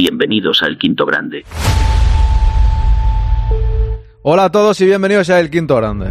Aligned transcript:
Bienvenidos 0.00 0.62
a 0.62 0.66
El 0.66 0.78
Quinto 0.78 1.04
Grande. 1.04 1.44
Hola 4.22 4.44
a 4.44 4.50
todos 4.50 4.80
y 4.80 4.86
bienvenidos 4.86 5.28
a 5.28 5.38
El 5.38 5.50
Quinto 5.50 5.76
Grande. 5.76 6.06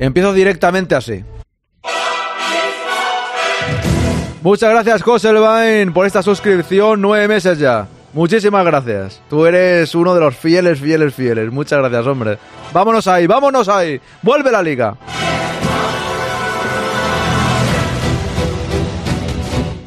Empiezo 0.00 0.32
directamente 0.32 0.96
así. 0.96 1.24
Muchas 4.42 4.70
gracias, 4.70 5.04
Joselvain, 5.04 5.92
por 5.92 6.04
esta 6.04 6.20
suscripción. 6.20 7.00
Nueve 7.00 7.28
meses 7.28 7.60
ya. 7.60 7.86
Muchísimas 8.12 8.64
gracias. 8.64 9.22
Tú 9.30 9.46
eres 9.46 9.94
uno 9.94 10.12
de 10.16 10.20
los 10.20 10.34
fieles, 10.34 10.80
fieles, 10.80 11.14
fieles. 11.14 11.52
Muchas 11.52 11.78
gracias, 11.78 12.08
hombre. 12.08 12.38
Vámonos 12.72 13.06
ahí, 13.06 13.28
vámonos 13.28 13.68
ahí. 13.68 14.00
Vuelve 14.20 14.50
la 14.50 14.62
liga. 14.64 14.96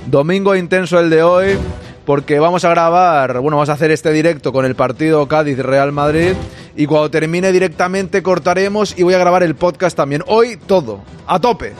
Domingo 0.05 0.55
intenso 0.55 1.01
el 1.01 1.09
de 1.09 1.21
hoy 1.21 1.57
porque 2.05 2.39
vamos 2.39 2.65
a 2.65 2.69
grabar, 2.69 3.39
bueno, 3.39 3.57
vamos 3.57 3.69
a 3.69 3.73
hacer 3.73 3.91
este 3.91 4.11
directo 4.11 4.51
con 4.51 4.65
el 4.65 4.75
partido 4.75 5.27
Cádiz-Real 5.27 5.91
Madrid 5.91 6.33
y 6.75 6.85
cuando 6.85 7.11
termine 7.11 7.51
directamente 7.51 8.23
cortaremos 8.23 8.97
y 8.97 9.03
voy 9.03 9.13
a 9.13 9.19
grabar 9.19 9.43
el 9.43 9.55
podcast 9.55 9.95
también. 9.95 10.23
Hoy 10.27 10.57
todo, 10.57 11.01
a 11.27 11.39
tope. 11.39 11.73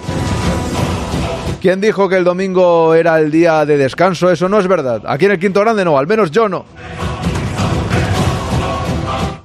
¿Quién 1.61 1.79
dijo 1.79 2.09
que 2.09 2.17
el 2.17 2.23
domingo 2.23 2.95
era 2.95 3.19
el 3.19 3.29
día 3.29 3.65
de 3.65 3.77
descanso? 3.77 4.31
Eso 4.31 4.49
no 4.49 4.59
es 4.59 4.67
verdad. 4.67 5.03
Aquí 5.05 5.25
en 5.25 5.31
el 5.31 5.39
Quinto 5.39 5.59
Grande 5.59 5.85
no, 5.85 5.97
al 5.97 6.07
menos 6.07 6.31
yo 6.31 6.49
no. 6.49 6.65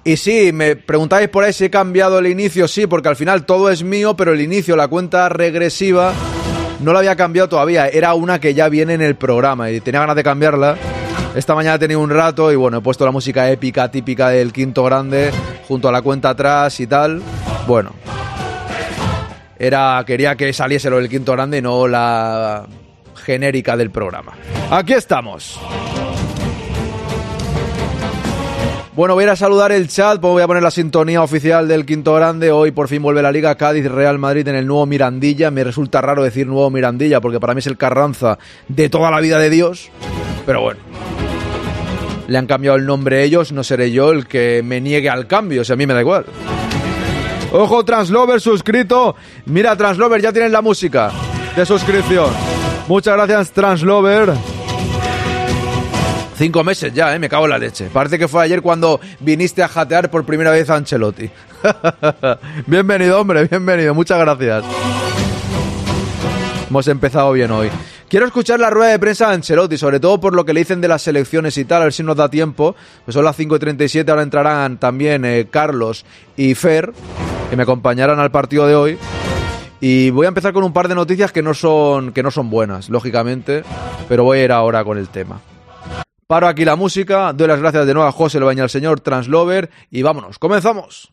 Y 0.02 0.16
sí, 0.16 0.52
me 0.52 0.77
preguntáis 0.77 1.29
por 1.29 1.43
ahí 1.43 1.52
si 1.52 1.65
he 1.65 1.70
cambiado 1.70 2.20
el 2.20 2.29
inicio, 2.29 2.68
sí, 2.68 2.87
porque 2.87 3.09
al 3.09 3.16
final 3.16 3.45
todo 3.45 3.70
es 3.70 3.82
mío, 3.82 4.16
pero 4.16 4.32
el 4.32 4.40
inicio, 4.40 4.77
la 4.77 4.87
cuenta 4.87 5.29
regresiva, 5.29 6.12
no 6.80 6.93
la 6.93 7.01
había 7.01 7.16
cambiado 7.16 7.48
todavía. 7.48 7.89
Era 7.89 8.15
una 8.15 8.39
que 8.39 8.55
ya 8.55 8.69
viene 8.69 8.95
en 8.95 9.03
el 9.03 9.16
programa 9.16 9.71
y 9.71 9.80
tenía 9.80 10.01
ganas 10.01 10.16
de 10.16 10.23
cambiarla. 10.23 10.77
Esta 11.35 11.55
mañana 11.55 11.77
he 11.77 11.79
tenido 11.79 12.01
un 12.01 12.11
rato 12.11 12.51
y 12.51 12.57
bueno, 12.57 12.79
he 12.79 12.80
puesto 12.80 13.05
la 13.05 13.11
música 13.11 13.51
épica 13.51 13.91
típica 13.91 14.30
del 14.30 14.52
quinto 14.52 14.83
grande 14.85 15.30
junto 15.68 15.88
a 15.88 15.93
la 15.93 16.02
cuenta 16.02 16.30
atrás 16.30 16.80
y 16.80 16.87
tal. 16.87 17.23
Bueno, 17.66 17.93
era 19.59 20.02
quería 20.07 20.37
que 20.37 20.52
saliese 20.52 20.88
lo 20.88 20.96
del 20.96 21.09
quinto 21.09 21.33
grande 21.33 21.59
y 21.59 21.63
no 21.63 21.87
la 21.87 22.66
genérica 23.15 23.77
del 23.77 23.90
programa. 23.90 24.33
Aquí 24.71 24.95
estamos. 24.95 25.61
Bueno, 28.97 29.13
voy 29.13 29.25
a 29.25 29.27
ir 29.27 29.30
a 29.30 29.37
saludar 29.37 29.73
el 29.73 29.89
chat, 29.89 30.19
pues 30.23 30.33
voy 30.33 30.43
a 30.43 30.47
poner 30.47 30.63
la 30.63 30.71
sintonía 30.71 31.23
oficial 31.23 31.69
del 31.69 31.85
Quinto 31.85 32.15
Grande. 32.15 32.51
Hoy 32.51 32.71
por 32.71 32.89
fin 32.89 33.02
vuelve 33.02 33.21
la 33.21 33.30
Liga 33.30 33.55
Cádiz-Real 33.55 34.19
Madrid 34.19 34.49
en 34.49 34.55
el 34.55 34.66
nuevo 34.66 34.87
Mirandilla. 34.87 35.51
Me 35.51 35.65
resulta 35.65 36.01
raro 36.01 36.23
decir 36.23 36.47
nuevo 36.47 36.71
Mirandilla 36.71 37.21
porque 37.21 37.39
para 37.39 37.52
mí 37.52 37.59
es 37.59 37.67
el 37.67 37.77
Carranza 37.77 38.39
de 38.69 38.89
toda 38.89 39.11
la 39.11 39.21
vida 39.21 39.39
de 39.39 39.51
Dios. 39.51 39.91
Pero 40.47 40.63
bueno, 40.63 40.80
le 42.27 42.39
han 42.39 42.47
cambiado 42.47 42.79
el 42.79 42.87
nombre 42.87 43.23
ellos, 43.23 43.52
no 43.52 43.65
seré 43.65 43.91
yo 43.91 44.13
el 44.13 44.27
que 44.27 44.63
me 44.65 44.80
niegue 44.80 45.11
al 45.11 45.27
cambio, 45.27 45.61
o 45.61 45.65
sea, 45.65 45.74
a 45.74 45.77
mí 45.77 45.87
me 45.87 45.93
da 45.93 46.01
igual. 46.01 46.24
Ojo, 47.52 47.85
Translover 47.85 48.41
suscrito. 48.41 49.15
Mira, 49.45 49.77
Translover, 49.77 50.23
ya 50.23 50.33
tienes 50.33 50.52
la 50.52 50.63
música 50.63 51.13
de 51.55 51.67
suscripción. 51.67 52.30
Muchas 52.89 53.15
gracias, 53.15 53.51
Translover. 53.51 54.55
Cinco 56.37 56.62
meses 56.62 56.92
ya, 56.92 57.15
¿eh? 57.15 57.18
Me 57.18 57.30
cago 57.30 57.45
en 57.45 57.51
la 57.51 57.59
leche. 57.59 57.88
Parece 57.90 58.18
que 58.18 58.29
fue 58.29 58.42
ayer 58.42 58.60
cuando 58.60 59.01
viniste 59.20 59.62
a 59.62 59.68
jatear 59.68 60.10
por 60.10 60.24
primera 60.24 60.51
vez 60.51 60.68
a 60.68 60.76
Ancelotti. 60.76 61.30
bienvenido, 62.66 63.18
hombre, 63.18 63.45
bienvenido. 63.46 63.95
Muchas 63.95 64.19
gracias. 64.19 64.65
Hemos 66.69 66.88
empezado 66.88 67.32
bien 67.32 67.50
hoy. 67.50 67.70
Quiero 68.10 68.26
escuchar 68.26 68.60
la 68.60 68.69
rueda 68.69 68.91
de 68.91 68.98
prensa 68.98 69.28
de 69.28 69.34
Ancelotti, 69.34 69.78
sobre 69.78 69.98
todo 69.98 70.20
por 70.20 70.34
lo 70.34 70.44
que 70.44 70.53
le 70.53 70.60
dicen 70.60 70.82
de 70.82 70.88
las 70.88 71.00
selecciones 71.00 71.56
y 71.56 71.65
tal, 71.65 71.81
a 71.81 71.84
ver 71.87 71.94
si 71.94 72.03
nos 72.03 72.16
da 72.16 72.28
tiempo. 72.28 72.76
Pues 73.06 73.15
son 73.15 73.25
las 73.25 73.38
5.37, 73.38 74.06
ahora 74.10 74.22
entrarán 74.22 74.76
también 74.76 75.25
eh, 75.25 75.48
Carlos 75.50 76.04
y 76.37 76.54
Fer, 76.54 76.93
que 77.48 77.56
me 77.56 77.62
acompañarán 77.62 78.21
al 78.21 78.31
partido 78.31 78.66
de 78.66 78.75
hoy. 78.75 78.98
Y 79.81 80.11
voy 80.11 80.27
a 80.27 80.28
empezar 80.28 80.53
con 80.53 80.65
un 80.65 80.75
par 80.75 80.88
de 80.88 80.94
noticias 80.94 81.32
que 81.32 81.43
no 81.43 81.55
son, 81.55 82.12
que 82.12 82.22
no 82.22 82.31
son 82.31 82.50
buenas, 82.50 82.91
lógicamente, 82.91 83.62
pero 84.06 84.25
voy 84.25 84.41
a 84.41 84.44
ir 84.44 84.53
ahora 84.53 84.84
con 84.84 84.99
el 84.99 85.09
tema. 85.09 85.41
Paro 86.26 86.48
aquí 86.48 86.64
la 86.64 86.75
música, 86.75 87.32
doy 87.32 87.47
las 87.47 87.60
gracias 87.60 87.87
de 87.87 87.94
nuevo 87.94 88.09
a 88.09 88.12
José 88.12 88.41
Baña, 88.41 88.64
al 88.64 88.70
señor 88.70 89.00
Translover 89.00 89.70
y 89.92 90.03
vámonos, 90.03 90.41
comenzamos. 90.41 91.12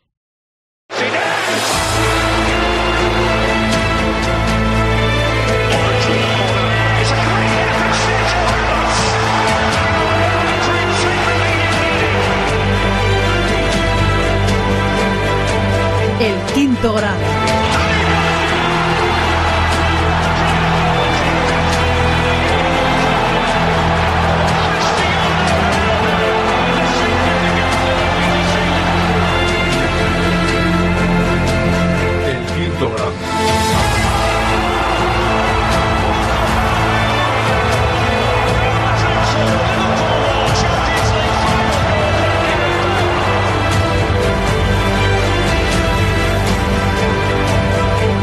El 16.20 16.54
quinto 16.56 16.94
grado. 16.94 17.43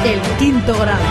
El 0.05 0.21
quinto 0.39 0.75
grado. 0.79 1.10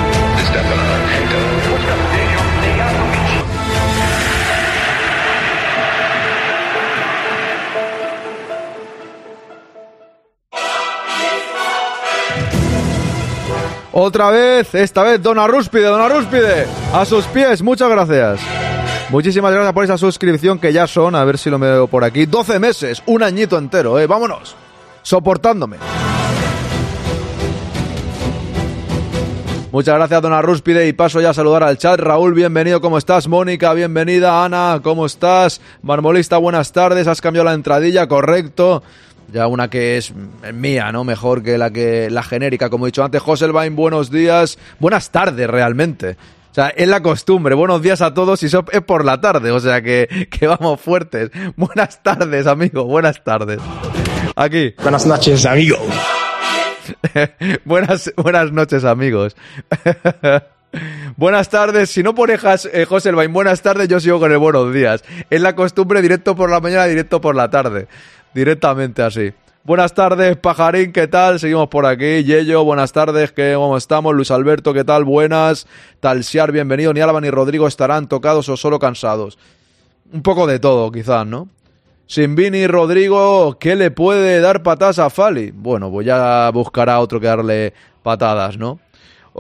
Otra 14.02 14.32
vez, 14.32 14.74
esta 14.76 15.04
vez 15.04 15.22
Dona 15.22 15.46
Rúspide, 15.46 15.84
Dona 15.88 16.08
Rúspide, 16.08 16.66
a 16.94 17.04
sus 17.04 17.26
pies, 17.26 17.62
muchas 17.62 17.90
gracias. 17.90 18.40
Muchísimas 19.10 19.52
gracias 19.52 19.74
por 19.74 19.84
esa 19.84 19.98
suscripción 19.98 20.58
que 20.58 20.72
ya 20.72 20.88
son, 20.88 21.16
a 21.16 21.26
ver 21.26 21.38
si 21.38 21.50
lo 21.50 21.60
veo 21.60 21.86
por 21.88 22.06
aquí, 22.06 22.26
12 22.26 22.60
meses, 22.60 23.04
un 23.08 23.24
añito 23.24 23.58
entero, 23.58 24.00
eh, 24.00 24.08
vámonos, 24.08 24.56
soportándome. 25.02 25.80
Muchas 29.72 29.96
gracias, 29.96 30.22
Dona 30.22 30.42
Rúspide, 30.42 30.88
y 30.88 30.94
paso 30.94 31.20
ya 31.20 31.32
a 31.32 31.34
saludar 31.34 31.64
al 31.64 31.78
chat. 31.78 32.00
Raúl, 32.00 32.34
bienvenido, 32.34 32.80
¿cómo 32.80 32.98
estás? 32.98 33.28
Mónica, 33.28 33.74
bienvenida. 33.74 34.44
Ana, 34.44 34.80
¿cómo 34.82 35.06
estás? 35.06 35.62
Marmolista, 35.84 36.38
buenas 36.38 36.72
tardes. 36.72 37.06
Has 37.06 37.22
cambiado 37.22 37.46
la 37.46 37.54
entradilla, 37.54 38.08
correcto. 38.08 38.82
Ya 39.32 39.48
una 39.48 39.70
que 39.70 39.98
es 39.98 40.14
mía, 40.54 40.92
¿no? 40.92 41.04
Mejor 41.04 41.44
que 41.44 41.58
la 41.58 41.70
que 41.72 42.10
la 42.10 42.24
genérica, 42.24 42.70
como 42.70 42.86
he 42.86 42.90
dicho 42.90 43.04
antes. 43.04 43.22
Joselbain, 43.22 43.76
buenos 43.76 44.10
días. 44.12 44.58
Buenas 44.80 45.12
tardes, 45.12 45.48
realmente. 45.50 46.18
O 46.52 46.54
sea, 46.54 46.70
es 46.70 46.88
la 46.88 47.02
costumbre. 47.02 47.54
Buenos 47.54 47.82
días 47.82 48.02
a 48.02 48.14
todos 48.14 48.42
y 48.42 48.48
es 48.48 48.82
por 48.86 49.06
la 49.06 49.22
tarde. 49.22 49.52
O 49.52 49.60
sea, 49.60 49.82
que, 49.84 50.28
que 50.32 50.48
vamos 50.48 50.82
fuertes. 50.82 51.30
Buenas 51.56 52.02
tardes, 52.02 52.48
amigo. 52.48 52.86
Buenas 52.86 53.24
tardes. 53.24 53.60
Aquí. 54.36 54.74
Buenas 54.82 55.06
noches, 55.06 55.46
amigo. 55.46 55.78
buenas, 57.66 58.12
buenas 58.18 58.52
noches, 58.52 58.84
amigos. 58.84 59.36
buenas 61.18 61.50
tardes. 61.50 61.90
Si 61.92 62.04
no 62.04 62.16
pone 62.16 62.38
Jas- 62.38 62.70
eh, 62.72 62.86
Joselbain, 62.86 63.32
buenas 63.32 63.62
tardes, 63.62 63.88
yo 63.88 64.00
sigo 64.00 64.20
con 64.20 64.32
el 64.32 64.38
buenos 64.38 64.74
días. 64.74 65.04
Es 65.30 65.42
la 65.42 65.56
costumbre 65.56 66.02
directo 66.02 66.36
por 66.36 66.50
la 66.50 66.60
mañana, 66.60 66.86
directo 66.86 67.22
por 67.22 67.36
la 67.36 67.50
tarde. 67.50 67.88
Directamente 68.34 69.02
así. 69.02 69.34
Buenas 69.64 69.94
tardes, 69.94 70.38
Pajarín, 70.38 70.92
¿qué 70.92 71.08
tal? 71.08 71.40
Seguimos 71.40 71.68
por 71.68 71.86
aquí. 71.86 72.24
Yello, 72.24 72.64
buenas 72.64 72.92
tardes, 72.92 73.32
¿qué, 73.32 73.54
¿cómo 73.56 73.78
estamos? 73.78 74.16
Luis 74.16 74.32
Alberto, 74.32 74.74
¿qué 74.74 74.84
tal? 74.84 75.04
Buenas. 75.04 75.68
Talsiar, 76.00 76.52
bienvenido. 76.52 76.94
Ni 76.94 77.02
Álava 77.02 77.22
ni 77.22 77.30
Rodrigo 77.30 77.68
estarán 77.68 78.08
tocados 78.08 78.50
o 78.50 78.58
solo 78.58 78.80
cansados. 78.80 79.38
Un 80.12 80.24
poco 80.24 80.48
de 80.48 80.60
todo, 80.60 80.92
quizás, 80.92 81.28
¿no? 81.28 81.50
Sin 82.08 82.34
Vini 82.34 82.66
Rodrigo, 82.66 83.58
¿qué 83.60 83.76
le 83.76 83.92
puede 83.92 84.40
dar 84.40 84.64
patadas 84.64 84.98
a 84.98 85.12
Fali? 85.12 85.52
Bueno, 85.52 85.92
pues 85.92 86.08
ya 86.08 86.50
buscará 86.52 87.00
otro 87.00 87.20
que 87.20 87.28
darle 87.28 87.74
patadas, 88.02 88.58
¿no? 88.58 88.80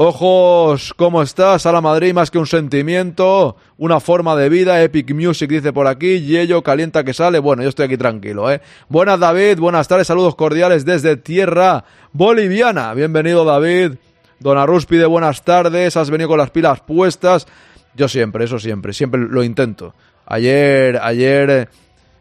Ojos, 0.01 0.93
¿cómo 0.95 1.21
estás? 1.21 1.65
A 1.65 1.73
la 1.73 1.81
Madrid 1.81 2.13
más 2.13 2.31
que 2.31 2.37
un 2.39 2.47
sentimiento, 2.47 3.57
una 3.77 3.99
forma 3.99 4.33
de 4.37 4.47
vida, 4.47 4.81
Epic 4.81 5.13
Music 5.13 5.49
dice 5.49 5.73
por 5.73 5.87
aquí, 5.87 6.21
Yello 6.21 6.63
calienta 6.63 7.03
que 7.03 7.13
sale, 7.13 7.39
bueno, 7.39 7.63
yo 7.63 7.67
estoy 7.67 7.87
aquí 7.87 7.97
tranquilo, 7.97 8.49
¿eh? 8.49 8.61
Buenas 8.87 9.19
David, 9.19 9.59
buenas 9.59 9.89
tardes, 9.89 10.07
saludos 10.07 10.35
cordiales 10.35 10.85
desde 10.85 11.17
tierra 11.17 11.83
boliviana, 12.13 12.93
bienvenido 12.93 13.43
David, 13.43 13.95
Don 14.39 14.57
Arrúspide, 14.57 15.05
buenas 15.05 15.43
tardes, 15.43 15.97
has 15.97 16.09
venido 16.09 16.29
con 16.29 16.37
las 16.37 16.51
pilas 16.51 16.79
puestas, 16.79 17.45
yo 17.93 18.07
siempre, 18.07 18.45
eso 18.45 18.57
siempre, 18.57 18.93
siempre 18.93 19.19
lo 19.19 19.43
intento. 19.43 19.95
Ayer, 20.25 20.97
ayer 21.03 21.49
eh, 21.49 21.67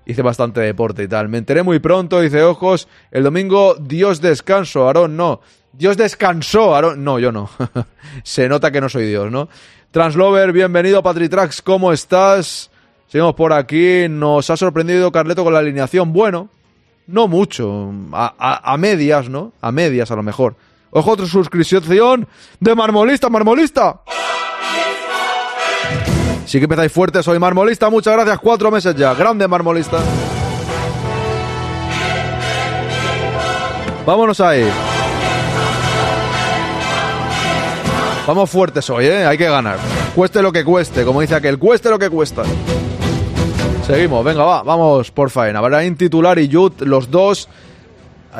hice 0.05 0.23
bastante 0.23 0.63
deporte 0.63 1.05
y 1.05 1.07
tal. 1.09 1.29
Me 1.29 1.39
enteré 1.39 1.63
muy 1.63 1.79
pronto, 1.79 2.21
dice 2.21 2.43
Ojos. 2.43 2.89
El 3.13 3.23
domingo, 3.23 3.77
Dios 3.79 4.21
descanso, 4.21 4.89
Aarón, 4.89 5.17
no. 5.17 5.43
Dios 5.79 5.97
descansó. 5.97 6.97
No, 6.97 7.21
yo 7.21 7.31
no. 7.31 7.49
Se 8.25 8.49
nota 8.49 8.73
que 8.73 8.81
no 8.81 8.89
soy 8.89 9.07
Dios, 9.07 9.31
¿no? 9.31 9.49
Translover, 9.93 10.53
bienvenido, 10.53 11.03
Patritrax, 11.05 11.63
¿cómo 11.63 11.93
estás? 11.93 12.69
Seguimos 13.07 13.35
por 13.35 13.53
aquí. 13.53 14.07
Nos 14.11 14.51
ha 14.51 14.57
sorprendido 14.57 15.13
Carleto 15.13 15.45
con 15.45 15.53
la 15.53 15.61
alineación. 15.61 16.13
Bueno, 16.13 16.49
no 17.07 17.29
mucho. 17.29 17.93
A, 18.13 18.35
a- 18.39 18.73
a 18.73 18.77
medias, 18.77 19.29
¿no? 19.29 19.53
A 19.61 19.71
medias, 19.71 20.11
a 20.11 20.17
lo 20.17 20.23
mejor. 20.25 20.57
Ojo, 20.91 21.13
otra 21.13 21.27
suscripción 21.27 22.27
de 22.59 22.75
Marmolista, 22.75 23.29
Marmolista. 23.29 24.01
Sí 26.45 26.59
que 26.59 26.65
empezáis 26.65 26.91
fuerte, 26.91 27.23
soy 27.23 27.39
Marmolista. 27.39 27.89
Muchas 27.89 28.15
gracias, 28.15 28.39
cuatro 28.41 28.71
meses 28.73 28.97
ya. 28.97 29.15
Grande 29.15 29.47
Marmolista. 29.47 29.99
Vámonos 34.05 34.41
ahí. 34.41 34.67
Vamos 38.29 38.51
fuertes 38.51 38.91
hoy, 38.91 39.07
¿eh? 39.07 39.25
Hay 39.25 39.39
que 39.39 39.49
ganar. 39.49 39.79
Cueste 40.15 40.43
lo 40.43 40.53
que 40.53 40.63
cueste, 40.63 41.03
como 41.03 41.23
dice 41.23 41.35
aquel, 41.35 41.59
cueste 41.59 41.89
lo 41.89 41.99
que 41.99 42.11
cuesta. 42.11 42.43
Seguimos, 43.87 44.23
venga, 44.23 44.45
va, 44.45 44.63
vamos 44.63 45.11
por 45.11 45.31
faena. 45.31 45.63
Baraín 45.63 45.97
titular 45.97 46.39
y 46.39 46.47
los 46.81 47.11
dos. 47.11 47.49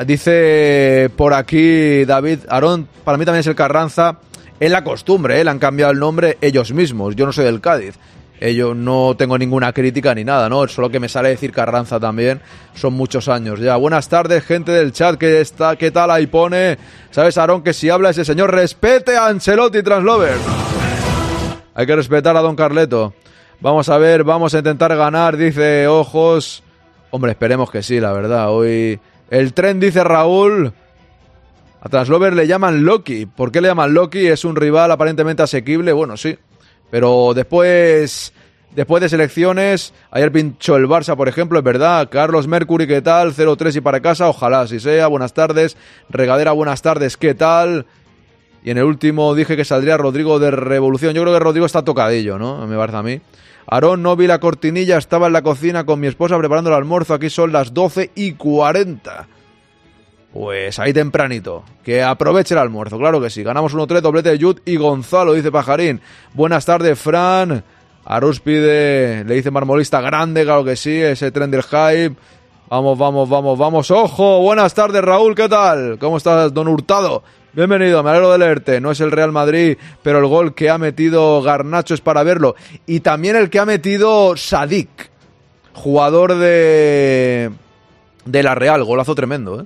Dice 0.05 1.09
por 1.15 1.33
aquí 1.33 2.05
David 2.05 2.41
Aarón, 2.49 2.87
para 3.03 3.17
mí 3.17 3.25
también 3.25 3.39
es 3.39 3.47
el 3.47 3.55
Carranza. 3.55 4.19
Es 4.59 4.69
la 4.69 4.83
costumbre, 4.83 5.41
¿eh? 5.41 5.43
le 5.43 5.49
han 5.49 5.57
cambiado 5.57 5.91
el 5.91 5.97
nombre 5.97 6.37
ellos 6.39 6.71
mismos. 6.71 7.15
Yo 7.15 7.25
no 7.25 7.33
soy 7.33 7.45
del 7.45 7.59
Cádiz. 7.59 7.95
Ellos 8.39 8.75
no 8.75 9.15
tengo 9.17 9.37
ninguna 9.37 9.73
crítica 9.73 10.15
ni 10.15 10.23
nada, 10.23 10.47
¿no? 10.47 10.67
Solo 10.67 10.89
que 10.89 10.99
me 10.99 11.09
sale 11.09 11.29
decir 11.29 11.51
Carranza 11.51 11.99
también. 11.99 12.41
Son 12.73 12.93
muchos 12.93 13.27
años 13.27 13.59
ya. 13.59 13.75
Buenas 13.75 14.07
tardes, 14.07 14.45
gente 14.45 14.71
del 14.71 14.93
chat 14.93 15.17
que 15.17 15.41
está, 15.41 15.75
¿qué 15.75 15.91
tal? 15.91 16.09
Ahí 16.09 16.27
pone. 16.27 16.77
¿Sabes, 17.11 17.37
Aarón, 17.37 17.63
que 17.63 17.73
si 17.73 17.89
habla 17.89 18.11
ese 18.11 18.23
señor, 18.23 18.53
respete 18.53 19.17
a 19.17 19.27
Ancelotti 19.27 19.83
Translover? 19.83 20.37
Hay 21.75 21.85
que 21.85 21.95
respetar 21.95 22.37
a 22.37 22.41
Don 22.41 22.55
Carleto. 22.55 23.13
Vamos 23.59 23.89
a 23.89 23.97
ver, 23.97 24.23
vamos 24.23 24.53
a 24.53 24.59
intentar 24.59 24.95
ganar, 24.95 25.35
dice 25.35 25.87
Ojos. 25.87 26.63
Hombre, 27.11 27.31
esperemos 27.31 27.69
que 27.69 27.83
sí, 27.83 27.99
la 27.99 28.13
verdad. 28.13 28.51
Hoy 28.51 28.99
el 29.29 29.53
tren 29.53 29.81
dice 29.81 30.03
Raúl. 30.03 30.73
A 31.81 31.89
Translover 31.89 32.33
le 32.33 32.47
llaman 32.47 32.83
Loki. 32.85 33.25
¿Por 33.25 33.51
qué 33.51 33.61
le 33.61 33.69
llaman 33.69 33.93
Loki? 33.93 34.27
Es 34.27 34.45
un 34.45 34.55
rival 34.55 34.91
aparentemente 34.91 35.43
asequible. 35.43 35.91
Bueno, 35.93 36.17
sí. 36.17 36.37
Pero 36.91 37.33
después, 37.33 38.33
después 38.75 39.01
de 39.01 39.09
selecciones, 39.09 39.93
ayer 40.11 40.31
pinchó 40.31 40.75
el 40.75 40.87
Barça, 40.87 41.15
por 41.15 41.27
ejemplo, 41.27 41.59
es 41.59 41.63
verdad. 41.63 42.09
Carlos 42.09 42.47
Mercury, 42.47 42.87
¿qué 42.87 43.01
tal? 43.01 43.33
0-3 43.33 43.75
y 43.75 43.81
para 43.81 44.01
casa. 44.01 44.27
Ojalá 44.27 44.61
así 44.61 44.79
sea. 44.79 45.07
Buenas 45.07 45.33
tardes. 45.33 45.77
Regadera, 46.09 46.51
buenas 46.51 46.81
tardes. 46.81 47.17
¿Qué 47.17 47.33
tal? 47.35 47.85
Y 48.63 48.71
en 48.71 48.77
el 48.77 48.83
último 48.83 49.35
dije 49.35 49.55
que 49.55 49.65
saldría 49.65 49.97
Rodrigo 49.97 50.39
de 50.39 50.51
Revolución. 50.51 51.13
Yo 51.13 51.21
creo 51.21 51.33
que 51.33 51.39
Rodrigo 51.39 51.65
está 51.65 51.83
tocadillo, 51.83 52.37
¿no? 52.37 52.67
Me 52.67 52.75
parece 52.75 52.97
a 52.97 53.03
mí. 53.03 53.21
Aarón, 53.67 54.01
no 54.01 54.15
vi 54.15 54.25
la 54.25 54.39
cortinilla, 54.39 54.97
estaba 54.97 55.27
en 55.27 55.33
la 55.33 55.43
cocina 55.43 55.85
con 55.85 55.99
mi 55.99 56.07
esposa 56.07 56.37
preparando 56.37 56.71
el 56.71 56.75
almuerzo. 56.75 57.13
Aquí 57.13 57.29
son 57.29 57.51
las 57.51 57.73
12 57.73 58.11
y 58.15 58.33
40. 58.33 59.27
Pues 60.33 60.77
ahí 60.77 60.93
tempranito. 60.93 61.63
Que 61.83 62.03
aproveche 62.03 62.53
el 62.53 62.59
almuerzo, 62.59 62.97
claro 62.97 63.19
que 63.19 63.29
sí. 63.29 63.43
Ganamos 63.43 63.73
1-3, 63.73 64.01
doblete 64.01 64.29
de 64.29 64.37
Yud 64.37 64.59
y 64.65 64.75
Gonzalo, 64.75 65.33
dice 65.33 65.51
Pajarín. 65.51 66.01
Buenas 66.33 66.65
tardes, 66.65 66.99
Fran. 66.99 67.63
Arúspide, 68.05 69.23
le 69.25 69.35
dice 69.35 69.51
Marmolista 69.51 70.01
grande, 70.01 70.43
claro 70.43 70.63
que 70.63 70.75
sí. 70.75 70.95
Ese 70.95 71.31
tren 71.31 71.51
del 71.51 71.63
hype. 71.63 72.15
Vamos, 72.69 72.97
vamos, 72.99 73.27
vamos, 73.27 73.57
vamos. 73.57 73.91
¡Ojo! 73.91 74.41
Buenas 74.41 74.75
tardes, 74.75 75.01
Raúl, 75.01 75.33
¿qué 75.33 75.49
tal? 75.49 75.97
¿Cómo 75.97 76.17
estás, 76.17 76.53
don 76.53 76.67
Hurtado? 76.67 77.23
Bienvenido, 77.51 78.03
me 78.03 78.11
alegro 78.11 78.31
de 78.31 78.37
leerte. 78.37 78.79
No 78.79 78.91
es 78.91 78.99
el 78.99 79.11
Real 79.11 79.31
Madrid, 79.31 79.75
pero 80.03 80.19
el 80.19 80.27
gol 80.27 80.53
que 80.53 80.69
ha 80.69 80.77
metido 80.77 81.41
Garnacho 81.41 81.95
es 81.95 82.01
para 82.01 82.21
verlo. 82.21 82.53
Y 82.85 82.99
también 82.99 83.35
el 83.35 83.49
que 83.49 83.57
ha 83.57 83.65
metido 83.65 84.37
Sadik, 84.37 85.09
jugador 85.73 86.35
de, 86.35 87.49
de 88.25 88.43
la 88.43 88.53
Real. 88.53 88.83
Golazo 88.83 89.15
tremendo, 89.15 89.61
¿eh? 89.61 89.65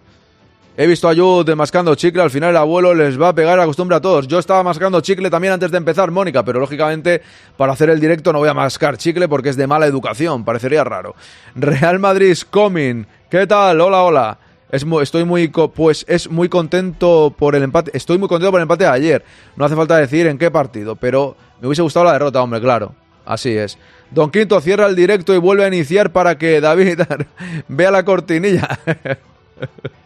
He 0.76 0.88
visto 0.88 1.08
a 1.08 1.14
Jude 1.14 1.56
mascando 1.56 1.94
chicle, 1.94 2.24
al 2.24 2.32
final 2.32 2.50
el 2.50 2.58
abuelo 2.58 2.96
les 2.96 3.22
va 3.22 3.28
a 3.28 3.36
pegar 3.36 3.60
la 3.60 3.66
costumbre 3.68 3.96
a 3.96 4.02
todos. 4.02 4.28
Yo 4.28 4.40
estaba 4.40 4.64
mascando 4.64 5.02
chicle 5.02 5.30
también 5.30 5.54
antes 5.54 5.70
de 5.70 5.78
empezar, 5.78 6.10
Mónica, 6.10 6.44
pero 6.44 6.60
lógicamente 6.60 7.22
para 7.58 7.74
hacer 7.74 7.92
el 7.92 8.00
directo 8.00 8.34
no 8.34 8.40
voy 8.40 8.50
a 8.50 8.56
mascar 8.56 8.98
chicle 8.98 9.28
porque 9.28 9.50
es 9.50 9.56
de 9.56 9.68
mala 9.68 9.86
educación, 9.86 10.44
parecería 10.44 10.84
raro. 10.84 11.14
Real 11.54 12.00
Madrid 12.00 12.36
coming. 12.50 13.06
¿Qué 13.30 13.46
tal? 13.46 13.82
Hola, 13.82 14.02
hola. 14.02 14.38
Estoy 14.72 15.26
muy 15.26 15.48
pues 15.50 16.06
es 16.08 16.28
muy 16.32 16.50
contento 16.50 17.36
por 17.38 17.54
el 17.56 17.62
empate. 17.62 17.92
Estoy 17.94 18.18
muy 18.18 18.28
contento 18.28 18.50
por 18.50 18.60
el 18.60 18.64
empate 18.64 18.86
de 18.86 18.90
ayer. 18.90 19.24
No 19.56 19.66
hace 19.66 19.76
falta 19.76 19.98
decir 19.98 20.26
en 20.26 20.40
qué 20.40 20.50
partido, 20.50 20.96
pero 20.96 21.38
me 21.62 21.68
hubiese 21.68 21.84
gustado 21.84 22.06
la 22.06 22.14
derrota, 22.14 22.42
hombre, 22.42 22.60
claro. 22.60 22.96
Así 23.28 23.56
es. 23.56 23.78
Don 24.10 24.32
Quinto 24.32 24.60
cierra 24.60 24.88
el 24.88 24.96
directo 24.96 25.36
y 25.36 25.38
vuelve 25.38 25.66
a 25.66 25.68
iniciar 25.68 26.12
para 26.12 26.40
que 26.40 26.60
David 26.62 27.02
vea 27.68 27.92
la 27.92 28.04
cortinilla. 28.04 28.80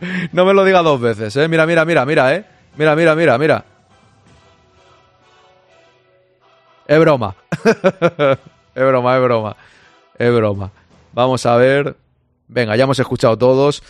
No 0.32 0.44
me 0.44 0.54
lo 0.54 0.64
diga 0.64 0.82
dos 0.82 1.00
veces, 1.00 1.34
eh. 1.36 1.48
Mira, 1.48 1.66
mira, 1.66 1.84
mira, 1.84 2.04
mira, 2.04 2.34
eh. 2.34 2.44
Mira, 2.76 2.94
mira, 2.94 3.14
mira, 3.14 3.38
mira. 3.38 3.64
Es 6.86 6.98
broma. 6.98 7.34
es 8.74 8.86
broma, 8.86 9.16
es 9.16 9.22
broma. 9.22 9.56
Es 10.18 10.34
broma. 10.34 10.70
Vamos 11.12 11.44
a 11.46 11.56
ver. 11.56 11.96
Venga, 12.46 12.76
ya 12.76 12.84
hemos 12.84 12.98
escuchado 12.98 13.36
todos. 13.36 13.82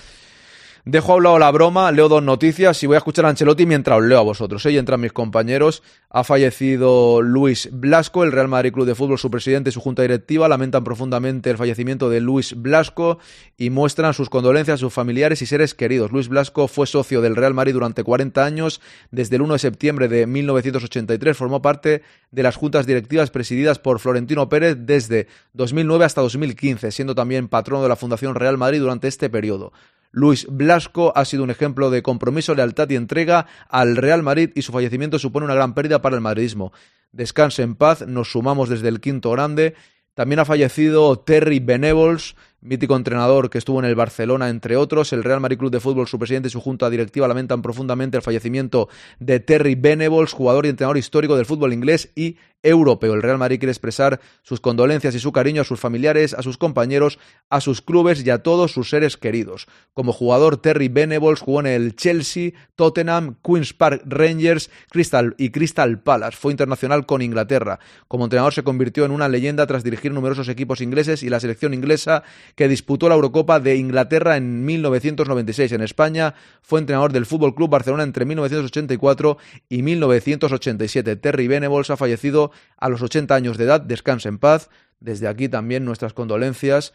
Dejo 0.91 1.13
a 1.13 1.17
un 1.17 1.23
lado 1.23 1.39
la 1.39 1.51
broma, 1.51 1.93
leo 1.93 2.09
dos 2.09 2.23
noticias 2.23 2.83
y 2.83 2.87
voy 2.87 2.95
a 2.95 2.97
escuchar 2.97 3.27
a 3.27 3.29
Ancelotti 3.29 3.67
mientras 3.67 4.01
leo 4.01 4.21
a 4.21 4.23
vosotros. 4.23 4.65
¿eh? 4.65 4.73
Y 4.73 4.79
entran 4.79 4.99
mis 4.99 5.13
compañeros. 5.13 5.83
Ha 6.09 6.25
fallecido 6.25 7.21
Luis 7.21 7.69
Blasco, 7.71 8.25
el 8.25 8.33
Real 8.33 8.49
Madrid 8.49 8.73
Club 8.73 8.87
de 8.87 8.95
Fútbol, 8.95 9.19
su 9.19 9.31
presidente 9.31 9.69
y 9.69 9.73
su 9.75 9.83
junta 9.83 10.01
directiva 10.01 10.49
lamentan 10.49 10.85
profundamente 10.85 11.51
el 11.51 11.59
fallecimiento 11.59 12.09
de 12.09 12.23
Luis 12.23 12.55
Blasco 12.57 13.19
y 13.59 13.69
muestran 13.69 14.15
sus 14.15 14.31
condolencias 14.31 14.77
a 14.77 14.79
sus 14.79 14.95
familiares 14.95 15.43
y 15.43 15.47
seres 15.47 15.75
queridos. 15.75 16.11
Luis 16.11 16.29
Blasco 16.29 16.69
fue 16.69 16.87
socio 16.87 17.21
del 17.21 17.37
Real 17.37 17.53
Madrid 17.53 17.75
durante 17.75 18.03
40 18.03 18.43
años. 18.43 18.81
Desde 19.11 19.37
el 19.37 19.43
1 19.43 19.53
de 19.53 19.59
septiembre 19.59 20.09
de 20.09 20.27
1983 20.27 21.37
formó 21.37 21.61
parte 21.61 22.01
de 22.31 22.43
las 22.43 22.57
juntas 22.57 22.87
directivas 22.87 23.31
presididas 23.31 23.79
por 23.79 24.01
Florentino 24.01 24.49
Pérez 24.49 24.79
desde 24.81 25.27
2009 25.53 26.07
hasta 26.07 26.23
2015, 26.23 26.93
siendo 26.93 27.15
también 27.15 27.49
patrono 27.49 27.83
de 27.83 27.91
la 27.91 27.97
Fundación 27.97 28.35
Real 28.35 28.57
Madrid 28.57 28.81
durante 28.81 29.07
este 29.07 29.29
periodo. 29.29 29.75
Luis 30.11 30.47
Blasco 30.49 31.13
ha 31.17 31.25
sido 31.25 31.45
un 31.45 31.51
ejemplo 31.51 31.91
de 31.91 32.03
compromiso, 32.03 32.55
lealtad 32.55 32.89
y 32.91 32.97
entrega 32.97 33.47
al 33.69 33.97
Real 33.97 34.23
Madrid 34.23 34.51
y 34.55 34.63
su 34.63 34.73
fallecimiento 34.73 35.19
supone 35.19 35.45
una 35.45 35.55
gran 35.55 35.75
pérdida 35.75 36.01
para 36.01 36.17
el 36.17 36.23
madridismo. 36.23 36.73
Descanse 37.13 37.63
en 37.63 37.75
paz, 37.75 38.07
nos 38.07 38.33
sumamos 38.33 38.69
desde 38.69 38.89
el 38.89 39.01
quinto 39.01 39.31
grande. 39.31 39.75
También 40.15 40.41
ha 40.41 40.45
fallecido 40.45 41.19
Terry 41.21 41.61
Benevols, 41.61 42.37
mítico 42.61 42.97
entrenador 42.97 43.51
que 43.51 43.59
estuvo 43.59 43.79
en 43.79 43.85
el 43.85 43.95
Barcelona, 43.95 44.49
entre 44.49 44.77
otros. 44.77 45.13
El 45.13 45.25
Real 45.25 45.41
Madrid 45.41 45.59
Club 45.59 45.71
de 45.71 45.81
Fútbol, 45.81 46.09
su 46.09 46.19
presidente 46.19 46.49
y 46.49 46.51
su 46.51 46.61
junta 46.61 46.91
directiva 46.91 47.29
lamentan 47.29 47.63
profundamente 47.63 48.17
el 48.17 48.23
fallecimiento 48.23 48.89
de 49.19 49.41
Terry 49.41 49.75
Benevols, 49.75 50.33
jugador 50.33 50.67
y 50.67 50.71
entrenador 50.71 50.99
histórico 50.99 51.37
del 51.37 51.47
fútbol 51.47 51.73
inglés 51.73 52.11
y 52.15 52.37
europeo. 52.63 53.15
El 53.15 53.23
Real 53.23 53.39
Madrid 53.39 53.59
quiere 53.59 53.71
expresar 53.71 54.21
sus 54.43 54.61
condolencias 54.61 55.15
y 55.15 55.21
su 55.21 55.33
cariño 55.33 55.63
a 55.63 55.65
sus 55.65 55.79
familiares, 55.79 56.35
a 56.35 56.43
sus 56.43 56.59
compañeros, 56.59 57.19
a 57.51 57.61
sus 57.61 57.81
clubes 57.83 58.25
y 58.25 58.31
a 58.31 58.43
todos 58.43 58.73
sus 58.73 58.91
seres 58.91 59.17
queridos. 59.17 59.67
Como 59.95 60.13
jugador, 60.13 60.57
Terry 60.57 60.89
Benevols 60.89 61.41
jugó 61.41 61.61
en 61.61 61.67
el 61.67 61.95
Chelsea, 61.95 62.53
Tottenham, 62.75 63.37
Queen's 63.45 63.73
Park 63.73 64.03
Rangers 64.07 64.71
Crystal 64.91 65.35
y 65.39 65.51
Crystal 65.51 66.01
Palace. 66.01 66.37
Fue 66.37 66.53
internacional 66.53 67.07
con 67.07 67.23
Inglaterra. 67.23 67.79
Como 68.09 68.25
entrenador 68.25 68.53
se 68.53 68.65
convirtió 68.65 69.05
en 69.05 69.13
una 69.13 69.29
leyenda 69.29 69.67
tras 69.67 69.85
dirigir 69.85 70.13
numerosos 70.13 70.49
equipos 70.49 70.81
ingleses 70.81 71.23
y 71.23 71.29
la 71.29 71.41
selección 71.41 71.75
inglesa 71.75 72.25
que 72.55 72.69
disputó 72.69 73.09
la 73.09 73.15
Eurocopa 73.15 73.61
de 73.61 73.77
Inglaterra 73.77 74.37
en 74.37 74.65
1996. 74.65 75.73
En 75.73 75.83
España 75.83 76.35
fue 76.63 76.81
entrenador 76.81 77.13
del 77.13 77.27
Fútbol 77.27 77.55
Club 77.55 77.71
Barcelona 77.71 78.03
entre 78.03 78.25
1984 78.25 79.39
y 79.69 79.83
1987. 79.83 81.17
Terry 81.17 81.49
Benevols 81.49 81.91
ha 81.91 81.97
fallecido 81.97 82.51
a 82.77 82.89
los 82.89 83.03
80 83.03 83.35
años 83.35 83.59
de 83.59 83.65
edad. 83.65 83.81
Descansa 83.81 84.29
en 84.29 84.39
paz. 84.39 84.71
Desde 85.01 85.29
aquí 85.29 85.49
también 85.49 85.85
nuestras 85.85 86.13
condolencias 86.13 86.93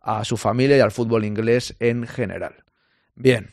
a 0.00 0.24
su 0.24 0.36
familia 0.36 0.76
y 0.76 0.80
al 0.80 0.92
fútbol 0.92 1.24
inglés 1.24 1.74
en 1.80 2.06
general. 2.06 2.64
Bien. 3.14 3.50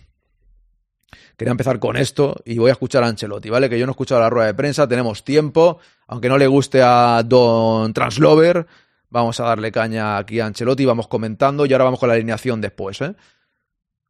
Quería 1.38 1.51
empezar 1.51 1.79
con 1.79 1.98
esto 1.98 2.36
y 2.45 2.60
voy 2.60 2.69
a 2.69 2.74
escuchar 2.74 3.03
a 3.03 3.07
Ancelotti, 3.07 3.50
¿vale? 3.50 3.69
Que 3.69 3.79
yo 3.79 3.86
no 3.86 3.91
he 3.91 3.93
escuchado 3.93 4.22
la 4.22 4.29
rueda 4.29 4.48
de 4.48 4.53
prensa, 4.53 4.88
tenemos 4.88 5.24
tiempo, 5.24 5.79
aunque 6.07 6.29
no 6.29 6.38
le 6.38 6.48
guste 6.48 6.81
a 6.83 7.24
Don 7.25 7.91
Translover, 7.93 8.67
vamos 9.13 9.39
a 9.39 9.43
darle 9.43 9.72
caña 9.72 10.17
aquí 10.17 10.39
a 10.39 10.48
Ancelotti, 10.48 10.84
vamos 10.86 11.08
comentando 11.08 11.65
y 11.65 11.72
ahora 11.72 11.86
vamos 11.86 12.00
con 12.00 12.10
la 12.10 12.15
alineación 12.15 12.60
después, 12.60 13.00
¿eh? 13.01 13.13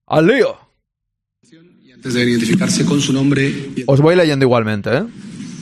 ¡Al 0.08 0.26
lío! 0.26 0.58
Y 1.84 1.92
antes 1.92 2.14
de 2.14 2.24
identificarse 2.24 2.86
con 2.86 3.02
su 3.02 3.12
nombre, 3.12 3.70
Os 3.86 4.00
voy 4.00 4.16
leyendo 4.16 4.46
igualmente, 4.46 4.90
¿eh? 4.96 5.04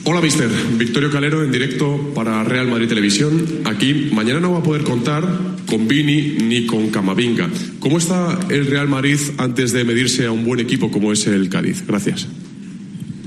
Hola, 0.04 0.20
mister. 0.20 0.48
Victorio 0.78 1.10
Calero 1.10 1.44
en 1.44 1.52
directo 1.52 2.12
para 2.14 2.42
Real 2.42 2.66
Madrid 2.68 2.88
Televisión. 2.88 3.62
Aquí 3.64 4.10
mañana 4.12 4.40
no 4.40 4.52
va 4.52 4.58
a 4.58 4.62
poder 4.62 4.82
contar 4.82 5.24
con 5.68 5.86
Vini 5.86 6.38
ni 6.42 6.66
con 6.66 6.90
Camavinga. 6.90 7.48
¿Cómo 7.78 7.98
está 7.98 8.38
el 8.48 8.66
Real 8.66 8.88
Madrid 8.88 9.18
antes 9.38 9.72
de 9.72 9.84
medirse 9.84 10.26
a 10.26 10.32
un 10.32 10.44
buen 10.44 10.58
equipo 10.58 10.90
como 10.90 11.12
es 11.12 11.26
el 11.28 11.48
Cádiz? 11.48 11.84
Gracias. 11.86 12.26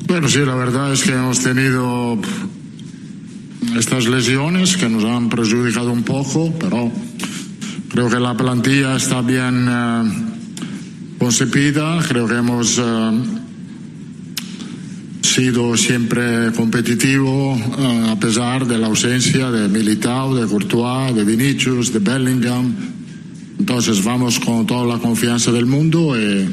Bueno, 0.08 0.28
sí, 0.28 0.40
la 0.40 0.56
verdad 0.56 0.92
es 0.94 1.04
que 1.04 1.12
hemos 1.12 1.42
tenido 1.42 2.20
estas 3.78 4.08
lesiones 4.08 4.78
que 4.78 4.90
nos 4.90 5.04
han 5.04 5.30
perjudicado 5.30 5.92
un 5.92 6.04
poco, 6.04 6.54
pero 6.60 6.92
creo 7.90 8.10
que 8.10 8.20
la 8.20 8.36
plantilla 8.36 8.96
está 8.96 9.22
bien 9.22 9.68
eh, 9.70 10.04
concebida. 11.18 12.00
Creo 12.08 12.28
que 12.28 12.36
hemos. 12.36 12.78
Eh, 12.78 13.42
sido 15.36 15.76
siempre 15.76 16.54
competitivo 16.56 17.56
uh, 17.56 18.10
a 18.10 18.16
pesar 18.18 18.66
de 18.66 18.78
la 18.78 18.88
ausencia 18.88 19.52
de 19.52 19.68
Militao, 19.68 20.34
de 20.34 20.48
Courtois, 20.48 21.14
de 21.14 21.26
Vinicius, 21.26 21.92
de 21.92 22.00
Bellingham. 22.00 22.74
Entonces 23.60 24.02
vamos 24.02 24.40
con 24.40 24.66
toda 24.66 24.86
la 24.86 24.98
confianza 24.98 25.52
del 25.52 25.66
mundo 25.66 26.16
y 26.18 26.48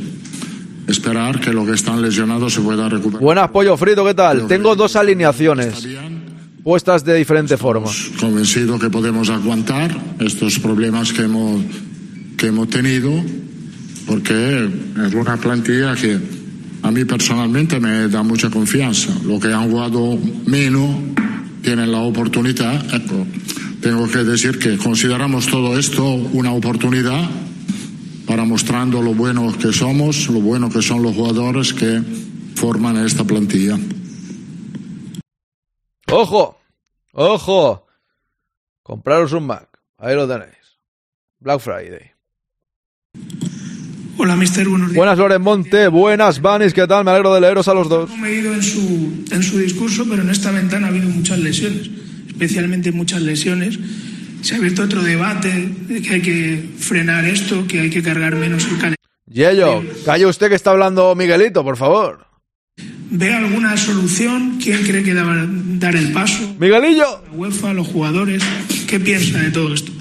esperar 0.88 1.38
que 1.38 1.52
los 1.52 1.64
que 1.64 1.74
están 1.74 2.02
lesionados 2.02 2.54
se 2.54 2.60
pueda 2.60 2.88
recuperar. 2.88 3.22
Buenas, 3.22 3.50
Pollo 3.50 3.76
Frito, 3.76 4.04
¿qué 4.04 4.14
tal? 4.14 4.48
Tengo 4.48 4.74
dos 4.74 4.96
alineaciones 4.96 5.86
puestas 6.62 7.04
de 7.04 7.14
diferente 7.14 7.56
forma. 7.56 7.90
Convencido 8.18 8.78
que 8.78 8.90
podemos 8.90 9.30
aguantar 9.30 9.96
estos 10.20 10.58
problemas 10.58 11.12
que 11.12 11.22
hemos, 11.22 11.62
que 12.36 12.46
hemos 12.46 12.68
tenido, 12.68 13.12
porque 14.06 14.68
es 15.06 15.14
una 15.14 15.36
plantilla 15.36 15.94
que 15.94 16.18
a 16.82 16.90
mí 16.90 17.04
personalmente 17.04 17.78
me 17.80 18.08
da 18.08 18.22
mucha 18.22 18.50
confianza. 18.50 19.12
Lo 19.24 19.38
que 19.38 19.52
han 19.52 19.70
jugado 19.70 20.18
menos 20.46 20.96
tienen 21.62 21.90
la 21.92 22.00
oportunidad. 22.00 22.84
tengo 23.80 24.08
que 24.08 24.18
decir 24.18 24.58
que 24.58 24.76
consideramos 24.76 25.46
todo 25.46 25.78
esto 25.78 26.04
una 26.04 26.52
oportunidad 26.52 27.28
para 28.26 28.44
mostrando 28.44 29.02
lo 29.02 29.14
bueno 29.14 29.52
que 29.58 29.72
somos, 29.72 30.28
lo 30.28 30.40
bueno 30.40 30.70
que 30.70 30.82
son 30.82 31.02
los 31.02 31.14
jugadores 31.14 31.72
que 31.72 32.00
forman 32.54 32.96
esta 33.04 33.24
plantilla. 33.24 33.78
¡Ojo! 36.12 36.60
¡Ojo! 37.12 37.86
Compraros 38.82 39.32
un 39.32 39.46
Mac. 39.46 39.66
Ahí 39.96 40.14
lo 40.14 40.28
tenéis. 40.28 40.78
Black 41.40 41.60
Friday. 41.60 42.10
Hola, 44.18 44.36
mister, 44.36 44.68
buenos 44.68 44.88
días. 44.88 44.96
Buenas, 44.98 45.16
Loren 45.16 45.40
Monte. 45.40 45.88
Buenas, 45.88 46.42
Vanis. 46.42 46.74
¿Qué 46.74 46.86
tal? 46.86 47.06
Me 47.06 47.12
alegro 47.12 47.34
de 47.34 47.40
leeros 47.40 47.66
a 47.66 47.72
los 47.72 47.88
dos. 47.88 48.10
No 48.10 48.16
me 48.18 48.28
he 48.28 48.34
ido 48.34 48.52
en 48.52 48.62
su, 48.62 49.24
en 49.30 49.42
su 49.42 49.58
discurso, 49.58 50.04
pero 50.06 50.20
en 50.20 50.28
esta 50.28 50.50
ventana 50.50 50.88
ha 50.88 50.90
habido 50.90 51.08
muchas 51.08 51.38
lesiones, 51.38 51.88
especialmente 52.28 52.92
muchas 52.92 53.22
lesiones. 53.22 53.78
Se 54.42 54.54
ha 54.54 54.58
abierto 54.58 54.82
otro 54.82 55.02
debate 55.02 55.48
de 55.48 56.02
que 56.02 56.10
hay 56.10 56.20
que 56.20 56.68
frenar 56.78 57.24
esto, 57.24 57.66
que 57.66 57.80
hay 57.80 57.88
que 57.88 58.02
cargar 58.02 58.36
menos 58.36 58.64
el 58.64 58.76
calendario. 58.76 58.96
Yello, 59.28 59.82
calle 60.04 60.26
usted 60.26 60.50
que 60.50 60.56
está 60.56 60.72
hablando 60.72 61.14
Miguelito, 61.14 61.64
por 61.64 61.78
favor. 61.78 62.31
¿Ve 63.14 63.30
alguna 63.30 63.76
solución? 63.76 64.58
¿Quién 64.58 64.84
cree 64.84 65.02
que 65.02 65.12
debe 65.12 65.46
dar 65.78 65.94
el 65.94 66.12
paso? 66.12 66.56
Miguelillo. 66.58 67.22
La 67.30 67.32
UEFA, 67.36 67.74
los 67.74 67.86
jugadores. 67.86 68.42
¿Qué 68.86 68.98
piensa 68.98 69.38
de 69.38 69.50
todo 69.50 69.74
esto? 69.74 69.92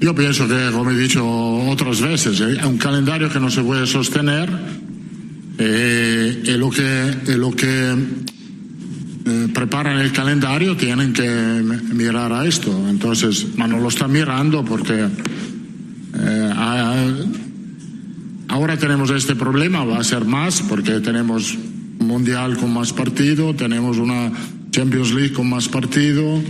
Yo 0.00 0.16
pienso 0.16 0.48
que, 0.48 0.70
como 0.72 0.90
he 0.90 0.98
dicho 0.98 1.24
otras 1.24 2.00
veces, 2.00 2.40
hay 2.40 2.58
un 2.66 2.76
calendario 2.76 3.30
que 3.30 3.38
no 3.38 3.48
se 3.50 3.62
puede 3.62 3.86
sostener 3.86 4.50
eh, 5.58 6.42
y 6.44 6.50
lo 6.52 6.70
que, 6.70 7.36
lo 7.36 7.52
que 7.52 7.94
eh, 9.26 9.48
preparan 9.54 10.00
el 10.00 10.10
calendario 10.10 10.76
tienen 10.76 11.12
que 11.12 11.22
mirar 11.94 12.32
a 12.32 12.46
esto. 12.46 12.88
Entonces, 12.88 13.46
no 13.56 13.78
lo 13.78 13.88
están 13.88 14.10
mirando 14.10 14.64
porque 14.64 15.06
eh, 16.14 16.52
ahora 18.48 18.76
tenemos 18.76 19.10
este 19.10 19.36
problema, 19.36 19.84
va 19.84 19.98
a 19.98 20.04
ser 20.04 20.24
más 20.24 20.62
porque 20.62 21.00
tenemos 21.00 21.54
un 22.00 22.06
mundial 22.06 22.56
con 22.56 22.72
más 22.72 22.92
partido, 22.92 23.54
tenemos 23.54 23.98
una 23.98 24.32
Champions 24.70 25.12
League 25.12 25.32
con 25.32 25.48
más 25.48 25.68
partido. 25.68 26.40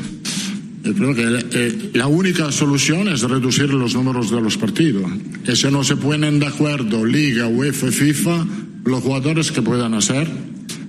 Yo 0.83 0.95
creo 0.95 1.15
que 1.15 1.47
eh, 1.53 1.91
la 1.95 2.07
única 2.07 2.51
solución 2.51 3.09
es 3.09 3.23
reducir 3.23 3.73
los 3.75 3.95
números 3.95 4.31
de 4.31 4.41
los 4.41 4.57
partidos. 4.57 5.11
Y 5.47 5.57
si 5.57 5.71
no 5.71 5.85
se 5.85 5.97
ponen 5.97 6.39
de 6.39 6.47
acuerdo 6.47 7.05
Liga, 7.05 7.47
UEFA, 7.47 7.91
FIFA, 7.91 8.47
los 8.85 9.03
jugadores 9.03 9.53
que 9.53 9.61
puedan 9.61 9.95
hacer. 9.95 10.29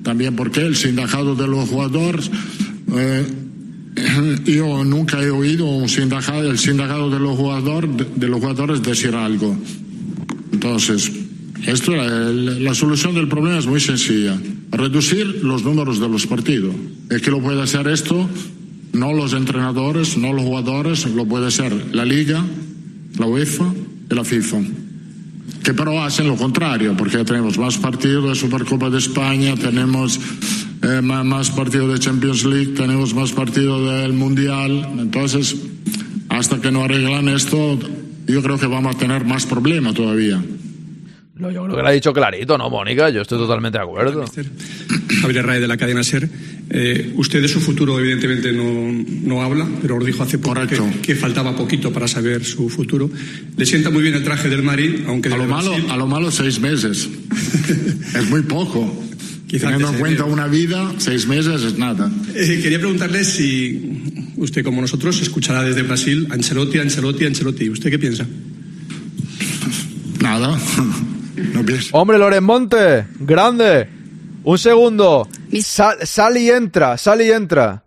También 0.04 0.36
porque 0.36 0.62
el 0.62 0.76
sindicato 0.76 1.36
de 1.36 1.48
los 1.48 1.68
jugadores, 1.70 2.32
eh, 2.94 3.26
yo 4.46 4.84
nunca 4.86 5.22
he 5.22 5.30
oído 5.30 5.66
un 5.66 5.90
sindicato, 5.90 6.50
el 6.50 6.58
sindicato 6.58 7.10
de 7.10 7.20
los, 7.20 7.38
de 8.16 8.28
los 8.28 8.40
jugadores 8.40 8.82
decir 8.82 9.16
algo. 9.16 9.58
Entonces, 10.60 11.12
esto, 11.66 11.96
la, 11.96 12.08
la 12.08 12.74
solución 12.76 13.16
del 13.16 13.28
problema 13.28 13.58
es 13.58 13.66
muy 13.66 13.80
sencilla. 13.80 14.38
Reducir 14.72 15.44
los 15.44 15.64
números 15.64 16.00
de 16.00 16.10
los 16.10 16.28
partidos. 16.28 16.76
Es 17.10 17.22
que 17.22 17.32
lo 17.32 17.40
puede 17.40 17.62
hacer 17.62 17.88
esto 17.88 18.28
no 18.94 19.14
los 19.14 19.34
entrenadores, 19.34 20.18
no 20.18 20.34
los 20.34 20.44
jugadores, 20.44 21.06
lo 21.06 21.26
puede 21.26 21.52
ser 21.52 21.96
la 21.96 22.06
Liga, 22.06 22.44
la 23.18 23.26
UEFA 23.26 23.74
y 24.10 24.16
la 24.16 24.24
FIFA. 24.24 24.58
Que 25.64 25.74
pero 25.74 26.02
hacen 26.02 26.28
lo 26.28 26.36
contrario, 26.36 26.96
porque 26.98 27.24
tenemos 27.24 27.58
más 27.58 27.78
partidos 27.78 28.30
de 28.30 28.36
Supercopa 28.36 28.90
de 28.90 28.98
España, 28.98 29.56
tenemos 29.56 30.20
eh, 30.82 31.02
más 31.02 31.52
partidos 31.52 31.94
de 31.94 32.00
Champions 32.00 32.46
League, 32.46 32.74
tenemos 32.74 33.14
más 33.14 33.32
partidos 33.32 34.02
del 34.02 34.14
Mundial. 34.14 34.88
Entonces, 35.00 35.56
hasta 36.30 36.62
que 36.62 36.72
no 36.72 36.84
arreglan 36.84 37.28
esto, 37.28 37.80
yo 38.32 38.42
creo 38.42 38.58
que 38.58 38.68
vamos 38.68 38.96
a 38.96 39.00
tener 39.00 39.26
más 39.26 39.46
problemas 39.46 39.94
todavía. 39.94 40.42
No, 41.36 41.50
yo 41.50 41.64
creo 41.64 41.78
que 41.78 41.82
lo 41.82 41.88
ha 41.88 41.92
dicho 41.92 42.12
clarito, 42.12 42.58
¿no, 42.58 42.70
Mónica? 42.70 43.10
Yo 43.10 43.22
estoy 43.22 43.38
totalmente 43.38 43.78
de 43.78 43.84
acuerdo. 43.86 44.26
Javier 45.22 45.46
Ray 45.46 45.62
de 45.62 45.68
la 45.68 45.78
cadena 45.78 46.04
SER. 46.04 46.30
Eh, 46.70 47.14
usted 47.16 47.42
de 47.42 47.48
su 47.48 47.62
futuro, 47.62 47.98
evidentemente, 47.98 48.52
no, 48.52 48.92
no 49.24 49.42
habla, 49.42 49.66
pero 49.82 49.96
os 49.96 50.06
dijo 50.06 50.22
hace 50.22 50.38
poco 50.38 50.68
que, 50.68 50.78
que, 51.02 51.16
faltaba 51.16 51.56
poquito 51.56 51.94
para 51.94 52.10
saber 52.10 52.44
su 52.44 52.70
futuro. 52.70 53.10
Le 53.56 53.66
sienta 53.66 53.90
muy 53.90 54.04
bien 54.04 54.16
el 54.16 54.24
traje 54.24 54.50
del 54.50 54.64
Marín, 54.64 55.06
aunque. 55.08 55.30
A 55.30 55.38
lo, 55.38 55.46
malo, 55.46 55.74
a 55.90 55.96
lo 55.96 56.08
malo, 56.08 56.30
seis 56.30 56.60
meses. 56.60 57.10
es 58.16 58.30
muy 58.30 58.42
poco. 58.42 59.06
Teniendo 59.48 59.90
en 59.90 59.98
cuenta 59.98 60.26
una 60.26 60.46
vida, 60.46 60.94
seis 60.98 61.26
meses 61.26 61.64
es 61.64 61.78
nada. 61.78 62.12
Eh, 62.36 62.60
quería 62.62 62.80
preguntarle 62.80 63.24
si 63.24 64.19
usted, 64.40 64.64
como 64.64 64.82
nosotros, 64.82 65.22
escuchará 65.22 65.64
desde 65.64 65.84
Brasil 65.84 66.28
Ancelotti, 66.32 66.80
Ancelotti, 66.80 67.26
Ancelotti. 67.26 67.70
¿Usted 67.70 67.90
qué 67.90 68.00
piensa? 68.00 68.26
Nada. 70.22 70.58
Hombre, 71.92 72.18
Loren 72.18 72.44
Monte, 72.44 73.06
grande. 73.20 73.88
Un 74.44 74.58
segundo. 74.58 75.28
Sal, 75.62 76.38
y 76.38 76.50
entra, 76.50 76.98
sal 76.98 77.22
y 77.22 77.32
entra. 77.32 77.84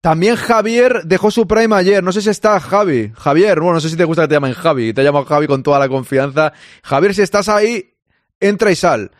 También 0.00 0.36
Javier 0.36 1.02
dejó 1.04 1.30
su 1.30 1.46
prime 1.46 1.76
ayer. 1.76 2.02
No 2.02 2.12
sé 2.12 2.22
si 2.22 2.30
está 2.30 2.58
Javi. 2.58 3.12
Javier, 3.14 3.60
bueno, 3.60 3.74
no 3.74 3.80
sé 3.80 3.88
si 3.88 3.96
te 3.96 4.04
gusta 4.04 4.22
que 4.22 4.28
te 4.28 4.34
llamen 4.34 4.54
Javi. 4.54 4.92
Te 4.92 5.02
llamo 5.02 5.24
Javi 5.24 5.46
con 5.46 5.62
toda 5.62 5.78
la 5.78 5.88
confianza. 5.88 6.52
Javier, 6.82 7.14
si 7.14 7.22
estás 7.22 7.48
ahí, 7.48 7.94
entra 8.40 8.72
y 8.72 8.76
sal. 8.76 9.12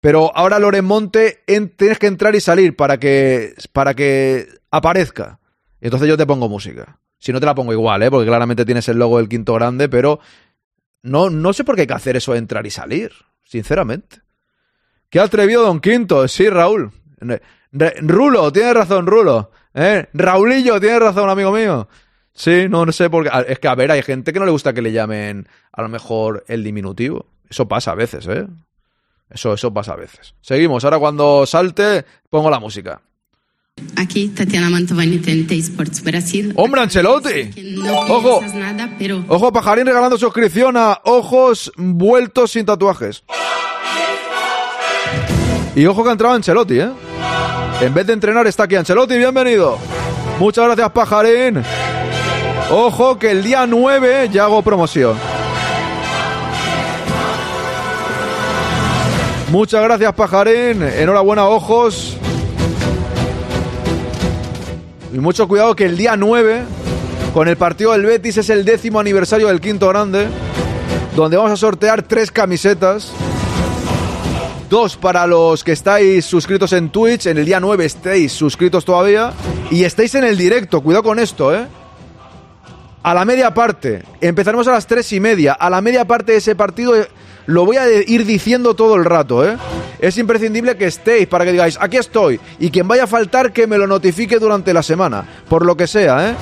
Pero 0.00 0.36
ahora 0.36 0.58
Loren 0.58 0.84
Monte 0.84 1.42
tienes 1.46 1.98
que 1.98 2.06
entrar 2.06 2.34
y 2.34 2.40
salir 2.40 2.76
para 2.76 2.98
que, 2.98 3.54
para 3.72 3.94
que 3.94 4.48
aparezca. 4.70 5.40
Entonces 5.84 6.08
yo 6.08 6.16
te 6.16 6.24
pongo 6.24 6.48
música. 6.48 6.98
Si 7.18 7.30
no 7.30 7.40
te 7.40 7.44
la 7.44 7.54
pongo 7.54 7.74
igual, 7.74 8.02
¿eh? 8.02 8.10
porque 8.10 8.26
claramente 8.26 8.64
tienes 8.64 8.88
el 8.88 8.98
logo 8.98 9.18
del 9.18 9.28
quinto 9.28 9.52
grande, 9.52 9.90
pero 9.90 10.18
no, 11.02 11.28
no 11.28 11.52
sé 11.52 11.62
por 11.62 11.74
qué 11.74 11.82
hay 11.82 11.86
que 11.86 11.92
hacer 11.92 12.16
eso 12.16 12.34
entrar 12.34 12.66
y 12.66 12.70
salir, 12.70 13.12
sinceramente. 13.44 14.22
Qué 15.10 15.20
atrevido 15.20 15.62
Don 15.62 15.80
Quinto, 15.80 16.26
sí, 16.26 16.48
Raúl. 16.48 16.90
Rulo, 18.00 18.50
tiene 18.50 18.72
razón, 18.72 19.06
Rulo. 19.06 19.50
¿Eh? 19.74 20.06
Raulillo, 20.14 20.80
tiene 20.80 20.98
razón, 21.00 21.28
amigo 21.28 21.52
mío. 21.52 21.86
Sí, 22.32 22.66
no, 22.66 22.86
no 22.86 22.92
sé 22.92 23.10
por 23.10 23.24
qué. 23.24 23.52
Es 23.52 23.58
que, 23.58 23.68
a 23.68 23.74
ver, 23.74 23.90
hay 23.90 24.00
gente 24.02 24.32
que 24.32 24.38
no 24.38 24.46
le 24.46 24.52
gusta 24.52 24.72
que 24.72 24.80
le 24.80 24.90
llamen 24.90 25.46
a 25.70 25.82
lo 25.82 25.90
mejor 25.90 26.44
el 26.48 26.64
diminutivo. 26.64 27.26
Eso 27.46 27.68
pasa 27.68 27.90
a 27.90 27.94
veces, 27.94 28.26
¿eh? 28.26 28.46
Eso, 29.28 29.52
eso 29.52 29.74
pasa 29.74 29.92
a 29.92 29.96
veces. 29.96 30.34
Seguimos. 30.40 30.82
Ahora 30.84 30.98
cuando 30.98 31.44
salte, 31.44 32.06
pongo 32.30 32.48
la 32.48 32.58
música. 32.58 33.02
Aquí 33.96 34.28
Tatiana 34.28 34.70
Mantovani, 34.70 35.18
TNT 35.18 35.52
Sports 35.52 36.02
Brasil. 36.02 36.52
¡Hombre, 36.56 36.82
Ancelotti! 36.82 37.78
¡Ojo! 38.08 38.42
Nada, 38.54 38.94
pero... 38.98 39.24
¡Ojo, 39.28 39.52
Pajarín 39.52 39.86
regalando 39.86 40.18
suscripción 40.18 40.76
a 40.76 41.00
Ojos 41.04 41.72
Vueltos 41.76 42.52
Sin 42.52 42.66
Tatuajes! 42.66 43.24
Y 45.76 45.86
ojo 45.86 46.04
que 46.04 46.08
ha 46.08 46.12
entrado 46.12 46.34
Ancelotti, 46.34 46.78
¿eh? 46.78 46.90
En 47.80 47.92
vez 47.94 48.06
de 48.06 48.12
entrenar 48.12 48.46
está 48.46 48.64
aquí 48.64 48.76
Ancelotti, 48.76 49.16
bienvenido. 49.16 49.78
Muchas 50.38 50.66
gracias, 50.66 50.90
Pajarín. 50.90 51.62
Ojo 52.70 53.18
que 53.18 53.30
el 53.30 53.42
día 53.42 53.66
9 53.66 54.28
ya 54.32 54.44
hago 54.44 54.62
promoción. 54.62 55.16
Muchas 59.50 59.82
gracias, 59.82 60.12
Pajarín. 60.14 60.82
Enhorabuena, 60.82 61.46
ojos. 61.46 62.16
Y 65.14 65.20
mucho 65.20 65.46
cuidado 65.46 65.76
que 65.76 65.84
el 65.84 65.96
día 65.96 66.16
9, 66.16 66.64
con 67.32 67.46
el 67.46 67.56
partido 67.56 67.92
del 67.92 68.04
Betis, 68.04 68.36
es 68.38 68.50
el 68.50 68.64
décimo 68.64 68.98
aniversario 68.98 69.46
del 69.46 69.60
quinto 69.60 69.88
grande, 69.88 70.26
donde 71.14 71.36
vamos 71.36 71.52
a 71.52 71.56
sortear 71.56 72.02
tres 72.02 72.32
camisetas. 72.32 73.12
Dos 74.68 74.96
para 74.96 75.24
los 75.28 75.62
que 75.62 75.70
estáis 75.70 76.24
suscritos 76.24 76.72
en 76.72 76.90
Twitch. 76.90 77.26
En 77.26 77.38
el 77.38 77.44
día 77.44 77.60
9 77.60 77.84
estéis 77.84 78.32
suscritos 78.32 78.84
todavía. 78.84 79.32
Y 79.70 79.84
estáis 79.84 80.16
en 80.16 80.24
el 80.24 80.36
directo. 80.36 80.80
Cuidado 80.80 81.04
con 81.04 81.20
esto, 81.20 81.54
¿eh? 81.54 81.64
A 83.04 83.14
la 83.14 83.24
media 83.24 83.54
parte. 83.54 84.02
Empezaremos 84.20 84.66
a 84.66 84.72
las 84.72 84.88
tres 84.88 85.12
y 85.12 85.20
media. 85.20 85.52
A 85.52 85.70
la 85.70 85.80
media 85.80 86.04
parte 86.06 86.32
de 86.32 86.38
ese 86.38 86.56
partido 86.56 86.92
lo 87.46 87.64
voy 87.66 87.76
a 87.76 87.90
ir 87.90 88.24
diciendo 88.24 88.74
todo 88.74 88.96
el 88.96 89.04
rato, 89.04 89.46
¿eh? 89.46 89.56
Es 89.98 90.18
imprescindible 90.18 90.76
que 90.76 90.86
estéis 90.86 91.26
para 91.26 91.44
que 91.44 91.52
digáis, 91.52 91.78
aquí 91.80 91.96
estoy. 91.96 92.40
Y 92.58 92.70
quien 92.70 92.88
vaya 92.88 93.04
a 93.04 93.06
faltar, 93.06 93.52
que 93.52 93.66
me 93.66 93.78
lo 93.78 93.86
notifique 93.86 94.38
durante 94.38 94.72
la 94.72 94.82
semana. 94.82 95.24
Por 95.48 95.64
lo 95.64 95.76
que 95.76 95.86
sea, 95.86 96.30
¿eh? 96.30 96.34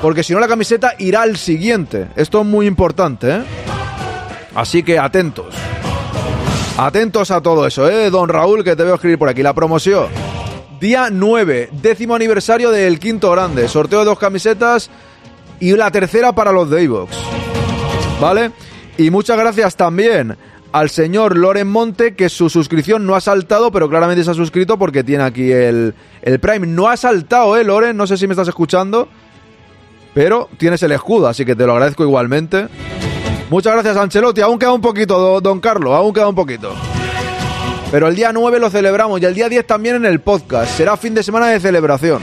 Porque 0.00 0.22
si 0.22 0.32
no, 0.32 0.40
la 0.40 0.48
camiseta 0.48 0.94
irá 0.98 1.22
al 1.22 1.36
siguiente. 1.36 2.08
Esto 2.16 2.40
es 2.40 2.46
muy 2.46 2.66
importante, 2.66 3.30
¿eh? 3.30 3.42
Así 4.54 4.82
que 4.82 4.98
atentos. 4.98 5.54
Atentos 6.76 7.30
a 7.30 7.40
todo 7.40 7.66
eso, 7.66 7.88
¿eh? 7.90 8.08
Don 8.10 8.28
Raúl, 8.28 8.62
que 8.62 8.76
te 8.76 8.84
veo 8.84 8.94
escribir 8.94 9.18
por 9.18 9.28
aquí. 9.28 9.42
La 9.42 9.54
promoción. 9.54 10.06
Día 10.80 11.08
9, 11.10 11.70
décimo 11.72 12.14
aniversario 12.14 12.70
del 12.70 13.00
quinto 13.00 13.30
grande. 13.32 13.68
Sorteo 13.68 13.98
de 14.00 14.04
dos 14.04 14.18
camisetas 14.18 14.90
y 15.58 15.72
la 15.72 15.90
tercera 15.90 16.32
para 16.32 16.52
los 16.52 16.70
de 16.70 16.84
iVox. 16.84 17.16
¿Vale? 18.20 18.52
Y 18.98 19.10
muchas 19.10 19.38
gracias 19.38 19.76
también 19.76 20.36
al 20.72 20.90
señor 20.90 21.36
Loren 21.38 21.68
Monte, 21.68 22.14
que 22.14 22.28
su 22.28 22.50
suscripción 22.50 23.06
no 23.06 23.14
ha 23.14 23.20
saltado, 23.22 23.72
pero 23.72 23.88
claramente 23.88 24.22
se 24.22 24.30
ha 24.30 24.34
suscrito 24.34 24.78
porque 24.78 25.02
tiene 25.02 25.24
aquí 25.24 25.50
el, 25.50 25.94
el 26.20 26.38
Prime. 26.40 26.66
No 26.66 26.88
ha 26.88 26.96
saltado, 26.98 27.56
¿eh, 27.56 27.64
Loren? 27.64 27.96
No 27.96 28.06
sé 28.06 28.16
si 28.18 28.26
me 28.26 28.34
estás 28.34 28.48
escuchando. 28.48 29.08
Pero 30.14 30.48
tienes 30.58 30.82
el 30.82 30.92
escudo, 30.92 31.28
así 31.28 31.44
que 31.44 31.54
te 31.56 31.64
lo 31.64 31.72
agradezco 31.72 32.02
igualmente. 32.02 32.66
Muchas 33.50 33.72
gracias, 33.72 33.96
Ancelotti. 33.96 34.40
Aún 34.42 34.58
queda 34.58 34.72
un 34.72 34.80
poquito, 34.80 35.18
do- 35.18 35.40
don 35.40 35.60
Carlos, 35.60 35.94
aún 35.94 36.12
queda 36.12 36.28
un 36.28 36.34
poquito. 36.34 36.74
Pero 37.90 38.08
el 38.08 38.16
día 38.16 38.32
9 38.32 38.58
lo 38.58 38.68
celebramos 38.68 39.20
y 39.22 39.24
el 39.24 39.34
día 39.34 39.48
10 39.48 39.66
también 39.66 39.94
en 39.96 40.04
el 40.04 40.20
podcast. 40.20 40.76
Será 40.76 40.96
fin 40.98 41.14
de 41.14 41.22
semana 41.22 41.46
de 41.46 41.60
celebración. 41.60 42.20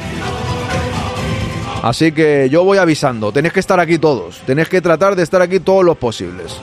Así 1.86 2.12
que 2.12 2.50
yo 2.50 2.64
voy 2.64 2.80
avisando. 2.80 3.32
Tenéis 3.32 3.54
que 3.54 3.60
estar 3.60 3.80
aquí 3.80 4.00
todos. 4.00 4.40
Tenéis 4.40 4.68
que 4.70 4.82
tratar 4.82 5.16
de 5.16 5.22
estar 5.22 5.40
aquí 5.40 5.60
todos 5.60 5.86
los 5.86 5.96
posibles. 5.96 6.60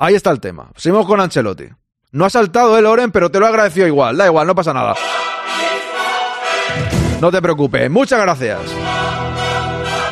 Ahí 0.00 0.14
está 0.14 0.30
el 0.30 0.40
tema. 0.40 0.70
Seguimos 0.74 1.06
con 1.06 1.20
Ancelotti. 1.20 1.66
No 2.12 2.24
ha 2.24 2.30
saltado 2.30 2.78
el 2.78 2.84
Loren, 2.84 3.12
pero 3.12 3.30
te 3.30 3.40
lo 3.40 3.46
agradeció 3.46 3.86
igual. 3.86 4.16
Da 4.16 4.24
igual, 4.24 4.46
no 4.46 4.54
pasa 4.54 4.72
nada. 4.72 4.94
No 7.20 7.30
te 7.30 7.42
preocupes. 7.42 7.90
Muchas 7.90 8.22
gracias. 8.22 8.58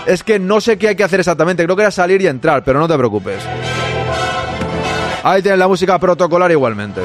Es 0.05 0.23
que 0.23 0.39
no 0.39 0.61
sé 0.61 0.77
qué 0.77 0.89
hay 0.89 0.97
que 0.97 1.05
hacer 1.05 1.21
exactamente. 1.21 1.65
Creo 1.65 1.77
que 1.77 1.83
era 1.83 1.91
salir 1.91 2.21
y 2.21 2.27
entrar, 2.27 2.63
pero 2.63 2.79
no 2.79 2.87
te 2.87 2.99
preocupes. 2.99 3.43
Ahí 5.23 5.41
tienes 5.41 5.59
la 5.59 5.67
música 5.67 5.99
protocolar 5.99 6.51
igualmente. 6.51 7.01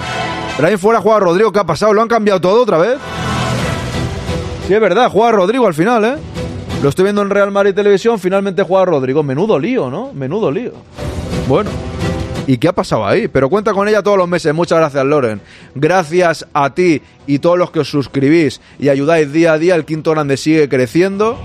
Pero 0.57 0.67
ahí 0.67 0.75
fuera 0.75 0.99
juega 0.99 1.21
Rodrigo. 1.21 1.49
¿Qué 1.53 1.59
ha 1.59 1.63
pasado? 1.63 1.93
¿Lo 1.93 2.01
han 2.01 2.09
cambiado 2.09 2.41
todo 2.41 2.61
otra 2.61 2.77
vez? 2.77 2.97
Sí, 4.67 4.73
es 4.73 4.81
verdad. 4.81 5.09
Juega 5.09 5.31
Rodrigo 5.31 5.67
al 5.67 5.73
final, 5.73 6.05
¿eh? 6.05 6.15
Lo 6.81 6.89
estoy 6.89 7.03
viendo 7.03 7.21
en 7.21 7.29
Real 7.29 7.51
Madrid 7.51 7.73
Televisión. 7.73 8.19
Finalmente 8.19 8.63
juega 8.63 8.85
Rodrigo. 8.85 9.23
Menudo 9.23 9.59
lío, 9.59 9.89
¿no? 9.89 10.13
Menudo 10.13 10.51
lío. 10.51 10.73
Bueno. 11.47 11.69
¿Y 12.47 12.57
qué 12.57 12.67
ha 12.67 12.73
pasado 12.73 13.05
ahí? 13.05 13.27
Pero 13.27 13.49
cuenta 13.49 13.71
con 13.71 13.87
ella 13.87 14.01
todos 14.01 14.17
los 14.17 14.27
meses. 14.27 14.53
Muchas 14.53 14.79
gracias, 14.79 15.05
Loren. 15.05 15.41
Gracias 15.75 16.47
a 16.53 16.73
ti 16.73 17.01
y 17.27 17.39
todos 17.39 17.57
los 17.57 17.71
que 17.71 17.81
os 17.81 17.89
suscribís 17.89 18.61
y 18.79 18.89
ayudáis 18.89 19.31
día 19.31 19.53
a 19.53 19.57
día. 19.59 19.75
El 19.75 19.85
quinto 19.85 20.11
grande 20.11 20.37
sigue 20.37 20.67
creciendo 20.67 21.37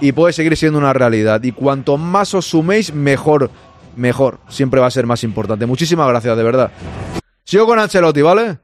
y 0.00 0.12
puede 0.12 0.32
seguir 0.32 0.56
siendo 0.56 0.78
una 0.78 0.92
realidad. 0.92 1.42
Y 1.42 1.52
cuanto 1.52 1.96
más 1.96 2.34
os 2.34 2.46
suméis, 2.46 2.92
mejor. 2.92 3.50
Mejor. 3.96 4.38
Siempre 4.48 4.80
va 4.80 4.86
a 4.86 4.90
ser 4.90 5.06
más 5.06 5.22
importante. 5.24 5.64
Muchísimas 5.66 6.08
gracias, 6.08 6.36
de 6.36 6.42
verdad. 6.42 6.72
Sigo 7.44 7.66
con 7.66 7.78
Ancelotti, 7.78 8.20
¿vale? 8.20 8.58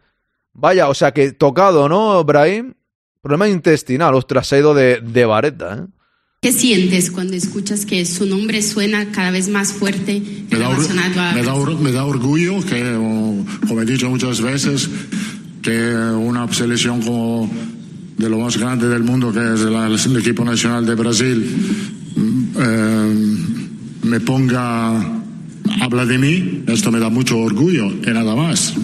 Vaya, 0.52 0.88
o 0.88 0.94
sea 0.94 1.12
que 1.12 1.32
tocado, 1.32 1.88
¿no, 1.88 2.22
Brahim? 2.24 2.74
Problema 3.24 3.48
intestinal. 3.48 4.14
Ostras, 4.14 4.46
se 4.46 4.56
ha 4.56 4.58
ido 4.58 4.74
de, 4.74 5.00
de 5.00 5.24
vareta, 5.24 5.78
¿eh? 5.78 5.86
¿Qué 6.42 6.52
sientes 6.52 7.10
cuando 7.10 7.32
escuchas 7.34 7.86
que 7.86 8.04
su 8.04 8.26
nombre 8.26 8.60
suena 8.60 9.10
cada 9.12 9.30
vez 9.30 9.48
más 9.48 9.72
fuerte 9.72 10.20
Me 10.50 10.58
da, 10.58 10.68
relacionado 10.68 11.20
a... 11.22 11.32
me 11.32 11.42
da 11.42 11.54
me 11.80 11.90
da 11.92 12.04
orgullo 12.04 12.62
que, 12.66 12.82
como 13.66 13.80
he 13.80 13.86
dicho 13.86 14.10
muchas 14.10 14.42
veces, 14.42 14.90
que 15.62 15.94
una 15.94 16.46
selección 16.52 17.00
como 17.00 17.50
de 18.18 18.28
lo 18.28 18.38
más 18.40 18.58
grande 18.58 18.88
del 18.88 19.04
mundo, 19.04 19.32
que 19.32 19.40
es 19.54 19.60
la- 19.60 19.86
el 19.86 20.16
equipo 20.18 20.44
nacional 20.44 20.84
de 20.84 20.94
Brasil, 20.94 21.38
mm, 22.14 22.44
eh, 22.58 23.36
me 24.02 24.20
ponga, 24.20 25.23
habla 25.80 26.06
de 26.06 26.18
mí, 26.18 26.64
esto 26.68 26.90
me 26.90 26.98
da 26.98 27.08
mucho 27.08 27.38
orgullo 27.38 27.86
y 27.86 28.10
nada 28.10 28.34
más. 28.34 28.74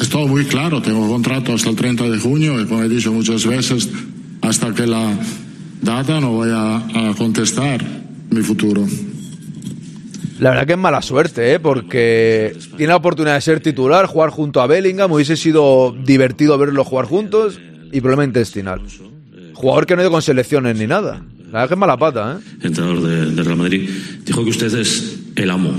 Es 0.00 0.08
todo 0.08 0.26
muy 0.28 0.44
claro, 0.44 0.82
tengo 0.82 1.08
contrato 1.08 1.52
hasta 1.52 1.70
el 1.70 1.76
30 1.76 2.04
de 2.04 2.18
junio 2.18 2.60
y 2.60 2.66
como 2.66 2.82
he 2.82 2.88
dicho 2.88 3.12
muchas 3.12 3.46
veces, 3.46 3.88
hasta 4.40 4.74
que 4.74 4.86
la 4.86 5.18
data 5.80 6.20
no 6.20 6.32
voy 6.32 6.50
a, 6.50 7.10
a 7.10 7.14
contestar 7.14 7.84
mi 8.30 8.42
futuro. 8.42 8.86
La 10.42 10.50
verdad 10.50 10.66
que 10.66 10.72
es 10.72 10.78
mala 10.78 11.02
suerte, 11.02 11.52
¿eh? 11.54 11.60
Porque 11.60 12.56
tiene 12.76 12.88
la 12.88 12.96
oportunidad 12.96 13.36
de 13.36 13.40
ser 13.40 13.60
titular, 13.60 14.06
jugar 14.06 14.30
junto 14.30 14.60
a 14.60 14.66
Bellingham. 14.66 15.12
Hubiese 15.12 15.36
sido 15.36 15.94
divertido 16.04 16.58
verlos 16.58 16.84
jugar 16.84 17.06
juntos. 17.06 17.60
Y 17.92 18.00
problema 18.00 18.24
intestinal. 18.24 18.80
Jugador 19.54 19.86
que 19.86 19.94
no 19.94 20.00
ha 20.00 20.04
ido 20.04 20.10
con 20.10 20.22
selecciones 20.22 20.76
ni 20.76 20.88
nada. 20.88 21.22
La 21.52 21.60
verdad 21.60 21.68
que 21.68 21.74
es 21.74 21.78
mala 21.78 21.96
pata, 21.96 22.40
¿eh? 22.40 22.56
entrenador 22.66 23.02
de, 23.02 23.30
de 23.30 23.42
Real 23.42 23.56
Madrid, 23.56 23.88
dijo 24.24 24.42
que 24.42 24.50
usted 24.50 24.74
es 24.74 25.18
el 25.36 25.50
amo, 25.50 25.70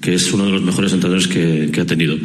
que 0.00 0.14
es 0.14 0.32
uno 0.32 0.46
de 0.46 0.52
los 0.52 0.62
mejores 0.62 0.92
entrenadores 0.92 1.28
que, 1.28 1.70
que 1.72 1.80
ha 1.80 1.86
tenido. 1.86 2.16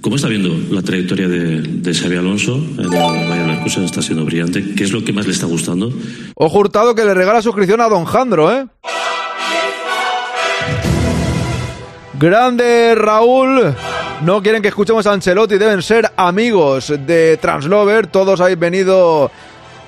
¿Cómo 0.00 0.16
está 0.16 0.28
viendo 0.28 0.56
la 0.70 0.82
trayectoria 0.82 1.28
de, 1.28 1.60
de 1.60 1.94
Xabi 1.94 2.16
Alonso 2.16 2.54
en 2.54 2.80
el 2.80 2.88
Bayern? 2.88 3.48
Está 3.84 4.00
siendo 4.00 4.24
brillante. 4.24 4.74
¿Qué 4.74 4.84
es 4.84 4.92
lo 4.92 5.04
que 5.04 5.12
más 5.12 5.26
le 5.26 5.32
está 5.32 5.46
gustando? 5.46 5.92
Ojo 6.34 6.58
Hurtado 6.58 6.94
que 6.94 7.04
le 7.04 7.12
regala 7.12 7.42
suscripción 7.42 7.80
a 7.80 7.88
Don 7.88 8.04
Jandro, 8.06 8.50
¿eh? 8.50 8.66
Grande 12.18 12.94
Raúl. 12.94 13.74
No 14.24 14.42
quieren 14.42 14.62
que 14.62 14.68
escuchemos 14.68 15.06
a 15.06 15.12
Ancelotti, 15.12 15.58
deben 15.58 15.82
ser 15.82 16.10
amigos 16.16 16.92
de 17.06 17.36
Translover. 17.36 18.06
Todos 18.08 18.40
habéis 18.40 18.58
venido 18.58 19.30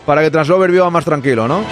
para 0.07 0.23
que 0.23 0.31
Translover 0.31 0.71
viva 0.71 0.91
más 0.91 1.05
tranquilo, 1.05 1.49
¿no? 1.49 1.65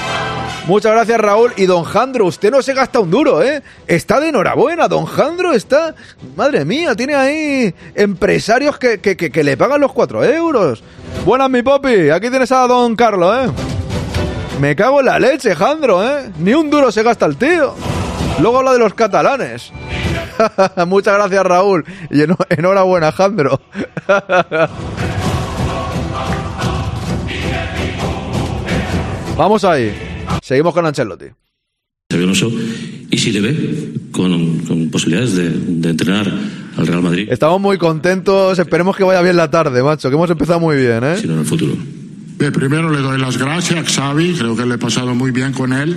Muchas 0.68 0.92
gracias 0.92 1.18
Raúl. 1.18 1.52
Y 1.57 1.64
Don 1.66 1.83
Jandro, 1.83 2.26
usted 2.26 2.50
no 2.52 2.61
se 2.62 2.74
gasta 2.74 3.00
un 3.00 3.11
duro, 3.11 3.42
¿eh? 3.42 3.62
Está 3.87 4.20
de 4.20 4.28
enhorabuena, 4.28 4.87
Don 4.87 5.07
Jandro 5.07 5.52
está... 5.54 5.94
Madre 6.37 6.64
mía, 6.66 6.94
tiene 6.94 7.14
ahí 7.14 7.74
empresarios 7.94 8.78
que, 8.78 9.00
que, 9.00 9.16
que- 9.16 9.42
le 9.44 9.57
pagan 9.57 9.81
los 9.81 9.92
4 9.94 10.22
euros. 10.24 10.85
Buenas, 11.24 11.48
mi 11.48 11.62
papi. 11.62 12.11
Aquí 12.11 12.28
tienes 12.28 12.52
a 12.52 12.66
Don 12.66 12.94
Carlos, 12.96 13.46
¿eh? 13.46 13.50
Me 14.61 14.76
cago 14.76 15.00
en 15.00 15.07
la 15.07 15.18
leche, 15.18 15.54
Jandro, 15.57 16.07
¿eh? 16.07 16.31
Ni 16.38 16.52
un 16.52 16.68
duro 16.68 16.92
se 16.92 17.02
gasta 17.02 17.24
el 17.26 17.37
tío. 17.37 17.74
Luego 18.40 18.59
habla 18.59 18.72
de 18.74 18.78
los 18.78 18.92
catalanes. 18.92 19.72
Muchas 20.87 21.14
gracias, 21.14 21.44
Raúl. 21.44 21.85
Y 22.11 22.22
enhorabuena, 22.50 23.11
Jandro. 23.11 23.59
Vamos 29.37 29.64
ahí. 29.64 30.07
Seguimos 30.48 30.72
con 30.72 30.87
Ancelotti. 30.87 31.26
Y 33.11 33.18
si 33.18 33.32
le 33.32 33.40
ve 33.42 33.92
con, 34.12 34.61
con 34.61 34.88
posibilidades 34.90 35.34
de, 35.34 35.50
de 35.50 35.90
entrenar 35.90 36.32
al 36.76 36.87
Real 36.87 37.02
Madrid, 37.02 37.28
Estamos 37.30 37.61
muy 37.61 37.76
contentos. 37.76 38.58
Esperemos 38.58 38.96
que 38.96 39.04
vaya 39.04 39.20
bien 39.20 39.37
la 39.37 39.50
tarde, 39.50 39.82
macho. 39.82 40.08
Que 40.08 40.14
hemos 40.16 40.30
empezado 40.30 40.58
muy 40.58 40.76
bien, 40.76 41.04
¿eh? 41.04 41.16
sino 41.20 41.34
en 41.34 41.40
el 41.40 41.44
futuro. 41.44 41.74
Bien, 42.38 42.50
primero 42.52 42.90
le 42.90 43.00
doy 43.00 43.20
las 43.20 43.37
gracias 43.37 43.78
a 43.78 43.84
Xavi, 43.84 44.34
creo 44.38 44.56
que 44.56 44.64
le 44.64 44.76
he 44.76 44.78
pasado 44.78 45.14
muy 45.14 45.32
bien 45.32 45.52
con 45.52 45.72
él. 45.74 45.94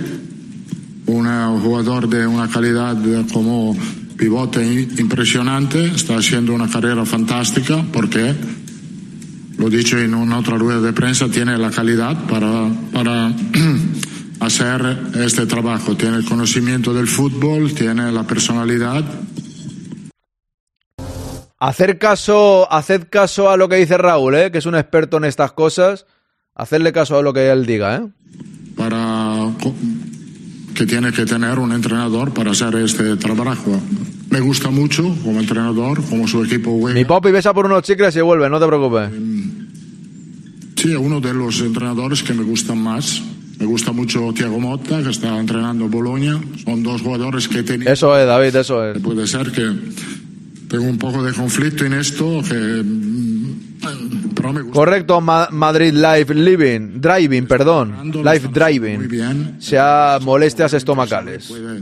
Un 1.06 1.26
eh, 1.26 1.60
jugador 1.62 2.08
de 2.10 2.26
una 2.26 2.48
calidad 2.48 2.96
eh, 3.06 3.24
como 3.32 3.74
pivote 4.18 4.62
i- 4.64 5.00
impresionante, 5.00 5.86
está 5.86 6.16
haciendo 6.18 6.52
una 6.52 6.68
carrera 6.68 7.06
fantástica 7.06 7.82
porque, 7.92 8.34
lo 9.56 9.68
he 9.68 9.70
dicho 9.70 9.96
en 9.98 10.14
una 10.14 10.38
otra 10.40 10.58
rueda 10.58 10.80
de 10.82 10.92
prensa, 10.92 11.28
tiene 11.28 11.56
la 11.58 11.70
calidad 11.70 12.26
para, 12.26 12.68
para 12.92 13.32
hacer 14.44 14.98
este 15.16 15.46
trabajo, 15.46 15.96
tiene 15.96 16.16
el 16.16 16.24
conocimiento 16.24 16.92
del 16.92 17.06
fútbol, 17.06 17.72
tiene 17.74 18.10
la 18.12 18.24
personalidad 18.24 19.04
Hacer 21.62 21.96
caso, 21.96 22.66
haced 22.72 23.06
caso 23.08 23.48
a 23.48 23.56
lo 23.56 23.68
que 23.68 23.76
dice 23.76 23.96
Raúl, 23.96 24.34
¿eh? 24.34 24.50
Que 24.50 24.58
es 24.58 24.66
un 24.66 24.74
experto 24.74 25.18
en 25.18 25.24
estas 25.24 25.52
cosas. 25.52 26.06
Hacerle 26.56 26.92
caso 26.92 27.16
a 27.16 27.22
lo 27.22 27.32
que 27.32 27.52
él 27.52 27.66
diga, 27.66 27.98
¿eh? 27.98 28.08
para 28.76 29.52
que 30.74 30.86
tiene 30.86 31.12
que 31.12 31.24
tener 31.24 31.60
un 31.60 31.70
entrenador 31.70 32.34
para 32.34 32.50
hacer 32.50 32.74
este 32.74 33.14
trabajo. 33.14 33.80
Me 34.28 34.40
gusta 34.40 34.70
mucho 34.70 35.04
como 35.22 35.38
entrenador, 35.38 36.02
como 36.10 36.26
su 36.26 36.42
equipo 36.42 36.76
juega. 36.80 36.98
Mi 36.98 37.04
papi 37.04 37.30
besa 37.30 37.54
por 37.54 37.66
unos 37.66 37.84
chicles 37.84 38.16
y 38.16 38.20
vuelve, 38.22 38.50
no 38.50 38.58
te 38.58 38.66
preocupes. 38.66 39.10
Sí, 40.74 40.96
uno 40.96 41.20
de 41.20 41.32
los 41.32 41.60
entrenadores 41.60 42.24
que 42.24 42.34
me 42.34 42.42
gustan 42.42 42.78
más. 42.78 43.22
Me 43.62 43.68
gusta 43.68 43.92
mucho 43.92 44.32
Thiago 44.34 44.58
Motta, 44.58 45.00
que 45.04 45.10
está 45.10 45.38
entrenando 45.38 45.88
Bolonia. 45.88 46.36
Son 46.64 46.82
dos 46.82 47.00
jugadores 47.00 47.46
que 47.46 47.62
tenido. 47.62 47.92
Eso 47.92 48.18
es, 48.18 48.26
David, 48.26 48.56
eso 48.56 48.84
es. 48.84 48.98
Puede 48.98 49.24
ser 49.24 49.52
que 49.52 49.70
tengo 50.68 50.82
un 50.84 50.98
poco 50.98 51.22
de 51.22 51.32
conflicto 51.32 51.84
en 51.84 51.92
esto, 51.92 52.42
que 52.42 52.54
mm, 52.82 54.32
pero 54.34 54.52
me 54.52 54.62
gusta. 54.62 54.74
Correcto, 54.74 55.20
Ma- 55.20 55.48
Madrid 55.52 55.92
Live 55.92 56.34
Living, 56.34 57.00
Driving, 57.00 57.46
perdón, 57.46 58.10
Live 58.12 58.40
Muy 58.48 58.52
Driving. 58.52 59.08
bien. 59.08 59.56
Sea 59.60 60.18
molestias 60.20 60.72
estomacales. 60.74 61.46
Puede 61.46 61.80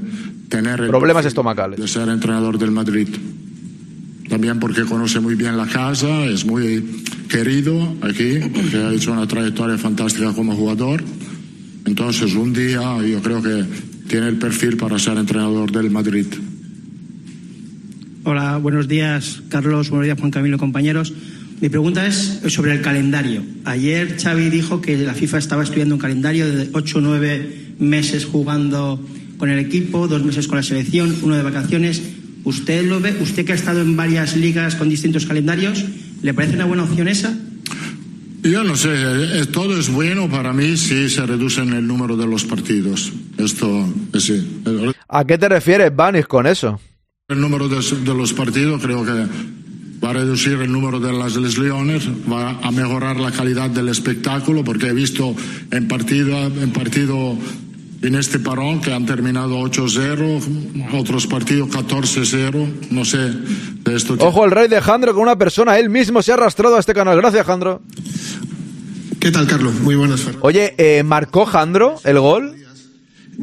tener 0.50 0.86
Problemas 0.86 1.24
estomacales. 1.24 1.80
De 1.80 1.88
ser 1.88 2.10
entrenador 2.10 2.58
del 2.58 2.72
Madrid. 2.72 3.08
También 4.28 4.60
porque 4.60 4.82
conoce 4.84 5.18
muy 5.18 5.34
bien 5.34 5.56
la 5.56 5.66
casa, 5.66 6.26
es 6.26 6.44
muy 6.44 7.02
querido 7.30 7.96
aquí, 8.02 8.38
porque 8.54 8.76
ha 8.76 8.92
hecho 8.92 9.12
una 9.12 9.26
trayectoria 9.26 9.78
fantástica 9.78 10.34
como 10.34 10.54
jugador. 10.54 11.02
Entonces, 11.86 12.34
un 12.34 12.52
día 12.52 12.98
yo 13.06 13.20
creo 13.22 13.42
que 13.42 13.64
tiene 14.08 14.28
el 14.28 14.36
perfil 14.36 14.76
para 14.76 14.98
ser 14.98 15.16
entrenador 15.18 15.70
del 15.70 15.90
Madrid. 15.90 16.26
Hola, 18.24 18.58
buenos 18.58 18.86
días, 18.86 19.42
Carlos. 19.48 19.88
Buenos 19.88 20.06
días, 20.06 20.18
Juan 20.18 20.30
Camilo, 20.30 20.58
compañeros. 20.58 21.12
Mi 21.60 21.68
pregunta 21.68 22.06
es 22.06 22.40
sobre 22.48 22.72
el 22.72 22.80
calendario. 22.80 23.42
Ayer 23.64 24.16
Xavi 24.20 24.50
dijo 24.50 24.80
que 24.80 24.96
la 24.96 25.14
FIFA 25.14 25.38
estaba 25.38 25.62
estudiando 25.62 25.94
un 25.94 26.00
calendario 26.00 26.46
de 26.46 26.70
8 26.72 26.98
o 26.98 27.00
9 27.00 27.74
meses 27.78 28.24
jugando 28.24 29.04
con 29.36 29.50
el 29.50 29.58
equipo, 29.58 30.06
dos 30.06 30.24
meses 30.24 30.48
con 30.48 30.56
la 30.56 30.62
selección, 30.62 31.16
uno 31.22 31.36
de 31.36 31.42
vacaciones. 31.42 32.02
¿Usted 32.44 32.86
lo 32.86 33.00
ve? 33.00 33.16
¿Usted 33.20 33.44
que 33.44 33.52
ha 33.52 33.54
estado 33.54 33.80
en 33.80 33.96
varias 33.96 34.36
ligas 34.36 34.74
con 34.74 34.88
distintos 34.88 35.26
calendarios? 35.26 35.84
¿Le 36.22 36.34
parece 36.34 36.54
una 36.54 36.66
buena 36.66 36.84
opción 36.84 37.08
esa? 37.08 37.34
Yo 38.42 38.64
no 38.64 38.74
sé, 38.76 38.88
eh, 38.92 39.46
todo 39.46 39.78
es 39.78 39.90
bueno 39.90 40.28
para 40.28 40.52
mí 40.52 40.76
si 40.76 41.08
se 41.10 41.26
reducen 41.26 41.72
el 41.72 41.86
número 41.86 42.16
de 42.16 42.26
los 42.26 42.44
partidos. 42.44 43.12
Esto, 43.36 43.86
eh, 44.14 44.20
sí. 44.20 44.62
¿A 45.08 45.24
qué 45.24 45.36
te 45.36 45.48
refieres, 45.48 45.94
Vanis, 45.94 46.26
con 46.26 46.46
eso? 46.46 46.80
el 47.30 47.40
número 47.40 47.68
de, 47.68 47.76
de 47.76 48.14
los 48.14 48.32
partidos 48.32 48.82
creo 48.82 49.04
que 49.04 49.26
va 50.04 50.10
a 50.10 50.12
reducir 50.14 50.54
el 50.54 50.72
número 50.72 50.98
de 50.98 51.12
las 51.12 51.36
lesiones, 51.36 52.08
va 52.30 52.58
a 52.60 52.70
mejorar 52.72 53.20
la 53.20 53.30
calidad 53.30 53.70
del 53.70 53.88
espectáculo, 53.88 54.64
porque 54.64 54.88
he 54.88 54.92
visto 54.92 55.36
en 55.70 55.86
partido, 55.86 56.36
en 56.36 56.72
partido 56.72 57.38
en 58.02 58.14
este 58.14 58.38
parón 58.38 58.80
que 58.80 58.92
han 58.94 59.04
terminado 59.06 59.58
8-0, 59.60 60.94
otros 60.98 61.26
partidos 61.26 61.68
14-0, 61.68 62.88
no 62.90 63.04
sé 63.04 63.18
de 63.18 63.94
esto. 63.96 64.16
Ojo, 64.20 64.44
el 64.44 64.50
rey 64.50 64.68
de 64.68 64.80
Jandro 64.80 65.12
con 65.12 65.22
una 65.22 65.36
persona, 65.36 65.78
él 65.78 65.90
mismo 65.90 66.22
se 66.22 66.30
ha 66.30 66.34
arrastrado 66.34 66.76
a 66.76 66.80
este 66.80 66.94
canal. 66.94 67.16
Gracias, 67.18 67.46
Jandro. 67.46 67.82
¿Qué 69.18 69.30
tal, 69.30 69.46
Carlos? 69.46 69.74
Muy 69.80 69.96
buenas. 69.96 70.20
Fer. 70.22 70.36
Oye, 70.40 70.74
eh, 70.78 71.02
¿marcó 71.02 71.44
Jandro 71.44 71.96
el 72.04 72.18
gol? 72.20 72.56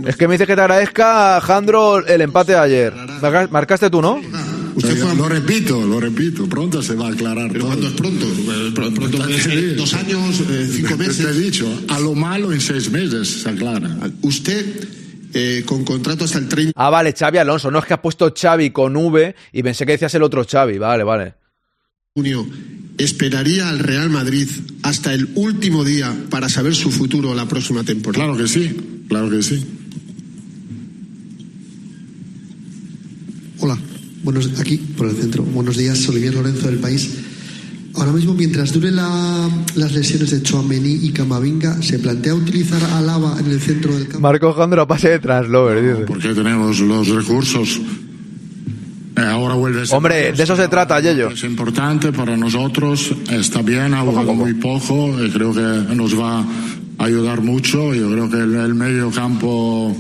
Es 0.05 0.15
que 0.15 0.27
me 0.27 0.33
dice 0.35 0.45
que 0.47 0.55
te 0.55 0.61
agradezca, 0.61 1.39
Jandro, 1.41 2.05
el 2.05 2.21
empate 2.21 2.51
de 2.53 2.57
ayer. 2.59 2.93
Marca- 3.21 3.47
Marcaste 3.51 3.89
tú, 3.89 4.01
¿no? 4.01 4.19
Usted 4.77 4.97
fue 4.97 5.11
a- 5.11 5.13
Lo 5.15 5.27
repito, 5.27 5.85
lo 5.85 5.99
repito, 5.99 6.47
pronto 6.47 6.81
se 6.83 6.93
va 6.95 7.07
a 7.07 7.11
aclarar 7.11 7.47
¿Pero 7.51 7.61
todo. 7.65 7.67
cuándo 7.69 7.87
es 7.87 7.93
pronto? 7.93 8.25
Eh, 8.25 8.71
pr- 8.73 8.93
Pronto 8.93 9.17
dos 9.75 9.93
años, 9.95 10.39
eh, 10.49 10.69
cinco 10.71 10.87
Te 10.89 10.93
he 10.93 11.07
meses. 11.07 11.37
dicho, 11.39 11.81
a 11.87 11.99
lo 11.99 12.13
malo 12.13 12.53
en 12.53 12.61
seis 12.61 12.89
meses 12.91 13.27
se 13.41 13.49
aclara. 13.49 13.97
Usted, 14.21 14.87
eh, 15.33 15.63
con 15.65 15.83
contrato 15.83 16.25
hasta 16.25 16.37
el 16.37 16.47
30 16.47 16.73
Ah, 16.75 16.89
vale, 16.91 17.13
Xavi 17.17 17.37
Alonso. 17.39 17.71
No 17.71 17.79
es 17.79 17.85
que 17.85 17.93
has 17.95 17.99
puesto 17.99 18.31
Xavi 18.39 18.69
con 18.69 18.95
V 18.95 19.35
y 19.51 19.63
pensé 19.63 19.85
que 19.85 19.93
decías 19.93 20.13
el 20.13 20.21
otro 20.23 20.45
Xavi. 20.49 20.77
Vale, 20.77 21.03
vale. 21.03 21.33
junio, 22.13 22.47
¿esperaría 22.97 23.69
al 23.69 23.77
Real 23.79 24.09
Madrid 24.09 24.47
hasta 24.83 25.13
el 25.13 25.29
último 25.35 25.83
día 25.83 26.15
para 26.29 26.49
saber 26.49 26.73
su 26.75 26.89
futuro 26.91 27.33
la 27.35 27.47
próxima 27.47 27.83
temporada? 27.83 28.25
Claro 28.25 28.37
que 28.39 28.47
sí, 28.47 28.75
claro 29.07 29.29
que 29.29 29.41
sí. 29.43 29.63
Hola, 33.59 33.77
buenos, 34.27 34.59
aquí 34.59 34.75
por 34.75 35.07
el 35.07 35.15
centro. 35.15 35.41
Buenos 35.43 35.77
días, 35.77 36.05
Olivier 36.09 36.33
Lorenzo 36.33 36.67
del 36.67 36.79
País. 36.79 37.09
Ahora 37.95 38.11
mismo, 38.11 38.33
mientras 38.33 38.73
dure 38.73 38.91
la- 38.91 39.49
las 39.75 39.93
lesiones 39.93 40.31
de 40.31 40.43
Chouameni 40.43 40.99
y 41.05 41.11
Camavinga, 41.11 41.81
¿se 41.81 41.97
plantea 41.97 42.35
utilizar 42.35 42.83
a 42.83 42.99
Lava 43.01 43.37
en 43.39 43.49
el 43.49 43.61
centro 43.61 43.93
del 43.95 44.03
campo? 44.03 44.19
Marcó 44.19 44.51
Jandro 44.53 44.85
pase 44.85 45.07
de 45.11 45.19
Translover, 45.19 45.81
dice. 45.81 46.05
Porque 46.05 46.33
tenemos 46.33 46.77
los 46.81 47.07
recursos. 47.07 47.79
Eh, 49.15 49.21
ahora 49.21 49.55
vuelve 49.55 49.83
a 49.83 49.85
ser- 49.85 49.95
Hombre, 49.95 50.33
de 50.33 50.43
eso 50.43 50.57
se 50.57 50.67
trata, 50.67 50.99
Yello. 50.99 51.29
Es 51.29 51.45
importante 51.45 52.11
para 52.11 52.35
nosotros, 52.35 53.15
está 53.31 53.61
bien, 53.61 53.93
ha 53.93 54.01
jugado 54.01 54.33
muy 54.33 54.53
poco, 54.55 55.23
y 55.23 55.29
creo 55.31 55.53
que 55.53 55.95
nos 55.95 56.19
va 56.19 56.41
a 56.99 57.05
ayudar 57.05 57.39
mucho. 57.41 57.95
Yo 57.95 58.11
creo 58.11 58.29
que 58.29 58.37
el, 58.41 58.53
el 58.55 58.75
medio 58.75 59.09
campo 59.09 59.95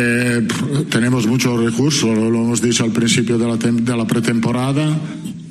eh, 0.00 0.46
tenemos 0.90 1.26
muchos 1.26 1.60
recursos, 1.62 2.16
lo, 2.16 2.26
hemos 2.26 2.62
dicho 2.62 2.84
al 2.84 2.92
principio 2.92 3.36
de 3.36 3.46
la, 3.46 3.56
de 3.56 3.96
la 3.96 4.04
pretemporada. 4.06 4.96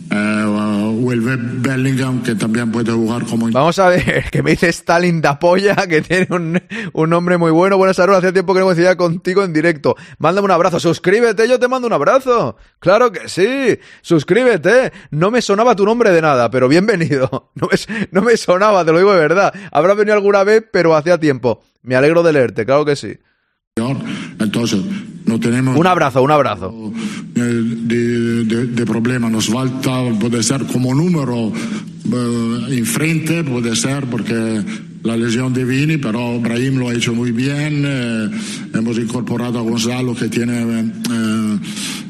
Eh, 0.09 0.45
vuelve 0.93 1.35
Bellingham, 1.37 2.23
que 2.23 2.35
también 2.35 2.71
puede 2.71 2.91
jugar 2.91 3.25
como 3.25 3.49
Vamos 3.51 3.77
a 3.79 3.89
ver, 3.89 4.23
que 4.31 4.41
me 4.41 4.51
dice 4.51 4.69
Stalin 4.69 5.21
da 5.21 5.37
polla, 5.37 5.75
que 5.89 6.01
tiene 6.01 6.27
un, 6.29 6.61
un 6.93 7.09
nombre 7.09 7.37
muy 7.37 7.51
bueno. 7.51 7.77
Buenas 7.77 7.97
tardes, 7.97 8.17
hace 8.17 8.31
tiempo 8.31 8.53
que 8.53 8.61
no 8.61 8.65
coincidía 8.67 8.95
contigo 8.95 9.43
en 9.43 9.51
directo. 9.51 9.95
Mándame 10.17 10.45
un 10.45 10.51
abrazo, 10.51 10.79
suscríbete, 10.79 11.47
yo 11.47 11.59
te 11.59 11.67
mando 11.67 11.87
un 11.87 11.93
abrazo. 11.93 12.55
Claro 12.79 13.11
que 13.11 13.27
sí, 13.27 13.77
suscríbete. 14.01 14.93
No 15.11 15.29
me 15.29 15.41
sonaba 15.41 15.75
tu 15.75 15.85
nombre 15.85 16.11
de 16.11 16.21
nada, 16.21 16.49
pero 16.49 16.67
bienvenido. 16.67 17.51
No 17.57 17.69
me, 17.71 18.07
no 18.11 18.21
me 18.21 18.37
sonaba, 18.37 18.85
te 18.85 18.91
lo 18.91 18.99
digo 18.99 19.11
de 19.11 19.19
verdad. 19.19 19.53
Habrá 19.71 19.95
venido 19.95 20.13
alguna 20.15 20.43
vez, 20.43 20.63
pero 20.71 20.95
hacía 20.95 21.17
tiempo. 21.19 21.63
Me 21.81 21.95
alegro 21.95 22.21
de 22.21 22.31
leerte, 22.31 22.65
claro 22.65 22.85
que 22.85 22.95
sí. 22.95 23.17
Entonces, 24.39 24.79
no 25.25 25.39
tenemos 25.39 25.77
Un 25.77 25.87
abrazo, 25.87 26.21
un 26.21 26.31
abrazo. 26.31 26.93
de, 27.33 28.43
de- 28.45 28.65
de 28.67 28.85
problema. 28.85 29.29
Nos 29.29 29.47
falta, 29.47 29.91
puede 30.19 30.41
ser 30.43 30.63
como 30.65 30.93
número 30.95 31.51
eh, 32.11 32.77
en 32.77 32.85
frente, 32.85 33.43
puede 33.43 33.75
ser 33.75 34.05
porque 34.05 34.61
la 35.03 35.15
lesión 35.17 35.53
de 35.53 35.63
Vini, 35.65 35.97
pero 35.97 36.39
Brahim 36.39 36.77
lo 36.79 36.89
ha 36.89 36.93
hecho 36.93 37.13
muy 37.13 37.31
bien. 37.31 37.83
eh, 37.85 38.29
hemos 38.73 38.97
incorporado 38.97 39.59
a 39.59 39.61
Gonzalo 39.61 40.15
que 40.15 40.27
tiene. 40.29 40.61
eh, 40.61 41.59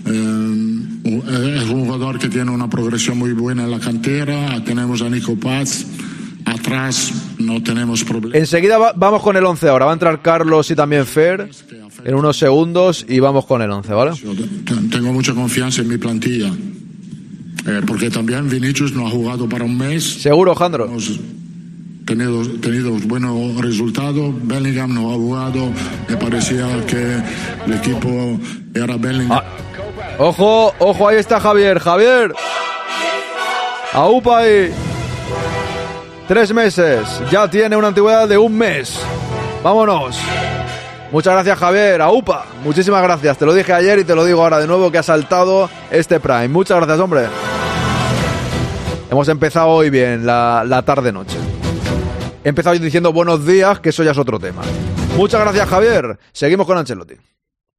eh, 0.06 1.60
es 1.64 1.70
un 1.70 1.86
jugador 1.86 2.18
que 2.20 2.30
tiene 2.30 2.52
una 2.52 2.70
progresión 2.70 3.18
muy 3.18 3.34
buena 3.34 3.64
en 3.64 3.72
la 3.72 3.80
cantera. 3.80 4.64
Tenemos 4.64 5.02
a 5.02 5.10
Nico 5.10 5.36
Paz. 5.36 5.86
Atrás 6.48 7.12
no 7.40 7.62
tenemos 7.62 8.04
problema. 8.04 8.38
Enseguida 8.38 8.78
va- 8.78 8.94
vamos 8.96 9.22
con 9.22 9.36
el 9.36 9.46
11 9.46 9.68
ahora. 9.68 9.86
Va 9.86 9.92
a 9.92 9.94
entrar 9.94 10.22
Carlos 10.22 10.72
y 10.72 10.76
también 10.76 11.06
Fer 11.06 11.50
en 12.06 12.16
unos 12.16 12.38
segundos 12.38 13.06
y 13.08 13.20
vamos 13.20 13.46
con 13.46 13.62
el 13.62 13.70
11, 13.70 13.94
¿vale? 13.94 14.12
Ten- 14.66 14.90
Tengo 14.90 15.12
mucha 15.12 15.34
confianza 15.34 15.82
en 15.82 15.90
mi 15.90 15.98
plantilla. 15.98 16.48
Eh, 17.68 17.82
porque 17.86 18.10
también 18.10 18.50
Vinicius 18.50 18.94
no 18.94 19.06
ha 19.08 19.10
jugado 19.10 19.50
para 19.50 19.66
un 19.66 19.78
mes. 19.78 20.04
Seguro, 20.22 20.56
Jandro. 20.56 20.86
Hemos 20.86 21.20
tenido, 22.06 22.42
tenido 22.62 22.92
buenos 22.92 23.58
resultados. 23.60 24.34
Bellingham 24.44 24.94
no 24.94 25.12
ha 25.12 25.16
jugado. 25.16 25.70
Me 26.08 26.16
parecía 26.16 26.66
que 26.86 27.22
el 27.66 27.74
equipo 27.74 28.40
era 28.74 28.96
Bellingham. 28.96 29.42
Ojo, 30.18 30.74
ojo, 30.80 31.08
ahí 31.10 31.18
está 31.18 31.42
Javier. 31.42 31.80
Javier. 31.80 32.34
Aupa 33.94 34.40
ahí. 34.40 34.72
Tres 36.28 36.54
meses. 36.54 37.08
Ya 37.32 37.50
tiene 37.50 37.76
una 37.78 37.88
antigüedad 37.88 38.28
de 38.28 38.38
un 38.38 38.58
mes. 38.58 39.00
Vámonos. 39.64 40.18
Muchas 41.12 41.34
gracias, 41.34 41.58
Javier. 41.58 42.02
Aupa. 42.02 42.46
Muchísimas 42.64 43.02
gracias. 43.02 43.38
Te 43.38 43.46
lo 43.46 43.54
dije 43.54 43.72
ayer 43.72 44.00
y 44.00 44.04
te 44.04 44.14
lo 44.14 44.26
digo 44.26 44.44
ahora 44.44 44.60
de 44.60 44.68
nuevo 44.68 44.92
que 44.92 44.98
ha 44.98 45.04
saltado 45.04 45.70
este 45.90 46.20
Prime. 46.20 46.50
Muchas 46.50 46.78
gracias, 46.78 47.00
hombre. 47.00 47.28
Hemos 49.10 49.28
empezado 49.30 49.70
hoy 49.70 49.90
bien, 49.90 50.26
la, 50.26 50.66
la 50.68 50.82
tarde-noche. 50.82 51.38
He 52.44 52.50
empezado 52.50 52.78
diciendo 52.78 53.14
buenos 53.14 53.46
días, 53.46 53.80
que 53.80 53.90
eso 53.90 54.04
ya 54.04 54.12
es 54.12 54.18
otro 54.18 54.38
tema. 54.38 54.62
Muchas 55.16 55.40
gracias, 55.40 55.68
Javier. 55.70 56.20
Seguimos 56.34 56.68
con 56.68 56.78
Ancelotti. 56.78 57.16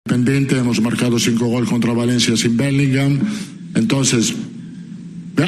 pendiente, 0.05 0.57
hemos 0.59 0.81
marcado 0.81 1.19
cinco 1.19 1.47
goles 1.47 1.69
contra 1.69 1.93
Valencia 1.93 2.35
sin 2.35 2.57
Bellingham. 2.57 3.21
Entonces, 3.75 4.35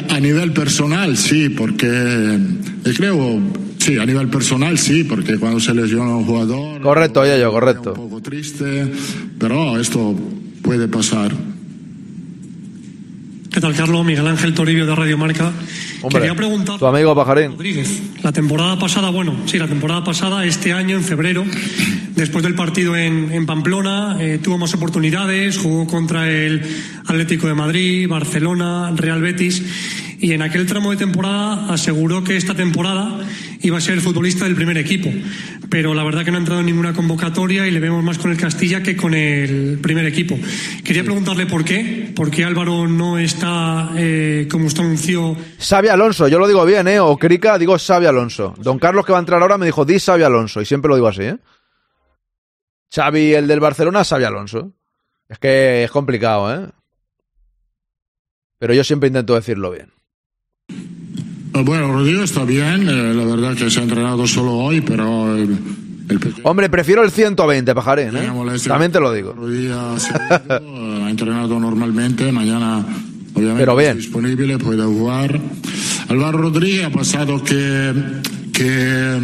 a 0.09 0.19
nivel 0.19 0.53
personal 0.53 1.17
sí, 1.17 1.49
porque 1.49 1.87
eh, 1.87 2.93
creo, 2.95 3.39
sí, 3.77 3.97
a 3.97 4.05
nivel 4.05 4.27
personal 4.29 4.77
sí, 4.77 5.03
porque 5.03 5.37
cuando 5.37 5.59
se 5.59 5.73
lesiona 5.73 6.15
un 6.15 6.25
jugador, 6.25 6.81
Correcto, 6.81 7.25
yo, 7.25 7.51
correcto. 7.51 7.89
un 7.93 8.09
poco 8.09 8.21
triste, 8.21 8.91
pero 9.37 9.79
esto 9.79 10.15
puede 10.61 10.87
pasar. 10.87 11.31
¿Qué 13.51 13.59
tal, 13.59 13.75
Carlos? 13.75 14.05
Miguel 14.05 14.25
Ángel 14.27 14.53
Toribio 14.53 14.85
de 14.85 14.95
Radio 14.95 15.17
Marca. 15.17 15.51
Hombre, 16.01 16.21
Quería 16.21 16.35
preguntar. 16.35 16.79
tu 16.79 16.85
amigo 16.85 17.13
Pajarín. 17.13 17.51
Rodríguez, 17.51 18.01
la 18.23 18.31
temporada 18.31 18.79
pasada, 18.79 19.09
bueno, 19.09 19.35
sí, 19.45 19.59
la 19.59 19.67
temporada 19.67 20.03
pasada, 20.03 20.45
este 20.45 20.71
año, 20.71 20.95
en 20.95 21.03
febrero, 21.03 21.43
después 22.15 22.43
del 22.43 22.55
partido 22.55 22.95
en, 22.95 23.29
en 23.31 23.45
Pamplona, 23.45 24.15
eh, 24.19 24.39
tuvo 24.41 24.57
más 24.57 24.73
oportunidades, 24.73 25.57
jugó 25.57 25.85
contra 25.85 26.29
el 26.29 26.61
Atlético 27.05 27.47
de 27.47 27.53
Madrid, 27.53 28.07
Barcelona, 28.07 28.93
Real 28.95 29.21
Betis, 29.21 29.61
y 30.21 30.33
en 30.33 30.43
aquel 30.43 30.67
tramo 30.67 30.91
de 30.91 30.97
temporada 30.97 31.73
aseguró 31.73 32.23
que 32.23 32.37
esta 32.37 32.53
temporada 32.53 33.19
iba 33.61 33.77
a 33.77 33.81
ser 33.81 33.95
el 33.95 34.01
futbolista 34.01 34.45
del 34.45 34.55
primer 34.55 34.77
equipo. 34.77 35.09
Pero 35.69 35.95
la 35.95 36.03
verdad 36.03 36.23
que 36.23 36.29
no 36.29 36.37
ha 36.37 36.39
entrado 36.39 36.59
en 36.59 36.67
ninguna 36.67 36.93
convocatoria 36.93 37.67
y 37.67 37.71
le 37.71 37.79
vemos 37.79 38.03
más 38.03 38.19
con 38.19 38.31
el 38.31 38.37
Castilla 38.37 38.83
que 38.83 38.95
con 38.95 39.15
el 39.15 39.79
primer 39.81 40.05
equipo. 40.05 40.37
Quería 40.83 41.03
preguntarle 41.03 41.47
por 41.47 41.65
qué, 41.65 42.13
por 42.15 42.29
qué 42.29 42.45
Álvaro 42.45 42.87
no 42.87 43.17
está, 43.17 43.91
eh, 43.97 44.47
como 44.49 44.67
usted 44.67 44.83
anunció. 44.83 45.35
Xavi 45.59 45.87
Alonso, 45.87 46.27
yo 46.27 46.37
lo 46.37 46.47
digo 46.47 46.63
bien, 46.65 46.87
¿eh? 46.87 46.99
O 46.99 47.17
Crica, 47.17 47.57
digo 47.57 47.75
Xavi 47.79 48.05
Alonso. 48.05 48.53
Don 48.59 48.77
Carlos 48.77 49.05
que 49.05 49.13
va 49.13 49.17
a 49.17 49.21
entrar 49.21 49.41
ahora 49.41 49.57
me 49.57 49.65
dijo, 49.65 49.85
di 49.85 49.99
Xavi 49.99 50.21
Alonso, 50.21 50.61
y 50.61 50.65
siempre 50.65 50.89
lo 50.89 50.95
digo 50.95 51.07
así, 51.07 51.23
¿eh? 51.23 51.37
Xavi, 52.93 53.33
el 53.33 53.47
del 53.47 53.59
Barcelona, 53.59 54.03
Xavi 54.03 54.25
Alonso. 54.25 54.73
Es 55.27 55.39
que 55.39 55.83
es 55.83 55.89
complicado, 55.91 56.53
¿eh? 56.53 56.69
Pero 58.59 58.75
yo 58.75 58.83
siempre 58.83 59.07
intento 59.07 59.33
decirlo 59.33 59.71
bien. 59.71 59.91
Bueno, 61.53 61.91
Rodrigo 61.91 62.23
está 62.23 62.43
bien, 62.45 62.87
eh, 62.87 63.13
la 63.13 63.25
verdad 63.25 63.55
que 63.55 63.69
se 63.69 63.79
ha 63.79 63.83
entrenado 63.83 64.25
solo 64.25 64.53
hoy, 64.53 64.81
pero 64.81 65.35
el, 65.35 65.57
el 66.09 66.19
pequeño 66.19 66.43
Hombre, 66.43 66.69
prefiero 66.69 67.03
el 67.03 67.11
120, 67.11 67.75
pajarín, 67.75 68.15
¿eh? 68.15 68.29
También 68.67 68.91
te 68.91 68.99
lo 68.99 69.11
digo. 69.11 69.33
día 69.47 69.99
seguido, 69.99 70.41
eh, 70.49 71.03
ha 71.05 71.09
entrenado 71.09 71.59
normalmente, 71.59 72.31
mañana 72.31 72.85
obviamente 73.33 73.59
Pero 73.59 73.75
bien. 73.75 73.97
disponible, 73.97 74.57
puede 74.59 74.83
jugar. 74.83 75.39
Álvaro 76.09 76.37
Rodríguez 76.37 76.85
ha 76.85 76.89
pasado 76.89 77.43
que, 77.43 77.93
que 78.53 79.17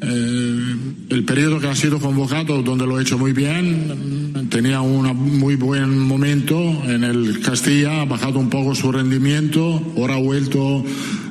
eh, 0.00 0.76
el 1.10 1.24
periodo 1.24 1.58
que 1.60 1.68
ha 1.68 1.74
sido 1.74 1.98
convocado, 1.98 2.62
donde 2.62 2.86
lo 2.86 2.96
ha 2.96 3.02
hecho 3.02 3.18
muy 3.18 3.32
bien, 3.32 4.26
tenía 4.50 4.80
un 4.80 5.38
muy 5.38 5.56
buen 5.56 5.98
momento 5.98 6.56
en 6.84 7.04
el 7.04 7.40
Castilla, 7.40 8.02
ha 8.02 8.04
bajado 8.04 8.38
un 8.38 8.50
poco 8.50 8.74
su 8.74 8.92
rendimiento, 8.92 9.82
ahora 9.96 10.14
ha 10.14 10.20
vuelto 10.20 10.84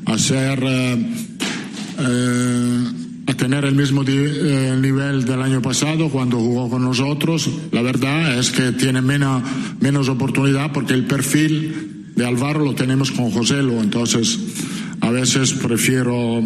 a 0.06 0.18
ser, 0.18 0.60
eh, 0.64 1.06
eh, 2.00 2.84
a 3.28 3.34
tener 3.34 3.66
el 3.66 3.76
mismo 3.76 4.04
eh, 4.08 4.78
nivel 4.80 5.26
del 5.26 5.42
año 5.42 5.62
pasado 5.62 6.10
cuando 6.10 6.38
jugó 6.38 6.70
con 6.70 6.84
nosotros. 6.84 7.50
La 7.72 7.82
verdad 7.82 8.38
es 8.38 8.52
que 8.52 8.72
tiene 8.72 9.02
menos, 9.02 9.44
menos 9.80 10.10
oportunidad 10.10 10.72
porque 10.72 10.94
el 10.94 11.06
perfil 11.06 12.12
de 12.16 12.26
Álvaro 12.26 12.64
lo 12.64 12.76
tenemos 12.76 13.12
con 13.12 13.32
Joselo, 13.32 13.82
entonces 13.82 14.40
a 15.02 15.10
veces 15.10 15.54
prefiero 15.54 16.42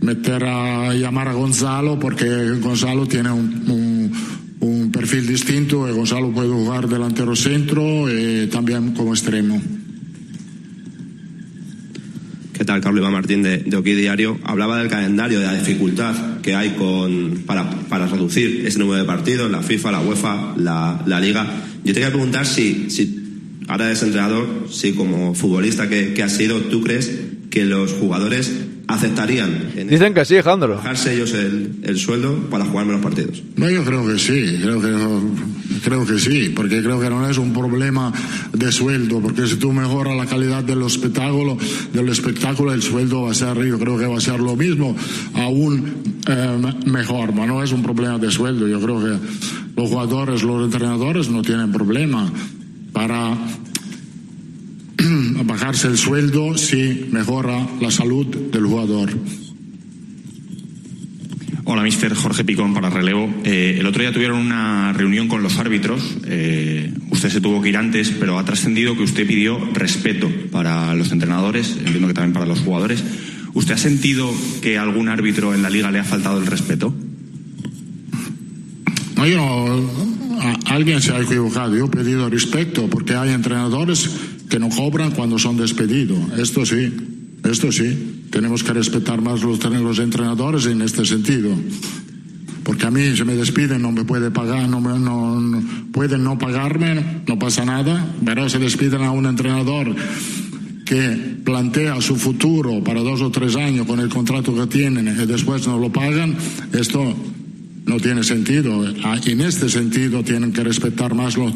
meter 0.00 0.44
a 0.44 0.94
llamar 0.94 1.28
a 1.28 1.32
Gonzalo 1.32 1.98
porque 1.98 2.26
Gonzalo 2.60 3.06
tiene 3.06 3.30
un, 3.30 3.64
un- 3.68 4.38
un 4.60 4.90
perfil 4.90 5.26
distinto 5.26 5.86
Gonzalo 5.94 6.30
puede 6.32 6.48
jugar 6.48 6.88
delantero 6.88 7.36
centro 7.36 8.08
y 8.12 8.48
también 8.48 8.92
como 8.92 9.12
extremo. 9.14 9.60
¿Qué 12.52 12.64
tal? 12.64 12.80
Carlos 12.80 13.00
Iván 13.00 13.12
Martín 13.12 13.42
de, 13.42 13.58
de 13.58 13.76
Oquí 13.76 13.92
Diario. 13.92 14.36
Hablaba 14.42 14.78
del 14.78 14.88
calendario, 14.88 15.38
de 15.38 15.46
la 15.46 15.54
dificultad 15.54 16.40
que 16.40 16.56
hay 16.56 16.70
con, 16.70 17.42
para, 17.46 17.70
para 17.88 18.08
reducir 18.08 18.64
ese 18.66 18.80
número 18.80 18.98
de 18.98 19.04
partidos, 19.04 19.48
la 19.50 19.62
FIFA, 19.62 19.92
la 19.92 20.00
UEFA, 20.00 20.54
la, 20.56 21.02
la 21.06 21.20
Liga. 21.20 21.46
Yo 21.84 21.92
te 21.94 22.00
quería 22.00 22.10
preguntar 22.10 22.46
si, 22.46 22.90
si 22.90 23.46
ahora 23.68 23.86
eres 23.86 24.02
entrenador, 24.02 24.66
si 24.72 24.92
como 24.92 25.34
futbolista 25.36 25.88
que, 25.88 26.14
que 26.14 26.22
has 26.24 26.32
sido, 26.32 26.58
¿tú 26.62 26.80
crees 26.82 27.12
que 27.50 27.64
los 27.64 27.92
jugadores 27.92 28.50
aceptarían 28.88 29.70
en 29.76 29.88
Dicen 29.88 30.14
que 30.14 30.24
sí, 30.24 30.36
Jandro. 30.42 30.76
bajarse 30.76 31.14
ellos 31.14 31.32
el, 31.34 31.80
el 31.82 31.98
sueldo 31.98 32.34
para 32.50 32.64
jugar 32.64 32.86
menos 32.86 33.02
partidos? 33.02 33.42
No, 33.56 33.68
yo 33.70 33.84
creo 33.84 34.06
que 34.06 34.18
sí, 34.18 34.58
creo 34.62 34.80
que, 34.80 34.92
creo 35.84 36.06
que 36.06 36.18
sí, 36.18 36.52
porque 36.54 36.82
creo 36.82 36.98
que 36.98 37.10
no 37.10 37.28
es 37.28 37.36
un 37.36 37.52
problema 37.52 38.12
de 38.52 38.72
sueldo, 38.72 39.20
porque 39.20 39.46
si 39.46 39.56
tú 39.56 39.72
mejoras 39.72 40.16
la 40.16 40.26
calidad 40.26 40.64
del 40.64 40.82
espectáculo, 40.82 41.58
del 41.92 42.08
espectáculo, 42.08 42.72
el 42.72 42.82
sueldo 42.82 43.22
va 43.22 43.32
a 43.32 43.34
ser, 43.34 43.62
yo 43.64 43.78
creo 43.78 43.98
que 43.98 44.06
va 44.06 44.16
a 44.16 44.20
ser 44.20 44.40
lo 44.40 44.56
mismo, 44.56 44.96
aún 45.34 46.02
eh, 46.26 46.58
mejor, 46.86 47.32
pero 47.32 47.46
no 47.46 47.62
es 47.62 47.72
un 47.72 47.82
problema 47.82 48.18
de 48.18 48.30
sueldo, 48.30 48.66
yo 48.66 48.80
creo 48.80 49.00
que 49.00 49.18
los 49.76 49.90
jugadores, 49.90 50.42
los 50.42 50.64
entrenadores 50.64 51.28
no 51.28 51.42
tienen 51.42 51.70
problema 51.72 52.32
para 52.92 53.36
bajarse 55.48 55.88
el 55.88 55.96
sueldo 55.98 56.56
si 56.56 57.06
mejora 57.10 57.66
la 57.80 57.90
salud 57.90 58.26
del 58.26 58.66
jugador. 58.66 59.10
Hola, 61.64 61.82
mister 61.82 62.14
Jorge 62.14 62.44
Picón 62.44 62.72
para 62.72 62.88
relevo. 62.90 63.28
Eh, 63.44 63.76
el 63.80 63.86
otro 63.86 64.02
día 64.02 64.12
tuvieron 64.12 64.38
una 64.38 64.92
reunión 64.92 65.26
con 65.28 65.42
los 65.42 65.58
árbitros. 65.58 66.16
Eh, 66.26 66.92
usted 67.10 67.30
se 67.30 67.40
tuvo 67.40 67.60
que 67.60 67.70
ir 67.70 67.76
antes, 67.76 68.10
pero 68.10 68.38
ha 68.38 68.44
trascendido 68.44 68.96
que 68.96 69.02
usted 69.02 69.26
pidió 69.26 69.58
respeto 69.74 70.30
para 70.52 70.94
los 70.94 71.12
entrenadores, 71.12 71.76
entiendo 71.78 72.08
que 72.08 72.14
también 72.14 72.32
para 72.32 72.46
los 72.46 72.60
jugadores. 72.60 73.02
¿Usted 73.54 73.74
ha 73.74 73.78
sentido 73.78 74.32
que 74.62 74.78
a 74.78 74.82
algún 74.82 75.08
árbitro 75.08 75.54
en 75.54 75.62
la 75.62 75.70
liga 75.70 75.90
le 75.90 75.98
ha 75.98 76.04
faltado 76.04 76.38
el 76.40 76.46
respeto? 76.46 76.94
No, 79.16 79.26
yo 79.26 79.36
no- 79.38 80.58
alguien 80.66 81.02
se 81.02 81.12
ha 81.12 81.20
equivocado. 81.20 81.76
Yo 81.76 81.86
he 81.86 81.88
pedido 81.88 82.30
respeto 82.30 82.88
porque 82.88 83.14
hay 83.14 83.30
entrenadores 83.30 84.10
que 84.48 84.58
no 84.58 84.68
cobran 84.70 85.10
cuando 85.12 85.38
son 85.38 85.56
despedidos. 85.56 86.18
Esto 86.38 86.64
sí, 86.66 86.92
esto 87.44 87.70
sí. 87.72 88.14
Tenemos 88.30 88.62
que 88.62 88.72
respetar 88.72 89.20
más 89.22 89.42
los, 89.42 89.62
los 89.64 89.98
entrenadores 89.98 90.66
en 90.66 90.82
este 90.82 91.04
sentido. 91.04 91.50
Porque 92.64 92.86
a 92.86 92.90
mí 92.90 93.16
se 93.16 93.24
me 93.24 93.34
despiden, 93.34 93.80
no 93.80 93.92
me 93.92 94.04
puede 94.04 94.30
pagar, 94.30 94.68
no, 94.68 94.80
me- 94.80 94.98
no- 94.98 95.40
no- 95.40 95.62
pueden 95.92 96.22
no 96.22 96.38
pagarme, 96.38 97.22
no 97.26 97.38
pasa 97.38 97.64
nada, 97.64 98.06
pero 98.24 98.48
se 98.50 98.58
despiden 98.58 99.02
a 99.02 99.10
un 99.10 99.24
entrenador 99.26 99.94
que 100.84 101.36
plantea 101.44 102.00
su 102.02 102.16
futuro 102.16 102.82
para 102.84 103.00
dos 103.00 103.20
o 103.22 103.30
tres 103.30 103.56
años 103.56 103.86
con 103.86 104.00
el 104.00 104.08
contrato 104.08 104.54
que 104.54 104.66
tienen 104.66 105.06
y 105.08 105.26
después 105.26 105.66
no 105.66 105.78
lo 105.78 105.90
pagan, 105.90 106.36
esto 106.72 107.14
no 107.88 107.96
tiene 107.98 108.22
sentido. 108.22 108.84
Ah, 109.04 109.18
En 109.24 109.40
este 109.40 109.68
sentido 109.68 110.22
tienen 110.22 110.52
que 110.52 110.62
respetar 110.62 111.14
más 111.14 111.36
los, 111.36 111.52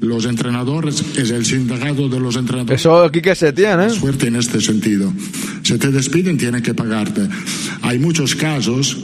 los 0.00 0.24
entrenadores, 0.26 1.04
es 1.16 1.30
el 1.30 1.44
sindicato 1.44 2.08
de 2.08 2.20
los 2.20 2.36
entrenadores. 2.36 2.80
Eso 2.80 3.02
aquí 3.04 3.20
que 3.20 3.34
se 3.34 3.52
tiene, 3.52 3.86
¿eh? 3.86 3.90
Suerte 3.90 4.28
en 4.28 4.36
este 4.36 4.60
sentido. 4.60 5.12
Si 5.62 5.76
te 5.76 5.90
despiden, 5.90 6.38
tienen 6.38 6.62
que 6.62 6.72
pagarte. 6.72 7.28
Hay 7.82 7.98
muchos 7.98 8.34
casos 8.34 8.96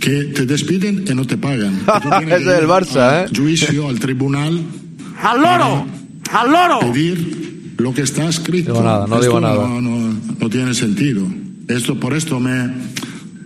que 0.00 0.24
te 0.24 0.44
despiden 0.46 1.04
y 1.08 1.14
no 1.14 1.24
te 1.26 1.36
pagan. 1.36 1.80
Es 2.30 2.44
del 2.44 2.66
Barça, 2.66 3.24
al 3.28 3.36
Juicio, 3.36 3.88
al 3.88 3.98
tribunal. 3.98 4.60
¡Al 5.22 5.40
loro! 5.40 5.86
¡Al 6.32 6.50
loro! 6.50 6.80
Pedir 6.92 7.74
lo 7.78 7.94
que 7.94 8.02
está 8.02 8.28
escrito. 8.28 8.72
Digo 8.72 8.84
nada, 8.84 9.06
no 9.06 9.14
Esto 9.16 9.26
digo 9.26 9.40
nada. 9.40 9.66
No, 9.68 9.80
no- 9.80 10.16
no 10.38 10.50
tiene 10.50 10.74
sentido. 10.74 11.26
Esto, 11.68 11.98
por 11.98 12.14
esto 12.14 12.38
me 12.38 12.70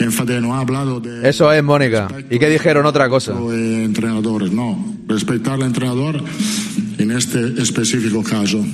No 0.00 0.54
ha 0.54 0.60
hablado 0.60 0.98
de 0.98 1.28
Eso 1.28 1.52
es, 1.52 1.62
Mónica. 1.62 2.08
¿Y 2.30 2.38
qué 2.38 2.48
dijeron 2.48 2.86
otra 2.86 3.08
cosa? 3.08 3.32
entrenadores. 3.32 4.50
No. 4.50 4.82
Respetar 5.06 5.54
al 5.54 5.62
entrenador 5.62 6.22
en 6.98 7.10
este 7.10 7.60
específico 7.60 8.22
caso. 8.22 8.64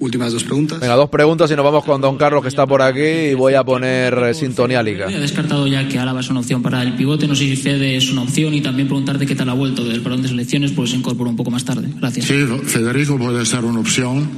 Últimas 0.00 0.32
dos 0.32 0.44
preguntas. 0.44 0.80
Venga, 0.80 0.94
dos 0.94 1.08
preguntas 1.08 1.50
y 1.50 1.56
nos 1.56 1.64
vamos 1.64 1.84
con 1.84 2.00
Don 2.00 2.16
Carlos 2.16 2.42
que 2.42 2.48
está 2.48 2.66
por 2.66 2.82
aquí 2.82 3.00
y 3.00 3.34
voy 3.34 3.54
a 3.54 3.64
poner 3.64 4.14
eh, 4.14 4.34
sintonía 4.34 4.82
liga. 4.82 5.06
He 5.08 5.18
descartado 5.18 5.66
ya 5.66 5.86
que 5.88 5.98
Álava 5.98 6.20
es 6.20 6.30
una 6.30 6.40
opción 6.40 6.62
para 6.62 6.82
el 6.82 6.94
pivote. 6.94 7.26
No 7.26 7.34
sé 7.34 7.44
si 7.44 7.56
Fede 7.56 7.96
es 7.96 8.10
una 8.10 8.22
opción 8.22 8.54
y 8.54 8.60
también 8.60 8.88
preguntarte 8.88 9.26
qué 9.26 9.34
tal 9.34 9.48
ha 9.48 9.54
vuelto 9.54 9.84
del 9.84 10.00
parón 10.00 10.22
de 10.22 10.28
selecciones, 10.28 10.72
pues 10.72 10.90
se 10.90 10.96
incorporó 10.96 11.30
un 11.30 11.36
poco 11.36 11.50
más 11.50 11.64
tarde. 11.64 11.88
Gracias. 11.96 12.26
Sí, 12.26 12.44
Federico 12.64 13.18
puede 13.18 13.44
ser 13.44 13.64
una 13.64 13.80
opción 13.80 14.28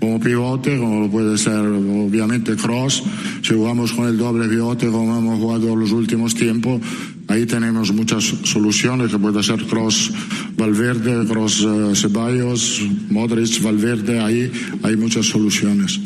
como 0.00 0.20
pivote, 0.20 0.78
como 0.78 1.10
puede 1.10 1.38
ser 1.38 1.60
obviamente 1.60 2.56
Cross. 2.56 3.02
Si 3.42 3.54
jugamos 3.54 3.92
con 3.92 4.08
el 4.08 4.16
doble 4.16 4.48
pivote 4.48 4.88
como 4.88 5.18
hemos 5.18 5.38
jugado 5.38 5.74
los 5.76 5.92
últimos 5.92 6.34
tiempos, 6.34 6.80
ahí 7.28 7.46
tenemos 7.46 7.92
muchas 7.92 8.24
soluciones 8.44 9.10
que 9.10 9.18
puede 9.18 9.42
ser 9.42 9.64
Cross 9.66 10.12
Valverde, 10.56 11.26
Cross 11.26 11.66
eh, 11.66 11.92
Ceballos, 11.94 12.82
Modric, 13.10 13.62
Valverde, 13.62 14.20
ahí 14.20 14.50
hay 14.82 14.96
muchas 14.96 15.26
soluciones. 15.26 16.00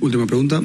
Última 0.00 0.26
pregunta. 0.26 0.62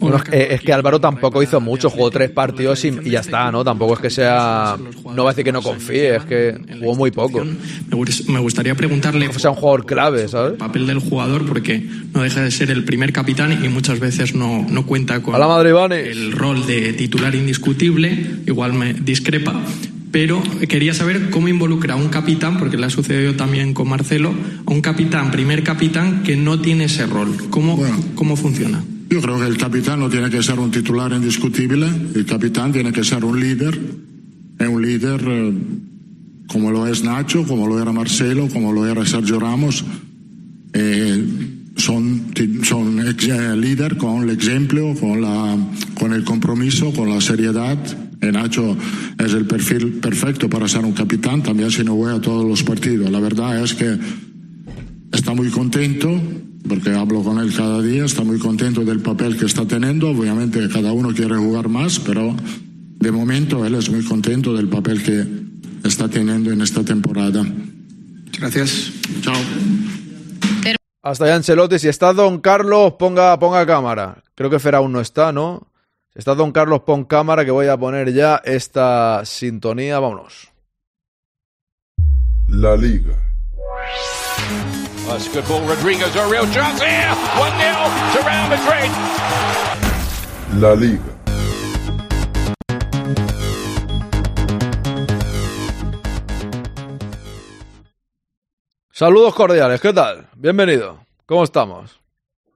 Bueno, 0.00 0.16
es, 0.16 0.22
que, 0.24 0.54
es 0.54 0.60
que 0.62 0.72
Álvaro 0.72 1.00
tampoco 1.00 1.42
hizo 1.42 1.60
mucho, 1.60 1.90
jugó 1.90 2.10
tres 2.10 2.30
partidos 2.30 2.84
y, 2.84 2.88
y 3.04 3.10
ya 3.10 3.20
está, 3.20 3.52
¿no? 3.52 3.62
Tampoco 3.62 3.94
es 3.94 4.00
que 4.00 4.10
sea. 4.10 4.76
No 5.14 5.24
va 5.24 5.30
a 5.30 5.32
decir 5.32 5.44
que 5.44 5.52
no 5.52 5.62
confíe, 5.62 6.16
es 6.16 6.24
que 6.24 6.58
jugó 6.80 6.94
muy 6.96 7.10
poco. 7.10 7.44
Me 7.44 7.96
gust- 7.96 8.26
Me 8.28 8.38
gustaría 8.40 8.74
preguntarle 8.74 9.28
O 9.28 9.38
sea, 9.38 9.50
un 9.50 9.56
jugador 9.56 9.86
clave, 9.86 10.26
¿sabes? 10.28 10.52
el 10.52 10.58
papel 10.58 10.86
del 10.86 10.98
jugador 10.98 11.44
porque 11.46 11.86
no 12.14 12.22
deja 12.22 12.42
de 12.42 12.50
ser 12.50 12.70
el 12.70 12.84
primer 12.84 13.12
capitán 13.12 13.62
y 13.64 13.68
muchas 13.68 14.00
veces 14.00 14.34
no, 14.34 14.66
no 14.68 14.86
cuenta 14.86 15.20
con 15.22 15.34
A 15.34 15.38
la 15.38 15.46
madre 15.46 15.70
el 16.10 16.32
rol 16.32 16.66
de 16.66 16.92
titular 16.94 17.34
indiscutible, 17.34 18.36
igual 18.46 18.72
me 18.72 18.94
discrepa. 18.94 19.54
Pero 20.12 20.42
quería 20.68 20.92
saber 20.92 21.30
cómo 21.30 21.46
involucra 21.46 21.94
a 21.94 21.96
un 21.96 22.08
capitán, 22.08 22.58
porque 22.58 22.76
le 22.76 22.86
ha 22.86 22.90
sucedido 22.90 23.34
también 23.36 23.74
con 23.74 23.88
Marcelo, 23.88 24.34
a 24.66 24.70
un 24.72 24.80
capitán, 24.80 25.30
primer 25.30 25.62
capitán, 25.62 26.22
que 26.24 26.36
no 26.36 26.60
tiene 26.60 26.84
ese 26.84 27.06
rol. 27.06 27.36
¿Cómo, 27.50 27.78
cómo 28.16 28.34
funciona? 28.34 28.82
Yo 29.10 29.20
creo 29.20 29.40
que 29.40 29.46
el 29.46 29.58
capitán 29.58 29.98
no 29.98 30.08
tiene 30.08 30.30
que 30.30 30.40
ser 30.40 30.60
un 30.60 30.70
titular 30.70 31.12
indiscutible, 31.12 31.88
el 32.14 32.24
capitán 32.24 32.70
tiene 32.70 32.92
que 32.92 33.02
ser 33.02 33.24
un 33.24 33.40
líder, 33.40 33.76
un 34.60 34.80
líder 34.80 35.20
eh, 35.26 35.52
como 36.46 36.70
lo 36.70 36.86
es 36.86 37.02
Nacho, 37.02 37.44
como 37.44 37.66
lo 37.66 37.82
era 37.82 37.90
Marcelo, 37.90 38.48
como 38.48 38.72
lo 38.72 38.86
era 38.86 39.04
Sergio 39.04 39.40
Ramos. 39.40 39.84
Eh, 40.72 41.24
son, 41.74 42.32
son 42.62 43.04
líder 43.60 43.96
con 43.96 44.22
el 44.22 44.30
ejemplo, 44.30 44.94
con, 45.00 45.20
la, 45.20 45.58
con 45.98 46.12
el 46.12 46.22
compromiso, 46.22 46.92
con 46.92 47.10
la 47.10 47.20
seriedad. 47.20 47.78
Y 48.22 48.26
Nacho 48.26 48.76
es 49.18 49.32
el 49.32 49.44
perfil 49.46 49.94
perfecto 49.94 50.48
para 50.48 50.68
ser 50.68 50.84
un 50.84 50.92
capitán, 50.92 51.42
también 51.42 51.72
si 51.72 51.82
no 51.82 51.96
voy 51.96 52.14
a 52.14 52.20
todos 52.20 52.46
los 52.48 52.62
partidos. 52.62 53.10
La 53.10 53.18
verdad 53.18 53.64
es 53.64 53.74
que 53.74 53.98
está 55.12 55.34
muy 55.34 55.48
contento, 55.48 56.20
porque 56.68 56.90
hablo 56.90 57.22
con 57.22 57.38
él 57.38 57.54
cada 57.54 57.82
día, 57.82 58.04
está 58.04 58.22
muy 58.22 58.38
contento 58.38 58.84
del 58.84 59.00
papel 59.00 59.36
que 59.36 59.46
está 59.46 59.66
teniendo. 59.66 60.10
Obviamente 60.10 60.68
cada 60.68 60.92
uno 60.92 61.12
quiere 61.14 61.36
jugar 61.36 61.68
más, 61.68 61.98
pero 62.00 62.34
de 62.36 63.10
momento 63.10 63.64
él 63.64 63.74
es 63.74 63.90
muy 63.90 64.04
contento 64.04 64.54
del 64.54 64.68
papel 64.68 65.02
que 65.02 65.88
está 65.88 66.08
teniendo 66.08 66.52
en 66.52 66.60
esta 66.60 66.84
temporada. 66.84 67.44
Gracias. 68.38 68.92
Chao. 69.22 69.34
Hasta 71.02 71.26
ya 71.26 71.34
Ancelotti. 71.34 71.78
Si 71.78 71.88
está 71.88 72.12
Don 72.12 72.40
Carlos, 72.40 72.94
ponga, 72.98 73.38
ponga 73.38 73.66
cámara. 73.66 74.22
Creo 74.34 74.50
que 74.50 74.58
Fer 74.58 74.74
aún 74.74 74.92
no 74.92 75.00
está, 75.00 75.32
¿no? 75.32 75.66
Si 76.12 76.18
está 76.18 76.34
Don 76.34 76.52
Carlos, 76.52 76.80
pon 76.80 77.04
cámara 77.04 77.44
que 77.44 77.50
voy 77.50 77.68
a 77.68 77.76
poner 77.76 78.12
ya 78.12 78.40
esta 78.44 79.24
sintonía. 79.24 79.98
Vámonos. 79.98 80.50
La 82.48 82.76
Liga. 82.76 83.16
That's 85.10 85.26
good 85.26 85.44
ball. 85.48 85.66
Rodriguez, 85.66 86.14
a 86.14 86.24
real 86.28 86.46
chance 86.52 86.80
here. 86.80 87.10
1 87.36 87.50
0 87.58 87.90
to 88.12 88.22
Real 88.22 88.48
Madrid. 88.48 88.90
La 90.60 90.76
Liga. 90.76 91.02
Saludos 98.92 99.34
cordiales, 99.34 99.80
¿qué 99.80 99.92
tal? 99.92 100.28
Bienvenido. 100.36 101.00
¿Cómo 101.26 101.42
estamos? 101.42 101.98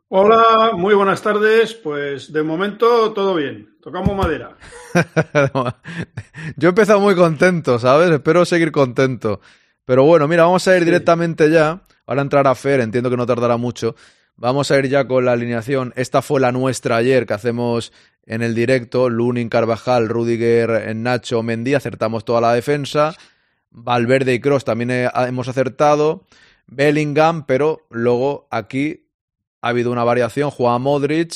Hola, 0.07 0.71
muy 0.75 0.95
buenas 0.95 1.23
tardes. 1.23 1.75
Pues 1.75 2.33
de 2.33 2.45
momento 2.45 3.13
todo 3.13 3.35
bien. 3.35 3.75
Tocamos 3.83 4.15
madera. 4.15 4.57
Yo 6.57 6.69
he 6.69 6.71
empezado 6.71 7.01
muy 7.01 7.17
contento, 7.17 7.81
¿sabes? 7.81 8.13
Espero 8.13 8.45
seguir 8.45 8.71
contento. 8.71 9.41
Pero 9.85 10.05
bueno, 10.05 10.29
mira, 10.29 10.45
vamos 10.45 10.69
a 10.69 10.77
ir 10.77 10.85
directamente 10.85 11.51
ya. 11.51 11.83
Ahora 12.07 12.23
entrará 12.23 12.55
Fer, 12.55 12.81
entiendo 12.81 13.11
que 13.11 13.17
no 13.17 13.27
tardará 13.27 13.57
mucho. 13.57 13.95
Vamos 14.37 14.71
a 14.71 14.79
ir 14.79 14.89
ya 14.89 15.07
con 15.07 15.25
la 15.25 15.33
alineación. 15.33 15.93
Esta 15.97 16.21
fue 16.23 16.41
la 16.41 16.53
nuestra 16.53 16.97
ayer 16.97 17.25
que 17.27 17.35
hacemos 17.35 17.93
en 18.27 18.43
el 18.43 18.55
directo. 18.55 19.09
Lunin, 19.09 19.49
Carvajal, 19.49 20.09
Rudiger, 20.09 20.95
Nacho, 20.97 21.43
Mendy. 21.43 21.75
Acertamos 21.75 22.25
toda 22.25 22.41
la 22.41 22.53
defensa. 22.53 23.15
Valverde 23.71 24.35
y 24.35 24.41
Cross 24.41 24.65
también 24.65 24.91
he- 24.91 25.11
hemos 25.27 25.49
acertado. 25.49 26.27
Bellingham, 26.67 27.45
pero 27.47 27.87
luego 27.91 28.49
aquí 28.51 29.07
ha 29.61 29.69
habido 29.69 29.93
una 29.93 30.05
variación. 30.05 30.51
Juega 30.51 30.79
Modric 30.79 31.33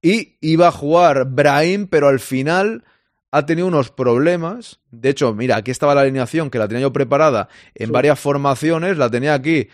y 0.00 0.36
iba 0.40 0.68
a 0.68 0.72
jugar 0.72 1.26
Brahim, 1.26 1.86
pero 1.88 2.08
al 2.08 2.20
final 2.20 2.84
ha 3.30 3.46
tenido 3.46 3.66
unos 3.66 3.90
problemas. 3.90 4.80
De 4.90 5.10
hecho, 5.10 5.34
mira, 5.34 5.56
aquí 5.56 5.70
estaba 5.70 5.94
la 5.94 6.02
alineación 6.02 6.50
que 6.50 6.58
la 6.58 6.68
tenía 6.68 6.82
yo 6.82 6.92
preparada 6.92 7.48
en 7.74 7.90
varias 7.92 8.18
formaciones. 8.20 8.96
La 8.96 9.10
tenía 9.10 9.34
aquí 9.34 9.68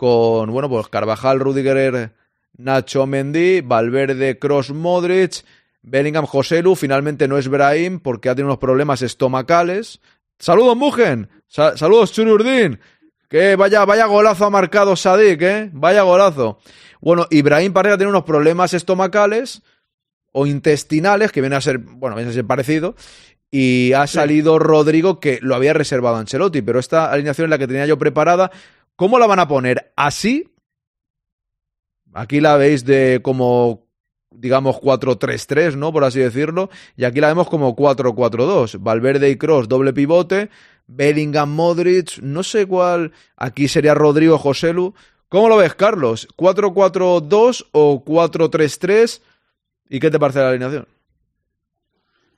con, 0.00 0.50
bueno, 0.50 0.70
pues 0.70 0.88
Carvajal, 0.88 1.40
Rudiger, 1.40 2.14
Nacho 2.56 3.06
Mendy, 3.06 3.60
Valverde, 3.60 4.38
Cross, 4.38 4.70
Modric, 4.72 5.44
Bellingham, 5.82 6.24
Joselu. 6.24 6.74
Finalmente 6.74 7.28
no 7.28 7.36
es 7.36 7.48
Brahim 7.48 8.00
porque 8.00 8.30
ha 8.30 8.34
tenido 8.34 8.48
unos 8.48 8.58
problemas 8.58 9.02
estomacales. 9.02 10.00
Saludos, 10.38 10.74
Mugen. 10.74 11.28
Sa- 11.46 11.76
saludos, 11.76 12.12
Chururdin. 12.12 12.80
Que 13.28 13.56
vaya, 13.56 13.84
vaya 13.84 14.06
golazo 14.06 14.46
ha 14.46 14.50
marcado 14.50 14.96
Sadik, 14.96 15.42
¿eh? 15.42 15.70
Vaya 15.74 16.00
golazo. 16.02 16.58
Bueno, 17.02 17.26
Ibrahim 17.30 17.74
parece 17.74 17.92
que 17.92 17.98
tiene 17.98 18.10
unos 18.10 18.24
problemas 18.24 18.72
estomacales 18.72 19.60
o 20.32 20.46
intestinales, 20.46 21.30
que 21.30 21.42
viene 21.42 21.56
a 21.56 21.60
ser, 21.60 21.76
bueno, 21.78 22.16
viene 22.16 22.30
a 22.30 22.34
ser 22.34 22.46
parecido. 22.46 22.94
Y 23.52 23.92
ha 23.94 24.06
salido 24.06 24.58
Rodrigo, 24.60 25.18
que 25.20 25.40
lo 25.42 25.56
había 25.56 25.72
reservado 25.74 26.16
Ancelotti, 26.16 26.62
pero 26.62 26.78
esta 26.78 27.10
alineación 27.12 27.46
es 27.46 27.50
la 27.50 27.58
que 27.58 27.66
tenía 27.66 27.84
yo 27.84 27.98
preparada. 27.98 28.50
¿Cómo 29.00 29.18
la 29.18 29.26
van 29.26 29.38
a 29.38 29.48
poner? 29.48 29.94
¿Así? 29.96 30.52
Aquí 32.12 32.38
la 32.38 32.58
veis 32.58 32.84
de 32.84 33.20
como, 33.22 33.88
digamos, 34.30 34.76
4-3-3, 34.76 35.76
¿no? 35.76 35.90
Por 35.90 36.04
así 36.04 36.18
decirlo. 36.18 36.68
Y 36.98 37.04
aquí 37.04 37.18
la 37.18 37.28
vemos 37.28 37.48
como 37.48 37.74
4-4-2. 37.74 38.76
Valverde 38.78 39.30
y 39.30 39.36
Cross, 39.36 39.70
doble 39.70 39.94
pivote. 39.94 40.50
Bellingham, 40.86 41.50
Modric, 41.50 42.18
no 42.18 42.42
sé 42.42 42.66
cuál. 42.66 43.12
Aquí 43.38 43.68
sería 43.68 43.94
Rodrigo 43.94 44.36
Joselu. 44.36 44.92
¿Cómo 45.30 45.48
lo 45.48 45.56
ves, 45.56 45.74
Carlos? 45.74 46.28
¿4-4-2 46.36 47.68
o 47.72 48.04
4-3-3? 48.04 49.22
¿Y 49.88 49.98
qué 49.98 50.10
te 50.10 50.18
parece 50.18 50.40
la 50.40 50.50
alineación? 50.50 50.86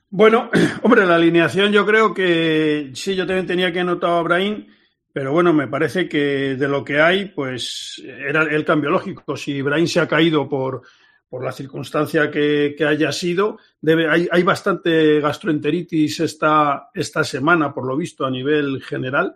Bueno, 0.09 0.49
hombre, 0.81 1.05
la 1.05 1.15
alineación 1.15 1.73
yo 1.73 1.85
creo 1.85 2.13
que 2.13 2.91
sí, 2.93 3.15
yo 3.15 3.27
también 3.27 3.47
tenía 3.47 3.73
que 3.73 3.81
anotar 3.81 4.11
a 4.11 4.21
Brahim, 4.21 4.67
pero 5.13 5.31
bueno, 5.31 5.53
me 5.53 5.67
parece 5.67 6.09
que 6.09 6.55
de 6.55 6.67
lo 6.67 6.83
que 6.83 6.99
hay, 6.99 7.25
pues 7.25 8.01
era 8.03 8.43
el 8.43 8.65
cambio 8.65 8.89
lógico. 8.89 9.37
Si 9.37 9.61
Brahim 9.61 9.85
se 9.85 9.99
ha 9.99 10.07
caído 10.07 10.49
por, 10.49 10.81
por 11.29 11.45
la 11.45 11.51
circunstancia 11.51 12.31
que, 12.31 12.73
que 12.75 12.83
haya 12.83 13.11
sido, 13.11 13.59
debe, 13.79 14.09
hay, 14.09 14.27
hay 14.31 14.41
bastante 14.41 15.19
gastroenteritis 15.19 16.19
esta, 16.19 16.89
esta 16.93 17.23
semana, 17.23 17.71
por 17.71 17.85
lo 17.85 17.95
visto, 17.95 18.25
a 18.25 18.31
nivel 18.31 18.81
general. 18.81 19.35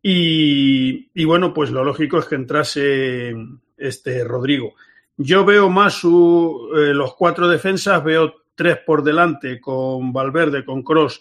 Y, 0.00 1.10
y 1.12 1.24
bueno, 1.24 1.52
pues 1.52 1.70
lo 1.72 1.82
lógico 1.82 2.20
es 2.20 2.26
que 2.26 2.36
entrase 2.36 3.34
este 3.76 4.22
Rodrigo. 4.22 4.74
Yo 5.16 5.44
veo 5.44 5.68
más 5.68 5.94
su, 5.94 6.70
eh, 6.76 6.94
los 6.94 7.16
cuatro 7.16 7.48
defensas, 7.48 8.04
veo 8.04 8.44
tres 8.54 8.78
por 8.86 9.02
delante 9.02 9.60
con 9.60 10.12
Valverde, 10.12 10.64
con 10.64 10.84
Cross 10.84 11.20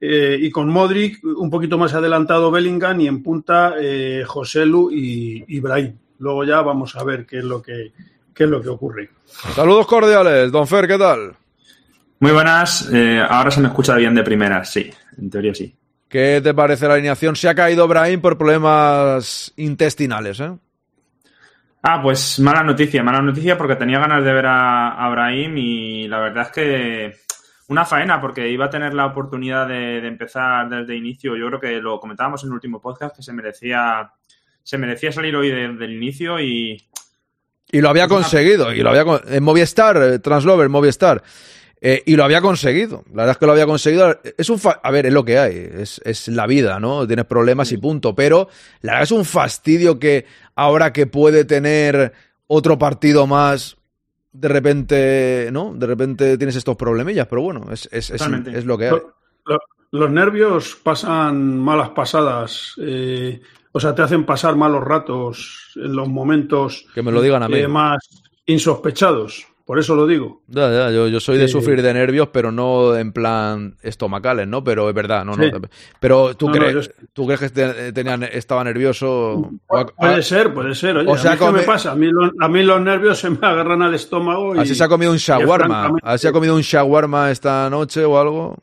y 0.00 0.50
con 0.50 0.68
Modric, 0.68 1.22
un 1.24 1.50
poquito 1.50 1.76
más 1.76 1.94
adelantado 1.94 2.50
Bellingham 2.50 3.00
y 3.00 3.08
en 3.08 3.22
punta 3.22 3.74
eh, 3.80 4.22
Joselu 4.26 4.90
y 4.92 5.44
Ibrahim. 5.48 5.96
Luego 6.18 6.44
ya 6.44 6.60
vamos 6.62 6.94
a 6.96 7.04
ver 7.04 7.26
qué 7.26 7.38
es 7.38 7.44
lo 7.44 7.62
que, 7.62 7.92
qué 8.34 8.44
es 8.44 8.50
lo 8.50 8.62
que 8.62 8.68
ocurre. 8.68 9.10
Saludos 9.24 9.86
cordiales, 9.86 10.52
Don 10.52 10.66
Fer, 10.66 10.86
¿qué 10.86 10.98
tal? 10.98 11.34
Muy 12.20 12.32
buenas, 12.32 12.90
eh, 12.92 13.20
ahora 13.28 13.50
se 13.50 13.60
me 13.60 13.68
escucha 13.68 13.94
bien 13.94 14.14
de 14.14 14.24
primeras, 14.24 14.72
sí, 14.72 14.90
en 15.16 15.30
teoría 15.30 15.54
sí. 15.54 15.74
¿Qué 16.08 16.40
te 16.42 16.54
parece 16.54 16.88
la 16.88 16.94
alineación? 16.94 17.36
Se 17.36 17.48
ha 17.48 17.54
caído 17.54 17.86
Brahim 17.86 18.20
por 18.20 18.38
problemas 18.38 19.52
intestinales, 19.56 20.40
¿eh? 20.40 20.50
Ah, 21.82 22.00
pues 22.02 22.40
mala 22.40 22.64
noticia, 22.64 23.04
mala 23.04 23.22
noticia 23.22 23.56
porque 23.56 23.76
tenía 23.76 24.00
ganas 24.00 24.24
de 24.24 24.32
ver 24.32 24.46
a, 24.46 24.88
a 24.94 25.10
Brahim 25.10 25.56
y 25.58 26.08
la 26.08 26.18
verdad 26.18 26.46
es 26.46 26.52
que 26.52 27.16
una 27.68 27.84
faena 27.84 28.20
porque 28.20 28.48
iba 28.50 28.66
a 28.66 28.70
tener 28.70 28.92
la 28.94 29.06
oportunidad 29.06 29.68
de, 29.68 30.00
de 30.00 30.08
empezar 30.08 30.68
desde 30.68 30.96
inicio. 30.96 31.36
Yo 31.36 31.46
creo 31.48 31.60
que 31.60 31.80
lo 31.80 32.00
comentábamos 32.00 32.42
en 32.42 32.48
el 32.48 32.54
último 32.54 32.80
podcast 32.80 33.16
que 33.16 33.22
se 33.22 33.32
merecía 33.32 34.10
se 34.62 34.76
merecía 34.76 35.10
salir 35.12 35.34
hoy 35.34 35.50
de- 35.50 35.74
del 35.74 35.92
inicio 35.94 36.38
y 36.40 36.76
Y 37.70 37.80
lo 37.80 37.88
había 37.88 38.06
conseguido, 38.08 38.72
y 38.74 38.82
lo 38.82 38.90
había 38.90 39.04
en 39.28 39.42
Movistar, 39.42 39.96
eh, 39.96 40.18
Translover, 40.18 40.68
Movistar. 40.68 41.22
Eh, 41.80 42.02
y 42.06 42.16
lo 42.16 42.24
había 42.24 42.40
conseguido. 42.40 43.04
La 43.10 43.22
verdad 43.22 43.30
es 43.30 43.38
que 43.38 43.46
lo 43.46 43.52
había 43.52 43.64
conseguido. 43.66 44.20
Es 44.36 44.50
un 44.50 44.58
fa- 44.58 44.80
a 44.82 44.90
ver, 44.90 45.06
es 45.06 45.12
lo 45.12 45.24
que 45.24 45.38
hay. 45.38 45.54
Es, 45.74 46.00
es 46.04 46.28
la 46.28 46.46
vida, 46.46 46.80
¿no? 46.80 47.06
Tienes 47.06 47.24
problemas 47.24 47.70
y 47.72 47.76
punto. 47.78 48.14
Pero 48.16 48.48
la 48.82 48.92
verdad 48.94 49.04
es 49.04 49.12
un 49.12 49.24
fastidio 49.24 49.98
que 49.98 50.26
ahora 50.56 50.92
que 50.92 51.06
puede 51.06 51.44
tener 51.44 52.12
otro 52.48 52.78
partido 52.78 53.26
más, 53.26 53.77
de 54.32 54.48
repente, 54.48 55.48
¿no? 55.52 55.74
De 55.74 55.86
repente 55.86 56.36
tienes 56.38 56.56
estos 56.56 56.76
problemillas. 56.76 57.26
Pero 57.28 57.42
bueno, 57.42 57.66
es, 57.72 57.88
es, 57.92 58.10
es, 58.10 58.64
lo 58.64 58.78
que 58.78 58.84
hay. 58.86 58.90
Lo- 58.92 59.14
lo- 59.46 59.58
los 59.90 60.10
nervios 60.10 60.76
pasan 60.82 61.58
malas 61.58 61.90
pasadas, 61.90 62.74
eh, 62.78 63.40
o 63.72 63.80
sea, 63.80 63.94
te 63.94 64.02
hacen 64.02 64.26
pasar 64.26 64.54
malos 64.54 64.84
ratos 64.84 65.72
en 65.76 65.96
los 65.96 66.06
momentos 66.08 66.86
Que 66.94 67.02
me 67.02 67.10
lo 67.10 67.22
digan 67.22 67.42
a 67.42 67.48
mí. 67.48 67.56
eh, 67.58 67.68
más 67.68 67.96
insospechados. 68.44 69.46
Por 69.68 69.78
eso 69.78 69.94
lo 69.94 70.06
digo. 70.06 70.40
Ya, 70.46 70.70
ya, 70.72 70.90
yo, 70.90 71.08
yo 71.08 71.20
soy 71.20 71.36
de 71.36 71.44
Eh, 71.44 71.48
sufrir 71.48 71.82
de 71.82 71.92
nervios, 71.92 72.28
pero 72.32 72.50
no 72.50 72.96
en 72.96 73.12
plan 73.12 73.76
estomacales, 73.82 74.48
¿no? 74.48 74.64
Pero 74.64 74.88
es 74.88 74.94
verdad, 74.94 75.26
no, 75.26 75.34
Sí. 75.34 75.42
no. 75.52 75.60
Pero 76.00 76.34
tú 76.34 76.46
No, 76.48 76.54
no, 76.54 76.58
crees, 76.58 76.86
yo 76.86 76.92
tú 77.12 77.26
crees 77.26 77.40
que 77.40 77.48
te- 77.50 77.92
tenían, 77.92 78.22
estaba 78.22 78.64
nervioso. 78.64 79.50
Puede 79.94 80.22
ser, 80.22 80.54
puede 80.54 80.74
ser. 80.74 80.96
Oye, 80.96 81.06
O 81.10 81.12
a 81.12 81.18
sea, 81.18 81.32
mí 81.32 81.36
que 81.38 81.44
come- 81.44 81.58
me 81.60 81.64
pasa. 81.66 81.92
A 81.92 81.96
mí, 81.96 82.06
lo- 82.10 82.32
a 82.40 82.48
mí 82.48 82.62
los 82.62 82.80
nervios 82.80 83.18
se 83.18 83.28
me 83.28 83.36
agarran 83.46 83.82
al 83.82 83.92
estómago. 83.92 84.56
Y, 84.56 84.60
Así 84.60 84.74
se 84.74 84.82
ha 84.84 84.88
comido 84.88 85.12
un 85.12 85.18
shawarma. 85.18 85.92
Así 86.02 86.26
ha 86.26 86.32
comido 86.32 86.54
un 86.54 86.62
shawarma 86.62 87.30
esta 87.30 87.68
noche 87.68 88.06
o 88.06 88.18
algo. 88.18 88.56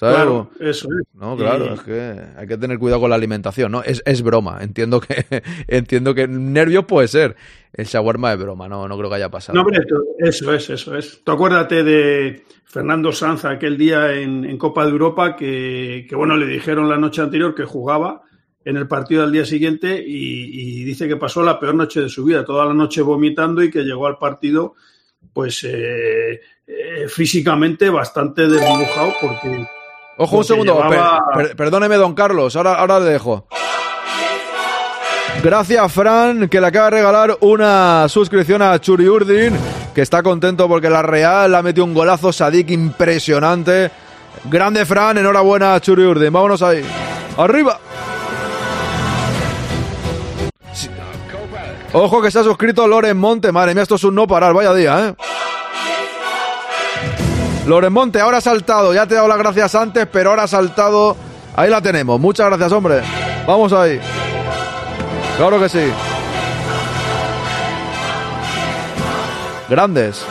¿Sabes? 0.00 0.16
Claro, 0.16 0.50
eso 0.60 0.88
es. 0.98 1.06
No, 1.12 1.36
claro, 1.36 1.66
Y- 1.66 1.74
es 1.74 1.80
que 1.82 2.20
hay 2.34 2.46
que 2.46 2.56
tener 2.56 2.78
cuidado 2.78 3.02
con 3.02 3.10
la 3.10 3.16
alimentación, 3.16 3.70
¿no? 3.70 3.82
Es, 3.82 4.02
es 4.06 4.22
broma, 4.22 4.60
entiendo 4.62 4.98
que 4.98 5.26
entiendo 5.68 6.14
que 6.14 6.26
nervios 6.26 6.86
puede 6.86 7.06
ser. 7.06 7.36
El 7.74 7.84
shawarma 7.84 8.32
es 8.32 8.38
broma, 8.38 8.66
no, 8.66 8.88
no 8.88 8.96
creo 8.96 9.10
que 9.10 9.16
haya 9.16 9.28
pasado. 9.30 9.56
No, 9.56 9.60
hombre, 9.60 9.84
eso 10.20 10.54
es, 10.54 10.70
eso 10.70 10.96
es. 10.96 11.20
Tú 11.22 11.32
acuérdate 11.32 11.84
de 11.84 12.44
Fernando 12.64 13.12
Sanz 13.12 13.44
aquel 13.44 13.76
día 13.76 14.14
en, 14.14 14.46
en 14.46 14.56
Copa 14.56 14.86
de 14.86 14.90
Europa 14.90 15.36
que, 15.36 16.06
que, 16.08 16.16
bueno, 16.16 16.34
le 16.38 16.46
dijeron 16.46 16.88
la 16.88 16.96
noche 16.96 17.20
anterior 17.20 17.54
que 17.54 17.64
jugaba 17.66 18.22
en 18.64 18.78
el 18.78 18.88
partido 18.88 19.22
al 19.22 19.32
día 19.32 19.44
siguiente 19.44 20.02
y, 20.02 20.80
y 20.80 20.84
dice 20.84 21.08
que 21.08 21.16
pasó 21.16 21.42
la 21.42 21.60
peor 21.60 21.74
noche 21.74 22.00
de 22.00 22.08
su 22.08 22.24
vida, 22.24 22.42
toda 22.42 22.64
la 22.64 22.72
noche 22.74 23.02
vomitando 23.02 23.62
y 23.62 23.70
que 23.70 23.82
llegó 23.82 24.06
al 24.06 24.16
partido 24.16 24.74
pues 25.34 25.62
eh, 25.64 26.40
eh, 26.66 27.06
físicamente 27.08 27.90
bastante 27.90 28.48
desdibujado 28.48 29.12
porque... 29.20 29.66
Ojo, 30.16 30.36
un 30.38 30.44
segundo. 30.44 30.74
llevaba- 30.74 31.24
per- 31.34 31.46
per- 31.48 31.56
perdóneme, 31.56 31.96
don 31.96 32.14
Carlos. 32.14 32.54
Ahora, 32.56 32.74
ahora 32.74 33.00
le 33.00 33.06
dejo. 33.10 33.46
Gracias, 35.42 35.92
Fran, 35.92 36.48
que 36.48 36.60
le 36.60 36.66
acaba 36.66 36.86
de 36.86 36.96
regalar 36.98 37.36
una 37.40 38.06
suscripción 38.08 38.60
a 38.60 38.78
Churi 38.78 39.08
Urdin, 39.08 39.56
que 39.94 40.02
está 40.02 40.22
contento 40.22 40.68
porque 40.68 40.90
la 40.90 41.00
Real 41.02 41.54
ha 41.54 41.62
metido 41.62 41.84
un 41.86 41.94
golazo 41.94 42.32
Sadik 42.32 42.70
impresionante. 42.70 43.90
Grande, 44.44 44.84
Fran, 44.84 45.16
enhorabuena 45.18 45.74
a 45.74 45.80
Churi 45.80 46.02
Urdin. 46.04 46.32
Vámonos 46.32 46.60
ahí. 46.62 46.84
¡Arriba! 47.38 47.78
Sí. 50.74 50.88
Ojo 51.94 52.20
que 52.20 52.30
se 52.30 52.40
ha 52.40 52.44
suscrito 52.44 52.86
Loren 52.86 53.16
Monte. 53.16 53.50
Madre 53.52 53.72
mía, 53.74 53.82
esto 53.84 53.94
es 53.94 54.04
un 54.04 54.14
no 54.14 54.26
parar. 54.26 54.52
Vaya 54.52 54.74
día, 54.74 55.08
¿eh? 55.08 55.14
Loren 57.66 57.92
Monte, 57.92 58.20
ahora 58.20 58.38
ha 58.38 58.40
saltado. 58.40 58.92
Ya 58.94 59.06
te 59.06 59.14
he 59.14 59.16
dado 59.16 59.28
las 59.28 59.38
gracias 59.38 59.74
antes, 59.74 60.06
pero 60.10 60.30
ahora 60.30 60.44
ha 60.44 60.48
saltado. 60.48 61.16
Ahí 61.54 61.70
la 61.70 61.80
tenemos. 61.80 62.18
Muchas 62.18 62.46
gracias, 62.46 62.72
hombre. 62.72 63.02
Vamos 63.46 63.72
ahí. 63.72 64.00
Claro 65.36 65.60
que 65.60 65.68
sí. 65.68 65.92
Grandes. 69.68 70.24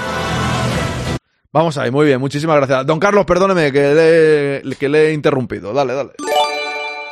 Vamos 1.51 1.77
ahí, 1.77 1.89
muy 1.89 2.05
bien, 2.05 2.19
muchísimas 2.19 2.57
gracias. 2.57 2.85
Don 2.85 2.99
Carlos, 2.99 3.25
perdóneme 3.25 3.71
que 3.71 4.61
le, 4.63 4.75
que 4.75 4.89
le 4.89 5.09
he 5.09 5.13
interrumpido. 5.13 5.73
Dale, 5.73 5.93
dale. 5.93 6.11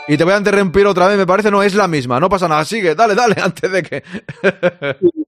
Y 0.08 0.16
te 0.16 0.24
voy 0.24 0.34
a 0.34 0.38
interrumpir 0.38 0.86
otra 0.86 1.08
vez, 1.08 1.18
me 1.18 1.26
parece, 1.26 1.50
no 1.50 1.64
es 1.64 1.74
la 1.74 1.88
misma, 1.88 2.20
no 2.20 2.30
pasa 2.30 2.48
nada. 2.48 2.64
Sigue, 2.66 2.94
dale, 2.96 3.16
dale, 3.16 3.36
antes 3.42 3.72
de 3.72 3.84
que. 3.84 4.04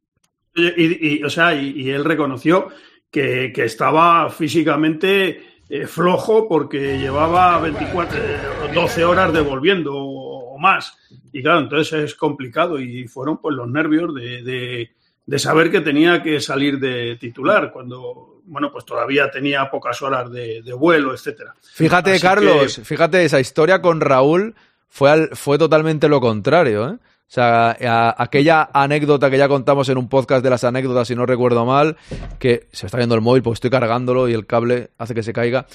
Y, 0.56 1.24
o 1.24 1.30
sea, 1.30 1.54
y 1.54 1.90
él 1.90 2.04
reconoció 2.04 2.68
que, 3.12 3.52
que 3.54 3.66
estaba 3.66 4.30
físicamente 4.30 5.44
eh, 5.70 5.88
flojo 5.88 6.48
porque 6.48 6.98
llevaba 6.98 7.60
24, 7.60 8.18
eh, 8.18 8.38
12 8.74 9.04
horas 9.06 9.34
devolviendo 9.34 9.94
o, 9.96 10.56
o 10.56 10.58
más. 10.58 10.98
Y 11.32 11.42
claro, 11.42 11.60
entonces 11.60 11.94
es 11.94 12.16
complicado 12.16 12.80
y 12.80 13.08
fueron 13.08 13.38
pues 13.40 13.56
los 13.56 13.68
nervios 13.70 14.14
de, 14.16 14.42
de- 14.44 14.92
de 15.26 15.38
saber 15.38 15.70
que 15.70 15.82
tenía 15.82 16.24
que 16.24 16.42
salir 16.42 16.80
de 16.80 17.16
titular 17.18 17.72
cuando, 17.72 18.42
bueno, 18.46 18.72
pues 18.72 18.84
todavía 18.84 19.30
tenía 19.30 19.70
pocas 19.70 20.02
horas 20.02 20.32
de, 20.32 20.64
de 20.64 20.74
vuelo, 20.74 21.14
etcétera. 21.14 21.54
Fíjate, 21.62 22.14
Así 22.14 22.22
Carlos, 22.24 22.78
que- 22.78 22.84
fíjate, 22.84 23.24
esa 23.24 23.40
historia 23.40 23.80
con 23.80 24.02
Raúl 24.02 24.56
fue, 24.88 25.12
al- 25.12 25.30
fue 25.36 25.60
totalmente 25.60 26.10
lo 26.10 26.20
contrario, 26.20 26.90
¿eh? 26.90 26.98
O 27.30 27.32
sea, 27.32 28.16
aquella 28.18 28.72
anécdota 28.74 29.30
que 29.30 29.38
ya 29.38 29.48
contamos 29.48 29.88
en 29.90 30.00
un 30.00 30.10
podcast 30.10 30.44
de 30.44 30.50
las 30.50 30.64
anécdotas, 30.64 31.08
si 31.08 31.16
no 31.16 31.28
recuerdo 31.28 31.64
mal, 31.64 31.96
que 32.40 32.68
se 32.72 32.88
está 32.88 32.98
viendo 32.98 33.14
el 33.14 33.22
móvil 33.22 33.44
porque 33.44 33.54
estoy 33.54 33.70
cargándolo 33.70 34.28
y 34.28 34.34
el 34.34 34.48
cable 34.48 34.90
hace 34.98 35.14
que 35.14 35.22
se 35.22 35.32
caiga. 35.32 35.68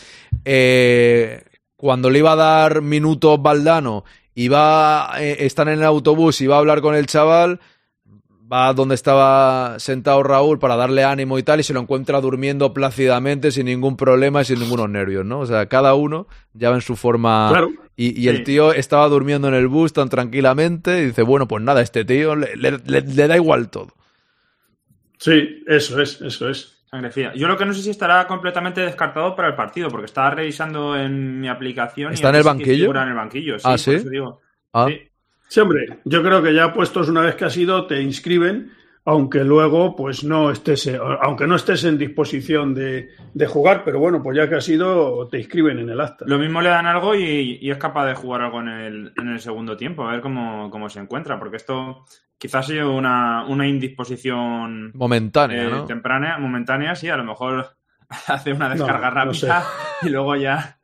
Eh, 0.44 1.44
cuando 1.76 2.10
le 2.10 2.18
iba 2.18 2.32
a 2.32 2.36
dar 2.36 2.82
minutos 2.82 3.40
Valdano, 3.40 4.02
iba 4.34 5.12
eh, 5.20 5.36
estar 5.46 5.68
en 5.68 5.78
el 5.78 5.84
autobús 5.84 6.40
y 6.40 6.48
va 6.48 6.56
a 6.56 6.58
hablar 6.58 6.80
con 6.80 6.96
el 6.96 7.06
chaval, 7.06 7.60
va 8.52 8.72
donde 8.72 8.96
estaba 8.96 9.78
sentado 9.78 10.24
Raúl 10.24 10.58
para 10.58 10.74
darle 10.74 11.04
ánimo 11.04 11.38
y 11.38 11.44
tal, 11.44 11.60
y 11.60 11.62
se 11.62 11.72
lo 11.72 11.78
encuentra 11.78 12.20
durmiendo 12.20 12.74
plácidamente, 12.74 13.52
sin 13.52 13.66
ningún 13.66 13.96
problema 13.96 14.42
y 14.42 14.44
sin 14.44 14.58
ningunos 14.58 14.90
nervios, 14.90 15.24
¿no? 15.24 15.38
O 15.38 15.46
sea, 15.46 15.66
cada 15.66 15.94
uno 15.94 16.26
ya 16.52 16.70
va 16.70 16.74
en 16.74 16.82
su 16.82 16.96
forma. 16.96 17.46
Claro. 17.50 17.70
Y, 17.96 18.20
y 18.20 18.28
el 18.28 18.38
Sí. 18.38 18.44
tío 18.44 18.72
estaba 18.72 19.08
durmiendo 19.08 19.46
en 19.48 19.54
el 19.54 19.68
bus 19.68 19.92
tan 19.92 20.08
tranquilamente 20.08 21.00
y 21.02 21.06
dice, 21.06 21.22
bueno, 21.22 21.46
pues 21.46 21.62
nada, 21.62 21.80
este 21.80 22.04
tío 22.04 22.34
le, 22.34 22.56
le- 22.56 22.78
le- 22.84 23.02
le 23.02 23.28
da 23.28 23.36
igual 23.36 23.68
todo. 23.70 23.92
Sí, 25.18 25.62
eso 25.66 26.00
es, 26.00 26.20
eso 26.20 26.48
es. 26.48 26.70
Sangre 26.90 27.10
fría. 27.10 27.32
Yo 27.34 27.48
lo 27.48 27.56
que 27.56 27.64
no 27.64 27.72
sé 27.74 27.82
si 27.82 27.90
estará 27.90 28.26
completamente 28.26 28.80
descartado 28.80 29.34
para 29.34 29.48
el 29.48 29.54
partido, 29.54 29.88
porque 29.88 30.06
estaba 30.06 30.30
revisando 30.30 30.96
en 30.96 31.40
mi 31.40 31.48
aplicación. 31.48 32.12
y 32.12 32.14
¿Está 32.14 32.28
en 32.28 32.34
aquí 32.36 32.38
el 32.40 32.44
banquillo? 32.44 32.74
figura 32.84 33.02
en 33.02 33.08
el 33.08 33.14
banquillo, 33.14 33.58
sí. 33.58 33.64
Ah, 33.66 33.70
por 33.70 33.78
¿sí? 33.78 33.90
eso 33.94 34.08
digo. 34.10 34.40
Ah. 34.72 34.86
Sí. 34.88 35.00
Sí, 35.48 35.60
hombre, 35.60 35.98
yo 36.04 36.22
creo 36.22 36.42
que 36.42 36.54
ya 36.54 36.72
puestos 36.72 37.08
una 37.08 37.20
vez 37.20 37.34
que 37.36 37.44
has 37.44 37.56
ido, 37.56 37.86
te 37.86 38.00
inscriben, 38.00 38.72
aunque 39.06 39.44
luego, 39.44 39.94
pues 39.94 40.24
no 40.24 40.50
estés, 40.50 40.90
aunque 41.20 41.46
no 41.46 41.56
estés 41.56 41.84
en 41.84 41.98
disposición 41.98 42.74
de, 42.74 43.10
de 43.34 43.46
jugar, 43.46 43.82
pero 43.84 43.98
bueno, 43.98 44.22
pues 44.22 44.36
ya 44.36 44.48
que 44.48 44.54
has 44.56 44.68
ido, 44.68 45.28
te 45.28 45.38
inscriben 45.38 45.78
en 45.78 45.90
el 45.90 46.00
acta. 46.00 46.24
Lo 46.26 46.38
mismo 46.38 46.62
le 46.62 46.70
dan 46.70 46.86
algo 46.86 47.14
y, 47.14 47.58
y 47.60 47.70
es 47.70 47.76
capaz 47.76 48.06
de 48.06 48.14
jugar 48.14 48.42
algo 48.42 48.60
en 48.60 48.68
el, 48.68 49.12
en 49.16 49.28
el 49.28 49.40
segundo 49.40 49.76
tiempo, 49.76 50.06
a 50.06 50.12
ver 50.12 50.20
cómo, 50.22 50.70
cómo 50.70 50.88
se 50.88 51.00
encuentra, 51.00 51.38
porque 51.38 51.58
esto 51.58 52.04
quizás 52.38 52.64
ha 52.64 52.68
sido 52.68 52.94
una, 52.94 53.44
una 53.46 53.68
indisposición 53.68 54.92
Momentánea, 54.94 55.64
eh, 55.64 55.70
¿no? 55.70 55.84
temprana, 55.84 56.38
momentánea, 56.38 56.94
sí, 56.94 57.08
a 57.10 57.16
lo 57.16 57.24
mejor 57.24 57.76
hace 58.26 58.52
una 58.52 58.70
descarga 58.70 59.10
No, 59.10 59.26
no 59.26 59.32
rápida 59.32 59.64
y 60.02 60.08
luego 60.08 60.34
ya 60.36 60.78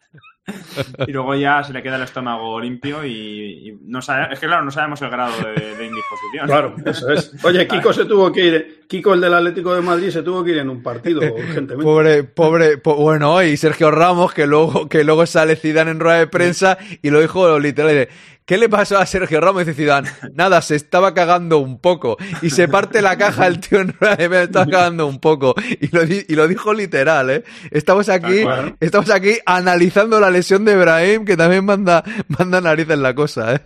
y 1.06 1.12
luego 1.12 1.34
ya 1.34 1.62
se 1.62 1.72
le 1.72 1.82
queda 1.82 1.96
el 1.96 2.02
estómago 2.02 2.60
limpio 2.60 3.04
y, 3.04 3.68
y 3.68 3.78
no 3.84 4.02
sabe, 4.02 4.32
es 4.32 4.38
que 4.40 4.46
claro, 4.46 4.64
no 4.64 4.70
sabemos 4.70 5.00
el 5.02 5.10
grado 5.10 5.32
de, 5.38 5.76
de 5.76 5.86
indisposición. 5.86 6.46
Claro, 6.46 6.74
eso 6.84 7.10
es. 7.12 7.32
Oye, 7.44 7.66
Kiko 7.68 7.92
se 7.92 8.04
tuvo 8.04 8.32
que 8.32 8.44
ir, 8.44 8.80
Kiko 8.88 9.14
el 9.14 9.20
del 9.20 9.34
Atlético 9.34 9.74
de 9.74 9.82
Madrid 9.82 10.10
se 10.10 10.22
tuvo 10.22 10.42
que 10.42 10.52
ir 10.52 10.58
en 10.58 10.70
un 10.70 10.82
partido, 10.82 11.20
urgentemente. 11.20 11.82
Pobre, 11.84 12.24
pobre, 12.24 12.78
po- 12.78 12.96
bueno, 12.96 13.42
y 13.42 13.56
Sergio 13.56 13.90
Ramos, 13.90 14.32
que 14.32 14.46
luego, 14.46 14.88
que 14.88 15.04
luego 15.04 15.24
sale 15.26 15.56
Zidane 15.56 15.92
en 15.92 16.00
rueda 16.00 16.18
de 16.18 16.26
prensa 16.26 16.78
y 17.02 17.10
lo 17.10 17.20
dijo 17.20 17.58
literal, 17.58 17.90
dice, 17.90 18.08
¿qué 18.50 18.58
le 18.58 18.68
pasó 18.68 18.98
a 18.98 19.06
Sergio 19.06 19.40
Ramos? 19.40 19.64
Dice 19.64 19.74
Zidane, 19.80 20.10
nada, 20.34 20.60
se 20.60 20.74
estaba 20.74 21.14
cagando 21.14 21.58
un 21.58 21.80
poco. 21.80 22.16
Y 22.42 22.50
se 22.50 22.66
parte 22.66 23.00
la 23.00 23.16
caja 23.16 23.46
el 23.46 23.60
tío 23.60 23.78
en 23.78 23.92
rueda 24.00 24.16
de 24.16 24.28
prensa, 24.28 24.42
estaba 24.42 24.66
cagando 24.66 25.06
un 25.06 25.20
poco. 25.20 25.54
Y 25.80 25.94
lo, 25.94 26.04
di- 26.04 26.24
y 26.28 26.34
lo 26.34 26.48
dijo 26.48 26.74
literal, 26.74 27.30
¿eh? 27.30 27.44
Estamos 27.70 28.08
aquí, 28.08 28.42
estamos 28.80 29.08
aquí 29.10 29.38
analizando 29.46 30.18
la 30.18 30.30
lesión 30.30 30.64
de 30.64 30.72
Ibrahim, 30.72 31.24
que 31.24 31.36
también 31.36 31.64
manda, 31.64 32.02
manda 32.26 32.60
nariz 32.60 32.90
en 32.90 33.02
la 33.02 33.14
cosa, 33.14 33.54
¿eh? 33.54 33.60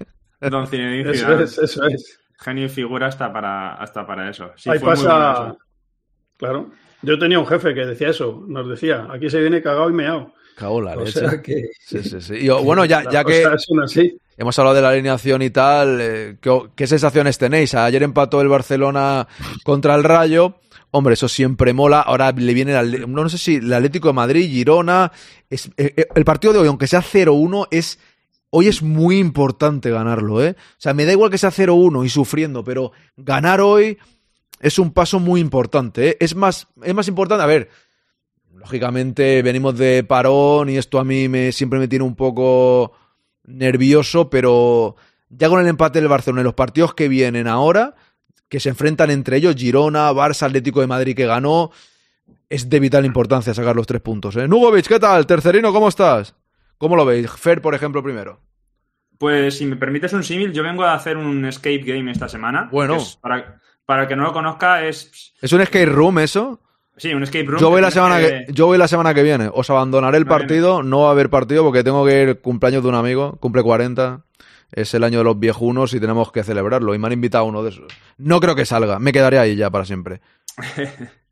Don 0.51 0.67
Zinedine 0.67 1.13
Eso 1.13 1.41
es, 1.41 1.57
eso 1.57 1.87
es. 1.87 2.19
Genio 2.39 2.67
y 2.67 2.69
figura 2.69 3.07
hasta 3.07 3.33
para, 3.33 3.77
hasta 3.77 4.07
para 4.07 4.29
eso. 4.29 4.51
Sí, 4.57 4.69
Ahí 4.69 4.79
fue 4.79 4.95
muy 4.95 4.97
pasa. 5.05 5.15
bueno 5.33 5.47
eso. 5.55 5.59
Claro. 6.37 6.71
Yo 7.01 7.19
tenía 7.19 7.39
un 7.39 7.47
jefe 7.47 7.73
que 7.73 7.87
decía 7.87 8.11
eso, 8.11 8.45
nos 8.49 8.69
decía, 8.69 9.07
aquí 9.11 9.31
se 9.31 9.41
viene 9.41 9.63
cagado 9.63 9.89
y 9.89 9.95
meado. 9.95 10.35
Cago 10.57 10.81
la 10.81 10.93
O 10.93 11.05
leche. 11.05 11.21
sea 11.21 11.43
que. 11.43 11.71
Sí, 11.81 12.03
sí, 12.03 12.21
sí. 12.21 12.35
Y, 12.35 12.49
bueno, 12.49 12.85
ya, 12.85 13.05
ya 13.11 13.25
que 13.25 13.45
así. 13.45 14.19
hemos 14.37 14.59
hablado 14.59 14.77
de 14.77 14.83
la 14.83 14.91
alineación 14.91 15.43
y 15.43 15.51
tal, 15.51 15.99
eh, 16.01 16.37
¿qué, 16.41 16.61
qué 16.77 16.87
sensaciones 16.87 17.39
tenéis? 17.39 17.75
Ayer 17.75 18.03
empató 18.03 18.41
el 18.41 18.49
Barcelona 18.49 19.27
contra 19.65 19.95
el 19.95 20.05
Rayo. 20.05 20.57
Hombre, 20.91 21.15
eso 21.15 21.27
siempre 21.29 21.73
mola. 21.73 22.01
Ahora 22.01 22.31
le 22.31 22.55
viene 22.55 22.79
el, 22.79 23.01
no, 23.13 23.25
no 23.25 23.29
sé 23.29 23.37
si 23.39 23.57
el 23.57 23.73
Atlético 23.73 24.09
de 24.09 24.15
Madrid, 24.15 24.49
Girona. 24.49 25.11
Es, 25.51 25.67
eh, 25.77 25.93
eh, 25.97 26.07
el 26.15 26.25
partido 26.25 26.53
de 26.53 26.61
hoy, 26.61 26.69
aunque 26.69 26.87
sea 26.87 27.03
0-1, 27.03 27.67
es 27.73 27.99
hoy 28.51 28.69
es 28.69 28.83
muy 28.83 29.19
importante 29.19 29.91
ganarlo, 29.91 30.41
¿eh? 30.45 30.55
O 30.57 30.75
sea, 30.79 30.95
me 30.95 31.05
da 31.05 31.11
igual 31.11 31.29
que 31.33 31.39
sea 31.39 31.51
0-1 31.51 32.07
y 32.07 32.09
sufriendo, 32.09 32.63
pero 32.63 32.93
ganar 33.17 33.61
hoy 33.61 33.99
es 34.61 34.79
un 34.79 34.93
paso 34.93 35.19
muy 35.19 35.41
importante, 35.41 36.11
¿eh? 36.11 36.17
Es 36.21 36.37
más, 36.37 36.69
es 36.85 36.95
más 36.95 37.09
importante, 37.09 37.43
a 37.43 37.47
ver, 37.47 37.69
lógicamente 38.57 39.43
venimos 39.43 39.77
de 39.77 40.05
parón 40.05 40.71
y 40.71 40.77
esto 40.77 40.99
a 40.99 41.05
mí 41.05 41.29
me 41.29 41.53
siempre 41.53 41.79
me 41.79 41.89
tiene 41.89 42.05
un 42.05 42.15
poco 42.15 42.93
nervioso, 43.45 44.31
pero 44.31 44.97
ya 45.29 45.49
con 45.49 45.61
el 45.61 45.67
empate 45.67 46.01
del 46.01 46.09
Barcelona 46.09 46.41
y 46.41 46.45
los 46.45 46.55
partidos 46.55 46.95
que 46.95 47.09
vienen 47.09 47.47
ahora, 47.47 47.95
que 48.49 48.61
se 48.61 48.69
enfrentan 48.71 49.11
entre 49.11 49.37
ellos, 49.37 49.57
Girona, 49.57 50.13
Barça, 50.13 50.47
Atlético 50.47 50.81
de 50.81 50.87
Madrid 50.87 51.17
que 51.17 51.27
ganó, 51.27 51.71
es 52.49 52.69
de 52.71 52.81
vital 52.81 53.05
importancia 53.05 53.55
sacar 53.55 53.77
los 53.77 53.87
tres 53.87 54.01
puntos. 54.01 54.37
¿eh? 54.37 54.47
Nugovic, 54.49 54.87
¿qué 54.87 55.01
tal? 55.01 55.27
Tercerino, 55.27 55.73
¿cómo 55.73 55.89
estás? 55.89 56.35
¿Cómo 56.79 56.97
lo 56.97 57.05
veis? 57.05 57.31
Fer, 57.31 57.61
por 57.61 57.75
ejemplo, 57.75 58.03
primero. 58.03 58.41
Pues 59.19 59.59
si 59.59 59.67
me 59.67 59.77
permites 59.77 60.13
un 60.13 60.25
símil, 60.25 60.53
yo 60.53 60.63
vengo 60.63 60.85
a 60.85 60.95
hacer 60.95 61.17
un 61.17 61.45
escape 61.45 61.83
game 61.85 62.11
esta 62.11 62.29
semana. 62.29 62.69
Bueno. 62.71 62.99
para, 63.21 63.61
para 63.87 64.03
el 64.03 64.09
que 64.09 64.17
no 64.17 64.25
lo 64.25 64.33
conozca, 64.33 64.85
es. 64.85 65.35
¿Es 65.41 65.53
un 65.53 65.65
skate 65.65 65.89
room 65.89 66.19
eso? 66.19 66.61
Sí, 66.97 67.13
un 67.13 67.23
escape 67.25 67.45
room. 67.45 67.61
Yo 67.61 67.71
voy, 67.71 67.81
la 67.81 67.91
semana 67.91 68.19
que- 68.21 68.45
que, 68.47 68.53
yo 68.53 68.67
voy 68.67 68.79
la 68.79 68.87
semana 68.89 69.15
que 69.15 69.23
viene. 69.23 69.51
Os 69.53 69.69
abandonaré 69.71 70.19
el 70.19 70.25
No 70.25 70.29
viene. 70.31 70.41
partido. 70.41 70.83
No 70.83 71.01
va 71.01 71.09
a 71.09 71.13
haber 71.13 71.29
partido 71.31 71.65
porque 71.65 71.83
tengo 71.83 72.05
que 72.07 72.23
ir 72.23 72.41
cumpleaños 72.41 72.83
de 72.83 72.89
un 72.89 72.95
amigo. 72.95 73.37
Cumple 73.41 73.63
40. 73.63 74.25
Es 74.73 74.95
el 74.95 75.05
año 75.05 75.19
de 75.19 75.25
los 75.25 75.39
viejunos 75.39 75.93
y 75.95 76.01
tenemos 76.01 76.31
que 76.33 76.43
celebrarlo. 76.45 76.95
Y 76.95 76.99
me 76.99 77.07
han 77.07 77.13
invitado 77.13 77.45
a 77.45 77.49
uno 77.49 77.63
de 77.63 77.71
esos. 77.71 77.87
No 78.19 78.41
creo 78.41 78.55
que 78.55 78.65
salga. 78.65 78.99
Me 78.99 79.13
quedaré 79.13 79.39
ahí 79.39 79.57
ya 79.57 79.71
para 79.71 79.85
siempre. 79.85 80.21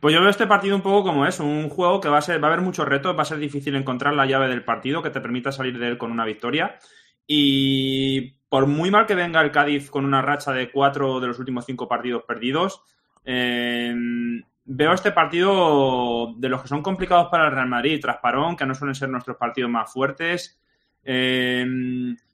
Pues 0.00 0.12
yo 0.12 0.20
veo 0.20 0.30
este 0.30 0.46
partido 0.48 0.74
un 0.74 0.82
poco 0.82 1.04
como 1.04 1.24
es, 1.26 1.38
un 1.38 1.68
juego 1.68 2.00
que 2.00 2.08
va 2.08 2.18
a 2.18 2.22
ser, 2.22 2.42
va 2.42 2.48
a 2.48 2.52
haber 2.52 2.64
muchos 2.64 2.88
retos, 2.88 3.16
va 3.16 3.22
a 3.22 3.26
ser 3.26 3.38
difícil 3.38 3.76
encontrar 3.76 4.12
la 4.14 4.26
llave 4.26 4.48
del 4.48 4.64
partido 4.64 5.02
que 5.02 5.10
te 5.10 5.20
permita 5.20 5.52
salir 5.52 5.78
de 5.78 5.86
él 5.88 5.98
con 5.98 6.10
una 6.10 6.24
victoria. 6.24 6.78
Y 7.26 8.32
por 8.48 8.66
muy 8.66 8.90
mal 8.90 9.06
que 9.06 9.14
venga 9.14 9.40
el 9.40 9.52
Cádiz 9.52 9.88
con 9.90 10.04
una 10.04 10.20
racha 10.22 10.52
de 10.52 10.70
cuatro 10.72 11.20
de 11.20 11.28
los 11.28 11.38
últimos 11.38 11.64
cinco 11.64 11.86
partidos 11.86 12.24
perdidos, 12.26 12.80
eh, 13.24 13.94
veo 14.70 14.92
este 14.92 15.12
partido 15.12 16.34
de 16.36 16.48
los 16.48 16.60
que 16.62 16.68
son 16.68 16.82
complicados 16.82 17.28
para 17.30 17.46
el 17.46 17.52
Real 17.52 17.68
Madrid, 17.68 18.00
tras 18.00 18.18
parón, 18.18 18.54
que 18.54 18.66
no 18.66 18.74
suelen 18.74 18.94
ser 18.94 19.08
nuestros 19.08 19.36
partidos 19.38 19.70
más 19.70 19.90
fuertes, 19.90 20.60
eh, 21.02 21.66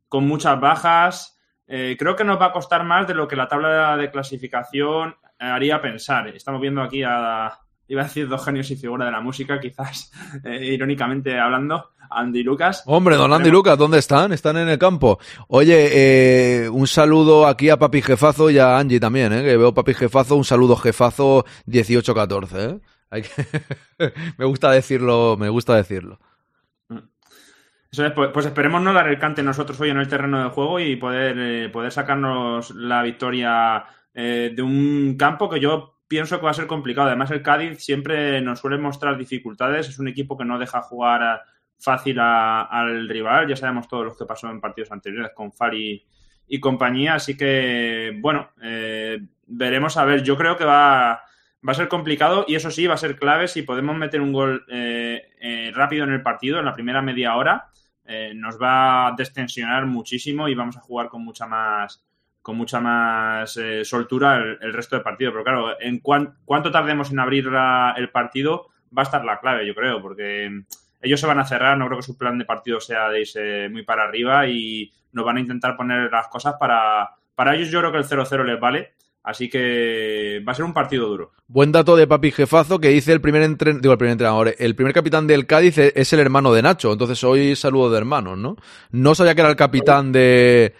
con 0.09 0.26
muchas 0.26 0.59
bajas. 0.61 1.30
eh, 1.66 1.97
creo 1.99 2.14
que 2.14 2.24
nos 2.24 2.39
va 2.39 2.47
a 2.47 2.53
costar 2.53 2.85
más 2.85 3.07
de 3.07 3.14
lo 3.14 3.26
que 3.26 3.37
la 3.37 3.49
tabla 3.49 3.97
de 3.97 4.11
clasificación 4.11 5.16
haría 5.39 5.80
pensar. 5.80 6.28
Estamos 6.28 6.61
viendo 6.61 6.82
aquí 6.82 7.03
a, 7.03 7.59
iba 7.89 8.03
a 8.03 8.05
decir 8.05 8.28
dos 8.28 8.45
genios 8.45 8.70
y 8.70 8.76
figura 8.76 9.05
de 9.07 9.12
la 9.12 9.20
música, 9.20 9.61
quizás 9.61 10.11
eh, 10.45 10.64
irónicamente 10.72 11.39
hablando, 11.39 11.91
Andy 12.11 12.41
y 12.41 12.43
Lucas. 12.43 12.82
Hombre, 12.87 13.16
don 13.16 13.32
Andy 13.32 13.49
y 13.49 13.53
Lucas, 13.53 13.76
¿dónde 13.78 13.99
están? 13.99 14.32
Están 14.32 14.57
en 14.57 14.68
el 14.68 14.78
campo. 14.78 15.18
Oye, 15.49 15.89
eh, 16.64 16.68
un 16.68 16.87
saludo 16.87 17.47
aquí 17.47 17.70
a 17.70 17.76
Papi 17.78 18.03
Jefazo 18.03 18.51
y 18.51 18.59
a 18.59 18.78
Angie 18.78 19.01
también, 19.01 19.32
¿eh? 19.32 19.43
que 19.43 19.57
veo 19.57 19.74
Papi 19.74 19.95
Jefazo, 19.95 20.37
un 20.37 20.45
saludo 20.45 20.76
Jefazo 20.76 21.45
18-14. 21.66 22.49
¿eh? 22.57 22.80
Hay 23.11 23.22
que- 23.22 24.12
me 24.39 24.45
gusta 24.45 24.70
decirlo, 24.70 25.37
me 25.39 25.49
gusta 25.49 25.74
decirlo. 25.76 26.18
Eso 27.91 28.05
es, 28.05 28.12
pues, 28.12 28.30
pues 28.35 28.47
esperemos 28.47 28.82
no 28.82 28.93
dar 28.93 29.07
el 29.09 29.20
cante 29.20 29.43
nosotros 29.43 29.78
hoy 29.80 29.91
en 29.91 29.99
el 29.99 30.09
terreno 30.09 30.43
de 30.43 30.51
juego 30.51 30.80
y 30.80 30.97
poder, 30.97 31.37
eh, 31.39 31.68
poder 31.68 31.93
sacarnos 31.93 32.70
la 32.70 33.03
victoria 33.03 33.85
de 34.16 34.62
un 34.62 35.16
campo 35.18 35.51
que 35.51 35.59
yo 35.59 35.93
pienso 36.15 36.39
que 36.39 36.45
va 36.45 36.53
a 36.53 36.55
ser 36.55 36.69
complicado. 36.69 37.09
Además, 37.09 37.33
el 37.33 37.43
Cádiz 37.43 37.83
siempre 37.83 38.41
nos 38.41 38.61
suele 38.61 38.79
mostrar 38.79 39.19
dificultades. 39.19 39.89
Es 39.89 39.99
un 39.99 40.07
equipo 40.07 40.39
que 40.39 40.45
no 40.45 40.61
deja 40.61 40.81
jugar 40.81 41.43
fácil 41.77 42.21
a- 42.21 42.62
al 42.62 43.09
rival. 43.09 43.49
Ya 43.49 43.57
sabemos 43.57 43.89
todos 43.89 44.05
los 44.05 44.17
que 44.17 44.25
pasó 44.25 44.49
en 44.49 44.61
partidos 44.61 44.93
anteriores 44.93 45.33
con 45.35 45.53
Fari 45.53 46.07
y 46.47 46.61
compañía. 46.61 47.15
Así 47.15 47.37
que, 47.37 48.17
bueno, 48.21 48.51
eh, 48.62 49.27
veremos 49.49 49.97
a 49.97 50.05
ver. 50.05 50.23
Yo 50.23 50.37
creo 50.37 50.57
que 50.57 50.65
va, 50.65 51.15
a 51.15 51.75
ser 51.75 51.89
complicado 51.89 52.45
y 52.47 52.55
eso 52.55 52.71
sí, 52.71 52.87
va 52.87 52.95
a 52.95 52.97
ser 52.97 53.17
clave 53.17 53.49
si 53.49 53.62
podemos 53.62 53.97
meter 53.97 54.21
un 54.21 54.33
gol 54.33 54.65
eh, 54.69 55.33
eh, 55.41 55.73
rápido 55.75 56.05
en 56.05 56.12
el 56.12 56.23
partido, 56.23 56.61
en 56.61 56.65
la 56.67 56.75
primera 56.75 57.03
media 57.03 57.35
hora. 57.35 57.71
nos 58.37 58.57
va 58.57 59.09
a 59.09 59.12
destensionar 59.17 59.87
muchísimo 59.87 60.47
y 60.49 60.55
vamos 60.55 60.77
a 60.77 60.81
jugar 60.81 61.09
con 61.09 61.25
mucha 61.25 61.47
más 61.49 62.05
con 62.45 62.59
mucha 62.59 62.78
más 62.78 63.57
eh, 63.57 63.86
soltura 63.86 64.36
el, 64.36 64.72
resto 64.74 64.97
del 64.97 65.03
partido. 65.03 65.32
Pero 65.32 65.45
claro, 65.45 65.80
en 65.80 65.99
cuan- 66.01 66.34
cuánto 66.45 66.70
tardemos 66.70 67.11
en 67.11 67.18
abrir 67.18 67.47
el 67.97 68.11
partido 68.11 68.66
va 68.97 69.01
a 69.01 69.05
estar 69.05 69.24
la 69.24 69.40
clave, 69.40 69.66
yo 69.66 69.74
creo, 69.74 70.03
porque 70.03 70.51
mm, 70.51 70.64
ellos 71.01 71.18
se 71.18 71.26
van 71.26 71.38
a 71.38 71.47
cerrar, 71.47 71.78
no 71.78 71.86
creo 71.86 72.01
que 72.01 72.07
su 72.07 72.18
plan 72.18 72.36
de 72.38 72.45
partido 72.45 72.80
sea 72.80 73.09
de 73.09 73.22
irse 73.22 73.68
muy 73.70 73.82
para 73.82 74.05
arriba 74.05 74.47
y 74.47 74.92
nos 75.12 75.24
van 75.24 75.38
a 75.38 75.40
intentar 75.40 75.74
poner 75.74 76.11
las 76.12 76.28
cosas 76.28 76.57
para... 76.61 77.09
Para 77.34 77.57
ellos 77.57 77.70
yo 77.70 77.80
creo 77.80 77.92
que 77.92 77.99
el 77.99 78.05
0-0 78.05 78.45
les 78.45 78.61
vale, 78.61 78.92
así 79.22 79.49
que 79.49 80.42
va 80.47 80.53
a 80.53 80.55
ser 80.55 80.66
un 80.66 80.74
partido 80.74 81.09
duro. 81.09 81.32
Buen 81.49 81.72
dato 81.72 81.97
de 81.97 82.07
Papi 82.07 82.30
Jefazo 82.30 82.78
que 82.78 82.88
dice 82.88 83.11
el 83.12 83.22
primer 83.22 83.49
digo 83.80 83.92
el 83.92 83.99
primer 83.99 84.12
entrenador, 84.12 84.55
el 84.59 84.76
primer 84.76 84.92
capitán 84.92 85.26
del 85.26 85.47
Cádiz 85.47 85.78
e- 85.78 85.92
es 85.97 86.12
el 86.12 86.20
hermano 86.20 86.53
de 86.53 86.61
Nacho, 86.61 86.92
entonces 86.92 87.24
hoy 87.24 87.57
saludo 87.57 87.90
de 87.90 87.97
hermanos, 87.99 88.36
¿no? 88.36 88.57
No 88.90 89.14
sabía 89.14 89.34
que 89.34 89.40
era 89.40 89.51
el 89.51 89.57
capitán 89.57 90.12
de 90.12 90.74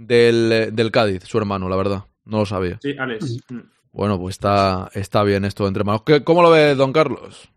del, 0.00 0.70
del 0.72 0.90
Cádiz, 0.90 1.24
su 1.24 1.38
hermano, 1.38 1.68
la 1.68 1.76
verdad, 1.76 2.04
no 2.24 2.38
lo 2.38 2.46
sabía. 2.46 2.78
Sí, 2.82 2.94
Alex. 2.98 3.38
Mm. 3.50 3.58
Bueno, 3.92 4.18
pues 4.18 4.34
está, 4.36 4.88
está 4.94 5.22
bien 5.24 5.44
esto 5.44 5.66
entre 5.66 5.80
hermanos. 5.80 6.02
¿Qué- 6.06 6.22
¿Cómo 6.24 6.42
lo 6.42 6.50
ve 6.50 6.74
don 6.74 6.92
Carlos? 6.92 7.48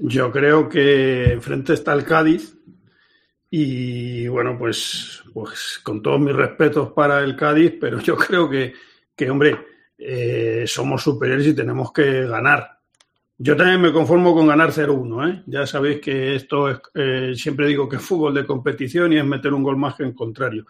Yo 0.00 0.30
creo 0.32 0.68
que 0.68 1.32
enfrente 1.32 1.72
está 1.74 1.92
el 1.92 2.04
Cádiz 2.04 2.56
y 3.50 4.26
bueno, 4.28 4.56
pues, 4.58 5.22
pues 5.32 5.80
con 5.82 6.02
todos 6.02 6.20
mis 6.20 6.34
respetos 6.34 6.92
para 6.92 7.20
el 7.20 7.36
Cádiz, 7.36 7.74
pero 7.80 8.00
yo 8.00 8.16
creo 8.16 8.48
que, 8.50 8.72
que 9.14 9.30
hombre, 9.30 9.58
eh, 9.98 10.64
somos 10.66 11.02
superiores 11.02 11.46
y 11.46 11.54
tenemos 11.54 11.92
que 11.92 12.26
ganar. 12.26 12.80
Yo 13.44 13.56
también 13.56 13.80
me 13.80 13.92
conformo 13.92 14.34
con 14.34 14.46
ganar 14.46 14.70
0-1, 14.70 15.28
¿eh? 15.28 15.42
Ya 15.46 15.66
sabéis 15.66 16.00
que 16.00 16.36
esto 16.36 16.68
es, 16.70 16.78
eh, 16.94 17.32
siempre 17.34 17.66
digo 17.66 17.88
que 17.88 17.96
es 17.96 18.02
fútbol 18.02 18.34
de 18.34 18.46
competición 18.46 19.12
y 19.12 19.18
es 19.18 19.24
meter 19.24 19.52
un 19.52 19.62
gol 19.62 19.76
más 19.76 19.94
que 19.96 20.04
en 20.04 20.12
contrario. 20.12 20.64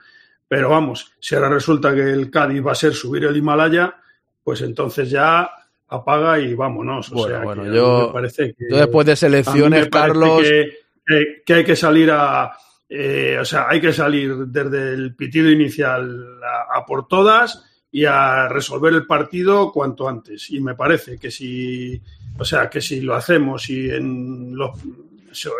Pero 0.48 0.70
vamos, 0.70 1.12
si 1.20 1.34
ahora 1.34 1.48
resulta 1.50 1.94
que 1.94 2.00
el 2.12 2.30
Cádiz 2.30 2.64
va 2.66 2.72
a 2.72 2.76
ser 2.76 2.94
subir 2.94 3.24
el 3.24 3.36
Himalaya, 3.36 3.94
pues 4.42 4.62
entonces 4.62 5.10
ya 5.10 5.50
apaga 5.88 6.38
y 6.38 6.54
vámonos. 6.54 7.10
O 7.12 7.14
Bueno, 7.16 7.28
sea, 7.36 7.44
bueno, 7.44 7.62
que 7.64 7.74
yo- 7.76 8.06
me 8.08 8.12
parece 8.12 8.54
que, 8.54 8.64
yo 8.70 8.76
después 8.78 9.06
de 9.06 9.16
selecciones, 9.16 9.88
Carlos- 9.88 10.42
Que, 10.42 10.72
que- 11.06 11.42
que 11.44 11.54
hay 11.54 11.64
que 11.64 11.76
salir 11.76 12.10
a. 12.10 12.52
eh, 12.88 13.38
o 13.40 13.44
sea, 13.44 13.66
hay 13.68 13.80
que 13.80 13.92
salir 13.92 14.34
desde 14.46 14.92
el 14.94 15.14
pitido 15.14 15.50
inicial 15.50 16.38
a, 16.42 16.78
a 16.78 16.86
por 16.86 17.06
todas 17.08 17.64
y 17.90 18.04
a 18.06 18.48
resolver 18.48 18.92
el 18.94 19.06
partido 19.06 19.72
cuanto 19.72 20.08
antes. 20.08 20.48
Y 20.50 20.60
me 20.60 20.74
parece 20.74 21.18
que 21.18 21.30
si. 21.30 22.00
O 22.38 22.44
sea, 22.44 22.68
que 22.68 22.80
si 22.80 23.00
lo 23.00 23.14
hacemos 23.14 23.68
y 23.70 23.90
en, 23.90 24.56
los, 24.56 24.78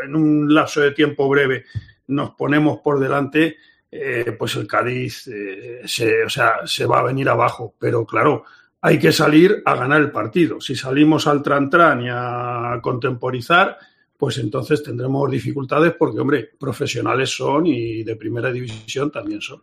en 0.04 0.16
un 0.16 0.52
lapso 0.52 0.80
de 0.80 0.92
tiempo 0.92 1.28
breve 1.28 1.64
nos 2.08 2.30
ponemos 2.30 2.80
por 2.80 2.98
delante, 2.98 3.56
eh, 3.90 4.34
pues 4.38 4.56
el 4.56 4.66
Cádiz 4.66 5.28
eh, 5.28 5.82
se, 5.84 6.24
o 6.24 6.28
sea, 6.28 6.66
se 6.66 6.86
va 6.86 7.00
a 7.00 7.04
venir 7.04 7.28
abajo. 7.28 7.74
Pero 7.78 8.04
claro, 8.04 8.44
hay 8.80 8.98
que 8.98 9.12
salir 9.12 9.62
a 9.64 9.76
ganar 9.76 10.00
el 10.00 10.10
partido. 10.10 10.60
Si 10.60 10.74
salimos 10.74 11.26
al 11.26 11.42
tran-tran 11.42 12.02
y 12.04 12.08
a 12.10 12.80
contemporizar, 12.82 13.78
pues 14.16 14.38
entonces 14.38 14.82
tendremos 14.82 15.30
dificultades 15.30 15.94
porque, 15.98 16.20
hombre, 16.20 16.50
profesionales 16.58 17.30
son 17.30 17.66
y 17.66 18.02
de 18.02 18.16
primera 18.16 18.52
división 18.52 19.10
también 19.10 19.40
son. 19.40 19.62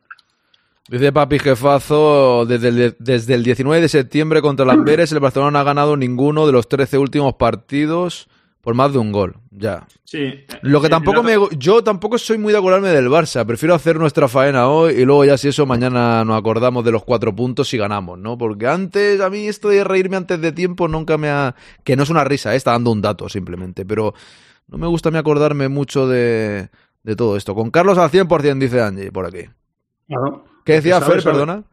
Dice 0.89 1.11
Papi 1.11 1.37
Jefazo, 1.37 2.47
desde 2.47 2.69
el, 2.69 2.95
desde 2.97 3.35
el 3.35 3.43
19 3.43 3.79
de 3.79 3.89
septiembre 3.89 4.41
contra 4.41 4.65
el 4.65 4.71
Amberes, 4.71 5.11
el 5.11 5.19
Barcelona 5.19 5.51
no 5.51 5.59
ha 5.59 5.63
ganado 5.63 5.95
ninguno 5.95 6.47
de 6.47 6.51
los 6.51 6.67
13 6.67 6.97
últimos 6.97 7.35
partidos 7.35 8.27
por 8.61 8.73
más 8.73 8.91
de 8.91 8.97
un 8.97 9.11
gol. 9.11 9.35
Ya. 9.51 9.87
Sí. 10.03 10.45
Lo 10.63 10.81
que 10.81 10.87
Sí, 10.87 10.91
tampoco 10.91 11.21
me. 11.21 11.35
Yo 11.57 11.83
tampoco 11.83 12.17
soy 12.17 12.39
muy 12.39 12.53
de 12.53 12.57
acordarme 12.59 12.89
del 12.89 13.07
Barça. 13.07 13.45
Prefiero 13.45 13.75
hacer 13.75 13.97
nuestra 13.97 14.27
faena 14.27 14.67
hoy 14.67 14.95
y 14.95 15.05
luego 15.05 15.25
ya 15.25 15.37
si 15.37 15.49
eso 15.49 15.67
mañana 15.67 16.25
nos 16.25 16.39
acordamos 16.39 16.83
de 16.83 16.91
los 16.91 17.03
cuatro 17.03 17.35
puntos 17.35 17.71
y 17.73 17.77
ganamos, 17.77 18.17
¿no? 18.17 18.35
Porque 18.37 18.65
antes, 18.65 19.21
a 19.21 19.29
mí 19.29 19.47
esto 19.47 19.69
de 19.69 19.83
reírme 19.83 20.17
antes 20.17 20.41
de 20.41 20.51
tiempo 20.51 20.87
nunca 20.87 21.19
me 21.19 21.29
ha. 21.29 21.55
Que 21.83 21.95
no 21.95 22.01
es 22.01 22.09
una 22.09 22.23
risa, 22.23 22.53
¿eh? 22.53 22.57
está 22.57 22.71
dando 22.71 22.91
un 22.91 23.01
dato 23.01 23.29
simplemente. 23.29 23.85
Pero 23.85 24.15
no 24.67 24.79
me 24.79 24.87
gusta 24.87 25.09
a 25.09 25.11
mí 25.11 25.19
acordarme 25.19 25.69
mucho 25.69 26.07
de, 26.07 26.69
de 27.03 27.15
todo 27.15 27.37
esto. 27.37 27.53
Con 27.53 27.69
Carlos 27.69 27.99
al 27.99 28.09
100%, 28.09 28.57
dice 28.57 28.81
Angie, 28.81 29.11
por 29.11 29.27
aquí. 29.27 29.45
Claro. 30.07 30.45
¿Qué 30.65 30.73
decía 30.73 30.99
Fer, 31.01 31.23
perdona? 31.23 31.63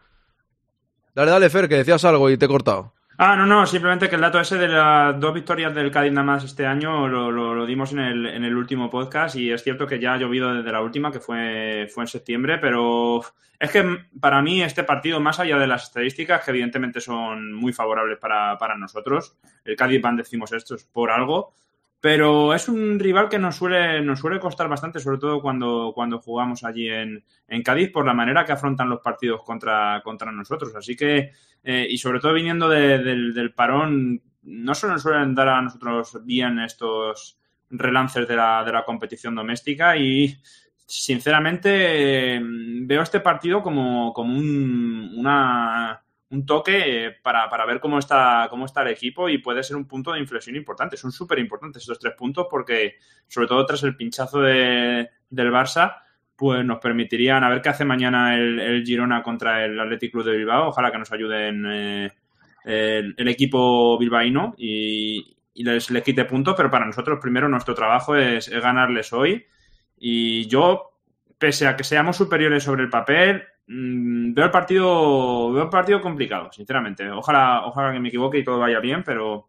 Dale, 1.14 1.30
dale, 1.30 1.50
Fer, 1.50 1.68
que 1.68 1.76
decías 1.76 2.04
algo 2.04 2.28
y 2.30 2.36
te 2.36 2.44
he 2.46 2.48
cortado. 2.48 2.92
Ah, 3.18 3.34
no, 3.34 3.46
no, 3.46 3.64
simplemente 3.66 4.10
que 4.10 4.16
el 4.16 4.20
dato 4.20 4.38
ese 4.38 4.58
de 4.58 4.68
las 4.68 5.18
dos 5.18 5.32
victorias 5.32 5.74
del 5.74 5.90
Cádiz 5.90 6.12
nada 6.12 6.26
más 6.26 6.44
este 6.44 6.66
año 6.66 7.08
lo, 7.08 7.30
lo- 7.30 7.54
lo 7.54 7.64
dimos 7.64 7.92
en 7.92 8.00
el, 8.00 8.26
en 8.26 8.44
el 8.44 8.54
último 8.54 8.90
podcast 8.90 9.36
y 9.36 9.50
es 9.50 9.62
cierto 9.62 9.86
que 9.86 9.98
ya 9.98 10.12
ha 10.12 10.18
llovido 10.18 10.52
desde 10.52 10.70
la 10.70 10.82
última, 10.82 11.10
que 11.10 11.20
fue, 11.20 11.88
fue 11.94 12.04
en 12.04 12.08
septiembre, 12.08 12.58
pero 12.58 13.22
es 13.58 13.70
que 13.70 13.82
para 14.20 14.42
mí 14.42 14.62
este 14.62 14.84
partido, 14.84 15.18
más 15.18 15.40
allá 15.40 15.56
de 15.56 15.66
las 15.66 15.84
estadísticas, 15.84 16.44
que 16.44 16.50
evidentemente 16.50 17.00
son 17.00 17.54
muy 17.54 17.72
favorables 17.72 18.18
para, 18.18 18.58
para 18.58 18.76
nosotros, 18.76 19.34
el 19.64 19.76
Cádiz 19.76 20.02
van 20.02 20.16
decimos 20.16 20.52
esto 20.52 20.74
es 20.74 20.84
por 20.84 21.10
algo, 21.10 21.54
pero 22.06 22.54
es 22.54 22.68
un 22.68 23.00
rival 23.00 23.28
que 23.28 23.36
nos 23.36 23.56
suele, 23.56 24.00
nos 24.00 24.20
suele 24.20 24.38
costar 24.38 24.68
bastante, 24.68 25.00
sobre 25.00 25.18
todo 25.18 25.42
cuando, 25.42 25.90
cuando 25.92 26.20
jugamos 26.20 26.62
allí 26.62 26.88
en, 26.88 27.24
en 27.48 27.62
Cádiz, 27.64 27.90
por 27.90 28.06
la 28.06 28.14
manera 28.14 28.44
que 28.44 28.52
afrontan 28.52 28.88
los 28.88 29.00
partidos 29.00 29.42
contra, 29.42 30.00
contra 30.04 30.30
nosotros. 30.30 30.72
Así 30.76 30.94
que, 30.94 31.32
eh, 31.64 31.84
y 31.90 31.98
sobre 31.98 32.20
todo 32.20 32.32
viniendo 32.32 32.68
de- 32.68 32.98
del, 33.00 33.34
del 33.34 33.52
parón, 33.52 34.22
no 34.44 34.74
se 34.76 34.86
nos 34.86 35.02
suelen 35.02 35.34
dar 35.34 35.48
a 35.48 35.60
nosotros 35.62 36.24
bien 36.24 36.60
estos 36.60 37.40
relances 37.70 38.28
de 38.28 38.36
la, 38.36 38.62
de 38.62 38.70
la 38.72 38.84
competición 38.84 39.34
doméstica 39.34 39.96
y 39.96 40.32
sinceramente 40.86 42.40
veo 42.40 43.02
este 43.02 43.18
partido 43.18 43.64
como, 43.64 44.12
como 44.12 44.32
un, 44.38 45.10
una, 45.16 46.00
un 46.30 46.44
toque 46.44 47.06
eh, 47.06 47.16
para, 47.22 47.48
para 47.48 47.64
ver 47.66 47.78
cómo 47.78 47.98
está, 47.98 48.48
cómo 48.50 48.64
está 48.66 48.82
el 48.82 48.88
equipo 48.88 49.28
y 49.28 49.38
puede 49.38 49.62
ser 49.62 49.76
un 49.76 49.86
punto 49.86 50.12
de 50.12 50.18
inflexión 50.20 50.56
importante. 50.56 50.96
Son 50.96 51.12
súper 51.12 51.38
importantes 51.38 51.82
estos 51.82 51.98
tres 52.00 52.14
puntos 52.14 52.46
porque, 52.50 52.96
sobre 53.28 53.46
todo 53.46 53.64
tras 53.64 53.82
el 53.84 53.96
pinchazo 53.96 54.40
de- 54.40 55.08
del 55.30 55.52
Barça, 55.52 55.96
pues 56.34 56.64
nos 56.64 56.78
permitirían 56.80 57.44
a 57.44 57.48
ver 57.48 57.62
qué 57.62 57.68
hace 57.70 57.84
mañana 57.84 58.34
el, 58.36 58.82
Girona 58.84 59.22
contra 59.22 59.64
el 59.64 59.78
Athletic 59.78 60.12
Club 60.12 60.24
de 60.24 60.36
Bilbao. 60.36 60.68
Ojalá 60.68 60.90
que 60.90 60.98
nos 60.98 61.12
ayuden 61.12 61.64
eh, 61.66 62.12
el, 62.64 63.14
el 63.16 63.28
equipo 63.28 63.96
bilbaíno 63.96 64.54
y, 64.58 65.36
les, 65.54 65.90
les 65.90 66.02
quite 66.02 66.24
puntos, 66.26 66.54
pero 66.56 66.70
para 66.70 66.84
nosotros 66.84 67.18
primero 67.22 67.48
nuestro 67.48 67.74
trabajo 67.74 68.16
es 68.16 68.48
ganarles 68.50 69.12
hoy. 69.12 69.46
Y 69.96 70.46
yo, 70.48 71.00
pese 71.38 71.66
a 71.66 71.76
que 71.76 71.84
seamos 71.84 72.16
superiores 72.16 72.64
sobre 72.64 72.82
el 72.82 72.90
papel, 72.90 73.44
mm, 73.66 74.34
veo 74.34 74.44
el 74.44 74.50
partido 74.50 75.52
veo 75.52 75.64
el 75.64 75.68
partido 75.68 76.00
complicado, 76.00 76.50
sinceramente. 76.52 77.08
Ojalá, 77.10 77.66
ojalá 77.66 77.92
que 77.92 78.00
me 78.00 78.08
equivoque 78.08 78.38
y 78.38 78.44
todo 78.44 78.58
vaya 78.58 78.80
bien, 78.80 79.02
pero 79.04 79.48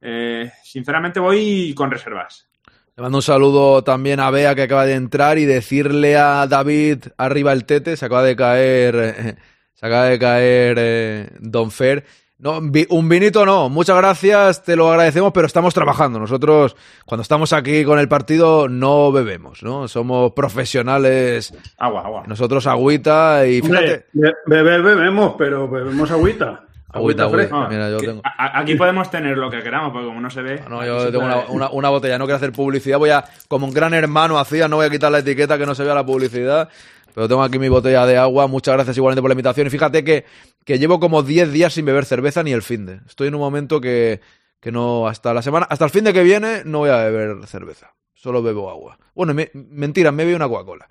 eh, 0.00 0.50
sinceramente 0.62 1.20
voy 1.20 1.74
con 1.74 1.90
reservas. 1.90 2.48
Le 2.96 3.02
mando 3.02 3.18
un 3.18 3.22
saludo 3.22 3.82
también 3.82 4.20
a 4.20 4.30
Bea 4.30 4.54
que 4.54 4.62
acaba 4.62 4.86
de 4.86 4.94
entrar 4.94 5.38
y 5.38 5.46
decirle 5.46 6.16
a 6.16 6.46
David 6.46 7.06
arriba 7.18 7.52
el 7.52 7.64
tete, 7.64 7.96
se 7.96 8.06
acaba 8.06 8.22
de 8.22 8.36
caer, 8.36 9.36
se 9.74 9.86
acaba 9.86 10.04
de 10.04 10.18
caer 10.18 10.76
eh, 10.78 11.30
Don 11.40 11.70
Fer. 11.70 12.04
No, 12.36 12.58
un 12.58 13.08
vinito 13.08 13.46
no, 13.46 13.68
muchas 13.68 13.96
gracias, 13.96 14.64
te 14.64 14.74
lo 14.74 14.90
agradecemos, 14.90 15.32
pero 15.32 15.46
estamos 15.46 15.72
trabajando. 15.72 16.18
Nosotros, 16.18 16.76
cuando 17.06 17.22
estamos 17.22 17.52
aquí 17.52 17.84
con 17.84 17.98
el 18.00 18.08
partido, 18.08 18.68
no 18.68 19.12
bebemos, 19.12 19.62
¿no? 19.62 19.86
Somos 19.86 20.32
profesionales. 20.32 21.54
Agua, 21.78 22.02
agua. 22.04 22.24
Nosotros 22.26 22.66
agüita 22.66 23.46
y 23.46 23.62
fíjate. 23.62 24.06
Hombre, 24.14 24.34
be- 24.46 24.62
beber 24.62 24.82
bebemos, 24.82 25.34
pero 25.38 25.68
bebemos 25.68 26.10
agüita. 26.10 26.64
Agüita, 26.92 27.28
fresca. 27.30 27.54
agüita. 27.56 27.70
Mira, 27.70 27.90
yo 27.90 27.98
tengo. 27.98 28.22
Aquí 28.38 28.74
podemos 28.74 29.10
tener 29.10 29.38
lo 29.38 29.50
que 29.50 29.62
queramos, 29.62 29.92
porque 29.92 30.06
como 30.06 30.20
no 30.20 30.30
se 30.30 30.42
ve. 30.42 30.62
No, 30.68 30.78
aquí 30.80 30.88
yo 30.88 31.10
tengo 31.12 31.24
una, 31.24 31.38
una- 31.48 31.70
una 31.70 31.88
botella, 31.88 32.18
no 32.18 32.24
quiero 32.24 32.36
hacer 32.36 32.52
publicidad, 32.52 32.98
voy 32.98 33.10
a, 33.10 33.24
como 33.48 33.66
un 33.66 33.72
gran 33.72 33.94
hermano 33.94 34.38
hacía, 34.38 34.68
no 34.68 34.76
voy 34.76 34.86
a 34.86 34.90
quitar 34.90 35.10
la 35.12 35.18
etiqueta 35.20 35.56
que 35.56 35.66
no 35.66 35.74
se 35.74 35.84
vea 35.84 35.94
la 35.94 36.04
publicidad, 36.06 36.68
pero 37.14 37.28
tengo 37.28 37.42
aquí 37.42 37.58
mi 37.58 37.68
botella 37.70 38.04
de 38.04 38.18
agua, 38.18 38.46
muchas 38.48 38.74
gracias 38.74 38.96
igualmente 38.98 39.22
por 39.22 39.30
la 39.30 39.34
invitación, 39.34 39.66
y 39.66 39.70
fíjate 39.70 40.04
que, 40.04 40.24
que 40.64 40.78
llevo 40.78 41.00
como 41.00 41.22
10 41.22 41.52
días 41.52 41.72
sin 41.72 41.86
beber 41.86 42.04
cerveza 42.04 42.42
ni 42.42 42.52
el 42.52 42.62
fin 42.62 42.84
de, 42.84 43.00
estoy 43.06 43.28
en 43.28 43.34
un 43.36 43.40
momento 43.40 43.80
que, 43.80 44.20
que 44.60 44.70
no, 44.72 45.06
hasta 45.06 45.32
la 45.32 45.40
semana, 45.42 45.66
hasta 45.70 45.84
el 45.86 45.90
fin 45.90 46.04
de 46.04 46.12
que 46.12 46.22
viene 46.22 46.62
no 46.64 46.80
voy 46.80 46.90
a 46.90 46.96
beber 46.96 47.46
cerveza, 47.46 47.94
solo 48.12 48.42
bebo 48.42 48.68
agua. 48.68 48.98
Bueno, 49.14 49.32
me- 49.32 49.50
mentira, 49.54 50.10
me 50.12 50.24
bebo 50.24 50.36
una 50.36 50.48
Coca-Cola. 50.48 50.88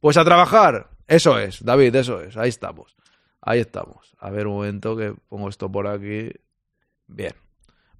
Pues 0.00 0.16
a 0.16 0.24
trabajar, 0.24 0.88
eso 1.06 1.38
es, 1.38 1.64
David, 1.64 1.94
eso 1.96 2.20
es, 2.22 2.36
ahí 2.36 2.48
estamos, 2.48 2.96
ahí 3.40 3.60
estamos. 3.60 4.14
A 4.18 4.30
ver 4.30 4.46
un 4.46 4.54
momento 4.54 4.96
que 4.96 5.14
pongo 5.28 5.48
esto 5.48 5.70
por 5.70 5.86
aquí. 5.86 6.30
Bien. 7.06 7.32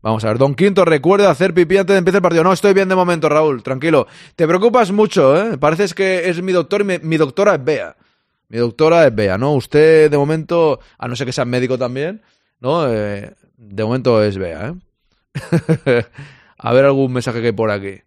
Vamos 0.06 0.24
a 0.24 0.28
ver, 0.28 0.38
Don 0.38 0.54
Quinto, 0.54 0.84
recuerda 0.84 1.32
hacer 1.32 1.52
pipí 1.52 1.76
antes 1.76 1.92
de 1.94 1.98
empezar 1.98 2.18
el 2.18 2.22
partido. 2.22 2.44
No, 2.44 2.52
estoy 2.52 2.72
bien 2.74 2.88
de 2.88 2.94
momento, 2.94 3.28
Raúl, 3.28 3.64
tranquilo. 3.64 4.06
Te 4.36 4.46
preocupas 4.46 4.92
mucho, 4.92 5.36
¿eh? 5.36 5.58
Pareces 5.58 5.94
que 5.94 6.28
es 6.28 6.40
mi 6.42 6.52
doctor 6.52 6.82
y 6.82 6.84
mi, 7.02 7.16
doctora 7.16 7.56
es 7.56 7.64
Bea. 7.64 7.96
Mi 8.48 8.58
doctora 8.58 9.04
es 9.08 9.12
Bea, 9.12 9.36
¿no? 9.36 9.52
Usted, 9.54 10.08
de 10.08 10.16
momento, 10.16 10.78
a 10.96 11.08
no 11.08 11.16
ser 11.16 11.26
que 11.26 11.32
sea 11.32 11.44
médico 11.44 11.76
también, 11.76 12.22
¿no? 12.60 12.86
Eh, 12.88 13.34
de 13.56 13.82
momento 13.84 14.22
es 14.22 14.38
Bea, 14.38 14.68
¿eh? 14.68 14.74
a 16.58 16.72
ver 16.72 16.84
algún 16.84 17.12
mensaje 17.12 17.40
que 17.40 17.46
hay 17.48 17.52
por 17.52 17.72
aquí. 17.72 18.00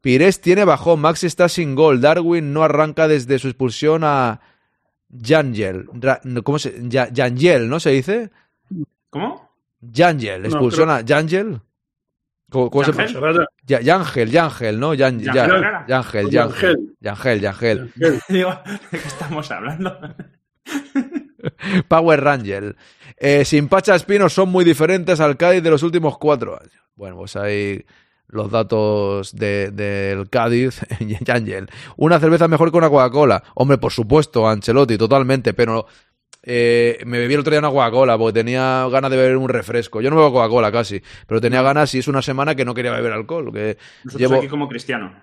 Pires 0.00 0.40
tiene 0.40 0.64
bajón, 0.64 1.00
Maxi 1.00 1.26
está 1.26 1.50
sin 1.50 1.74
gol, 1.74 2.00
Darwin 2.00 2.54
no 2.54 2.62
arranca 2.62 3.08
desde 3.08 3.38
su 3.38 3.48
expulsión 3.48 4.04
a 4.04 4.40
Jangel. 5.22 5.84
Ra- 5.92 6.22
¿Cómo 6.42 6.58
se? 6.58 6.74
Ya- 6.88 7.10
Yangel, 7.12 7.68
¿no 7.68 7.78
se 7.78 7.90
dice? 7.90 8.30
¿Cómo? 9.10 9.47
Yangel, 9.80 10.42
No, 10.42 10.48
expulsión 10.48 10.86
creo- 10.86 10.96
a 10.96 11.00
Yangel. 11.02 11.60
¿Cómo, 12.50 12.70
cómo 12.70 12.84
se 12.84 12.92
¿Yangel? 12.92 13.16
pronuncia? 13.18 13.46
Ya- 13.66 13.80
Yangel, 13.80 14.30
Yangel, 14.30 14.80
¿no? 14.80 14.94
Yan- 14.94 15.20
ya- 15.20 15.34
¿Yangel? 15.34 15.62
Yangel, 15.86 16.30
Yangel. 16.30 16.94
Yangel, 17.00 17.40
Yangel. 17.40 17.92
Digo, 18.28 18.50
¿de 18.90 18.98
qué 18.98 19.08
estamos 19.08 19.50
hablando? 19.50 19.98
Power 21.88 22.20
Rangel. 22.22 22.76
Eh, 23.16 23.44
sin 23.44 23.68
Pacha 23.68 23.94
Espino 23.94 24.28
son 24.28 24.48
muy 24.50 24.64
diferentes 24.64 25.20
al 25.20 25.36
Cádiz 25.36 25.62
de 25.62 25.70
los 25.70 25.82
últimos 25.82 26.18
cuatro 26.18 26.58
años. 26.60 26.72
Bueno, 26.94 27.16
pues 27.16 27.36
ahí 27.36 27.84
los 28.28 28.50
datos 28.50 29.34
de- 29.34 29.70
del 29.70 30.28
Cádiz. 30.30 30.80
Yangel. 31.00 31.68
Una 31.96 32.18
cerveza 32.20 32.48
mejor 32.48 32.70
que 32.70 32.78
una 32.78 32.90
Coca-Cola. 32.90 33.42
Hombre, 33.54 33.78
por 33.78 33.92
supuesto, 33.92 34.48
Ancelotti, 34.48 34.98
totalmente, 34.98 35.54
pero 35.54 35.86
eh, 36.42 36.98
me 37.04 37.18
bebí 37.18 37.34
el 37.34 37.40
otro 37.40 37.50
día 37.50 37.58
una 37.58 37.70
Coca-Cola 37.70 38.16
porque 38.16 38.40
tenía 38.40 38.86
ganas 38.90 39.10
de 39.10 39.16
beber 39.16 39.36
un 39.36 39.48
refresco. 39.48 40.00
Yo 40.00 40.10
no 40.10 40.16
bebo 40.16 40.32
Coca-Cola 40.32 40.72
casi, 40.72 41.02
pero 41.26 41.40
tenía 41.40 41.62
ganas 41.62 41.94
y 41.94 41.98
es 41.98 42.08
una 42.08 42.22
semana 42.22 42.54
que 42.54 42.64
no 42.64 42.74
quería 42.74 42.92
beber 42.92 43.12
alcohol. 43.12 43.52
Que 43.52 43.76
Nosotros 44.04 44.30
llevo... 44.30 44.40
aquí 44.40 44.48
como 44.48 44.68
cristiano. 44.68 45.14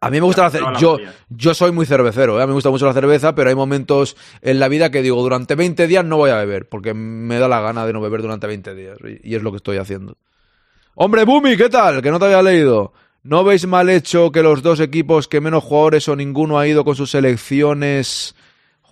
A 0.00 0.10
mí 0.10 0.16
me 0.16 0.26
gusta 0.26 0.42
la 0.42 0.50
cerveza. 0.50 0.80
Yo, 0.80 0.98
yo 1.28 1.54
soy 1.54 1.70
muy 1.70 1.86
cervecero, 1.86 2.38
¿eh? 2.38 2.42
a 2.42 2.46
mí 2.46 2.50
me 2.50 2.54
gusta 2.54 2.70
mucho 2.70 2.86
la 2.86 2.92
cerveza, 2.92 3.36
pero 3.36 3.50
hay 3.50 3.54
momentos 3.54 4.16
en 4.40 4.58
la 4.58 4.66
vida 4.66 4.90
que 4.90 5.00
digo, 5.00 5.22
durante 5.22 5.54
20 5.54 5.86
días 5.86 6.04
no 6.04 6.16
voy 6.16 6.30
a 6.30 6.36
beber, 6.36 6.68
porque 6.68 6.92
me 6.92 7.38
da 7.38 7.46
la 7.46 7.60
gana 7.60 7.86
de 7.86 7.92
no 7.92 8.00
beber 8.00 8.20
durante 8.20 8.48
20 8.48 8.74
días, 8.74 8.98
y 9.04 9.30
y 9.30 9.36
es 9.36 9.44
lo 9.44 9.52
que 9.52 9.58
estoy 9.58 9.76
haciendo. 9.76 10.16
Hombre, 10.96 11.24
Bumi, 11.24 11.56
¿qué 11.56 11.68
tal? 11.68 12.02
Que 12.02 12.10
no 12.10 12.18
te 12.18 12.24
había 12.24 12.42
leído. 12.42 12.92
¿No 13.22 13.44
veis 13.44 13.66
mal 13.66 13.88
hecho 13.88 14.32
que 14.32 14.42
los 14.42 14.62
dos 14.62 14.80
equipos 14.80 15.28
que 15.28 15.40
menos 15.40 15.62
jugadores 15.62 16.08
o 16.08 16.16
ninguno 16.16 16.58
ha 16.58 16.66
ido 16.66 16.84
con 16.84 16.96
sus 16.96 17.12
selecciones 17.12 18.34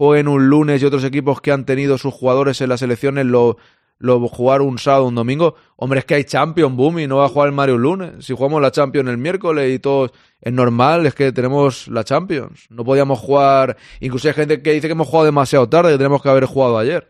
jueguen 0.01 0.29
un 0.29 0.49
lunes 0.49 0.81
y 0.81 0.87
otros 0.87 1.05
equipos 1.05 1.43
que 1.43 1.53
han 1.53 1.67
tenido 1.67 1.99
sus 1.99 2.15
jugadores 2.15 2.59
en 2.63 2.71
las 2.71 2.81
selecciones 2.81 3.27
lo, 3.27 3.59
lo 3.99 4.27
jugar 4.29 4.63
un 4.63 4.79
sábado 4.79 5.05
un 5.05 5.15
domingo? 5.15 5.57
Hombre, 5.77 5.99
es 5.99 6.07
que 6.07 6.15
hay 6.15 6.25
Champions, 6.25 6.75
Bumi, 6.75 7.07
no 7.07 7.19
va 7.19 7.27
a 7.27 7.29
jugar 7.29 7.49
el 7.49 7.55
Mario 7.55 7.75
un 7.75 7.83
lunes. 7.83 8.25
Si 8.25 8.35
jugamos 8.35 8.63
la 8.63 8.71
Champions 8.71 9.11
el 9.11 9.19
miércoles 9.19 9.75
y 9.75 9.79
todo 9.79 10.11
es 10.41 10.53
normal, 10.55 11.05
es 11.05 11.15
que 11.15 11.33
tenemos 11.33 11.87
la 11.89 12.03
Champions. 12.03 12.65
No 12.71 12.83
podíamos 12.83 13.19
jugar, 13.19 13.77
incluso 14.01 14.27
hay 14.29 14.33
gente 14.33 14.63
que 14.63 14.73
dice 14.73 14.89
que 14.89 14.93
hemos 14.93 15.07
jugado 15.07 15.27
demasiado 15.27 15.69
tarde, 15.69 15.93
que 15.93 15.99
tenemos 15.99 16.23
que 16.23 16.31
haber 16.31 16.47
jugado 16.47 16.79
ayer. 16.79 17.07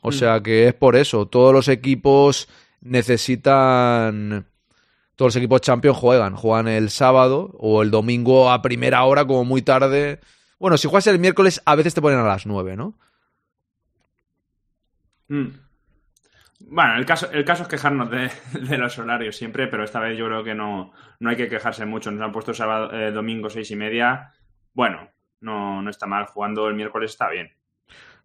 O 0.00 0.10
sea 0.10 0.40
que 0.40 0.66
es 0.66 0.74
por 0.74 0.96
eso. 0.96 1.26
Todos 1.26 1.54
los 1.54 1.68
equipos 1.68 2.48
necesitan. 2.80 4.48
Todos 5.14 5.28
los 5.28 5.36
equipos 5.36 5.60
Champions 5.60 5.98
juegan. 5.98 6.34
Juegan 6.34 6.66
el 6.66 6.90
sábado 6.90 7.52
o 7.60 7.80
el 7.80 7.92
domingo 7.92 8.50
a 8.50 8.60
primera 8.60 9.04
hora, 9.04 9.24
como 9.24 9.44
muy 9.44 9.62
tarde. 9.62 10.18
Bueno, 10.62 10.78
si 10.78 10.86
juegas 10.86 11.08
el 11.08 11.18
miércoles, 11.18 11.60
a 11.64 11.74
veces 11.74 11.92
te 11.92 12.00
ponen 12.00 12.20
a 12.20 12.22
las 12.22 12.46
9, 12.46 12.76
¿no? 12.76 12.94
Mm. 15.26 15.48
Bueno, 16.68 16.94
el 16.98 17.04
caso, 17.04 17.28
el 17.32 17.44
caso 17.44 17.64
es 17.64 17.68
quejarnos 17.68 18.08
de, 18.08 18.30
de 18.60 18.78
los 18.78 18.96
horarios 18.96 19.34
siempre, 19.34 19.66
pero 19.66 19.82
esta 19.82 19.98
vez 19.98 20.16
yo 20.16 20.26
creo 20.26 20.44
que 20.44 20.54
no, 20.54 20.92
no 21.18 21.30
hay 21.30 21.34
que 21.34 21.48
quejarse 21.48 21.84
mucho. 21.84 22.12
Nos 22.12 22.22
han 22.22 22.30
puesto 22.30 22.54
sábado, 22.54 22.92
eh, 22.96 23.10
domingo 23.10 23.50
seis 23.50 23.72
y 23.72 23.74
media. 23.74 24.34
Bueno, 24.72 25.08
no, 25.40 25.82
no 25.82 25.90
está 25.90 26.06
mal. 26.06 26.26
Jugando 26.26 26.68
el 26.68 26.76
miércoles 26.76 27.10
está 27.10 27.28
bien. 27.28 27.50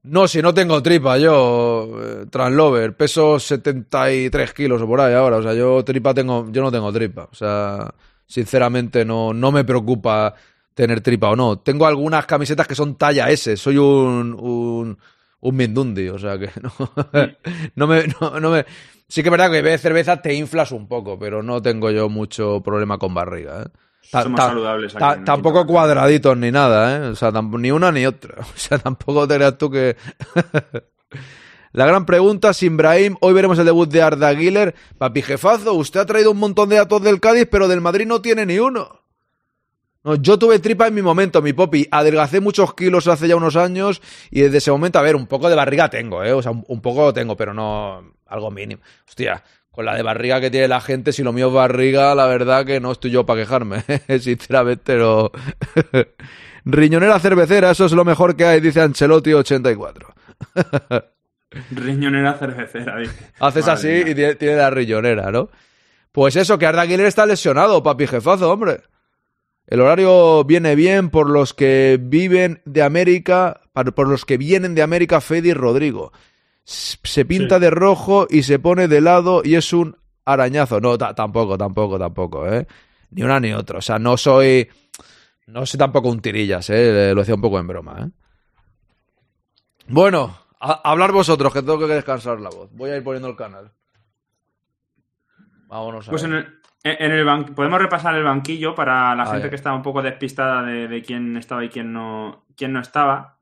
No, 0.03 0.27
si 0.27 0.39
no 0.39 0.53
tengo 0.53 0.83
tripa, 0.83 1.17
yo, 1.17 1.89
eh, 2.03 2.25
Translover, 2.29 2.95
peso 2.95 3.39
73 3.39 4.53
kilos 4.53 4.79
o 4.79 4.85
por 4.85 5.01
ahí 5.01 5.15
ahora, 5.15 5.37
o 5.37 5.41
sea, 5.41 5.55
yo 5.55 5.83
tripa 5.83 6.13
tengo, 6.13 6.45
yo 6.51 6.61
no 6.61 6.71
tengo 6.71 6.93
tripa, 6.93 7.27
o 7.31 7.33
sea, 7.33 7.91
sinceramente 8.27 9.03
no, 9.03 9.33
no 9.33 9.51
me 9.51 9.63
preocupa 9.63 10.35
tener 10.77 11.01
tripa 11.01 11.29
o 11.31 11.35
no. 11.35 11.57
Tengo 11.57 11.87
algunas 11.87 12.27
camisetas 12.27 12.67
que 12.67 12.75
son 12.75 12.95
talla 12.95 13.31
S, 13.31 13.57
soy 13.57 13.79
un, 13.79 14.35
un, 14.39 14.95
un 15.39 15.55
Mindundi, 15.55 16.07
o 16.09 16.19
sea 16.19 16.37
que 16.37 16.51
no, 16.61 16.71
no 17.75 17.87
me, 17.87 18.05
no, 18.21 18.39
no 18.39 18.51
me... 18.51 18.63
Sí 19.09 19.23
que 19.23 19.29
es 19.29 19.31
verdad 19.31 19.47
que 19.47 19.61
beber 19.63 19.79
cerveza 19.79 20.21
te 20.21 20.35
inflas 20.35 20.71
un 20.71 20.87
poco, 20.87 21.17
pero 21.17 21.41
no 21.41 21.61
tengo 21.63 21.89
yo 21.89 22.09
mucho 22.09 22.61
problema 22.61 22.99
con 22.99 23.13
barriga, 23.15 23.63
¿eh? 23.63 23.69
Ta- 24.11 24.21
Somos 24.23 24.39
ta- 24.39 24.47
saludables 24.49 24.93
ta- 24.93 25.23
tampoco 25.23 25.65
cuadraditos 25.65 26.37
ni 26.37 26.51
nada, 26.51 26.95
¿eh? 26.95 27.09
O 27.09 27.15
sea, 27.15 27.31
ni 27.31 27.71
una 27.71 27.91
ni 27.91 28.05
otra. 28.05 28.35
O 28.41 28.57
sea, 28.57 28.77
tampoco 28.77 29.27
te 29.27 29.33
creas 29.35 29.57
tú 29.57 29.71
que... 29.71 29.97
La 31.73 31.85
gran 31.85 32.05
pregunta, 32.05 32.53
sin 32.53 32.77
Brahim, 32.77 33.15
hoy 33.21 33.33
veremos 33.33 33.59
el 33.59 33.65
debut 33.65 33.89
de 33.89 34.01
Arda 34.01 34.33
Güler. 34.33 34.73
Papi 34.97 35.21
jefazo, 35.21 35.73
usted 35.73 35.99
ha 35.99 36.05
traído 36.05 36.31
un 36.31 36.37
montón 36.37 36.69
de 36.69 36.77
datos 36.77 37.01
del 37.03 37.19
Cádiz, 37.19 37.47
pero 37.51 37.67
del 37.67 37.81
Madrid 37.81 38.07
no 38.07 38.21
tiene 38.21 38.45
ni 38.45 38.57
uno. 38.57 38.96
No, 40.07 40.15
yo 40.15 40.39
tuve 40.39 40.59
tripa 40.59 40.87
en 40.87 40.93
mi 40.95 41.01
momento, 41.01 41.41
mi 41.41 41.51
popi. 41.51 41.85
Adelgacé 41.91 42.39
muchos 42.39 42.73
kilos 42.73 43.09
hace 43.09 43.27
ya 43.27 43.35
unos 43.35 43.57
años 43.57 44.01
y 44.31 44.39
desde 44.39 44.59
ese 44.59 44.71
momento, 44.71 44.99
a 44.99 45.01
ver, 45.01 45.17
un 45.17 45.27
poco 45.27 45.49
de 45.49 45.55
barriga 45.55 45.89
tengo, 45.89 46.23
¿eh? 46.23 46.31
O 46.31 46.41
sea, 46.41 46.51
un, 46.51 46.63
un 46.69 46.79
poco 46.79 47.13
tengo, 47.13 47.35
pero 47.35 47.53
no 47.53 48.13
algo 48.25 48.49
mínimo. 48.49 48.81
Hostia, 49.05 49.43
con 49.69 49.83
la 49.83 49.95
de 49.97 50.03
barriga 50.03 50.39
que 50.39 50.49
tiene 50.49 50.69
la 50.69 50.79
gente, 50.79 51.11
si 51.11 51.23
lo 51.23 51.33
mío 51.33 51.49
es 51.49 51.53
barriga, 51.53 52.15
la 52.15 52.25
verdad 52.25 52.65
que 52.65 52.79
no 52.79 52.93
estoy 52.93 53.11
yo 53.11 53.25
para 53.25 53.41
quejarme, 53.41 53.83
sinceramente, 54.21 54.95
no. 54.95 55.29
Riñonera 56.63 57.19
cervecera, 57.19 57.71
eso 57.71 57.83
es 57.83 57.91
lo 57.91 58.05
mejor 58.05 58.37
que 58.37 58.45
hay, 58.45 58.61
dice 58.61 58.81
Ancelotti84. 58.81 60.05
Riñonera 61.71 62.33
cervecera, 62.35 62.97
dice. 62.97 63.31
Haces 63.41 63.67
Madre 63.67 63.73
así 63.73 63.87
mía. 63.87 64.09
y 64.11 64.15
tiene, 64.15 64.35
tiene 64.35 64.55
la 64.55 64.69
riñonera, 64.69 65.31
¿no? 65.31 65.49
Pues 66.13 66.37
eso, 66.37 66.57
que 66.57 66.65
Arda 66.65 66.85
Güler 66.85 67.07
está 67.07 67.25
lesionado, 67.25 67.83
papi 67.83 68.07
jefazo, 68.07 68.49
hombre. 68.49 68.83
El 69.67 69.81
horario 69.81 70.43
viene 70.45 70.75
bien 70.75 71.09
por 71.09 71.29
los 71.29 71.53
que 71.53 71.99
viven 72.01 72.61
de 72.65 72.81
América, 72.83 73.59
por 73.95 74.07
los 74.07 74.23
que 74.25 74.37
vienen 74.37 74.75
de 74.75 74.81
América, 74.81 75.19
Fede 75.21 75.49
y 75.49 75.53
Rodrigo. 75.53 76.11
Se 76.63 77.25
pinta 77.25 77.59
de 77.59 77.69
rojo 77.69 78.27
y 78.29 78.43
se 78.43 78.59
pone 78.59 78.87
de 78.87 79.01
lado 79.01 79.41
y 79.43 79.55
es 79.55 79.73
un 79.73 79.97
arañazo. 80.25 80.79
No, 80.81 80.97
ta- 80.97 81.13
tampoco, 81.13 81.57
tampoco, 81.57 81.99
tampoco, 81.99 82.47
¿eh? 82.47 82.65
Ni 83.11 83.23
una 83.23 83.39
ni 83.39 83.53
otra. 83.53 83.79
O 83.79 83.81
sea, 83.81 83.99
no 83.99 84.15
soy. 84.17 84.69
No 85.47 85.65
soy 85.65 85.77
tampoco 85.77 86.09
un 86.09 86.19
tirillas, 86.21 86.69
¿eh? 86.69 87.11
Lo 87.13 87.21
decía 87.21 87.35
un 87.35 87.41
poco 87.41 87.59
en 87.59 87.67
broma, 87.67 87.97
¿eh? 88.05 88.09
Bueno, 89.87 90.37
hablar 90.59 91.11
vosotros, 91.13 91.53
que 91.53 91.61
tengo 91.61 91.79
que 91.79 91.85
descansar 91.87 92.39
la 92.41 92.49
voz. 92.49 92.69
Voy 92.73 92.89
a 92.89 92.97
ir 92.97 93.03
poniendo 93.03 93.29
el 93.29 93.35
canal. 93.37 93.71
Vámonos 95.67 96.07
a 96.07 96.11
Pues 96.11 96.23
ver. 96.23 96.31
en 96.31 96.37
el, 96.37 96.56
en 96.99 97.11
el 97.11 97.25
ban- 97.25 97.53
podemos 97.55 97.81
repasar 97.81 98.15
el 98.15 98.23
banquillo 98.23 98.75
para 98.75 99.15
la 99.15 99.25
gente 99.25 99.49
que 99.49 99.55
estaba 99.55 99.75
un 99.75 99.81
poco 99.81 100.01
despistada 100.01 100.61
de, 100.63 100.87
de 100.87 101.01
quién 101.01 101.35
estaba 101.37 101.63
y 101.63 101.69
quién 101.69 101.91
no, 101.93 102.45
quién 102.55 102.73
no 102.73 102.79
estaba. 102.79 103.37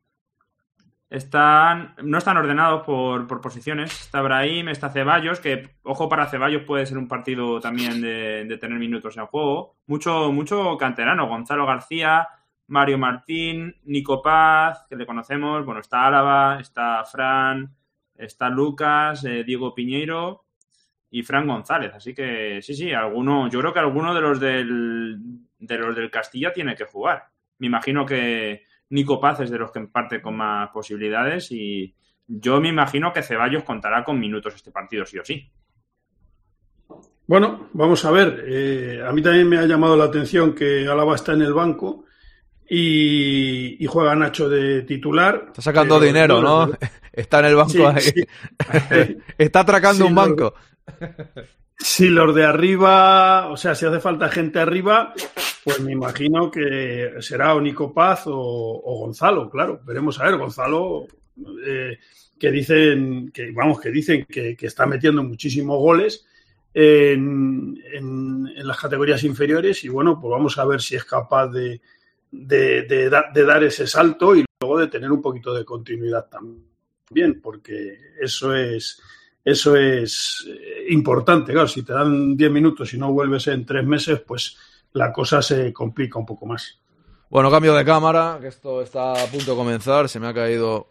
Están, 1.10 1.94
no 2.04 2.18
están 2.18 2.38
ordenados 2.38 2.84
por, 2.84 3.28
por 3.28 3.40
posiciones. 3.40 3.92
Está 3.92 4.22
Brahim, 4.22 4.70
está 4.70 4.90
Ceballos, 4.90 5.40
que 5.40 5.78
ojo 5.84 6.10
para 6.10 6.26
Ceballos 6.28 6.64
puede 6.64 6.86
ser 6.86 6.98
un 6.98 7.08
partido 7.08 7.60
también 7.60 8.02
de, 8.02 8.46
de 8.46 8.58
tener 8.58 8.80
minutos 8.80 9.16
en 9.18 9.26
juego. 9.28 9.78
Mucho, 9.88 10.32
mucho 10.32 10.78
canterano. 10.78 11.28
Gonzalo 11.28 11.66
García, 11.66 12.28
Mario 12.68 12.98
Martín, 12.98 13.76
Nico 13.86 14.22
Paz, 14.22 14.86
que 14.90 14.96
le 14.96 15.06
conocemos. 15.06 15.64
Bueno, 15.64 15.80
está 15.80 16.08
Álava, 16.08 16.60
está 16.60 17.04
Fran, 17.06 17.74
está 18.16 18.50
Lucas, 18.50 19.24
eh, 19.26 19.44
Diego 19.44 19.76
Piñeiro 19.76 20.45
y 21.12 21.24
Fran 21.24 21.48
González. 21.48 21.92
Así 21.96 22.14
que 22.14 22.60
sí, 22.62 22.74
sí, 22.74 22.92
alguno, 22.94 23.50
yo 23.50 23.60
creo 23.60 23.74
que 23.74 23.80
alguno 23.80 24.14
de 24.14 24.22
los 24.22 24.40
del, 24.40 25.18
de 25.60 25.78
los 25.78 25.96
del 25.96 26.12
Castilla 26.12 26.52
tiene 26.54 26.76
que 26.76 26.86
jugar. 26.86 27.24
Me 27.60 27.68
imagino 27.68 28.06
que 28.06 28.64
Nico 28.90 29.20
Paz 29.20 29.40
es 29.42 29.50
de 29.50 29.58
los 29.58 29.72
que 29.72 29.82
parte 29.82 30.22
con 30.22 30.36
más 30.36 30.70
posibilidades 30.72 31.52
y 31.52 31.94
yo 32.28 32.60
me 32.60 32.70
imagino 32.70 33.14
que 33.14 33.22
Ceballos 33.24 33.64
contará 33.64 34.04
con 34.04 34.20
minutos 34.20 34.56
este 34.56 34.72
partido, 34.72 35.06
sí 35.06 35.18
o 35.20 35.24
sí. 35.26 35.50
Bueno, 37.28 37.70
vamos 37.74 38.04
a 38.06 38.12
ver. 38.12 38.44
Eh, 38.48 39.04
a 39.08 39.12
mí 39.12 39.22
también 39.22 39.50
me 39.50 39.58
ha 39.58 39.66
llamado 39.66 39.96
la 39.98 40.06
atención 40.06 40.54
que 40.54 40.88
Álava 40.88 41.16
está 41.16 41.34
en 41.34 41.42
el 41.42 41.54
banco 41.54 42.06
y, 42.70 43.84
y 43.84 43.88
juega 43.88 44.16
Nacho 44.16 44.48
de 44.50 44.84
titular. 44.84 45.46
Está 45.48 45.62
sacando 45.62 45.96
pero, 45.96 46.06
dinero, 46.06 46.42
¿no? 46.42 46.70
Está 47.12 47.40
en 47.40 47.46
el 47.46 47.56
banco 47.56 47.70
Sí, 47.72 47.82
ahí. 47.82 48.02
sí. 48.02 48.26
Está 49.38 49.62
atracando 49.62 50.04
Sí, 50.04 50.10
un 50.10 50.16
lo- 50.16 50.22
banco. 50.22 50.54
Si 51.78 52.08
los 52.08 52.34
de 52.34 52.46
arriba, 52.46 53.50
o 53.50 53.58
sea, 53.58 53.76
si 53.76 53.86
hace 53.86 54.00
falta 54.00 54.30
gente 54.30 54.60
arriba, 54.60 55.14
pues 55.64 55.82
me 55.82 55.92
imagino 55.92 56.50
que 56.50 57.16
será 57.20 57.54
o 57.54 57.94
Paz 57.94 58.24
o, 58.28 58.98
Gonzalo, 59.02 59.50
claro. 59.50 59.82
Veremos 59.86 60.20
a 60.20 60.24
ver, 60.24 60.38
Gonzalo, 60.38 61.06
eh, 61.66 61.98
que 62.40 62.50
dicen, 62.50 63.30
que 63.32 63.52
vamos, 63.52 63.82
que 63.82 63.92
dicen 63.92 64.26
que, 64.26 64.56
está 64.62 64.86
metiendo 64.86 65.22
muchísimos 65.22 65.78
goles 65.78 66.26
en, 66.74 67.78
las 68.56 68.80
categorías 68.80 69.24
inferiores 69.26 69.84
y 69.84 69.90
bueno, 69.90 70.20
pues 70.20 70.32
vamos 70.32 70.58
a 70.58 70.66
ver 70.66 70.82
si 70.82 70.96
es 70.96 71.04
capaz 71.04 71.50
de, 71.50 71.82
de 72.32 73.10
dar 73.10 73.64
ese 73.64 73.86
salto 73.86 74.34
y 74.36 74.46
luego 74.62 74.80
de 74.80 74.88
tener 74.88 75.12
un 75.12 75.22
poquito 75.22 75.54
de 75.54 75.66
continuidad 75.66 76.30
también, 76.30 77.42
porque 77.42 78.00
eso 78.20 78.56
es, 78.56 79.02
eso 79.46 79.76
es 79.76 80.44
eh, 80.48 80.88
importante. 80.90 81.54
Claro, 81.54 81.68
si 81.68 81.84
te 81.84 81.94
dan 81.94 82.36
10 82.36 82.52
minutos 82.52 82.92
y 82.96 82.98
no 82.98 83.14
vuelves 83.14 83.46
en 83.46 83.64
tres 83.64 83.86
meses, 83.86 84.20
pues 84.22 84.58
la 84.94 85.14
cosa 85.14 85.40
se 85.44 85.72
complica 85.72 86.18
un 86.18 86.26
poco 86.26 86.48
más. 86.48 86.80
Bueno, 87.30 87.52
cambio 87.52 87.76
de 87.76 87.86
cámara, 87.86 88.40
que 88.42 88.48
esto 88.48 88.82
está 88.82 89.14
a 89.14 89.28
punto 89.28 89.52
de 89.52 89.58
comenzar. 89.58 90.10
Se 90.10 90.20
me 90.20 90.28
ha 90.28 90.34
caído 90.34 90.88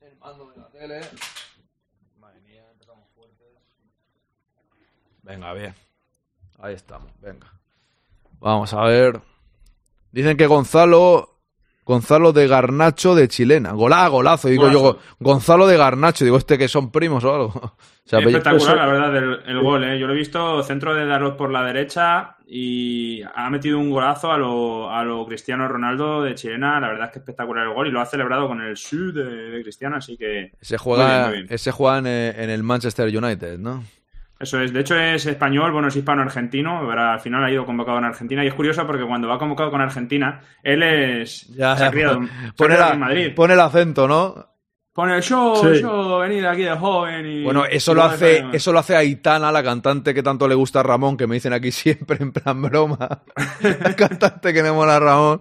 el 0.00 0.16
mando 0.18 0.46
de 0.46 0.56
la 0.56 0.68
tele. 0.68 1.00
Madre 2.18 2.40
mía, 2.40 2.64
empezamos 2.72 3.04
fuertes. 3.14 3.46
Venga, 5.22 5.52
bien. 5.52 5.74
Ahí 6.60 6.74
estamos, 6.74 7.10
venga. 7.20 7.52
Vamos 8.40 8.72
a 8.72 8.84
ver. 8.84 9.20
Dicen 10.12 10.38
que 10.38 10.46
Gonzalo. 10.46 11.33
Gonzalo 11.84 12.32
de 12.32 12.46
Garnacho 12.48 13.14
de 13.14 13.28
Chilena. 13.28 13.72
Golá, 13.72 14.08
golazo. 14.08 14.48
Digo 14.48 14.70
yo. 14.70 14.98
Gonzalo 15.20 15.66
de 15.66 15.76
Garnacho. 15.76 16.24
Digo, 16.24 16.36
este 16.38 16.56
que 16.58 16.68
son 16.68 16.90
primos 16.90 17.24
o 17.24 17.34
algo. 17.34 17.72
O 18.04 18.06
sea, 18.06 18.18
Espectacular, 18.18 18.76
la 18.76 18.86
verdad, 18.86 19.16
el, 19.16 19.38
el 19.46 19.62
gol. 19.62 19.82
¿eh? 19.82 19.98
Yo 19.98 20.06
lo 20.06 20.12
he 20.12 20.16
visto 20.16 20.62
centro 20.62 20.94
de 20.94 21.06
Dalot 21.06 21.38
por 21.38 21.50
la 21.50 21.64
derecha 21.64 22.36
y 22.46 23.22
ha 23.34 23.48
metido 23.48 23.78
un 23.78 23.90
golazo 23.90 24.30
a 24.30 24.36
lo, 24.36 24.90
a 24.90 25.02
lo 25.04 25.24
Cristiano 25.24 25.66
Ronaldo 25.66 26.22
de 26.22 26.34
Chilena. 26.34 26.78
La 26.80 26.88
verdad 26.88 27.06
es 27.06 27.12
que 27.14 27.18
espectacular 27.20 27.66
el 27.66 27.72
gol 27.72 27.86
y 27.88 27.90
lo 27.90 28.02
ha 28.02 28.04
celebrado 28.04 28.46
con 28.46 28.60
el 28.60 28.76
su 28.76 29.10
de, 29.10 29.24
de 29.24 29.62
Cristiano, 29.62 29.96
así 29.96 30.18
que. 30.18 30.52
Ese 30.60 30.74
Muy 30.74 30.82
juega, 30.82 31.06
bien, 31.08 31.22
muy 31.28 31.32
bien. 31.44 31.46
ese 31.48 31.70
juega 31.70 31.96
en, 31.96 32.06
eh, 32.06 32.34
en 32.36 32.50
el 32.50 32.62
Manchester 32.62 33.06
United, 33.08 33.58
¿no? 33.58 33.82
Eso 34.44 34.60
es, 34.60 34.72
de 34.72 34.80
hecho 34.80 34.94
es 34.96 35.26
español, 35.26 35.72
bueno, 35.72 35.88
es 35.88 35.96
hispano-argentino, 35.96 36.84
pero 36.88 37.00
al 37.02 37.20
final 37.20 37.42
ha 37.44 37.50
ido 37.50 37.66
convocado 37.66 37.98
en 37.98 38.04
Argentina 38.04 38.44
y 38.44 38.46
es 38.48 38.54
curioso 38.54 38.86
porque 38.86 39.04
cuando 39.04 39.26
va 39.26 39.38
convocado 39.38 39.70
con 39.70 39.80
Argentina, 39.80 40.40
él 40.62 40.82
es... 40.82 41.48
Ya, 41.48 41.76
se 41.76 41.84
ha 41.86 41.90
criado, 41.90 42.16
pon- 42.18 42.28
se 42.28 42.46
ha 42.48 42.52
pone, 42.56 42.74
criado 42.74 42.88
la- 42.90 42.94
en 42.94 43.00
Madrid. 43.00 43.34
pone 43.34 43.54
el 43.54 43.60
acento, 43.60 44.06
¿no? 44.06 44.53
Pone 44.94 45.20
yo, 45.22 45.56
Sí. 45.56 45.80
yo, 45.80 46.18
venid 46.18 46.44
aquí 46.44 46.62
de 46.62 46.76
joven 46.76 47.26
y... 47.26 47.42
Bueno, 47.42 47.64
eso 47.64 47.90
y 47.90 47.94
lo 47.96 48.04
hace, 48.04 48.44
eso 48.52 48.72
lo 48.72 48.78
hace 48.78 48.94
Aitana, 48.94 49.50
la 49.50 49.60
cantante 49.64 50.14
que 50.14 50.22
tanto 50.22 50.46
le 50.46 50.54
gusta 50.54 50.78
a 50.80 50.82
Ramón, 50.84 51.16
que 51.16 51.26
me 51.26 51.34
dicen 51.34 51.52
aquí 51.52 51.72
siempre 51.72 52.16
en 52.20 52.30
plan 52.30 52.62
broma. 52.62 53.24
la 53.60 53.96
cantante 53.96 54.52
que 54.52 54.62
me 54.62 54.70
mola 54.70 54.94
a 54.96 55.00
Ramón, 55.00 55.40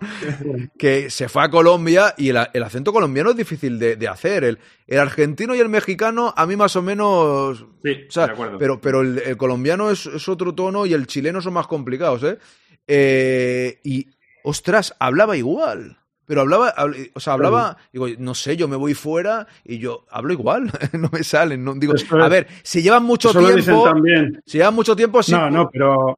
que 0.76 1.12
se 1.12 1.30
fue 1.30 1.44
a 1.44 1.50
Colombia 1.50 2.16
y 2.18 2.30
el, 2.30 2.40
el 2.52 2.64
acento 2.64 2.92
colombiano 2.92 3.30
es 3.30 3.36
difícil 3.38 3.78
de, 3.78 3.96
de 3.96 4.08
hacer. 4.08 4.44
El, 4.44 4.60
el 4.88 5.00
argentino 5.00 5.54
y 5.54 5.60
el 5.60 5.70
mexicano, 5.70 6.34
a 6.36 6.48
mí 6.48 6.56
más 6.56 6.76
o 6.76 6.82
menos. 6.82 7.64
Sí, 7.84 8.06
o 8.10 8.12
sea, 8.12 8.26
de 8.26 8.34
acuerdo. 8.34 8.58
Pero, 8.58 8.82
pero 8.82 9.02
el, 9.02 9.20
el 9.20 9.38
colombiano 9.38 9.92
es, 9.92 10.08
es 10.08 10.28
otro 10.28 10.56
tono 10.56 10.88
y 10.88 10.94
el 10.94 11.06
chileno 11.06 11.42
son 11.42 11.54
más 11.54 11.68
complicados, 11.68 12.24
¿eh? 12.24 12.40
Eh, 12.88 13.80
y, 13.84 14.08
ostras, 14.44 14.96
hablaba 15.00 15.38
igual. 15.38 16.00
Pero 16.26 16.42
hablaba, 16.42 16.74
habl- 16.76 17.12
o 17.14 17.20
sea, 17.20 17.34
hablaba, 17.34 17.78
digo, 17.92 18.08
no 18.18 18.34
sé, 18.34 18.56
yo 18.56 18.68
me 18.68 18.76
voy 18.78 18.94
fuera 18.94 19.46
y 19.66 19.78
yo 19.80 20.06
hablo 20.10 20.34
igual, 20.34 20.72
no 20.94 21.10
me 21.12 21.24
salen, 21.24 21.64
no, 21.64 21.74
digo, 21.76 21.94
es- 21.96 22.12
a 22.12 22.28
ver, 22.30 22.48
si 22.64 22.82
llevan 22.82 23.04
mucho 23.04 23.30
eso 23.30 23.42
lo 23.42 23.48
dicen 23.48 23.64
tiempo, 23.66 23.84
también. 23.84 24.42
si 24.46 24.58
llevan 24.58 24.76
mucho 24.76 24.96
tiempo, 24.96 25.22
sí. 25.22 25.34
No, 25.34 25.50
no, 25.50 25.70
pero 25.70 26.18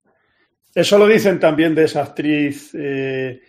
eso 0.74 0.98
lo 0.98 1.08
dicen 1.08 1.40
también 1.40 1.74
de 1.74 1.86
esa 1.86 2.04
actriz 2.04 2.72
eh, 2.76 3.42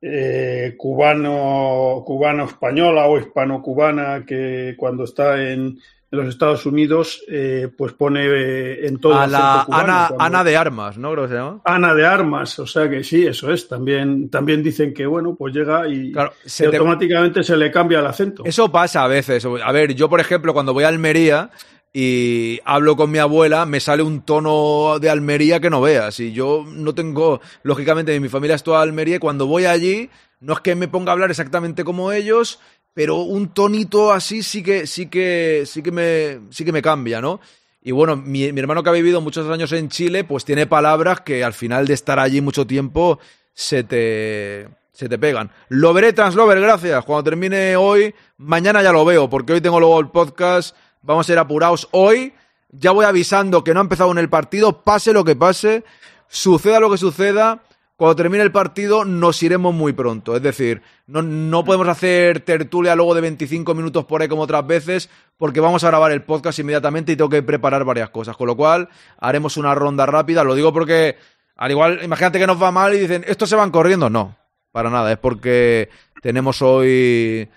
eh, 0.00 0.74
cubano, 0.76 2.02
cubano-española 2.06 3.06
o 3.06 3.18
hispano-cubana 3.18 4.24
que 4.26 4.74
cuando 4.76 5.04
está 5.04 5.42
en 5.42 5.78
los 6.14 6.28
Estados 6.28 6.64
Unidos 6.66 7.22
pues 7.26 7.70
pues 7.76 7.92
pone 7.92 8.24
eh, 8.26 8.86
en 8.86 8.98
todo 8.98 9.14
a 9.14 9.26
la 9.26 9.64
cubano, 9.66 9.82
Ana, 9.92 10.06
cuando- 10.08 10.24
Ana 10.24 10.44
de 10.44 10.56
Armas, 10.56 10.96
¿no? 10.98 11.12
Creo 11.12 11.24
que 11.24 11.28
se 11.30 11.34
llama. 11.34 11.60
Ana 11.64 11.94
de 11.94 12.06
Armas, 12.06 12.58
o 12.58 12.66
sea 12.66 12.88
que 12.88 13.04
sí, 13.04 13.26
eso 13.26 13.52
es. 13.52 13.68
También, 13.68 14.30
también 14.30 14.62
dicen 14.62 14.94
que, 14.94 15.04
bueno, 15.06 15.34
pues 15.36 15.54
llega 15.54 15.86
y, 15.88 16.12
se 16.46 16.66
y 16.66 16.70
te- 16.70 16.76
automáticamente 16.78 17.42
se 17.42 17.56
le 17.56 17.70
cambia 17.70 17.98
el 18.00 18.06
acento. 18.06 18.42
Eso 18.46 18.72
pasa 18.72 19.04
a 19.04 19.08
veces. 19.08 19.44
A 19.64 19.72
ver, 19.72 19.94
yo, 19.94 20.08
por 20.08 20.20
ejemplo, 20.20 20.54
cuando 20.54 20.72
voy 20.72 20.84
a 20.84 20.88
Almería 20.88 21.50
y 21.92 22.58
hablo 22.64 22.96
con 22.96 23.10
mi 23.10 23.18
abuela, 23.18 23.66
me 23.66 23.78
sale 23.80 24.02
un 24.02 24.22
tono 24.22 24.98
de 25.00 25.10
Almería 25.10 25.60
que 25.60 25.70
no 25.70 25.80
veas. 25.80 26.18
Y 26.20 26.32
yo 26.32 26.64
no 26.66 26.94
tengo, 26.94 27.40
lógicamente, 27.62 28.18
mi 28.18 28.28
familia 28.28 28.56
es 28.56 28.62
toda 28.64 28.80
Almería 28.82 29.16
y 29.16 29.20
cuando 29.20 29.46
voy 29.46 29.66
allí, 29.66 30.10
no 30.40 30.54
es 30.54 30.60
que 30.60 30.74
me 30.74 30.88
ponga 30.88 31.10
a 31.10 31.14
hablar 31.14 31.30
exactamente 31.30 31.84
como 31.84 32.10
ellos, 32.12 32.58
pero 32.94 33.16
un 33.16 33.48
tonito 33.48 34.12
así 34.12 34.42
sí 34.42 34.62
que, 34.62 34.86
sí 34.86 35.06
que, 35.06 35.64
sí 35.66 35.82
que 35.82 35.90
me, 35.90 36.40
sí 36.50 36.64
que 36.64 36.72
me 36.72 36.80
cambia, 36.80 37.20
¿no? 37.20 37.40
Y 37.82 37.90
bueno, 37.92 38.16
mi, 38.16 38.50
mi 38.52 38.60
hermano 38.60 38.82
que 38.82 38.88
ha 38.88 38.92
vivido 38.92 39.20
muchos 39.20 39.50
años 39.50 39.70
en 39.72 39.90
Chile, 39.90 40.24
pues 40.24 40.44
tiene 40.44 40.66
palabras 40.66 41.20
que 41.20 41.44
al 41.44 41.52
final 41.52 41.86
de 41.86 41.92
estar 41.92 42.18
allí 42.18 42.40
mucho 42.40 42.66
tiempo 42.66 43.18
se 43.52 43.84
te, 43.84 44.68
se 44.92 45.08
te 45.08 45.18
pegan. 45.18 45.50
Lo 45.68 45.92
veré, 45.92 46.12
Translover, 46.12 46.60
gracias. 46.60 47.04
Cuando 47.04 47.24
termine 47.24 47.76
hoy, 47.76 48.14
mañana 48.38 48.82
ya 48.82 48.92
lo 48.92 49.04
veo, 49.04 49.28
porque 49.28 49.52
hoy 49.52 49.60
tengo 49.60 49.80
luego 49.80 50.00
el 50.00 50.08
podcast. 50.08 50.74
Vamos 51.02 51.28
a 51.28 51.32
ir 51.32 51.38
apurados 51.38 51.88
hoy. 51.90 52.32
Ya 52.70 52.92
voy 52.92 53.04
avisando 53.04 53.62
que 53.62 53.74
no 53.74 53.80
ha 53.80 53.82
empezado 53.82 54.10
en 54.12 54.18
el 54.18 54.30
partido, 54.30 54.82
pase 54.82 55.12
lo 55.12 55.24
que 55.24 55.36
pase, 55.36 55.84
suceda 56.28 56.80
lo 56.80 56.90
que 56.90 56.98
suceda. 56.98 57.62
Cuando 57.96 58.16
termine 58.16 58.42
el 58.42 58.50
partido 58.50 59.04
nos 59.04 59.40
iremos 59.42 59.72
muy 59.72 59.92
pronto. 59.92 60.34
Es 60.34 60.42
decir, 60.42 60.82
no, 61.06 61.22
no 61.22 61.64
podemos 61.64 61.86
hacer 61.86 62.40
tertulia 62.40 62.96
luego 62.96 63.14
de 63.14 63.20
25 63.20 63.72
minutos 63.74 64.04
por 64.04 64.20
ahí 64.20 64.28
como 64.28 64.42
otras 64.42 64.66
veces, 64.66 65.08
porque 65.36 65.60
vamos 65.60 65.84
a 65.84 65.88
grabar 65.88 66.10
el 66.10 66.22
podcast 66.22 66.58
inmediatamente 66.58 67.12
y 67.12 67.16
tengo 67.16 67.30
que 67.30 67.42
preparar 67.42 67.84
varias 67.84 68.10
cosas. 68.10 68.36
Con 68.36 68.48
lo 68.48 68.56
cual, 68.56 68.88
haremos 69.18 69.56
una 69.56 69.74
ronda 69.74 70.06
rápida. 70.06 70.42
Lo 70.42 70.56
digo 70.56 70.72
porque, 70.72 71.16
al 71.56 71.70
igual, 71.70 72.00
imagínate 72.02 72.40
que 72.40 72.46
nos 72.48 72.60
va 72.60 72.72
mal 72.72 72.94
y 72.94 72.98
dicen, 72.98 73.24
estos 73.28 73.48
se 73.48 73.56
van 73.56 73.70
corriendo. 73.70 74.10
No, 74.10 74.36
para 74.72 74.90
nada. 74.90 75.12
Es 75.12 75.18
porque 75.18 75.88
tenemos 76.20 76.62
hoy 76.62 77.48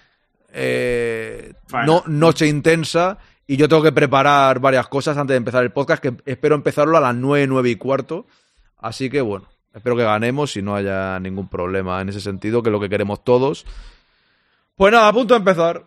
eh, 0.54 1.54
no, 1.86 2.04
noche 2.08 2.48
intensa 2.48 3.18
y 3.48 3.58
yo 3.58 3.68
tengo 3.68 3.82
que 3.82 3.92
preparar 3.92 4.60
varias 4.60 4.88
cosas 4.88 5.18
antes 5.18 5.34
de 5.34 5.38
empezar 5.38 5.64
el 5.64 5.72
podcast, 5.72 6.02
que 6.02 6.14
espero 6.26 6.56
empezarlo 6.56 6.98
a 6.98 7.02
las 7.02 7.16
9, 7.16 7.48
9 7.48 7.70
y 7.70 7.76
cuarto. 7.76 8.28
Así 8.78 9.10
que 9.10 9.22
bueno, 9.22 9.48
espero 9.78 9.96
que 9.96 10.04
ganemos 10.04 10.56
y 10.58 10.62
no 10.62 10.76
haya 10.76 11.20
ningún 11.20 11.48
problema 11.48 12.02
en 12.02 12.10
ese 12.10 12.20
sentido, 12.20 12.62
que 12.62 12.70
es 12.70 12.72
lo 12.72 12.80
que 12.80 12.90
queremos 12.90 13.24
todos. 13.24 13.66
Pues 14.76 14.92
nada, 14.92 15.08
a 15.08 15.14
punto 15.14 15.34
de 15.34 15.40
empezar. 15.40 15.86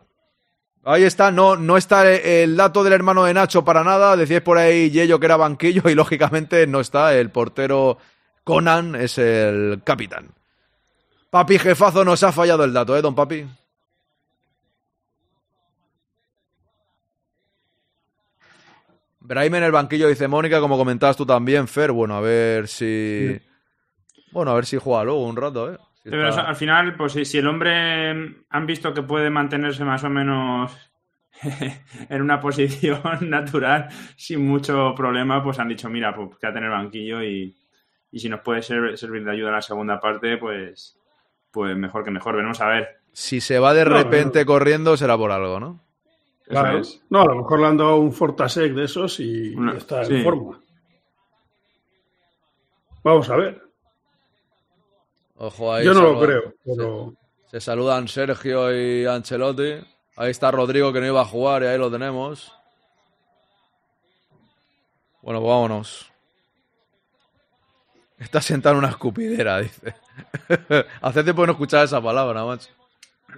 Ahí 0.85 1.03
está, 1.03 1.31
no, 1.31 1.57
no 1.57 1.77
está 1.77 2.11
el 2.11 2.57
dato 2.57 2.83
del 2.83 2.95
hermano 2.95 3.25
de 3.25 3.35
Nacho 3.35 3.65
para 3.65 3.85
nada. 3.85 4.17
Decíais 4.17 4.43
por 4.43 4.57
ahí 4.59 4.91
Yello 4.91 5.21
que 5.21 5.27
era 5.27 5.37
banquillo 5.37 5.83
y 5.91 5.95
lógicamente 5.95 6.67
no 6.67 6.81
está. 6.81 7.15
El 7.15 7.31
portero 7.31 7.99
Conan 8.45 8.95
es 8.95 9.19
el 9.19 9.83
capitán. 9.85 10.31
Papi 11.29 11.59
jefazo 11.59 12.05
nos 12.05 12.23
ha 12.23 12.33
fallado 12.33 12.65
el 12.65 12.73
dato, 12.73 12.97
¿eh, 12.97 13.03
don 13.03 13.15
Papi? 13.15 13.47
Brahim 19.21 19.55
en 19.57 19.63
el 19.63 19.71
banquillo 19.71 20.09
dice 20.09 20.27
Mónica, 20.27 20.61
como 20.61 20.77
comentabas 20.77 21.17
tú 21.17 21.27
también, 21.27 21.69
Fer. 21.69 21.93
Bueno, 21.93 22.17
a 22.17 22.21
ver 22.21 22.67
si. 22.67 23.41
Bueno, 24.33 24.51
a 24.53 24.55
ver 24.55 24.67
si 24.67 24.77
juega 24.79 25.05
luego 25.05 25.27
un 25.27 25.37
rato, 25.37 25.73
¿eh? 25.73 25.79
Si 26.03 26.11
pero 26.11 26.33
al 26.35 26.57
final, 26.57 26.97
pues 26.97 27.13
si, 27.13 27.25
si 27.25 27.39
el 27.39 27.47
hombre 27.47 28.11
han 28.49 28.67
visto 28.67 28.95
que 28.95 29.03
puede 29.03 29.29
mantenerse 29.29 29.85
más 29.85 30.03
o 30.05 30.09
menos 30.09 30.73
en 32.09 32.23
una 32.23 32.41
posición 32.41 33.01
natural 33.29 33.89
sin 34.17 34.47
mucho 34.47 34.95
problema, 34.97 35.43
pues 35.43 35.59
han 35.59 35.69
dicho, 35.69 35.89
mira, 35.91 36.15
pues 36.15 36.31
quédate 36.41 36.59
en 36.59 36.65
el 36.65 36.71
banquillo 36.71 37.23
y, 37.23 37.55
y 38.13 38.19
si 38.19 38.29
nos 38.29 38.41
puede 38.41 38.63
ser- 38.63 38.97
servir 38.97 39.25
de 39.25 39.33
ayuda 39.33 39.49
en 39.51 39.55
la 39.57 39.63
segunda 39.63 40.01
parte, 40.01 40.39
pues, 40.39 40.99
pues 41.51 41.77
mejor 41.77 42.03
que 42.05 42.11
mejor. 42.11 42.35
Veremos 42.37 42.61
a 42.61 42.69
ver. 42.69 43.01
Si 43.13 43.41
se 43.41 43.59
va 43.59 43.75
de 43.75 43.85
No, 43.85 43.91
repente 43.97 44.47
corriendo, 44.47 44.97
será 44.97 45.17
por 45.19 45.33
algo, 45.33 45.61
¿no? 45.61 45.81
Claro. 46.47 46.79
es. 46.79 47.01
No, 47.11 47.21
a 47.23 47.27
lo 47.27 47.37
mejor 47.37 47.61
le 47.61 47.67
han 47.67 47.77
dado 47.77 47.97
un 47.97 48.13
Fortasec 48.13 48.73
de 48.73 48.85
esos 48.85 49.21
y, 49.21 49.55
Una- 49.55 49.75
y 49.75 49.77
está 49.77 50.05
sí. 50.05 50.15
en 50.17 50.25
forma. 50.25 50.59
Vamos 53.05 53.29
a 53.31 53.37
ver. 53.37 53.63
Ojo 55.43 55.73
ahí. 55.73 55.85
Yo 55.87 55.95
no 55.95 56.03
lo 56.03 56.21
creo, 56.21 56.55
pero 56.65 57.15
Se 57.51 57.61
saludan 57.61 58.07
Sergio 58.09 58.71
y 58.77 59.07
Ancelotti. 59.07 59.75
Ahí 60.17 60.31
está 60.31 60.51
Rodrigo 60.51 60.93
que 60.93 61.01
no 61.01 61.07
iba 61.07 61.23
a 61.23 61.25
jugar 61.25 61.63
y 61.63 61.67
ahí 61.67 61.79
lo 61.79 61.91
tenemos. 61.91 62.53
Bueno, 65.23 65.41
pues 65.41 65.49
vámonos. 65.51 66.13
Está 68.19 68.43
sentado 68.43 68.75
en 68.75 68.81
una 68.81 68.89
escupidera, 68.91 69.61
dice. 69.61 69.95
Hace 71.01 71.25
tiempo 71.25 71.43
que 71.43 71.47
no 71.47 71.53
escuchaba 71.53 71.85
esa 71.85 72.03
palabra, 72.03 72.45
macho. 72.45 72.69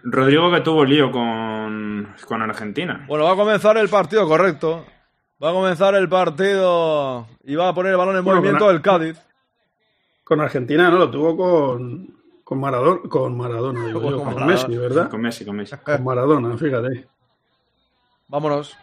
Rodrigo 0.03 0.51
que 0.51 0.61
tuvo 0.61 0.85
lío 0.85 1.13
con, 1.13 2.17
con 2.27 2.43
Argentina. 2.43 3.05
Bueno, 3.07 3.25
va 3.25 3.33
a 3.33 3.37
comenzar 3.37 3.77
el 3.79 3.89
partido, 3.89 4.27
correcto. 4.27 4.85
Va 5.43 5.51
a 5.51 5.53
comenzar 5.53 5.95
el 5.95 6.09
partido 6.09 7.29
y 7.45 7.55
va 7.55 7.69
a 7.69 7.75
poner 7.75 7.93
el 7.93 7.99
balón 7.99 8.17
en 8.17 8.25
Bueno, 8.25 8.41
movimiento 8.41 8.67
con- 8.67 8.75
el 8.75 8.83
Cádiz. 8.83 9.23
Con 10.33 10.41
Argentina 10.41 10.89
no 10.91 10.97
lo 10.97 11.11
tuvo 11.11 11.37
con, 11.37 12.09
con 12.43 12.59
Maradona, 12.59 13.01
con 13.07 13.37
Maradona, 13.37 13.87
digo 13.87 14.01
yo, 14.01 14.17
Con 14.17 14.25
con, 14.25 14.35
Maradona. 14.35 14.47
Messi, 14.47 14.77
¿verdad? 14.79 15.11
Con 15.11 15.21
Messi, 15.21 15.45
con 15.45 15.57
Messi. 15.57 15.77
Con 15.77 16.05
Maradona, 16.05 16.57
fíjate. 16.57 17.07
Vámonos. 18.29 18.75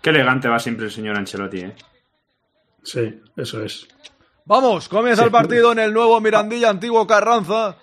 Qué 0.00 0.10
elegante 0.10 0.46
va 0.46 0.60
siempre 0.60 0.86
el 0.86 0.92
señor 0.92 1.16
Ancelotti, 1.16 1.60
¿eh? 1.62 1.74
Sí, 2.84 3.20
eso 3.36 3.60
es. 3.64 3.88
Vamos, 4.44 4.88
comienza 4.88 5.22
Sí. 5.22 5.26
el 5.26 5.32
partido 5.32 5.72
en 5.72 5.80
el 5.80 5.92
nuevo 5.92 6.20
Mirandilla, 6.20 6.70
antiguo 6.70 7.04
Carranza. 7.08 7.76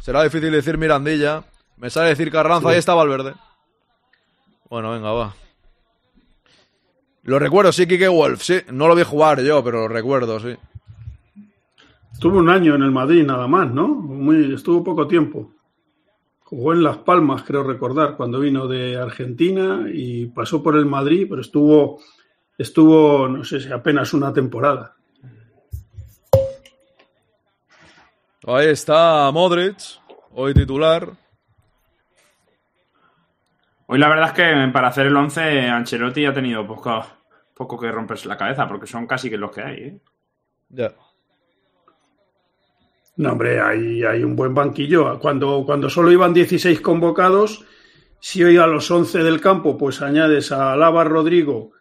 Será 0.00 0.22
difícil 0.22 0.52
decir 0.52 0.78
Mirandilla. 0.78 1.44
Me 1.76 1.90
sale 1.90 2.08
decir 2.08 2.30
Carranza, 2.32 2.68
Sí. 2.68 2.72
ahí 2.72 2.78
está 2.78 2.94
Valverde. 2.94 3.34
Bueno, 4.70 4.90
venga, 4.92 5.12
va. 5.12 5.34
Lo 7.24 7.38
recuerdo, 7.38 7.72
sí, 7.72 7.86
Kike 7.86 8.08
Wolf, 8.08 8.40
sí. 8.42 8.60
No 8.72 8.88
lo 8.88 8.94
vi 8.94 9.02
jugar 9.02 9.42
yo, 9.42 9.62
pero 9.62 9.80
lo 9.82 9.88
recuerdo, 9.88 10.40
sí. 10.40 10.56
Estuvo 12.18 12.40
un 12.40 12.50
año 12.50 12.74
en 12.74 12.82
el 12.82 12.90
Madrid 12.90 13.24
nada 13.24 13.46
más, 13.46 13.72
¿no? 13.72 13.86
Muy, 13.86 14.52
estuvo 14.52 14.82
poco 14.82 15.06
tiempo. 15.06 15.54
Jugó 16.40 16.72
en 16.72 16.82
Las 16.82 16.96
Palmas, 16.96 17.44
creo 17.44 17.62
recordar, 17.62 18.16
cuando 18.16 18.40
vino 18.40 18.66
de 18.66 18.96
Argentina 18.96 19.86
y 19.88 20.26
pasó 20.26 20.60
por 20.60 20.74
el 20.74 20.84
Madrid, 20.84 21.28
pero 21.30 21.42
estuvo, 21.42 22.00
estuvo, 22.58 23.28
no 23.28 23.44
sé 23.44 23.60
si 23.60 23.70
apenas 23.70 24.12
una 24.14 24.32
temporada. 24.32 24.96
Ahí 28.48 28.66
está 28.66 29.30
Modric, 29.30 29.78
hoy 30.32 30.54
titular. 30.54 31.12
Hoy 33.86 33.98
la 34.00 34.08
verdad 34.08 34.30
es 34.30 34.32
que 34.32 34.72
para 34.72 34.88
hacer 34.88 35.06
el 35.06 35.16
11 35.16 35.68
Ancelotti 35.68 36.26
ha 36.26 36.34
tenido 36.34 36.66
poco, 36.66 37.00
poco 37.54 37.78
que 37.78 37.92
romperse 37.92 38.26
la 38.26 38.36
cabeza, 38.36 38.66
porque 38.66 38.88
son 38.88 39.06
casi 39.06 39.30
que 39.30 39.38
los 39.38 39.52
que 39.52 39.62
hay, 39.62 39.76
¿eh? 39.76 40.00
Ya. 40.70 40.92
No, 43.18 43.32
hombre, 43.32 43.60
hay, 43.60 44.02
hay 44.04 44.22
un 44.24 44.34
buen 44.34 44.54
banquillo. 44.54 45.18
Cuando, 45.18 45.62
cuando 45.66 45.90
solo 45.90 46.10
iban 46.10 46.32
16 46.32 46.80
convocados, 46.80 47.64
si 48.20 48.42
hoy 48.42 48.56
a 48.56 48.66
los 48.66 48.90
11 48.90 49.18
del 49.22 49.40
campo 49.40 49.76
pues 49.76 50.00
añades 50.02 50.50
a 50.52 50.74
Lava 50.76 51.04
Rodrigo, 51.04 51.72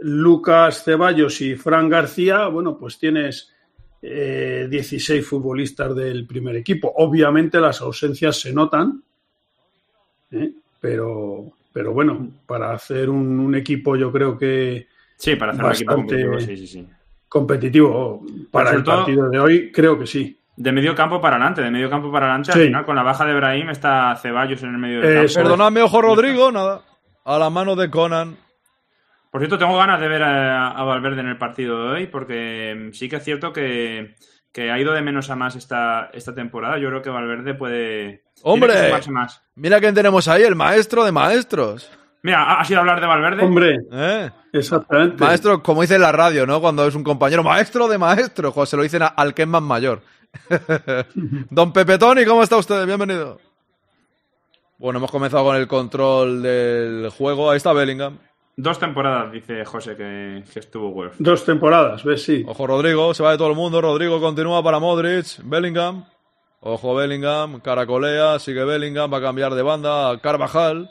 Lucas 0.00 0.82
Ceballos 0.84 1.40
y 1.40 1.54
Fran 1.54 1.88
García, 1.88 2.48
bueno, 2.48 2.76
pues 2.76 2.98
tienes 2.98 3.52
eh, 4.02 4.66
16 4.68 5.24
futbolistas 5.24 5.94
del 5.94 6.26
primer 6.26 6.56
equipo. 6.56 6.92
Obviamente 6.96 7.60
las 7.60 7.80
ausencias 7.80 8.40
se 8.40 8.52
notan, 8.52 9.02
¿eh? 10.32 10.50
pero, 10.80 11.52
pero 11.72 11.92
bueno, 11.92 12.28
para 12.46 12.72
hacer 12.72 13.08
un, 13.08 13.38
un 13.38 13.54
equipo 13.54 13.94
yo 13.96 14.10
creo 14.10 14.36
que 14.36 14.88
Sí, 15.16 15.36
para 15.36 15.52
hacer 15.52 15.64
un 15.64 15.70
equipo 15.72 15.94
competitivo, 15.94 16.40
sí, 16.40 16.56
sí, 16.56 16.66
sí. 16.66 16.88
competitivo 17.28 18.26
para 18.50 18.72
el 18.72 18.82
todo- 18.82 18.96
partido 18.96 19.30
de 19.30 19.38
hoy, 19.38 19.70
creo 19.70 19.96
que 19.96 20.06
sí. 20.08 20.36
De 20.62 20.70
medio 20.72 20.94
campo 20.94 21.20
para 21.20 21.36
adelante, 21.36 21.60
de 21.62 21.70
medio 21.72 21.90
campo 21.90 22.12
para 22.12 22.26
adelante, 22.26 22.52
Sí. 22.52 22.58
al 22.60 22.66
final 22.66 22.84
con 22.84 22.94
la 22.94 23.02
baja 23.02 23.24
de 23.24 23.34
Brahim 23.34 23.70
está 23.70 24.14
Ceballos 24.16 24.62
en 24.62 24.70
el 24.70 24.78
medio 24.78 25.00
del 25.00 25.26
campo. 25.26 25.34
Perdonadme, 25.34 25.82
ojo 25.82 26.00
Rodrigo, 26.00 26.52
nada. 26.52 26.82
A 27.24 27.38
la 27.38 27.50
mano 27.50 27.74
de 27.74 27.90
Conan. 27.90 28.36
Por 29.30 29.40
cierto, 29.40 29.58
tengo 29.58 29.76
ganas 29.76 30.00
de 30.00 30.06
ver 30.08 30.22
a, 30.22 30.68
a 30.68 30.84
Valverde 30.84 31.20
en 31.20 31.28
el 31.28 31.38
partido 31.38 31.82
de 31.84 31.90
hoy, 31.94 32.06
porque 32.06 32.74
mm, 32.76 32.92
sí 32.92 33.08
que 33.08 33.16
es 33.16 33.24
cierto 33.24 33.52
que, 33.52 34.14
que 34.52 34.70
ha 34.70 34.78
ido 34.78 34.92
de 34.92 35.02
menos 35.02 35.30
a 35.30 35.36
más 35.36 35.56
esta, 35.56 36.10
esta 36.12 36.32
temporada. 36.34 36.78
Yo 36.78 36.88
creo 36.90 37.02
que 37.02 37.10
Valverde 37.10 37.54
puede. 37.54 38.22
¡Hombre! 38.42 38.74
que 39.04 39.10
más. 39.10 39.42
Mira 39.56 39.80
quién 39.80 39.94
tenemos 39.94 40.28
ahí, 40.28 40.42
el 40.42 40.54
maestro 40.54 41.02
de 41.04 41.10
maestros. 41.12 41.90
Mira, 42.22 42.42
¿ha- 42.44 42.60
¿has 42.60 42.70
ido 42.70 42.78
a 42.78 42.82
hablar 42.82 43.00
de 43.00 43.06
Valverde? 43.08 43.42
Hombre, 43.44 43.78
¿Eh? 43.90 44.30
exactamente. 44.52 45.24
Maestro, 45.24 45.60
como 45.60 45.80
dice 45.82 45.96
en 45.96 46.02
la 46.02 46.12
radio, 46.12 46.46
¿no? 46.46 46.60
Cuando 46.60 46.86
es 46.86 46.94
un 46.94 47.02
compañero, 47.02 47.42
maestro 47.42 47.88
de 47.88 47.98
maestro. 47.98 48.52
Joder, 48.52 48.68
se 48.68 48.76
lo 48.76 48.82
dicen 48.84 49.02
a- 49.02 49.06
al 49.08 49.34
que 49.34 49.42
es 49.42 49.48
más 49.48 49.62
mayor. 49.62 50.02
Don 51.50 51.72
Pepe 51.72 51.98
Tony, 51.98 52.24
¿cómo 52.24 52.42
está 52.42 52.56
usted? 52.56 52.86
Bienvenido. 52.86 53.38
Bueno, 54.78 54.98
hemos 54.98 55.10
comenzado 55.10 55.44
con 55.44 55.56
el 55.56 55.68
control 55.68 56.42
del 56.42 57.10
juego. 57.10 57.50
Ahí 57.50 57.56
está 57.58 57.72
Bellingham. 57.72 58.18
Dos 58.56 58.78
temporadas, 58.78 59.32
dice 59.32 59.64
José, 59.64 59.96
que, 59.96 60.44
que 60.52 60.58
estuvo 60.58 60.90
Wolf. 60.90 61.14
Dos 61.18 61.44
temporadas, 61.44 62.04
ves, 62.04 62.22
sí. 62.22 62.44
Ojo 62.46 62.66
Rodrigo, 62.66 63.14
se 63.14 63.22
va 63.22 63.30
de 63.32 63.38
todo 63.38 63.48
el 63.48 63.54
mundo. 63.56 63.80
Rodrigo 63.80 64.20
continúa 64.20 64.62
para 64.62 64.78
Modric. 64.78 65.38
Bellingham. 65.44 66.04
Ojo 66.60 66.94
Bellingham, 66.94 67.60
caracolea, 67.60 68.38
sigue 68.38 68.62
Bellingham, 68.64 69.12
va 69.12 69.18
a 69.18 69.22
cambiar 69.22 69.54
de 69.54 69.62
banda 69.62 70.10
a 70.10 70.20
Carvajal. 70.20 70.90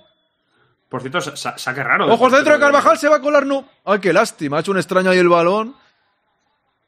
Por 0.89 0.99
cierto, 1.01 1.21
sa- 1.21 1.37
sa- 1.37 1.57
saque 1.57 1.81
raro. 1.83 2.11
Ojo 2.11 2.25
al 2.25 2.31
centro 2.31 2.53
de 2.53 2.59
Carvajal, 2.59 2.97
se 2.97 3.07
va 3.07 3.17
a 3.17 3.21
colar, 3.21 3.45
no. 3.45 3.65
Ay, 3.85 3.99
qué 3.99 4.11
lástima, 4.11 4.57
ha 4.57 4.59
hecho 4.59 4.71
un 4.71 4.77
extraño 4.77 5.09
ahí 5.11 5.19
el 5.19 5.29
balón. 5.29 5.73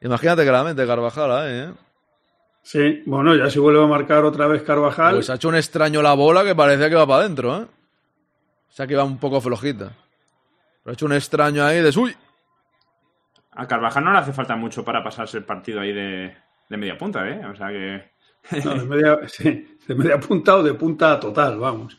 Imagínate 0.01 0.43
que 0.43 0.51
la 0.51 0.63
mente 0.65 0.85
Carvajal 0.85 1.31
ahí, 1.31 1.53
¿eh? 1.53 1.73
Sí, 2.63 3.03
bueno, 3.05 3.35
ya 3.35 3.49
si 3.49 3.59
vuelve 3.59 3.83
a 3.83 3.87
marcar 3.87 4.23
otra 4.25 4.47
vez 4.47 4.63
Carvajal. 4.63 5.15
Pues 5.15 5.29
ha 5.29 5.35
hecho 5.35 5.49
un 5.49 5.55
extraño 5.55 6.01
la 6.01 6.13
bola 6.13 6.43
que 6.43 6.55
parecía 6.55 6.89
que 6.89 6.95
va 6.95 7.05
para 7.05 7.19
adentro, 7.21 7.57
¿eh? 7.57 7.65
O 8.69 8.71
sea 8.75 8.87
que 8.87 8.95
va 8.95 9.03
un 9.03 9.17
poco 9.19 9.41
flojita. 9.41 9.91
Pero 10.83 10.91
ha 10.91 10.93
hecho 10.93 11.05
un 11.05 11.13
extraño 11.13 11.63
ahí 11.63 11.81
de 11.81 11.89
uy. 11.99 12.15
A 13.51 13.67
Carvajal 13.67 14.03
no 14.03 14.11
le 14.13 14.17
hace 14.19 14.33
falta 14.33 14.55
mucho 14.55 14.83
para 14.83 15.03
pasarse 15.03 15.37
el 15.37 15.43
partido 15.43 15.81
ahí 15.81 15.93
de, 15.93 16.35
de 16.69 16.77
media 16.77 16.97
punta, 16.97 17.27
¿eh? 17.27 17.45
O 17.45 17.55
sea 17.55 17.67
que. 17.67 18.11
No, 18.63 18.73
de 18.75 18.85
media, 18.85 19.19
sí, 19.27 19.77
de 19.87 19.95
media 19.95 20.19
punta 20.19 20.55
o 20.57 20.63
de 20.63 20.73
punta 20.73 21.19
total, 21.19 21.59
vamos. 21.59 21.97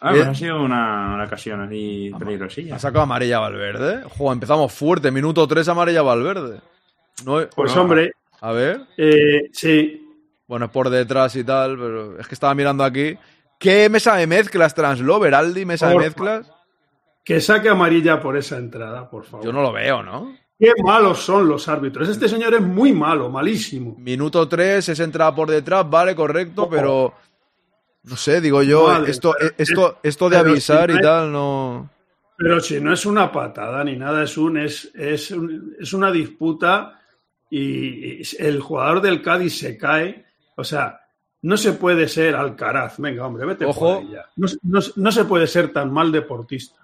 Ah, 0.00 0.10
pues 0.10 0.14
Bien. 0.14 0.28
ha 0.28 0.34
sido 0.34 0.62
una, 0.62 1.14
una 1.14 1.24
ocasión 1.24 1.60
así 1.62 2.12
peligrosilla. 2.18 2.76
Ha 2.76 2.78
sacado 2.78 3.02
amarilla 3.02 3.40
Valverde. 3.40 4.02
Jo, 4.16 4.32
empezamos 4.32 4.72
fuerte. 4.72 5.10
Minuto 5.10 5.46
3 5.48 5.68
amarilla 5.68 6.02
Valverde. 6.02 6.60
No, 7.24 7.40
Pues 7.54 7.74
no. 7.74 7.82
hombre, 7.82 8.12
A 8.40 8.52
ver. 8.52 8.82
eh, 8.96 9.50
sí, 9.52 10.01
Bueno, 10.52 10.66
es 10.66 10.70
por 10.70 10.90
detrás 10.90 11.34
y 11.36 11.44
tal, 11.44 11.78
pero 11.78 12.18
es 12.20 12.28
que 12.28 12.34
estaba 12.34 12.54
mirando 12.54 12.84
aquí. 12.84 13.16
¿Qué 13.58 13.88
mesa 13.88 14.16
de 14.16 14.26
mezclas 14.26 14.74
Translover, 14.74 15.34
Aldi, 15.34 15.64
mesa 15.64 15.88
de 15.88 15.96
mezclas? 15.96 16.52
que 17.24 17.40
saque 17.40 17.70
amarilla 17.70 18.20
por 18.20 18.36
esa 18.36 18.58
entrada, 18.58 19.08
por 19.08 19.24
favor. 19.24 19.46
Yo 19.46 19.50
no 19.50 19.62
lo 19.62 19.72
veo, 19.72 20.02
¿no? 20.02 20.36
Qué 20.58 20.70
malos 20.84 21.20
son 21.20 21.48
los 21.48 21.66
árbitros. 21.68 22.06
Este 22.10 22.28
señor 22.28 22.52
es 22.52 22.60
muy 22.60 22.92
malo, 22.92 23.30
malísimo. 23.30 23.94
Minuto 23.98 24.46
3, 24.46 24.90
es 24.90 25.00
entrada 25.00 25.34
por 25.34 25.48
detrás, 25.50 25.88
vale, 25.88 26.14
correcto, 26.14 26.68
pero. 26.68 27.14
No 28.02 28.16
sé, 28.18 28.42
digo 28.42 28.62
yo, 28.62 28.88
Madre, 28.88 29.10
esto, 29.10 29.34
pero- 29.38 29.54
esto, 29.56 29.98
esto 30.02 30.28
de 30.28 30.36
avisar 30.36 30.90
si 30.90 30.96
no 30.96 31.00
y 31.00 31.02
tal, 31.02 31.32
no. 31.32 31.90
Pero 32.36 32.60
si 32.60 32.78
no 32.78 32.92
es 32.92 33.06
una 33.06 33.32
patada 33.32 33.82
ni 33.84 33.96
nada, 33.96 34.22
es 34.24 34.36
un 34.36 34.58
es, 34.58 34.90
es, 34.94 35.30
un- 35.30 35.74
es 35.80 35.94
una 35.94 36.10
disputa 36.12 37.00
y 37.48 38.20
el 38.38 38.60
jugador 38.60 39.00
del 39.00 39.22
Cádiz 39.22 39.58
se 39.58 39.78
cae. 39.78 40.26
O 40.56 40.64
sea, 40.64 41.00
no 41.42 41.56
se 41.56 41.72
puede 41.72 42.08
ser 42.08 42.34
Alcaraz. 42.36 42.98
Venga, 42.98 43.26
hombre, 43.26 43.46
vete 43.46 43.64
Ojo. 43.64 43.94
por 43.96 43.98
ahí 44.04 44.10
ya. 44.12 44.26
No, 44.36 44.48
se- 44.48 44.58
no 44.62 44.80
se- 44.80 44.92
no 44.96 45.12
se 45.12 45.24
puede 45.24 45.46
ser 45.46 45.72
tan 45.72 45.92
mal 45.92 46.12
deportista. 46.12 46.76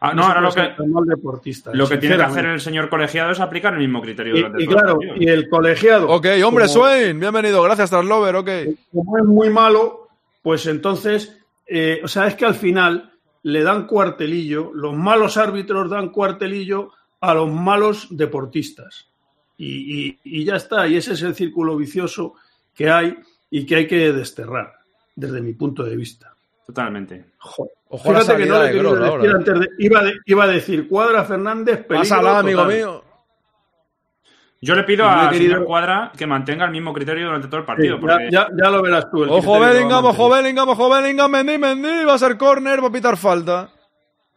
Ah, 0.00 0.12
no, 0.12 0.22
se 0.22 0.28
ahora 0.28 0.40
lo 0.42 0.48
puede 0.50 0.60
que, 0.62 0.68
ser 0.68 0.76
tan 0.76 0.92
mal 0.92 1.04
deportista. 1.06 1.70
lo 1.72 1.88
que 1.88 1.96
tiene 1.96 2.16
que 2.16 2.22
hacer 2.22 2.44
el 2.46 2.60
señor 2.60 2.88
colegiado 2.90 3.30
es 3.32 3.40
aplicar 3.40 3.72
el 3.74 3.80
mismo 3.80 4.02
criterio 4.02 4.34
durante 4.36 4.60
Y, 4.60 4.64
y 4.64 4.68
claro, 4.68 4.98
y 5.16 5.28
el 5.28 5.48
colegiado. 5.48 6.08
Ok, 6.10 6.26
hombre, 6.44 6.64
como- 6.66 6.68
Swain, 6.68 7.18
bienvenido, 7.18 7.62
gracias, 7.62 7.88
Translover, 7.90 8.36
ok. 8.36 8.50
como 8.92 9.18
es 9.18 9.24
muy 9.24 9.48
malo, 9.50 10.08
pues 10.42 10.66
entonces, 10.66 11.38
eh, 11.66 12.00
o 12.04 12.08
sea, 12.08 12.26
es 12.26 12.34
que 12.34 12.44
al 12.44 12.54
final 12.54 13.12
le 13.44 13.62
dan 13.62 13.86
cuartelillo, 13.86 14.72
los 14.74 14.94
malos 14.94 15.36
árbitros 15.38 15.88
dan 15.90 16.10
cuartelillo 16.10 16.90
a 17.20 17.32
los 17.32 17.50
malos 17.50 18.08
deportistas. 18.10 19.08
Y, 19.56 20.08
y- 20.08 20.18
y 20.24 20.44
ya 20.44 20.56
está, 20.56 20.86
y 20.86 20.96
ese 20.96 21.14
es 21.14 21.22
el 21.22 21.34
círculo 21.34 21.76
vicioso 21.76 22.34
que 22.74 22.90
hay 22.90 23.16
y 23.50 23.64
que 23.66 23.76
hay 23.76 23.86
que 23.86 24.12
desterrar, 24.12 24.72
desde 25.14 25.40
mi 25.40 25.52
punto 25.54 25.82
de 25.84 25.96
vista. 25.96 26.34
Totalmente. 26.66 27.26
Joder. 27.38 27.72
Ojo 27.88 28.10
a 28.10 28.12
la 28.14 28.20
Fíjate 28.20 28.42
que 28.42 28.48
no 28.48 28.54
le 28.58 28.64
de 28.64 28.72
decir 28.72 28.86
ahora. 28.86 29.30
antes 29.36 29.60
de- 29.60 29.68
iba, 29.78 30.02
de- 30.02 30.14
iba 30.26 30.44
a 30.44 30.46
decir 30.48 30.88
Cuadra 30.88 31.24
Fernández, 31.24 31.76
peligro 31.86 31.98
Pásala, 31.98 32.38
amigo 32.40 32.62
total. 32.62 32.76
mío. 32.76 33.04
Yo 34.62 34.74
le 34.74 34.82
pido 34.84 35.04
No 35.04 35.10
al 35.10 35.30
querido- 35.30 35.52
señor 35.54 35.66
Cuadra 35.66 36.10
que 36.16 36.26
mantenga 36.26 36.64
el 36.64 36.70
mismo 36.70 36.92
criterio 36.94 37.26
durante 37.26 37.48
todo 37.48 37.60
el 37.60 37.66
partido. 37.66 37.96
ya, 37.96 38.00
porque- 38.00 38.28
ya- 38.32 38.48
ya 38.56 38.70
lo 38.70 38.82
verás 38.82 39.10
tú. 39.10 39.22
el 39.24 39.30
Ojo 39.30 39.56
a 39.56 39.68
Bellingham, 39.68 40.04
ojo. 40.06 40.30
Bellingham, 40.30 40.68
ojo 40.70 40.88
Bellingham, 40.90 41.30
Mendy, 41.30 41.58
Mendy, 41.58 42.04
va 42.06 42.14
a 42.14 42.18
ser 42.18 42.38
córner, 42.38 42.82
va 42.82 42.88
a 42.88 42.92
pitar 42.92 43.16
falta. 43.18 43.68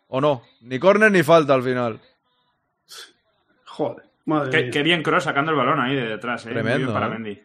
¿O 0.10 0.20
no? 0.22 0.44
Ni 0.62 0.78
córner 0.80 1.12
ni 1.12 1.24
falta 1.24 1.54
al 1.54 1.64
final. 1.64 2.00
Joder, 3.66 4.04
madre 4.26 4.50
Qué, 4.52 4.62
mía. 4.64 4.72
qué 4.72 4.84
bien 4.84 5.02
Cross 5.04 5.24
sacando 5.24 5.52
el 5.52 5.58
balón 5.58 5.80
ahí 5.80 5.96
de 5.96 6.08
detrás, 6.08 6.44
¿eh? 6.46 6.50
Muy 6.50 6.54
Tremendo, 6.56 6.78
bien 6.88 6.94
para 6.94 7.08
¿eh? 7.08 7.10
Mendy. 7.10 7.42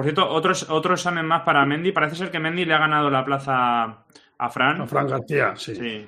Por 0.00 0.06
cierto, 0.06 0.30
otro, 0.30 0.54
otro 0.70 0.94
examen 0.94 1.26
más 1.26 1.42
para 1.42 1.66
Mendy. 1.66 1.92
Parece 1.92 2.16
ser 2.16 2.30
que 2.30 2.40
Mendy 2.40 2.64
le 2.64 2.72
ha 2.72 2.78
ganado 2.78 3.10
la 3.10 3.22
plaza 3.22 4.06
a 4.38 4.48
Fran. 4.48 4.80
A 4.80 4.86
Fran 4.86 5.06
García, 5.06 5.52
sí. 5.56 5.74
Sí. 5.74 6.06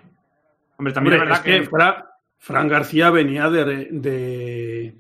Hombre, 0.78 0.94
también 0.94 1.14
Hombre, 1.14 1.16
es 1.16 1.20
verdad 1.20 1.36
es 1.36 1.40
que... 1.42 1.60
que 1.60 1.68
Fra- 1.68 2.06
Fran 2.38 2.68
García 2.68 3.10
venía 3.10 3.50
de, 3.50 3.88
de- 3.90 4.94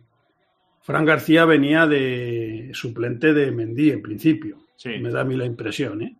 Fran 0.82 1.06
García 1.06 1.46
venía 1.46 1.86
de 1.86 2.68
suplente 2.74 3.32
de 3.32 3.50
Mendy 3.50 3.92
en 3.92 4.02
principio. 4.02 4.58
Sí. 4.76 4.98
Me 4.98 5.08
da 5.10 5.22
a 5.22 5.24
mí 5.24 5.36
la 5.36 5.46
impresión, 5.46 6.02
¿eh? 6.02 6.14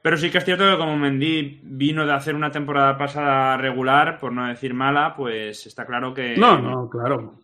Pero 0.00 0.16
sí 0.16 0.30
que 0.30 0.38
es 0.38 0.44
cierto 0.44 0.64
que 0.70 0.78
como 0.78 0.96
Mendy 0.96 1.60
vino 1.64 2.06
de 2.06 2.12
hacer 2.12 2.36
una 2.36 2.52
temporada 2.52 2.96
pasada 2.96 3.56
regular, 3.56 4.20
por 4.20 4.30
no 4.32 4.46
decir 4.46 4.74
mala, 4.74 5.16
pues 5.16 5.66
está 5.66 5.84
claro 5.84 6.14
que... 6.14 6.36
No, 6.36 6.56
no, 6.60 6.88
claro. 6.88 7.40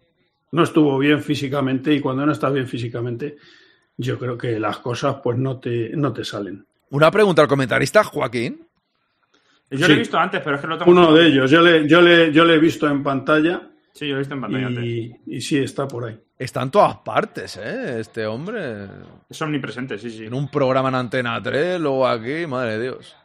No 0.53 0.63
estuvo 0.63 0.97
bien 0.99 1.21
físicamente 1.21 1.93
y 1.93 1.99
cuando 2.01 2.25
no 2.25 2.31
estás 2.31 2.53
bien 2.53 2.69
físicamente, 2.69 3.39
yo 3.97 4.19
creo 4.19 4.37
que 4.39 4.59
las 4.59 4.79
cosas 4.79 5.17
pues 5.23 5.39
no 5.39 5.59
te, 5.59 5.91
no 5.97 6.13
te 6.13 6.25
salen. 6.25 6.67
Una 6.91 7.11
pregunta 7.11 7.43
al 7.43 7.49
comentarista, 7.49 8.05
Joaquín. 8.05 8.67
Yo 9.71 9.79
Sí. 9.79 9.89
lo 9.89 9.95
he 9.95 9.99
visto 9.99 10.19
antes, 10.19 10.41
pero 10.43 10.57
es 10.57 10.61
que 10.63 10.67
lo 10.69 10.79
tengo... 10.79 10.91
Uno 10.91 11.13
de 11.13 11.27
ellos, 11.27 11.51
yo 11.51 11.61
le, 11.61 11.89
yo 11.89 12.01
le, 12.01 12.31
yo 12.33 12.45
le 12.45 12.55
he 12.55 12.59
visto 12.59 12.87
en 12.89 13.03
pantalla 13.03 13.71
Sí, 13.93 14.07
yo 14.09 14.15
lo 14.15 14.17
he 14.17 14.19
visto 14.21 14.35
en 14.35 14.41
pantalla 14.41 14.67
antes. 14.67 14.85
y, 14.85 15.15
y 15.27 15.41
sí 15.41 15.59
está 15.59 15.87
por 15.89 16.05
ahí. 16.05 16.21
Está 16.37 16.63
en 16.63 16.71
todas 16.73 16.97
partes, 16.99 17.57
¿eh? 17.63 18.01
Este 18.01 18.27
hombre. 18.27 18.89
Es 19.29 19.41
omnipresente, 19.41 19.97
sí, 19.99 20.11
sí. 20.11 20.25
En 20.27 20.35
un 20.35 20.49
programa 20.51 20.89
en 20.89 20.97
Antena 20.97 21.41
3, 21.41 21.81
luego 21.81 22.07
aquí, 22.07 22.45
madre 22.47 22.77
de 22.79 22.83
Dios. 22.83 23.17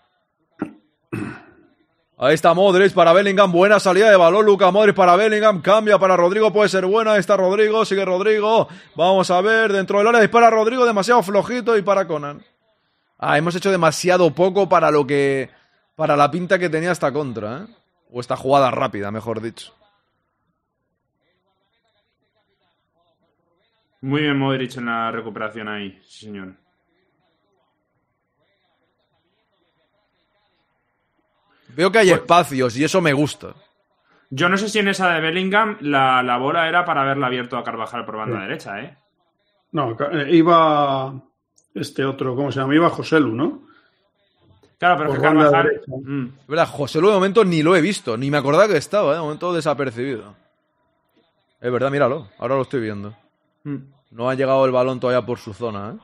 Ahí 2.21 2.33
está 2.33 2.53
Modric 2.53 2.93
para 2.93 3.13
Bellingham, 3.13 3.49
buena 3.49 3.79
salida 3.79 4.09
de 4.09 4.17
balón, 4.17 4.45
Luca 4.45 4.71
Modric 4.71 4.93
para 4.93 5.15
Bellingham, 5.15 5.61
cambia 5.61 5.97
para 5.97 6.17
Rodrigo, 6.17 6.51
puede 6.51 6.67
ser 6.67 6.85
buena, 6.85 7.15
está 7.15 7.37
Rodrigo, 7.37 7.85
sigue 7.85 8.03
Rodrigo, 8.03 8.67
vamos 8.93 9.31
a 9.31 9.39
ver, 9.39 9.71
dentro 9.71 9.99
del 9.99 10.07
área 10.09 10.19
dispara 10.19 10.49
Rodrigo, 10.49 10.85
demasiado 10.85 11.23
flojito 11.23 11.77
y 11.77 11.81
para 11.81 12.05
Conan. 12.05 12.43
Ah, 13.17 13.37
hemos 13.37 13.55
hecho 13.55 13.71
demasiado 13.71 14.35
poco 14.35 14.67
para 14.67 14.91
lo 14.91 15.07
que, 15.07 15.49
para 15.95 16.17
la 16.17 16.29
pinta 16.29 16.59
que 16.59 16.69
tenía 16.69 16.91
esta 16.91 17.09
contra, 17.13 17.59
¿eh? 17.59 17.67
O 18.11 18.19
esta 18.19 18.35
jugada 18.35 18.69
rápida, 18.69 19.11
mejor 19.11 19.39
dicho. 19.39 19.73
Muy 24.01 24.23
bien 24.23 24.37
Modric 24.37 24.75
en 24.75 24.87
la 24.87 25.09
recuperación 25.09 25.69
ahí, 25.69 25.97
sí 26.03 26.25
señor. 26.25 26.55
Veo 31.79 31.93
que 31.93 31.99
hay 31.99 32.09
espacios 32.09 32.75
y 32.75 32.83
eso 32.83 32.99
me 32.99 33.13
gusta. 33.13 33.53
Yo 34.29 34.49
no 34.49 34.57
sé 34.57 34.67
si 34.67 34.79
en 34.79 34.89
esa 34.89 35.13
de 35.13 35.21
Bellingham 35.21 35.77
la, 35.79 36.21
la 36.21 36.35
bola 36.37 36.67
era 36.67 36.83
para 36.83 37.03
haberla 37.03 37.27
abierto 37.27 37.57
a 37.57 37.63
Carvajal 37.63 38.03
por 38.03 38.17
banda 38.17 38.35
Sí. 38.35 38.41
derecha, 38.41 38.81
¿eh? 38.81 38.97
No, 39.71 39.95
eh, 40.11 40.27
iba 40.31 41.13
este 41.73 42.03
otro, 42.03 42.35
¿cómo 42.35 42.51
se 42.51 42.59
llama? 42.59 42.75
Iba 42.75 42.89
José 42.89 43.21
Lu, 43.21 43.33
¿no? 43.33 43.61
Claro, 44.77 44.97
pero 44.97 45.09
Por 45.11 45.21
que 45.21 45.25
banda 45.25 45.43
Carvajal... 45.45 45.67
derecha. 45.67 45.91
Mm. 46.03 46.25
Es 46.41 46.47
verdad, 46.47 46.67
José 46.67 46.99
Lu 46.99 47.07
de 47.07 47.13
momento 47.13 47.45
ni 47.45 47.63
lo 47.63 47.73
he 47.77 47.81
visto, 47.81 48.17
ni 48.17 48.29
me 48.29 48.37
acordaba 48.39 48.67
que 48.67 48.75
estaba, 48.75 49.11
¿eh? 49.13 49.15
de 49.15 49.21
momento 49.21 49.53
desapercibido. 49.53 50.35
Es 51.61 51.71
verdad, 51.71 51.89
míralo, 51.91 52.27
ahora 52.39 52.55
lo 52.55 52.63
estoy 52.63 52.81
viendo. 52.81 53.15
Mm. 53.63 53.77
No 54.11 54.29
ha 54.29 54.35
llegado 54.35 54.65
el 54.65 54.71
balón 54.73 54.99
todavía 54.99 55.25
por 55.25 55.39
su 55.39 55.53
zona, 55.53 55.93
¿eh? 55.95 55.99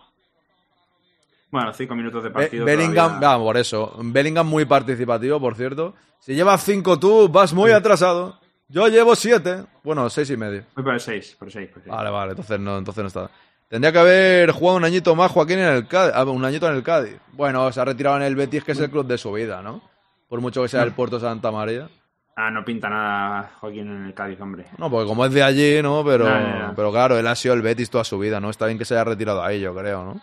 Bueno, 1.56 1.74
cinco 1.74 1.96
minutos 1.96 2.24
de 2.24 2.30
Be- 2.30 2.34
partido. 2.34 2.66
Bellingham, 2.66 3.08
todavía. 3.08 3.28
vamos, 3.30 3.46
por 3.46 3.58
eso. 3.58 3.96
Bellingham 4.02 4.48
muy 4.48 4.66
participativo, 4.66 5.40
por 5.40 5.56
cierto. 5.56 5.94
Si 6.20 6.34
llevas 6.36 6.64
cinco 6.64 7.00
tú, 7.00 7.30
vas 7.30 7.54
muy 7.54 7.72
atrasado. 7.72 8.40
Yo 8.68 8.88
llevo 8.88 9.16
siete. 9.16 9.64
Bueno, 9.84 10.10
seis 10.10 10.30
y 10.32 10.38
medio. 10.38 10.64
Voy 10.76 10.84
por 10.84 10.94
el 10.96 11.00
6, 11.00 11.36
por 11.40 11.48
el 11.48 11.54
6. 11.54 11.70
Vale, 11.86 12.10
vale, 12.10 12.32
entonces 12.32 12.60
no, 12.60 12.78
entonces 12.78 13.02
no 13.04 13.08
está. 13.08 13.30
Tendría 13.70 13.92
que 13.92 14.00
haber 14.00 14.52
jugado 14.52 14.78
un 14.78 14.86
añito 14.86 15.16
más 15.16 15.32
Joaquín 15.32 15.60
en 15.60 15.70
el 15.70 15.88
Cádiz. 15.88 16.14
ah, 16.16 16.24
un 16.26 16.44
añito 16.44 16.68
en 16.68 16.76
el 16.76 16.84
Cádiz. 16.84 17.18
Bueno, 17.34 17.72
se 17.72 17.80
ha 17.80 17.86
retirado 17.86 18.18
en 18.18 18.24
el 18.24 18.36
Betis, 18.36 18.64
que 18.64 18.74
es 18.74 18.80
el 18.80 18.90
club 18.90 19.06
de 19.08 19.18
su 19.18 19.32
vida, 19.32 19.62
¿no? 19.62 19.82
Por 20.28 20.42
mucho 20.42 20.62
que 20.64 20.68
sea 20.68 20.84
el 20.84 20.92
Puerto 20.94 21.20
Santa 21.20 21.52
María. 21.52 21.88
Ah, 22.36 22.52
no 22.52 22.66
pinta 22.66 22.90
nada 22.90 23.52
Joaquín 23.62 23.88
en 23.88 24.06
el 24.08 24.14
Cádiz, 24.14 24.42
hombre. 24.42 24.66
No, 24.78 24.90
porque 24.90 25.08
como 25.08 25.26
es 25.26 25.32
de 25.32 25.42
allí, 25.44 25.82
¿no? 25.82 26.04
Pero, 26.04 26.26
ya. 26.26 26.74
pero 26.76 26.92
claro, 26.92 27.18
él 27.18 27.26
ha 27.28 27.36
sido 27.36 27.54
el 27.54 27.62
Betis 27.62 27.90
toda 27.90 28.04
su 28.04 28.20
vida, 28.20 28.40
¿no? 28.42 28.50
Está 28.50 28.66
bien 28.66 28.78
que 28.78 28.84
se 28.86 28.94
haya 28.96 29.04
retirado 29.04 29.42
ahí, 29.44 29.62
yo 29.62 29.74
creo, 29.76 30.04
¿no? 30.04 30.22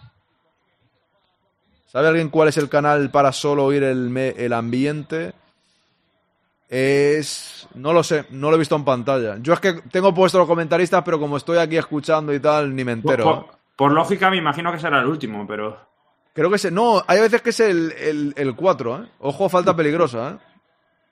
¿Sabe 1.93 2.09
alguien 2.09 2.31
cuál 2.31 2.49
es 2.49 2.57
el 2.57 2.71
canal 2.71 3.11
para 3.11 3.33
solo 3.33 3.67
oír 3.67 3.83
el, 3.83 4.09
me- 4.09 4.31
el 4.31 4.55
ambiente? 4.55 5.35
Es... 6.69 7.69
No 7.75 7.93
lo 7.93 8.03
sé, 8.03 8.25
no 8.31 8.49
lo 8.51 8.57
he 8.57 8.59
visto 8.59 8.77
en 8.77 8.85
pantalla. 8.85 9.37
Yo 9.41 9.53
es 9.53 9.61
que 9.61 9.75
tengo 9.91 10.15
puesto 10.15 10.39
los 10.39 10.47
comentaristas, 10.47 11.03
pero 11.05 11.19
como 11.19 11.37
estoy 11.37 11.59
aquí 11.59 11.77
escuchando 11.77 12.33
y 12.33 12.41
tal, 12.41 12.75
ni 12.75 12.83
me 12.85 12.93
entero. 12.93 13.25
Por, 13.25 13.47
por 13.77 13.93
lógica 13.93 14.31
me 14.31 14.39
imagino 14.39 14.73
que 14.73 14.79
será 14.79 15.01
el 15.01 15.07
último, 15.07 15.47
pero... 15.47 15.79
Creo 16.35 16.49
que 16.49 16.57
es... 16.57 16.73
No, 16.73 17.03
hay 17.07 17.21
veces 17.21 17.43
que 17.43 17.51
es 17.51 17.61
el, 17.61 17.93
el, 17.93 18.33
el 18.37 18.55
4, 18.57 19.03
¿eh? 19.05 19.09
Ojo, 19.21 19.49
falta 19.51 19.77
peligrosa, 19.77 20.31
¿eh? 20.31 20.37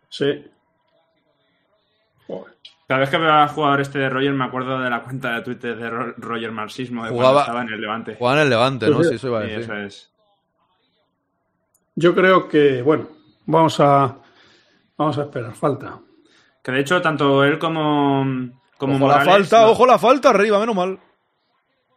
Sí. 0.09 0.47
Cada 2.89 3.01
vez 3.01 3.11
que 3.11 3.19
veo 3.19 3.33
al 3.33 3.49
jugador 3.49 3.81
este 3.83 3.99
de 4.01 4.09
Roger 4.09 4.33
me 4.33 4.45
acuerdo 4.45 4.81
de 4.81 4.91
la 4.91 5.03
cuenta 5.03 5.35
de 5.35 5.43
Twitter 5.43 5.77
de 5.77 5.91
Ro- 5.91 6.15
Roger 6.17 6.51
Marxismo 6.51 7.05
de 7.05 7.11
Jugaba- 7.11 7.33
cuando 7.33 7.41
estaba 7.41 7.63
en 7.63 7.69
el 7.69 7.81
Levante. 7.81 8.15
Jugaba 8.17 8.37
en 8.39 8.43
el 8.45 8.51
Levante, 8.51 8.89
¿no? 8.91 9.05
Sí, 9.05 9.15
eso 9.15 9.29
iba 9.29 9.39
a 9.41 9.43
Sí, 9.43 9.49
decir. 9.49 9.63
eso 9.65 9.75
es. 9.77 10.10
Yo 11.95 12.15
creo 12.15 12.49
que, 12.49 12.83
bueno, 12.83 13.09
vamos 13.47 13.79
a, 13.81 14.17
vamos 14.97 15.19
a 15.19 15.23
esperar, 15.23 15.55
falta. 15.55 15.99
Que 16.63 16.73
de 16.73 16.81
hecho, 16.81 17.01
tanto 17.03 17.43
él 17.45 17.59
como, 17.59 18.25
como 18.79 18.97
ojo 18.97 19.09
la 19.09 19.25
falta, 19.25 19.63
no- 19.63 19.71
ojo 19.71 19.87
la 19.87 19.99
falta, 19.99 20.31
arriba, 20.31 20.59
menos 20.61 20.77
mal. 20.77 20.99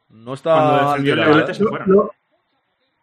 No 0.10 0.34
está 0.36 0.96
el 0.96 1.08
¿eh? 1.10 1.54
se 1.54 1.64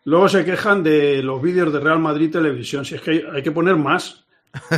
luego 0.05 0.29
se 0.29 0.45
quejan 0.45 0.83
de 0.83 1.23
los 1.23 1.43
vídeos 1.43 1.73
de 1.73 1.81
Real 1.81 1.99
Madrid 1.99 2.31
Televisión. 2.31 2.85
Si 2.85 2.95
es 2.95 3.01
que 3.03 3.11
hay, 3.11 3.25
hay 3.35 3.43
que 3.43 3.51
poner 3.53 3.77
más. 3.77 4.25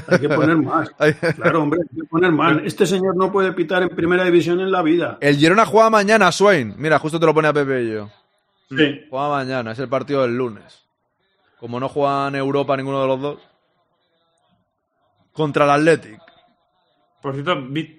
Hay 0.09 0.19
que 0.19 0.29
poner 0.29 0.57
más. 0.59 0.91
Claro, 1.37 1.63
hombre, 1.63 1.81
hay 1.83 2.01
que 2.01 2.07
poner 2.09 2.33
más. 2.33 2.59
Este 2.65 2.87
señor 2.87 3.17
no 3.17 3.31
puede 3.31 3.53
pitar 3.53 3.83
en 3.83 3.91
primera 3.91 4.25
división 4.25 4.61
en 4.61 4.73
la 4.73 4.83
vida. 4.83 5.19
El 5.21 5.37
Girona 5.37 5.67
juega 5.67 5.91
mañana, 5.91 6.33
Swain. 6.33 6.75
Mira, 6.79 6.99
justo 6.99 7.21
te 7.21 7.27
lo 7.27 7.35
pone 7.35 7.49
a 7.49 7.53
Pepe 7.53 7.83
y 7.85 7.93
yo. 7.93 8.11
Sí. 8.71 9.03
Juega 9.11 9.29
mañana, 9.29 9.73
es 9.73 9.79
el 9.79 9.89
partido 9.89 10.23
del 10.23 10.37
lunes. 10.37 10.82
Como 11.63 11.79
no 11.79 11.89
juegan 11.89 12.35
Europa 12.35 12.77
ninguno 12.77 13.03
de 13.03 13.07
los 13.07 13.21
dos. 13.21 13.39
Contra 15.33 15.65
el 15.65 15.71
Athletic. 15.71 16.21
Por 17.23 17.35
cierto, 17.35 17.57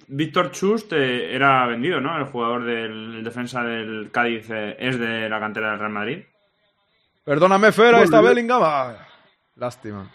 Víctor 0.09 0.51
Chust 0.51 0.91
eh, 0.91 1.33
era 1.33 1.65
vendido, 1.65 2.01
¿no? 2.01 2.17
El 2.17 2.25
jugador 2.25 2.65
del 2.65 3.15
el 3.15 3.23
defensa 3.23 3.63
del 3.63 4.11
Cádiz 4.11 4.49
eh, 4.49 4.75
es 4.77 4.99
de 4.99 5.29
la 5.29 5.39
cantera 5.39 5.69
del 5.69 5.79
Real 5.79 5.93
Madrid. 5.93 6.23
Perdóname, 7.23 7.71
Fer, 7.71 7.95
ahí 7.95 8.03
está 8.03 8.19
Bellingham. 8.19 8.61
Ah, 8.65 8.97
lástima. 9.55 10.11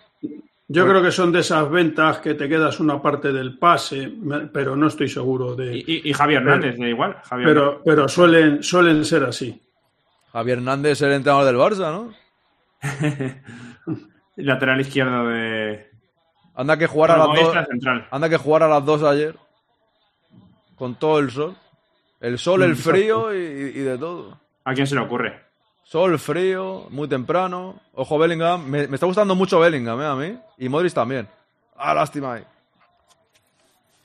Yo 0.69 0.87
creo 0.87 1.03
que 1.03 1.11
son 1.11 1.33
de 1.33 1.41
esas 1.41 1.71
ventas 1.71 2.19
que 2.19 2.35
te 2.35 2.51
quedas 2.51 2.81
una 2.81 3.01
parte 3.01 3.33
del 3.33 3.59
pase, 3.59 4.13
pero 4.53 4.77
no 4.77 4.89
estoy 4.89 5.09
seguro 5.09 5.57
de. 5.57 5.75
Y, 5.75 6.11
y 6.11 6.13
Javier 6.13 6.43
Hernández, 6.43 6.77
da 6.79 6.87
igual. 6.87 7.17
Javier 7.25 7.49
Pero, 7.49 7.83
pero 7.83 8.09
suelen, 8.09 8.63
suelen 8.63 9.07
ser 9.07 9.25
así. 9.25 9.59
Javier 10.35 10.59
Hernández 10.59 10.93
es 10.93 11.03
el 11.03 11.13
entrenador 11.13 11.47
del 11.47 11.57
Barça, 11.57 11.91
¿no? 11.91 12.28
Lateral 14.37 14.81
izquierdo 14.81 15.27
de. 15.29 15.91
Anda 16.55 16.77
que 16.77 16.87
jugar 16.87 17.13
a 17.13 17.19
las 17.19 17.29
dos. 17.29 17.57
Anda 18.11 18.29
que 18.29 18.37
jugar 18.37 18.63
a 18.63 18.69
las 18.69 18.85
dos 18.85 19.03
ayer. 19.03 19.37
Con 20.77 20.95
todo 20.95 21.19
el 21.19 21.31
sol. 21.31 21.57
El 22.21 22.39
sol, 22.39 22.63
el 22.63 22.77
frío 22.77 23.35
y, 23.35 23.39
y 23.39 23.81
de 23.81 23.99
todo. 23.99 24.39
¿A 24.65 24.75
quién 24.75 24.87
se 24.87 24.95
le 24.95 25.01
ocurre? 25.01 25.41
Sol, 25.83 26.19
frío, 26.19 26.87
muy 26.91 27.09
temprano. 27.09 27.81
Ojo 27.95 28.19
Bellingham. 28.19 28.65
Me, 28.69 28.87
me 28.87 28.97
está 28.97 29.07
gustando 29.07 29.35
mucho 29.35 29.59
Bellingham, 29.59 30.01
¿eh? 30.01 30.07
A 30.07 30.15
mí. 30.15 30.39
Y 30.59 30.69
Modric 30.69 30.93
también. 30.93 31.27
Ah, 31.77 31.95
lástima 31.95 32.35
ahí. 32.35 32.45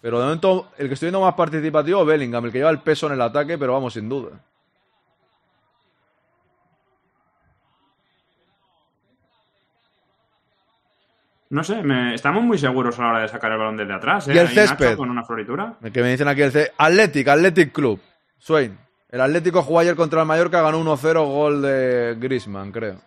Pero 0.04 0.20
de 0.20 0.26
momento, 0.26 0.70
el 0.78 0.88
que 0.88 0.94
estoy 0.96 1.08
viendo 1.08 1.22
más 1.22 1.34
participativo 1.34 2.02
es 2.02 2.08
Bellingham, 2.08 2.46
el 2.46 2.52
que 2.52 2.58
lleva 2.58 2.70
el 2.70 2.80
peso 2.80 3.08
en 3.08 3.14
el 3.14 3.22
ataque, 3.22 3.58
pero 3.58 3.74
vamos, 3.74 3.94
sin 3.94 4.10
duda. 4.10 4.32
No 11.54 11.64
sé, 11.64 11.84
me- 11.84 12.16
estamos 12.16 12.44
muy 12.44 12.58
seguros 12.58 12.98
a 12.98 13.04
la 13.04 13.10
hora 13.10 13.22
de 13.22 13.28
sacar 13.28 13.52
el 13.52 13.60
balón 13.60 13.78
desde 13.78 13.94
atrás. 13.94 14.28
¿eh? 14.28 14.34
Y 14.34 14.38
el 14.40 14.48
Ahí 14.48 14.56
Nacho 14.56 14.70
césped. 14.76 14.98
Con 14.98 15.12
una 15.12 15.24
floritura. 15.24 15.76
El 15.84 15.92
que 15.92 16.02
me 16.02 16.10
dicen 16.10 16.28
aquí 16.28 16.42
el 16.42 16.52
C. 16.52 16.72
Athletic, 16.78 17.28
Athletic 17.28 17.72
Club. 17.72 18.00
Swain. 18.40 18.76
El 19.10 19.22
Atlético 19.22 19.62
jugó 19.62 19.80
ayer 19.80 19.96
contra 19.96 20.22
el 20.22 20.28
Mallorca, 20.28 20.64
ganó 20.64 20.80
1-0, 20.80 21.24
gol 21.28 21.62
de 21.62 22.16
Grisman, 22.20 22.72
creo. 22.72 23.00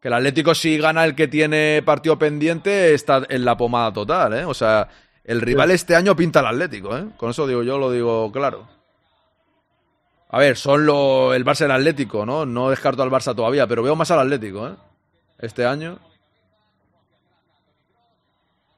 Que 0.00 0.06
el 0.06 0.14
Atlético, 0.14 0.54
si 0.54 0.78
gana 0.78 1.04
el 1.04 1.16
que 1.16 1.26
tiene 1.26 1.82
partido 1.84 2.16
pendiente, 2.16 2.94
está 2.94 3.22
en 3.28 3.44
la 3.44 3.56
pomada 3.56 3.92
total, 3.92 4.34
¿eh? 4.34 4.44
O 4.44 4.54
sea, 4.54 4.88
El 5.24 5.40
rival 5.40 5.72
este 5.72 5.96
año 5.96 6.14
pinta 6.14 6.38
el 6.40 6.46
Atlético, 6.46 6.96
¿eh? 6.96 7.04
Con 7.16 7.30
eso 7.30 7.46
digo 7.48 7.64
yo, 7.64 7.78
lo 7.78 7.90
digo 7.90 8.30
claro. 8.30 8.68
A 10.30 10.38
ver, 10.38 10.56
son 10.56 10.86
lo, 10.86 11.34
el 11.34 11.44
Barça 11.44 11.62
y 11.62 11.64
el 11.64 11.72
Atlético, 11.72 12.24
¿no? 12.24 12.46
No 12.46 12.70
descarto 12.70 13.02
al 13.02 13.10
Barça 13.10 13.34
todavía, 13.34 13.66
pero 13.66 13.82
veo 13.82 13.96
más 13.96 14.10
al 14.12 14.20
Atlético, 14.20 14.68
¿eh? 14.68 14.74
Este 15.40 15.66
año. 15.66 15.98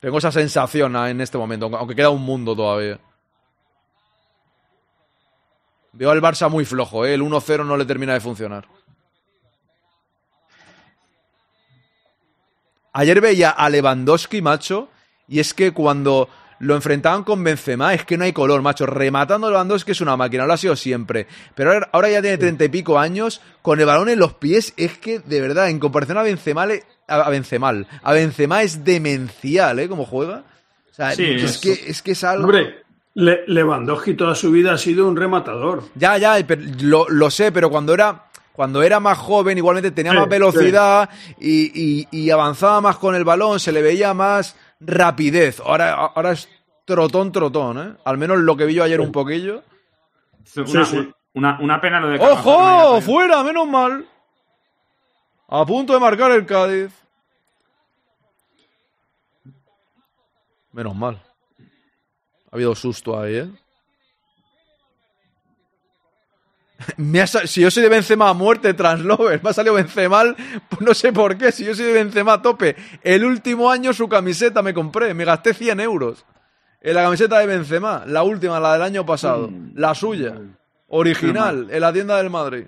Tengo 0.00 0.18
esa 0.18 0.32
sensación 0.32 0.96
ah, 0.96 1.10
en 1.10 1.20
este 1.20 1.36
momento, 1.38 1.70
aunque- 1.76 1.94
queda 1.94 2.10
un 2.10 2.22
mundo 2.22 2.56
todavía. 2.56 2.98
Veo 5.92 6.10
al 6.10 6.22
Barça 6.22 6.48
muy 6.48 6.64
flojo, 6.64 7.04
¿eh? 7.04 7.14
El 7.14 7.22
1-0 7.22 7.64
no 7.66 7.76
le 7.76 7.84
termina 7.84 8.14
de 8.14 8.20
funcionar. 8.20 8.66
Ayer 12.92 13.20
veía 13.20 13.50
a 13.50 13.68
Lewandowski, 13.68 14.40
macho, 14.42 14.88
y 15.28 15.38
es 15.40 15.52
que 15.54 15.72
cuando 15.72 16.28
lo 16.60 16.74
enfrentaban 16.76 17.24
con 17.24 17.42
Benzema, 17.42 17.92
es 17.94 18.04
que 18.04 18.16
no 18.16 18.24
hay 18.24 18.32
color, 18.32 18.62
macho. 18.62 18.86
Rematando 18.86 19.46
a 19.48 19.50
Lewandowski 19.50 19.92
es 19.92 20.00
una 20.00 20.16
máquina, 20.16 20.46
lo 20.46 20.52
ha 20.52 20.56
sido 20.56 20.76
siempre. 20.76 21.26
Pero 21.54 21.72
ahora, 21.72 21.88
ahora 21.92 22.10
ya 22.10 22.22
tiene 22.22 22.38
treinta 22.38 22.64
y 22.64 22.68
pico 22.68 22.98
años, 22.98 23.40
con 23.62 23.80
el 23.80 23.86
balón 23.86 24.08
en 24.08 24.18
los 24.18 24.34
pies, 24.34 24.72
es 24.76 24.96
que, 24.98 25.18
de 25.20 25.40
verdad, 25.40 25.68
en 25.70 25.78
comparación 25.78 26.18
a 26.18 26.22
Benzema, 26.22 26.66
le- 26.66 26.84
a, 27.08 27.28
Benzema, 27.30 27.72
a 28.02 28.12
Benzema 28.12 28.62
es 28.62 28.84
demencial, 28.84 29.78
¿eh? 29.80 29.88
Como 29.88 30.04
juega. 30.04 30.44
O 30.90 30.94
sea, 30.94 31.12
Sí, 31.12 31.24
es, 31.24 31.42
es- 31.42 31.58
que, 31.58 31.72
es 31.90 32.02
que 32.02 32.12
es 32.12 32.24
algo... 32.24 32.44
Hombre, 32.44 32.82
Le- 33.14 33.40
Lewandowski 33.46 34.14
toda 34.14 34.34
su 34.34 34.50
vida 34.52 34.72
ha 34.72 34.78
sido 34.78 35.08
un 35.08 35.16
rematador. 35.16 35.82
Ya, 35.96 36.16
ya, 36.18 36.36
pero 36.46 36.62
lo, 36.82 37.08
lo 37.08 37.30
sé, 37.30 37.50
pero 37.52 37.68
cuando 37.70 37.92
era 37.94 38.24
cuando 38.52 38.82
era 38.82 39.00
más 39.00 39.16
joven 39.16 39.56
igualmente 39.56 39.90
tenía 39.90 40.12
Sí, 40.12 40.18
más 40.18 40.28
velocidad 40.28 41.08
y, 41.40 41.70
y- 41.74 42.08
y 42.10 42.30
avanzaba 42.30 42.80
más 42.82 42.96
con 42.98 43.14
el 43.14 43.24
balón, 43.24 43.58
se 43.58 43.72
le 43.72 43.80
veía 43.80 44.12
más 44.12 44.54
rapidez. 44.80 45.60
Ahora, 45.60 45.92
ahora 45.94 46.32
es 46.32 46.48
trotón, 46.84 47.30
trotón, 47.32 47.78
¿eh? 47.78 47.96
Al 48.04 48.18
menos 48.18 48.38
lo 48.38 48.56
que 48.56 48.64
vi 48.66 48.74
yo 48.74 48.84
ayer 48.84 49.00
un 49.00 49.12
poquillo. 49.12 49.62
Una, 50.56 50.84
una- 51.34 51.58
una 51.60 51.80
pena 51.80 52.00
lo 52.00 52.08
de 52.08 52.18
¡Ojo! 52.18 53.00
¡Fuera! 53.00 53.42
Menos 53.44 53.68
mal. 53.68 54.06
A 55.48 55.64
punto 55.66 55.92
de 55.94 56.00
marcar 56.00 56.30
el 56.32 56.46
Cádiz. 56.46 56.92
Menos 60.72 60.94
mal. 60.94 61.20
Ha 62.50 62.56
habido 62.56 62.74
susto 62.74 63.18
ahí, 63.20 63.36
¿eh? 63.36 63.50
Me 66.96 67.20
ha 67.20 67.26
si 67.26 67.60
yo 67.60 67.70
soy 67.70 67.82
de 67.82 67.88
Benzema 67.88 68.28
a 68.30 68.32
muerte, 68.34 68.72
Translover, 68.74 69.42
me 69.42 69.50
ha 69.50 69.52
salido 69.52 69.74
Benzema, 69.74 70.22
pues 70.68 70.80
no 70.80 70.94
sé 70.94 71.12
por 71.12 71.36
qué. 71.36 71.52
Si 71.52 71.64
yo 71.64 71.74
soy 71.74 71.84
de 71.86 71.92
Benzema 71.92 72.34
a 72.34 72.42
tope, 72.42 72.74
el 73.02 73.24
último 73.24 73.70
año 73.70 73.92
su 73.92 74.08
camiseta 74.08 74.62
me 74.62 74.72
compré, 74.72 75.12
me 75.14 75.24
gasté 75.24 75.52
100 75.54 75.80
euros. 75.80 76.24
En 76.80 76.94
la 76.94 77.02
camiseta 77.02 77.38
de 77.38 77.46
Benzema, 77.46 78.04
la 78.06 78.22
última, 78.22 78.58
la 78.58 78.72
del 78.74 78.82
año 78.82 79.04
pasado, 79.04 79.50
la 79.74 79.94
suya, 79.94 80.34
original, 80.88 81.68
en 81.70 81.80
la 81.80 81.92
tienda 81.92 82.16
del 82.16 82.30
Madrid. 82.30 82.64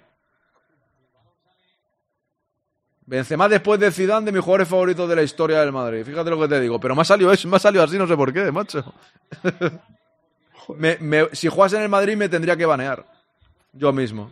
Benzema 3.06 3.48
después 3.48 3.80
de 3.80 3.90
Zidane, 3.90 4.26
de 4.26 4.32
mis 4.32 4.42
jugadores 4.42 4.68
favoritos 4.68 5.08
de 5.08 5.16
la 5.16 5.22
historia 5.22 5.60
del 5.60 5.72
Madrid. 5.72 6.04
Fíjate 6.04 6.30
lo 6.30 6.38
que 6.40 6.48
te 6.48 6.60
digo. 6.60 6.78
Pero 6.78 6.94
me 6.94 7.02
ha 7.02 7.04
salido 7.04 7.32
eso, 7.32 7.48
me 7.48 7.56
ha 7.56 7.60
salido 7.60 7.82
así, 7.82 7.98
no 7.98 8.06
sé 8.06 8.16
por 8.16 8.32
qué, 8.32 8.50
macho. 8.52 8.84
Me- 10.76 10.96
me- 11.00 11.28
si 11.32 11.48
juegas 11.48 11.72
en 11.72 11.82
el 11.82 11.88
Madrid 11.88 12.16
me 12.16 12.28
tendría 12.28 12.56
que 12.56 12.64
banear. 12.64 13.04
Yo 13.72 13.92
mismo. 13.92 14.30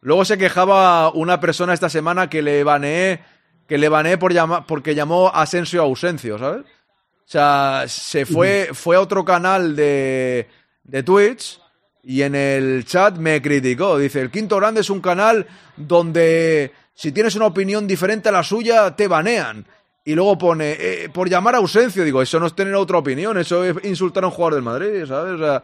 Luego 0.00 0.24
se 0.24 0.36
quejaba 0.36 1.10
una 1.10 1.40
persona 1.40 1.72
esta 1.72 1.88
semana 1.88 2.28
que 2.28 2.42
le 2.42 2.62
baneé, 2.62 3.20
que 3.66 3.78
le 3.78 3.88
baneé 3.88 4.18
por 4.18 4.32
llama- 4.34 4.66
porque 4.66 4.94
llamó 4.94 5.28
Asensio 5.32 5.82
Ausencio, 5.82 6.38
¿sabes? 6.38 6.62
O 6.62 7.26
sea, 7.26 7.84
se 7.88 8.26
fue, 8.26 8.68
fue 8.74 8.96
a 8.96 9.00
otro 9.00 9.24
canal 9.24 9.74
de, 9.74 10.46
de 10.82 11.02
Twitch 11.02 11.58
y 12.02 12.20
en 12.20 12.34
el 12.34 12.84
chat 12.84 13.16
me 13.16 13.40
criticó. 13.40 13.96
Dice, 13.96 14.20
el 14.20 14.30
Quinto 14.30 14.56
Grande 14.58 14.82
es 14.82 14.90
un 14.90 15.00
canal 15.00 15.46
donde 15.74 16.70
si 16.94 17.12
tienes 17.12 17.34
una 17.34 17.46
opinión 17.46 17.86
diferente 17.86 18.28
a 18.28 18.32
la 18.32 18.42
suya, 18.42 18.94
te 18.94 19.08
banean. 19.08 19.64
Y 20.04 20.14
luego 20.14 20.36
pone, 20.36 20.76
eh, 20.78 21.08
por 21.12 21.28
llamar 21.30 21.54
a 21.54 21.58
ausencio, 21.58 22.04
digo, 22.04 22.20
eso 22.20 22.38
no 22.38 22.46
es 22.46 22.54
tener 22.54 22.74
otra 22.74 22.98
opinión, 22.98 23.38
eso 23.38 23.64
es 23.64 23.74
insultar 23.84 24.24
a 24.24 24.26
un 24.26 24.32
jugador 24.32 24.54
del 24.54 24.62
Madrid, 24.62 25.06
¿sabes? 25.06 25.34
O 25.34 25.38
sea, 25.38 25.62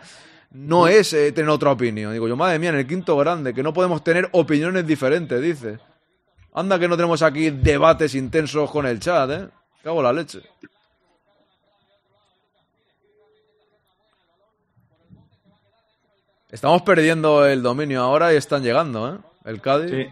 no 0.53 0.89
es 0.89 1.13
eh, 1.13 1.31
tener 1.33 1.51
otra 1.51 1.71
opinión. 1.73 2.13
Digo 2.13 2.27
yo, 2.27 2.37
madre 2.37 2.59
mía, 2.59 2.71
en 2.71 2.77
el 2.77 2.87
quinto 2.87 3.17
grande, 3.19 3.53
que 3.53 3.63
no 3.63 3.75
podemos 3.75 4.03
tener 4.03 4.29
opiniones 4.33 4.87
diferentes, 4.87 5.41
dice. 5.43 5.79
Anda 6.55 6.79
que 6.79 6.89
no 6.89 6.97
tenemos 6.97 7.23
aquí 7.23 7.51
debates 7.51 8.15
intensos 8.15 8.71
con 8.71 8.87
el 8.87 8.99
chat, 8.99 9.31
¿eh? 9.31 9.49
Cago 9.85 10.03
la 10.03 10.13
leche. 10.13 10.41
Estamos 16.51 16.83
perdiendo 16.83 17.47
el 17.47 17.63
dominio 17.63 18.03
ahora 18.03 18.33
y 18.33 18.37
están 18.37 18.63
llegando, 18.63 19.15
¿eh? 19.15 19.19
El 19.45 19.61
Cádiz. 19.61 20.09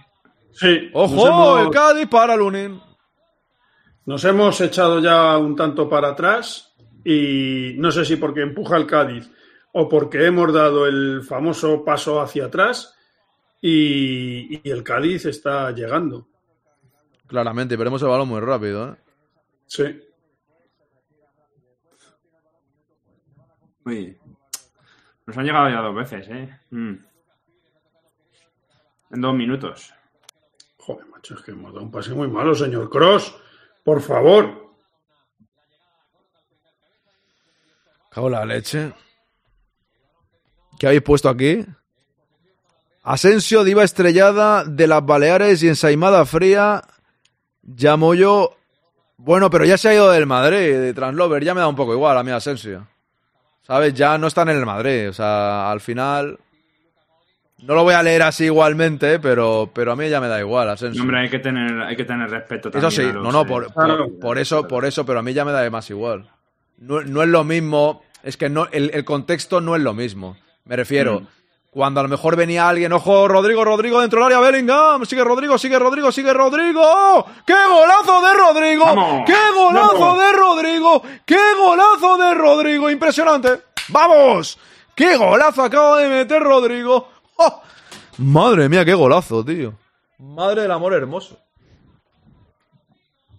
Sí. 0.53 0.91
¡Ojo! 0.93 1.27
Hemos- 1.27 1.61
El 1.63 1.71
Cádiz 1.71 2.07
para 2.09 2.37
Lunin. 2.37 2.81
Nos 4.09 4.25
hemos 4.25 4.59
echado 4.63 5.01
ya 5.01 5.37
un 5.37 5.55
tanto 5.55 5.87
para 5.87 6.09
atrás 6.09 6.75
y 7.05 7.75
no 7.77 7.93
sé 7.93 8.07
si 8.07 8.17
porque 8.17 8.41
empuja 8.41 8.79
el 8.79 8.87
Cádiz 8.87 9.31
o 9.73 9.87
porque 9.87 10.25
hemos 10.25 10.51
dado 10.51 10.87
el 10.87 11.23
famoso 11.23 11.85
paso 11.85 12.19
hacia 12.19 12.47
atrás 12.47 12.97
y, 13.61 14.67
y 14.67 14.71
el 14.71 14.83
Cádiz 14.83 15.27
está 15.27 15.71
llegando. 15.73 16.27
Claramente, 17.27 17.77
veremos 17.77 18.01
el 18.01 18.09
balón 18.09 18.29
muy 18.29 18.41
rápido, 18.41 18.93
¿eh? 18.93 18.97
Sí. 19.67 20.01
Uy. 23.85 24.17
Nos 25.27 25.37
han 25.37 25.45
llegado 25.45 25.69
ya 25.69 25.83
dos 25.83 25.95
veces, 25.95 26.27
¿eh? 26.31 26.59
Mm. 26.71 26.95
En 29.11 29.21
dos 29.21 29.35
minutos. 29.35 29.93
Joder, 30.79 31.05
macho, 31.09 31.35
es 31.35 31.43
que 31.43 31.51
hemos 31.51 31.75
dado 31.75 31.85
un 31.85 31.91
pase 31.91 32.15
muy 32.15 32.29
malo, 32.29 32.55
señor 32.55 32.89
Cross. 32.89 33.43
Por 33.89 34.03
favor. 34.03 34.69
Cago 38.11 38.29
la 38.29 38.45
leche. 38.45 38.93
¿Qué 40.79 40.89
habéis 40.89 41.01
puesto 41.01 41.31
aquí? 41.31 41.65
Asensio, 43.03 43.65
diva 43.65 43.85
estrellada 43.85 44.65
de 44.65 44.87
las 44.89 45.07
Baleares 45.07 45.63
y 45.63 45.69
ensaimada 45.69 46.27
fría. 46.27 46.83
Llamo 47.63 48.13
yo. 48.13 48.59
Bueno, 49.17 49.49
pero 49.49 49.65
ya 49.65 49.79
se 49.79 49.89
ha 49.89 49.95
ido 49.95 50.11
del 50.11 50.27
Madrid, 50.27 50.75
de 50.75 50.93
Translover. 50.93 51.43
Ya 51.43 51.55
me 51.55 51.63
da 51.63 51.69
un 51.69 51.77
poco 51.77 51.95
igual 51.95 52.19
a 52.19 52.23
mí 52.23 52.31
Asensio. 52.31 52.87
¿Sabes? 53.63 53.95
Ya 53.95 54.19
no 54.19 54.27
están 54.27 54.51
en 54.51 54.59
el 54.59 54.67
Madrid. 54.67 55.09
O 55.09 55.15
sea, 55.15 55.71
al 55.71 55.81
final. 55.81 56.39
No 57.61 57.75
lo 57.75 57.83
voy 57.83 57.95
a 57.95 58.03
leer 58.03 58.23
así 58.23 58.45
igualmente, 58.45 59.19
pero, 59.19 59.69
pero 59.75 59.93
a 59.93 59.97
mí 59.97 60.09
ya 60.09 60.21
me 60.21 60.29
da 60.29 60.39
igual, 60.39 60.71
Asensio. 60.71 61.03
Hombre, 61.03 61.21
hay 61.23 61.29
que 61.29 61.41
tener, 61.41 61.83
hay 61.83 61.97
que 61.97 62.05
tener 62.05 62.31
respeto 62.31 62.69
Eso 62.69 62.79
también. 62.81 62.93
sí, 62.93 63.03
a 63.03 63.13
los, 63.13 63.25
no, 63.25 63.33
no, 63.33 63.43
eh, 63.43 63.47
por, 63.47 63.73
por- 63.73 64.19
por 64.21 64.39
eso, 64.39 64.69
por 64.69 64.85
eso, 64.85 65.05
pero 65.05 65.19
a 65.19 65.23
mí 65.23 65.33
ya 65.35 65.45
me 65.45 65.51
da 65.53 65.69
más 65.71 65.91
igual. 65.91 66.31
No, 66.79 67.01
no 67.03 67.23
es 67.23 67.29
lo 67.29 67.43
mismo, 67.43 68.03
es 68.23 68.37
que 68.37 68.49
no, 68.49 68.69
el, 68.71 68.91
el 68.95 69.05
contexto 69.05 69.61
no 69.61 69.75
es 69.75 69.83
lo 69.83 69.93
mismo. 69.95 70.37
Me 70.67 70.77
refiero, 70.77 71.21
Mm. 71.23 71.27
cuando 71.71 71.99
a 71.99 72.03
lo 72.05 72.09
mejor 72.09 72.37
venía 72.37 72.69
alguien, 72.69 72.93
ojo, 72.93 73.27
Rodrigo, 73.27 73.65
Rodrigo 73.65 74.01
dentro 74.01 74.21
del 74.25 74.35
área, 74.37 74.41
Bellingham, 74.51 75.05
sigue 75.05 75.25
Rodrigo, 75.25 75.59
sigue 75.59 75.79
Rodrigo, 75.81 76.13
sigue 76.13 76.33
Rodrigo. 76.33 77.27
¡Qué 77.45 77.55
golazo 77.69 78.23
de 78.25 78.35
Rodrigo! 78.35 78.85
Vamos, 78.85 79.23
¡Qué 79.27 79.35
golazo 79.55 79.99
vamos. 79.99 80.19
de 80.21 80.33
Rodrigo! 80.33 81.03
¡Qué 81.27 81.39
golazo 81.59 82.17
de 82.19 82.35
Rodrigo! 82.35 82.89
Impresionante. 82.91 83.49
¡Vamos! 83.89 84.59
¡Qué 84.95 85.17
golazo 85.17 85.65
acaba 85.65 85.99
de 86.01 86.09
meter 86.09 86.41
Rodrigo! 86.43 87.09
¡Oh! 87.39 87.63
Madre 88.19 88.69
mía, 88.69 88.85
qué 88.85 88.95
golazo, 88.95 89.45
tío. 89.45 89.73
Madre 90.19 90.63
del 90.63 90.71
amor 90.73 90.93
hermoso. 90.93 91.39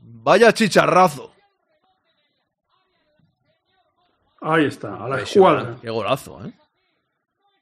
Vaya 0.01 0.51
chicharrazo. 0.53 1.31
Ahí 4.41 4.65
está, 4.65 4.95
a 5.03 5.09
la 5.09 5.19
jugada. 5.25 5.75
Qué 5.81 5.89
golazo, 5.89 6.45
¿eh? 6.45 6.53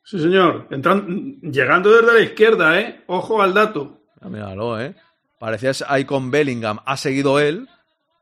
Sí, 0.03 0.19
señor. 0.19 0.67
Entran- 0.69 1.39
llegando 1.41 1.91
desde 1.91 2.13
la 2.13 2.19
izquierda, 2.21 2.79
¿eh? 2.79 3.03
Ojo 3.07 3.41
al 3.41 3.53
dato. 3.53 3.99
Ah, 4.21 4.29
Míralo, 4.29 4.79
¿eh? 4.79 4.95
Parecías 5.39 5.83
ahí 5.87 6.05
con 6.05 6.29
Bellingham. 6.31 6.79
Ha 6.85 6.97
seguido 6.97 7.39
él. 7.39 7.67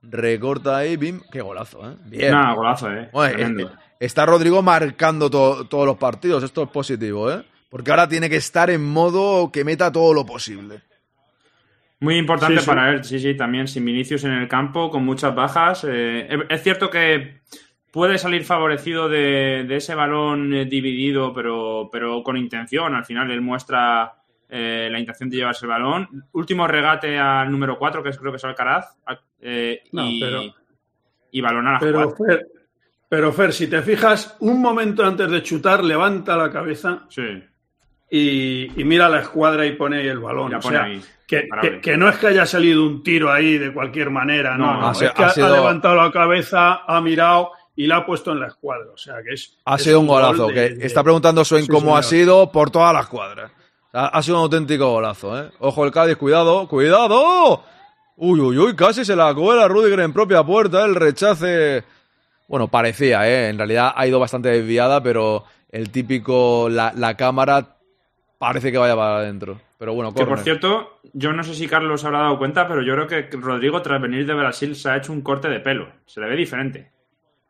Recorta 0.02 0.78
ahí, 0.78 0.96
bim. 0.96 1.22
Qué 1.32 1.42
golazo, 1.42 1.90
¿eh? 1.90 1.96
Bien. 2.06 2.32
Nah, 2.32 2.54
golazo, 2.54 2.90
eh. 2.92 3.10
Bueno, 3.12 3.36
Tremendo. 3.36 3.72
está 4.00 4.26
Rodrigo 4.26 4.62
marcando 4.62 5.30
to- 5.30 5.66
todos 5.68 5.86
los 5.86 5.98
partidos. 5.98 6.44
Esto 6.44 6.64
es 6.64 6.70
positivo, 6.70 7.30
¿eh? 7.32 7.46
Porque 7.76 7.92
ahora 7.92 8.08
tiene 8.08 8.30
que 8.30 8.38
estar 8.38 8.70
en 8.70 8.86
modo 8.86 9.52
que 9.52 9.66
meta 9.66 9.92
todo 9.92 10.14
lo 10.14 10.26
posible. 10.26 10.80
Muy 12.00 12.16
importante 12.16 12.56
Sí, 12.60 12.62
sí. 12.64 12.66
para 12.70 12.90
él, 12.92 13.04
sí, 13.04 13.20
sí, 13.20 13.36
también 13.36 13.68
sin 13.68 13.84
Vinicius 13.84 14.24
en 14.24 14.32
el 14.32 14.48
campo, 14.48 14.90
con 14.90 15.04
muchas 15.04 15.36
bajas. 15.36 15.86
Eh, 15.86 16.26
es- 16.50 16.64
cierto 16.64 16.90
que 16.90 17.42
puede 17.92 18.18
salir 18.18 18.46
favorecido 18.46 19.10
de, 19.10 19.66
de 19.68 19.76
ese 19.76 19.94
balón 19.94 20.54
eh, 20.54 20.64
dividido, 20.64 21.34
pero, 21.34 21.90
pero 21.92 22.24
con 22.24 22.38
intención. 22.38 22.96
Al 22.96 23.04
final 23.04 23.30
él 23.30 23.42
muestra 23.42 24.14
eh, 24.48 24.88
la 24.90 24.98
intención 24.98 25.30
de 25.30 25.36
llevarse 25.36 25.66
el 25.66 25.70
balón. 25.72 26.08
Último 26.32 26.66
regate 26.70 27.18
al 27.20 27.52
número 27.52 27.78
4, 27.78 28.02
que 28.02 28.10
es, 28.12 28.18
creo 28.18 28.32
que 28.32 28.38
es 28.38 28.46
Alcaraz, 28.46 28.96
eh, 29.42 29.82
No, 29.92 30.06
y, 30.10 30.20
pero- 30.22 30.44
y 31.30 31.42
balón 31.42 31.68
a 31.68 31.74
la 31.74 31.80
Pero. 31.80 32.16
Fer, 32.16 32.48
pero 33.10 33.34
Fer, 33.34 33.52
si 33.52 33.68
te 33.68 33.82
fijas, 33.82 34.38
un 34.40 34.62
momento 34.62 35.04
antes 35.06 35.30
de 35.30 35.44
chutar, 35.44 35.84
levanta 35.84 36.38
la 36.38 36.50
cabeza 36.50 37.06
Sí. 37.10 37.44
Y, 38.10 38.80
y 38.80 38.84
mira 38.84 39.10
la 39.10 39.20
escuadra 39.22 39.66
y 39.66 39.74
pone 39.74 39.98
ahí 40.00 40.08
el 40.08 40.20
balón. 40.20 40.52
La 40.52 40.58
O 40.60 40.62
sea, 40.62 40.84
ahí, 40.84 41.02
que, 41.28 41.42
imparable. 41.42 41.72
que- 41.72 41.82
que 41.82 41.98
no 41.98 42.08
es 42.10 42.18
que 42.18 42.28
haya 42.28 42.46
salido 42.46 42.86
un 42.86 43.04
tiro 43.04 43.32
ahí 43.32 43.58
de 43.58 43.74
cualquier 43.74 44.10
manera, 44.10 44.58
no, 44.58 44.74
No, 44.74 44.82
no, 44.82 44.88
ha 44.90 44.92
es 44.92 45.00
que 45.12 45.24
ha 45.24 45.28
ha, 45.28 45.30
sido- 45.32 45.48
ha 45.48 45.52
levantado 45.52 45.96
la 45.96 46.12
cabeza, 46.12 46.82
ha 46.88 47.02
mirado 47.02 47.52
y 47.76 47.88
la 47.88 47.98
ha 47.98 48.06
puesto 48.06 48.32
en 48.32 48.40
la 48.40 48.48
escuadra. 48.48 48.92
O 48.94 48.98
sea, 48.98 49.16
que 49.28 49.34
es. 49.34 49.58
Ha 49.66 49.76
es 49.76 49.84
sido 49.84 50.00
un 50.00 50.08
golazo. 50.08 50.44
gol 50.46 50.54
de- 50.54 50.70
que 50.70 50.76
de- 50.76 50.86
está 50.86 51.04
preguntando 51.04 51.44
Swain 51.44 51.66
Sí, 51.66 51.72
cómo 51.72 51.98
ha 51.98 52.04
sido 52.04 52.52
por 52.52 52.70
todas 52.72 52.94
las 52.94 53.08
cuadras. 53.08 53.52
O 53.52 53.92
sea, 53.92 54.06
ha 54.08 54.22
sido 54.22 54.38
un 54.38 54.44
auténtico 54.44 54.90
golazo, 54.92 55.40
¿eh? 55.42 55.50
Ojo 55.60 55.84
el 55.86 55.92
Cádiz, 55.92 56.16
cuidado, 56.18 56.68
cuidado. 56.68 57.64
Uy, 58.18 58.40
uy, 58.40 58.58
uy, 58.58 58.76
casi 58.76 59.04
se 59.04 59.16
la 59.16 59.34
cuela 59.34 59.68
Rudiger 59.68 60.00
en 60.02 60.14
propia 60.14 60.44
puerta. 60.44 60.86
El 60.86 60.96
rechace. 60.96 61.84
Bueno, 62.48 62.68
parecía, 62.70 63.28
¿eh? 63.28 63.50
En 63.50 63.58
realidad 63.58 63.92
ha 63.96 64.06
ido 64.08 64.20
bastante 64.20 64.50
desviada, 64.50 65.02
pero 65.02 65.44
el 65.72 65.90
típico. 65.90 66.70
La, 66.70 66.94
la 66.96 67.18
cámara 67.18 67.75
parece 68.38 68.72
que 68.72 68.78
vaya 68.78 68.96
para 68.96 69.18
adentro. 69.18 69.60
Pero 69.78 69.94
bueno, 69.94 70.14
Que 70.14 70.26
por 70.26 70.40
cierto, 70.40 71.00
yo 71.14 71.34
no 71.34 71.44
sé 71.44 71.54
si 71.54 71.68
Carlos 71.68 72.04
habrá 72.06 72.20
dado 72.20 72.38
cuenta, 72.38 72.68
pero 72.68 72.82
yo 72.82 72.94
creo 72.94 73.08
que 73.08 73.30
Rodrigo, 73.38 73.82
tras 73.82 74.02
venir 74.02 74.26
de 74.26 74.34
Brasil, 74.34 74.76
se 74.76 74.90
ha 74.90 74.98
hecho 74.98 75.12
un 75.12 75.22
corte 75.22 75.50
de 75.50 75.60
pelo. 75.60 75.88
Se 76.06 76.20
le 76.22 76.28
ve 76.30 76.36
diferente. 76.36 76.92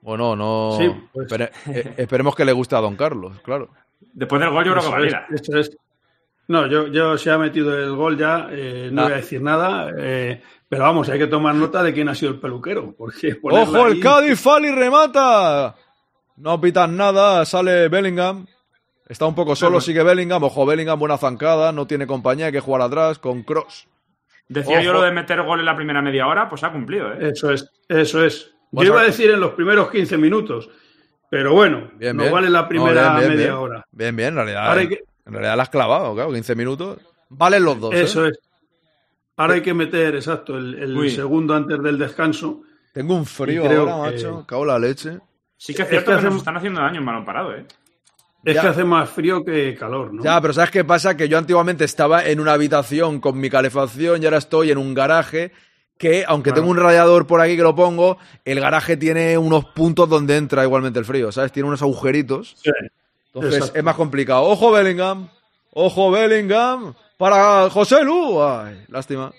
Bueno, 0.02 0.36
no. 0.36 0.76
Sí, 0.78 0.90
pues. 1.14 1.28
Espere- 1.32 1.52
eh, 1.68 1.94
esperemos 1.98 2.36
que 2.36 2.46
le 2.46 2.52
guste 2.52 2.76
a 2.76 2.80
Don 2.82 2.96
Carlos, 2.96 3.40
claro. 3.44 3.70
Después 4.14 4.40
del 4.42 4.50
gol, 4.52 4.64
yo 4.66 4.72
creo 4.74 4.84
que 4.84 4.90
valida. 4.90 5.26
es, 5.32 5.42
eso 5.42 5.58
es. 5.58 5.78
No, 6.48 6.68
yo, 6.68 6.88
yo 6.88 7.18
se 7.18 7.32
ha 7.32 7.40
metido 7.40 7.76
el 7.76 7.96
gol 7.96 8.18
ya, 8.18 8.48
eh, 8.52 8.90
no 8.92 9.02
Ah. 9.02 9.06
voy 9.06 9.14
a 9.14 9.18
decir 9.18 9.42
nada, 9.42 9.92
eh, 9.98 10.42
pero 10.70 10.84
vamos, 10.84 11.10
hay 11.10 11.18
que 11.18 11.26
tomar 11.28 11.56
nota 11.56 11.82
de 11.82 11.92
quién 11.92 12.08
ha 12.08 12.14
sido 12.14 12.34
el 12.34 12.40
peluquero. 12.40 12.94
Porque 12.96 13.36
¡Ojo, 13.42 13.88
el 13.88 13.94
ahí- 13.94 14.00
Cádiz, 14.00 14.40
Fali 14.40 14.70
remata! 14.72 15.76
No 16.38 16.62
pitan 16.62 16.96
nada, 16.98 17.44
sale 17.46 17.88
Bellingham. 17.88 18.46
Está 19.08 19.26
un 19.28 19.36
poco 19.36 19.56
solo, 19.56 19.80
sigue 19.82 20.02
Bellingham. 20.04 20.44
Ojo, 20.44 20.66
Bellingham, 20.66 20.98
buena 21.00 21.18
zancada, 21.18 21.72
no 21.72 21.86
tiene 21.86 22.08
compañía, 22.08 22.48
hay 22.48 22.52
que 22.52 22.60
jugar 22.60 22.82
atrás 22.82 23.20
con 23.20 23.44
Cross. 23.44 23.88
Decía 24.48 24.82
yo 24.82 24.94
lo 24.94 25.02
de 25.02 25.12
meter 25.12 25.42
gol 25.44 25.60
en 25.60 25.66
la 25.66 25.76
primera 25.76 26.02
media 26.02 26.28
hora, 26.28 26.50
pues 26.50 26.64
ha 26.64 26.72
cumplido, 26.72 27.14
¿eh? 27.14 27.30
Eso 27.32 27.52
es, 27.52 27.70
eso 27.88 28.24
es. 28.24 28.52
Yo 28.72 28.84
iba 28.84 28.96
a 28.96 28.98
ahora- 29.00 29.08
decir 29.08 29.30
en 29.32 29.40
los 29.40 29.52
primeros 29.52 29.90
15 29.92 30.18
minutos, 30.18 30.70
pero 31.30 31.54
bueno, 31.54 31.90
Bien, 31.96 32.16
no 32.16 32.24
bien. 32.24 32.34
vale 32.34 32.50
la 32.50 32.64
No, 32.64 32.68
primera 32.68 33.02
bien, 33.16 33.18
bien, 33.20 33.30
media 33.30 33.46
bien. 33.52 33.58
hora. 33.58 33.86
Bien, 33.92 34.16
bien, 34.16 34.28
en 34.30 34.36
realidad. 34.36 34.68
Ahora 34.68 34.82
hay 34.82 34.90
que- 34.90 35.04
En 35.26 35.34
realidad 35.34 35.58
la 35.58 35.64
has 35.64 35.70
clavado, 35.70 36.14
claro, 36.14 36.32
15 36.32 36.56
minutos. 36.56 37.00
Valen 37.30 37.64
los 37.64 37.80
dos. 37.80 37.94
¿eh? 37.96 38.02
Eso 38.04 38.26
es. 38.28 38.40
Ahora 39.38 39.56
hay 39.56 39.62
que 39.62 39.74
meter, 39.74 40.16
exacto, 40.16 40.58
el, 40.58 41.10
segundo 41.12 41.56
antes 41.56 41.82
del 41.82 41.98
descanso. 41.98 42.62
Tengo 42.94 43.16
un 43.16 43.26
frío 43.26 43.64
ahora, 43.66 44.10
que- 44.12 44.16
macho. 44.16 44.46
Cago 44.48 44.62
en 44.64 44.68
la 44.68 44.80
leche. 44.80 45.20
Sí 45.58 45.74
que 45.74 45.82
es 45.82 45.88
Es 45.88 45.90
cierto 45.90 46.16
que 46.18 46.24
nos 46.24 46.36
están 46.36 46.58
haciendo 46.58 46.82
daño 46.82 47.00
en 47.00 47.06
balón 47.06 47.26
parado, 47.26 47.56
¿eh? 47.56 47.66
Es 48.46 48.54
Ya. 48.56 48.62
que 48.62 48.68
hace 48.68 48.84
más 48.84 49.10
frío 49.10 49.44
que 49.44 49.76
calor, 49.76 50.14
¿no? 50.14 50.24
Ya, 50.24 50.40
pero 50.40 50.54
¿sabes 50.54 50.70
qué 50.72 50.86
pasa? 50.86 51.18
Que 51.18 51.28
yo 51.28 51.38
antiguamente 51.38 51.84
estaba 51.84 52.24
en 52.26 52.40
una 52.40 52.54
habitación 52.54 53.20
con 53.20 53.40
mi 53.40 53.50
calefacción 53.50 54.22
y 54.22 54.26
ahora 54.26 54.38
estoy 54.38 54.70
en 54.72 54.78
un 54.78 54.94
garaje 54.94 55.52
que, 55.98 56.24
aunque 56.28 56.52
Claro. 56.52 56.62
tengo 56.62 56.72
un 56.72 56.78
radiador 56.78 57.26
por 57.26 57.42
aquí 57.42 57.56
que 57.56 57.64
lo 57.64 57.74
pongo, 57.76 58.18
el 58.46 58.60
garaje 58.60 58.98
tiene 58.98 59.38
unos 59.38 59.66
puntos 59.66 60.08
donde 60.08 60.38
entra 60.38 60.64
igualmente 60.64 61.00
el 61.00 61.06
frío, 61.06 61.32
¿sabes? 61.32 61.52
Tiene 61.52 61.68
unos 61.68 61.82
agujeritos. 61.82 62.56
Sí, 62.62 62.70
Entonces 63.34 63.56
exacto. 63.60 63.80
es 63.80 63.84
más 63.84 63.96
complicado. 63.96 64.44
¡Ojo 64.44 64.72
Bellingham! 64.72 65.28
¡Ojo 65.72 66.12
Bellingham! 66.12 66.94
Para 67.18 67.70
José 67.70 68.04
Lu. 68.04 68.44
Ay, 68.44 68.86
lástima. 68.90 69.32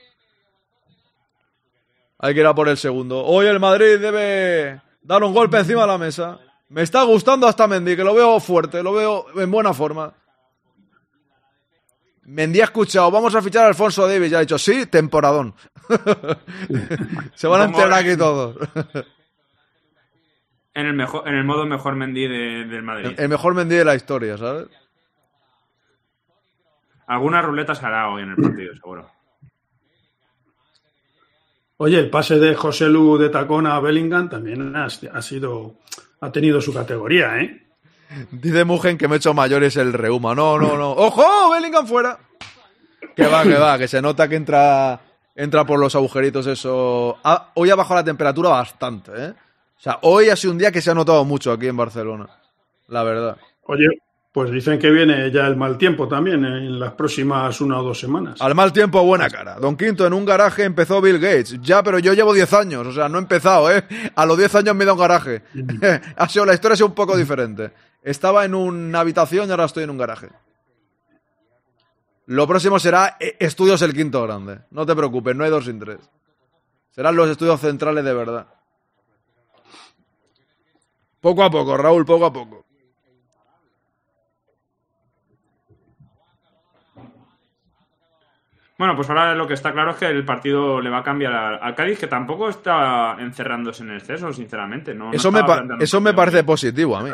Hay 2.18 2.34
que 2.34 2.40
ir 2.40 2.46
a 2.46 2.54
por 2.54 2.68
el 2.68 2.76
segundo. 2.76 3.22
Hoy 3.24 3.46
el 3.46 3.60
Madrid 3.60 3.98
debe 4.00 4.80
dar 5.02 5.22
un 5.22 5.34
golpe 5.34 5.58
encima 5.58 5.82
de 5.82 5.86
la 5.86 5.98
mesa. 5.98 6.38
Me 6.68 6.82
está 6.82 7.02
gustando 7.04 7.46
hasta 7.46 7.66
Mendy, 7.66 7.96
que 7.96 8.02
lo 8.04 8.14
veo 8.14 8.40
fuerte, 8.40 8.82
lo 8.82 8.92
veo 8.92 9.26
en 9.40 9.50
buena 9.50 9.72
forma. 9.72 10.12
Mendy 12.24 12.60
ha 12.60 12.64
escuchado, 12.64 13.08
vamos 13.10 13.34
a 13.36 13.42
fichar 13.42 13.64
a 13.64 13.68
Alfonso 13.68 14.06
Davis. 14.08 14.30
Ya 14.32 14.38
ha 14.38 14.40
dicho, 14.40 14.58
sí, 14.58 14.86
temporadón. 14.86 15.54
Se 17.34 17.46
van 17.46 17.60
a 17.62 17.64
enterar 17.66 17.92
aquí 17.92 18.16
todos. 18.16 18.56
En 20.74 20.86
el, 20.86 20.92
mejor, 20.94 21.26
en 21.28 21.36
el 21.36 21.44
modo 21.44 21.64
mejor 21.66 21.94
Mendy 21.94 22.26
de- 22.26 22.64
del 22.66 22.82
Madrid. 22.82 23.14
el 23.16 23.28
mejor 23.28 23.54
Mendy 23.54 23.76
de 23.76 23.84
la 23.84 23.94
historia, 23.94 24.36
¿sabes? 24.36 24.66
Alguna 27.06 27.40
ruleta 27.40 27.76
se 27.76 27.86
hará 27.86 28.10
hoy 28.10 28.24
en 28.24 28.30
el 28.30 28.36
partido, 28.36 28.74
seguro. 28.74 29.08
Oye, 31.78 32.00
el 32.00 32.10
pase 32.10 32.38
de 32.40 32.54
José 32.56 32.88
Lu 32.88 33.16
de 33.18 33.28
Tacón 33.28 33.66
a 33.68 33.78
Bellingham 33.78 34.28
también 34.28 34.74
ha, 34.74 34.86
ha 34.86 35.22
sido, 35.22 35.76
ha 36.26 36.32
tenido 36.32 36.60
su 36.60 36.72
categoría, 36.74 37.38
¿eh? 37.40 37.62
Dice 38.30 38.64
Mugen 38.64 38.98
que 38.98 39.08
me 39.08 39.14
he 39.14 39.18
hecho 39.18 39.34
mayores 39.34 39.76
el 39.76 39.92
reuma. 39.92 40.34
No, 40.34 40.58
no, 40.58 40.76
no. 40.76 40.90
¡Ojo! 40.92 41.50
Bellingham 41.50 41.86
fuera. 41.86 42.18
Que 43.14 43.26
va, 43.26 43.42
que 43.42 43.54
va, 43.54 43.78
que 43.78 43.88
se 43.88 44.00
nota 44.02 44.28
que 44.28 44.36
entra, 44.36 45.00
entra 45.34 45.64
por 45.64 45.78
los 45.78 45.94
agujeritos 45.94 46.46
eso. 46.46 47.18
Ha- 47.24 47.50
hoy 47.54 47.70
ha 47.70 47.74
bajado 47.74 47.96
la 47.96 48.04
temperatura 48.04 48.50
bastante, 48.50 49.12
¿eh? 49.16 49.30
O 49.78 49.80
sea, 49.80 49.98
hoy 50.02 50.28
ha 50.30 50.36
sido 50.36 50.52
un 50.52 50.58
día 50.58 50.70
que 50.72 50.80
se 50.80 50.90
ha 50.90 50.94
notado 50.94 51.24
mucho 51.24 51.52
aquí 51.52 51.66
en 51.66 51.76
Barcelona. 51.76 52.28
La 52.88 53.02
verdad. 53.02 53.36
Oye, 53.64 53.88
pues 54.36 54.50
dicen 54.50 54.78
que 54.78 54.90
viene 54.90 55.30
ya 55.30 55.46
el 55.46 55.56
mal 55.56 55.78
tiempo 55.78 56.06
también 56.06 56.44
en 56.44 56.78
las 56.78 56.92
próximas 56.92 57.58
una 57.62 57.80
o 57.80 57.82
dos 57.82 57.98
semanas. 57.98 58.38
Al 58.42 58.54
mal 58.54 58.70
tiempo, 58.70 59.02
buena 59.02 59.30
cara. 59.30 59.54
Don 59.54 59.78
Quinto, 59.78 60.06
en 60.06 60.12
un 60.12 60.26
garaje 60.26 60.64
empezó 60.64 61.00
Bill 61.00 61.18
Gates. 61.18 61.58
Ya, 61.62 61.82
pero 61.82 61.98
yo 61.98 62.12
llevo 62.12 62.34
10 62.34 62.52
años. 62.52 62.86
O 62.86 62.92
sea, 62.92 63.08
no 63.08 63.16
he 63.16 63.22
empezado, 63.22 63.72
¿eh? 63.72 63.82
A 64.14 64.26
los 64.26 64.36
10 64.36 64.56
años 64.56 64.76
me 64.76 64.82
he 64.82 64.84
ido 64.84 64.90
a 64.90 64.94
un 64.94 65.00
garaje. 65.00 65.42
ha 66.16 66.28
sido, 66.28 66.44
la 66.44 66.52
historia 66.52 66.74
ha 66.74 66.76
sido 66.76 66.88
un 66.88 66.94
poco 66.94 67.16
diferente. 67.16 67.72
Estaba 68.02 68.44
en 68.44 68.54
una 68.54 69.00
habitación 69.00 69.48
y 69.48 69.52
ahora 69.52 69.64
estoy 69.64 69.84
en 69.84 69.90
un 69.90 69.96
garaje. 69.96 70.28
Lo 72.26 72.46
próximo 72.46 72.78
será 72.78 73.16
eh, 73.18 73.38
estudios 73.40 73.80
el 73.80 73.94
quinto 73.94 74.22
grande. 74.22 74.58
No 74.70 74.84
te 74.84 74.94
preocupes, 74.94 75.34
no 75.34 75.44
hay 75.44 75.50
dos 75.50 75.64
sin 75.64 75.80
tres. 75.80 76.00
Serán 76.90 77.16
los 77.16 77.30
estudios 77.30 77.58
centrales 77.58 78.04
de 78.04 78.12
verdad. 78.12 78.48
Poco 81.22 81.42
a 81.42 81.50
poco, 81.50 81.78
Raúl, 81.78 82.04
poco 82.04 82.26
a 82.26 82.32
poco. 82.34 82.65
Bueno, 88.78 88.94
pues 88.94 89.08
ahora 89.08 89.34
lo 89.34 89.46
que 89.46 89.54
está 89.54 89.72
claro 89.72 89.92
es 89.92 89.96
que 89.96 90.06
el 90.06 90.24
partido 90.24 90.80
le 90.82 90.90
va 90.90 90.98
a 90.98 91.02
cambiar 91.02 91.32
al, 91.32 91.74
Cádiz, 91.74 91.98
que 91.98 92.08
tampoco 92.08 92.50
está 92.50 93.16
encerrándose 93.18 93.82
en 93.82 93.92
exceso, 93.92 94.32
sinceramente. 94.32 94.94
No, 94.94 95.06
no 95.06 95.12
Eso, 95.12 95.32
me, 95.32 95.40
eso 95.80 96.02
parece 96.14 96.44
positivo 96.44 96.96
a 96.96 97.02
mí. 97.02 97.10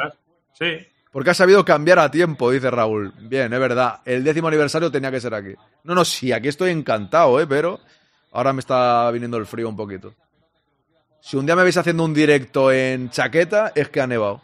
Sí. 0.55 0.87
Porque 1.13 1.31
ha 1.31 1.35
sabido 1.35 1.65
cambiar 1.65 2.01
a 2.01 2.11
tiempo, 2.11 2.51
dice 2.51 2.71
Raúl. 2.71 3.13
Bien, 3.21 3.53
es 3.53 3.61
verdad. 3.61 4.01
El 4.05 4.25
décimo 4.25 4.49
aniversario 4.49 4.91
tenía 4.91 5.11
que 5.13 5.21
ser 5.21 5.35
aquí. 5.35 5.55
No, 5.85 5.95
no, 5.95 6.05
sí, 6.05 6.33
aquí 6.33 6.49
estoy 6.49 6.71
encantado, 6.71 7.41
¿eh? 7.41 7.47
Pero 7.47 7.79
ahora 8.33 8.53
me 8.53 8.61
está 8.61 9.09
viniendo 9.13 9.37
el 9.37 9.47
frío 9.47 9.69
un 9.69 9.77
poquito. 9.77 10.15
Si 11.21 11.37
un 11.37 11.47
día 11.47 11.55
me 11.55 11.63
veis 11.63 11.77
haciendo 11.77 12.05
un 12.05 12.13
directo 12.13 12.73
en 12.73 13.11
chaqueta, 13.11 13.73
es 13.77 13.89
que 13.89 14.01
ha 14.01 14.07
nevado. 14.09 14.43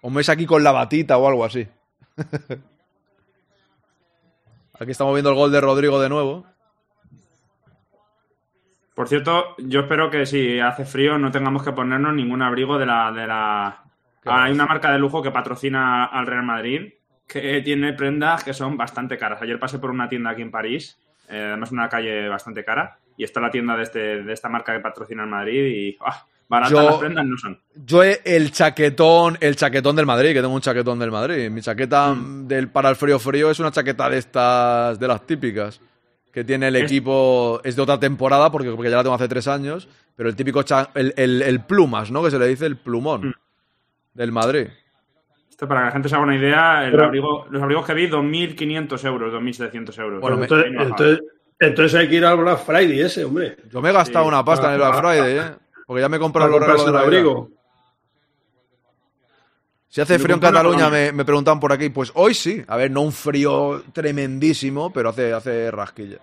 O 0.00 0.10
me 0.10 0.16
veis 0.16 0.28
aquí 0.28 0.46
con 0.46 0.62
la 0.62 0.70
batita 0.70 1.16
o 1.16 1.26
algo 1.26 1.44
así. 1.44 1.66
aquí 4.82 4.90
estamos 4.90 5.14
viendo 5.14 5.30
el 5.30 5.36
gol 5.36 5.52
de 5.52 5.60
Rodrigo 5.60 6.00
de 6.00 6.08
nuevo. 6.08 6.46
Por 8.94 9.08
cierto, 9.08 9.54
yo 9.58 9.80
espero 9.80 10.10
que 10.10 10.26
si 10.26 10.60
hace 10.60 10.84
frío 10.84 11.18
no 11.18 11.30
tengamos 11.30 11.62
que 11.62 11.72
ponernos 11.72 12.14
ningún 12.14 12.42
abrigo 12.42 12.78
de 12.78 12.86
la... 12.86 13.10
De 13.12 13.26
la... 13.26 13.84
Hay 14.24 14.52
una 14.52 14.66
marca 14.66 14.92
de 14.92 14.98
lujo 14.98 15.22
que 15.22 15.30
patrocina 15.30 16.04
al 16.04 16.26
Real 16.26 16.44
Madrid 16.44 16.92
que 17.26 17.62
tiene 17.62 17.94
prendas 17.94 18.44
que 18.44 18.52
son 18.52 18.76
bastante 18.76 19.16
caras. 19.16 19.40
Ayer 19.40 19.58
pasé 19.58 19.78
por 19.78 19.90
una 19.90 20.08
tienda 20.08 20.30
aquí 20.30 20.42
en 20.42 20.50
París, 20.50 21.00
eh, 21.28 21.46
además 21.48 21.72
una 21.72 21.88
calle 21.88 22.28
bastante 22.28 22.64
cara, 22.64 22.98
y 23.16 23.24
está 23.24 23.40
la 23.40 23.50
tienda 23.50 23.76
de, 23.76 23.82
este, 23.82 24.22
de 24.22 24.32
esta 24.32 24.50
marca 24.50 24.74
que 24.74 24.80
patrocina 24.80 25.22
al 25.22 25.30
Madrid 25.30 25.64
y 25.64 25.98
ah, 26.00 26.26
baratas 26.52 26.70
Yo- 26.78 26.82
las 26.84 26.96
prendas 26.98 27.24
no 27.24 27.36
son. 27.38 27.58
Yo 27.74 28.04
he- 28.04 28.20
el 28.24 28.52
chaquetón, 28.52 29.38
el 29.40 29.56
chaquetón 29.56 29.96
del 29.96 30.04
Madrid, 30.06 30.34
que 30.34 30.42
tengo 30.42 30.54
un 30.54 30.60
chaquetón 30.60 30.98
del 30.98 31.10
Madrid. 31.10 31.50
Mi 31.50 31.62
chaqueta 31.62 32.12
Mm. 32.12 32.46
del 32.46 32.68
para 32.68 32.90
el 32.90 32.96
frío 32.96 33.18
frío 33.18 33.50
es 33.50 33.58
una 33.58 33.70
chaqueta 33.70 34.10
de 34.10 34.18
estas, 34.18 34.98
de 35.00 35.08
las 35.08 35.26
típicas, 35.26 35.80
que 36.32 36.44
tiene 36.44 36.68
el 36.68 36.76
Es- 36.76 36.82
equipo, 36.84 37.60
es 37.64 37.74
de 37.74 37.82
otra 37.82 37.98
temporada, 37.98 38.50
porque, 38.50 38.70
porque 38.70 38.90
ya 38.90 38.96
la 38.98 39.02
tengo 39.02 39.14
hace 39.14 39.28
tres 39.28 39.48
años, 39.48 39.88
pero 40.14 40.28
el 40.28 40.36
típico, 40.36 40.62
cha- 40.62 40.90
el, 40.94 41.14
el- 41.16 41.40
el 41.42 41.60
plumas, 41.60 42.10
¿no? 42.10 42.22
Que 42.22 42.30
se 42.30 42.38
le 42.38 42.46
dice 42.48 42.66
el 42.66 42.76
plumón 42.76 43.28
Mm. 43.28 43.34
del 44.14 44.30
Madrid. 44.32 44.66
Esto 45.48 45.66
para 45.68 45.80
que 45.80 45.86
la 45.86 45.92
gente 45.92 46.08
se 46.08 46.14
haga 46.16 46.24
una 46.24 46.36
idea, 46.36 46.84
el 46.84 46.90
Pero- 46.90 47.04
abrigo, 47.04 47.46
los 47.50 47.62
abrigos 47.62 47.86
que 47.86 47.94
vi, 47.94 48.06
2.500 48.08 49.04
euros, 49.04 49.32
2.700 49.32 49.96
euros. 49.98 50.20
Bueno, 50.20 50.42
entonces, 50.42 50.72
entonces, 50.78 51.20
entonces 51.58 52.00
hay 52.00 52.08
que 52.08 52.16
ir 52.16 52.24
al 52.24 52.36
Black 52.36 52.58
Friday 52.58 53.00
ese, 53.00 53.24
hombre. 53.24 53.56
Yo 53.70 53.80
me 53.80 53.90
he 53.90 53.92
gastado 53.92 54.24
Sí, 54.24 54.28
una 54.28 54.44
pasta 54.44 54.66
en 54.66 54.72
el 54.72 54.78
Black 54.78 54.94
para- 54.94 55.08
Friday, 55.12 55.38
¿eh? 55.38 55.50
Porque 55.92 56.00
ya 56.00 56.08
me 56.08 56.16
he 56.16 56.20
comprado 56.20 56.56
el 56.56 56.58
Navidad. 56.58 56.96
abrigo. 57.02 57.50
Si 59.88 60.00
hace 60.00 60.18
frío 60.18 60.36
en 60.36 60.40
Cataluña, 60.40 60.88
me, 60.88 61.12
me 61.12 61.22
preguntan 61.22 61.60
por 61.60 61.70
aquí, 61.70 61.90
pues 61.90 62.10
hoy 62.14 62.32
sí. 62.32 62.64
A 62.66 62.78
ver, 62.78 62.90
no 62.90 63.02
un 63.02 63.12
frío 63.12 63.82
tremendísimo, 63.92 64.90
pero 64.90 65.10
hace, 65.10 65.34
hace 65.34 65.70
rasquilla. 65.70 66.16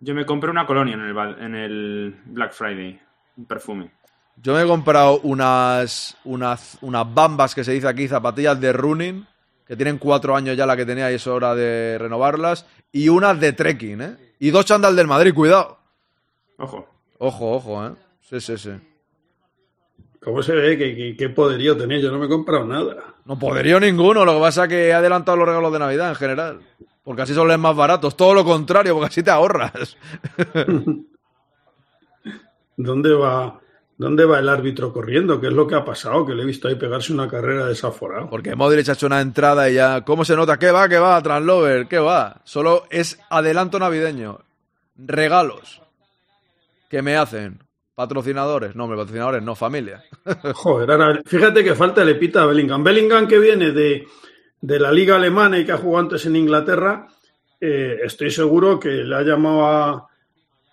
Yo 0.00 0.16
me 0.16 0.26
compré 0.26 0.50
una 0.50 0.66
colonia 0.66 0.94
en 0.94 1.02
el, 1.02 1.14
Val- 1.14 1.36
en 1.40 1.54
el 1.54 2.16
Black 2.24 2.54
Friday, 2.54 3.00
un 3.36 3.44
perfume. 3.46 3.92
Yo 4.34 4.52
me 4.52 4.62
he 4.64 4.66
comprado 4.66 5.20
unas, 5.20 6.16
unas, 6.24 6.76
unas 6.80 7.14
bambas 7.14 7.54
que 7.54 7.62
se 7.62 7.70
dice 7.70 7.86
aquí, 7.86 8.08
zapatillas 8.08 8.60
de 8.60 8.72
running, 8.72 9.24
que 9.64 9.76
tienen 9.76 9.98
cuatro 9.98 10.34
años 10.34 10.56
ya 10.56 10.66
la 10.66 10.76
que 10.76 10.84
tenía 10.84 11.08
y 11.12 11.14
es 11.14 11.26
hora 11.28 11.54
de 11.54 11.98
renovarlas, 12.00 12.66
y 12.90 13.08
unas 13.10 13.38
de 13.38 13.52
trekking, 13.52 14.00
¿eh? 14.02 14.16
Y 14.40 14.50
dos 14.50 14.64
chandal 14.66 14.96
del 14.96 15.06
Madrid, 15.06 15.32
cuidado. 15.32 15.78
Ojo. 16.58 16.88
Ojo, 17.18 17.52
ojo, 17.52 17.86
¿eh? 17.86 17.92
Sí, 18.32 18.40
sí, 18.40 18.56
sí. 18.56 18.70
¿Cómo 20.24 20.42
se 20.42 20.54
ve? 20.54 20.78
¿Qué, 20.78 20.96
qué, 20.96 21.14
qué 21.18 21.28
poderío 21.28 21.76
tenía? 21.76 21.98
Yo 21.98 22.10
no 22.10 22.18
me 22.18 22.24
he 22.24 22.28
comprado 22.30 22.64
nada. 22.64 22.96
No 23.26 23.38
poderío 23.38 23.78
ninguno, 23.78 24.24
lo 24.24 24.36
que 24.36 24.40
pasa 24.40 24.62
es 24.62 24.68
que 24.70 24.88
he 24.88 24.92
adelantado 24.94 25.36
los 25.36 25.46
regalos 25.46 25.70
de 25.70 25.78
Navidad 25.78 26.08
en 26.08 26.14
general. 26.14 26.60
Porque 27.04 27.22
así 27.22 27.34
son 27.34 27.48
los 27.48 27.58
más 27.58 27.76
baratos, 27.76 28.16
todo 28.16 28.32
lo 28.32 28.42
contrario, 28.42 28.94
porque 28.94 29.08
así 29.08 29.22
te 29.22 29.30
ahorras. 29.30 29.98
¿Dónde 32.78 33.12
va, 33.12 33.60
¿Dónde 33.98 34.24
va 34.24 34.38
el 34.38 34.48
árbitro 34.48 34.94
corriendo? 34.94 35.38
¿Qué 35.38 35.48
es 35.48 35.52
lo 35.52 35.66
que 35.66 35.74
ha 35.74 35.84
pasado? 35.84 36.24
Que 36.24 36.34
le 36.34 36.44
he 36.44 36.46
visto 36.46 36.68
ahí 36.68 36.76
pegarse 36.76 37.12
una 37.12 37.28
carrera 37.28 37.66
desaforado. 37.66 38.30
Porque 38.30 38.56
Modric 38.56 38.88
ha 38.88 38.92
hecho 38.92 39.06
una 39.06 39.20
entrada 39.20 39.68
y 39.68 39.74
ya. 39.74 40.00
¿Cómo 40.06 40.24
se 40.24 40.36
nota? 40.36 40.58
¿Qué 40.58 40.70
va? 40.70 40.88
¿Qué 40.88 40.98
va? 40.98 41.22
Translover, 41.22 41.86
¿qué 41.86 41.98
va? 41.98 42.40
Solo 42.44 42.84
es 42.88 43.20
adelanto 43.28 43.78
navideño. 43.78 44.38
Regalos. 44.96 45.82
que 46.88 47.02
me 47.02 47.16
hacen? 47.16 47.58
Patrocinadores. 47.94 48.74
No, 48.74 48.88
patrocinadores, 48.88 49.42
no, 49.42 49.54
familia. 49.54 50.02
Joder, 50.54 50.90
ahora, 50.90 51.20
fíjate 51.24 51.62
que 51.62 51.74
falta 51.74 52.04
le 52.04 52.14
pita 52.14 52.42
a 52.42 52.46
Bellingham. 52.46 52.82
Bellingham 52.82 53.28
que 53.28 53.38
viene 53.38 53.72
de, 53.72 54.06
de 54.60 54.80
la 54.80 54.90
liga 54.90 55.16
alemana 55.16 55.58
y 55.58 55.64
que 55.66 55.72
ha 55.72 55.78
jugado 55.78 56.04
antes 56.04 56.24
en 56.26 56.36
Inglaterra, 56.36 57.06
eh, 57.60 57.98
estoy 58.02 58.30
seguro 58.30 58.80
que 58.80 58.88
le 58.88 59.14
ha 59.14 59.22
llamado 59.22 59.66
a, 59.66 60.08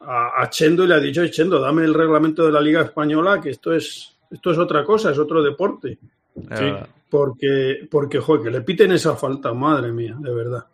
a, 0.01 0.41
a 0.41 0.49
Chendo 0.49 0.85
y 0.85 0.87
le 0.87 0.95
ha 0.95 0.99
dicho, 0.99 1.21
"Oye, 1.21 1.29
Chendo, 1.31 1.59
dame 1.59 1.83
el 1.83 1.93
reglamento 1.93 2.45
de 2.45 2.51
la 2.53 2.61
liga 2.61 2.81
española, 2.81 3.41
que 3.41 3.49
esto 3.49 3.73
es, 3.73 4.15
esto 4.31 4.51
es 4.51 4.57
otra 4.57 4.83
cosa, 4.85 5.11
es 5.11 5.19
otro 5.19 5.43
deporte. 5.43 5.99
Sí. 6.33 6.73
Porque, 7.09 7.87
porque, 7.89 8.19
joder, 8.19 8.43
que 8.43 8.51
le 8.51 8.61
piten 8.61 8.91
esa 8.91 9.15
falta, 9.15 9.53
madre 9.53 9.91
mía, 9.91 10.15
de 10.19 10.33
verdad. 10.33 10.65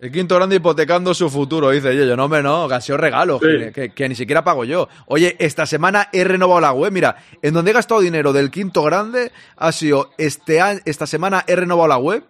El 0.00 0.12
quinto 0.12 0.36
grande 0.36 0.56
hipotecando 0.56 1.12
su 1.12 1.28
futuro, 1.28 1.70
dice 1.70 1.96
yo. 1.96 2.04
Yo 2.04 2.16
no, 2.16 2.28
me 2.28 2.40
no, 2.40 2.68
sido 2.80 2.98
regalo, 2.98 3.40
Sí. 3.40 3.46
que, 3.46 3.72
que- 3.72 3.90
que 3.90 4.08
ni 4.08 4.14
siquiera 4.14 4.44
pago 4.44 4.64
yo. 4.64 4.88
Oye, 5.06 5.34
esta 5.40 5.66
semana 5.66 6.08
he 6.12 6.22
renovado 6.22 6.60
la 6.60 6.72
web. 6.72 6.92
Mira, 6.92 7.16
en 7.42 7.52
donde 7.52 7.72
he 7.72 7.74
gastado 7.74 8.00
dinero 8.00 8.32
del 8.32 8.50
quinto 8.50 8.82
grande 8.84 9.32
ha 9.56 9.72
sido 9.72 10.10
este 10.16 10.60
año, 10.60 10.80
esta 10.84 11.06
semana 11.06 11.44
he 11.48 11.56
renovado 11.56 11.88
la 11.88 11.98
web, 11.98 12.22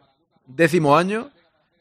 décimo 0.46 0.96
año, 0.96 1.30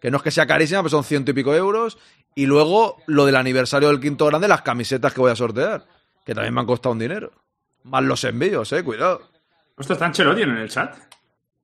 que 0.01 0.11
no 0.11 0.17
es 0.17 0.23
que 0.23 0.31
sea 0.31 0.45
carísima, 0.45 0.81
pero 0.81 0.89
son 0.89 1.03
ciento 1.05 1.31
y 1.31 1.33
pico 1.33 1.55
euros. 1.55 1.97
Y 2.35 2.45
luego 2.47 2.97
lo 3.07 3.25
del 3.25 3.37
aniversario 3.37 3.87
del 3.87 4.01
quinto 4.01 4.25
grande, 4.25 4.47
las 4.49 4.61
camisetas 4.63 5.13
que 5.13 5.21
voy 5.21 5.31
a 5.31 5.35
sortear, 5.37 5.85
que 6.25 6.35
también 6.35 6.53
me 6.53 6.59
han 6.59 6.67
costado 6.67 6.91
un 6.93 6.99
dinero. 6.99 7.31
Más 7.83 8.03
los 8.03 8.23
envíos, 8.25 8.71
eh, 8.73 8.83
cuidado. 8.83 9.21
Hostia, 9.77 9.93
está 9.93 10.05
Ancelotti 10.07 10.41
en 10.41 10.49
el 10.57 10.69
chat. 10.69 10.95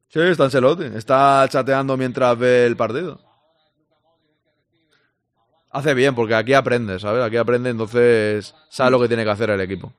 Sí, 0.07 0.19
está 0.21 0.45
Ancelotti. 0.45 0.85
Está 0.95 1.45
chateando 1.49 1.97
mientras 1.97 2.37
ve 2.39 2.65
el 2.65 2.77
partido. 2.77 3.19
Hace 5.73 5.93
bien, 5.95 6.13
porque 6.15 6.35
aquí 6.35 6.53
aprende, 6.53 6.99
¿sabes? 6.99 7.23
Aquí 7.23 7.35
aprende, 7.35 7.71
entonces 7.71 8.55
sabe 8.69 8.91
lo 8.91 8.99
que 9.01 9.07
tiene 9.07 9.23
que 9.23 9.31
hacer 9.31 9.49
el 9.49 9.59
equipo. 9.59 9.91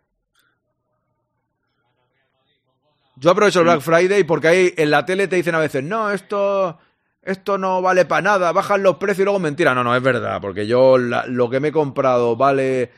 Yo 3.16 3.30
aprovecho 3.30 3.60
el 3.60 3.66
Black 3.66 3.80
Friday 3.80 4.24
porque 4.24 4.48
ahí 4.48 4.74
en 4.76 4.90
la 4.90 5.04
tele 5.06 5.28
te 5.28 5.36
dicen 5.36 5.54
a 5.54 5.58
veces, 5.60 5.82
no, 5.84 6.10
esto, 6.10 6.78
esto 7.22 7.58
no 7.58 7.80
vale 7.80 8.04
para 8.06 8.22
nada, 8.22 8.52
bajan 8.52 8.82
los 8.82 8.96
precios 8.96 9.20
y 9.20 9.24
luego 9.24 9.38
mentira. 9.38 9.74
No, 9.74 9.84
no, 9.84 9.94
es 9.94 10.02
verdad, 10.02 10.40
porque 10.40 10.66
yo 10.66 10.98
la- 10.98 11.26
lo 11.26 11.48
que 11.48 11.60
me 11.60 11.68
he 11.68 11.72
comprado 11.72 12.36
vale, 12.36 12.90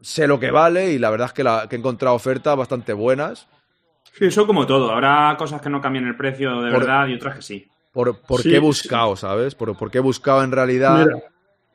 sé 0.00 0.26
lo 0.26 0.40
que 0.40 0.50
vale 0.50 0.92
y 0.92 0.98
la 0.98 1.10
verdad 1.10 1.28
es 1.28 1.32
que, 1.32 1.44
la, 1.44 1.66
que 1.68 1.76
he 1.76 1.78
encontrado 1.78 2.16
ofertas 2.16 2.56
bastante 2.56 2.92
buenas. 2.92 3.46
Sí, 4.18 4.26
eso 4.26 4.46
como 4.46 4.66
todo. 4.66 4.90
Habrá 4.92 5.34
cosas 5.38 5.60
que 5.60 5.70
no 5.70 5.80
cambian 5.80 6.06
el 6.06 6.16
precio 6.16 6.60
de 6.62 6.70
Por- 6.70 6.80
verdad 6.80 7.06
y 7.08 7.14
otras 7.14 7.36
que 7.36 7.42
sí. 7.42 7.68
Por, 7.92 8.20
por 8.20 8.42
Sí, 8.42 8.50
qué 8.50 8.56
he 8.56 8.60
sí. 8.60 8.64
buscado, 8.66 9.16
¿sabes? 9.16 9.54
Por, 9.54 9.76
por 9.76 9.90
qué 9.90 9.98
he 9.98 10.02
buscado 10.02 10.42
en 10.42 10.52
realidad 10.52 11.06
Mira. 11.06 11.18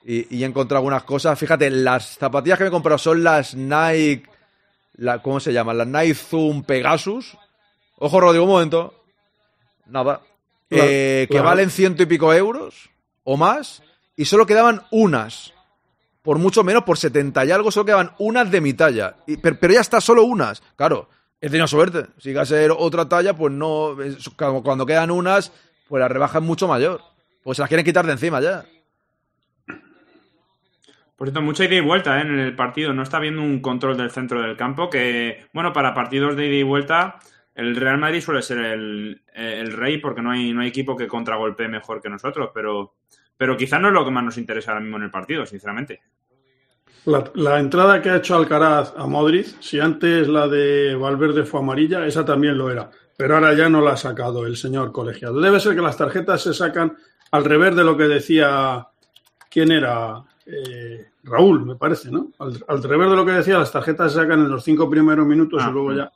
Y, 0.06 0.36
y 0.36 0.44
he 0.44 0.46
encontrado 0.46 0.80
algunas 0.80 1.04
cosas. 1.04 1.38
Fíjate, 1.38 1.70
las 1.70 2.18
zapatillas 2.18 2.58
que 2.58 2.64
me 2.66 2.68
he 2.70 2.72
comprado 2.72 2.98
son 2.98 3.24
las 3.24 3.56
Nike, 3.56 4.24
la, 4.96 5.22
¿cómo 5.22 5.40
se 5.40 5.54
llaman? 5.54 5.78
Las 5.78 5.88
Nike 5.88 6.14
Zoom 6.16 6.64
Pegasus. 6.64 7.38
Ojo, 7.98 8.20
Rodrigo, 8.20 8.46
un 8.46 8.52
momento. 8.52 9.04
Nada. 9.88 10.22
Eh, 10.70 11.28
que 11.30 11.40
valen 11.44 11.70
ciento 11.70 12.02
y 12.04 12.06
pico 12.06 12.34
euros 12.34 12.90
o 13.26 13.36
más 13.38 13.84
y 14.16 14.26
solo 14.26 14.46
quedaban 14.46 14.84
unas. 14.92 15.54
Por 16.22 16.38
mucho 16.38 16.64
menos, 16.64 16.84
por 16.84 16.98
70 16.98 17.46
y 17.46 17.52
algo, 17.52 17.72
solo 17.72 17.86
quedaban 17.86 18.12
unas 18.20 18.50
de 18.52 18.62
mi 18.62 18.74
talla. 18.74 19.16
Y- 19.28 19.38
pero, 19.38 19.58
pero 19.60 19.74
ya 19.74 19.82
está, 19.82 20.00
solo 20.00 20.24
unas. 20.24 20.62
Claro, 20.76 21.10
he 21.42 21.48
tenido 21.50 21.68
suerte. 21.68 22.06
Si 22.20 22.30
iba 22.30 22.44
a 22.44 22.46
ser 22.46 22.72
otra 22.72 23.10
talla, 23.10 23.36
pues 23.36 23.52
no. 23.54 24.00
es- 24.02 24.30
cuando 24.64 24.86
quedan 24.86 25.12
unas, 25.12 25.52
pues 25.90 26.00
la 26.00 26.08
rebaja 26.08 26.38
es 26.38 26.44
mucho 26.44 26.68
mayor. 26.68 27.02
Pues 27.44 27.58
se 27.58 27.64
las 27.64 27.70
quieren 27.70 27.86
quitar 27.86 28.06
de 28.06 28.12
encima 28.14 28.40
ya. 28.40 28.66
Por 31.22 31.28
cierto, 31.28 31.44
mucha 31.44 31.66
ida 31.66 31.76
y 31.76 31.82
vuelta 31.82 32.18
¿eh? 32.18 32.22
en 32.22 32.40
el 32.40 32.56
partido. 32.56 32.94
No 32.94 33.04
está 33.04 33.18
habiendo 33.18 33.44
un 33.44 33.62
control 33.62 33.96
del 33.96 34.10
centro 34.10 34.42
del 34.42 34.58
campo 34.58 34.90
que, 34.90 35.46
bueno, 35.54 35.72
para 35.72 35.94
partidos 35.94 36.36
de 36.36 36.48
ida 36.48 36.56
y 36.56 36.64
vuelta, 36.64 37.20
el 37.54 37.76
Real 37.76 38.00
Madrid 38.00 38.22
suele 38.22 38.42
ser 38.42 38.58
el, 38.58 39.22
el 39.32 39.72
rey 39.72 40.00
porque 40.00 40.24
no 40.24 40.32
hay, 40.32 40.52
no 40.52 40.62
hay 40.62 40.70
equipo 40.70 40.98
que 40.98 41.08
contragolpee 41.08 41.68
mejor 41.68 42.02
que 42.02 42.10
nosotros, 42.10 42.50
pero, 42.56 42.96
pero 43.38 43.56
quizás 43.56 43.80
no 43.80 43.90
es 43.90 43.94
lo 43.94 44.04
que 44.04 44.10
más 44.10 44.24
nos 44.24 44.40
interesa 44.40 44.72
ahora 44.72 44.82
mismo 44.82 44.98
en 44.98 45.04
el 45.04 45.12
partido, 45.12 45.46
sinceramente. 45.46 46.02
La, 47.06 47.24
la 47.36 47.60
entrada 47.60 48.02
que 48.02 48.10
ha 48.10 48.16
hecho 48.16 48.36
Alcaraz 48.36 48.92
a 48.98 49.06
Modric, 49.06 49.62
si 49.62 49.80
antes 49.80 50.28
la 50.28 50.48
de 50.48 50.96
Valverde 50.96 51.44
fue 51.44 51.60
amarilla, 51.60 52.04
esa 52.08 52.26
también 52.26 52.58
lo 52.58 52.72
era. 52.72 52.90
Pero 53.16 53.36
ahora 53.36 53.54
ya 53.54 53.70
no 53.70 53.82
la 53.82 53.92
ha 53.92 53.98
sacado 53.98 54.48
el 54.48 54.58
señor 54.58 54.92
colegiado. 54.92 55.40
Debe 55.40 55.60
ser 55.60 55.76
que 55.76 55.82
las 55.84 55.98
tarjetas 55.98 56.42
se 56.42 56.56
sacan 56.56 56.98
al 57.30 57.46
revés 57.46 57.76
de 57.76 57.84
lo 57.84 57.96
que 57.96 58.06
decía. 58.06 58.88
¿Quién 59.52 59.72
era? 59.72 60.24
Eh, 60.46 61.06
Raúl, 61.24 61.66
me 61.66 61.76
parece, 61.76 62.10
¿no? 62.12 62.28
Al, 62.40 62.64
al 62.68 62.84
revés 62.84 63.10
de 63.10 63.16
lo 63.16 63.26
que 63.26 63.32
decía, 63.34 63.58
las 63.60 63.72
tarjetas 63.72 64.12
se 64.12 64.18
sacan 64.20 64.40
en 64.40 64.50
los 64.50 64.64
cinco 64.64 64.90
primeros 64.90 65.26
minutos 65.26 65.62
Ah, 65.64 65.68
y 65.70 65.74
luego 65.74 65.92
sí. 65.92 65.98
ya 65.98 66.12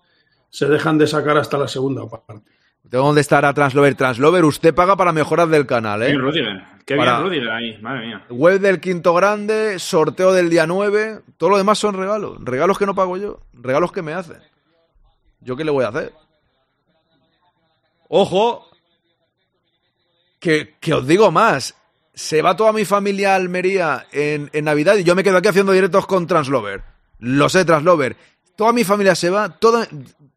se 0.49 0.65
dejan 0.68 0.97
de 0.97 1.06
sacar 1.07 1.38
hasta 1.38 1.57
la 1.57 1.68
segunda 1.68 2.07
parte. 2.07 2.41
Tengo 2.89 3.06
donde 3.06 3.22
estará 3.22 3.53
Translover. 3.53 3.95
Translover, 3.95 4.45
usted 4.45 4.73
paga 4.73 4.95
para 4.95 5.11
mejoras 5.11 5.49
del 5.49 5.65
canal, 5.65 6.02
¿eh? 6.03 6.14
Rudiger. 6.15 6.64
Qué 6.85 6.95
Para- 6.95 7.18
bien 7.19 7.30
Rudiger 7.30 7.49
ahí, 7.49 7.77
madre 7.81 8.07
mía. 8.07 8.26
Web 8.30 8.60
del 8.61 8.80
quinto 8.80 9.14
grande, 9.15 9.80
sorteo 9.80 10.31
del 10.34 10.49
día 10.52 10.68
9. 10.68 11.22
Todo 11.38 11.49
lo 11.52 11.57
demás 11.57 11.80
son 11.80 11.95
regalos. 11.95 12.38
Regalos 12.41 12.77
que 12.77 12.85
no 12.85 12.93
pago 12.95 13.18
yo. 13.18 13.39
Regalos 13.53 13.91
que 13.91 14.02
me 14.03 14.14
hacen. 14.14 14.38
¿Yo 15.41 15.56
qué 15.56 15.65
le 15.65 15.72
voy 15.72 15.84
a 15.84 15.89
hacer? 15.89 16.14
Ojo. 18.07 18.68
Que, 20.39 20.76
que 20.80 20.93
os 20.93 21.07
digo 21.07 21.31
más. 21.31 21.76
Se 22.15 22.41
va 22.41 22.55
toda 22.55 22.71
mi 22.73 22.85
familia 22.85 23.33
a 23.33 23.35
Almería 23.35 24.07
en, 24.11 24.49
en 24.53 24.65
Navidad 24.65 24.95
y 24.95 25.03
yo 25.03 25.15
me 25.15 25.23
quedo 25.23 25.37
aquí 25.37 25.49
haciendo 25.49 25.73
directos 25.73 26.07
con 26.07 26.25
Translover. 26.25 26.81
Lo 27.19 27.49
sé, 27.49 27.65
Translover. 27.65 28.15
Toda 28.55 28.73
mi 28.73 28.83
familia 28.83 29.15
se 29.15 29.29
va. 29.29 29.49
Toda, 29.49 29.87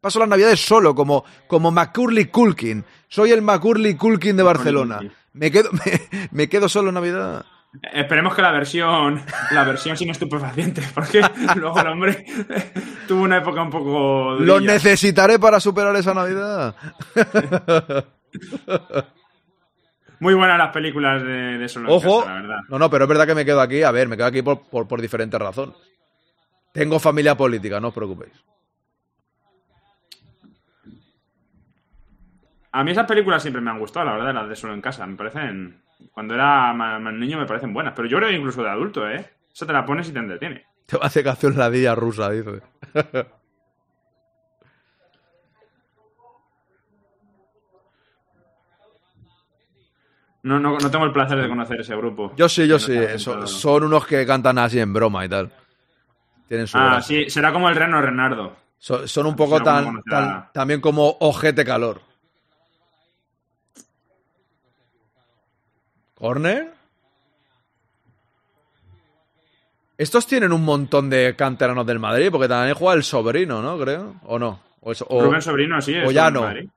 paso 0.01 0.19
las 0.19 0.27
Navidades 0.27 0.59
solo, 0.59 0.93
como, 0.93 1.23
como 1.47 1.71
Macaulay 1.71 2.25
Culkin. 2.25 2.83
Soy 3.07 3.31
el 3.31 3.41
Macaulay 3.41 3.95
Culkin 3.95 4.35
de 4.35 4.43
Barcelona. 4.43 4.99
Me 5.33 5.51
quedo, 5.51 5.69
me, 5.73 6.27
me 6.31 6.49
quedo 6.49 6.67
solo 6.67 6.89
en 6.89 6.95
Navidad. 6.95 7.45
Esperemos 7.93 8.33
que 8.33 8.41
la 8.41 8.51
versión, 8.51 9.23
la 9.51 9.63
versión 9.63 9.95
sin 9.95 10.09
estupefacientes, 10.09 10.91
porque 10.91 11.21
luego 11.55 11.79
el 11.79 11.87
hombre 11.87 12.25
tuvo 13.07 13.23
una 13.23 13.37
época 13.37 13.61
un 13.61 13.69
poco. 13.69 14.37
Lo 14.39 14.59
necesitaré 14.59 15.37
para 15.37 15.59
superar 15.59 15.95
esa 15.95 16.13
Navidad. 16.13 16.75
Muy 20.19 20.33
buenas 20.33 20.57
las 20.57 20.71
películas 20.71 21.23
de, 21.23 21.57
de 21.57 21.69
Solo 21.69 21.93
en. 21.93 21.99
Casa, 22.01 22.25
la 22.25 22.41
verdad. 22.41 22.59
No, 22.67 22.79
no, 22.79 22.89
pero 22.89 23.05
es 23.05 23.09
verdad 23.09 23.27
que 23.27 23.35
me 23.35 23.45
quedo 23.45 23.61
aquí. 23.61 23.83
A 23.83 23.91
ver, 23.91 24.07
me 24.07 24.17
quedo 24.17 24.27
aquí 24.27 24.41
por, 24.41 24.61
por, 24.67 24.87
por 24.87 25.01
diferentes 25.01 25.39
razones. 25.39 25.75
Tengo 26.73 26.99
familia 26.99 27.35
política, 27.35 27.79
no 27.79 27.87
os 27.87 27.93
preocupéis. 27.93 28.33
A 32.71 32.83
mí 32.83 32.91
esas 32.91 33.07
películas 33.07 33.41
siempre 33.41 33.61
me 33.61 33.71
han 33.71 33.79
gustado, 33.79 34.05
la 34.05 34.13
verdad, 34.13 34.33
las 34.33 34.49
de 34.49 34.55
Solo 34.55 34.73
en 34.73 34.81
Casa. 34.81 35.07
Me 35.07 35.15
parecen. 35.15 35.81
Cuando 36.11 36.35
era 36.35 36.71
más, 36.73 37.01
más 37.01 37.13
niño 37.13 37.37
me 37.37 37.45
parecen 37.45 37.73
buenas, 37.73 37.93
pero 37.95 38.07
yo 38.07 38.17
creo 38.17 38.29
que 38.29 38.35
incluso 38.35 38.63
de 38.63 38.69
adulto, 38.69 39.09
¿eh? 39.09 39.29
Eso 39.51 39.65
te 39.65 39.73
la 39.73 39.85
pones 39.85 40.07
y 40.09 40.13
te 40.13 40.19
entretiene. 40.19 40.65
Te 40.85 40.97
va 40.97 41.03
a 41.03 41.07
hacer 41.07 41.23
canción 41.23 41.57
la 41.57 41.69
dilla 41.69 41.95
rusa, 41.95 42.29
dice. 42.29 42.61
No, 50.43 50.59
no, 50.59 50.77
no 50.77 50.89
tengo 50.91 51.05
el 51.05 51.11
placer 51.11 51.37
de 51.41 51.49
conocer 51.49 51.81
ese 51.81 51.95
grupo. 51.95 52.33
Yo 52.37 52.47
sí, 52.47 52.65
yo 52.67 52.75
No 52.75 52.79
sí. 52.79 53.19
Son, 53.45 53.83
unos 53.83 54.05
que 54.07 54.25
cantan 54.25 54.57
así 54.57 54.79
en 54.79 54.93
broma 54.93 55.25
y 55.25 55.29
tal. 55.29 55.51
Tienen 56.47 56.65
su 56.67 56.77
Ah, 56.77 56.91
gracia. 56.93 57.23
sí, 57.25 57.29
será 57.29 57.51
como 57.51 57.67
el 57.69 57.75
Reno 57.75 58.01
Renardo. 58.01 58.55
Son, 58.77 59.07
son 59.07 59.25
un 59.25 59.35
poco 59.35 59.61
tan, 59.61 60.01
también 60.53 60.79
como 60.81 61.17
ojete 61.19 61.65
calor. 61.65 62.01
¿Corner? 66.15 66.71
Estos 69.97 70.25
tienen 70.27 70.53
un 70.53 70.63
montón 70.63 71.09
de 71.09 71.35
canteranos 71.35 71.85
del 71.85 71.99
Madrid, 71.99 72.29
porque 72.31 72.47
también 72.47 72.75
juega 72.75 72.95
el 72.95 73.03
sobrino, 73.03 73.61
¿no? 73.61 73.77
Creo. 73.77 74.15
¿O 74.23 74.39
no? 74.39 74.61
O, 74.81 74.91
o- 75.09 75.21
Rubén 75.23 75.41
Sobrino, 75.41 75.81
sí. 75.81 75.91
o 75.93 75.97
estuvo 75.97 76.11
ya 76.11 76.31
no. 76.31 76.41
Madrid. 76.43 76.69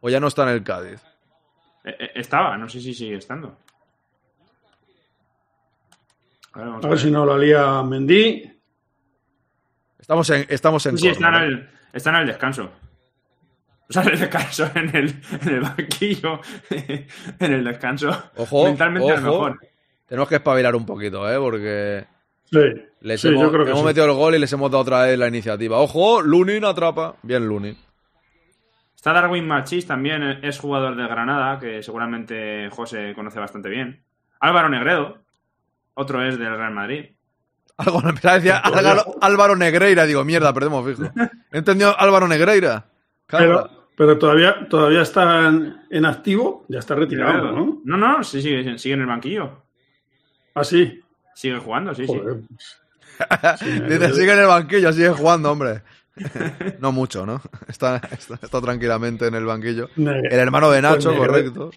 O 0.00 0.08
ya 0.08 0.20
no 0.20 0.28
está 0.28 0.44
en 0.44 0.50
el 0.50 0.62
Cádiz. 0.62 1.00
Eh, 1.86 1.96
eh, 1.98 2.10
Estaba, 2.16 2.56
no 2.58 2.68
sé 2.68 2.80
si 2.80 2.92
sigue 2.92 3.16
estando. 3.16 3.56
A 6.52 6.58
ver, 6.58 6.68
vamos 6.68 6.84
A 6.84 6.88
ver 6.88 6.98
si 6.98 7.10
no 7.10 7.24
la 7.24 7.38
lía 7.38 7.82
Mendy. 7.82 8.52
Estamos 9.98 10.28
en, 10.30 10.46
estamos 10.48 10.84
en 10.86 10.98
Sí, 10.98 11.08
está 11.08 11.28
en, 11.28 11.32
córner, 11.32 11.48
el, 11.48 11.70
está 11.92 12.10
en 12.10 12.16
el 12.16 12.26
descanso. 12.26 12.70
O 13.88 13.92
sea, 13.92 14.02
en 14.02 14.08
el 14.10 14.18
descanso, 14.20 14.70
en 14.74 14.96
el, 14.96 15.14
en 15.42 15.48
el 15.48 15.60
banquillo, 15.60 16.40
en 16.70 17.52
el 17.52 17.64
descanso. 17.64 18.10
Ojo, 18.36 18.64
Mentalmente 18.64 19.12
a 19.12 19.20
lo 19.20 19.32
ojo. 19.32 19.44
mejor. 19.44 19.60
Tenemos 20.06 20.28
que 20.28 20.36
espabilar 20.36 20.74
un 20.76 20.86
poquito, 20.86 21.30
¿eh? 21.30 21.38
Porque 21.38 22.06
Sí, 22.50 22.58
les 23.00 23.20
sí, 23.20 23.28
hemos, 23.28 23.42
yo 23.42 23.50
creo 23.52 23.64
que 23.64 23.70
hemos 23.70 23.80
sí. 23.82 23.86
metido 23.86 24.06
el 24.06 24.12
gol 24.12 24.34
y 24.36 24.38
les 24.38 24.52
hemos 24.52 24.70
dado 24.70 24.82
otra 24.82 25.02
vez 25.02 25.18
la 25.18 25.26
iniciativa. 25.26 25.78
¡Ojo! 25.80 26.22
Lunin 26.22 26.64
atrapa. 26.64 27.16
Bien, 27.22 27.44
Lunin. 27.46 27.76
Está 29.06 29.20
Darwin 29.20 29.46
Machís 29.46 29.86
también, 29.86 30.20
eh, 30.24 30.40
es 30.42 30.58
jugador 30.58 30.96
de 30.96 31.06
Granada, 31.06 31.60
que 31.60 31.80
seguramente 31.80 32.68
José 32.72 33.12
conoce 33.14 33.38
bastante 33.38 33.68
bien. 33.68 34.02
Álvaro 34.40 34.68
Negredo, 34.68 35.18
otro 35.94 36.26
es 36.26 36.36
del 36.36 36.56
Real 36.56 36.74
Madrid. 36.74 37.10
Algo 37.76 38.00
me 38.00 38.08
empezaba 38.08 38.34
a 38.34 38.38
decir 38.38 38.52
Álvaro, 38.60 39.14
Álvaro 39.20 39.54
Negreira. 39.54 40.06
Digo, 40.06 40.24
mierda, 40.24 40.52
perdemos 40.52 40.84
fijo. 40.84 41.08
¿He 41.52 41.58
entendido 41.58 41.96
Álvaro 41.96 42.26
Negreira? 42.26 42.84
Pero, 43.28 43.70
pero 43.96 44.18
todavía, 44.18 44.66
todavía 44.68 45.02
está 45.02 45.50
en, 45.50 45.82
en 45.88 46.04
activo, 46.04 46.64
ya 46.66 46.80
está 46.80 46.96
retirado. 46.96 47.52
¿no? 47.52 47.82
No, 47.84 47.96
no, 47.96 48.24
sí, 48.24 48.42
sigue, 48.42 48.76
sigue 48.76 48.94
en 48.94 49.02
el 49.02 49.06
banquillo. 49.06 49.62
Ah, 50.52 50.64
sí. 50.64 51.00
Sigue 51.32 51.58
jugando, 51.58 51.94
sí, 51.94 52.08
Joder. 52.08 52.38
sí. 53.60 53.70
Dice, 53.70 54.12
sigue 54.14 54.32
en 54.32 54.40
el 54.40 54.46
banquillo, 54.48 54.92
sigue 54.92 55.10
jugando, 55.10 55.52
hombre. 55.52 55.82
no 56.80 56.92
mucho, 56.92 57.26
¿no? 57.26 57.40
Está, 57.68 57.96
está, 58.10 58.34
está 58.42 58.60
tranquilamente 58.60 59.26
en 59.26 59.34
el 59.34 59.44
banquillo. 59.44 59.88
El 59.96 60.24
hermano 60.38 60.70
de 60.70 60.80
Nacho, 60.82 61.14
pues 61.14 61.28
correcto. 61.28 61.70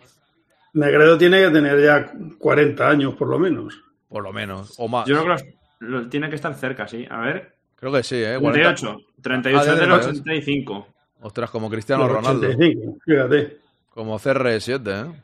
Negredo 0.73 1.17
tiene 1.17 1.41
que 1.43 1.49
tener 1.49 1.81
ya 1.83 2.11
40 2.37 2.87
años, 2.89 3.15
por 3.15 3.27
lo 3.27 3.39
menos. 3.39 3.75
Por 4.07 4.23
lo 4.23 4.31
menos. 4.31 4.75
O 4.77 4.87
más. 4.87 5.07
Yo 5.07 5.21
creo 5.23 5.35
que 5.35 5.55
los- 5.79 6.09
tiene 6.09 6.29
que 6.29 6.35
estar 6.35 6.53
cerca, 6.55 6.87
sí. 6.87 7.05
A 7.09 7.19
ver. 7.21 7.53
Creo 7.75 7.91
que 7.91 8.03
sí, 8.03 8.15
¿eh? 8.17 8.37
40. 8.39 8.75
38. 8.75 8.97
38 9.21 9.59
Ah, 9.59 9.63
de 9.73 9.79
del 9.79 9.89
verdad. 9.89 10.09
85. 10.09 10.87
Ostras, 11.21 11.49
como 11.49 11.69
Cristiano 11.69 12.03
Los 12.07 12.13
Ronaldo. 12.17 12.47
85, 12.47 12.97
fíjate. 13.05 13.57
Como 13.89 14.17
CR7, 14.19 15.05
¿eh? 15.07 15.21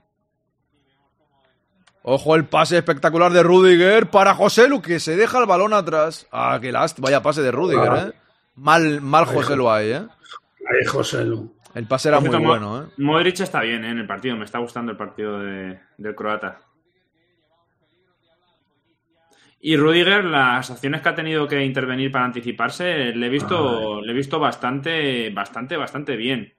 Ojo 2.07 2.35
el 2.35 2.45
pase 2.45 2.77
espectacular 2.77 3.31
de 3.31 3.41
Rudiger 3.41 4.09
para 4.09 4.35
José 4.35 4.67
Lu, 4.67 4.81
que 4.81 4.99
se 4.99 5.15
deja 5.15 5.39
el 5.39 5.45
balón 5.47 5.73
atrás. 5.73 6.27
Ah, 6.31 6.57
qué 6.61 6.71
last. 6.71 6.99
Vaya 6.99 7.21
pase 7.23 7.41
de 7.41 7.51
Rudiger, 7.51 7.89
Ah. 7.91 8.07
¿eh? 8.09 8.13
Mal, 8.55 9.01
mal 9.01 9.25
José 9.25 9.55
Lu 9.55 9.69
ahí, 9.69 9.91
¿eh? 9.91 9.95
Ahí 10.69 10.85
José 10.87 11.25
Lu. 11.25 11.53
El 11.73 11.87
pase 11.87 12.07
era 12.07 12.19
muy 12.21 12.29
bueno, 12.29 12.83
¿eh? 12.83 12.87
Modric 12.97 13.39
está 13.41 13.59
bien 13.61 13.83
¿eh? 13.83 13.89
en 13.91 13.99
el 13.99 14.07
partido. 14.07 14.37
Me 14.37 14.45
está 14.45 14.59
gustando 14.59 14.91
el 14.93 14.97
partido 14.97 15.39
de- 15.39 15.79
del 15.97 16.15
croata. 16.15 16.59
Y 19.59 19.77
Rudiger, 19.77 20.23
las 20.25 20.69
acciones 20.69 21.01
que 21.01 21.09
ha 21.09 21.15
tenido 21.15 21.47
que 21.47 21.63
intervenir 21.65 22.11
para 22.11 22.25
anticiparse, 22.25 23.13
le 23.15 23.25
he 23.25 23.29
visto, 23.29 23.99
le 24.01 24.11
he 24.11 24.15
visto 24.15 24.39
bastante, 24.39 25.31
bastante, 25.31 25.75
bastante 25.75 26.15
bien. 26.15 26.53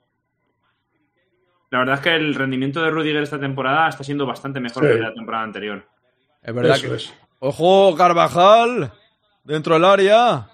La 1.71 1.79
verdad 1.81 1.95
es 1.97 2.01
que 2.01 2.15
el 2.17 2.35
rendimiento 2.35 2.83
de 2.83 2.91
Rudiger 2.91 3.23
esta 3.23 3.39
temporada 3.39 3.89
está 3.89 4.03
siendo 4.03 4.27
bastante 4.27 4.61
mejor 4.61 4.85
Sí. 4.85 4.93
que 4.93 4.99
la 4.99 5.15
temporada 5.15 5.45
anterior. 5.45 5.89
Es 6.43 6.55
verdad 6.55 6.77
Eso 6.77 6.89
que. 6.89 6.95
es. 6.97 7.15
Ojo, 7.39 7.95
Carvajal. 7.97 8.93
Dentro 9.45 9.75
del 9.75 9.85
área. 9.85 10.49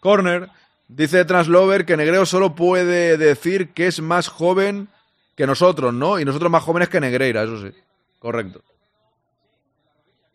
Corner. 0.00 0.48
Dice 0.88 1.24
Translover 1.24 1.84
que 1.84 1.96
Negreo 1.96 2.24
solo 2.24 2.54
puede 2.54 3.16
decir 3.18 3.70
que 3.74 3.86
es 3.86 4.00
más 4.00 4.28
joven 4.28 4.88
que 5.36 5.46
nosotros, 5.46 5.92
¿no? 5.92 6.18
Y 6.18 6.24
nosotros 6.24 6.50
más 6.50 6.62
jóvenes 6.62 6.88
que 6.88 7.00
Negreira, 7.00 7.42
eso 7.42 7.60
sí. 7.60 7.72
Correcto. 8.18 8.62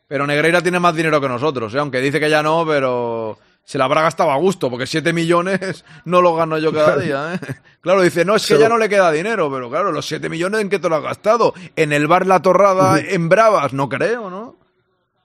Pero 0.07 0.27
Negreira 0.27 0.61
tiene 0.61 0.80
más 0.80 0.95
dinero 0.95 1.19
que 1.19 1.27
nosotros, 1.27 1.73
¿eh? 1.73 1.80
Aunque 1.80 1.99
dice 1.99 2.19
que 2.19 2.30
ya 2.30 2.44
no, 2.44 2.65
pero 2.68 3.38
se 3.65 3.77
la 3.77 3.85
habrá 3.85 4.02
gastado 4.02 4.31
a 4.31 4.38
gusto, 4.38 4.69
porque 4.69 4.85
7 4.85 5.11
millones 5.14 5.84
no 6.06 6.22
lo 6.22 6.35
gano 6.35 6.57
yo 6.57 6.72
cada 6.72 6.98
día, 6.98 7.34
¿eh? 7.34 7.40
Claro, 7.81 8.02
dice, 8.02 8.23
no, 8.23 8.35
es 8.35 8.45
que 8.48 8.57
ya 8.57 8.69
no 8.69 8.77
le 8.77 8.88
queda 8.88 9.11
dinero, 9.11 9.52
pero 9.52 9.69
claro, 9.69 9.91
los 9.91 10.06
7 10.06 10.30
millones 10.30 10.61
en 10.61 10.69
qué 10.69 10.80
te 10.80 10.88
lo 10.88 10.95
has 10.95 11.03
gastado. 11.03 11.53
En 11.76 11.91
el 11.91 12.07
bar 12.07 12.26
La 12.26 12.41
Torrada, 12.41 12.98
en 12.98 13.27
Bravas, 13.27 13.73
no 13.73 13.90
creo, 13.90 14.30
¿no? 14.30 14.56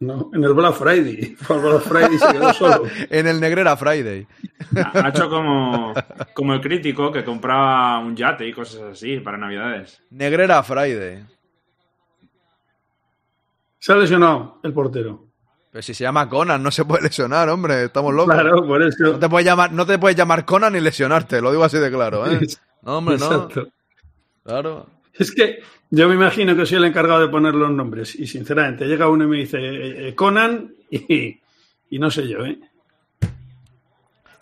No, 0.00 0.30
en 0.32 0.44
el 0.44 0.52
Black 0.54 0.74
Friday. 0.74 1.36
Black 1.48 1.82
Friday 1.82 2.18
se 2.18 2.32
quedó 2.32 2.52
solo. 2.52 2.82
en 3.10 3.26
el 3.26 3.40
Negrera 3.40 3.76
Friday. 3.76 4.26
Ha 4.76 5.06
ha 5.06 5.08
hecho 5.08 5.28
como, 5.28 5.92
como 6.34 6.54
el 6.54 6.60
crítico 6.60 7.10
que 7.10 7.24
compraba 7.24 7.98
un 7.98 8.14
yate 8.14 8.46
y 8.46 8.52
cosas 8.52 8.82
así 8.92 9.18
para 9.18 9.36
Navidades. 9.36 10.00
Negrera 10.10 10.62
Friday. 10.62 11.24
Se 13.78 13.92
ha 13.92 13.96
lesionado 13.96 14.60
el 14.62 14.72
portero. 14.72 15.26
Pero 15.70 15.82
si 15.82 15.94
se 15.94 16.04
llama 16.04 16.28
Conan, 16.28 16.62
no 16.62 16.70
se 16.70 16.84
puede 16.84 17.02
lesionar, 17.02 17.48
hombre, 17.48 17.84
estamos 17.84 18.14
locos. 18.14 18.34
Claro, 18.34 18.66
por 18.66 18.82
eso. 18.82 19.04
No 19.12 19.18
te 19.18 19.28
puedes 19.28 19.46
llamar, 19.46 19.72
no 19.72 19.86
te 19.86 19.98
puedes 19.98 20.16
llamar 20.16 20.44
Conan 20.44 20.72
ni 20.72 20.80
lesionarte, 20.80 21.40
lo 21.40 21.50
digo 21.50 21.64
así 21.64 21.78
de 21.78 21.90
claro, 21.90 22.26
¿eh? 22.30 22.40
No, 22.82 22.98
hombre, 22.98 23.18
no. 23.18 23.26
Exacto. 23.26 23.68
Claro. 24.44 24.86
Es 25.12 25.32
que 25.32 25.58
yo 25.90 26.08
me 26.08 26.14
imagino 26.14 26.54
que 26.56 26.66
soy 26.66 26.78
el 26.78 26.84
encargado 26.84 27.20
de 27.20 27.28
poner 27.28 27.54
los 27.54 27.70
nombres. 27.70 28.14
Y 28.14 28.26
sinceramente, 28.26 28.86
llega 28.86 29.08
uno 29.08 29.24
y 29.24 29.28
me 29.28 29.36
dice 29.38 29.58
eh, 29.58 30.08
eh, 30.08 30.14
Conan 30.14 30.74
y, 30.90 31.38
y 31.90 31.98
no 31.98 32.10
sé 32.10 32.28
yo, 32.28 32.44
¿eh? 32.44 32.58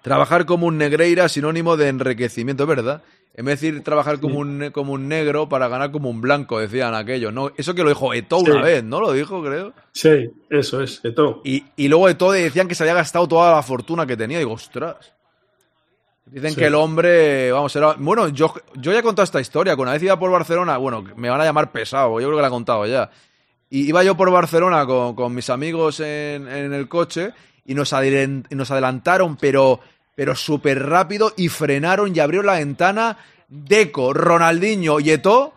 Trabajar 0.03 0.47
como 0.47 0.67
un 0.67 0.79
negreira 0.79 1.29
sinónimo 1.29 1.77
de 1.77 1.89
enriquecimiento, 1.89 2.65
¿verdad? 2.67 3.03
En 3.35 3.45
vez 3.45 3.61
de 3.61 3.67
decir 3.73 3.85
trabajar 3.85 4.19
como, 4.21 4.39
un, 4.39 4.71
como 4.73 4.93
un 4.93 5.09
negro 5.09 5.49
para 5.49 5.69
ganar 5.69 5.91
como 5.91 6.09
un 6.09 6.21
blanco, 6.21 6.59
decían 6.61 6.95
aquellos. 6.95 7.35
No, 7.35 7.51
eso 7.57 7.75
que 7.75 7.83
lo 7.83 7.89
dijo 7.91 8.15
Eto 8.15 8.39
una 8.39 8.55
Sí. 8.55 8.63
vez, 8.63 8.85
¿no? 8.85 9.01
Lo 9.01 9.13
dijo, 9.13 9.43
creo. 9.43 9.75
Sí, 9.93 10.31
eso 10.49 10.81
es, 10.81 11.01
Eto. 11.05 11.43
Y, 11.45 11.65
y 11.77 11.89
luego 11.89 12.09
Eto 12.09 12.31
decían 12.33 12.67
que 12.69 12.75
se 12.75 12.85
había 12.85 12.95
gastado 12.95 13.27
toda 13.29 13.53
la 13.55 13.63
fortuna 13.63 14.07
que 14.07 14.17
tenía. 14.17 14.39
Digo, 14.39 14.53
ostras. 14.53 15.13
Dicen 16.27 16.51
Sí. 16.51 16.57
que 16.57 16.67
el 16.67 16.75
hombre, 16.75 17.53
vamos, 17.53 17.75
era... 17.77 17.95
Bueno, 17.99 18.29
yo, 18.29 18.53
yo 18.75 18.93
ya 18.93 18.99
he 18.99 19.03
contado 19.03 19.25
esta 19.25 19.41
historia. 19.41 19.77
Con 19.77 19.85
una 19.85 19.93
vez 19.93 20.03
iba 20.03 20.19
por 20.19 20.31
Barcelona, 20.31 20.77
bueno, 20.77 21.05
me 21.17 21.31
van 21.31 21.41
a 21.41 21.45
llamar 21.45 21.71
pesado, 21.71 22.21
yo 22.21 22.27
creo 22.27 22.37
que 22.37 22.43
la 22.43 22.49
he 22.49 22.51
contado 22.51 22.85
ya. 22.87 23.11
Y 23.71 23.89
iba 23.89 24.03
yo 24.03 24.17
por 24.17 24.31
Barcelona 24.31 24.87
con, 24.87 25.15
con 25.15 25.35
mis 25.35 25.51
amigos 25.51 26.01
en, 26.01 26.49
en 26.49 26.73
el 26.73 26.89
coche 26.89 27.33
y 27.65 27.75
nos, 27.75 27.93
adelantaron, 27.93 29.37
pero, 29.37 29.81
pero 30.15 30.35
súper 30.35 30.87
rápido 30.87 31.33
y 31.37 31.49
frenaron 31.49 32.15
y 32.15 32.21
abrieron 32.21 32.47
la 32.47 32.55
ventana 32.55 33.19
Deco, 33.49 34.13
Ronaldinho 34.13 35.01
y 35.01 35.11
Eto'o 35.11 35.53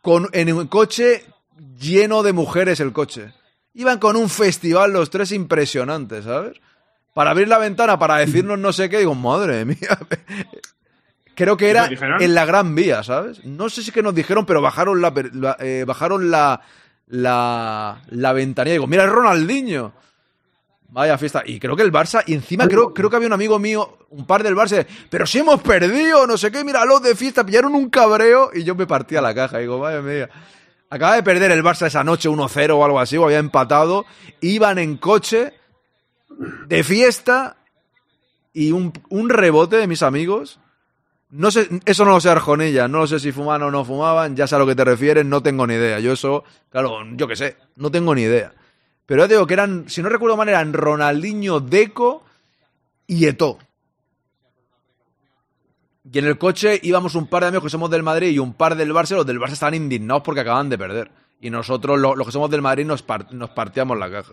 con, 0.00 0.28
en 0.32 0.52
un 0.52 0.66
coche 0.68 1.24
lleno 1.78 2.22
de 2.22 2.32
mujeres 2.32 2.80
el 2.80 2.92
coche. 2.92 3.32
Iban 3.74 3.98
con 3.98 4.16
un 4.16 4.28
festival 4.28 4.92
los 4.92 5.10
tres 5.10 5.32
impresionantes, 5.32 6.24
¿sabes? 6.24 6.60
Para 7.14 7.30
abrir 7.32 7.48
la 7.48 7.58
ventana, 7.58 7.98
para 7.98 8.16
decirnos 8.16 8.58
no 8.58 8.72
sé 8.72 8.88
qué, 8.88 8.98
digo, 8.98 9.14
madre 9.14 9.64
mía. 9.64 9.98
Creo 11.34 11.56
que 11.56 11.70
era 11.70 11.86
en 12.20 12.34
la 12.34 12.44
Gran 12.44 12.74
Vía, 12.74 13.02
¿sabes? 13.02 13.44
No 13.44 13.70
sé 13.70 13.82
si 13.82 13.92
que 13.92 14.02
nos 14.02 14.14
dijeron, 14.14 14.44
pero 14.44 14.60
bajaron 14.60 15.00
la, 15.00 15.12
la- 15.32 15.56
eh, 15.60 15.84
bajaron 15.86 16.30
la, 16.30 16.60
la, 17.06 18.02
la 18.10 18.32
ventanilla. 18.32 18.74
Digo, 18.74 18.86
mira, 18.86 19.04
es 19.04 19.10
Ronaldinho. 19.10 19.92
Vaya 20.90 21.16
fiesta. 21.16 21.42
Y 21.46 21.58
creo 21.58 21.76
que 21.76 21.82
el 21.82 21.92
Barça, 21.92 22.22
y 22.26 22.34
encima 22.34 22.66
creo, 22.68 22.92
creo 22.92 23.08
que 23.08 23.16
había 23.16 23.28
un 23.28 23.32
amigo 23.32 23.58
mío, 23.58 23.98
un 24.10 24.26
par 24.26 24.42
del 24.42 24.56
Barça, 24.56 24.84
pero 25.08 25.24
si 25.26 25.38
hemos 25.38 25.62
perdido, 25.62 26.26
no 26.26 26.36
sé 26.36 26.50
qué, 26.50 26.62
mira, 26.64 26.84
los 26.84 27.00
de 27.00 27.14
fiesta, 27.14 27.46
pillaron 27.46 27.74
un 27.74 27.88
cabreo 27.90 28.50
y 28.52 28.64
yo 28.64 28.74
me 28.74 28.86
partía 28.86 29.22
la 29.22 29.34
caja. 29.34 29.58
Digo, 29.58 29.78
vaya 29.78 30.02
mía. 30.02 30.28
Acaba 30.90 31.14
de 31.14 31.22
perder 31.22 31.52
el 31.52 31.62
Barça 31.62 31.86
esa 31.86 32.02
noche 32.04 32.28
1-0 32.28 32.70
o 32.72 32.84
algo 32.84 32.98
así, 33.00 33.16
o 33.16 33.24
había 33.24 33.38
empatado. 33.38 34.04
Iban 34.40 34.78
en 34.78 34.96
coche 34.96 35.54
de 36.66 36.84
fiesta 36.84 37.56
y 38.52 38.72
un, 38.72 38.92
un 39.10 39.28
rebote 39.28 39.76
de 39.76 39.86
mis 39.86 40.02
amigos. 40.02 40.58
No 41.30 41.50
sé, 41.52 41.68
eso 41.84 42.04
no 42.04 42.10
lo 42.12 42.20
sé 42.20 42.28
Arjonilla, 42.28 42.88
no 42.88 42.98
lo 42.98 43.06
sé 43.06 43.20
si 43.20 43.30
fumaban 43.30 43.62
o 43.62 43.70
no 43.70 43.84
fumaban, 43.84 44.34
ya 44.34 44.46
sé 44.48 44.56
a 44.56 44.58
lo 44.58 44.66
que 44.66 44.74
te 44.74 44.84
refieres, 44.84 45.24
no 45.24 45.42
tengo 45.42 45.66
ni 45.66 45.74
idea. 45.74 46.00
Yo 46.00 46.12
eso, 46.12 46.42
claro, 46.70 46.98
yo 47.14 47.28
qué 47.28 47.36
sé, 47.36 47.56
no 47.76 47.90
tengo 47.90 48.14
ni 48.14 48.22
idea. 48.22 48.52
Pero 49.06 49.22
ya 49.22 49.28
te 49.28 49.34
digo 49.34 49.46
que 49.46 49.54
eran, 49.54 49.88
si 49.88 50.02
no 50.02 50.08
recuerdo 50.08 50.36
mal, 50.36 50.48
eran 50.48 50.72
Ronaldinho, 50.72 51.60
Deco 51.60 52.24
y 53.06 53.26
Eto. 53.26 53.58
Y 56.12 56.18
en 56.18 56.24
el 56.26 56.38
coche 56.38 56.80
íbamos 56.82 57.14
un 57.14 57.26
par 57.28 57.42
de 57.42 57.48
amigos 57.48 57.64
que 57.64 57.70
somos 57.70 57.90
del 57.90 58.02
Madrid 58.02 58.30
y 58.30 58.38
un 58.38 58.54
par 58.54 58.74
del 58.74 58.92
Barça. 58.92 59.14
Los 59.16 59.26
del 59.26 59.38
Barça 59.38 59.52
estaban 59.52 59.74
indignados 59.74 60.22
porque 60.24 60.40
acaban 60.40 60.68
de 60.68 60.78
perder. 60.78 61.10
Y 61.40 61.50
nosotros, 61.50 61.98
lo- 61.98 62.16
los 62.16 62.26
que 62.26 62.32
somos 62.32 62.50
del 62.50 62.62
Madrid, 62.62 62.84
nos, 62.86 63.04
nos 63.30 63.50
partíamos 63.50 63.98
la 63.98 64.10
caja. 64.10 64.32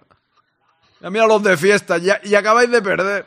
Ya 1.02 1.10
mira 1.10 1.28
los 1.28 1.44
de 1.44 1.56
fiesta, 1.57 1.98
ya, 1.98 2.19
y 2.24 2.34
acabáis 2.36 2.69
de 2.72 2.82
perder. 2.82 3.26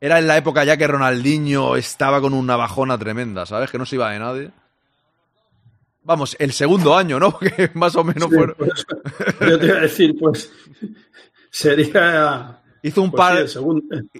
Era 0.00 0.18
en 0.18 0.26
la 0.26 0.36
época 0.36 0.64
ya 0.64 0.76
que 0.76 0.86
Ronaldinho 0.86 1.76
estaba 1.76 2.20
con 2.20 2.34
una 2.34 2.56
bajona 2.56 2.98
tremenda, 2.98 3.46
¿sabes? 3.46 3.70
Que 3.70 3.78
no 3.78 3.86
se 3.86 3.94
iba 3.96 4.10
de 4.10 4.18
nadie. 4.18 4.50
Vamos, 6.04 6.34
el 6.40 6.52
segundo 6.52 6.96
año, 6.96 7.20
¿no? 7.20 7.38
Que 7.38 7.70
más 7.74 7.94
o 7.94 8.02
menos 8.02 8.28
Sí, 8.28 8.34
fueron. 8.36 8.56
pues, 8.58 8.84
yo 9.40 9.58
te 9.58 9.66
iba 9.66 9.76
a 9.76 9.80
decir, 9.82 10.16
pues 10.18 10.50
sería. 11.50 12.58
Hizo 12.82 13.00
un 13.02 13.12
pues 13.12 13.18
par. 13.20 13.48
sí. 13.48 13.58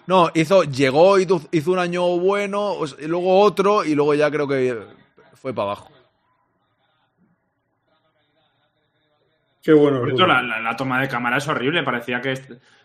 No, 0.07 0.31
hizo, 0.35 0.63
llegó 0.63 1.19
y 1.19 1.27
tu- 1.27 1.43
hizo 1.51 1.73
un 1.73 1.81
año 1.81 2.07
bueno, 2.19 2.77
luego 3.01 3.41
otro, 3.41 3.85
y 3.85 3.97
luego 3.97 4.15
ya 4.15 4.31
creo 4.31 4.47
que 4.47 4.81
fue 5.35 5.53
para 5.53 5.65
abajo. 5.73 5.89
Qué 9.63 9.73
bueno. 9.73 10.01
Por 10.01 10.09
cierto, 10.09 10.27
la, 10.27 10.43
la- 10.43 10.61
la 10.61 10.77
toma 10.77 11.01
de 11.01 11.09
cámara 11.09 11.37
es 11.39 11.47
horrible. 11.49 11.83
Parecía 11.83 12.21
que 12.21 12.35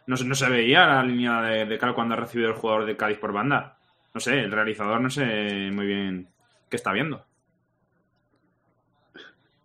no, 0.06 0.16
se- 0.16 0.26
no 0.26 0.36
se 0.36 0.50
veía 0.50 0.86
la 0.86 1.04
línea 1.04 1.42
de, 1.42 1.66
de 1.66 1.78
cal 1.80 1.94
cuando 1.96 2.14
ha 2.14 2.18
recibido 2.18 2.50
el 2.50 2.56
jugador 2.56 2.86
de 2.86 2.96
Cádiz 2.96 3.18
por 3.18 3.32
banda. 3.34 3.78
No 4.14 4.20
sé, 4.22 4.40
el 4.42 4.52
realizador 4.52 5.02
no 5.02 5.10
sé 5.10 5.70
muy 5.72 5.86
bien 5.88 6.28
qué 6.70 6.76
está 6.78 6.92
viendo. 6.92 7.26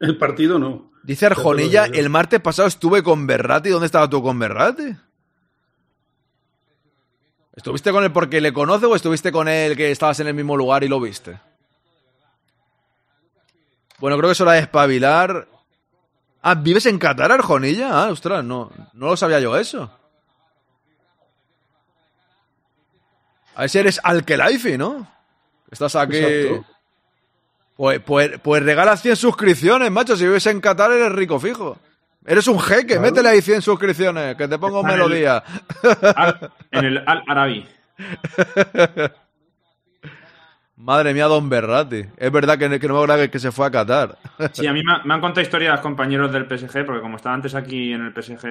El 0.01 0.17
partido 0.19 0.59
no. 0.59 0.91
Dice 1.05 1.27
Arjonilla, 1.27 1.85
el 1.99 2.09
martes 2.11 2.41
pasado 2.41 2.69
estuve 2.69 3.03
con 3.03 3.27
Berrati. 3.27 3.69
¿Dónde 3.71 3.87
estaba 3.87 4.09
tú 4.09 4.23
con 4.23 4.39
Berrati? 4.39 4.95
¿Estuviste 7.55 7.93
con 7.93 8.03
él 8.05 8.13
porque 8.13 8.41
le 8.41 8.53
conoce 8.53 8.87
o 8.87 8.97
estuviste 8.97 9.31
con 9.31 9.47
él 9.49 9.77
que 9.77 9.91
estabas 9.91 10.19
en 10.21 10.29
el 10.29 10.35
mismo 10.35 10.57
lugar 10.57 10.83
y 10.85 10.89
lo 10.89 11.01
viste? 11.01 11.39
Bueno, 13.99 14.17
creo 14.17 14.29
que 14.31 14.33
es 14.33 14.41
hora 14.41 14.53
de 14.53 14.61
espabilar. 14.61 15.47
Ah, 16.43 16.55
¿vives 16.57 16.87
en 16.87 16.99
Qatar, 16.99 17.31
Arjonilla? 17.31 17.89
Ah, 18.05 18.09
ostras, 18.11 18.43
no, 18.45 18.71
no 18.95 19.07
lo 19.07 19.17
sabía 19.17 19.39
yo 19.41 19.57
eso. 19.57 19.91
A 23.55 23.61
ver 23.63 23.71
si 23.71 23.79
eres 23.79 24.01
Alkelaifi, 24.03 24.77
¿no? 24.79 25.07
Estás 25.71 25.95
aquí. 25.97 26.17
Exacto. 26.19 26.67
Pues, 27.77 28.01
pues, 28.01 28.31
pues 28.43 28.63
regala 28.63 28.97
100 28.97 29.17
suscripciones, 29.17 29.91
macho. 29.91 30.17
Si 30.17 30.25
vives 30.25 30.47
en 30.47 30.61
Qatar, 30.61 30.91
eres 30.93 31.13
rico 31.13 31.39
fijo. 31.39 31.79
Eres 32.25 32.47
un 32.47 32.61
jeque, 32.61 32.87
Claro. 32.87 33.03
métele 33.03 33.29
ahí 33.31 33.43
100 33.43 33.63
suscripciones, 33.63 34.37
que 34.37 34.47
te 34.49 34.59
pongo 34.59 34.81
Está 34.81 34.93
melodía. 34.93 35.43
En 36.71 36.85
el 36.85 36.99
Al 37.07 37.23
Arabi. 37.29 37.69
Madre 40.83 41.15
mía, 41.15 41.27
Don 41.27 41.49
Berrati. 41.49 42.05
Es 42.17 42.33
verdad 42.33 42.59
que, 42.59 42.81
que 42.81 42.89
no 42.89 42.95
me 42.95 43.01
acuerdo 43.05 43.23
que, 43.23 43.31
que 43.31 43.39
se 43.39 43.53
fue 43.53 43.67
a 43.67 43.71
Qatar. 43.71 44.19
Sí, 44.53 44.67
a 44.67 44.73
mí 44.73 44.83
me, 44.83 44.93
me 45.05 45.15
han 45.15 45.21
contado 45.21 45.41
historias 45.43 45.81
compañeros 45.81 46.33
del 46.33 46.47
PSG, 46.47 46.85
porque 46.85 47.01
como 47.01 47.17
estaba 47.17 47.35
antes 47.35 47.55
aquí 47.55 47.93
en 47.93 48.03
el 48.07 48.13
PSG 48.13 48.43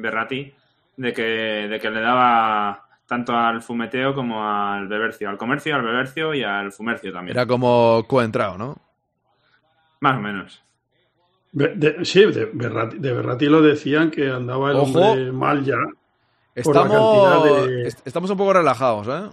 Berrati, 0.00 0.52
de 0.96 1.12
que, 1.12 1.22
de 1.22 1.78
que 1.78 1.90
le 1.90 2.00
daba 2.00 2.84
tanto 3.06 3.36
al 3.36 3.62
fumeteo 3.62 4.14
como 4.14 4.44
al 4.44 4.88
bebercio, 4.88 5.30
al 5.30 5.38
comercio, 5.38 5.74
al 5.76 5.82
bebercio 5.82 6.34
y 6.34 6.42
al 6.42 6.72
fumercio 6.72 7.12
también. 7.12 7.36
Era 7.36 7.46
como 7.46 8.04
coentrado, 8.08 8.58
¿no? 8.58 8.76
Más 10.00 10.16
o 10.16 10.20
menos. 10.20 10.62
Be- 11.52 11.74
de- 11.76 12.04
sí, 12.04 12.24
de 12.26 12.50
Berrati, 12.52 12.98
de 12.98 13.12
Berrati 13.12 13.46
lo 13.46 13.62
decían 13.62 14.10
que 14.10 14.28
andaba 14.30 14.70
el 14.72 14.76
Ojo. 14.78 14.98
hombre 14.98 15.32
mal 15.32 15.64
ya. 15.64 15.76
por 16.62 16.74
la 16.76 16.82
Estamos, 16.82 16.88
cantidad 16.92 17.44
de- 17.66 17.82
est- 17.88 18.06
estamos 18.06 18.30
un 18.30 18.36
poco 18.36 18.52
relajados, 18.52 19.06
¿eh? 19.08 19.30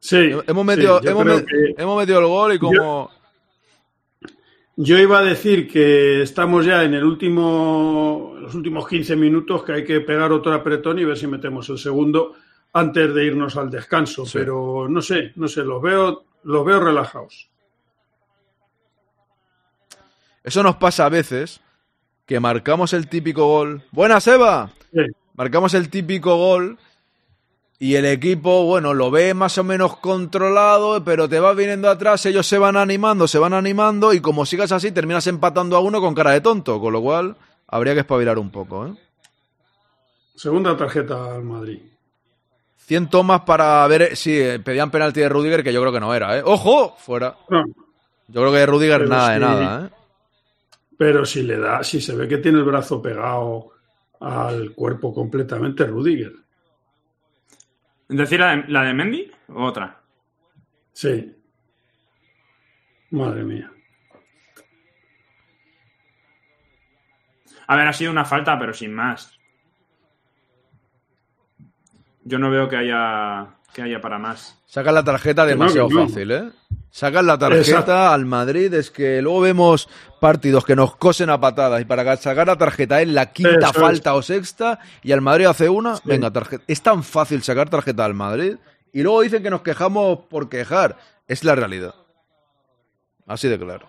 Sí. 0.00 0.30
Hemos 0.46 0.64
metido, 0.64 0.98
sí, 0.98 1.04
que- 1.04 1.74
hemos 1.76 1.96
metido 1.98 2.18
el 2.20 2.26
gol 2.26 2.54
y 2.54 2.58
como... 2.58 3.10
Yo 4.76 4.96
iba 4.98 5.18
a 5.18 5.22
decir 5.22 5.68
que 5.70 6.22
estamos 6.22 6.64
ya 6.64 6.84
en 6.84 6.94
el 6.94 7.04
último, 7.04 8.34
los 8.40 8.54
últimos 8.54 8.88
15 8.88 9.14
minutos, 9.14 9.62
que 9.62 9.72
hay 9.72 9.84
que 9.84 10.00
pegar 10.00 10.32
otro 10.32 10.54
apretón 10.54 10.98
y 10.98 11.04
ver 11.04 11.18
si 11.18 11.26
metemos 11.26 11.68
el 11.68 11.76
segundo 11.76 12.32
antes 12.72 13.14
de 13.14 13.24
irnos 13.26 13.58
al 13.58 13.70
descanso. 13.70 14.24
Pero 14.32 14.88
no 14.88 15.02
sé, 15.02 15.32
no 15.36 15.48
sé, 15.48 15.64
los 15.64 15.82
veo, 15.82 16.24
los 16.44 16.64
veo 16.64 16.80
relajados. 16.80 17.50
Eso 20.42 20.62
nos 20.62 20.76
pasa 20.76 21.04
a 21.04 21.10
veces, 21.10 21.60
que 22.24 22.40
marcamos 22.40 22.94
el 22.94 23.08
típico 23.08 23.44
gol. 23.46 23.82
¡Buena, 23.92 24.18
Seba! 24.20 24.70
Marcamos 25.34 25.74
el 25.74 25.90
típico 25.90 26.36
gol 26.36 26.78
y 27.82 27.94
el 27.94 28.04
equipo, 28.04 28.66
bueno, 28.66 28.92
lo 28.92 29.10
ve 29.10 29.32
más 29.32 29.56
o 29.56 29.64
menos 29.64 29.96
controlado, 29.96 31.02
pero 31.02 31.30
te 31.30 31.40
va 31.40 31.54
viniendo 31.54 31.88
atrás, 31.88 32.26
ellos 32.26 32.46
se 32.46 32.58
van 32.58 32.76
animando, 32.76 33.26
se 33.26 33.38
van 33.38 33.54
animando 33.54 34.12
y 34.12 34.20
como 34.20 34.44
sigas 34.44 34.70
así 34.70 34.92
terminas 34.92 35.26
empatando 35.26 35.76
a 35.76 35.80
uno 35.80 35.98
con 35.98 36.14
cara 36.14 36.32
de 36.32 36.42
tonto, 36.42 36.78
con 36.78 36.92
lo 36.92 37.00
cual 37.00 37.36
habría 37.66 37.94
que 37.94 38.00
espabilar 38.00 38.38
un 38.38 38.50
poco, 38.50 38.86
¿eh? 38.86 38.92
Segunda 40.36 40.76
tarjeta 40.76 41.34
al 41.34 41.42
Madrid. 41.42 41.80
100 42.76 43.08
tomas 43.08 43.40
para 43.42 43.86
ver 43.86 44.14
si 44.14 44.38
eh, 44.38 44.58
pedían 44.58 44.90
penalti 44.90 45.20
de 45.20 45.30
Rudiger, 45.30 45.64
que 45.64 45.72
yo 45.72 45.80
creo 45.80 45.92
que 45.92 46.00
no 46.00 46.14
era, 46.14 46.36
¿eh? 46.38 46.42
¡Ojo! 46.44 46.96
Fuera. 46.98 47.34
No, 47.48 47.64
Yo 48.28 48.40
creo 48.42 48.52
que 48.52 48.58
de 48.58 48.66
Rudiger 48.66 48.98
Pero 48.98 49.08
nada 49.08 49.28
de 49.30 49.34
sí. 49.36 49.40
nada, 49.40 49.86
¿eh? 49.86 49.90
pero 50.98 51.24
si 51.24 51.42
le 51.44 51.56
da, 51.56 51.82
si 51.82 51.98
se 51.98 52.14
ve 52.14 52.28
que 52.28 52.36
tiene 52.36 52.58
el 52.58 52.64
brazo 52.64 53.00
pegado 53.00 53.70
al 54.20 54.72
cuerpo 54.72 55.14
completamente, 55.14 55.86
Rudiger. 55.86 56.34
¿Es 58.10 58.16
decir, 58.16 58.40
la 58.40 58.56
de, 58.56 58.64
la 58.66 58.82
de 58.82 58.92
Mendy 58.92 59.30
o 59.48 59.64
otra? 59.64 60.00
Sí. 60.92 61.32
Madre 63.10 63.44
mía. 63.44 63.70
A 67.68 67.76
ver, 67.76 67.86
ha 67.86 67.92
sido 67.92 68.10
una 68.10 68.24
falta, 68.24 68.58
pero 68.58 68.74
sin 68.74 68.92
más. 68.92 69.38
Yo 72.24 72.38
no 72.40 72.50
veo 72.50 72.68
que 72.68 72.76
haya, 72.76 73.46
que 73.72 73.82
haya 73.82 74.00
para 74.00 74.18
más. 74.18 74.60
Sacan 74.66 74.94
la 74.94 75.04
tarjeta 75.04 75.42
no, 75.42 75.48
demasiado 75.48 75.88
no. 75.88 76.02
fácil, 76.06 76.32
¿eh? 76.32 76.50
Sacan 76.92 77.26
la 77.26 77.38
tarjeta 77.38 77.60
Exacto. 77.60 77.96
al 77.96 78.26
Madrid, 78.26 78.74
es 78.74 78.90
que 78.90 79.22
luego 79.22 79.40
vemos 79.40 79.88
partidos 80.20 80.64
que 80.64 80.74
nos 80.74 80.96
cosen 80.96 81.30
a 81.30 81.40
patadas 81.40 81.80
y 81.80 81.84
para 81.84 82.16
sacar 82.16 82.48
la 82.48 82.58
tarjeta 82.58 83.00
en 83.00 83.14
la 83.14 83.32
quinta 83.32 83.68
Eso 83.68 83.70
es. 83.70 83.76
falta 83.76 84.14
o 84.14 84.22
sexta 84.22 84.80
y 85.02 85.12
al 85.12 85.20
Madrid 85.20 85.46
hace 85.46 85.68
una, 85.68 85.94
venga, 86.04 86.32
tarjeta. 86.32 86.64
Es 86.66 86.82
tan 86.82 87.04
fácil 87.04 87.42
sacar 87.44 87.70
tarjeta 87.70 88.04
al 88.04 88.14
Madrid 88.14 88.56
y 88.92 89.02
luego 89.02 89.20
dicen 89.22 89.42
que 89.42 89.50
nos 89.50 89.62
quejamos 89.62 90.18
por 90.28 90.48
quejar. 90.48 90.96
Es 91.28 91.44
la 91.44 91.54
realidad. 91.54 91.94
Así 93.26 93.46
de 93.46 93.56
claro. 93.58 93.88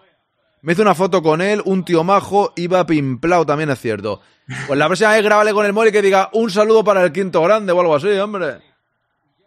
Me 0.62 0.74
hice 0.74 0.84
una 0.84 0.94
foto 0.94 1.24
con 1.24 1.42
él, 1.42 1.60
un 1.66 1.84
tío 1.84 2.04
majo, 2.04 2.54
iba 2.56 2.86
pimplao, 2.86 3.48
también 3.48 3.72
es 3.72 3.80
cierto. 3.80 4.22
Pues 4.68 4.78
la 4.78 4.86
próxima 4.86 5.10
vez 5.14 5.24
grábale 5.24 5.54
con 5.54 5.66
el 5.66 5.74
móvil 5.74 5.92
que 5.92 6.04
diga 6.04 6.30
un 6.34 6.52
saludo 6.52 6.84
para 6.84 7.04
el 7.04 7.12
quinto 7.12 7.42
grande 7.42 7.72
o 7.72 7.80
algo 7.80 7.96
así, 7.96 8.10
hombre. 8.20 8.60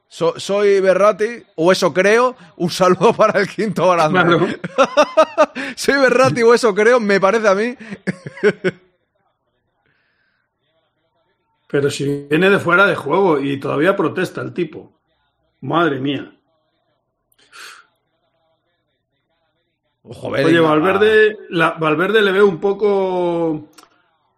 So- 0.08 0.38
soy 0.38 0.80
Berrati, 0.80 1.42
o 1.56 1.72
eso 1.72 1.92
creo, 1.92 2.36
un 2.56 2.70
saludo 2.70 3.12
para 3.16 3.40
el 3.40 3.48
quinto 3.48 3.90
grande. 3.90 4.20
Claro. 4.20 4.46
soy 5.76 5.94
Berrati, 5.94 6.42
o 6.42 6.54
eso 6.54 6.74
creo, 6.74 7.00
me 7.00 7.20
parece 7.20 7.48
a 7.48 7.54
mí. 7.54 7.76
Pero 11.68 11.90
si 11.90 12.26
viene 12.30 12.50
de 12.50 12.60
fuera 12.60 12.86
de 12.86 12.94
juego 12.94 13.40
y 13.40 13.58
todavía 13.58 13.96
protesta 13.96 14.40
el 14.40 14.54
tipo. 14.54 14.92
Madre 15.60 15.98
mía. 15.98 16.30
Ojo, 20.04 20.28
Oye. 20.28 20.60
Valverde, 20.60 21.36
la, 21.48 21.70
Valverde 21.72 22.20
le 22.20 22.30
veo 22.30 22.46
un 22.46 22.60
poco, 22.60 23.70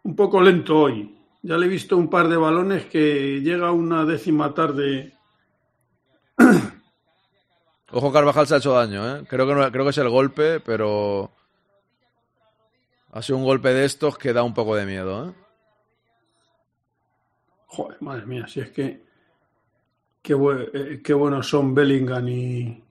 un 0.05 0.17
poco 0.17 0.41
lento 0.41 0.79
hoy. 0.79 1.13
Ya 1.43 1.57
le 1.57 1.67
he 1.67 1.69
visto 1.69 1.97
un 1.97 2.09
par 2.09 2.29
de 2.29 2.37
balones 2.37 2.87
que 2.87 3.41
llega 3.43 3.73
una 3.73 4.05
décima 4.05 4.55
tarde. 4.55 5.16
Ojo, 7.93 8.13
Carvajal 8.13 8.47
se 8.47 8.55
ha 8.55 8.59
hecho 8.59 8.73
daño, 8.73 9.17
¿eh? 9.19 9.25
Creo 9.29 9.47
que, 9.47 9.55
no- 9.55 9.71
creo 9.71 9.85
que 9.85 9.91
es 9.91 9.99
el 9.99 10.09
golpe, 10.09 10.61
pero... 10.61 11.31
Ha 13.13 13.23
sido 13.23 13.39
un 13.39 13.45
golpe 13.45 13.73
de 13.73 13.85
estos 13.85 14.19
que 14.19 14.33
da 14.33 14.43
un 14.43 14.53
poco 14.55 14.75
de 14.77 14.85
miedo, 14.85 15.29
¿eh? 15.29 15.33
Joder, 17.69 17.97
madre 18.03 18.27
mía, 18.27 18.47
si 18.47 18.61
es 18.61 18.71
que. 18.71 19.03
Qué, 20.23 20.35
bue- 20.35 20.71
eh, 20.73 21.01
qué 21.03 21.13
buenos 21.15 21.49
son 21.49 21.75
Bellingham 21.75 22.29
y. 22.29 22.83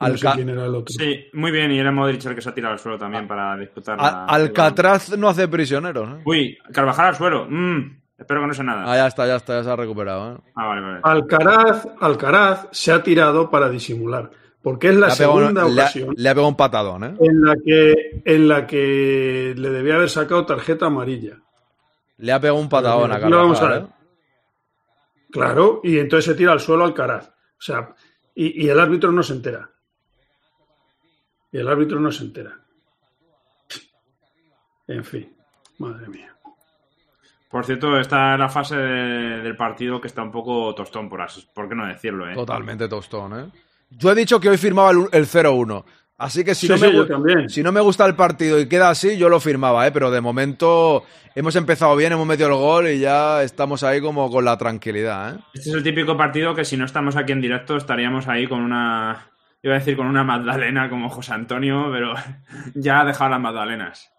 No 0.00 0.16
sé 0.16 0.28
quién 0.34 0.48
era 0.48 0.66
el 0.66 0.74
otro. 0.74 0.94
Sí, 0.96 1.26
muy 1.32 1.50
bien. 1.50 1.70
Y 1.72 1.78
era 1.78 1.90
Modric 1.90 2.24
el 2.26 2.34
que 2.34 2.40
se 2.40 2.48
ha 2.48 2.54
tirado 2.54 2.72
al 2.74 2.78
suelo 2.78 2.98
también 2.98 3.26
para 3.26 3.56
disputar. 3.56 3.98
La- 3.98 4.24
Alcatraz 4.26 5.16
no 5.16 5.28
hace 5.28 5.48
prisioneros, 5.48 6.18
¿eh? 6.20 6.22
Uy, 6.24 6.58
Carvajal 6.72 7.06
al 7.06 7.16
suelo. 7.16 7.46
Mm, 7.48 8.00
espero 8.18 8.40
que 8.42 8.46
no 8.48 8.54
sea 8.54 8.64
nada. 8.64 8.90
Ah, 8.92 8.96
ya 8.96 9.06
está, 9.06 9.26
ya 9.26 9.36
está, 9.36 9.56
ya 9.58 9.64
se 9.64 9.70
ha 9.70 9.76
recuperado, 9.76 10.32
¿eh? 10.34 10.38
Ah, 10.54 10.66
vale, 10.66 10.80
vale. 10.80 11.00
Alcaraz, 11.02 11.86
Alcaraz 12.00 12.68
se 12.72 12.92
ha 12.92 13.02
tirado 13.02 13.48
para 13.50 13.68
disimular. 13.68 14.30
Porque 14.60 14.88
es 14.88 14.96
la 14.96 15.06
Le 15.06 15.12
segunda 15.14 15.62
le 15.64 15.70
ha- 15.80 15.84
ocasión 15.84 16.14
Le 16.16 16.28
ha 16.28 16.32
pegado 16.34 16.48
un 16.48 16.56
patadón, 16.56 17.04
¿eh? 17.04 17.14
en 17.20 17.42
la, 17.44 17.54
que, 17.64 18.22
en 18.24 18.48
la 18.48 18.66
que 18.66 19.54
le 19.56 19.70
debía 19.70 19.94
haber 19.94 20.10
sacado 20.10 20.44
tarjeta 20.44 20.86
amarilla. 20.86 21.38
Le 22.18 22.32
ha 22.32 22.40
pegado 22.40 22.58
un 22.58 22.68
patadón 22.68 23.12
a. 23.12 23.76
¿eh? 23.76 23.86
Claro, 25.30 25.80
y 25.84 25.98
entonces 25.98 26.24
se 26.24 26.34
tira 26.34 26.52
al 26.52 26.60
suelo 26.60 26.84
Alcaraz. 26.84 27.28
O 27.28 27.60
sea, 27.60 27.94
y, 28.34 28.64
y 28.66 28.68
el 28.68 28.80
árbitro 28.80 29.12
no 29.12 29.22
se 29.22 29.34
entera. 29.34 29.70
Y 31.52 31.58
el 31.58 31.68
árbitro 31.68 32.00
no 32.00 32.10
se 32.10 32.24
entera. 32.24 32.58
En 34.88 35.04
fin, 35.04 35.34
madre 35.78 36.08
mía. 36.08 36.34
Por 37.50 37.64
cierto, 37.64 37.98
esta 37.98 38.34
es 38.34 38.38
la 38.40 38.48
fase 38.48 38.76
de- 38.76 39.42
del 39.42 39.56
partido 39.56 40.00
que 40.00 40.08
está 40.08 40.22
un 40.22 40.30
poco 40.30 40.74
tostón, 40.74 41.08
por, 41.08 41.22
así, 41.22 41.46
por 41.54 41.68
qué 41.68 41.74
no 41.74 41.86
decirlo, 41.86 42.28
¿eh? 42.28 42.34
Totalmente 42.34 42.88
tostón, 42.88 43.40
¿eh? 43.40 43.46
Yo 43.90 44.12
he 44.12 44.14
dicho 44.14 44.38
que 44.38 44.50
hoy 44.50 44.58
firmaba 44.58 44.90
el, 44.90 45.06
el 45.12 45.26
0-1. 45.26 45.84
Así 46.18 46.44
que 46.44 46.54
si, 46.54 46.66
Sí, 46.66 46.72
no 46.72 46.78
sí, 46.78 47.12
me, 47.22 47.48
si 47.48 47.62
no 47.62 47.70
me 47.72 47.80
gusta 47.80 48.04
el 48.04 48.16
partido 48.16 48.58
y 48.60 48.68
queda 48.68 48.90
así, 48.90 49.16
yo 49.16 49.28
lo 49.28 49.38
firmaba, 49.40 49.86
¿eh? 49.86 49.92
Pero 49.92 50.10
de 50.10 50.20
momento 50.20 51.04
hemos 51.34 51.54
empezado 51.56 51.94
bien, 51.96 52.12
hemos 52.12 52.26
metido 52.26 52.48
el 52.48 52.54
gol 52.56 52.88
y 52.88 52.98
ya 52.98 53.42
estamos 53.44 53.82
ahí 53.84 54.00
como 54.00 54.28
con 54.30 54.44
la 54.44 54.58
tranquilidad, 54.58 55.36
¿eh? 55.36 55.38
Este 55.54 55.70
es 55.70 55.74
el 55.76 55.82
típico 55.84 56.16
partido 56.16 56.54
que 56.56 56.64
si 56.64 56.76
no 56.76 56.84
estamos 56.84 57.16
aquí 57.16 57.32
en 57.32 57.40
directo 57.40 57.76
estaríamos 57.76 58.26
ahí 58.28 58.46
con 58.48 58.60
una... 58.60 59.28
Iba 59.62 59.74
a 59.74 59.78
decir 59.78 59.96
con 59.96 60.06
una 60.06 60.22
magdalena 60.24 60.90
como 60.90 61.08
José 61.08 61.32
Antonio, 61.34 61.88
pero 61.92 62.14
ya 62.74 63.00
ha 63.00 63.04
dejado 63.04 63.30
las 63.30 63.40
magdalenas. 63.40 64.10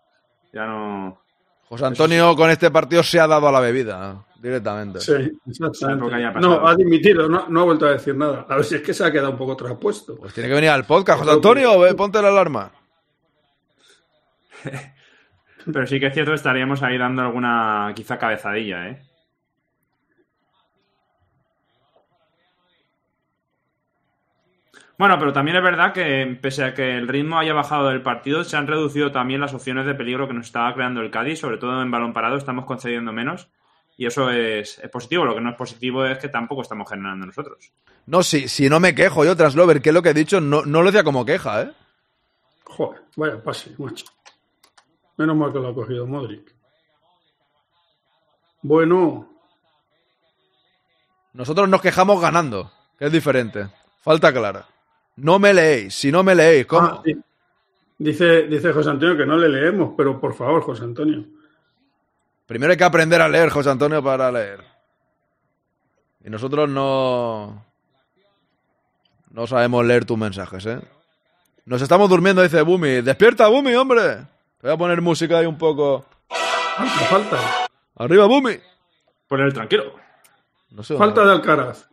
Ya 0.54 0.66
no... 0.66 1.22
José 1.70 1.86
Antonio 1.86 2.36
con 2.36 2.50
este 2.50 2.72
partido 2.72 3.04
se 3.04 3.20
ha 3.20 3.28
dado 3.28 3.48
a 3.48 3.52
la 3.52 3.60
bebida, 3.60 4.26
directamente. 4.42 5.00
Sí, 5.02 5.14
exactamente. 5.48 6.40
No, 6.42 6.68
ha 6.68 6.76
dimitido, 6.76 7.30
no, 7.30 7.48
no 7.48 7.62
ha 7.62 7.64
vuelto 7.64 7.86
a 7.86 7.92
decir 7.92 8.16
nada. 8.16 8.48
A 8.50 8.56
ver 8.56 8.66
si 8.66 8.74
es 8.76 8.82
que 8.82 8.92
se 8.92 9.06
ha 9.06 9.12
quedado 9.12 9.30
un 9.30 9.38
poco 9.38 9.56
traspuesto. 9.56 10.16
Pues 10.16 10.34
tiene 10.34 10.50
que 10.50 10.56
venir 10.56 10.72
al 10.72 10.86
podcast, 10.86 11.20
José 11.20 11.32
Antonio, 11.32 11.80
ve, 11.80 11.94
ponte 11.94 12.20
la 12.24 12.30
alarma. 12.30 12.72
Pero 15.72 15.86
sí 15.86 16.00
que 16.00 16.08
es 16.08 16.14
cierto 16.16 16.32
que 16.32 16.38
estaríamos 16.38 16.82
ahí 16.82 16.98
dando 16.98 17.22
alguna 17.22 17.94
quizá 17.96 18.18
cabezadilla, 18.18 18.90
¿eh? 18.90 19.04
Bueno, 25.00 25.18
pero 25.18 25.32
también 25.32 25.56
es 25.56 25.64
verdad 25.64 25.94
que 25.94 26.38
pese 26.42 26.66
a 26.66 26.74
que 26.74 26.98
el 26.98 27.08
ritmo 27.08 27.40
haya 27.40 27.54
bajado 27.54 27.88
del 27.88 28.02
partido, 28.02 28.44
se 28.44 28.58
han 28.58 28.68
reducido 28.68 29.14
también 29.14 29.40
las 29.40 29.54
opciones 29.54 29.86
de 29.86 29.96
peligro 29.96 30.28
que 30.28 30.34
nos 30.34 30.48
estaba 30.48 30.74
creando 30.74 31.00
el 31.00 31.10
Cádiz, 31.10 31.40
sobre 31.40 31.58
todo 31.58 31.82
en 31.82 31.90
balón 31.90 32.12
parado 32.12 32.36
estamos 32.36 32.66
concediendo 32.66 33.14
menos 33.14 33.48
y 33.96 34.08
eso 34.08 34.30
es, 34.30 34.78
es 34.78 34.90
positivo. 34.90 35.24
Lo 35.24 35.36
que 35.36 35.40
no 35.40 35.52
es 35.52 35.56
positivo 35.56 36.06
es 36.06 36.18
que 36.18 36.28
tampoco 36.28 36.64
estamos 36.64 36.90
generando 36.90 37.26
nosotros. 37.26 37.72
No, 38.08 38.24
si, 38.24 38.50
si 38.50 38.68
no 38.68 38.82
me 38.82 38.94
quejo 38.94 39.24
yo, 39.24 39.38
Traslover, 39.38 39.82
que 39.82 39.88
es 39.88 39.96
lo 39.96 40.04
que 40.04 40.10
he 40.10 40.14
dicho, 40.14 40.42
no, 40.42 40.66
no 40.66 40.82
lo 40.82 40.92
decía 40.92 41.06
como 41.06 41.24
queja, 41.24 41.62
¿eh? 41.62 41.72
Joder, 42.66 43.02
vaya 43.16 43.42
pase, 43.42 43.74
macho. 43.78 44.06
Menos 45.16 45.38
mal 45.38 45.54
que 45.54 45.60
lo 45.60 45.70
ha 45.70 45.74
cogido 45.74 46.06
Modric. 46.08 46.54
Bueno, 48.64 49.30
Nosotros 51.32 51.70
nos 51.70 51.82
quejamos 51.82 52.20
ganando, 52.20 52.70
que 52.98 53.06
es 53.06 53.12
diferente. 53.14 53.70
Falta 54.02 54.34
clara. 54.34 54.66
No 55.22 55.40
me 55.40 55.54
leéis, 55.54 55.96
si 55.96 56.12
no 56.12 56.24
me 56.24 56.36
leéis, 56.36 56.66
¿cómo? 56.66 56.88
Ah, 56.88 57.02
sí. 57.04 57.16
dice, 57.98 58.44
dice 58.44 58.72
José 58.72 58.90
Antonio 58.90 59.18
que 59.18 59.26
no 59.26 59.38
le 59.38 59.50
leemos, 59.50 59.94
pero 59.98 60.20
por 60.20 60.34
favor, 60.34 60.62
José 60.62 60.84
Antonio. 60.84 61.26
Primero 62.46 62.72
hay 62.72 62.78
que 62.78 62.84
aprender 62.84 63.22
a 63.22 63.30
leer, 63.30 63.50
José 63.50 63.70
Antonio, 63.70 64.04
para 64.04 64.32
leer. 64.32 64.64
Y 66.24 66.30
nosotros 66.30 66.70
no. 66.70 67.66
No 69.32 69.48
sabemos 69.48 69.86
leer 69.86 70.06
tus 70.06 70.18
mensajes, 70.18 70.66
¿eh? 70.66 70.80
Nos 71.66 71.82
estamos 71.82 72.10
durmiendo, 72.10 72.42
dice 72.42 72.62
Bumi. 72.64 73.02
¡Despierta, 73.02 73.48
Bumi, 73.48 73.76
hombre! 73.76 74.26
Te 74.60 74.68
voy 74.68 74.72
a 74.72 74.78
poner 74.78 75.02
música 75.02 75.38
ahí 75.38 75.46
un 75.46 75.58
poco. 75.58 76.04
Falta, 76.28 77.06
falta. 77.06 77.38
¡Arriba, 77.96 78.26
Bumi! 78.26 78.58
Por 79.28 79.42
el 79.42 79.54
tranquilo. 79.54 79.94
No 80.72 80.82
sé. 80.82 80.98
Falta 80.98 81.24
de 81.24 81.32
Alcaraz. 81.32 81.88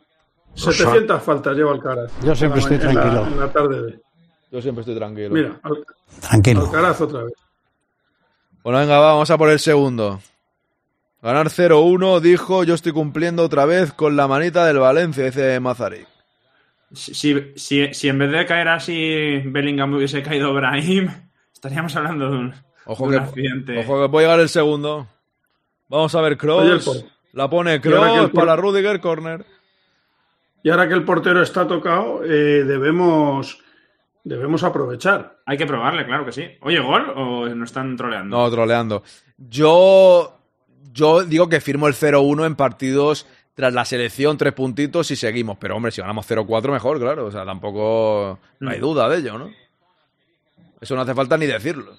700 0.56 1.22
faltas 1.22 1.56
lleva 1.56 1.72
Alcaraz. 1.72 2.12
Yo 2.24 2.34
siempre 2.34 2.60
estoy 2.60 2.78
ma- 2.78 2.84
en 2.84 2.94
la- 2.94 3.00
tranquilo. 3.02 3.26
En 3.26 3.40
la, 3.40 3.52
tarde 3.52 3.82
de. 3.82 4.00
Yo 4.50 4.62
siempre 4.62 4.80
estoy 4.82 4.96
tranquilo. 4.96 5.30
Mira, 5.30 5.60
Al- 5.62 5.84
Tranquilo. 6.20 6.60
Alcaraz 6.66 7.00
otra 7.00 7.24
vez. 7.24 7.34
Bueno, 8.62 8.78
venga, 8.80 8.98
va, 8.98 9.12
vamos 9.12 9.30
a 9.30 9.38
por 9.38 9.50
el 9.50 9.58
segundo. 9.60 10.20
Ganar 11.22 11.48
0-1, 11.48 12.20
dijo, 12.20 12.64
yo 12.64 12.74
estoy 12.74 12.92
cumpliendo 12.92 13.42
otra 13.44 13.64
vez 13.64 13.92
con 13.92 14.16
la 14.16 14.28
manita 14.28 14.64
del 14.66 14.78
Valencia, 14.78 15.24
dice 15.24 15.58
Mazarik. 15.60 16.06
Si, 16.92 17.14
si, 17.56 17.92
si, 17.94 18.08
en 18.08 18.18
vez 18.18 18.30
de 18.30 18.46
caer 18.46 18.68
así 18.68 19.40
Bellingham 19.44 19.94
hubiese 19.94 20.22
caído 20.22 20.54
Brahim, 20.54 21.10
estaríamos 21.52 21.94
hablando 21.96 22.30
de 22.30 22.36
un, 22.36 22.54
Ojo 22.86 23.10
de 23.10 23.18
que, 23.18 23.24
accidente. 23.24 23.78
ojo 23.80 24.02
que 24.02 24.08
puede 24.08 24.26
llegar 24.26 24.40
el 24.40 24.48
segundo. 24.48 25.08
Vamos 25.88 26.14
a 26.14 26.20
ver, 26.20 26.36
por- 26.84 26.96
La 27.32 27.50
pone 27.50 27.80
por- 28.30 28.32
para 28.32 28.56
Rudiger, 28.56 29.00
corner. 29.00 29.44
Y 30.62 30.70
ahora 30.70 30.88
que 30.88 30.94
el 30.94 31.04
portero 31.04 31.42
está 31.42 31.66
tocado, 31.68 32.24
eh, 32.24 32.64
debemos, 32.64 33.60
debemos 34.24 34.62
aprovechar. 34.64 35.38
Hay 35.46 35.56
que 35.56 35.66
probarle, 35.66 36.04
claro 36.04 36.24
que 36.24 36.32
sí. 36.32 36.48
Oye, 36.60 36.80
¿gol 36.80 37.10
o 37.14 37.48
nos 37.48 37.68
están 37.70 37.96
troleando? 37.96 38.36
No, 38.36 38.50
troleando. 38.50 39.02
Yo, 39.38 40.38
yo 40.92 41.22
digo 41.24 41.48
que 41.48 41.60
firmo 41.60 41.86
el 41.86 41.94
0-1 41.94 42.46
en 42.46 42.56
partidos 42.56 43.26
tras 43.54 43.72
la 43.72 43.84
selección, 43.84 44.36
tres 44.36 44.52
puntitos 44.54 45.10
y 45.12 45.16
seguimos. 45.16 45.56
Pero 45.58 45.76
hombre, 45.76 45.92
si 45.92 46.00
ganamos 46.00 46.26
0-4 46.28 46.72
mejor, 46.72 46.98
claro. 46.98 47.26
O 47.26 47.30
sea, 47.30 47.44
tampoco 47.44 48.38
no 48.60 48.70
hay 48.70 48.78
Mm. 48.78 48.82
duda 48.82 49.08
de 49.08 49.18
ello, 49.18 49.38
¿no? 49.38 49.50
Eso 50.80 50.94
no 50.96 51.02
hace 51.02 51.14
falta 51.14 51.38
ni 51.38 51.46
decirlo. 51.46 51.92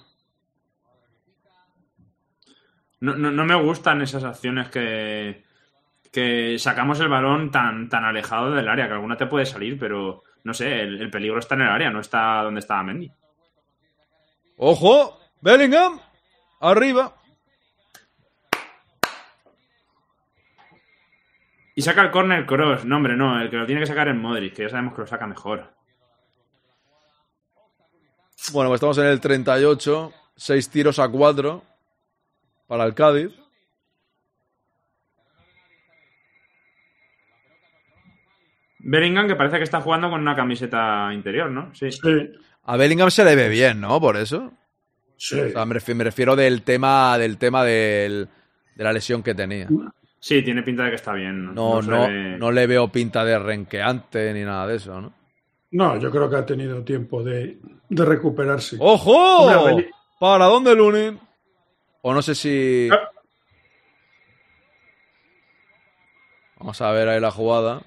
No, 3.00 3.14
no, 3.16 3.30
no 3.30 3.44
me 3.44 3.54
gustan 3.54 4.02
esas 4.02 4.24
acciones 4.24 4.68
que, 4.70 5.44
que 6.12 6.58
sacamos 6.58 7.00
el 7.00 7.08
balón 7.08 7.50
tan, 7.50 7.88
tan 7.88 8.04
alejado 8.04 8.50
del 8.52 8.68
área, 8.68 8.86
que 8.86 8.94
alguna 8.94 9.16
te 9.16 9.26
puede 9.26 9.46
salir, 9.46 9.78
pero 9.78 10.22
no 10.44 10.54
sé, 10.54 10.80
el, 10.80 11.00
el 11.00 11.10
peligro 11.10 11.38
está 11.38 11.54
en 11.54 11.62
el 11.62 11.68
área, 11.68 11.90
no 11.90 12.00
está 12.00 12.42
donde 12.42 12.60
estaba 12.60 12.82
Mendy. 12.82 13.10
¡Ojo! 14.56 15.20
¡Bellingham! 15.40 16.00
¡Arriba! 16.60 17.14
Y 21.78 21.82
saca 21.82 22.02
el 22.02 22.10
corner 22.10 22.44
cross. 22.44 22.84
No, 22.84 22.96
hombre, 22.96 23.16
no, 23.16 23.40
el 23.40 23.50
que 23.50 23.56
lo 23.56 23.64
tiene 23.64 23.80
que 23.80 23.86
sacar 23.86 24.08
es 24.08 24.16
Modric, 24.16 24.52
que 24.52 24.62
ya 24.62 24.68
sabemos 24.68 24.94
que 24.94 25.02
lo 25.02 25.06
saca 25.06 25.28
mejor. 25.28 25.72
Bueno, 28.52 28.68
pues 28.68 28.78
estamos 28.78 28.98
en 28.98 29.06
el 29.06 29.20
38. 29.20 30.12
Seis 30.34 30.68
tiros 30.70 30.98
a 30.98 31.08
cuatro 31.08 31.62
para 32.66 32.84
el 32.84 32.94
Cádiz. 32.94 33.32
Bellingham, 38.90 39.26
que 39.28 39.36
parece 39.36 39.58
que 39.58 39.64
está 39.64 39.80
jugando 39.80 40.08
con 40.10 40.20
una 40.20 40.34
camiseta 40.34 41.10
interior, 41.12 41.50
¿no? 41.50 41.74
Sí. 41.74 41.88
A 42.64 42.76
Bellingham 42.76 43.10
se 43.10 43.24
le 43.24 43.36
ve 43.36 43.48
bien, 43.48 43.80
¿no? 43.80 44.00
Por 44.00 44.16
eso. 44.16 44.52
Sí. 45.16 45.38
O 45.40 45.50
sea, 45.50 45.64
me 45.66 45.74
refiero, 45.74 45.98
me 45.98 46.04
refiero 46.04 46.36
del 46.36 46.62
tema, 46.62 47.18
del 47.18 47.36
tema 47.38 47.64
del- 47.64 48.28
de 48.74 48.84
la 48.84 48.92
lesión 48.92 49.22
que 49.22 49.34
tenía. 49.34 49.68
Sí, 50.20 50.42
tiene 50.42 50.62
pinta 50.62 50.84
de 50.84 50.90
que 50.90 50.96
está 50.96 51.12
bien. 51.12 51.54
No, 51.54 51.82
no, 51.82 52.08
le 52.08 52.38
no 52.38 52.50
le 52.50 52.66
veo 52.66 52.88
pinta 52.88 53.24
de 53.24 53.38
renqueante 53.38 54.32
ni 54.32 54.42
nada 54.42 54.66
de 54.66 54.76
eso, 54.76 55.00
¿no? 55.00 55.12
No, 55.72 55.98
yo 55.98 56.10
creo 56.10 56.30
que 56.30 56.36
ha 56.36 56.46
tenido 56.46 56.82
tiempo 56.82 57.22
de, 57.22 57.58
de 57.88 58.04
recuperarse. 58.04 58.76
¡Ojo! 58.80 59.76
¿Para 60.18 60.46
dónde 60.46 60.74
Lunin? 60.74 61.20
O 62.02 62.14
no 62.14 62.22
sé 62.22 62.34
si. 62.34 62.88
Ah. 62.90 63.10
Vamos 66.58 66.80
a 66.80 66.90
ver 66.92 67.08
ahí 67.08 67.20
la 67.20 67.30
jugada. 67.30 67.82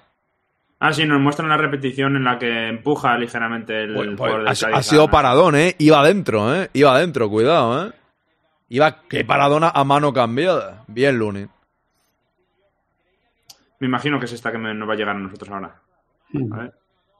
Ah, 0.84 0.92
sí, 0.92 1.04
nos 1.06 1.20
muestran 1.20 1.48
la 1.48 1.56
repetición 1.56 2.16
en 2.16 2.24
la 2.24 2.38
que 2.40 2.66
empuja 2.68 3.16
ligeramente 3.16 3.84
el, 3.84 3.94
Pues, 3.94 4.08
jugador 4.16 4.38
del 4.40 4.48
ha, 4.48 4.50
Cádiz 4.50 4.64
ha 4.64 4.78
a- 4.78 4.82
sido 4.82 5.08
paradón, 5.08 5.54
¿eh? 5.54 5.76
Iba 5.78 6.00
adentro, 6.00 6.52
¿eh? 6.54 6.70
Iba 6.72 6.94
adentro, 6.96 7.30
cuidado, 7.30 7.86
¿eh? 7.86 7.92
Iba, 8.68 9.02
qué 9.08 9.24
paradona 9.24 9.70
a 9.72 9.84
mano 9.84 10.12
cambiada. 10.12 10.82
Bien, 10.88 11.16
Lunin. 11.16 11.48
Me 13.78 13.86
imagino 13.86 14.18
que 14.18 14.26
es 14.26 14.32
esta 14.32 14.50
que 14.50 14.58
me- 14.58 14.74
nos 14.74 14.88
va 14.88 14.94
a 14.94 14.96
llegar 14.96 15.14
a 15.16 15.18
nosotros 15.20 15.50
ahora. 15.50 15.74
A 16.52 16.56
ver. 16.56 16.72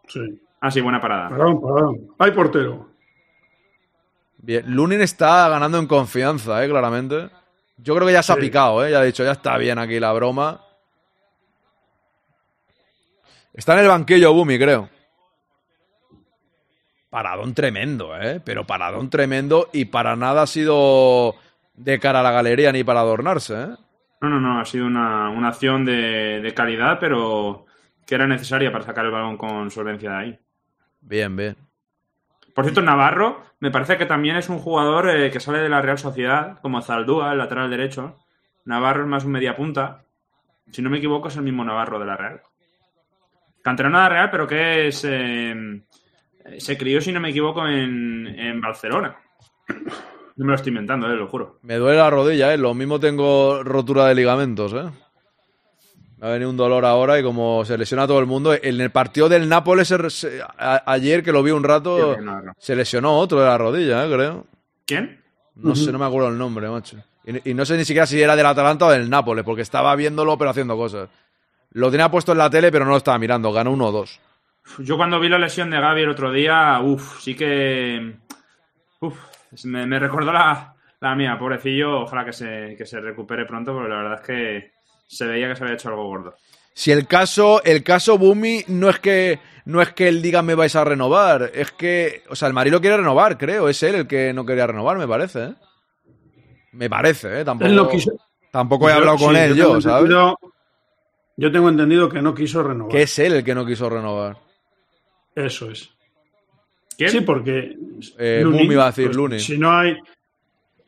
Sí. 0.09 0.41
Ah, 0.61 0.71
sí, 0.71 0.81
buena 0.81 1.01
parada. 1.01 1.29
Parón, 1.29 1.61
parón. 1.61 2.09
Hay 2.19 2.31
portero. 2.33 2.89
Bien, 4.39 4.65
Lunin 4.75 5.01
está 5.03 5.49
ganando 5.49 5.79
en 5.79 5.87
confianza, 5.87 6.65
¿eh? 6.65 6.69
Claramente. 6.69 7.31
Yo 7.79 7.95
creo 7.95 8.07
que 8.07 8.13
ya 8.13 8.23
se 8.23 8.33
ha 8.33 8.37
picado, 8.37 8.85
¿eh? 8.85 8.91
Ya 8.91 8.99
ha 8.99 9.03
dicho, 9.05 9.23
ya 9.25 9.33
está 9.33 9.57
bien 9.57 9.79
aquí 9.79 9.99
la 10.01 10.13
broma. 10.13 10.61
Está 13.55 13.75
en 13.75 13.81
el 13.81 13.89
banquillo 13.89 14.33
Bumi, 14.33 14.59
creo. 14.59 14.89
Paradón 17.11 17.53
tremendo, 17.53 18.19
¿eh? 18.19 18.41
Pero 18.43 18.67
paradón 18.67 19.11
tremendo 19.11 19.69
y 19.73 19.85
para 19.85 20.17
nada 20.17 20.43
ha 20.43 20.47
sido 20.47 21.35
de 21.75 21.99
cara 21.99 22.21
a 22.21 22.23
la 22.23 22.33
galería 22.33 22.73
ni 22.73 22.85
para 22.85 23.01
adornarse, 23.01 23.55
¿eh? 23.55 23.69
No, 24.23 24.29
no, 24.29 24.41
no, 24.41 24.61
ha 24.61 24.65
sido 24.65 24.87
una, 24.87 25.29
una 25.31 25.49
acción 25.49 25.85
de, 25.85 26.41
de 26.41 26.55
calidad, 26.55 26.99
pero 27.01 27.67
que 28.07 28.15
era 28.15 28.27
necesaria 28.27 28.71
para 28.71 28.85
sacar 28.85 29.05
el 29.05 29.11
balón 29.11 29.37
con 29.37 29.71
solvencia 29.71 30.11
de 30.11 30.17
ahí. 30.17 30.39
Bien, 31.01 31.35
bien. 31.37 31.57
Por 32.55 32.65
cierto, 32.65 32.83
Navarro 32.83 33.43
me 33.61 33.71
parece 33.71 33.99
que 33.99 34.07
también 34.07 34.37
es 34.37 34.49
un 34.49 34.59
jugador 34.59 35.09
eh, 35.11 35.31
que 35.31 35.41
sale 35.41 35.59
de 35.59 35.69
la 35.69 35.83
Real 35.83 35.99
Sociedad, 35.99 36.61
como 36.61 36.83
Zaldúa, 36.83 37.33
el 37.33 37.39
lateral 37.39 37.71
derecho. 37.71 38.19
Navarro 38.65 39.03
es 39.03 39.09
más 39.09 39.25
un 39.25 39.33
media 39.33 39.57
punta. 39.57 40.05
Si 40.71 40.83
no 40.83 40.91
me 40.91 40.99
equivoco, 40.99 41.29
es 41.29 41.37
el 41.37 41.43
mismo 41.43 41.65
Navarro 41.65 41.99
de 41.99 42.07
la 42.07 42.17
Real. 42.17 42.43
Canterano 43.63 44.01
de 44.03 44.09
Real, 44.09 44.31
pero 44.31 44.47
que 44.47 44.89
es. 44.89 45.03
eh, 45.09 45.83
se 46.59 46.77
crió, 46.77 47.01
si 47.01 47.13
no 47.13 47.21
me 47.21 47.31
equivoco, 47.31 47.67
en, 47.67 48.27
en 48.27 48.61
Barcelona. 48.61 49.17
No 50.37 50.45
me 50.47 50.51
lo 50.51 50.55
estoy 50.55 50.71
inventando, 50.71 51.09
eh, 51.11 51.17
lo 51.17 51.29
juro. 51.29 51.59
Me 51.63 51.77
duele 51.77 51.99
la 51.99 52.11
rodilla, 52.11 52.53
¿eh? 52.53 52.59
Lo 52.59 52.75
mismo 52.75 52.99
tengo 52.99 53.63
rotura 53.63 54.07
de 54.07 54.15
ligamentos, 54.15 54.73
¿eh? 54.73 54.91
Me 56.19 56.29
ha 56.29 56.31
venido 56.31 56.51
un 56.51 56.57
dolor 56.57 56.85
ahora 56.85 57.19
y 57.19 57.23
como 57.23 57.65
se 57.65 57.77
lesiona 57.77 58.05
a 58.05 58.07
todo 58.07 58.21
el 58.21 58.27
mundo. 58.27 58.55
En 58.55 58.81
el 58.81 58.91
partido 58.91 59.29
del 59.29 59.49
Nápoles 59.49 59.89
se- 59.89 60.11
se- 60.11 60.41
a- 60.43 60.83
ayer, 60.87 61.23
que 61.23 61.33
lo 61.33 61.43
vi 61.43 61.51
un 61.51 61.65
rato, 61.65 62.15
Sí, 62.15 62.21
no, 62.23 62.41
no. 62.43 62.53
se 62.59 62.77
lesionó 62.77 63.19
otro 63.19 63.41
de 63.41 63.47
la 63.47 63.59
rodilla, 63.59 64.05
¿eh? 64.07 64.11
Creo. 64.13 64.47
¿Quién? 64.87 65.21
No 65.57 65.75
sé, 65.77 65.93
no 65.93 65.99
me 65.99 66.07
acuerdo 66.07 66.29
el 66.29 66.39
nombre, 66.39 66.69
macho. 66.69 66.97
Y, 67.25 67.51
y 67.51 67.55
no 67.55 67.65
sé 67.65 67.77
ni 67.77 67.85
siquiera 67.85 68.07
si 68.07 68.21
era 68.23 68.35
del 68.37 68.47
Atalanta 68.47 68.87
o 68.87 68.91
del 68.91 69.11
Nápoles, 69.11 69.45
porque 69.45 69.63
estaba 69.63 69.95
viéndolo 69.97 70.39
pero 70.39 70.51
haciendo 70.51 70.77
cosas. 70.77 71.09
Lo 71.75 71.91
tenía 71.91 72.11
puesto 72.11 72.33
en 72.33 72.39
la 72.39 72.51
tele, 72.51 72.71
pero 72.71 72.85
no 72.85 72.91
lo 72.93 72.97
estaba 72.99 73.19
mirando. 73.19 73.53
Ganó 73.53 73.73
1-2. 73.73 74.19
Yo 74.79 74.97
cuando 74.97 75.19
vi 75.19 75.29
la 75.29 75.39
lesión 75.39 75.71
de 75.71 75.81
Gaby 75.81 76.03
el 76.03 76.11
otro 76.11 76.31
día, 76.31 76.79
uff, 76.83 77.21
sí 77.21 77.35
que. 77.35 78.15
Uff, 79.01 79.19
me, 79.65 79.87
me 79.87 79.99
recordó 79.99 80.33
la, 80.33 80.75
la 81.01 81.15
mía, 81.15 81.37
pobrecillo. 81.39 82.03
Ojalá 82.03 82.25
que 82.25 82.33
se, 82.33 82.75
que 82.77 82.87
se 82.87 83.01
recupere 83.01 83.45
pronto, 83.47 83.73
porque 83.73 83.89
la 83.89 83.97
verdad 83.97 84.21
es 84.21 84.27
que 84.27 84.73
se 85.07 85.27
veía 85.27 85.49
que 85.49 85.57
se 85.57 85.65
había 85.65 85.75
hecho 85.75 85.89
algo 85.89 86.07
gordo. 86.07 86.35
Si 86.75 86.91
el 86.93 87.07
caso, 87.07 87.63
el 87.65 87.83
caso 87.83 88.17
Bumi 88.17 88.65
no 88.69 88.89
es 88.89 88.99
que 88.99 89.41
no 89.67 89.83
es 89.83 89.93
que 89.93 90.09
él 90.09 90.23
diga 90.23 90.41
me 90.43 90.55
vais 90.55 90.75
a 90.75 90.85
renovar, 90.85 91.51
es 91.55 91.71
que, 91.73 92.23
o 92.31 92.35
sea, 92.35 92.49
el 92.49 92.55
Madrid 92.55 92.73
lo 92.73 92.81
quiere 92.81 92.97
renovar, 92.97 93.37
creo, 93.37 93.69
es 93.69 93.83
él 93.83 93.95
el 93.95 94.07
que 94.07 94.33
no 94.33 94.47
quería 94.47 94.67
renovar, 94.67 94.97
me 94.97 95.07
parece, 95.07 95.45
¿eh? 95.45 95.55
Me 96.73 96.89
parece, 96.89 97.41
¿eh? 97.41 97.45
Tampoco, 97.45 97.69
Él 97.69 97.77
no 97.77 97.89
quiso- 97.89 98.13
tampoco 98.51 98.89
he 98.89 98.93
Yo- 98.93 98.99
hablado 98.99 99.19
con 99.19 99.35
sí, 99.35 99.41
él 99.41 99.55
yo 99.55 99.75
yo, 99.75 99.81
¿sabes? 99.83 100.05
entendido- 100.11 100.39
Yo 101.43 101.51
tengo 101.51 101.69
entendido 101.69 102.09
que 102.09 102.23
no 102.23 102.33
quiso 102.33 102.63
renovar. 102.63 102.93
Que 102.93 103.03
es 103.03 103.19
él 103.19 103.33
el 103.33 103.43
que 103.43 103.53
no 103.53 103.67
quiso 103.67 103.91
renovar. 103.91 104.37
Eso 105.35 105.73
es. 105.73 105.91
¿Quién? 106.97 107.11
Sí, 107.11 107.21
porque. 107.23 107.77
Eh, 108.17 108.45
Bumi 108.45 108.75
iba 108.75 108.85
a 108.85 108.93
decir, 108.93 109.11
pues. 109.11 109.43
Si 109.43 109.59
no 109.59 109.73
hay. 109.73 109.97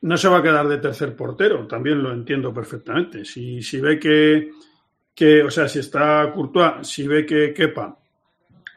No 0.02 0.16
se 0.16 0.28
va 0.28 0.38
a 0.38 0.42
quedar 0.44 0.68
de 0.68 0.78
tercer 0.78 1.16
portero, 1.16 1.66
también 1.66 2.00
lo 2.00 2.12
entiendo 2.12 2.54
perfectamente. 2.54 3.24
Si, 3.24 3.62
si 3.62 3.80
ve 3.80 3.98
que, 3.98 4.50
que. 5.12 5.42
O 5.42 5.50
sea, 5.50 5.66
si 5.66 5.80
está 5.80 6.30
Courtois, 6.32 6.86
si 6.86 7.04
ve 7.04 7.26
que 7.26 7.52
Kepa 7.52 7.98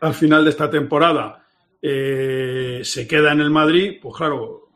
al 0.02 0.16
final 0.16 0.46
de 0.46 0.50
esta 0.50 0.72
temporada 0.72 1.46
eh, 1.80 2.82
se 2.82 3.08
queda 3.08 3.34
en 3.34 3.42
el 3.42 3.52
Madrid, 3.52 4.00
pues 4.02 4.16
claro, 4.18 4.70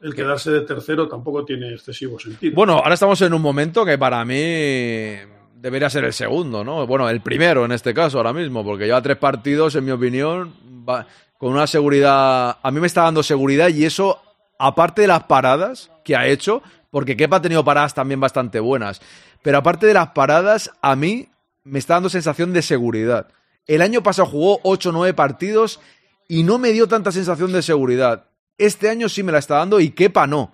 el 0.00 0.14
quedarse 0.14 0.50
de 0.52 0.62
tercero 0.62 1.06
tampoco 1.06 1.44
tiene 1.44 1.74
excesivo 1.74 2.18
sentido. 2.18 2.54
Bueno, 2.54 2.78
ahora 2.78 2.94
estamos 2.94 3.20
en 3.20 3.34
un 3.34 3.42
momento 3.42 3.84
que 3.84 3.98
para 3.98 4.24
mí 4.24 5.35
debería 5.60 5.90
ser 5.90 6.04
el 6.04 6.12
segundo, 6.12 6.62
¿no? 6.64 6.86
Bueno, 6.86 7.08
el 7.08 7.20
primero 7.20 7.64
en 7.64 7.72
este 7.72 7.92
caso 7.94 8.18
ahora 8.18 8.32
mismo, 8.32 8.64
porque 8.64 8.84
lleva 8.86 9.02
tres 9.02 9.16
partidos, 9.16 9.74
en 9.74 9.84
mi 9.84 9.90
opinión, 9.90 10.52
va- 10.88 11.06
con 11.38 11.52
una 11.52 11.66
seguridad... 11.66 12.58
A 12.62 12.70
mí 12.70 12.80
me 12.80 12.86
está 12.86 13.02
dando 13.02 13.22
seguridad 13.22 13.68
y 13.68 13.84
eso, 13.84 14.20
aparte 14.58 15.02
de 15.02 15.08
las 15.08 15.24
paradas 15.24 15.90
que 16.04 16.16
ha 16.16 16.26
hecho, 16.26 16.62
porque 16.90 17.16
Kepa 17.16 17.36
ha 17.36 17.42
tenido 17.42 17.64
paradas 17.64 17.94
también 17.94 18.20
bastante 18.20 18.60
buenas, 18.60 19.00
pero 19.42 19.58
aparte 19.58 19.86
de 19.86 19.94
las 19.94 20.08
paradas, 20.08 20.70
a 20.80 20.96
mí 20.96 21.28
me 21.64 21.78
está 21.78 21.94
dando 21.94 22.08
sensación 22.08 22.52
de 22.52 22.62
seguridad. 22.62 23.28
El 23.66 23.82
año 23.82 24.02
pasado 24.02 24.28
jugó 24.28 24.60
8 24.62 24.90
o 24.90 24.92
9 24.92 25.14
partidos 25.14 25.80
y 26.28 26.42
no 26.44 26.58
me 26.58 26.72
dio 26.72 26.86
tanta 26.86 27.10
sensación 27.12 27.52
de 27.52 27.62
seguridad. 27.62 28.24
Este 28.58 28.88
año 28.88 29.08
sí 29.08 29.22
me 29.22 29.32
la 29.32 29.38
está 29.38 29.56
dando 29.56 29.80
y 29.80 29.90
Kepa 29.90 30.26
no. 30.26 30.52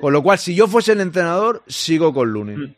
Con 0.00 0.12
lo 0.12 0.22
cual, 0.22 0.38
si 0.38 0.54
yo 0.54 0.66
fuese 0.68 0.92
el 0.92 1.00
entrenador, 1.00 1.62
sigo 1.66 2.12
con 2.12 2.30
Lunin. 2.30 2.76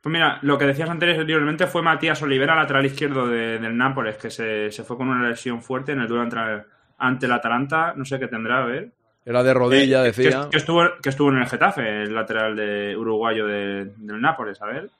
Pues 0.00 0.12
mira, 0.12 0.38
lo 0.42 0.56
que 0.56 0.64
decías 0.66 0.88
anteriormente 0.88 1.66
fue 1.66 1.82
Matías 1.82 2.22
Olivera, 2.22 2.54
lateral 2.56 2.86
izquierdo 2.86 3.26
de- 3.26 3.58
del 3.58 3.76
Nápoles, 3.76 4.16
que 4.16 4.30
se, 4.30 4.70
se 4.72 4.82
fue 4.84 4.96
con 4.96 5.08
una 5.08 5.28
lesión 5.28 5.60
fuerte 5.62 5.92
en 5.92 6.00
el 6.00 6.08
duelo 6.08 6.22
ante, 6.22 6.64
ante 6.98 7.26
el 7.26 7.32
Atalanta. 7.32 7.92
No 7.94 8.04
sé 8.06 8.18
qué 8.18 8.26
tendrá, 8.28 8.62
a 8.62 8.66
ver. 8.66 8.90
Era 9.26 9.42
de 9.42 9.52
rodilla, 9.52 10.00
Eh, 10.06 10.12
que- 10.12 10.22
decía. 10.22 10.48
Que, 10.50 10.56
estuvo, 10.56 10.82
que 11.02 11.10
estuvo 11.10 11.28
en 11.30 11.38
el 11.38 11.46
Getafe, 11.46 12.04
el 12.04 12.14
lateral 12.14 12.56
de 12.56 12.96
uruguayo 12.96 13.46
de- 13.46 13.92
del 13.98 14.20
Nápoles, 14.20 14.60
a 14.62 14.66
ver. 14.66 14.90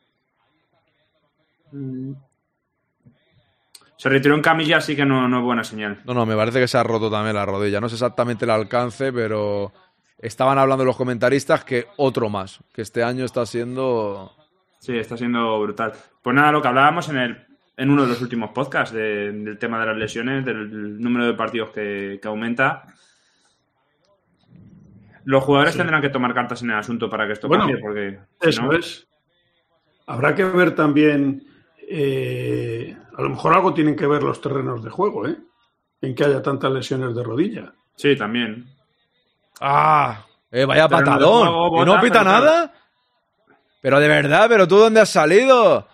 Mm. 1.73 2.13
Se 3.97 4.09
retiró 4.09 4.35
en 4.35 4.43
camilla, 4.43 4.79
así 4.79 4.97
que 4.97 5.05
no, 5.05 5.29
no 5.29 5.39
es 5.39 5.45
buena 5.45 5.63
señal. 5.65 6.01
No, 6.05 6.15
no, 6.15 6.25
me 6.27 6.35
parece 6.37 6.59
que 6.61 6.69
se 6.69 6.79
ha 6.79 6.83
roto 6.83 7.11
también 7.11 7.37
la 7.37 7.45
rodilla. 7.47 7.81
No 7.81 7.89
sé 7.89 7.97
exactamente 7.97 8.45
el 8.47 8.51
alcance, 8.51 9.13
pero 9.13 9.73
estaban 10.19 10.59
hablando 10.59 10.85
los 10.85 10.97
comentaristas 10.97 11.65
que 11.65 11.87
otro 11.97 12.29
más, 12.31 12.61
que 12.73 12.83
este 12.83 13.03
año 13.03 13.25
está 13.25 13.45
siendo... 13.47 14.35
Sí, 14.81 14.97
está 14.99 15.17
siendo 15.17 15.61
brutal. 15.61 15.93
Pues 16.23 16.35
nada, 16.35 16.51
lo 16.51 16.61
que 16.61 16.69
hablábamos 16.69 17.09
en 17.11 17.17
el 17.19 17.47
en 17.77 17.89
uno 17.91 18.03
de 18.03 18.09
los 18.09 18.21
últimos 18.21 18.51
podcasts 18.51 18.95
de- 18.95 19.33
del 19.33 19.57
tema 19.59 19.81
de 19.81 19.87
las 19.87 19.97
lesiones, 19.97 20.45
del 20.45 21.01
número 21.01 21.25
de 21.27 21.33
partidos 21.33 21.71
que, 21.71 22.19
que 22.21 22.29
aumenta. 22.29 22.83
Los 25.25 25.45
jugadores 25.45 25.73
Sí. 25.75 25.79
tendrán 25.79 26.01
que 26.03 26.09
tomar 26.09 26.35
cartas 26.35 26.63
en 26.63 26.71
el 26.71 26.77
asunto 26.79 27.09
para 27.09 27.27
que 27.27 27.35
esto 27.35 27.49
Bueno, 27.49 27.65
cambie, 27.65 27.81
porque 27.81 28.19
si 28.43 28.49
Eso 28.51 28.63
no- 28.63 28.73
es. 28.73 29.07
Habrá 30.07 30.35
que 30.35 30.45
ver 30.45 30.75
también, 30.75 31.43
eh, 31.89 32.97
a 33.17 33.23
lo 33.23 33.31
mejor 33.31 33.55
algo 33.55 33.73
tienen 33.75 33.97
que 33.97 34.07
ver 34.07 34.23
los 34.23 34.41
terrenos 34.41 34.83
de 34.83 34.91
juego, 34.91 35.27
¿eh? 35.29 35.37
En 36.03 36.15
que 36.15 36.25
haya 36.25 36.43
tantas 36.43 36.73
lesiones 36.73 37.15
de 37.15 37.23
rodilla. 37.23 37.73
Sí, 37.97 38.17
también. 38.17 38.67
¡Ah! 39.61 40.25
Eh, 40.51 40.65
vaya 40.65 40.89
patadón. 40.89 41.47
juego, 41.49 41.83
¿Y 41.83 41.87
no 41.87 41.93
bota, 41.93 42.01
pita 42.01 42.25
nada? 42.25 42.75
Pero 43.81 43.99
de 44.01 44.09
verdad, 44.09 44.47
¿pero 44.49 44.69
tú 44.69 44.77
dónde 44.77 45.01
has 45.01 45.09
salido? 45.11 45.87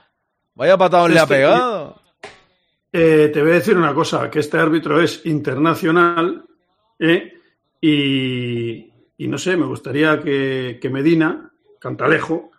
Vaya 0.55 0.77
patadón 0.77 1.13
le 1.13 1.21
ha 1.21 1.23
Este- 1.23 1.35
pegado. 1.35 2.01
Eh, 2.93 3.31
te 3.33 3.43
voy 3.43 3.51
a 3.51 3.55
decir 3.55 3.77
una 3.77 3.93
cosa, 3.93 4.31
que 4.31 4.39
este 4.39 4.57
árbitro 4.59 5.01
es 5.03 5.27
internacional 5.27 6.45
¿eh? 6.99 7.35
y, 7.81 8.91
y 9.19 9.29
no 9.29 9.37
sé, 9.37 9.57
me 9.57 9.67
gustaría 9.67 10.19
que, 10.21 10.79
que 10.81 10.89
Medina, 10.89 11.51
Cantalejo, 11.79 12.51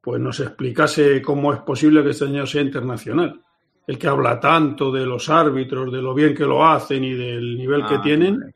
pues 0.00 0.20
nos 0.20 0.40
explicase 0.40 1.22
cómo 1.22 1.52
es 1.52 1.60
posible 1.60 2.02
que 2.02 2.10
este 2.10 2.26
señor 2.26 2.48
sea 2.48 2.62
internacional. 2.62 3.40
El 3.86 3.98
que 3.98 4.08
habla 4.08 4.40
tanto 4.40 4.90
de 4.90 5.06
los 5.06 5.28
árbitros, 5.30 5.92
de 5.92 6.02
lo 6.02 6.12
bien 6.12 6.34
que 6.34 6.44
lo 6.44 6.66
hacen 6.66 7.04
y 7.04 7.14
del 7.14 7.56
nivel 7.56 7.86
que 7.86 7.94
Ah, 7.94 8.02
tienen. 8.02 8.54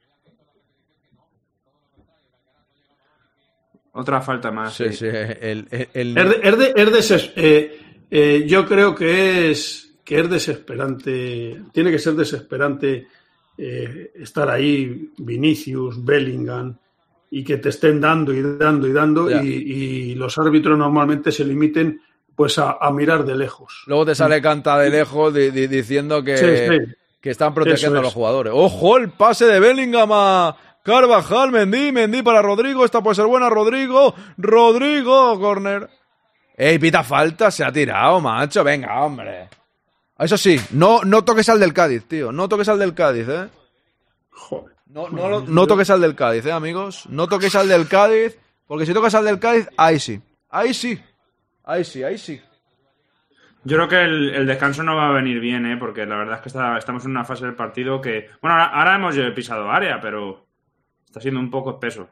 Otra 3.93 4.20
falta 4.23 4.51
más. 4.51 4.74
Sí, 4.74 4.93
sí. 4.93 5.06
El, 5.06 5.66
el- 5.70 5.89
el- 5.93 6.19
Es 6.19 6.28
de- 6.28 6.40
es 6.43 6.59
de- 6.59 6.73
es 6.77 6.93
deses- 6.93 7.32
eh, 7.36 7.78
eh, 8.10 8.44
yo 8.47 8.66
creo 8.66 8.94
que 8.94 9.51
es, 9.51 9.94
que 10.05 10.20
es 10.20 10.31
desesperante, 10.31 11.60
tiene 11.73 11.90
que 11.90 11.98
ser 11.98 12.14
desesperante 12.14 13.06
eh, 13.59 14.10
estar 14.16 14.48
ahí, 14.51 15.10
Vinicius, 15.19 16.02
Bellingham, 16.05 16.77
y 17.31 17.44
que 17.44 17.59
te 17.59 17.69
estén 17.69 18.01
dando 18.01 18.32
y 18.32 18.43
dando 18.59 18.86
y 18.89 18.93
dando, 18.93 19.31
y, 19.43 19.47
y 19.48 20.14
los 20.14 20.36
árbitros 20.39 20.77
normalmente 20.78 21.31
se 21.32 21.44
limiten 21.44 22.01
pues 22.35 22.59
a, 22.59 22.78
a 22.81 22.90
mirar 22.90 23.24
de 23.24 23.36
lejos. 23.36 23.85
Luego 23.86 24.06
te 24.06 24.14
sale 24.14 24.40
canta 24.40 24.78
de 24.78 24.89
lejos 24.90 25.32
di- 25.35 25.51
di- 25.51 25.66
diciendo 25.66 26.24
que, 26.24 26.36
Sí, 26.39 26.47
sí. 26.86 26.93
que 27.20 27.31
están 27.31 27.52
protegiendo 27.55 27.98
a 27.98 28.02
los 28.02 28.09
es. 28.09 28.14
jugadores. 28.14 28.52
¡Ojo! 28.56 28.97
El 28.97 29.10
pase 29.10 29.44
de 29.47 29.60
Bellingham 29.60 30.10
a 30.12 30.56
Carvajal, 30.82 31.50
Mendy, 31.52 31.92
Mendy 31.92 32.22
para 32.22 32.42
Rodrigo. 32.42 32.84
Esta 32.84 33.00
puede 33.02 33.14
ser 33.16 33.26
buena, 33.26 33.48
Rodrigo. 33.48 34.14
Rodrigo, 34.36 35.38
corner. 35.38 35.88
¡Ey, 36.56 36.78
pita 36.78 37.02
falta! 37.04 37.50
Se 37.50 37.64
ha 37.64 37.72
tirado, 37.72 38.20
macho. 38.20 38.62
Venga, 38.64 39.00
hombre. 39.02 39.48
Eso 40.18 40.36
sí, 40.36 40.60
no, 40.72 41.00
no 41.04 41.24
toques 41.24 41.48
al 41.48 41.59
del 41.60 41.72
Cádiz, 41.72 42.04
tío. 42.06 42.30
No 42.32 42.48
toques 42.48 42.68
al 42.68 42.78
del 42.78 42.94
Cádiz, 42.94 43.28
¿eh? 43.28 43.48
No, 44.86 45.09
no, 45.09 45.28
lo- 45.28 45.40
no 45.40 45.66
toques 45.66 45.88
al 45.90 46.00
del 46.00 46.14
Cádiz, 46.14 46.44
¿eh, 46.46 46.52
amigos? 46.52 47.06
No 47.09 47.26
toques 47.26 47.54
al 47.56 47.66
del 47.68 47.88
Cádiz, 47.88 48.38
porque 48.66 48.84
si 48.84 48.92
tocas 48.92 49.14
al 49.14 49.24
del 49.24 49.38
Cádiz, 49.38 49.68
ahí 49.76 49.98
sí. 49.98 50.20
Ahí 50.50 50.74
sí. 50.74 51.00
Ahí 51.64 51.82
sí, 51.84 52.02
ahí 52.04 52.18
sí. 52.18 52.40
Yo 53.64 53.76
creo 53.76 53.88
que 53.88 54.02
el, 54.02 54.34
el 54.34 54.46
descanso 54.46 54.82
no 54.82 54.94
va 54.96 55.09
a 55.09 55.12
venir 55.12 55.40
bien, 55.40 55.64
¿eh? 55.66 55.76
porque 55.78 56.04
la 56.04 56.16
verdad 56.16 56.36
es 56.36 56.40
que 56.42 56.48
está- 56.48 56.76
estamos 56.76 57.04
en 57.04 57.12
una 57.12 57.24
fase 57.24 57.46
del 57.46 57.54
partido 57.54 58.00
que... 58.00 58.28
Bueno, 58.42 58.56
ahora, 58.56 58.66
ahora 58.66 58.96
hemos 58.96 59.16
pisado 59.34 59.70
área, 59.70 59.98
pero 60.00 60.46
está 61.12 61.20
siendo 61.20 61.40
un 61.40 61.51
poco 61.51 61.72
espeso. 61.72 62.09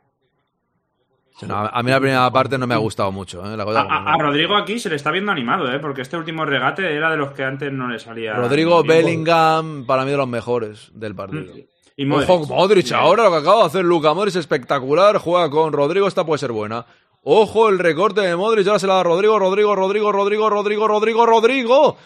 No, 1.48 1.56
a 1.56 1.82
mí 1.82 1.90
la 1.90 1.98
primera 2.00 2.30
parte 2.30 2.58
no 2.58 2.66
me 2.66 2.74
ha 2.74 2.78
gustado 2.78 3.10
mucho, 3.10 3.40
¿eh? 3.50 3.56
La 3.56 3.62
A, 3.62 3.66
cosa 3.66 3.80
a- 3.80 4.12
a 4.12 4.18
Rodrigo 4.18 4.54
aquí 4.56 4.78
se 4.78 4.90
le 4.90 4.96
está 4.96 5.10
viendo 5.10 5.32
animado, 5.32 5.72
¿eh? 5.72 5.78
porque 5.78 6.02
este 6.02 6.18
último 6.18 6.44
regate 6.44 6.94
era 6.94 7.10
de 7.10 7.16
los 7.16 7.32
que 7.32 7.44
antes 7.44 7.72
no 7.72 7.88
le 7.88 7.98
salía. 7.98 8.34
Rodrigo. 8.34 8.82
Bellingham, 8.84 9.86
para 9.86 10.04
mí 10.04 10.10
de 10.10 10.18
los 10.18 10.28
mejores 10.28 10.90
del 10.92 11.14
partido. 11.14 11.54
Y 11.96 12.04
Modric. 12.04 12.28
Ojo, 12.28 12.46
Modric, 12.54 12.92
ahora 12.92 13.24
lo 13.24 13.30
que 13.30 13.36
acaba 13.38 13.60
de 13.60 13.66
hacer 13.68 13.84
Luca 13.86 14.12
Modric 14.12 14.32
es 14.34 14.36
espectacular, 14.40 15.16
juega 15.16 15.48
con 15.48 15.72
Rodrigo, 15.72 16.06
esta 16.06 16.24
puede 16.26 16.38
ser 16.38 16.52
buena. 16.52 16.84
Ojo, 17.22 17.70
el 17.70 17.78
recorte 17.78 18.20
de 18.20 18.36
Modric, 18.36 18.66
ahora 18.66 18.78
se 18.78 18.86
la 18.86 18.94
da 18.96 19.02
Rodrigo, 19.04 19.38
Rodrigo, 19.38 19.74
Rodrigo, 19.74 20.12
Rodrigo, 20.12 20.50
Rodrigo, 20.50 20.88
Rodrigo, 20.88 21.24
Rodrigo. 21.26 21.96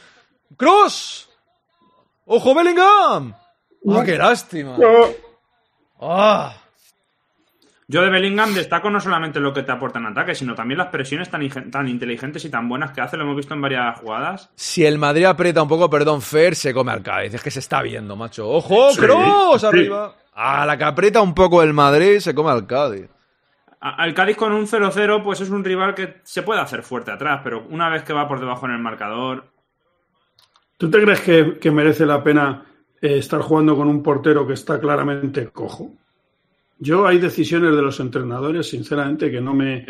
¡Cross! 0.56 1.28
¡Ojo, 2.26 2.54
Bellingham! 2.54 3.34
¡Ah, 3.90 4.02
qué 4.04 4.16
lástima! 4.16 4.76
¡Ah! 6.00 6.54
Yo 7.86 8.00
de 8.02 8.08
Bellingham 8.08 8.54
destaco 8.54 8.88
no 8.90 8.98
solamente 8.98 9.40
lo 9.40 9.52
que 9.52 9.62
te 9.62 9.72
aporta 9.72 9.98
en 9.98 10.06
ataque, 10.06 10.34
sino 10.34 10.54
también 10.54 10.78
las 10.78 10.88
presiones 10.88 11.28
tan, 11.30 11.88
inteligentes 11.88 12.44
y 12.44 12.50
tan 12.50 12.68
buenas 12.68 12.92
que 12.92 13.02
hace. 13.02 13.16
Lo 13.16 13.24
hemos 13.24 13.36
visto 13.36 13.52
en 13.54 13.60
varias 13.60 13.98
jugadas. 14.00 14.50
Si 14.54 14.86
el 14.86 14.98
Madrid 14.98 15.26
aprieta 15.26 15.62
un 15.62 15.68
poco, 15.68 15.90
perdón, 15.90 16.22
Fer, 16.22 16.54
se 16.54 16.72
come 16.72 16.92
al 16.92 17.02
Cádiz. 17.02 17.34
Es 17.34 17.42
que 17.42 17.50
se 17.50 17.58
está 17.58 17.82
viendo, 17.82 18.16
macho. 18.16 18.48
¡Ojo, 18.48 18.90
Sí, 18.90 19.00
Cross! 19.00 19.60
sí. 19.60 19.66
Arriba. 19.66 20.14
A 20.32 20.64
la 20.64 20.78
que 20.78 20.84
aprieta 20.84 21.20
un 21.20 21.34
poco 21.34 21.62
el 21.62 21.74
Madrid, 21.74 22.18
se 22.20 22.34
come 22.34 22.50
al 22.50 22.66
Cádiz. 22.66 23.08
Al 23.80 24.14
Cádiz 24.14 24.36
con 24.38 24.52
un 24.52 24.66
0-0, 24.66 25.22
pues 25.22 25.42
es 25.42 25.50
un 25.50 25.62
rival 25.62 25.94
que 25.94 26.20
se 26.24 26.42
puede 26.42 26.60
hacer 26.62 26.82
fuerte 26.82 27.10
atrás, 27.10 27.42
pero 27.44 27.66
una 27.68 27.90
vez 27.90 28.02
que 28.02 28.14
va 28.14 28.26
por 28.26 28.40
debajo 28.40 28.64
en 28.66 28.72
el 28.72 28.78
marcador, 28.78 29.52
¿Tú 30.76 30.90
te 30.90 31.00
crees 31.00 31.20
que, 31.20 31.58
que 31.60 31.70
merece 31.70 32.04
la 32.04 32.22
pena 32.22 32.64
eh, 33.00 33.18
estar 33.18 33.40
jugando 33.40 33.76
con 33.76 33.88
un 33.88 34.02
portero 34.02 34.46
que 34.46 34.54
está 34.54 34.80
claramente 34.80 35.48
cojo? 35.50 35.92
Yo 36.84 37.06
hay 37.06 37.18
decisiones 37.18 37.74
de 37.74 37.80
los 37.82 37.98
entrenadores, 37.98 38.68
sinceramente, 38.68 39.30
que 39.30 39.40
no 39.40 39.54
me, 39.54 39.86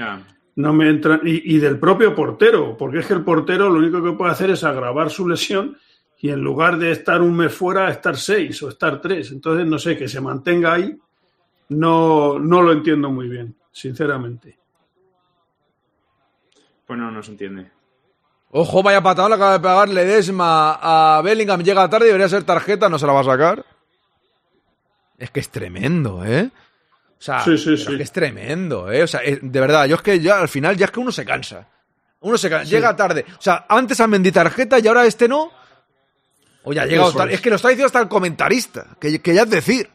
no 0.57 0.73
me 0.73 0.89
entran. 0.89 1.21
Y, 1.25 1.57
y 1.57 1.59
del 1.59 1.79
propio 1.79 2.15
portero, 2.15 2.77
porque 2.77 3.01
es 3.01 3.07
que 3.07 3.15
el 3.15 3.25
portero 3.25 3.69
lo 3.69 3.81
único 3.81 4.03
que 4.03 4.13
puede 4.13 4.31
hacer 4.33 4.51
es 4.51 4.63
agravar 4.63 5.11
su 5.11 5.29
lesión 5.29 5.77
y 6.21 6.31
en 6.31 6.41
lugar 6.41 6.79
de 6.79 6.93
estar 6.93 7.21
un 7.21 7.37
mes 7.37 7.53
fuera, 7.53 7.91
estar 7.91 8.17
seis 8.17 8.63
o 8.63 8.69
estar 8.69 9.01
tres. 9.01 9.33
Entonces, 9.33 9.67
no 9.67 9.79
sé, 9.79 9.97
que 9.97 10.09
se 10.09 10.21
mantenga 10.21 10.73
ahí, 10.75 10.97
no, 11.71 12.39
no 12.39 12.63
lo 12.63 12.73
entiendo 12.73 13.11
muy 13.11 13.29
bien, 13.29 13.57
sinceramente. 13.73 14.59
pues 16.87 16.99
no, 16.99 17.11
no 17.11 17.23
se 17.23 17.33
entiende. 17.33 17.71
Ojo, 18.51 18.83
vaya 18.83 19.03
patada 19.03 19.29
le 19.31 19.35
acaba 19.35 19.53
de 19.55 19.61
pegar 19.61 19.89
Ledesma 19.89 20.79
a 20.81 21.21
Bellingham. 21.23 21.63
Llega 21.63 21.91
tarde, 21.91 22.07
debería 22.07 22.29
ser 22.29 22.45
tarjeta, 22.45 22.89
no 22.89 22.99
se 22.99 23.07
la 23.07 23.13
va 23.13 23.21
a 23.21 23.25
sacar. 23.25 23.65
Es 25.19 25.31
que 25.31 25.41
es 25.41 25.51
tremendo, 25.51 26.25
¿eh? 26.25 26.51
O 27.25 27.27
sea, 27.27 27.41
Sí, 27.41 27.57
sí, 27.57 27.65
pero 27.65 27.77
sí. 27.79 27.83
es 27.93 27.97
que 27.97 28.03
es 28.03 28.13
tremendo, 28.13 28.93
¿eh? 28.93 29.03
O 29.03 29.07
sea, 29.07 29.21
es- 29.21 29.39
de 29.41 29.61
verdad, 29.61 29.87
yo 29.87 29.97
es 29.97 30.03
que 30.03 30.21
ya 30.21 30.41
al 30.41 30.49
final 30.49 30.77
ya 30.77 30.85
es 30.85 30.91
que 30.91 31.01
uno 31.01 31.11
se 31.11 31.25
cansa. 31.25 31.67
Uno 32.21 32.37
se 32.37 32.51
cansa, 32.51 32.67
Sí. 32.67 32.73
llega 32.73 32.95
tarde. 32.95 33.25
O 33.39 33.41
sea, 33.41 33.65
antes 33.67 33.99
a 34.01 34.07
Mendy 34.07 34.31
tarjeta 34.31 34.79
y 34.79 34.87
ahora 34.87 35.07
este 35.07 35.27
no. 35.27 35.51
O 36.65 36.73
ya 36.75 36.83
ha 36.83 36.87
llegado 36.87 37.13
tarde. 37.15 37.31
es. 37.33 37.37
Es 37.37 37.41
que 37.41 37.49
lo 37.49 37.57
está 37.57 37.69
diciendo 37.69 37.87
hasta 37.87 38.01
el 38.01 38.09
comentarista, 38.09 38.89
que, 39.01 39.21
que 39.21 39.35
ya 39.35 39.43
es 39.45 39.51
decir. 39.51 39.89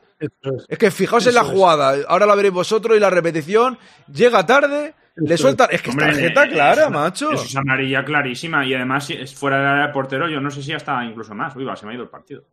Es 0.68 0.78
que 0.80 0.90
fijaos 0.92 1.26
en 1.28 1.36
la 1.36 1.44
jugada, 1.44 1.96
ahora 2.08 2.26
la 2.26 2.34
veréis 2.36 2.54
vosotros 2.54 2.98
y 2.98 3.00
la 3.00 3.10
repetición. 3.12 3.78
Llega 4.12 4.44
tarde, 4.46 4.96
le 5.16 5.38
suelta. 5.38 5.66
es. 5.66 5.76
Es 5.76 5.82
que 5.84 5.90
es 5.92 5.98
tarjeta 5.98 6.44
eh, 6.46 6.50
clara, 6.50 6.82
es 6.82 6.88
una- 6.88 7.00
macho. 7.00 7.32
Es 7.32 7.56
amarilla 7.56 8.04
clarísima. 8.04 8.66
Y 8.66 8.74
además, 8.74 9.06
si 9.06 9.14
es 9.14 9.36
fuera 9.36 9.58
del 9.60 9.68
área 9.68 9.88
de 9.88 9.94
portero, 9.94 10.28
yo 10.28 10.42
no 10.42 10.50
sé 10.50 10.64
si 10.64 10.74
hasta 10.74 11.04
incluso 11.06 11.36
más. 11.36 11.56
Uy, 11.56 11.64
va, 11.64 11.76
se 11.76 11.86
me 11.86 11.92
ha 11.92 11.96
ido 11.96 12.04
el 12.04 12.10
partido. 12.10 12.44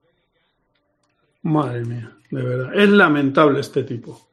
Madre 1.43 1.85
mía, 1.85 2.11
de 2.31 2.43
verdad. 2.43 2.75
Es 2.75 2.89
lamentable 2.89 3.61
este 3.61 3.85
tipo. 3.85 4.29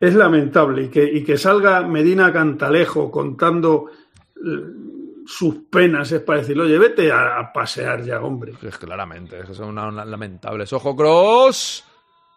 Es 0.00 0.14
lamentable. 0.14 0.84
Y 0.84 0.88
que, 0.88 1.04
y 1.04 1.22
que 1.24 1.36
salga 1.38 1.82
Medina 1.82 2.32
Cantalejo 2.32 3.10
contando 3.10 3.86
eh, 4.36 4.40
sus 5.26 5.54
penas 5.70 6.10
es 6.12 6.20
para 6.20 6.40
decirle, 6.40 6.64
oye, 6.64 6.78
vete 6.78 7.10
a, 7.10 7.38
a 7.38 7.52
pasear 7.52 8.02
ya, 8.02 8.20
hombre. 8.20 8.52
Es 8.62 8.76
claramente, 8.78 9.38
es 9.40 9.58
una- 9.60 9.88
una- 9.88 10.04
lamentables. 10.04 10.72
Ojo, 10.72 10.94
Cross. 10.94 11.84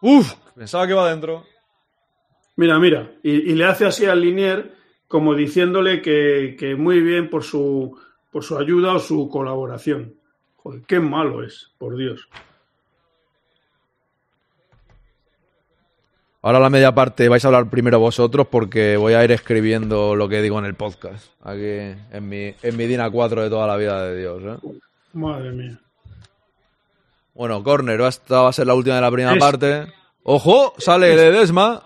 Uf, 0.01 0.34
pensaba 0.55 0.85
que 0.85 0.93
iba 0.93 1.05
adentro. 1.05 1.43
Mira, 2.55 2.79
mira. 2.79 3.11
Y, 3.23 3.31
y 3.51 3.55
le 3.55 3.65
hace 3.65 3.85
así 3.85 4.05
al 4.05 4.21
Linier 4.21 4.75
como 5.07 5.34
diciéndole 5.35 6.01
que, 6.01 6.55
que 6.59 6.75
muy 6.75 7.01
bien 7.01 7.29
por 7.29 7.43
su, 7.43 7.97
por 8.31 8.43
su 8.43 8.57
ayuda 8.57 8.93
o 8.93 8.99
su 8.99 9.27
colaboración. 9.29 10.15
Joder, 10.57 10.81
qué 10.88 10.99
malo 10.99 11.43
es, 11.43 11.71
por 11.77 11.95
Dios. 11.97 12.27
Ahora 16.41 16.59
la 16.59 16.69
media 16.69 16.93
parte 16.93 17.27
vais 17.30 17.43
a 17.43 17.47
hablar 17.47 17.69
primero 17.69 17.99
vosotros 17.99 18.47
porque 18.49 18.95
voy 18.95 19.14
a 19.14 19.23
ir 19.23 19.31
escribiendo 19.31 20.15
lo 20.15 20.30
que 20.30 20.41
digo 20.41 20.59
en 20.59 20.65
el 20.65 20.76
podcast. 20.76 21.26
Aquí 21.43 21.61
en 22.11 22.30
mi, 22.30 22.53
en 22.61 22.77
mi 22.77 22.85
Dina 22.85 23.09
4 23.09 23.43
de 23.43 23.49
toda 23.49 23.68
la 23.68 23.76
vida 23.76 24.03
de 24.05 24.19
Dios. 24.19 24.41
¿eh? 24.43 24.68
Madre 25.14 25.51
mía. 25.51 25.80
Bueno, 27.34 27.64
corner, 27.64 27.99
esta 28.01 28.41
va 28.41 28.49
a 28.49 28.53
ser 28.53 28.68
la 28.68 28.76
última 28.76 28.95
de 28.95 29.01
la 29.01 29.11
primera 29.11 29.34
Es- 29.34 29.39
parte. 29.39 29.88
Ojo, 30.23 30.73
sale 30.77 31.15
Ledesma. 31.15 31.84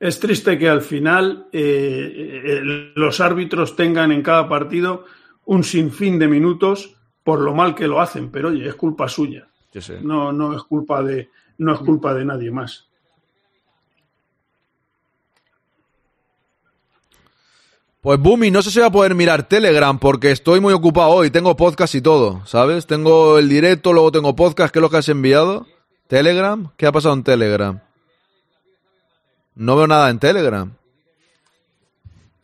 Es 0.00 0.20
triste 0.20 0.58
que 0.58 0.68
al 0.68 0.82
final 0.82 1.46
eh, 1.52 2.42
eh, 2.44 2.60
los 2.94 3.20
árbitros 3.20 3.74
tengan 3.76 4.12
en 4.12 4.22
cada 4.22 4.48
partido 4.48 5.04
un 5.46 5.64
sinfín 5.64 6.18
de 6.18 6.28
minutos 6.28 6.94
por 7.22 7.40
lo 7.40 7.54
mal 7.54 7.74
que 7.74 7.88
lo 7.88 8.00
hacen, 8.00 8.30
pero 8.30 8.48
oye, 8.48 8.68
es 8.68 8.74
culpa 8.74 9.08
suya. 9.08 9.46
Yo 9.72 9.80
sé. 9.80 10.00
No, 10.02 10.30
no 10.32 10.54
es 10.54 10.62
culpa 10.64 11.02
de, 11.02 11.30
no 11.58 11.74
es 11.74 11.80
culpa 11.80 12.14
de 12.14 12.24
nadie 12.24 12.50
más. 12.50 12.88
Pues 18.04 18.20
Bumi, 18.20 18.50
no 18.50 18.60
sé 18.60 18.70
si 18.70 18.80
voy 18.80 18.88
a 18.88 18.92
poder 18.92 19.14
mirar 19.14 19.48
Telegram 19.48 19.98
porque 19.98 20.30
estoy 20.30 20.60
muy 20.60 20.74
ocupado 20.74 21.08
hoy. 21.08 21.30
Tengo 21.30 21.56
podcast 21.56 21.94
y 21.94 22.02
todo, 22.02 22.44
¿sabes? 22.44 22.86
Tengo 22.86 23.38
el 23.38 23.48
directo, 23.48 23.94
luego 23.94 24.12
tengo 24.12 24.36
podcast. 24.36 24.70
¿Qué 24.70 24.78
es 24.78 24.82
lo 24.82 24.90
que 24.90 24.98
has 24.98 25.08
enviado? 25.08 25.66
¿Telegram? 26.06 26.70
¿Qué 26.76 26.86
ha 26.86 26.92
pasado 26.92 27.14
en 27.14 27.24
Telegram? 27.24 27.80
No 29.54 29.76
veo 29.76 29.86
nada 29.86 30.10
en 30.10 30.18
Telegram. 30.18 30.70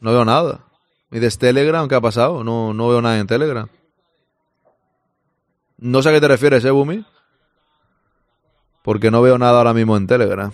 No 0.00 0.12
veo 0.12 0.24
nada. 0.24 0.64
¿Y 1.10 1.18
de 1.18 1.30
Telegram 1.30 1.86
qué 1.88 1.94
ha 1.94 2.00
pasado? 2.00 2.42
No, 2.42 2.72
no 2.72 2.88
veo 2.88 3.02
nada 3.02 3.18
en 3.18 3.26
Telegram. 3.26 3.68
No 5.76 6.02
sé 6.02 6.08
a 6.08 6.12
qué 6.12 6.22
te 6.22 6.28
refieres, 6.28 6.64
¿eh, 6.64 6.70
Bumi? 6.70 7.04
Porque 8.82 9.10
no 9.10 9.22
veo 9.22 9.38
nada 9.38 9.58
ahora 9.58 9.74
mismo 9.74 9.96
en 9.96 10.06
Telegram. 10.06 10.52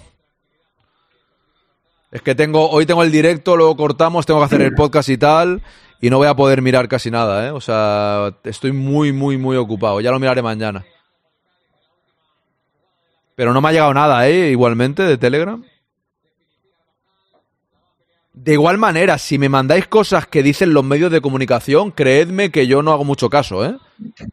Es 2.11 2.23
que 2.23 2.35
tengo, 2.35 2.71
hoy 2.71 2.87
tengo 2.87 3.03
el 3.03 3.13
directo, 3.13 3.57
luego 3.57 3.77
cortamos, 3.77 4.27
tengo 4.27 4.41
que 4.41 4.47
hacer 4.47 4.63
el 4.63 4.75
podcast 4.75 5.09
y 5.09 5.19
tal, 5.19 5.63
y 6.01 6.09
no 6.09 6.19
voy 6.19 6.29
a 6.29 6.35
poder 6.35 6.63
mirar 6.63 6.89
casi 6.89 7.11
nada, 7.11 7.47
¿eh? 7.47 7.51
O 7.51 7.61
sea, 7.61 8.33
estoy 8.45 8.73
muy, 8.73 9.13
muy, 9.13 9.37
muy 9.37 9.57
ocupado. 9.57 10.01
Ya 10.01 10.11
lo 10.11 10.19
miraré 10.19 10.43
mañana. 10.43 10.85
Pero 13.35 13.53
no 13.53 13.61
me 13.61 13.69
ha 13.69 13.73
llegado 13.73 13.93
nada, 13.93 14.27
¿eh? 14.29 14.51
Igualmente, 14.51 15.03
de 15.03 15.19
Telegram. 15.19 15.63
De 18.37 18.53
igual 18.53 18.77
manera, 18.77 19.17
si 19.17 19.39
me 19.39 19.49
mandáis 19.49 19.87
cosas 19.87 20.27
que 20.27 20.43
dicen 20.43 20.75
los 20.75 20.85
medios 20.85 21.11
de 21.11 21.23
comunicación, 21.23 21.91
creedme 21.91 22.51
que 22.51 22.67
yo 22.67 22.83
no 22.83 22.93
hago 22.93 23.03
mucho 23.03 23.31
caso, 23.31 23.65
¿eh? 23.65 23.79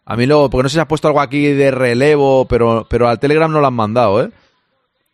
A 0.06 0.18
mí 0.18 0.26
lo, 0.26 0.50
porque 0.50 0.64
no 0.64 0.70
sé 0.70 0.74
si 0.74 0.82
has 0.82 0.88
puesto 0.88 1.08
algo 1.08 1.22
aquí 1.22 1.48
de 1.54 1.72
relevo, 1.72 2.46
pero, 2.46 2.86
pero 2.90 3.08
al 3.08 3.18
Telegram 3.18 3.50
no 3.50 3.62
lo 3.62 3.68
han 3.68 3.74
mandado, 3.74 4.22
¿eh? 4.22 4.30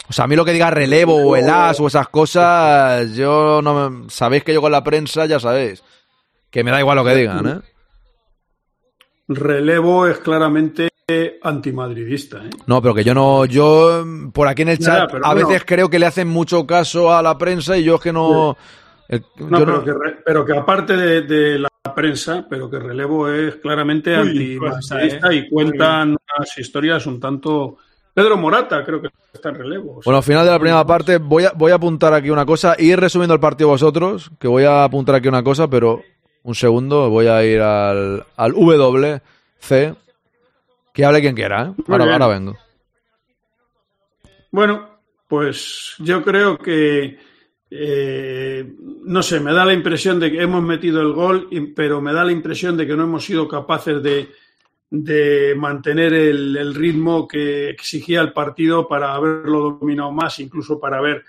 O 0.10 0.14
sea, 0.14 0.26
a 0.26 0.28
mí 0.28 0.36
lo 0.36 0.44
que 0.44 0.54
diga 0.54 0.72
relevo 0.72 1.16
o 1.16 1.36
el 1.36 1.48
as 1.48 1.80
o 1.80 1.86
esas 1.86 2.10
cosas, 2.10 3.14
yo 3.14 3.62
no 3.62 3.92
me... 3.92 4.10
Sabéis 4.10 4.44
que 4.44 4.56
yo 4.56 4.62
con 4.62 4.72
la 4.72 4.84
prensa, 4.84 5.28
ya 5.28 5.40
sabéis. 5.40 5.84
Que 6.50 6.64
me 6.64 6.72
da 6.72 6.80
igual 6.80 6.96
lo 6.98 7.06
que 7.06 7.14
digan, 7.14 7.48
¿eh? 7.48 7.60
Relevo 9.28 10.08
es 10.08 10.18
claramente 10.18 10.89
antimadridista. 11.42 12.38
¿eh? 12.46 12.50
No, 12.68 12.82
pero 12.82 12.94
que 12.94 13.04
yo 13.04 13.14
no... 13.14 13.46
Yo, 13.46 14.04
mm, 14.06 14.32
por 14.32 14.48
aquí 14.48 14.62
en 14.64 14.70
el 14.70 14.80
chat, 14.80 15.14
a 15.14 15.20
bueno. 15.34 15.48
veces 15.48 15.64
creo 15.66 15.90
que 15.90 16.00
le 16.00 16.06
hacen 16.06 16.28
mucho 16.28 16.66
caso 16.68 17.14
a 17.14 17.22
la 17.22 17.38
prensa 17.38 17.78
y 17.78 17.84
yo 17.84 17.96
es 17.96 18.02
que 18.02 18.14
no... 18.14 18.58
el- 19.08 19.24
No, 19.38 19.60
yo 19.60 19.66
pero, 19.66 19.78
no- 19.78 19.84
Que 19.84 19.92
re- 19.94 20.18
pero 20.26 20.46
que 20.46 20.54
aparte 20.58 20.96
de, 20.98 21.22
de 21.24 21.60
la 21.60 21.70
prensa, 21.96 22.46
pero 22.50 22.70
que 22.70 22.80
Relevo 22.80 23.28
es 23.30 23.56
claramente 23.58 24.16
pues, 24.16 24.28
antimadridista 24.28 25.32
eh. 25.32 25.36
y 25.36 25.50
cuentan 25.50 26.10
unas 26.38 26.58
historias 26.58 27.06
un 27.06 27.20
tanto... 27.20 27.78
Pedro 28.12 28.36
Morata 28.38 28.84
creo 28.84 29.02
que 29.02 29.08
está 29.32 29.50
en 29.50 29.56
Relevo. 29.56 29.92
o 29.92 30.02
sea, 30.02 30.02
Bueno, 30.06 30.18
al 30.18 30.24
final 30.24 30.44
de 30.46 30.52
la 30.52 30.60
primera 30.60 30.86
parte 30.86 31.18
voy 31.20 31.46
a, 31.46 31.52
voy 31.56 31.72
a 31.72 31.76
apuntar 31.76 32.14
aquí 32.14 32.30
una 32.30 32.46
cosa. 32.46 32.76
Ir 32.78 33.00
resumiendo 33.00 33.34
el 33.34 33.40
partido 33.40 33.70
vosotros, 33.70 34.30
que 34.40 34.48
voy 34.48 34.64
a 34.66 34.84
apuntar 34.84 35.16
aquí 35.16 35.28
una 35.30 35.44
cosa, 35.44 35.70
pero 35.70 36.02
un 36.44 36.56
segundo, 36.56 37.10
voy 37.10 37.28
a 37.28 37.46
ir 37.46 37.62
al, 37.62 38.26
al 38.36 38.52
WC. 38.54 39.96
Que 41.00 41.06
hable 41.06 41.22
quien 41.22 41.34
quiera, 41.34 41.74
¿eh? 41.78 41.84
Ahora, 41.88 42.28
vengo. 42.28 42.58
Bueno, 44.52 45.00
pues 45.30 45.96
yo 46.00 46.22
creo 46.22 46.58
que, 46.58 47.18
eh, 47.72 48.74
no 49.06 49.24
sé, 49.24 49.40
me 49.40 49.54
da 49.54 49.64
la 49.64 49.72
impresión 49.72 50.20
de 50.20 50.30
que 50.30 50.42
hemos 50.42 50.62
metido 50.62 51.00
el 51.00 51.14
gol, 51.14 51.48
pero 51.74 52.02
me 52.02 52.12
da 52.12 52.26
la 52.26 52.34
impresión 52.34 52.76
de 52.76 52.86
que 52.86 52.98
no 52.98 53.04
hemos 53.04 53.24
sido 53.24 53.48
capaces 53.48 54.04
de, 54.04 54.30
de 54.90 55.56
mantener 55.56 56.14
el, 56.14 56.58
el 56.58 56.76
ritmo 56.76 57.26
que 57.26 57.70
exigía 57.70 58.20
el 58.20 58.34
partido 58.34 58.86
para 58.86 59.14
haberlo 59.14 59.78
dominado 59.80 60.12
más, 60.12 60.38
incluso 60.42 60.82
para 60.82 60.98
haber 60.98 61.24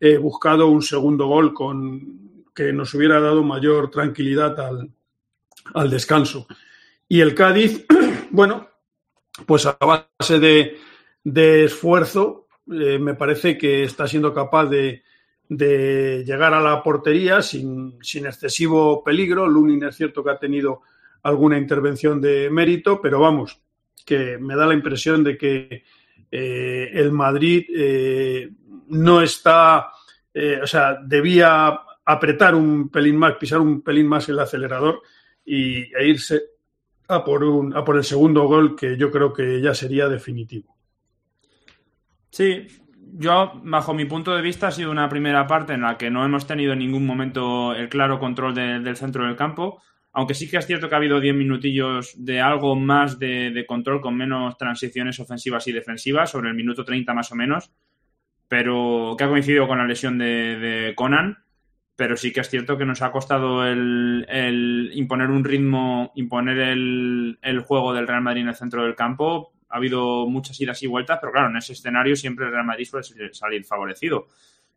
eh, 0.00 0.16
buscado 0.16 0.68
un 0.68 0.80
segundo 0.80 1.26
gol 1.26 1.52
con 1.52 2.46
que 2.54 2.72
nos 2.72 2.94
hubiera 2.94 3.20
dado 3.20 3.42
mayor 3.42 3.90
tranquilidad 3.90 4.58
al, 4.58 4.90
al 5.74 5.90
descanso. 5.90 6.46
Y 7.06 7.20
el 7.20 7.34
Cádiz, 7.34 7.84
bueno, 8.30 8.69
pues 9.46 9.66
a 9.66 9.76
base 9.80 10.38
de, 10.38 11.64
esfuerzo, 11.64 12.48
eh, 12.70 12.98
me 12.98 13.14
parece 13.14 13.56
que 13.56 13.84
está 13.84 14.06
siendo 14.06 14.32
capaz 14.32 14.66
de, 14.66 15.02
llegar 15.48 16.54
a 16.54 16.60
la 16.60 16.82
portería 16.82 17.42
sin, 17.42 17.98
sin 18.02 18.26
excesivo 18.26 19.02
peligro. 19.02 19.48
Lunin 19.48 19.82
es 19.82 19.96
cierto 19.96 20.22
que 20.22 20.30
ha 20.30 20.38
tenido 20.38 20.82
alguna 21.24 21.58
intervención 21.58 22.20
de 22.20 22.48
mérito, 22.50 23.00
pero 23.00 23.18
vamos, 23.18 23.60
que 24.06 24.38
me 24.38 24.54
da 24.54 24.66
la 24.66 24.74
impresión 24.74 25.24
de 25.24 25.36
que 25.36 25.84
eh, 26.30 26.90
el 26.94 27.10
Madrid 27.10 27.64
eh, 27.74 28.48
no 28.88 29.22
está, 29.22 29.90
o 30.62 30.66
sea, 30.66 31.00
debía 31.04 31.80
apretar 32.04 32.54
un 32.54 32.88
pelín 32.88 33.16
más, 33.16 33.34
pisar 33.34 33.60
un 33.60 33.82
pelín 33.82 34.06
más 34.06 34.28
el 34.28 34.38
acelerador 34.38 35.02
y, 35.44 35.92
e 35.94 36.06
irse 36.06 36.42
a 37.16 37.24
por, 37.24 37.40
un, 37.44 37.76
a 37.76 37.84
por 37.84 37.96
el 37.96 38.04
segundo 38.04 38.44
gol 38.52 38.76
que 38.76 38.96
yo 38.96 39.10
creo 39.10 39.32
que 39.32 39.60
ya 39.60 39.74
sería 39.74 40.08
definitivo. 40.08 40.76
Sí, 42.30 42.66
yo, 43.12 43.52
bajo 43.64 43.92
mi 43.94 44.04
punto 44.04 44.34
de 44.34 44.42
vista, 44.42 44.68
ha 44.68 44.72
sido 44.72 44.90
una 44.90 45.08
primera 45.08 45.46
parte 45.46 45.72
en 45.74 45.82
la 45.82 45.98
que 45.98 46.10
no 46.10 46.24
hemos 46.24 46.46
tenido 46.46 46.72
en 46.72 46.78
ningún 46.78 47.04
momento 47.06 47.74
el 47.74 47.88
claro 47.88 48.18
control 48.18 48.54
de- 48.54 48.80
del 48.80 48.96
centro 48.96 49.24
del 49.26 49.36
campo. 49.36 49.82
Aunque 50.12 50.34
sí 50.34 50.48
que 50.50 50.56
es 50.56 50.66
cierto 50.66 50.88
que 50.88 50.94
ha 50.94 50.98
habido 50.98 51.20
10 51.20 51.34
minutillos 51.34 52.14
de 52.16 52.40
algo 52.40 52.74
más 52.76 53.18
de, 53.18 53.50
de 53.52 53.66
control 53.66 54.00
con 54.00 54.16
menos 54.16 54.56
transiciones 54.58 55.20
ofensivas 55.20 55.66
y 55.68 55.72
defensivas, 55.72 56.30
sobre 56.30 56.50
el 56.50 56.56
minuto 56.56 56.84
30 56.84 57.14
más 57.14 57.30
o 57.32 57.36
menos, 57.36 57.70
pero 58.48 59.14
que 59.18 59.24
ha 59.24 59.28
coincidido 59.28 59.68
con 59.68 59.78
la 59.78 59.86
lesión 59.86 60.18
de, 60.18 60.58
de 60.58 60.94
Conan. 60.96 61.38
Pero 62.00 62.16
sí 62.16 62.32
que 62.32 62.40
es 62.40 62.48
cierto 62.48 62.78
que 62.78 62.86
nos 62.86 63.02
ha 63.02 63.12
costado 63.12 63.62
el, 63.66 64.90
imponer 64.94 65.28
un 65.28 65.44
ritmo, 65.44 66.12
imponer 66.14 66.58
el, 66.58 67.38
el 67.42 67.60
juego 67.60 67.92
del 67.92 68.08
Real 68.08 68.22
Madrid 68.22 68.40
en 68.40 68.48
el 68.48 68.54
centro 68.54 68.84
del 68.84 68.94
campo. 68.94 69.52
Ha 69.68 69.76
habido 69.76 70.26
muchas 70.26 70.58
idas 70.62 70.82
y 70.82 70.86
vueltas, 70.86 71.18
pero 71.20 71.30
claro, 71.30 71.50
en 71.50 71.58
ese 71.58 71.74
escenario 71.74 72.16
siempre 72.16 72.46
el 72.46 72.52
Real 72.52 72.64
Madrid 72.64 72.86
suele 72.86 73.34
salir 73.34 73.66
favorecido. 73.66 74.28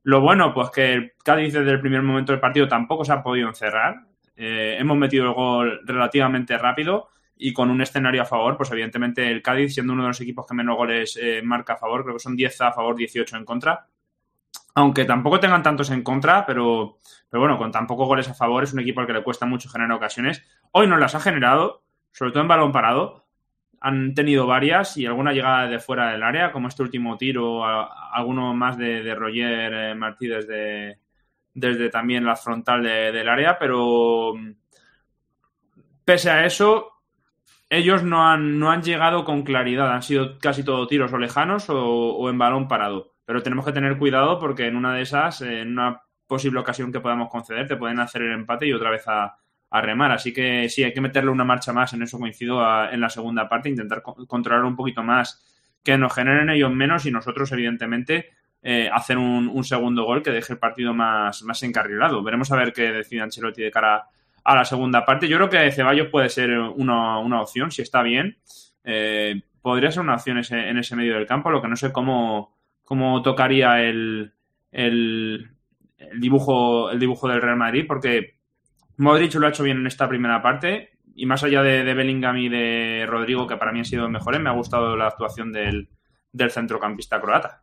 Lo 0.04 0.20
bueno, 0.20 0.54
pues 0.54 0.70
que 0.72 0.94
el 0.96 1.14
Cádiz 1.24 1.54
desde 1.54 1.72
el 1.72 1.80
primer 1.80 2.02
momento 2.02 2.34
del 2.34 2.42
partido 2.42 2.68
tampoco 2.68 3.06
se 3.06 3.14
ha 3.14 3.24
podido 3.24 3.48
encerrar. 3.48 4.02
Eh, 4.36 4.76
hemos 4.78 4.98
metido 4.98 5.24
el 5.28 5.34
gol 5.34 5.80
relativamente 5.86 6.58
rápido 6.58 7.08
y 7.38 7.54
con 7.54 7.70
un 7.70 7.82
escenario 7.82 8.24
a 8.24 8.26
favor, 8.26 8.58
pues 8.58 8.70
evidentemente 8.72 9.32
el 9.32 9.42
Cádiz, 9.42 9.74
siendo 9.74 9.94
uno 9.94 10.02
de 10.02 10.10
los 10.10 10.20
equipos 10.20 10.46
que 10.46 10.56
menos 10.56 10.76
goles 10.76 11.18
eh, 11.22 11.42
marca 11.42 11.76
a 11.76 11.78
favor, 11.78 12.04
creo 12.04 12.16
que 12.16 12.20
son 12.20 12.36
10 12.36 12.60
a 12.60 12.74
favor, 12.74 12.98
18 12.98 13.38
en 13.38 13.46
contra. 13.46 13.88
Aunque 14.76 15.06
tampoco 15.06 15.40
tengan 15.40 15.62
tantos 15.62 15.92
en 15.92 16.02
contra, 16.04 16.46
pero, 16.46 16.98
pero 17.30 17.42
bueno, 17.42 17.58
con 17.60 17.72
tan 17.72 17.86
pocos 17.86 18.08
goles 18.08 18.28
a 18.30 18.34
favor 18.34 18.64
es 18.64 18.74
un 18.74 18.80
equipo 18.80 19.02
al 19.02 19.08
que 19.08 19.14
le 19.14 19.24
cuesta 19.24 19.46
mucho 19.46 19.70
generar 19.70 19.92
ocasiones. 19.98 20.44
Hoy 20.72 20.88
nos 20.88 21.00
las 21.00 21.14
ha 21.16 21.20
generado, 21.20 21.84
sobre 22.12 22.32
todo 22.32 22.42
en 22.42 22.48
balón 22.48 22.72
parado. 22.72 23.28
Han 23.82 24.16
tenido 24.16 24.48
varias 24.48 24.98
y 24.98 25.06
alguna 25.06 25.32
llegada 25.34 25.68
de 25.68 25.78
fuera 25.80 26.12
del 26.12 26.24
área, 26.24 26.52
como 26.52 26.70
este 26.70 26.82
último 26.84 27.18
tiro, 27.18 27.64
a- 27.66 28.12
alguno 28.14 28.54
más 28.56 28.78
de, 28.78 29.14
Roger 29.14 29.74
eh, 29.74 29.96
Martí 29.96 30.28
desde, 30.28 31.00
desde 31.54 31.90
también 31.90 32.26
la 32.26 32.36
frontal 32.36 32.82
de- 32.82 33.12
del 33.12 33.30
área, 33.30 33.60
pero 33.60 34.34
pese 36.06 36.30
a 36.32 36.46
eso, 36.46 36.92
ellos 37.70 38.04
no 38.04 38.28
han, 38.28 38.60
no 38.60 38.72
han 38.72 38.84
llegado 38.84 39.26
con 39.26 39.44
claridad, 39.44 39.92
han 39.94 40.04
sido 40.04 40.38
casi 40.40 40.64
todo 40.64 40.88
tiros 40.88 41.14
o 41.14 41.18
lejanos 41.18 41.70
o, 41.70 41.78
o 42.16 42.30
en 42.30 42.38
balón 42.38 42.68
parado. 42.68 43.13
Pero 43.26 43.42
tenemos 43.44 43.66
que 43.66 43.72
tener 43.72 43.98
cuidado 43.98 44.40
porque 44.40 44.68
en 44.68 44.76
una 44.76 44.94
de 44.96 45.02
esas, 45.02 45.42
en 45.42 45.72
una 45.74 46.02
posible 46.28 46.60
ocasión 46.60 46.92
que 46.92 47.00
podamos 47.00 47.30
conceder, 47.30 47.68
te 47.68 47.76
pueden 47.78 48.00
hacer 48.00 48.22
el 48.24 48.34
empate 48.34 48.68
y 48.68 48.74
otra 48.74 48.90
vez 48.90 49.04
a, 49.08 49.36
a 49.70 49.82
remar. 49.82 50.12
Así 50.12 50.34
que 50.34 50.68
sí, 50.70 50.84
hay 50.84 50.94
que 50.94 51.02
meterle 51.02 51.32
una 51.32 51.44
marcha 51.44 51.74
más, 51.74 51.94
en 51.94 52.02
eso 52.04 52.20
coincido 52.20 52.62
en 52.90 53.00
la 53.02 53.10
segunda 53.10 53.48
parte, 53.48 53.70
intentar 53.70 54.02
co- 54.02 54.26
controlar 54.28 54.66
un 54.66 54.76
poquito 54.76 55.04
más 55.04 55.44
que 55.84 55.98
nos 55.98 56.14
generen 56.14 56.50
ellos 56.50 56.72
menos 56.72 57.06
y 57.06 57.12
nosotros, 57.12 57.52
evidentemente, 57.52 58.30
eh, 58.62 58.90
hacer 58.92 59.18
un, 59.18 59.50
un 59.50 59.64
segundo 59.66 60.06
gol 60.06 60.24
que 60.24 60.32
deje 60.32 60.54
el 60.54 60.60
partido 60.60 60.94
más, 60.94 61.44
más 61.44 61.62
encarrilado. 61.64 62.24
Veremos 62.24 62.52
a 62.52 62.56
ver 62.56 62.72
qué 62.72 62.92
decide 62.92 63.22
Ancelotti 63.22 63.62
de 63.62 63.72
cara 63.72 64.06
a 64.46 64.56
la 64.56 64.64
segunda 64.66 65.06
parte. 65.06 65.28
Yo 65.28 65.38
creo 65.38 65.50
que 65.50 65.72
Ceballos 65.72 66.08
puede 66.08 66.30
ser 66.30 66.58
una, 66.58 67.20
una 67.20 67.42
opción, 67.42 67.70
si 67.72 67.82
está 67.82 68.02
bien. 68.02 68.38
Eh, 68.86 69.42
podría 69.62 69.92
ser 69.92 70.02
una 70.04 70.16
opción 70.16 70.38
ese- 70.38 70.70
en 70.70 70.78
ese 70.78 70.96
medio 70.96 71.16
del 71.16 71.26
campo, 71.28 71.50
lo 71.50 71.62
que 71.62 71.68
no 71.68 71.76
sé 71.76 71.92
cómo, 71.92 72.56
cómo 72.84 73.22
tocaría 73.22 73.82
el, 73.84 74.34
el, 74.72 75.52
dibujo, 76.20 76.92
el 76.92 77.00
dibujo 77.00 77.28
del 77.28 77.42
Real 77.42 77.58
Madrid, 77.58 77.86
porque 77.88 78.36
Modric 78.98 79.34
lo 79.36 79.48
ha 79.48 79.50
hecho 79.50 79.64
bien 79.64 79.78
en 79.78 79.88
esta 79.88 80.08
primera 80.08 80.42
parte. 80.42 80.90
Y 81.16 81.26
más 81.28 81.44
allá 81.44 81.62
de, 81.62 81.84
de 81.84 81.94
Bellingham 81.94 82.38
y 82.38 82.50
de 82.50 83.06
Rodrigo, 83.08 83.46
que 83.48 83.58
para 83.58 83.72
mí 83.72 83.80
han 83.80 83.86
sido 83.86 84.10
mejores, 84.10 84.42
me 84.42 84.50
ha 84.50 84.54
gustado 84.54 84.96
la 84.96 85.08
actuación 85.08 85.52
del, 85.52 85.90
del 86.32 86.52
centrocampista 86.52 87.22
croata. 87.22 87.62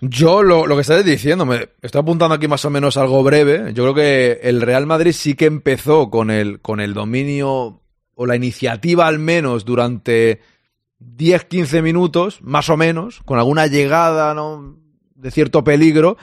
Yo 0.00 0.42
lo, 0.42 0.66
lo 0.66 0.74
que 0.74 0.80
estáis 0.80 1.04
diciendo, 1.04 1.46
me 1.46 1.68
estoy 1.80 2.00
apuntando 2.00 2.34
aquí 2.34 2.48
más 2.48 2.64
o 2.64 2.70
menos 2.70 2.96
algo 2.96 3.22
breve. 3.22 3.72
Yo 3.72 3.84
creo 3.84 3.94
que 3.94 4.40
el 4.42 4.60
Real 4.60 4.84
Madrid 4.84 5.12
sí 5.12 5.34
que 5.34 5.46
empezó 5.46 6.10
con 6.10 6.30
el, 6.30 6.60
con 6.60 6.80
el 6.80 6.92
dominio 6.92 7.80
o 8.14 8.26
la 8.26 8.36
iniciativa 8.36 9.06
al 9.06 9.18
menos 9.18 9.64
durante 9.64 10.40
10-15 11.16 11.82
minutos, 11.82 12.40
más 12.42 12.68
o 12.70 12.76
menos, 12.76 13.20
con 13.24 13.38
alguna 13.38 13.66
llegada 13.66 14.34
¿no? 14.34 14.76
de 15.14 15.30
cierto 15.30 15.62
peligro, 15.64 16.16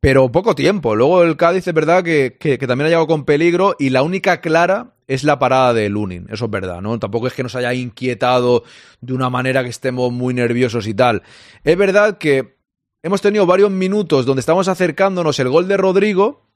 pero 0.00 0.32
poco 0.32 0.54
tiempo. 0.54 0.96
Luego 0.96 1.22
el 1.22 1.36
Cádiz 1.36 1.66
es 1.68 1.74
verdad 1.74 2.02
que, 2.02 2.36
que- 2.40 2.58
que 2.58 2.66
también 2.66 2.86
ha 2.86 2.88
llegado 2.90 3.06
con 3.06 3.24
peligro 3.24 3.76
y 3.78 3.90
la 3.90 4.02
única 4.02 4.40
clara 4.40 4.94
es 5.06 5.24
la 5.24 5.38
parada 5.38 5.74
de 5.74 5.88
Lunin, 5.88 6.26
eso 6.30 6.44
es 6.44 6.50
verdad, 6.50 6.80
¿no? 6.80 6.98
Tampoco 6.98 7.26
es 7.26 7.32
que 7.34 7.42
nos 7.42 7.56
haya 7.56 7.74
inquietado 7.74 8.62
de 9.00 9.12
una 9.12 9.28
manera 9.28 9.64
que 9.64 9.70
estemos 9.70 10.12
muy 10.12 10.32
nerviosos 10.34 10.86
y 10.86 10.94
tal. 10.94 11.22
Es 11.64 11.76
verdad 11.76 12.16
que 12.18 12.56
hemos 13.02 13.20
tenido 13.20 13.44
varios 13.44 13.70
minutos 13.72 14.24
donde 14.24 14.40
estamos 14.40 14.68
acercándonos 14.68 15.38
el 15.40 15.48
gol 15.48 15.66
de 15.66 15.76
Rodrigo 15.76 16.49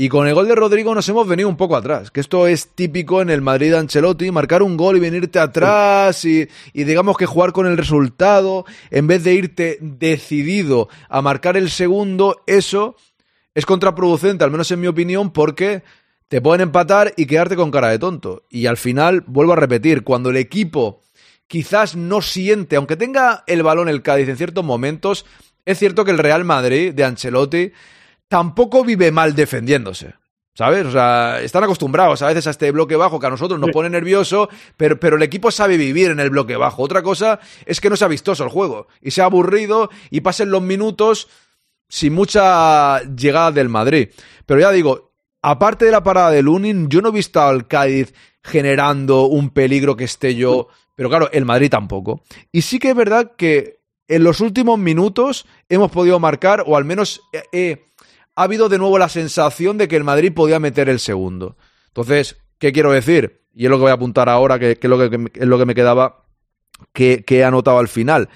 y 0.00 0.08
con 0.08 0.28
el 0.28 0.34
gol 0.34 0.46
de 0.46 0.54
Rodrigo 0.54 0.94
nos 0.94 1.08
hemos 1.08 1.26
venido 1.26 1.48
un 1.48 1.56
poco 1.56 1.74
atrás, 1.74 2.12
que 2.12 2.20
esto 2.20 2.46
es 2.46 2.68
típico 2.68 3.20
en 3.20 3.30
el 3.30 3.42
Madrid 3.42 3.72
de 3.72 3.78
Ancelotti, 3.78 4.30
marcar 4.30 4.62
un 4.62 4.76
gol 4.76 4.96
y 4.96 5.00
venirte 5.00 5.40
atrás 5.40 6.24
y, 6.24 6.48
digamos 6.72 7.18
que 7.18 7.26
jugar 7.26 7.52
con 7.52 7.66
el 7.66 7.76
resultado, 7.76 8.64
en 8.92 9.08
vez 9.08 9.24
de 9.24 9.34
irte 9.34 9.78
decidido 9.80 10.88
a 11.08 11.20
marcar 11.20 11.56
el 11.56 11.68
segundo, 11.68 12.42
eso 12.46 12.94
es 13.56 13.66
contraproducente, 13.66 14.44
al 14.44 14.52
menos 14.52 14.70
en 14.70 14.78
mi 14.78 14.86
opinión, 14.86 15.32
porque 15.32 15.82
te 16.28 16.40
pueden 16.40 16.60
empatar 16.60 17.12
y 17.16 17.26
quedarte 17.26 17.56
con 17.56 17.72
cara 17.72 17.88
de 17.88 17.98
tonto. 17.98 18.44
Y 18.48 18.66
al 18.66 18.76
final, 18.76 19.24
vuelvo 19.26 19.54
a 19.54 19.56
repetir, 19.56 20.04
cuando 20.04 20.30
el 20.30 20.36
equipo 20.36 21.02
quizás 21.48 21.96
no 21.96 22.22
siente, 22.22 22.76
aunque 22.76 22.94
tenga 22.94 23.42
el 23.48 23.64
balón 23.64 23.88
el 23.88 24.02
Cádiz 24.02 24.28
en 24.28 24.36
ciertos 24.36 24.64
momentos, 24.64 25.26
es 25.64 25.76
cierto 25.76 26.04
que 26.04 26.12
el 26.12 26.18
Real 26.18 26.44
Madrid 26.44 26.94
de 26.94 27.02
Ancelotti 27.02 27.72
tampoco 28.28 28.84
vive 28.84 29.10
mal 29.10 29.34
defendiéndose. 29.34 30.14
¿Sabes? 30.54 30.86
O 30.86 30.90
sea, 30.90 31.40
están 31.40 31.62
acostumbrados 31.62 32.20
a 32.20 32.26
veces 32.26 32.48
a 32.48 32.50
este 32.50 32.72
bloque 32.72 32.96
bajo 32.96 33.20
que 33.20 33.28
a 33.28 33.30
nosotros 33.30 33.60
nos 33.60 33.70
pone 33.70 33.88
nervioso, 33.90 34.48
pero, 34.76 34.98
pero 34.98 35.14
el 35.14 35.22
equipo 35.22 35.52
sabe 35.52 35.76
vivir 35.76 36.10
en 36.10 36.18
el 36.18 36.30
bloque 36.30 36.56
bajo. 36.56 36.82
Otra 36.82 37.00
cosa 37.00 37.38
es 37.64 37.80
que 37.80 37.88
no 37.88 37.94
sea 37.94 38.08
vistoso 38.08 38.42
el 38.42 38.50
juego 38.50 38.88
y 39.00 39.12
sea 39.12 39.26
aburrido 39.26 39.88
y 40.10 40.20
pasen 40.20 40.50
los 40.50 40.60
minutos 40.60 41.28
sin 41.88 42.12
mucha 42.12 43.02
llegada 43.04 43.52
del 43.52 43.68
Madrid. 43.68 44.08
Pero 44.46 44.60
ya 44.60 44.72
digo, 44.72 45.12
aparte 45.42 45.84
de 45.84 45.92
la 45.92 46.02
parada 46.02 46.32
de 46.32 46.42
Lunin, 46.42 46.88
yo 46.88 47.02
no 47.02 47.10
he 47.10 47.12
visto 47.12 47.40
al 47.40 47.68
Cádiz 47.68 48.12
generando 48.42 49.26
un 49.26 49.50
peligro 49.50 49.96
que 49.96 50.04
esté 50.04 50.34
yo, 50.34 50.66
pero 50.96 51.08
claro, 51.08 51.30
el 51.30 51.44
Madrid 51.44 51.70
tampoco. 51.70 52.22
Y 52.50 52.62
sí 52.62 52.80
que 52.80 52.90
es 52.90 52.96
verdad 52.96 53.32
que 53.36 53.78
en 54.08 54.24
los 54.24 54.40
últimos 54.40 54.78
minutos 54.78 55.46
hemos 55.68 55.90
podido 55.90 56.18
marcar, 56.18 56.64
o 56.66 56.76
al 56.76 56.84
menos 56.84 57.20
eh, 57.32 57.42
eh, 57.52 57.84
ha 58.38 58.44
habido 58.44 58.68
de 58.68 58.78
nuevo 58.78 58.98
la 58.98 59.08
sensación 59.08 59.78
de 59.78 59.88
que 59.88 59.96
el 59.96 60.04
Madrid 60.04 60.32
podía 60.32 60.60
meter 60.60 60.88
el 60.88 61.00
segundo. 61.00 61.56
Entonces, 61.88 62.36
¿qué 62.58 62.72
quiero 62.72 62.92
decir? 62.92 63.42
Y 63.52 63.64
es 63.64 63.70
lo 63.70 63.78
que 63.78 63.82
voy 63.82 63.90
a 63.90 63.94
apuntar 63.94 64.28
ahora, 64.28 64.60
que, 64.60 64.78
es, 64.80 64.84
lo 64.84 64.96
que, 64.96 65.28
es 65.34 65.46
lo 65.46 65.58
que 65.58 65.66
me 65.66 65.74
quedaba 65.74 66.22
que, 66.92 67.24
que 67.24 67.38
he 67.38 67.44
anotado 67.44 67.80
al 67.80 67.88
final. 67.88 68.28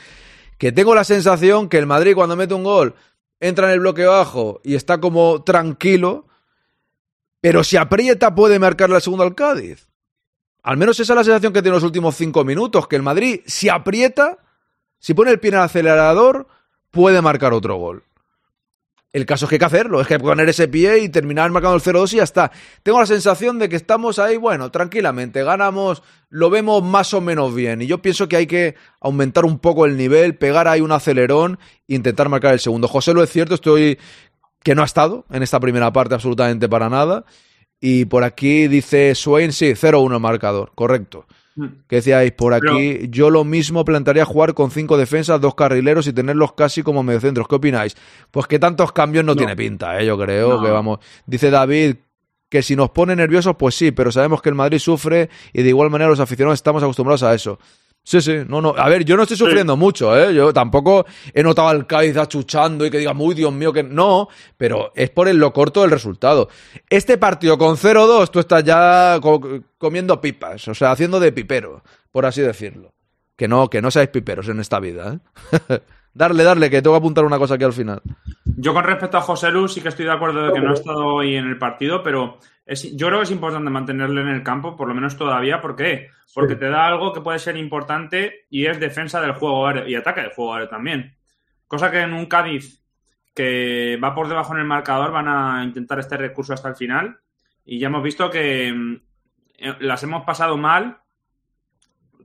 Que 0.59 0.73
tengo 0.73 0.97
la 0.97 1.05
sensación 1.05 1.69
que 1.69 1.79
el 1.79 1.87
Madrid 1.87 2.17
cuando 2.17 2.35
mete 2.35 2.53
un 2.53 2.65
gol 2.65 2.97
entra 3.39 3.69
en 3.69 3.75
el 3.75 3.79
bloque 3.79 4.05
bajo 4.05 4.61
y 4.65 4.75
está 4.75 5.01
como 5.01 5.45
tranquilo, 5.45 6.27
pero 7.41 7.63
si 7.63 7.77
aprieta 7.77 8.35
puede 8.35 8.59
marcarle 8.59 8.97
el 8.97 9.03
segundo 9.03 9.23
al 9.23 9.37
Cádiz. 9.37 9.87
Al 10.65 10.79
menos 10.79 10.99
esa 10.99 11.13
es 11.13 11.17
la 11.17 11.25
sensación 11.25 11.53
que 11.53 11.63
tiene 11.63 11.77
los 11.77 11.85
últimos 11.85 12.17
cinco 12.17 12.43
minutos, 12.43 12.89
que 12.89 12.97
el 12.97 13.03
Madrid 13.03 13.43
si 13.47 13.69
aprieta, 13.69 14.39
si 14.99 15.15
pone 15.15 15.31
el 15.31 15.39
pie 15.39 15.51
en 15.51 15.59
el 15.59 15.63
acelerador, 15.63 16.49
puede 16.91 17.23
marcar 17.23 17.53
otro 17.53 17.77
gol. 17.77 18.03
El 19.13 19.27
caso 19.27 19.45
es 19.45 19.51
que 19.51 19.57
hay 19.57 19.59
que 19.59 19.65
hacerlo, 19.67 20.01
es 20.01 20.07
que 20.07 20.15
hay 20.15 20.21
que 20.21 20.25
poner 20.25 20.49
ese 20.49 20.69
pie 20.69 21.01
y 21.01 21.09
terminar 21.11 21.51
marcando 21.51 21.77
el 21.77 21.83
0-2 21.83 22.15
y 22.15 22.17
ya 22.17 22.23
está. 22.23 22.51
Tengo 22.83 22.99
la 22.99 23.05
sensación 23.05 23.59
de 23.59 23.69
que 23.69 23.77
estamos 23.77 24.19
ahí, 24.19 24.39
bueno, 24.39 24.71
tranquilamente, 24.71 25.45
ganamos, 25.45 26.03
lo 26.31 26.49
vemos 26.49 26.83
más 26.83 27.13
o 27.13 27.21
menos 27.21 27.55
bien. 27.55 27.83
Y 27.83 27.87
yo 27.87 28.01
pienso 28.01 28.27
que 28.27 28.37
hay 28.37 28.47
que 28.47 28.75
aumentar 29.01 29.45
un 29.45 29.59
poco 29.59 29.85
el 29.85 29.99
nivel, 29.99 30.37
pegar 30.37 30.67
ahí 30.67 30.81
un 30.81 30.93
acelerón 30.93 31.59
e 31.89 31.95
intentar 31.95 32.31
marcar 32.31 32.55
el 32.55 32.61
segundo. 32.61 32.89
José, 32.89 33.13
lo 33.13 33.23
es 33.23 33.31
cierto, 33.31 33.55
estoy 33.55 33.99
que 34.63 34.75
no 34.75 34.81
ha 34.81 34.87
estado 34.87 35.27
en 35.31 35.43
esta 35.43 35.61
primera 35.61 35.93
parte 35.93 36.15
absolutamente 36.15 36.67
para 36.69 36.89
nada. 36.89 37.27
Y 37.81 38.07
por 38.07 38.25
aquí 38.25 38.67
dice 38.67 39.15
Swain, 39.15 39.53
sí, 39.53 39.73
0-1 39.73 40.15
el 40.15 40.21
marcador, 40.21 40.73
correcto. 40.75 41.27
¿Qué 41.87 41.97
decíais 41.97 42.33
por 42.33 42.55
aquí? 42.55 43.09
Yo 43.11 43.29
lo 43.31 43.45
mismo 43.45 43.85
plantearía 43.85 44.25
jugar 44.25 44.55
con 44.55 44.71
cinco 44.71 44.97
defensas, 44.97 45.41
dos 45.41 45.55
carrileros 45.55 46.07
y 46.07 46.13
tenerlos 46.13 46.53
casi 46.55 46.83
como 46.83 47.03
mediocentros. 47.03 47.47
¿Qué 47.49 47.55
opináis? 47.57 47.97
Pues 48.31 48.47
que 48.47 48.59
tantos 48.59 48.93
cambios 48.93 49.25
no, 49.25 49.37
tiene 49.37 49.55
pinta, 49.55 50.01
¿eh? 50.01 50.07
yo 50.07 50.19
creo 50.19 50.57
No. 50.57 50.63
que 50.63 50.71
vamos. 50.71 50.99
Dice 51.27 51.51
David 51.51 51.97
que 52.49 52.63
si 52.63 52.77
nos 52.77 52.91
pone 52.91 53.17
nerviosos, 53.17 53.57
pues 53.59 53.75
sí, 53.75 53.93
pero 53.93 54.13
sabemos 54.13 54.43
que 54.43 54.51
el 54.51 54.55
Madrid 54.55 54.79
sufre 54.79 55.31
y 55.55 55.63
de 55.63 55.69
igual 55.71 55.89
manera 55.91 56.11
los 56.11 56.21
aficionados 56.21 56.59
estamos 56.59 56.83
acostumbrados 56.83 57.23
a 57.23 57.35
eso. 57.35 57.59
Sí, 58.05 58.21
sí, 58.21 58.39
no, 58.49 58.61
no. 58.61 58.75
A 58.77 58.89
ver, 58.89 59.05
yo 59.05 59.17
no 59.17 59.23
estoy 59.23 59.37
sufriendo 59.37 59.77
mucho, 59.77 60.17
¿eh? 60.19 60.35
Yo 60.35 60.53
tampoco 60.53 61.07
he 61.33 61.43
notado 61.43 61.69
al 61.69 61.87
Cádiz 61.87 62.17
achuchando 62.17 62.85
y 62.85 62.91
que 62.91 62.99
diga, 62.99 63.15
muy 63.15 63.33
Dios 63.35 63.53
mío, 63.53 63.73
que 63.73 63.85
no, 63.85 64.29
pero 64.57 64.91
es 64.97 65.09
por 65.11 65.29
el, 65.29 65.37
lo 65.37 65.53
corto 65.53 65.83
del 65.83 65.91
resultado. 65.93 66.49
Este 66.91 67.17
partido 67.17 67.57
con 67.57 67.77
0-2, 67.77 68.29
tú 68.31 68.41
estás 68.41 68.65
ya 68.65 69.19
co- 69.23 69.61
comiendo 69.79 70.21
pipas, 70.21 70.67
o 70.67 70.75
sea, 70.75 70.91
haciendo 70.91 71.21
de 71.21 71.31
pipero, 71.31 71.85
por 72.11 72.27
así 72.27 72.41
decirlo. 72.41 72.93
Que 73.37 73.47
no, 73.49 73.71
que 73.71 73.81
no 73.81 73.91
seáis 73.91 74.09
piperos 74.11 74.49
en 74.49 74.59
esta 74.61 74.81
vida, 74.81 75.19
¿eh? 75.71 75.79
darle, 76.15 76.45
darle, 76.45 76.71
que 76.71 76.83
tengo 76.83 76.95
que 76.95 76.99
apuntar 76.99 77.25
una 77.25 77.39
cosa 77.39 77.55
aquí 77.55 77.65
al 77.65 77.73
final. 77.73 78.03
Yo 78.45 78.75
con 78.75 78.85
respecto 78.85 79.17
a 79.17 79.23
José 79.23 79.51
Lu 79.51 79.69
sí 79.69 79.81
que 79.81 79.89
estoy 79.89 80.05
de 80.05 80.13
acuerdo 80.13 80.47
de 80.47 80.53
que 80.53 80.61
no 80.61 80.71
ha 80.71 80.75
estado 80.75 81.07
hoy 81.07 81.37
en 81.37 81.47
el 81.47 81.59
partido, 81.59 82.03
pero 82.03 82.39
es, 82.67 82.95
yo 82.97 83.07
creo 83.09 83.21
que 83.21 83.25
es 83.25 83.31
importante 83.31 83.71
mantenerle 83.71 84.21
en 84.21 84.29
el 84.29 84.43
campo, 84.43 84.77
por 84.77 84.89
lo 84.89 84.95
menos 84.95 85.17
todavía. 85.17 85.61
¿Por 85.61 85.75
qué? 85.77 86.11
Porque 86.35 86.57
te 86.57 86.69
da 86.69 86.87
algo 86.87 87.13
que 87.13 87.21
puede 87.21 87.39
ser 87.39 87.57
importante 87.57 88.47
y 88.51 88.67
es 88.67 88.79
defensa 88.79 89.21
del 89.21 89.33
juego 89.33 89.67
aéreo 89.67 89.89
y 89.89 89.95
ataque 89.95 90.21
del 90.21 90.33
juego 90.33 90.55
aéreo 90.55 90.69
también. 90.69 91.17
Cosa 91.67 91.91
que 91.91 92.01
en 92.01 92.13
un 92.13 92.27
Cádiz 92.27 92.83
que 93.35 93.99
va 94.03 94.15
por 94.15 94.29
debajo 94.29 94.53
en 94.55 94.61
el 94.61 94.67
marcador 94.67 95.11
van 95.11 95.29
a 95.29 95.65
intentar 95.65 95.99
este 95.99 96.17
recurso 96.17 96.53
hasta 96.53 96.69
el 96.69 96.77
final 96.77 97.19
y 97.65 97.79
ya 97.79 97.87
hemos 97.87 98.03
visto 98.03 98.31
que 98.31 98.73
mm, 98.73 98.95
eh, 99.59 99.77
las 99.81 100.03
hemos 100.03 100.25
pasado 100.25 100.57
mal, 100.57 100.99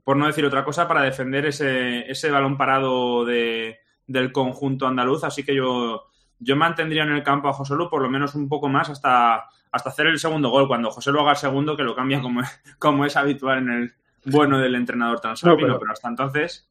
por 0.08 0.16
no 0.16 0.26
decir 0.26 0.42
otra 0.46 0.64
cosa, 0.64 0.88
para 0.88 1.02
defender 1.02 1.44
ese, 1.44 2.10
ese 2.10 2.30
balón 2.30 2.56
parado 2.56 3.26
de, 3.26 3.76
del 4.06 4.32
conjunto 4.32 4.86
andaluz. 4.86 5.22
Así 5.22 5.42
que 5.44 5.54
yo, 5.54 6.04
yo 6.38 6.56
mantendría 6.56 7.02
en 7.02 7.10
el 7.12 7.22
campo 7.22 7.46
a 7.50 7.52
José 7.52 7.74
Lu 7.74 7.90
por 7.90 8.00
lo 8.00 8.08
menos 8.08 8.34
un 8.34 8.48
poco 8.48 8.70
más 8.70 8.88
hasta, 8.88 9.44
hasta 9.70 9.90
hacer 9.90 10.06
el 10.06 10.18
segundo 10.18 10.48
gol. 10.48 10.66
Cuando 10.66 10.90
José 10.90 11.12
Lu 11.12 11.20
haga 11.20 11.32
el 11.32 11.36
segundo, 11.36 11.76
que 11.76 11.82
lo 11.82 11.94
cambia 11.94 12.22
como, 12.22 12.40
como 12.78 13.04
es 13.04 13.16
habitual 13.16 13.58
en 13.58 13.68
el 13.70 13.92
bueno 14.24 14.58
del 14.58 14.76
entrenador 14.76 15.20
transalpino, 15.20 15.68
No, 15.68 15.74
pero- 15.74 15.80
pero 15.80 15.92
hasta 15.92 16.08
entonces. 16.08 16.66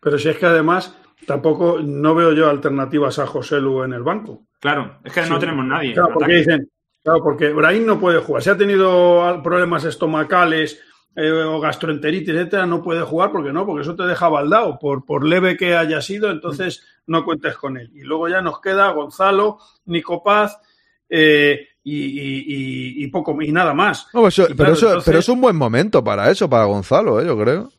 Pero 0.00 0.18
si 0.18 0.28
es 0.28 0.36
que 0.36 0.46
además 0.46 0.98
tampoco 1.28 1.78
no 1.80 2.12
veo 2.16 2.32
yo 2.32 2.50
alternativas 2.50 3.20
a 3.20 3.26
José 3.28 3.60
Lu 3.60 3.84
en 3.84 3.92
el 3.92 4.02
banco. 4.02 4.42
Claro, 4.58 4.96
es 5.04 5.12
que 5.12 5.24
no 5.26 5.38
tenemos 5.38 5.64
nadie. 5.64 5.94
Claro, 5.94 6.14
porque 6.14 6.32
dicen, 6.38 6.68
claro, 7.04 7.22
porque 7.22 7.52
Brahim 7.52 7.86
no 7.86 8.00
puede 8.00 8.18
jugar. 8.18 8.42
Si 8.42 8.50
ha 8.50 8.56
tenido 8.58 9.40
problemas 9.44 9.84
estomacales 9.84 10.82
eh, 11.16 11.30
o 11.30 11.60
gastroenteritis, 11.60 12.28
etcétera, 12.34 12.66
no 12.66 12.82
puede 12.82 13.02
jugar 13.02 13.30
porque 13.32 13.52
no, 13.52 13.66
porque 13.66 13.82
eso 13.82 13.94
te 13.96 14.04
deja 14.04 14.28
baldado. 14.28 14.78
Por, 14.78 15.04
por 15.04 15.26
leve 15.26 15.56
que 15.56 15.76
haya 15.76 16.00
sido, 16.00 16.30
entonces 16.30 16.82
no 17.06 17.24
cuentes 17.24 17.56
con 17.56 17.76
él. 17.76 17.90
Y 17.94 18.02
luego 18.02 18.28
ya 18.28 18.40
nos 18.40 18.60
queda 18.60 18.90
Gonzalo, 18.92 19.58
Nico 19.86 20.22
Paz 20.22 20.58
eh, 21.08 21.68
y, 21.84 21.96
y- 21.96 22.44
y- 22.46 23.04
y 23.04 23.06
poco 23.08 23.36
y 23.42 23.52
nada 23.52 23.74
más. 23.74 24.06
No, 24.14 24.20
pues 24.22 24.38
eso- 24.38 24.44
pero, 24.48 24.56
claro, 24.56 24.72
eso, 24.74 24.86
entonces- 24.86 25.04
pero 25.06 25.18
es 25.18 25.28
un 25.28 25.40
buen 25.40 25.56
momento 25.56 26.02
para 26.02 26.30
eso, 26.30 26.48
para 26.48 26.64
Gonzalo, 26.64 27.20
¿eh? 27.20 27.26
yo 27.26 27.36
creo. 27.38 27.70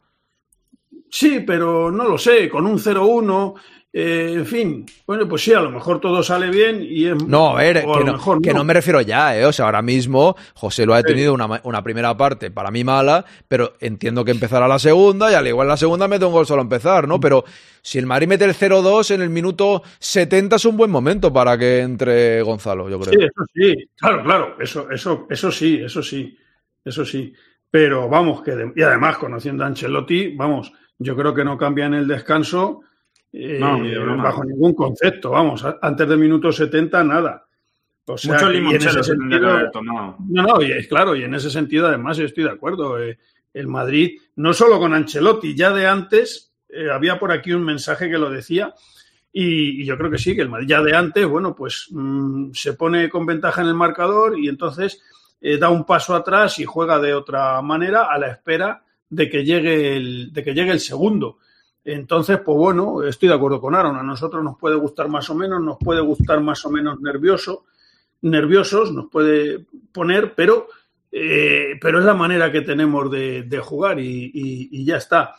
Sí, 1.09 1.41
pero 1.45 1.91
no 1.91 2.05
lo 2.07 2.17
sé, 2.17 2.49
con 2.49 2.65
un 2.65 2.79
0-1, 2.79 3.53
eh, 3.95 4.33
en 4.37 4.45
fin. 4.47 4.85
Bueno, 5.05 5.29
pues 5.29 5.43
sí, 5.43 5.53
a 5.53 5.59
lo 5.61 5.69
mejor 5.69 5.99
todo 6.01 6.23
sale 6.23 6.49
bien 6.49 6.81
y 6.81 7.05
es. 7.05 7.23
No, 7.27 7.49
a 7.51 7.55
ver, 7.61 7.83
o 7.85 7.93
a 7.95 7.99
que 7.99 8.03
no, 8.05 8.11
mejor 8.13 8.41
que 8.41 8.53
no 8.53 8.63
me 8.63 8.73
refiero 8.73 8.99
ya, 9.01 9.37
¿eh? 9.37 9.45
O 9.45 9.53
sea, 9.53 9.65
ahora 9.65 9.81
mismo 9.83 10.35
José 10.55 10.85
lo 10.87 10.95
ha 10.95 11.03
tenido 11.03 11.33
una, 11.33 11.47
ma- 11.47 11.61
una 11.63 11.83
primera 11.83 12.17
parte 12.17 12.49
para 12.49 12.71
mí 12.71 12.83
mala, 12.83 13.23
pero 13.47 13.73
entiendo 13.79 14.25
que 14.25 14.31
empezará 14.31 14.67
la 14.67 14.79
segunda 14.79 15.31
y 15.31 15.35
al 15.35 15.47
igual 15.47 15.67
la 15.67 15.77
segunda 15.77 16.07
mete 16.07 16.25
un 16.25 16.31
gol 16.33 16.45
solo 16.47 16.61
a 16.61 16.63
empezar, 16.63 17.05
Mm. 17.05 17.09
¿no? 17.09 17.19
Pero 17.19 17.43
si 17.83 17.99
el 17.99 18.05
Madrid 18.07 18.27
mete 18.27 18.45
el 18.45 18.53
0-2 18.55 19.11
en 19.13 19.21
el 19.21 19.29
minuto 19.29 19.83
70 19.99 20.55
es 20.55 20.65
un 20.65 20.75
buen 20.75 20.89
momento 20.89 21.31
para 21.31 21.57
que 21.57 21.79
entre 21.81 22.41
Gonzalo, 22.41 22.89
yo 22.89 22.99
creo. 22.99 23.13
Sí, 23.13 23.19
eso 23.25 23.45
sí, 23.53 23.89
claro, 23.95 24.23
claro, 24.23 24.55
eso, 24.59 24.89
eso, 24.89 25.27
eso 25.29 25.51
sí, 25.51 25.79
eso 25.83 26.01
sí, 26.01 26.35
eso 26.83 27.05
sí. 27.05 27.31
Pero 27.69 28.07
vamos, 28.09 28.41
que 28.41 28.51
de- 28.55 28.71
y 28.75 28.81
además 28.81 29.17
conociendo 29.17 29.63
a 29.63 29.67
Ancelotti, 29.67 30.35
vamos, 30.35 30.71
yo 30.97 31.15
creo 31.15 31.33
que 31.33 31.43
no 31.43 31.57
cambia 31.57 31.85
en 31.85 31.93
el 31.95 32.07
descanso 32.07 32.81
eh, 33.33 33.57
No, 33.59 33.77
ni 33.79 33.89
de 33.89 33.99
broma. 33.99 34.23
bajo 34.23 34.43
ningún 34.43 34.73
concepto, 34.73 35.31
vamos, 35.31 35.65
antes 35.81 36.07
del 36.07 36.17
minuto 36.19 36.51
70 36.51 37.03
nada. 37.03 37.45
O 38.05 38.17
sea, 38.17 38.37
se 38.39 39.15
tendría 39.15 39.39
que 39.39 39.45
haber 39.45 39.71
tomado. 39.71 40.17
No, 40.29 40.43
no, 40.43 40.61
y 40.61 40.71
es 40.71 40.87
claro, 40.87 41.15
y 41.15 41.23
en 41.23 41.33
ese 41.35 41.49
sentido 41.49 41.87
además 41.87 42.17
yo 42.17 42.25
estoy 42.25 42.43
de 42.43 42.51
acuerdo. 42.51 43.01
eh, 43.01 43.17
el 43.53 43.67
Madrid, 43.67 44.19
no 44.37 44.51
solo 44.53 44.79
con 44.79 44.93
Ancelotti, 44.95 45.55
ya 45.55 45.71
de 45.71 45.85
antes, 45.85 46.53
eh, 46.69 46.89
había 46.91 47.19
por 47.19 47.31
aquí 47.31 47.53
un 47.53 47.63
mensaje 47.63 48.09
que 48.09 48.17
lo 48.17 48.31
decía, 48.31 48.73
y, 49.31 49.81
y 49.81 49.85
yo 49.85 49.95
creo 49.97 50.09
que 50.09 50.17
sí, 50.17 50.35
que 50.35 50.41
el 50.41 50.49
Madrid 50.49 50.67
ya 50.67 50.81
de 50.81 50.95
antes, 50.95 51.25
bueno, 51.27 51.55
pues 51.55 51.87
mm, 51.91 52.51
se 52.53 52.73
pone 52.73 53.09
con 53.09 53.25
ventaja 53.27 53.61
en 53.61 53.67
el 53.67 53.73
marcador 53.75 54.39
y 54.39 54.47
entonces 54.47 55.01
eh, 55.39 55.57
da 55.57 55.69
un 55.69 55.85
paso 55.85 56.15
atrás 56.15 56.57
y 56.59 56.65
juega 56.65 56.99
de 56.99 57.13
otra 57.13 57.61
manera 57.61 58.07
a 58.11 58.17
la 58.17 58.27
espera 58.27 58.83
de 59.09 59.29
que 59.29 59.45
llegue 59.45 59.95
el, 59.97 60.33
de 60.33 60.43
que 60.43 60.53
llegue 60.53 60.71
el 60.71 60.79
segundo. 60.79 61.37
Entonces, 61.85 62.39
pues 62.39 62.57
bueno, 62.57 63.03
estoy 63.03 63.29
de 63.29 63.35
acuerdo 63.35 63.59
con 63.59 63.75
Aaron. 63.75 63.97
A 63.97 64.03
nosotros 64.03 64.43
nos 64.43 64.57
puede 64.57 64.75
gustar 64.75 65.09
más 65.09 65.29
o 65.29 65.35
menos, 65.35 65.61
nos 65.61 65.77
puede 65.77 66.01
gustar 66.01 66.39
más 66.41 66.65
o 66.65 66.69
menos 66.71 66.99
nervioso, 67.01 67.65
nerviosos, 68.21 68.91
nos 68.93 69.09
puede 69.09 69.65
poner, 69.91 70.33
pero, 70.33 70.67
eh, 71.11 71.77
pero 71.81 71.99
es 71.99 72.05
la 72.05 72.13
manera 72.13 72.51
que 72.51 72.61
tenemos 72.61 73.11
de, 73.11 73.43
de 73.43 73.59
jugar 73.59 73.99
y, 73.99 74.31
y- 74.33 74.69
y 74.71 74.85
ya 74.85 74.97
está. 74.97 75.35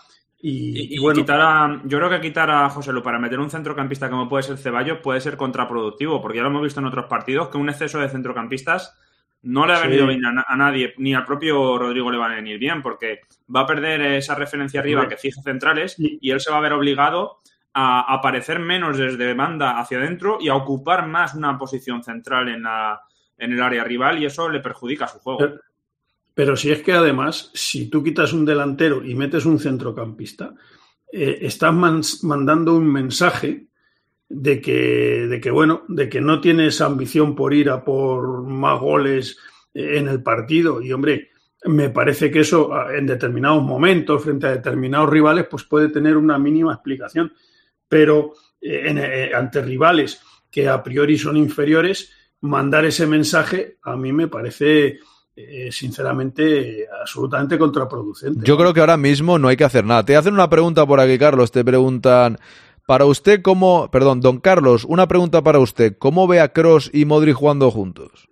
Y, 0.46 0.94
y 0.94 0.98
bueno, 0.98 1.20
quitar 1.20 1.40
a- 1.40 1.80
yo 1.86 1.96
creo 1.96 2.10
que 2.10 2.20
quitar 2.20 2.50
a 2.50 2.68
José 2.68 2.92
Lu 2.92 3.02
para 3.02 3.18
meter 3.18 3.40
un 3.40 3.48
centrocampista 3.48 4.10
como 4.10 4.28
puede 4.28 4.42
ser 4.42 4.58
Ceballos 4.58 4.98
puede 5.02 5.22
ser 5.22 5.38
contraproductivo, 5.38 6.20
porque 6.20 6.36
ya 6.36 6.42
lo 6.42 6.50
hemos 6.50 6.62
visto 6.62 6.80
en 6.80 6.86
otros 6.86 7.06
partidos 7.06 7.48
que 7.48 7.56
un 7.56 7.70
exceso 7.70 7.98
de 7.98 8.10
centrocampistas 8.10 8.94
no 9.42 9.66
le 9.66 9.72
ha 9.72 9.76
Sí. 9.78 9.88
venido 9.88 10.06
bien 10.06 10.20
a 10.26 10.56
nadie, 10.56 10.92
ni 10.98 11.14
al 11.14 11.24
propio 11.24 11.78
Rodrigo 11.78 12.10
le 12.10 12.18
va 12.18 12.26
a 12.26 12.34
venir 12.34 12.58
bien, 12.58 12.82
porque 12.82 13.20
va 13.54 13.60
a 13.60 13.66
perder 13.66 14.00
esa 14.02 14.34
referencia 14.34 14.80
arriba 14.80 15.02
que 15.08 15.16
fija 15.16 15.42
centrales 15.42 15.96
y 15.98 16.30
él 16.30 16.40
se 16.40 16.50
va 16.50 16.58
a 16.58 16.60
ver 16.60 16.72
obligado 16.72 17.38
a 17.74 18.12
aparecer 18.14 18.58
menos 18.60 18.96
desde 18.96 19.34
banda 19.34 19.78
hacia 19.78 19.98
adentro 19.98 20.38
y 20.40 20.48
a 20.48 20.54
ocupar 20.54 21.06
más 21.08 21.34
una 21.34 21.58
posición 21.58 22.02
central 22.04 22.48
en, 22.48 22.62
la, 22.62 23.00
en 23.36 23.52
el 23.52 23.60
área 23.60 23.82
rival 23.84 24.22
y 24.22 24.26
eso 24.26 24.48
le 24.48 24.60
perjudica 24.60 25.06
a 25.06 25.08
su 25.08 25.18
juego. 25.18 25.38
Pero- 25.40 25.60
Pero 26.34 26.56
si 26.56 26.70
es 26.72 26.82
que 26.82 26.92
además, 26.92 27.50
si 27.54 27.88
tú 27.90 28.02
quitas 28.02 28.32
un 28.32 28.44
delantero 28.44 29.04
y 29.04 29.14
metes 29.14 29.44
un 29.44 29.58
centrocampista, 29.58 30.52
eh, 31.12 31.38
estás 31.42 31.72
man- 31.74 32.00
mandando 32.22 32.74
un 32.76 32.90
mensaje 32.90 33.66
de 34.28 34.60
que, 34.60 35.26
de 35.28 35.40
que, 35.40 35.50
bueno, 35.50 35.82
de 35.88 36.08
que 36.08 36.20
no 36.20 36.40
tienes 36.40 36.80
ambición 36.80 37.34
por 37.36 37.54
ir 37.54 37.70
a 37.70 37.84
por 37.84 38.42
más 38.42 38.80
goles 38.80 39.38
eh, 39.74 39.98
en 39.98 40.08
el 40.08 40.22
partido. 40.24 40.80
Y 40.82 40.92
hombre, 40.92 41.30
me 41.64 41.90
parece 41.90 42.30
que 42.30 42.40
eso 42.40 42.72
ah, 42.74 42.88
en 42.96 43.06
determinados 43.06 43.62
momentos, 43.62 44.22
frente 44.22 44.46
a 44.46 44.50
determinados 44.52 45.08
rivales, 45.10 45.46
pues 45.50 45.64
puede 45.64 45.88
tener 45.88 46.16
una 46.16 46.38
mínima 46.38 46.74
explicación. 46.74 47.32
Pero 47.88 48.32
eh, 48.60 48.82
en- 48.86 48.98
eh, 48.98 49.30
ante 49.34 49.62
rivales 49.62 50.20
que 50.50 50.68
a 50.68 50.82
priori 50.82 51.18
son 51.18 51.36
inferiores, 51.36 52.12
mandar 52.40 52.84
ese 52.84 53.06
mensaje 53.06 53.78
a 53.82 53.96
mí 53.96 54.12
me 54.12 54.28
parece 54.28 54.98
eh, 55.36 55.72
sinceramente 55.72 56.86
absolutamente 57.00 57.58
contraproducente. 57.58 58.44
Yo 58.44 58.56
creo 58.56 58.72
que 58.72 58.80
ahora 58.80 58.96
mismo 58.96 59.38
no 59.38 59.48
hay 59.48 59.56
que 59.56 59.64
hacer 59.64 59.84
nada. 59.84 60.04
Te 60.04 60.14
hacen 60.16 60.34
una 60.34 60.48
pregunta 60.48 60.86
por 60.86 61.00
aquí, 61.00 61.18
Carlos. 61.18 61.50
Te 61.50 61.64
preguntan, 61.64 62.38
para 62.86 63.04
usted, 63.06 63.42
¿cómo. 63.42 63.90
Perdón, 63.90 64.20
don 64.20 64.38
Carlos, 64.38 64.84
una 64.84 65.08
pregunta 65.08 65.42
para 65.42 65.58
usted. 65.58 65.96
¿Cómo 65.98 66.28
ve 66.28 66.40
a 66.40 66.52
Cross 66.52 66.90
y 66.92 67.04
Modric 67.04 67.34
jugando 67.34 67.70
juntos? 67.72 68.28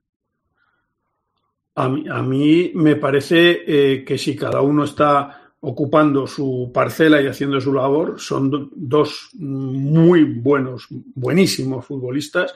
A 1.75 1.89
mí, 1.89 2.05
a 2.11 2.23
mí 2.23 2.71
me 2.75 2.97
parece 2.97 3.63
eh, 3.67 4.05
que 4.05 4.19
si 4.19 4.37
cada 4.37 4.61
uno 4.61 4.85
está 4.85 5.53
ocupando 5.61 6.27
su 6.27 6.71
parcela 6.75 7.23
y 7.23 7.27
haciendo 7.29 7.61
su 7.61 7.73
labor, 7.73 8.21
son 8.21 8.51
do- 8.51 8.69
dos 8.75 9.31
muy 9.39 10.25
buenos, 10.25 10.87
buenísimos 10.91 11.87
futbolistas 11.87 12.55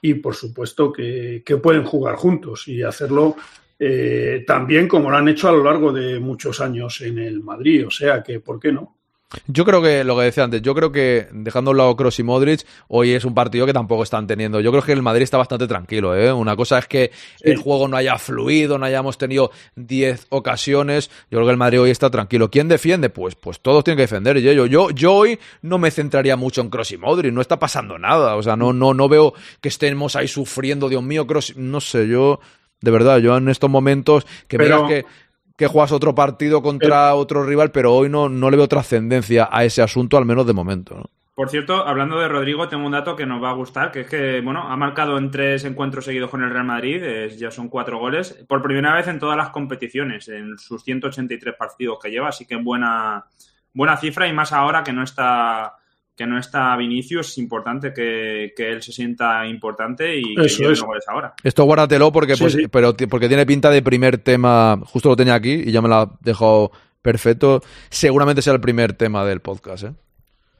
y 0.00 0.14
por 0.14 0.34
supuesto 0.34 0.92
que, 0.92 1.42
que 1.44 1.56
pueden 1.56 1.84
jugar 1.84 2.14
juntos 2.16 2.68
y 2.68 2.82
hacerlo 2.82 3.36
eh, 3.78 4.44
también 4.46 4.86
como 4.86 5.10
lo 5.10 5.16
han 5.16 5.28
hecho 5.28 5.48
a 5.48 5.52
lo 5.52 5.64
largo 5.64 5.92
de 5.92 6.20
muchos 6.20 6.60
años 6.60 7.00
en 7.00 7.18
el 7.18 7.42
Madrid. 7.42 7.86
O 7.86 7.90
sea 7.90 8.22
que, 8.22 8.38
¿por 8.40 8.60
qué 8.60 8.70
no? 8.70 8.96
Yo 9.46 9.64
creo 9.64 9.80
que, 9.82 10.04
lo 10.04 10.16
que 10.16 10.24
decía 10.24 10.44
antes, 10.44 10.62
yo 10.62 10.74
creo 10.74 10.92
que 10.92 11.28
dejando 11.32 11.70
a 11.70 11.72
un 11.72 11.78
lado 11.78 11.96
Cross 11.96 12.18
y 12.18 12.22
Modric, 12.22 12.66
hoy 12.88 13.12
es 13.12 13.24
un 13.24 13.34
partido 13.34 13.66
que 13.66 13.72
tampoco 13.72 14.02
están 14.02 14.26
teniendo. 14.26 14.60
Yo 14.60 14.70
creo 14.70 14.82
que 14.82 14.92
el 14.92 15.02
Madrid 15.02 15.22
está 15.22 15.38
bastante 15.38 15.66
tranquilo, 15.66 16.14
¿eh? 16.16 16.32
Una 16.32 16.54
cosa 16.56 16.78
es 16.78 16.86
que 16.86 17.10
el 17.40 17.56
juego 17.56 17.88
no 17.88 17.96
haya 17.96 18.18
fluido, 18.18 18.78
no 18.78 18.84
hayamos 18.86 19.18
tenido 19.18 19.50
10 19.76 20.26
ocasiones. 20.30 21.10
Yo 21.30 21.38
creo 21.38 21.46
que 21.46 21.50
el 21.52 21.56
Madrid 21.56 21.80
hoy 21.80 21.90
está 21.90 22.10
tranquilo. 22.10 22.50
¿Quién 22.50 22.68
defiende? 22.68 23.10
Pues, 23.10 23.34
pues 23.34 23.60
todos 23.60 23.84
tienen 23.84 23.96
que 23.96 24.02
defender. 24.02 24.36
Y 24.36 24.42
yo, 24.42 24.66
yo, 24.66 24.90
yo 24.90 25.14
hoy 25.14 25.38
no 25.62 25.78
me 25.78 25.90
centraría 25.90 26.36
mucho 26.36 26.60
en 26.60 26.68
Cross 26.70 26.92
y 26.92 26.98
Modric, 26.98 27.32
no 27.32 27.40
está 27.40 27.58
pasando 27.58 27.98
nada. 27.98 28.36
O 28.36 28.42
sea, 28.42 28.56
no, 28.56 28.72
no, 28.72 28.92
no 28.94 29.08
veo 29.08 29.32
que 29.60 29.68
estemos 29.68 30.16
ahí 30.16 30.28
sufriendo, 30.28 30.88
Dios 30.88 31.02
mío, 31.02 31.26
Cross. 31.26 31.56
No 31.56 31.80
sé, 31.80 32.06
yo, 32.06 32.40
de 32.80 32.90
verdad, 32.90 33.18
yo 33.18 33.36
en 33.36 33.48
estos 33.48 33.70
momentos 33.70 34.26
que 34.48 34.58
Pero- 34.58 34.86
digas 34.86 34.88
que 35.04 35.21
que 35.62 35.68
juegas 35.68 35.92
otro 35.92 36.12
partido 36.12 36.60
contra 36.60 37.14
otro 37.14 37.44
rival, 37.44 37.70
pero 37.70 37.94
hoy 37.94 38.08
no, 38.08 38.28
no 38.28 38.50
le 38.50 38.56
veo 38.56 38.66
trascendencia 38.66 39.48
a 39.48 39.64
ese 39.64 39.80
asunto, 39.80 40.16
al 40.18 40.26
menos 40.26 40.44
de 40.44 40.52
momento. 40.52 40.96
¿no? 40.96 41.04
Por 41.36 41.50
cierto, 41.50 41.86
hablando 41.86 42.18
de 42.18 42.26
Rodrigo, 42.26 42.68
tengo 42.68 42.84
un 42.84 42.90
dato 42.90 43.14
que 43.14 43.26
nos 43.26 43.40
va 43.40 43.50
a 43.50 43.54
gustar, 43.54 43.92
que 43.92 44.00
es 44.00 44.08
que, 44.08 44.40
bueno, 44.40 44.68
ha 44.68 44.76
marcado 44.76 45.16
en 45.18 45.30
tres 45.30 45.64
encuentros 45.64 46.04
seguidos 46.04 46.30
con 46.30 46.42
el 46.42 46.50
Real 46.50 46.64
Madrid, 46.64 47.00
eh, 47.00 47.28
ya 47.38 47.52
son 47.52 47.68
cuatro 47.68 48.00
goles, 48.00 48.44
por 48.48 48.60
primera 48.60 48.92
vez 48.92 49.06
en 49.06 49.20
todas 49.20 49.36
las 49.36 49.50
competiciones, 49.50 50.26
en 50.28 50.58
sus 50.58 50.82
183 50.82 51.54
partidos 51.54 52.00
que 52.02 52.10
lleva, 52.10 52.30
así 52.30 52.44
que 52.44 52.56
buena, 52.56 53.26
buena 53.72 53.96
cifra 53.98 54.26
y 54.26 54.32
más 54.32 54.52
ahora 54.52 54.82
que 54.82 54.92
no 54.92 55.04
está 55.04 55.76
que 56.16 56.26
no 56.26 56.38
está 56.38 56.76
Vinicius, 56.76 57.28
es 57.30 57.38
importante 57.38 57.92
que, 57.94 58.52
que 58.56 58.70
él 58.70 58.82
se 58.82 58.92
sienta 58.92 59.46
importante 59.46 60.16
y 60.18 60.34
que 60.34 60.44
Eso 60.46 60.62
lleve 60.62 60.72
es. 60.74 60.82
goles 60.82 61.04
ahora. 61.08 61.34
Esto 61.42 61.64
guárdatelo 61.64 62.12
porque, 62.12 62.36
Sí, 62.36 62.42
pues, 62.42 62.52
sí. 62.52 62.68
pero, 62.68 62.94
porque 63.08 63.28
tiene 63.28 63.46
pinta 63.46 63.70
de 63.70 63.82
primer 63.82 64.18
tema, 64.18 64.78
justo 64.84 65.08
lo 65.08 65.16
tenía 65.16 65.34
aquí 65.34 65.52
y 65.64 65.72
ya 65.72 65.80
me 65.80 65.88
lo 65.88 65.94
ha 65.96 66.18
dejado 66.20 66.70
perfecto. 67.00 67.62
Seguramente 67.90 68.42
sea 68.42 68.52
el 68.52 68.60
primer 68.60 68.92
tema 68.92 69.24
del 69.24 69.40
podcast, 69.40 69.84
¿eh? 69.84 69.92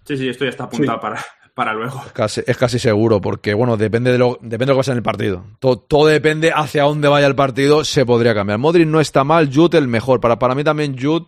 Sí, 0.04 0.16
sí, 0.16 0.28
esto 0.28 0.44
ya 0.44 0.50
está 0.50 0.64
apuntado 0.64 0.98
para, 0.98 1.22
para 1.54 1.74
luego. 1.74 2.02
Es 2.06 2.12
casi, 2.12 2.40
es 2.46 2.56
casi 2.56 2.78
seguro, 2.78 3.20
porque 3.20 3.54
bueno, 3.54 3.76
depende 3.76 4.10
de 4.10 4.18
lo, 4.18 4.38
depende 4.40 4.66
de 4.66 4.66
lo 4.68 4.74
que 4.74 4.78
pase 4.80 4.90
en 4.92 4.96
el 4.96 5.02
partido. 5.02 5.44
Todo, 5.60 5.78
todo 5.78 6.06
depende 6.06 6.50
hacia 6.52 6.84
dónde 6.84 7.08
vaya 7.08 7.26
el 7.26 7.36
partido, 7.36 7.84
se 7.84 8.04
podría 8.06 8.34
cambiar. 8.34 8.58
Modric 8.58 8.88
no 8.88 9.00
está 9.00 9.22
mal, 9.22 9.50
Jude 9.54 9.78
el 9.78 9.86
mejor. 9.86 10.18
Para, 10.20 10.38
para 10.38 10.54
mí 10.54 10.64
también 10.64 10.96
Jude 10.98 11.26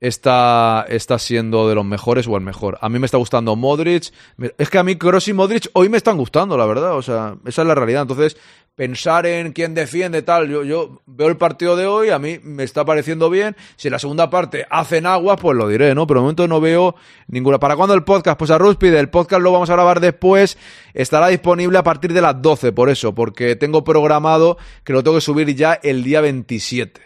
está, 0.00 0.84
está 0.88 1.18
siendo 1.18 1.68
de 1.68 1.74
los 1.74 1.84
mejores 1.84 2.26
o 2.26 2.36
el 2.36 2.42
mejor. 2.42 2.78
A 2.80 2.88
mí 2.88 2.98
me 2.98 3.06
está 3.06 3.18
gustando 3.18 3.56
Modric. 3.56 4.12
Es 4.58 4.70
que 4.70 4.78
a 4.78 4.84
mí 4.84 4.96
Kroos 4.96 5.28
y 5.28 5.32
Modric 5.32 5.68
hoy 5.72 5.88
me 5.88 5.96
están 5.96 6.16
gustando, 6.16 6.56
la 6.56 6.66
verdad. 6.66 6.96
O 6.96 7.02
sea, 7.02 7.36
esa 7.46 7.62
es 7.62 7.68
la 7.68 7.74
realidad. 7.74 8.02
Entonces, 8.02 8.36
pensar 8.74 9.24
en 9.26 9.52
quién 9.52 9.74
defiende 9.74 10.20
tal, 10.20 10.48
yo, 10.48 10.62
yo 10.62 11.00
veo 11.06 11.28
el 11.28 11.38
partido 11.38 11.76
de 11.76 11.86
hoy, 11.86 12.10
a 12.10 12.18
mí 12.18 12.38
me 12.42 12.62
está 12.62 12.84
pareciendo 12.84 13.30
bien. 13.30 13.56
Si 13.76 13.88
en 13.88 13.92
la 13.92 13.98
segunda 13.98 14.28
parte 14.28 14.66
hacen 14.70 15.06
aguas, 15.06 15.38
pues 15.40 15.56
lo 15.56 15.66
diré, 15.66 15.94
¿no? 15.94 16.06
Pero 16.06 16.20
de 16.20 16.22
momento 16.22 16.46
no 16.46 16.60
veo 16.60 16.94
ninguna. 17.26 17.58
¿Para 17.58 17.76
cuándo 17.76 17.94
el 17.94 18.04
podcast? 18.04 18.38
Pues 18.38 18.50
a 18.50 18.58
Ruspide, 18.58 18.98
el 19.00 19.08
podcast 19.08 19.42
lo 19.42 19.52
vamos 19.52 19.70
a 19.70 19.74
grabar 19.74 20.00
después. 20.00 20.58
Estará 20.92 21.28
disponible 21.28 21.78
a 21.78 21.82
partir 21.82 22.12
de 22.12 22.20
las 22.20 22.40
12, 22.40 22.72
por 22.72 22.90
eso, 22.90 23.14
porque 23.14 23.56
tengo 23.56 23.82
programado 23.82 24.58
que 24.84 24.92
lo 24.92 25.02
tengo 25.02 25.16
que 25.16 25.22
subir 25.22 25.54
ya 25.54 25.74
el 25.82 26.04
día 26.04 26.20
27 26.20 27.05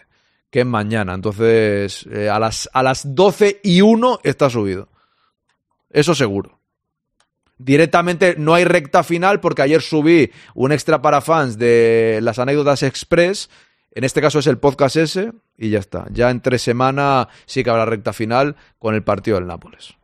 que 0.51 0.59
es 0.59 0.65
mañana. 0.65 1.13
Entonces, 1.15 2.05
eh, 2.11 2.29
a, 2.29 2.37
las, 2.37 2.69
a 2.73 2.83
las 2.83 3.15
12 3.15 3.61
y 3.63 3.81
1 3.81 4.19
está 4.23 4.49
subido. 4.49 4.89
Eso 5.89 6.13
seguro. 6.13 6.59
Directamente 7.57 8.35
no 8.37 8.53
hay 8.53 8.65
recta 8.65 9.03
final 9.03 9.39
porque 9.39 9.61
ayer 9.61 9.81
subí 9.81 10.31
un 10.53 10.71
extra 10.71 11.01
para 11.01 11.21
fans 11.21 11.57
de 11.57 12.19
las 12.21 12.37
anécdotas 12.37 12.83
express. 12.83 13.49
En 13.91 14.03
este 14.03 14.21
caso 14.21 14.39
es 14.39 14.47
el 14.47 14.57
podcast 14.57 14.95
ese 14.95 15.31
y 15.57 15.69
ya 15.69 15.79
está. 15.79 16.05
Ya 16.11 16.29
entre 16.29 16.57
semana 16.59 17.29
sí 17.45 17.63
que 17.63 17.69
habrá 17.69 17.85
recta 17.85 18.13
final 18.13 18.55
con 18.79 18.95
el 18.95 19.03
partido 19.03 19.37
del 19.37 19.47
Nápoles. 19.47 19.95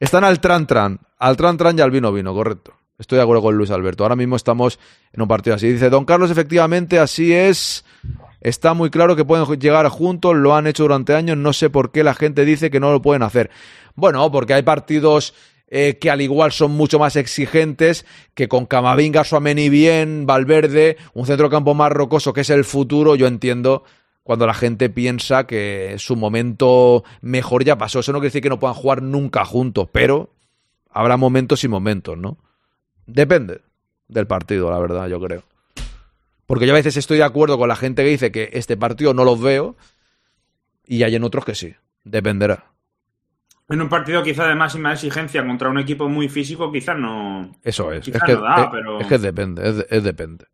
Están 0.00 0.24
al 0.24 0.40
tran 0.40 0.66
tran. 0.66 1.00
Al 1.18 1.36
tran 1.36 1.56
tran 1.56 1.78
y 1.78 1.82
al 1.82 1.90
vino 1.90 2.12
vino, 2.12 2.32
correcto. 2.32 2.74
Estoy 2.98 3.16
de 3.16 3.22
acuerdo 3.22 3.42
con 3.42 3.56
Luis 3.56 3.70
Alberto. 3.70 4.04
Ahora 4.04 4.16
mismo 4.16 4.34
estamos 4.34 4.78
en 5.12 5.22
un 5.22 5.28
partido 5.28 5.54
así. 5.54 5.70
Dice 5.70 5.90
Don 5.90 6.04
Carlos, 6.04 6.30
efectivamente, 6.30 6.98
así 6.98 7.32
es. 7.32 7.84
Está 8.40 8.74
muy 8.74 8.90
claro 8.90 9.16
que 9.16 9.24
pueden 9.24 9.46
llegar 9.58 9.88
juntos, 9.88 10.36
lo 10.36 10.54
han 10.54 10.66
hecho 10.66 10.84
durante 10.84 11.14
años, 11.14 11.36
no 11.36 11.52
sé 11.52 11.70
por 11.70 11.90
qué 11.90 12.04
la 12.04 12.14
gente 12.14 12.44
dice 12.44 12.70
que 12.70 12.80
no 12.80 12.92
lo 12.92 13.02
pueden 13.02 13.22
hacer. 13.22 13.50
Bueno, 13.94 14.30
porque 14.30 14.54
hay 14.54 14.62
partidos 14.62 15.34
eh, 15.68 15.98
que 16.00 16.10
al 16.10 16.20
igual 16.20 16.52
son 16.52 16.70
mucho 16.70 16.98
más 16.98 17.16
exigentes 17.16 18.06
que 18.34 18.48
con 18.48 18.64
Camavinga, 18.66 19.24
Suameni 19.24 19.68
bien, 19.68 20.24
Valverde, 20.24 20.96
un 21.14 21.26
centrocampo 21.26 21.74
más 21.74 21.92
rocoso 21.92 22.32
que 22.32 22.42
es 22.42 22.50
el 22.50 22.64
futuro, 22.64 23.16
yo 23.16 23.26
entiendo 23.26 23.84
cuando 24.22 24.46
la 24.46 24.54
gente 24.54 24.90
piensa 24.90 25.46
que 25.46 25.96
su 25.98 26.14
momento 26.14 27.02
mejor 27.22 27.64
ya 27.64 27.78
pasó. 27.78 28.00
Eso 28.00 28.12
no 28.12 28.18
quiere 28.18 28.28
decir 28.28 28.42
que 28.42 28.50
no 28.50 28.60
puedan 28.60 28.76
jugar 28.76 29.02
nunca 29.02 29.44
juntos, 29.44 29.88
pero 29.90 30.30
habrá 30.90 31.16
momentos 31.16 31.64
y 31.64 31.68
momentos, 31.68 32.16
¿no? 32.16 32.36
Depende 33.06 33.62
del 34.06 34.26
partido, 34.26 34.70
la 34.70 34.78
verdad, 34.78 35.08
yo 35.08 35.18
creo. 35.18 35.44
Porque 36.48 36.66
yo 36.66 36.72
a 36.72 36.76
veces 36.76 36.96
estoy 36.96 37.18
de 37.18 37.24
acuerdo 37.24 37.58
con 37.58 37.68
la 37.68 37.76
gente 37.76 38.02
que 38.02 38.08
dice 38.08 38.32
que 38.32 38.48
este 38.54 38.76
partido 38.78 39.12
no 39.12 39.22
los 39.22 39.38
veo 39.40 39.76
y 40.86 41.02
hay 41.02 41.14
en 41.14 41.22
otros 41.22 41.44
que 41.44 41.54
sí. 41.54 41.74
Dependerá. 42.04 42.64
En 43.68 43.82
un 43.82 43.90
partido 43.90 44.22
quizá 44.22 44.48
de 44.48 44.54
máxima 44.54 44.94
exigencia 44.94 45.46
contra 45.46 45.68
un 45.68 45.78
equipo 45.78 46.08
muy 46.08 46.30
físico, 46.30 46.72
quizás 46.72 46.96
no. 46.98 47.52
Eso 47.62 47.92
es. 47.92 48.08
Es 48.08 48.22
que, 48.22 48.32
no 48.32 48.40
da, 48.40 48.62
es- 48.62 48.68
pero. 48.72 48.98
es 48.98 49.06
que 49.06 49.18
depende, 49.18 49.68
es, 49.68 49.76
de- 49.76 49.86
es 49.90 50.02
depende. 50.02 50.46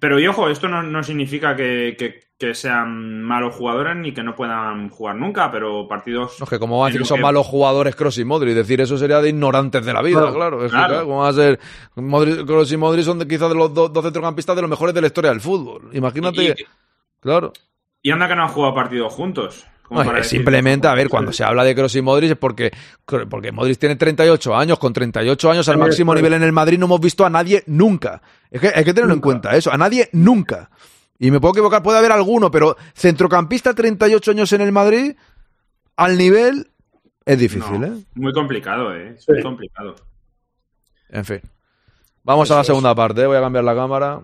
Pero 0.00 0.18
y 0.20 0.26
ojo, 0.26 0.48
esto 0.48 0.68
no, 0.68 0.82
no 0.82 1.02
significa 1.02 1.54
que, 1.56 1.96
que- 1.98 2.26
que 2.38 2.54
sean 2.54 3.22
malos 3.22 3.54
jugadores 3.54 3.96
ni 3.96 4.12
que 4.12 4.22
no 4.22 4.34
puedan 4.36 4.90
jugar 4.90 5.16
nunca, 5.16 5.50
pero 5.50 5.88
partidos. 5.88 6.36
No, 6.38 6.44
es 6.44 6.50
que 6.50 6.58
como 6.58 6.78
van 6.80 6.84
a 6.84 6.88
decir 6.88 7.00
que 7.00 7.08
son 7.08 7.16
que- 7.16 7.22
malos 7.22 7.46
jugadores 7.46 7.96
Cross 7.96 8.18
y 8.18 8.26
Modric, 8.26 8.54
decir 8.54 8.78
eso 8.82 8.98
sería 8.98 9.22
de 9.22 9.30
ignorantes 9.30 9.86
de 9.86 9.92
la 9.94 10.02
vida, 10.02 10.20
Claro, 10.20 10.34
claro. 10.34 10.58
Es 10.58 10.70
que, 10.70 10.76
claro. 10.76 10.88
claro, 10.88 11.04
¿cómo 11.06 11.20
va 11.22 11.28
a 11.28 11.32
ser? 11.32 11.58
Kroos 12.46 12.70
y 12.72 12.76
Modric 12.76 13.04
son 13.06 13.18
de- 13.20 13.26
quizás 13.26 13.48
de 13.48 13.54
los 13.54 13.72
do- 13.72 13.88
dos 13.88 14.04
centrocampistas 14.04 14.54
de 14.54 14.60
los 14.60 14.68
mejores 14.70 14.94
de 14.94 15.00
la 15.00 15.06
historia 15.06 15.30
del 15.30 15.40
fútbol. 15.40 15.88
Imagínate. 15.94 16.44
Y- 16.44 16.54
claro. 17.20 17.54
Y 18.02 18.10
anda 18.10 18.28
que 18.28 18.36
no 18.36 18.42
han 18.42 18.48
jugado 18.48 18.74
partidos 18.74 19.14
juntos. 19.14 19.66
Como 19.86 20.00
No, 20.00 20.06
para 20.06 20.18
es 20.20 20.24
decir- 20.26 20.38
simplemente, 20.38 20.88
a 20.88 20.94
ver, 20.94 21.08
cuando 21.08 21.32
se 21.32 21.44
habla 21.44 21.62
de 21.64 21.74
Kroos 21.74 21.94
y 21.96 22.02
Modric 22.02 22.32
es 22.32 22.36
porque, 22.36 22.72
porque 23.30 23.52
Modric 23.52 23.78
tiene 23.78 23.96
38 23.96 24.56
años, 24.56 24.78
con 24.78 24.92
38 24.92 25.50
años 25.50 25.68
al 25.68 25.74
Sí, 25.76 25.80
máximo 25.80 26.14
nivel 26.14 26.32
en 26.34 26.42
el 26.42 26.52
Madrid 26.52 26.78
no 26.78 26.86
hemos 26.86 27.00
visto 27.00 27.24
a 27.24 27.30
nadie 27.30 27.62
nunca. 27.66 28.20
Es 28.50 28.60
que 28.60 28.72
hay 28.74 28.84
que 28.84 28.92
tenerlo 28.94 29.14
en 29.14 29.20
cuenta 29.20 29.56
eso, 29.56 29.72
a 29.72 29.76
nadie 29.78 30.08
nunca. 30.12 30.70
Y 31.18 31.30
me 31.30 31.40
puedo 31.40 31.52
equivocar, 31.54 31.82
puede 31.82 31.98
haber 31.98 32.12
alguno, 32.12 32.50
pero 32.50 32.76
centrocampista 32.94 33.74
38 33.74 34.30
años 34.32 34.52
en 34.52 34.60
el 34.60 34.72
Madrid, 34.72 35.14
al 35.96 36.18
nivel, 36.18 36.70
es 37.24 37.38
difícil, 37.38 37.80
No, 37.80 37.86
¿eh? 37.86 37.92
Muy 38.14 38.32
complicado, 38.32 38.94
¿eh? 38.94 39.14
Es 39.18 39.28
muy 39.28 39.42
complicado. 39.42 39.94
En 41.08 41.24
fin. 41.24 41.40
Vamos 42.22 42.50
a 42.50 42.56
la 42.56 42.60
es. 42.62 42.66
segunda 42.66 42.94
parte, 42.94 43.22
¿eh? 43.22 43.26
voy 43.26 43.36
a 43.36 43.40
cambiar 43.40 43.64
la 43.64 43.74
cámara. 43.74 44.20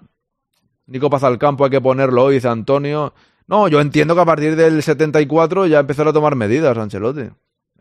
Nico 0.86 1.09
Paz 1.09 1.22
al 1.22 1.39
campo, 1.39 1.64
hay 1.64 1.70
que 1.70 1.80
ponerlo 1.80 2.24
hoy, 2.24 2.34
dice 2.34 2.48
Antonio. 2.48 3.14
No, 3.47 3.69
yo 3.69 3.81
entiendo 3.81 4.14
que 4.14 4.20
a 4.20 4.27
partir 4.27 4.56
del 4.56 4.82
74 4.82 5.66
ya 5.66 5.81
empezará 5.81 6.10
a 6.10 6.12
tomar 6.12 6.36
medidas, 6.36 6.77
Ancelotti. 6.77 7.28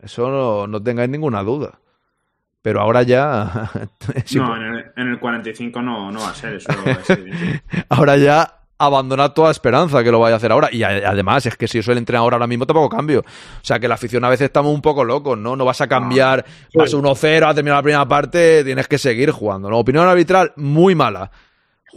Eso 0.00 0.28
no, 0.28 0.66
no 0.66 0.82
tengáis 0.82 1.10
ninguna 1.10 1.42
duda. 1.42 1.78
Pero 2.62 2.80
ahora 2.80 3.02
ya. 3.02 3.70
no, 4.34 4.56
en 4.56 4.62
el, 4.62 4.84
en 4.96 5.08
el 5.08 5.18
45 5.18 5.82
no, 5.82 6.10
no 6.12 6.20
va 6.20 6.30
a 6.30 6.34
ser 6.34 6.54
eso. 6.54 6.70
ahora 7.88 8.16
ya 8.16 8.62
abandonar 8.78 9.32
toda 9.32 9.50
esperanza 9.50 10.02
que 10.02 10.10
lo 10.10 10.18
vaya 10.18 10.34
a 10.34 10.36
hacer 10.38 10.50
ahora. 10.50 10.68
Y 10.72 10.82
además, 10.82 11.46
es 11.46 11.56
que 11.56 11.68
si 11.68 11.78
yo 11.78 11.82
soy 11.82 11.92
el 11.92 11.98
entrenador 11.98 12.34
ahora 12.34 12.46
mismo, 12.46 12.66
tampoco 12.66 12.88
cambio. 12.88 13.20
O 13.20 13.64
sea, 13.64 13.78
que 13.78 13.86
la 13.86 13.94
afición 13.94 14.24
a 14.24 14.28
veces 14.28 14.46
estamos 14.46 14.74
un 14.74 14.82
poco 14.82 15.04
locos, 15.04 15.38
¿no? 15.38 15.54
No 15.54 15.64
vas 15.64 15.80
a 15.80 15.86
cambiar, 15.86 16.44
vas 16.74 16.92
1-0, 16.92 17.48
a 17.48 17.54
terminar 17.54 17.78
la 17.78 17.82
primera 17.82 18.08
parte, 18.08 18.64
tienes 18.64 18.88
que 18.88 18.98
seguir 18.98 19.30
jugando. 19.30 19.70
¿no? 19.70 19.78
Opinión 19.78 20.06
arbitral, 20.08 20.52
muy 20.56 20.94
mala. 20.94 21.30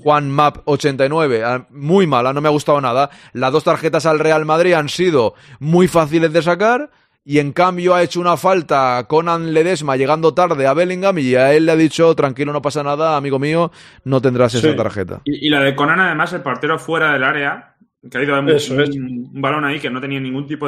Juan 0.03 0.29
Map 0.29 0.57
89, 0.65 1.43
ah, 1.43 1.65
muy 1.71 2.05
mala, 2.07 2.33
no 2.33 2.41
me 2.41 2.47
ha 2.47 2.51
gustado 2.51 2.79
nada. 2.81 3.09
Las 3.33 3.51
dos 3.51 3.63
tarjetas 3.63 4.05
al 4.05 4.19
Real 4.19 4.45
Madrid 4.45 4.73
han 4.73 4.89
sido 4.89 5.35
muy 5.59 5.87
fáciles 5.87 6.31
de 6.33 6.41
sacar 6.41 6.89
y 7.23 7.39
en 7.39 7.53
cambio 7.53 7.95
ha 7.95 8.03
hecho 8.03 8.19
una 8.19 8.37
falta 8.37 9.03
Conan 9.07 9.53
Ledesma 9.53 9.95
llegando 9.97 10.33
tarde 10.33 10.67
a 10.67 10.73
Bellingham 10.73 11.17
y 11.17 11.33
a 11.35 11.53
él 11.53 11.65
le 11.65 11.71
ha 11.71 11.75
dicho, 11.75 12.13
tranquilo, 12.13 12.53
no 12.53 12.61
pasa 12.61 12.83
nada, 12.83 13.17
amigo 13.17 13.39
mío, 13.39 13.71
no 14.03 14.21
tendrás 14.21 14.53
esa 14.53 14.75
tarjeta. 14.75 15.21
Y, 15.23 15.47
y 15.47 15.49
la 15.49 15.61
de 15.61 15.73
Conan, 15.75 15.99
además, 15.99 16.33
el 16.33 16.41
portero 16.41 16.77
fuera 16.77 17.13
del 17.13 17.23
área, 17.23 17.75
que 18.11 18.17
ha 18.17 18.21
ido 18.23 18.35
a 18.35 18.39
un, 18.41 18.49
Eso 18.49 18.79
es. 18.79 18.89
un- 18.95 19.31
un 19.33 19.41
balón 19.41 19.65
ahí 19.65 19.79
que 19.79 19.89
no 19.89 19.99
tenía 20.01 20.19
ningún 20.19 20.45
tipo 20.45 20.67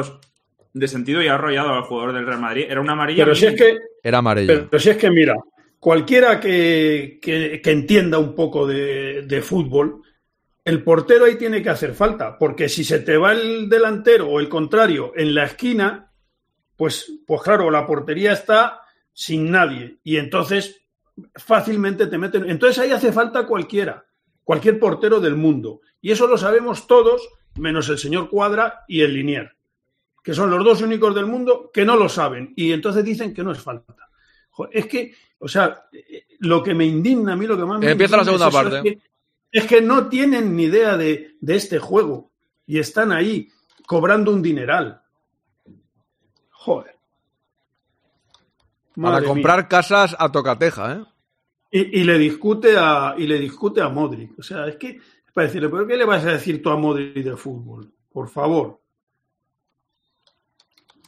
de 0.72 0.88
sentido 0.88 1.22
y 1.22 1.28
ha 1.28 1.34
arrollado 1.34 1.74
al 1.74 1.82
jugador 1.82 2.12
del 2.12 2.26
Real 2.26 2.40
Madrid. 2.40 2.66
Era 2.68 2.80
una 2.80 2.94
amarilla. 2.94 3.24
Pero 3.24 3.36
si 3.36 3.46
es 3.46 3.54
que, 3.54 3.76
Era 4.02 4.18
amarillo. 4.18 4.66
pero 4.68 4.80
si 4.80 4.90
es 4.90 4.96
que 4.96 5.10
mira, 5.10 5.34
cualquiera 5.78 6.40
que, 6.40 7.18
que- 7.22 7.60
entienda 7.64 8.18
un 8.18 8.34
poco 8.34 8.66
de, 8.66 9.22
de 9.22 9.42
fútbol, 9.42 10.02
el 10.64 10.82
portero 10.82 11.24
ahí 11.24 11.36
tiene 11.36 11.62
que 11.62 11.70
hacer 11.70 11.94
falta, 11.94 12.36
porque 12.38 12.68
si 12.68 12.84
se 12.84 12.98
te 13.00 13.16
va 13.16 13.32
el 13.32 13.68
delantero 13.68 14.28
o 14.28 14.40
el 14.40 14.48
contrario 14.48 15.12
en 15.16 15.34
la 15.34 15.44
esquina, 15.44 16.12
pues, 16.76 17.10
pues 17.26 17.42
claro, 17.42 17.70
la 17.70 17.86
portería 17.86 18.32
está 18.32 18.80
sin 19.12 19.50
nadie 19.50 19.98
y 20.04 20.16
entonces 20.16 20.82
fácilmente 21.34 22.06
te 22.06 22.18
meten. 22.18 22.48
Entonces 22.48 22.78
ahí 22.78 22.90
hace 22.90 23.12
falta 23.12 23.46
cualquiera, 23.46 24.04
cualquier 24.44 24.78
portero 24.78 25.20
del 25.20 25.36
mundo. 25.36 25.80
Y 26.00 26.12
eso 26.12 26.26
lo 26.26 26.36
sabemos 26.36 26.86
todos, 26.86 27.28
menos 27.56 27.88
el 27.88 27.98
señor 27.98 28.28
Cuadra 28.28 28.84
y 28.86 29.00
el 29.00 29.14
Linier, 29.14 29.56
que 30.22 30.34
son 30.34 30.50
los 30.50 30.62
dos 30.62 30.82
únicos 30.82 31.14
del 31.14 31.26
mundo 31.26 31.70
que 31.72 31.84
no 31.84 31.96
lo 31.96 32.08
saben 32.08 32.52
y 32.56 32.72
entonces 32.72 33.04
dicen 33.04 33.32
que 33.34 33.42
no 33.42 33.52
es 33.52 33.58
falta. 33.58 33.96
Es 34.70 34.86
que, 34.86 35.14
o 35.38 35.48
sea, 35.48 35.88
eh, 35.92 36.26
lo 36.40 36.62
que 36.62 36.74
me 36.74 36.84
indigna 36.84 37.32
a 37.32 37.36
mí, 37.36 37.46
lo 37.46 37.56
que 37.56 37.64
más 37.64 37.78
me 37.78 37.90
Empieza 37.90 38.16
la 38.16 38.22
indigna 38.22 38.50
segunda 38.50 38.70
es 38.70 38.72
parte. 38.72 38.88
Es 38.88 38.96
que, 38.96 39.08
es 39.50 39.66
que 39.66 39.80
no 39.80 40.08
tienen 40.08 40.56
ni 40.56 40.64
idea 40.64 40.96
de, 40.96 41.36
de 41.40 41.56
este 41.56 41.78
juego 41.78 42.30
y 42.66 42.78
están 42.78 43.12
ahí 43.12 43.48
cobrando 43.86 44.32
un 44.32 44.42
dineral. 44.42 45.00
Joder. 46.50 46.96
Para 49.00 49.22
comprar 49.22 49.58
mía. 49.58 49.68
casas 49.68 50.16
a 50.18 50.30
tocateja, 50.30 50.92
¿eh? 50.94 51.04
Y, 51.70 52.00
y 52.00 52.04
le 52.04 52.18
discute 52.18 52.76
a 52.76 53.14
y 53.16 53.26
le 53.26 53.38
discute 53.38 53.80
a 53.80 53.88
Modric. 53.88 54.38
O 54.38 54.42
sea, 54.42 54.66
es 54.66 54.76
que 54.76 54.88
es 54.88 55.32
para 55.32 55.46
decirle, 55.46 55.68
¿pero 55.68 55.86
qué 55.86 55.96
le 55.96 56.04
vas 56.04 56.24
a 56.24 56.32
decir 56.32 56.62
tú 56.62 56.70
a 56.70 56.76
Modric 56.76 57.14
de 57.14 57.36
fútbol? 57.36 57.92
Por 58.10 58.28
favor. 58.28 58.80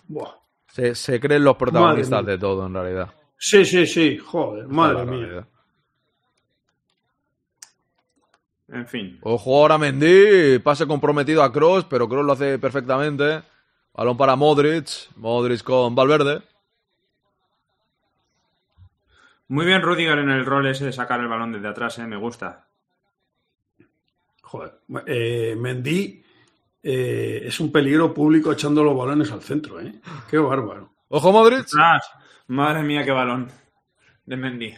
Buah. 0.07 0.35
Se, 0.69 0.95
se 0.95 1.19
creen 1.19 1.43
los 1.43 1.57
protagonistas 1.57 2.25
de 2.25 2.39
todo, 2.39 2.67
en 2.67 2.75
realidad. 2.75 3.13
Sí, 3.43 3.65
sí, 3.65 3.87
sí, 3.87 4.19
joder, 4.19 4.69
madre 4.69 5.07
mía. 5.07 5.21
realidad. 5.21 5.47
En 8.69 8.87
fin. 8.87 9.19
Ojo 9.23 9.57
ahora 9.57 9.79
Mendy, 9.79 10.59
pase 10.59 10.87
comprometido 10.87 11.43
a 11.43 11.51
Cross, 11.51 11.87
pero 11.89 12.07
Cross 12.07 12.27
lo 12.27 12.33
hace 12.35 12.59
perfectamente. 12.59 13.43
Balón 13.95 14.19
para 14.19 14.37
Modric, 14.37 14.87
Modric 15.17 15.63
con 15.63 15.95
Valverde. 15.95 16.43
Muy 19.49 19.65
bien 19.65 19.81
Rudiger 19.81 20.19
en 20.19 20.31
el 20.31 20.45
rol 20.45 20.67
ese 20.67 20.85
de 20.85 20.93
sacar 20.93 21.19
el 21.21 21.29
balón 21.29 21.53
desde 21.53 21.69
atrás, 21.69 21.99
¿eh? 21.99 22.07
me 22.07 22.17
gusta. 22.17 22.69
Joder. 24.43 24.81
Eh, 25.07 25.57
Mendy 25.59 26.23
eh, 26.83 27.43
es 27.47 27.59
un 27.59 27.73
peligro 27.73 28.13
público 28.13 28.53
echando 28.53 28.85
los 28.85 28.97
balones 28.97 29.33
al 29.33 29.41
centro, 29.41 29.81
¿eh? 29.81 29.95
Qué 30.29 30.37
bárbaro. 30.37 30.93
Ojo, 31.09 31.33
Modric. 31.33 31.67
Madre 32.51 32.83
mía, 32.83 33.05
qué 33.05 33.13
balón 33.13 33.49
de 34.27 34.37
Mendy. 34.37 34.75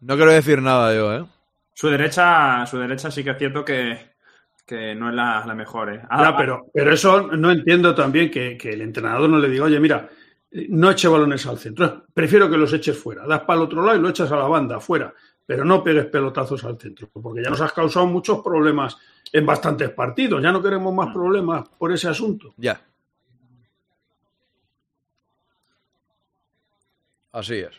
No 0.00 0.16
quiero 0.16 0.32
decir 0.32 0.60
nada 0.60 0.94
yo, 0.94 1.14
¿eh? 1.14 1.24
Su 1.72 1.88
derecha, 1.88 2.66
su 2.66 2.78
derecha 2.78 3.10
sí 3.10 3.24
que 3.24 3.30
es 3.30 3.38
cierto 3.38 3.64
que, 3.64 4.12
que 4.66 4.94
no 4.94 5.08
es 5.08 5.14
la, 5.14 5.42
la 5.46 5.54
mejor, 5.54 5.94
¿eh? 5.94 6.02
Ah, 6.10 6.24
Ya, 6.24 6.36
pero, 6.36 6.66
pero 6.74 6.92
eso 6.92 7.28
no 7.28 7.50
entiendo 7.50 7.94
también 7.94 8.30
que, 8.30 8.58
que 8.58 8.74
el 8.74 8.82
entrenador 8.82 9.30
no 9.30 9.38
le 9.38 9.48
diga, 9.48 9.64
oye, 9.64 9.80
mira, 9.80 10.10
eh, 10.50 10.66
no 10.68 10.90
eche 10.90 11.08
balones 11.08 11.46
al 11.46 11.56
centro, 11.56 12.04
prefiero 12.12 12.50
que 12.50 12.58
los 12.58 12.70
eches 12.74 12.98
fuera, 12.98 13.26
das 13.26 13.40
para 13.40 13.60
el 13.60 13.64
otro 13.64 13.82
lado 13.82 13.98
y 13.98 14.02
lo 14.02 14.10
echas 14.10 14.30
a 14.30 14.36
la 14.36 14.46
banda, 14.46 14.78
fuera, 14.78 15.14
pero 15.46 15.64
no 15.64 15.82
pegues 15.82 16.04
pelotazos 16.06 16.64
al 16.64 16.78
centro, 16.78 17.08
porque 17.14 17.42
ya 17.42 17.48
nos 17.48 17.62
has 17.62 17.72
causado 17.72 18.04
muchos 18.04 18.42
problemas 18.42 18.94
en 19.32 19.46
bastantes 19.46 19.88
partidos, 19.88 20.42
ya 20.42 20.52
no 20.52 20.62
queremos 20.62 20.92
más 20.92 21.14
problemas 21.14 21.66
por 21.78 21.92
ese 21.92 22.08
asunto. 22.08 22.52
Ya. 22.58 22.78
Así 27.36 27.56
es. 27.56 27.76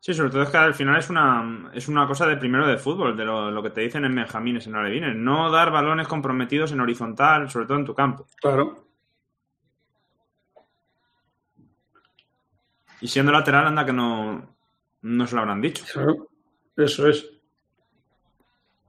Sí, 0.00 0.12
sobre 0.12 0.30
todo 0.30 0.42
es 0.42 0.50
que 0.50 0.56
al 0.56 0.74
final 0.74 0.98
es 0.98 1.08
una, 1.08 1.70
es 1.72 1.86
una 1.86 2.04
cosa 2.04 2.26
de 2.26 2.36
primero 2.36 2.66
de 2.66 2.76
fútbol, 2.76 3.16
de 3.16 3.24
lo, 3.24 3.48
lo 3.48 3.62
que 3.62 3.70
te 3.70 3.80
dicen 3.80 4.04
en 4.04 4.14
Benjamines, 4.14 4.66
en 4.66 4.74
Alevines. 4.74 5.14
No 5.14 5.52
dar 5.52 5.70
balones 5.70 6.08
comprometidos 6.08 6.72
en 6.72 6.80
horizontal, 6.80 7.48
sobre 7.48 7.66
todo 7.66 7.78
en 7.78 7.84
tu 7.84 7.94
campo. 7.94 8.26
Claro. 8.40 8.88
Y 13.00 13.06
siendo 13.06 13.30
lateral, 13.30 13.68
anda 13.68 13.86
que 13.86 13.92
no, 13.92 14.56
no 15.02 15.26
se 15.28 15.36
lo 15.36 15.42
habrán 15.42 15.60
dicho. 15.60 15.84
Claro, 15.92 16.28
eso 16.76 17.06
es. 17.06 17.24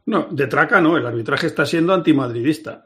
No, 0.08 0.28
de 0.32 0.48
traca 0.48 0.82
no, 0.82 0.98
el 0.98 1.06
arbitraje 1.06 1.46
está 1.46 1.68
siendo 1.68 1.94
antimadridista. 1.94 2.84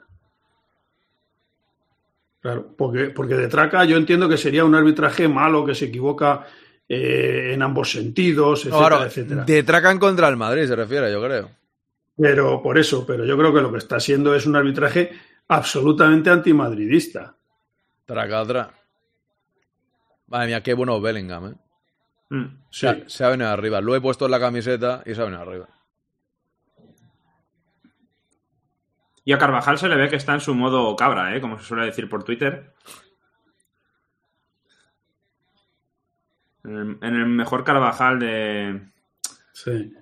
Claro, 2.41 2.75
porque, 2.75 3.11
porque 3.11 3.35
de 3.35 3.47
traca 3.47 3.85
yo 3.85 3.95
entiendo 3.95 4.27
que 4.27 4.35
sería 4.35 4.65
un 4.65 4.75
arbitraje 4.75 5.29
malo, 5.29 5.63
que 5.63 5.75
se 5.75 5.85
equivoca 5.85 6.47
eh, 6.93 7.53
en 7.53 7.61
ambos 7.61 7.89
sentidos, 7.91 8.65
etcétera, 8.65 8.87
Claro, 8.89 9.05
etcétera. 9.05 9.43
de 9.45 9.63
tracan 9.63 9.97
contra 9.97 10.27
el 10.27 10.35
Madrid 10.35 10.67
se 10.67 10.75
refiere, 10.75 11.09
yo 11.11 11.23
creo. 11.23 11.49
Pero 12.17 12.61
por 12.61 12.77
eso, 12.77 13.05
pero 13.05 13.23
yo 13.25 13.37
creo 13.37 13.53
que 13.53 13.61
lo 13.61 13.71
que 13.71 13.77
está 13.77 13.99
siendo 13.99 14.35
es 14.35 14.45
un 14.45 14.57
arbitraje 14.57 15.11
absolutamente 15.47 16.29
antimadridista. 16.29 17.33
Traca, 18.05 18.45
tra. 18.45 18.71
Madre 20.27 20.47
mía, 20.47 20.61
qué 20.63 20.73
bueno 20.73 20.99
Bellingham, 20.99 21.47
¿eh? 21.53 21.55
Mm. 22.29 22.45
Se, 22.69 22.87
ha, 22.89 23.03
se 23.07 23.23
ha 23.23 23.29
venido 23.29 23.49
arriba. 23.49 23.79
Lo 23.79 23.95
he 23.95 24.01
puesto 24.01 24.25
en 24.25 24.31
la 24.31 24.39
camiseta 24.39 25.01
y 25.05 25.15
se 25.15 25.21
ha 25.21 25.25
venido 25.25 25.41
arriba. 25.43 25.67
Y 29.23 29.33
a 29.33 29.37
Carvajal 29.37 29.77
se 29.77 29.87
le 29.87 29.95
ve 29.95 30.09
que 30.09 30.15
está 30.15 30.33
en 30.33 30.41
su 30.41 30.53
modo 30.55 30.95
cabra, 30.95 31.35
¿eh? 31.35 31.41
Como 31.41 31.57
se 31.59 31.65
suele 31.65 31.85
decir 31.85 32.09
por 32.09 32.23
Twitter. 32.23 32.73
En 36.63 36.75
el, 36.75 36.97
en 37.01 37.15
el 37.15 37.25
mejor 37.25 37.63
Carvajal 37.63 38.19
de, 38.19 38.81
Sí. 39.53 39.93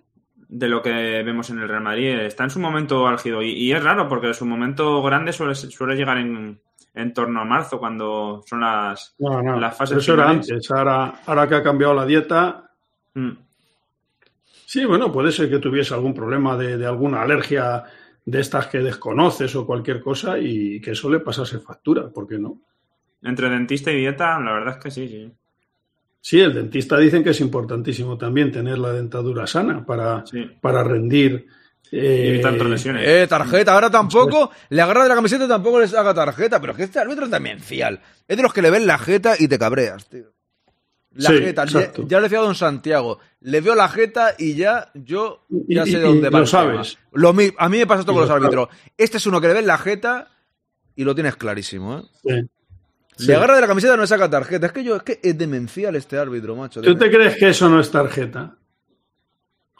de 0.47 0.67
lo 0.67 0.81
que 0.81 0.91
vemos 1.23 1.49
en 1.49 1.59
el 1.59 1.69
Real 1.69 1.83
Madrid. 1.83 2.19
Está 2.19 2.43
en 2.43 2.49
su 2.49 2.59
momento 2.59 3.07
álgido. 3.07 3.41
Y, 3.41 3.51
y 3.51 3.71
es 3.71 3.83
raro 3.83 4.07
porque 4.07 4.33
su 4.33 4.45
momento 4.45 5.01
grande 5.01 5.31
suele, 5.33 5.55
suele 5.55 5.95
llegar 5.95 6.17
en, 6.17 6.59
en 6.93 7.13
torno 7.13 7.41
a 7.41 7.45
marzo, 7.45 7.79
cuando 7.79 8.43
son 8.45 8.61
las, 8.61 9.15
No, 9.19 9.41
no, 9.41 9.59
las 9.59 9.77
fases 9.77 9.97
eso 9.99 10.13
era 10.15 10.29
antes. 10.29 10.69
Ahora, 10.71 11.21
ahora 11.25 11.47
que 11.47 11.55
ha 11.55 11.63
cambiado 11.63 11.93
la 11.93 12.05
dieta. 12.05 12.69
Mm. 13.13 13.31
Sí, 14.65 14.85
bueno, 14.85 15.11
puede 15.11 15.31
ser 15.31 15.49
que 15.49 15.57
tuviese 15.59 15.93
algún 15.93 16.13
problema 16.13 16.55
de, 16.55 16.77
de 16.77 16.85
alguna 16.85 17.21
alergia 17.21 17.83
de 18.23 18.39
estas 18.39 18.67
que 18.67 18.79
desconoces 18.79 19.55
o 19.55 19.65
cualquier 19.65 19.99
cosa 20.01 20.37
y 20.37 20.79
que 20.79 20.91
eso 20.91 21.09
le 21.09 21.19
pasase 21.21 21.57
factura, 21.59 22.09
¿por 22.09 22.27
qué 22.27 22.37
no? 22.37 22.61
Entre 23.23 23.49
dentista 23.49 23.91
y 23.91 23.97
dieta, 23.97 24.39
la 24.39 24.53
verdad 24.53 24.77
es 24.77 24.83
que 24.83 24.91
sí, 24.91 25.07
sí. 25.07 25.33
Sí, 26.21 26.39
el 26.39 26.53
dentista 26.53 26.97
dicen 26.97 27.23
que 27.23 27.29
es 27.29 27.39
importantísimo 27.39 28.17
también 28.17 28.51
tener 28.51 28.77
la 28.77 28.91
dentadura 28.93 29.47
sana 29.47 29.85
para, 29.85 30.23
para 30.61 30.83
rendir. 30.83 31.47
eh, 31.91 32.41
Eh, 33.23 33.27
tarjeta, 33.27 33.73
ahora 33.73 33.89
tampoco, 33.89 34.51
le 34.69 34.81
agarra 34.81 35.03
de 35.03 35.09
la 35.09 35.15
camiseta 35.15 35.45
y 35.45 35.47
tampoco 35.47 35.79
les 35.79 35.93
haga 35.93 36.13
tarjeta, 36.13 36.59
pero 36.59 36.73
es 36.73 36.77
que 36.77 36.83
este 36.83 36.99
árbitro 36.99 37.25
es 37.25 37.31
demencial. 37.31 37.99
Es 38.27 38.37
de 38.37 38.43
los 38.43 38.53
que 38.53 38.61
le 38.61 38.69
ven 38.69 38.85
la 38.85 38.97
jeta 38.97 39.35
y 39.39 39.47
te 39.47 39.57
cabreas, 39.57 40.07
tío. 40.07 40.25
La 41.13 41.29
Sí, 41.31 41.37
jeta, 41.39 41.65
ya, 41.65 41.91
ya 42.07 42.17
lo 42.17 42.23
decía 42.23 42.39
Don 42.39 42.53
Santiago, 42.53 43.17
le 43.41 43.61
veo 43.61 43.73
la 43.73 43.89
jeta 43.89 44.35
y 44.37 44.53
ya 44.53 44.91
yo 44.93 45.43
ya 45.49 45.81
Y- 45.83 45.91
sé 45.91 45.97
y- 45.97 46.01
de 46.01 46.01
dónde 46.01 46.27
y 46.27 46.31
va 46.31 46.39
lo 46.41 46.45
sabes. 46.45 46.97
Lo 47.13 47.29
a 47.29 47.33
mí 47.33 47.77
me 47.79 47.87
pasa 47.87 48.01
esto 48.01 48.11
Y 48.11 48.15
con 48.15 48.21
lo 48.21 48.27
los 48.27 48.35
árbitros. 48.35 48.69
Este 48.95 49.17
es 49.17 49.25
uno 49.25 49.41
que 49.41 49.47
le 49.47 49.55
ven 49.55 49.65
la 49.65 49.79
jeta 49.79 50.27
y 50.95 51.03
lo 51.05 51.15
tienes 51.15 51.35
clarísimo, 51.37 51.97
¿eh? 51.97 52.03
Sí. 52.23 52.49
Sí. 53.19 53.27
Le 53.27 53.35
agarra 53.35 53.55
de 53.55 53.61
la 53.61 53.67
camiseta 53.67 53.93
y 53.93 53.97
no 53.97 54.01
le 54.03 54.07
saca 54.07 54.29
tarjeta. 54.29 54.67
Es 54.67 54.71
que 54.71 54.83
yo, 54.83 54.95
es 54.95 55.03
que 55.03 55.19
es 55.21 55.37
demencial 55.37 55.95
este 55.95 56.17
árbitro, 56.17 56.55
macho. 56.55 56.81
¿Tú 56.81 56.95
te 56.95 57.11
crees 57.11 57.35
que 57.37 57.49
eso 57.49 57.67
no 57.69 57.79
es 57.81 57.91
tarjeta? 57.91 58.55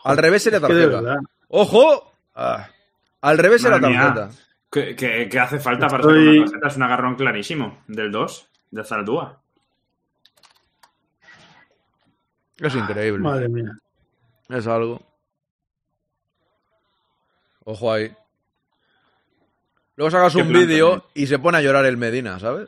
Al 0.04 0.18
revés 0.18 0.44
sería 0.44 0.60
Es 0.60 0.66
que 0.66 0.74
de 0.74 0.88
tarjeta. 0.90 1.20
¡Ojo! 1.48 2.14
Ah, 2.36 2.70
Al 3.22 3.38
revés 3.38 3.64
era 3.64 3.80
tarjeta. 3.80 4.30
¿Qué, 4.72 4.96
qué- 4.96 5.28
qué 5.32 5.40
hace 5.40 5.60
falta 5.60 5.88
para 5.88 6.04
sacar 6.04 6.18
una 6.18 6.46
tarjeta? 6.46 6.68
Es 6.68 6.76
un 6.76 6.84
agarrón 6.84 7.16
clarísimo. 7.16 7.84
Del 7.88 8.12
2, 8.12 8.50
de 8.72 8.84
Zaldúa. 8.84 9.42
Es 12.58 12.76
increíble. 12.76 13.24
Madre 13.24 13.48
mía. 13.50 13.72
Es 14.50 14.68
algo. 14.68 15.02
Ojo 17.64 17.94
ahí. 17.94 18.14
Luego 19.96 20.12
sacas 20.12 20.34
Qué 20.36 20.42
un 20.42 20.52
vídeo 20.52 21.06
y 21.14 21.28
se 21.28 21.40
pone 21.40 21.58
a 21.58 21.62
llorar 21.62 21.86
el 21.86 21.98
Medina, 21.98 22.40
¿sabes? 22.40 22.68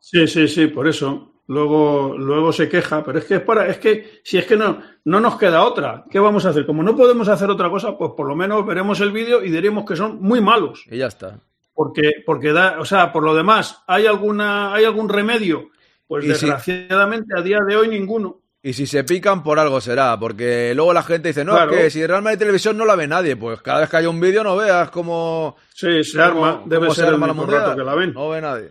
Sí, 0.00 0.26
sí, 0.26 0.48
sí, 0.48 0.66
por 0.66 0.88
eso. 0.88 1.26
Luego, 1.46 2.14
luego 2.16 2.52
se 2.52 2.68
queja, 2.68 3.02
pero 3.04 3.18
es 3.18 3.24
que 3.24 3.34
es 3.36 3.40
para, 3.42 3.66
es 3.68 3.78
que 3.78 4.20
si 4.24 4.38
es 4.38 4.46
que 4.46 4.56
no, 4.56 4.80
no 5.04 5.18
nos 5.20 5.36
queda 5.36 5.64
otra, 5.64 6.04
¿qué 6.10 6.18
vamos 6.20 6.46
a 6.46 6.50
hacer? 6.50 6.64
Como 6.64 6.82
no 6.82 6.96
podemos 6.96 7.28
hacer 7.28 7.50
otra 7.50 7.68
cosa, 7.68 7.98
pues 7.98 8.12
por 8.16 8.26
lo 8.28 8.36
menos 8.36 8.64
veremos 8.64 9.00
el 9.00 9.10
vídeo 9.12 9.44
y 9.44 9.50
diremos 9.50 9.84
que 9.84 9.96
son 9.96 10.20
muy 10.22 10.40
malos. 10.40 10.84
Y 10.90 10.98
ya 10.98 11.06
está. 11.08 11.40
Porque, 11.74 12.12
porque 12.24 12.52
da, 12.52 12.78
o 12.80 12.84
sea, 12.84 13.12
por 13.12 13.24
lo 13.24 13.34
demás, 13.34 13.82
¿hay 13.88 14.06
alguna, 14.06 14.72
hay 14.74 14.84
algún 14.84 15.08
remedio? 15.08 15.70
Pues 16.06 16.24
si- 16.24 16.30
desgraciadamente 16.30 17.36
a 17.36 17.42
día 17.42 17.58
de 17.66 17.76
hoy 17.76 17.88
ninguno. 17.88 18.40
Y 18.62 18.72
si 18.74 18.86
se 18.86 19.02
pican, 19.04 19.42
por 19.42 19.58
algo 19.58 19.80
será. 19.80 20.18
Porque 20.20 20.72
luego 20.76 20.92
la 20.92 21.02
gente 21.02 21.28
dice, 21.28 21.44
no, 21.44 21.52
Claro. 21.54 21.72
es 21.72 21.78
que 21.84 21.90
si 21.90 22.06
Real 22.06 22.22
Madrid 22.22 22.38
Televisión 22.40 22.76
no 22.76 22.84
la 22.84 22.94
ve 22.94 23.08
nadie. 23.08 23.34
Pues 23.34 23.62
cada 23.62 23.80
vez 23.80 23.88
que 23.88 23.96
haya 23.96 24.10
un 24.10 24.20
vídeo 24.20 24.44
no 24.44 24.54
veas 24.54 24.90
cómo... 24.90 25.56
Sí, 25.74 26.04
se 26.04 26.18
cómo- 26.18 26.44
arma, 26.46 26.62
debe 26.66 26.90
ser 26.90 27.06
el 27.08 27.14
arma 27.14 27.46
rato 27.46 27.74
que 27.74 27.82
la 27.84 27.94
ven. 27.94 28.12
No 28.12 28.28
ve 28.28 28.40
nadie. 28.42 28.68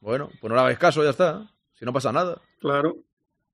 Bueno, 0.00 0.30
pues 0.40 0.48
no 0.48 0.54
le 0.54 0.60
hagáis 0.62 0.78
caso, 0.78 1.02
ya 1.04 1.10
está. 1.10 1.46
Si 1.74 1.84
no 1.84 1.92
pasa 1.92 2.12
nada. 2.12 2.38
Claro. 2.60 2.96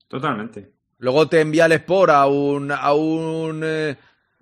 Totalmente. 0.09 0.71
Luego 0.99 1.29
te 1.29 1.41
envía 1.41 1.67
el 1.67 1.73
Sport 1.73 2.11
a 2.11 2.27
un, 2.27 2.71
a 2.73 2.93
un, 2.95 3.61
eh, 3.65 3.97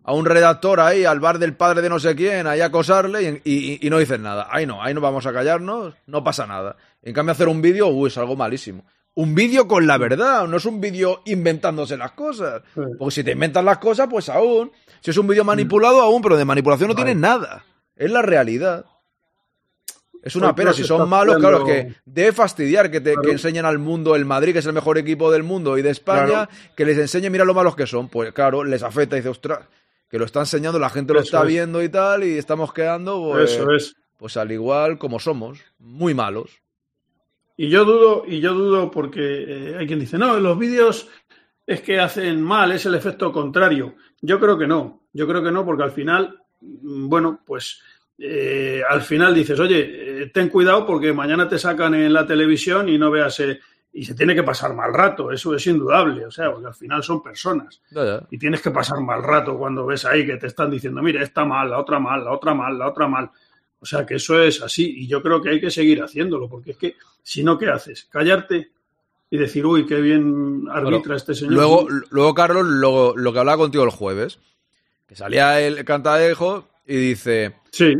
a 0.04 0.12
un 0.12 0.24
redactor 0.26 0.80
ahí, 0.80 1.04
al 1.04 1.18
bar 1.20 1.38
del 1.38 1.56
padre 1.56 1.82
de 1.82 1.88
no 1.88 1.98
sé 1.98 2.14
quién, 2.14 2.46
ahí 2.46 2.60
a 2.60 2.66
acosarle 2.66 3.40
y, 3.44 3.50
y- 3.50 3.86
y 3.86 3.90
no 3.90 3.98
dices 3.98 4.20
nada. 4.20 4.46
Ahí 4.50 4.66
no, 4.66 4.82
ahí 4.82 4.94
no 4.94 5.00
vamos 5.00 5.26
a 5.26 5.32
callarnos, 5.32 5.94
no 6.06 6.22
pasa 6.22 6.46
nada. 6.46 6.76
En 7.02 7.12
cambio, 7.14 7.32
hacer 7.32 7.48
un 7.48 7.60
vídeo, 7.62 7.88
uy, 7.88 8.08
es 8.08 8.18
algo 8.18 8.36
malísimo. 8.36 8.84
Un 9.14 9.34
vídeo 9.34 9.66
con 9.68 9.86
la 9.86 9.96
verdad, 9.96 10.46
no 10.46 10.56
es 10.56 10.64
un 10.64 10.80
vídeo 10.80 11.22
inventándose 11.24 11.96
las 11.96 12.12
cosas. 12.12 12.62
Porque 12.98 13.14
si 13.14 13.24
te 13.24 13.32
inventas 13.32 13.64
las 13.64 13.78
cosas, 13.78 14.08
pues 14.10 14.28
aún. 14.28 14.70
Si 15.00 15.10
es 15.10 15.16
un 15.18 15.26
vídeo 15.26 15.44
manipulado, 15.44 16.00
aún, 16.02 16.20
pero 16.22 16.36
de 16.36 16.44
manipulación 16.44 16.88
no 16.88 16.94
tiene 16.94 17.14
nada. 17.14 17.64
Es 17.96 18.10
la 18.10 18.22
realidad. 18.22 18.84
Es 20.24 20.36
una 20.36 20.54
pena, 20.54 20.72
si 20.72 20.84
son 20.84 21.08
malos, 21.08 21.36
claro, 21.36 21.58
es 21.58 21.64
que 21.64 21.94
debe 22.06 22.32
fastidiar 22.32 22.90
que, 22.90 23.00
te, 23.00 23.14
que 23.22 23.32
enseñen 23.32 23.66
al 23.66 23.78
mundo 23.78 24.16
el 24.16 24.24
Madrid, 24.24 24.52
que 24.54 24.60
es 24.60 24.66
el 24.66 24.72
mejor 24.72 24.96
equipo 24.96 25.30
del 25.30 25.42
mundo 25.42 25.76
y 25.76 25.82
de 25.82 25.90
España, 25.90 26.26
Claro. 26.26 26.48
que 26.74 26.84
les 26.86 26.96
enseñe, 26.98 27.28
mira 27.30 27.44
lo 27.44 27.52
malos 27.52 27.76
que 27.76 27.86
son. 27.86 28.08
Pues 28.08 28.32
claro, 28.32 28.64
les 28.64 28.82
afecta 28.82 29.16
y 29.16 29.20
dice, 29.20 29.28
ostras, 29.28 29.60
que 30.08 30.18
lo 30.18 30.24
está 30.24 30.40
enseñando, 30.40 30.78
la 30.78 30.88
gente 30.88 31.12
lo 31.12 31.20
Eso 31.20 31.26
está 31.26 31.42
es. 31.42 31.48
viendo 31.48 31.82
y 31.82 31.88
tal, 31.90 32.24
y 32.24 32.38
estamos 32.38 32.72
quedando, 32.72 33.20
pues, 33.32 33.52
Eso 33.52 33.70
es. 33.72 33.96
pues 34.16 34.36
al 34.38 34.50
igual 34.50 34.96
como 34.98 35.18
somos, 35.20 35.60
muy 35.78 36.14
malos. 36.14 36.62
Y 37.56 37.68
yo 37.68 37.84
dudo, 37.84 38.24
y 38.26 38.40
yo 38.40 38.54
dudo 38.54 38.90
porque 38.90 39.20
eh, 39.20 39.76
hay 39.78 39.86
quien 39.86 40.00
dice, 40.00 40.16
no, 40.18 40.40
los 40.40 40.58
vídeos 40.58 41.08
es 41.66 41.82
que 41.82 42.00
hacen 42.00 42.42
mal, 42.42 42.72
es 42.72 42.84
el 42.86 42.94
efecto 42.94 43.30
contrario. 43.30 43.94
Yo 44.22 44.40
creo 44.40 44.58
que 44.58 44.66
no, 44.66 45.02
yo 45.12 45.26
creo 45.28 45.42
que 45.42 45.52
no, 45.52 45.64
porque 45.64 45.82
al 45.84 45.92
final, 45.92 46.40
mm, 46.60 47.08
bueno, 47.08 47.40
pues 47.46 47.80
eh, 48.18 48.82
al 48.88 49.02
final 49.02 49.34
dices, 49.34 49.58
oye, 49.58 50.22
eh, 50.22 50.26
ten 50.32 50.48
cuidado 50.48 50.86
porque 50.86 51.12
mañana 51.12 51.48
te 51.48 51.58
sacan 51.58 51.94
en 51.94 52.12
la 52.12 52.26
televisión 52.26 52.88
y 52.88 52.96
no 52.96 53.10
veas, 53.10 53.40
eh, 53.40 53.58
y 53.92 54.04
se 54.04 54.14
tiene 54.14 54.34
que 54.34 54.42
pasar 54.42 54.74
mal 54.74 54.92
rato, 54.92 55.30
eso 55.32 55.54
es 55.54 55.66
indudable, 55.66 56.24
o 56.26 56.30
sea, 56.30 56.52
porque 56.52 56.68
al 56.68 56.74
final 56.74 57.02
son 57.02 57.22
personas. 57.22 57.80
Ya, 57.90 58.04
ya. 58.04 58.26
Y 58.30 58.38
tienes 58.38 58.60
que 58.60 58.70
pasar 58.70 59.00
mal 59.00 59.22
rato 59.22 59.56
cuando 59.56 59.86
ves 59.86 60.04
ahí 60.04 60.26
que 60.26 60.36
te 60.36 60.46
están 60.46 60.70
diciendo, 60.70 61.02
mire, 61.02 61.22
esta 61.22 61.44
mal, 61.44 61.70
la 61.70 61.78
otra 61.78 61.98
mal, 61.98 62.24
la 62.24 62.32
otra 62.32 62.54
mal, 62.54 62.78
la 62.78 62.88
otra 62.88 63.08
mal. 63.08 63.30
O 63.80 63.86
sea 63.86 64.06
que 64.06 64.14
eso 64.14 64.40
es 64.42 64.62
así 64.62 65.02
y 65.02 65.06
yo 65.06 65.22
creo 65.22 65.42
que 65.42 65.50
hay 65.50 65.60
que 65.60 65.70
seguir 65.70 66.02
haciéndolo 66.02 66.48
porque 66.48 66.70
es 66.70 66.78
que 66.78 66.96
si 67.22 67.44
no, 67.44 67.58
¿qué 67.58 67.68
haces? 67.68 68.06
Callarte 68.10 68.70
y 69.28 69.36
decir, 69.36 69.66
uy, 69.66 69.84
qué 69.84 70.00
bien 70.00 70.64
arbitra 70.70 71.00
Bueno, 71.00 71.16
este 71.16 71.34
señor. 71.34 71.52
Luego, 71.52 71.86
luego 72.10 72.34
Carlos, 72.34 72.64
lo, 72.64 73.14
lo 73.14 73.32
que 73.32 73.38
hablaba 73.40 73.58
contigo 73.58 73.84
el 73.84 73.90
jueves, 73.90 74.38
que 75.06 75.16
salía 75.16 75.60
el 75.60 75.84
cantadejo 75.84 76.66
y 76.86 76.96
dice, 76.96 77.54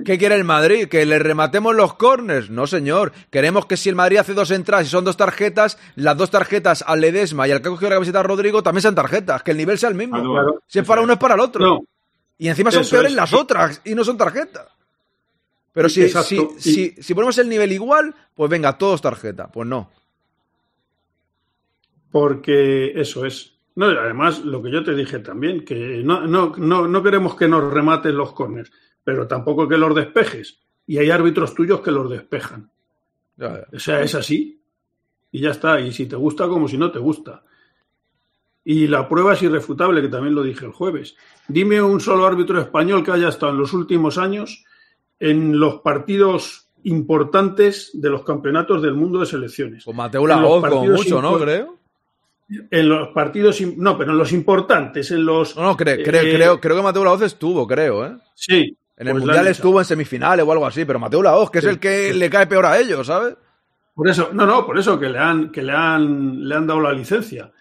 ¿qué 0.05 0.19
quiere 0.19 0.35
el 0.35 0.44
Madrid? 0.44 0.89
¿Que 0.89 1.06
le 1.06 1.19
rematemos 1.19 1.74
los 1.74 1.94
corners? 1.94 2.51
No, 2.51 2.66
señor. 2.66 3.12
Queremos 3.31 3.65
que 3.65 3.77
si 3.78 3.89
el 3.89 3.94
Madrid 3.94 4.19
hace 4.19 4.35
dos 4.35 4.51
entradas 4.51 4.86
y 4.86 4.90
son 4.90 5.05
dos 5.05 5.16
tarjetas, 5.16 5.78
las 5.97 6.16
dos 6.16 6.31
tarjetas 6.31 6.85
al 6.86 7.01
Ledesma 7.01 7.48
y 7.48 7.52
al 7.52 7.62
que 7.62 7.69
ha 7.69 7.70
cogido 7.70 7.90
la 7.90 7.97
camiseta 7.97 8.20
a 8.20 8.24
Rodrigo 8.24 8.62
también 8.62 8.82
sean 8.82 8.94
tarjetas, 8.94 9.43
que 9.43 9.52
el 9.52 9.56
nivel 9.56 9.78
sea 9.78 9.89
el 9.89 9.94
mismo. 9.94 10.20
Claro. 10.20 10.62
Si 10.66 10.78
es 10.78 10.86
para 10.86 11.01
uno 11.01 11.15
es 11.15 11.19
para 11.19 11.35
el 11.35 11.40
otro. 11.40 11.65
No. 11.65 11.81
Y 12.36 12.48
encima 12.48 12.70
son 12.70 12.82
Eso 12.82 12.90
peores 12.90 13.12
es. 13.12 13.16
las 13.16 13.32
otras 13.32 13.81
y 13.85 13.94
no 13.94 14.05
son 14.05 14.19
tarjetas. 14.19 14.66
Pero 15.73 15.89
si, 15.89 16.02
Exacto. 16.02 16.52
si, 16.59 16.90
si, 16.93 17.02
si 17.02 17.15
ponemos 17.15 17.39
el 17.39 17.48
nivel 17.48 17.73
igual, 17.73 18.15
pues 18.35 18.51
venga, 18.51 18.77
todos 18.77 19.01
tarjeta. 19.01 19.48
Pues 19.48 19.66
no. 19.66 19.90
Porque 22.12 22.93
eso 23.01 23.24
es. 23.24 23.53
No, 23.77 23.87
además, 23.87 24.45
lo 24.45 24.63
que 24.63 24.71
yo 24.71 24.85
te 24.85 24.95
dije 24.95 25.19
también, 25.19 25.65
que 25.65 26.03
no, 26.05 26.27
no, 26.27 26.55
no, 26.57 26.87
no 26.87 27.03
queremos 27.03 27.35
que 27.35 27.49
nos 27.49 27.73
rematen 27.73 28.17
los 28.17 28.33
corners, 28.33 28.71
pero 29.03 29.27
tampoco 29.27 29.69
que 29.69 29.77
los 29.77 29.95
despejes. 29.95 30.61
Y 30.87 30.99
hay 30.99 31.11
árbitros 31.11 31.55
tuyos 31.55 31.81
que 31.81 31.91
los 31.91 32.09
despejan. 32.09 32.71
O 33.73 33.79
sea, 33.79 34.01
es 34.03 34.15
así. 34.15 34.61
Y 35.33 35.41
ya 35.41 35.51
está. 35.51 35.81
Y 35.81 35.93
si 35.93 36.07
te 36.07 36.15
gusta, 36.15 36.47
como 36.47 36.69
si 36.69 36.79
no 36.79 36.93
te 36.93 37.01
gusta. 37.01 37.43
Y 38.65 38.87
la 38.87 39.09
prueba 39.09 39.35
es 39.35 39.43
irrefutable, 39.43 40.01
que 40.01 40.09
también 40.09 40.35
lo 40.35 40.43
dije 40.43 40.67
el 40.67 40.73
jueves. 40.73 41.17
Dime 41.49 41.83
un 41.83 42.01
solo 42.01 42.27
árbitro 42.27 42.61
español 42.61 43.05
que 43.05 43.11
haya 43.11 43.29
estado 43.29 43.53
en 43.53 43.59
los 43.59 43.73
últimos 43.73 44.19
años 44.19 44.65
en 45.19 45.59
los 45.59 45.81
partidos 45.81 46.71
importantes 46.85 47.91
de 47.95 48.11
los 48.11 48.25
campeonatos 48.25 48.83
del 48.83 48.95
mundo 48.95 49.21
de 49.21 49.27
selecciones. 49.27 49.85
Con 49.85 49.97
Mateo 49.97 50.27
Laoz, 50.27 50.63
partidos 50.63 50.99
mucho, 50.99 51.21
¿no? 51.21 51.39
Creo. 51.39 51.79
En 52.70 52.89
los 52.89 53.09
partidos, 53.09 53.60
no, 53.76 53.97
pero 53.97 54.12
en 54.12 54.18
los 54.18 54.32
importantes, 54.32 55.10
en 55.10 55.24
los... 55.24 55.56
No, 55.56 55.62
no, 55.62 55.76
cre- 55.76 56.05
creo, 56.05 56.22
eh, 56.22 56.35
creo, 56.35 56.60
creo 56.60 56.76
que 56.76 56.82
Mateo 56.82 57.05
Laoz 57.05 57.22
estuvo, 57.22 57.66
creo, 57.66 58.06
¿eh? 58.06 58.16
Sí. 58.35 58.76
En 58.97 59.09
el 59.09 59.14
pues 59.14 59.24
Mundial 59.24 59.47
estuvo 59.48 59.81
en 59.81 59.85
semifinales 59.85 60.47
o 60.47 60.52
algo 60.52 60.66
así, 60.66 60.85
pero 60.85 60.98
Mateo 60.98 61.22
Laoz, 61.22 61.51
que 61.51 61.59
es 61.59 61.64
el 61.64 61.78
que 61.78 62.12
sí. 62.12 62.18
le 62.18 62.31
cae 62.31 62.47
peor 62.47 62.66
a 62.66 62.78
ellos, 62.78 63.06
¿sabes? 63.06 63.36
Por 63.94 64.09
eso, 64.09 64.31
no, 64.32 64.47
no, 64.47 64.66
por 64.66 64.78
eso 64.78 64.98
que 64.98 65.09
le 65.09 65.18
han, 65.18 65.51
que 65.51 65.62
le 65.62 65.72
han, 65.72 66.48
le 66.48 66.55
han 66.55 66.66
dado 66.66 66.81
la 66.81 66.93
licencia. 66.93 67.52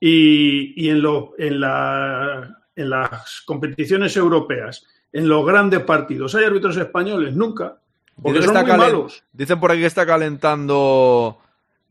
Y, 0.00 0.74
y 0.84 0.90
en, 0.90 1.00
lo, 1.00 1.32
en, 1.38 1.60
la, 1.60 2.58
en 2.74 2.90
las 2.90 3.42
competiciones 3.46 4.16
europeas, 4.16 4.84
en 5.12 5.28
los 5.28 5.46
grandes 5.46 5.80
partidos, 5.80 6.34
¿hay 6.34 6.44
árbitros 6.44 6.76
españoles? 6.76 7.34
Nunca. 7.36 7.78
Porque 8.20 8.42
son 8.42 8.54
muy 8.54 8.76
malos. 8.76 9.22
Dicen 9.32 9.60
por 9.60 9.70
aquí 9.70 9.80
que 9.80 9.86
está 9.86 10.04
calentando 10.04 11.38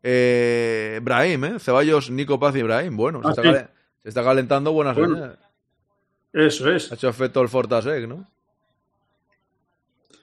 eh, 0.03 0.99
Brahim, 1.03 1.45
¿eh? 1.45 1.59
Ceballos, 1.59 2.09
Nico 2.09 2.39
Paz 2.39 2.55
y 2.55 2.63
Brahim. 2.63 2.95
Bueno, 2.97 3.21
se, 3.21 3.27
Ah, 3.27 3.31
está, 3.31 3.41
sí. 3.43 3.47
calen- 3.49 3.69
se 4.03 4.09
está 4.09 4.23
calentando 4.23 4.71
buenas 4.71 4.95
Bueno. 4.95 5.15
señales. 5.15 5.37
Eso 6.33 6.71
es. 6.71 6.91
Ha 6.91 6.95
hecho 6.95 7.09
efecto 7.09 7.41
el 7.41 7.49
Fortasec, 7.49 8.07
¿no? 8.07 8.27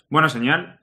Buena 0.09 0.29
señal. 0.29 0.79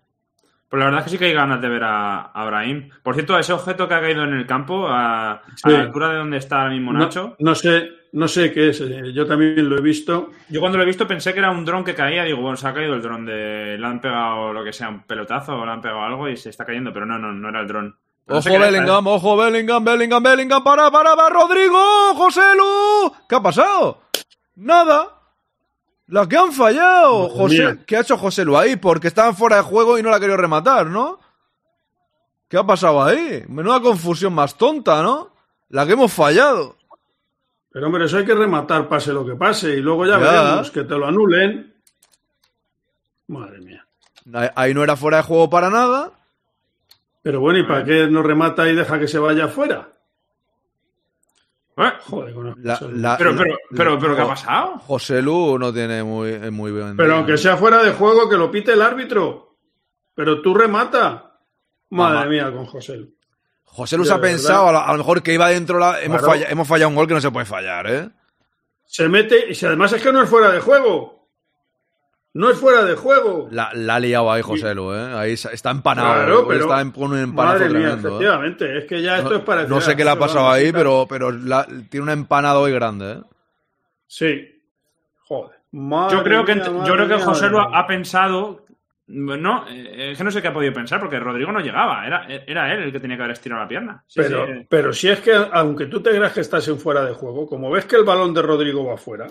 Pues 0.69 0.79
la 0.79 0.85
verdad 0.85 0.99
es 0.99 1.03
que 1.05 1.09
sí 1.11 1.17
que 1.17 1.25
hay 1.25 1.33
ganas 1.33 1.61
de 1.61 1.69
ver 1.69 1.83
a, 1.83 2.21
a 2.21 2.45
Brahim. 2.45 2.89
Por 3.03 3.13
cierto, 3.15 3.37
ese 3.37 3.53
objeto 3.53 3.87
que 3.87 3.93
ha 3.93 4.01
caído 4.01 4.23
en 4.23 4.33
el 4.33 4.45
campo, 4.45 4.87
a, 4.87 5.41
la 5.65 5.79
altura 5.79 6.09
de 6.09 6.17
donde 6.17 6.37
está 6.37 6.61
ahora 6.61 6.73
mismo 6.73 6.91
No, 6.91 6.99
Nacho, 6.99 7.35
no 7.39 7.55
sé, 7.55 7.89
no 8.13 8.27
sé 8.27 8.51
qué 8.51 8.69
es. 8.69 8.81
eh, 8.81 9.13
Yo 9.13 9.25
también 9.25 9.67
lo 9.69 9.77
he 9.77 9.81
visto. 9.81 10.31
yo 10.49 10.59
cuando 10.59 10.77
lo 10.77 10.83
he 10.83 10.87
visto 10.87 11.07
pensé 11.07 11.33
que 11.33 11.39
era 11.39 11.51
un 11.51 11.63
dron 11.65 11.83
que 11.83 11.95
caía. 11.95 12.23
Digo, 12.23 12.41
bueno, 12.41 12.57
se 12.57 12.67
ha 12.67 12.73
caído 12.73 12.93
el 12.95 13.01
dron 13.01 13.25
de. 13.25 13.77
Le 13.79 13.85
han 13.85 14.01
pegado 14.01 14.51
lo 14.53 14.63
que 14.63 14.73
sea, 14.73 14.89
un 14.89 15.03
pelotazo 15.03 15.55
o 15.55 15.65
le 15.65 15.71
han 15.71 15.81
pegado 15.81 16.01
algo 16.03 16.27
y 16.29 16.35
se 16.35 16.49
está 16.49 16.65
cayendo, 16.65 16.91
pero 16.91 17.05
no, 17.05 17.17
no, 17.19 17.31
no 17.31 17.49
era 17.49 17.61
el 17.61 17.67
dron. 17.67 17.95
No 18.27 18.37
Ojo 18.37 18.49
Bellingham, 18.59 19.05
ojo 19.07 19.37
Bellingham, 19.37 19.83
Bellingham, 19.85 20.23
Bellingham, 20.23 20.63
para, 20.63 20.89
para, 20.89 21.15
para, 21.15 21.29
Rodrigo, 21.29 21.77
José 22.15 22.41
Lu. 22.57 23.13
¿Qué 23.29 23.35
ha 23.35 23.41
pasado? 23.41 24.01
Nada. 24.55 25.11
La 26.07 26.27
que 26.27 26.35
han 26.37 26.51
fallado, 26.51 27.23
Madre 27.29 27.35
José. 27.37 27.57
mía. 27.59 27.77
¿Qué 27.85 27.97
ha 27.97 28.01
hecho 28.01 28.17
José 28.17 28.43
Lu 28.45 28.57
ahí? 28.57 28.75
Porque 28.77 29.07
estaban 29.07 29.35
fuera 29.35 29.57
de 29.57 29.61
juego 29.63 29.97
y 29.99 30.03
no 30.03 30.09
la 30.09 30.17
ha 30.17 30.19
querido 30.19 30.37
rematar, 30.37 30.87
¿no? 30.87 31.19
¿Qué 32.47 32.57
ha 32.57 32.63
pasado 32.63 33.03
ahí? 33.03 33.43
Menuda 33.47 33.79
confusión 33.81 34.33
más 34.33 34.55
tonta, 34.55 35.01
¿no? 35.03 35.31
La 35.69 35.85
que 35.85 35.93
hemos 35.93 36.11
fallado. 36.11 36.77
Pero 37.71 37.87
hombre, 37.87 38.05
eso 38.05 38.17
hay 38.17 38.25
que 38.25 38.33
rematar, 38.35 38.87
pase 38.87 39.11
lo 39.13 39.25
que 39.25 39.35
pase. 39.35 39.69
Y 39.75 39.81
luego 39.81 40.05
ya, 40.05 40.19
Ya. 40.19 40.31
veremos 40.43 40.71
que 40.71 40.83
te 40.83 40.95
lo 40.95 41.07
anulen. 41.07 41.75
Madre 43.27 43.59
mía. 43.61 43.85
Ahí 44.55 44.73
no 44.73 44.83
era 44.83 44.95
fuera 44.95 45.17
de 45.17 45.23
juego 45.23 45.49
para 45.49 45.69
nada. 45.69 46.11
Pero 47.25 47.39
bueno, 47.39 47.57
¿y 47.57 47.63
para 47.63 47.83
qué 47.83 48.05
no 48.05 48.21
remata 48.21 48.69
y 48.69 48.75
deja 48.75 48.99
que 48.99 49.07
se 49.07 49.17
vaya 49.17 49.45
afuera? 49.45 49.89
¿Eh? 51.75 51.91
Joder, 52.03 52.35
La- 52.35 52.77
la- 52.93 53.17
Pero, 53.17 53.31
la- 53.31 53.37
pero, 53.41 53.57
pero, 53.75 53.99
pero, 53.99 54.15
¿qué 54.15 54.21
ha 54.21 54.27
pasado? 54.27 54.77
José 54.85 55.23
Lu 55.23 55.57
no 55.57 55.73
tiene 55.73 56.03
muy, 56.03 56.37
muy 56.51 56.71
bien. 56.71 56.95
Pero 56.95 57.15
aunque 57.15 57.35
sea 57.39 57.57
fuera 57.57 57.81
de 57.81 57.93
juego, 57.93 58.29
que 58.29 58.37
lo 58.37 58.51
pite 58.51 58.73
el 58.73 58.81
árbitro. 58.83 59.57
Pero 60.13 60.39
tú 60.43 60.53
remata. 60.53 61.39
Madre 61.89 62.13
Mamá. 62.19 62.25
mía, 62.29 62.51
con 62.53 62.67
José. 62.67 62.95
Lu. 62.97 63.09
José 63.63 63.97
Lu 63.97 64.05
se 64.05 64.13
ha 64.13 64.21
pensado, 64.21 64.67
a, 64.69 64.71
lo- 64.71 64.79
a 64.81 64.91
lo 64.91 64.99
mejor 64.99 65.23
que 65.23 65.33
iba 65.33 65.49
dentro, 65.49 65.79
la- 65.79 65.99
hemos, 66.03 66.19
Claro. 66.21 66.33
falla- 66.33 66.49
hemos 66.51 66.67
fallado 66.67 66.89
un 66.89 66.95
gol 66.95 67.07
que 67.07 67.15
no 67.15 67.21
se 67.21 67.31
puede 67.31 67.47
fallar, 67.47 67.87
¿eh? 67.89 68.07
Se 68.85 69.09
mete, 69.09 69.49
y 69.49 69.55
si 69.55 69.65
además 69.65 69.91
es 69.93 70.01
que 70.03 70.13
no 70.13 70.21
es 70.21 70.29
fuera 70.29 70.51
de 70.51 70.59
juego. 70.59 71.14
No 72.35 72.49
es 72.49 72.57
fuera 72.59 72.83
de 72.83 72.95
juego. 72.95 73.47
La, 73.49 73.69
la 73.73 73.95
ha 73.95 73.99
liado 74.01 74.29
ahí 74.29 74.41
José 74.41 74.75
Lu, 74.75 74.93
¿eh? 74.93 75.13
Ahí 75.15 75.31
está 75.33 75.71
empanado. 75.71 76.13
Claro, 76.13 76.45
pero- 76.47 76.61
está 76.65 76.81
en- 76.81 76.91
con 76.91 77.13
un 77.13 77.17
empanazo 77.17 77.59
Madre 77.59 77.69
mía, 77.69 77.79
tremendo. 77.87 78.07
¿eh? 78.09 78.11
efectivamente. 78.11 78.77
Es 78.77 78.85
que 78.85 79.01
ya 79.01 79.17
esto 79.19 79.29
No, 79.29 79.35
es 79.37 79.41
para 79.43 79.63
no 79.63 79.79
sé 79.81 79.95
qué 79.95 80.03
le 80.03 80.09
ha 80.11 80.19
pasado 80.19 80.49
ahí, 80.49 80.71
pero, 80.73 81.05
pero 81.09 81.31
la- 81.31 81.65
tiene 81.89 82.03
un 82.03 82.09
empanado 82.09 82.61
hoy 82.61 82.73
grande, 82.73 83.11
¿eh? 83.13 83.21
Sí. 84.05 84.61
Joder. 85.27 85.55
Madre 85.71 86.17
Yo 86.17 86.23
creo 86.23 86.45
que, 86.45 86.55
yo 86.55 86.93
creo 86.93 87.07
que 87.07 87.15
mía, 87.15 87.25
José 87.25 87.49
mía. 87.49 87.67
ha 87.73 87.87
pensado. 87.87 88.65
No, 89.07 89.65
eh, 89.69 90.11
es 90.11 90.17
que 90.17 90.23
no 90.23 90.31
sé 90.31 90.41
qué 90.41 90.47
ha 90.49 90.53
podido 90.53 90.73
pensar, 90.73 90.99
porque 90.99 91.19
Rodrigo 91.19 91.51
no 91.51 91.59
llegaba. 91.61 92.05
Era, 92.05 92.25
era 92.27 92.73
él 92.73 92.83
el 92.83 92.91
que 92.91 92.99
tenía 92.99 93.15
que 93.17 93.23
haber 93.23 93.33
estirado 93.33 93.61
la 93.61 93.67
pierna. 93.67 94.03
Sí, 94.07 94.19
pero, 94.21 94.45
sí, 94.45 94.51
eh. 94.51 94.67
pero 94.69 94.93
si 94.93 95.09
es 95.09 95.19
que, 95.21 95.31
aunque 95.53 95.85
tú 95.85 96.01
te 96.01 96.09
creas 96.09 96.33
que 96.33 96.41
estás 96.41 96.67
en 96.67 96.79
fuera 96.79 97.05
de 97.05 97.13
juego, 97.13 97.47
como 97.47 97.69
ves 97.71 97.85
que 97.85 97.95
el 97.95 98.03
balón 98.03 98.33
de 98.33 98.41
Rodrigo 98.41 98.83
va 98.85 98.97
fuera, 98.97 99.27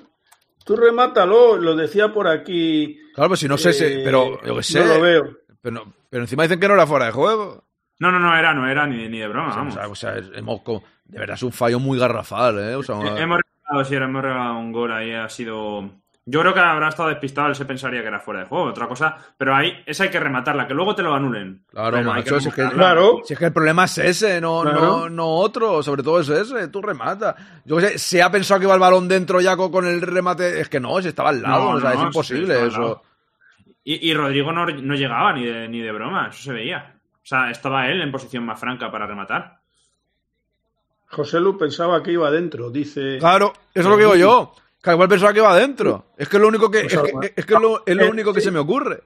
tú 0.65 0.77
remátalo, 0.77 1.57
lo 1.57 1.77
decía 1.77 2.13
por 2.13 2.27
aquí. 2.29 2.99
Claro, 3.15 3.29
pues 3.29 3.41
si 3.41 3.49
no 3.49 3.57
sé, 3.59 3.73
si- 3.73 3.85
eh, 3.85 4.03
pero 4.05 4.43
yo 4.45 4.57
qué 4.57 4.63
sé. 4.63 4.81
No 4.81 4.95
lo 4.95 5.01
veo. 5.01 5.37
Pero, 5.63 5.95
pero 6.11 6.25
encima 6.25 6.43
dicen 6.43 6.59
que 6.61 6.69
no 6.69 6.75
era 6.75 6.87
fuera 6.87 7.07
de 7.07 7.13
juego. 7.13 7.65
No, 8.01 8.11
no, 8.11 8.19
no 8.19 8.37
era, 8.37 8.53
no 8.53 8.69
era 8.69 8.87
ni, 8.87 9.09
ni 9.09 9.19
de 9.21 9.29
broma, 9.29 9.49
O 9.49 9.53
sea, 9.53 9.59
vamos. 9.61 9.75
o 9.77 9.77
sea, 9.97 10.11
o 10.11 10.21
sea, 10.21 10.39
hemos 10.39 10.63
de 11.05 11.19
verdad 11.19 11.37
es 11.37 11.43
un 11.43 11.53
fallo 11.53 11.79
muy 11.79 11.99
garrafal, 11.99 12.59
¿eh? 12.59 12.75
O 12.75 12.83
sea, 12.83 12.97
Eh, 12.97 13.23
hemos 13.23 13.39
regalado, 13.41 13.85
sí, 13.89 13.95
hemos 13.95 14.23
regalado 14.23 14.59
un 14.59 14.73
gol 14.73 14.93
ahí, 14.93 15.13
ha 15.13 15.29
sido... 15.29 15.91
Yo 16.27 16.41
creo 16.41 16.55
que 16.55 16.61
habrá 16.61 16.89
estado 16.89 17.11
despistado, 17.11 17.49
él 17.49 17.55
se 17.55 17.67
pensaría 17.67 18.01
que 18.01 18.09
era 18.09 18.19
fuera 18.19 18.41
de 18.41 18.47
juego, 18.47 18.65
otra 18.65 18.89
cosa, 18.89 19.15
pero 19.37 19.55
ahí 19.55 19.83
esa 19.85 20.05
hay 20.05 20.11
que 20.11 20.19
rematarla, 20.19 20.67
que 20.67 20.73
luego 20.73 20.95
te 20.95 21.03
lo 21.03 21.13
anulen. 21.13 21.65
Claro, 21.71 22.03
macho, 22.03 22.41
si 22.41 22.49
es, 22.49 22.55
que, 22.55 22.63
rematarla. 22.67 23.11
si 23.25 23.33
es 23.35 23.39
que 23.39 23.45
el 23.45 23.53
problema 23.53 23.85
es 23.85 23.99
ese, 23.99 24.41
no, 24.41 24.63
Claro. 24.63 24.81
no, 24.81 25.09
no 25.11 25.27
otro, 25.29 25.83
sobre 25.83 26.03
todo 26.03 26.21
es 26.21 26.29
ese, 26.31 26.69
tú 26.69 26.81
remata. 26.81 27.37
Yo 27.67 27.77
qué 27.77 27.83
sé, 27.91 27.99
se 27.99 28.23
ha 28.23 28.31
pensado 28.31 28.59
que 28.59 28.65
iba 28.65 28.73
el 28.73 28.81
balón 28.81 29.07
dentro 29.07 29.39
ya 29.43 29.55
co- 29.55 29.71
con 29.71 29.87
el 29.87 30.01
remate, 30.01 30.61
es 30.61 30.71
que 30.71 30.81
no, 30.81 30.99
si 31.03 31.09
estaba 31.09 31.29
al 31.29 31.43
lado, 31.43 31.65
No, 31.73 31.77
o 31.77 31.81
sea, 31.81 31.91
no, 31.91 31.97
es 32.01 32.03
imposible 32.07 32.57
sí, 32.59 32.67
eso. 32.69 33.03
Y, 33.85 34.11
y 34.11 34.15
Rodrigo 34.15 34.51
no, 34.51 34.65
no 34.65 34.95
llegaba 34.95 35.35
ni 35.35 35.45
de, 35.45 35.69
ni 35.69 35.81
de 35.83 35.93
broma, 35.93 36.29
eso 36.31 36.43
se 36.43 36.53
veía. 36.55 36.95
O 37.17 37.27
sea, 37.27 37.51
estaba 37.51 37.87
él 37.89 38.01
en 38.01 38.11
posición 38.11 38.47
más 38.47 38.59
franca 38.59 38.91
para 38.91 39.07
rematar. 39.07 39.59
José 41.09 41.39
Lu 41.39 41.57
pensaba 41.59 42.03
que 42.03 42.13
iba 42.13 42.29
adentro, 42.29 42.71
dice. 42.71 43.19
Claro, 43.19 43.53
eso 43.75 43.81
es 43.81 43.87
lo 43.87 43.97
que 43.97 44.03
digo 44.05 44.17
yo. 44.17 44.55
Que 44.85 44.91
igual 44.93 45.09
pensaba 45.09 45.33
que 45.33 45.39
iba 45.39 45.51
adentro. 45.51 46.13
Es 46.19 46.29
que 46.29 46.37
es 46.37 46.43
lo 46.43 46.49
único 46.49 46.71
que, 46.71 46.83
Pues 46.83 46.93
es 46.93 47.01
que, 47.01 47.33
es 47.37 47.47
que 47.47 47.55
es 47.55 47.61
lo, 47.61 47.83
es 47.87 47.97
lo 47.97 48.05
eh, 48.05 48.11
único 48.11 48.35
que 48.35 48.41
sí. 48.41 48.47
se 48.47 48.51
me 48.51 48.59
ocurre. 48.59 49.03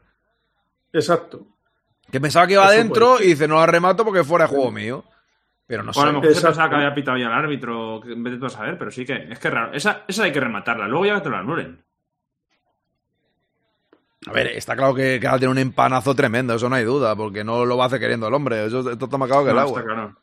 Exacto. 0.93 1.47
Que 2.11 2.21
pensaba 2.21 2.47
que 2.49 2.55
iba 2.55 2.65
Eso 2.65 2.73
adentro 2.73 3.13
puede 3.15 3.27
y 3.27 3.29
dice, 3.29 3.47
no 3.47 3.57
la 3.57 3.67
remato 3.67 4.05
porque 4.05 4.25
fuera 4.25 4.47
de 4.47 4.51
juego 4.51 4.73
mío. 4.73 5.05
Pero 5.69 5.83
no 5.85 5.93
o 5.95 6.01
a 6.01 6.05
lo 6.07 6.11
sé. 6.11 6.17
mejor 6.17 6.35
se 6.35 6.41
pensaba 6.43 6.69
que 6.71 6.75
había 6.77 6.95
pitado 6.95 7.17
ya 7.19 7.27
el 7.27 7.33
árbitro, 7.33 8.03
en 8.05 8.25
vez 8.25 8.33
de 8.33 8.39
todo 8.41 8.49
saber, 8.49 8.77
pero 8.77 8.91
sí 8.91 9.05
que 9.05 9.29
es 9.31 9.39
que 9.39 9.49
es 9.49 9.55
raro. 9.55 9.73
Esa, 9.73 10.03
esa 10.09 10.25
hay 10.25 10.33
que 10.33 10.41
rematarla, 10.41 10.89
luego 10.89 11.07
ya 11.07 11.15
que 11.17 11.21
te 11.21 11.29
lo 11.29 11.37
anulen. 11.37 11.85
A 14.27 14.33
ver, 14.33 14.49
está 14.49 14.75
claro 14.75 14.95
que, 14.95 15.21
ahora 15.25 15.39
tiene 15.39 15.53
un 15.53 15.59
empanazo 15.59 16.15
tremendo, 16.15 16.55
eso 16.55 16.69
no 16.69 16.75
hay 16.75 16.85
duda, 16.85 17.15
porque 17.15 17.45
no 17.45 17.65
lo 17.65 17.77
va 17.77 17.85
a 17.85 17.87
hacer 17.87 18.01
queriendo 18.01 18.27
el 18.27 18.35
hombre. 18.35 18.67
Eso 18.67 18.81
esto 18.91 19.05
está 19.05 19.17
más 19.17 19.29
claro 19.29 19.45
que 19.45 19.51
el 19.51 19.57
No, 19.57 19.63
agua. 19.63 19.81
está 19.81 19.93
claro. 19.93 20.17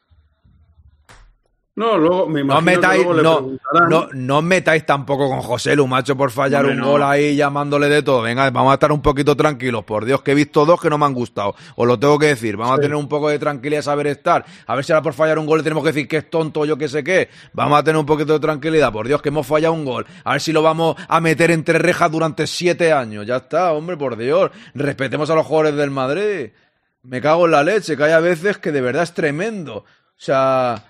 No, 1.77 1.97
luego 1.97 2.27
me 2.27 2.41
No 2.41 2.61
imagino 2.61 2.71
que 2.71 2.77
metáis, 2.77 3.05
le 3.05 3.21
no, 3.21 3.35
preguntarán. 3.35 3.89
no, 3.89 4.07
no 4.13 4.41
metáis 4.41 4.85
tampoco 4.85 5.27
con 5.27 5.41
José 5.41 5.75
Lu, 5.75 5.87
macho, 5.87 6.15
por 6.15 6.31
fallar 6.31 6.65
un 6.65 6.77
no. 6.77 6.91
gol 6.91 7.03
ahí 7.03 7.35
llamándole 7.35 7.89
de 7.89 8.01
todo. 8.01 8.21
Venga, 8.21 8.49
vamos 8.49 8.71
a 8.71 8.75
estar 8.75 8.93
un 8.93 9.01
poquito 9.01 9.35
tranquilos, 9.35 9.83
por 9.83 10.05
Dios, 10.05 10.21
que 10.21 10.31
he 10.31 10.35
visto 10.35 10.65
dos 10.65 10.79
que 10.79 10.89
no 10.89 10.97
me 10.97 11.05
han 11.05 11.13
gustado. 11.13 11.53
Os 11.75 11.85
lo 11.85 11.99
tengo 11.99 12.17
que 12.17 12.27
decir. 12.27 12.55
Vamos 12.55 12.77
a 12.77 12.81
tener 12.81 12.95
un 12.95 13.09
poco 13.09 13.27
de 13.27 13.39
tranquilidad, 13.39 13.81
saber 13.81 14.07
estar. 14.07 14.45
A 14.67 14.73
ver 14.75 14.85
si 14.85 14.93
ahora 14.93 15.03
por 15.03 15.13
fallar 15.13 15.37
un 15.37 15.45
gol 15.45 15.57
le 15.57 15.63
tenemos 15.65 15.83
que 15.83 15.89
decir 15.91 16.07
que 16.07 16.15
es 16.17 16.29
tonto 16.29 16.61
o 16.61 16.65
yo 16.65 16.77
qué 16.77 16.87
sé 16.87 17.03
qué. 17.03 17.27
Vamos 17.51 17.77
a 17.77 17.83
tener 17.83 17.97
un 17.99 18.05
poquito 18.05 18.31
de 18.31 18.39
tranquilidad, 18.39 18.93
por 18.93 19.05
Dios, 19.07 19.21
que 19.21 19.27
hemos 19.27 19.45
fallado 19.45 19.73
un 19.73 19.83
gol. 19.83 20.05
A 20.23 20.31
ver 20.31 20.41
si 20.41 20.53
lo 20.53 20.61
vamos 20.61 20.95
a 21.09 21.19
meter 21.19 21.51
entre 21.51 21.77
rejas 21.77 22.09
durante 22.09 22.47
siete 22.47 22.93
años. 22.93 23.25
Ya 23.25 23.35
está, 23.35 23.73
hombre, 23.73 23.97
por 23.97 24.15
Dios. 24.15 24.49
Respetemos 24.75 25.29
a 25.29 25.35
los 25.35 25.45
jugadores 25.45 25.75
del 25.75 25.91
Madrid. 25.91 26.51
Me 27.03 27.19
cago 27.19 27.45
en 27.47 27.51
la 27.51 27.63
leche, 27.63 27.97
que 27.97 28.03
hay 28.05 28.13
a 28.13 28.21
veces 28.21 28.59
que 28.59 28.71
de 28.71 28.79
verdad 28.79 29.03
es 29.03 29.13
tremendo. 29.13 29.79
O 29.79 29.85
sea, 30.15 30.85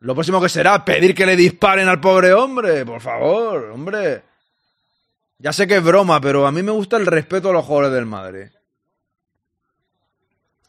lo 0.00 0.14
próximo 0.14 0.40
que 0.40 0.48
será 0.48 0.84
pedir 0.84 1.14
que 1.14 1.26
le 1.26 1.36
disparen 1.36 1.88
al 1.88 2.00
pobre 2.00 2.32
hombre, 2.32 2.84
por 2.86 3.00
favor, 3.00 3.70
hombre. 3.72 4.22
Ya 5.38 5.52
sé 5.52 5.66
que 5.66 5.76
es 5.76 5.84
broma, 5.84 6.20
pero 6.20 6.46
a 6.46 6.52
mí 6.52 6.62
me 6.62 6.72
gusta 6.72 6.96
el 6.96 7.06
respeto 7.06 7.50
a 7.50 7.52
los 7.52 7.64
jugadores 7.64 7.94
del 7.94 8.06
Madrid. 8.06 8.46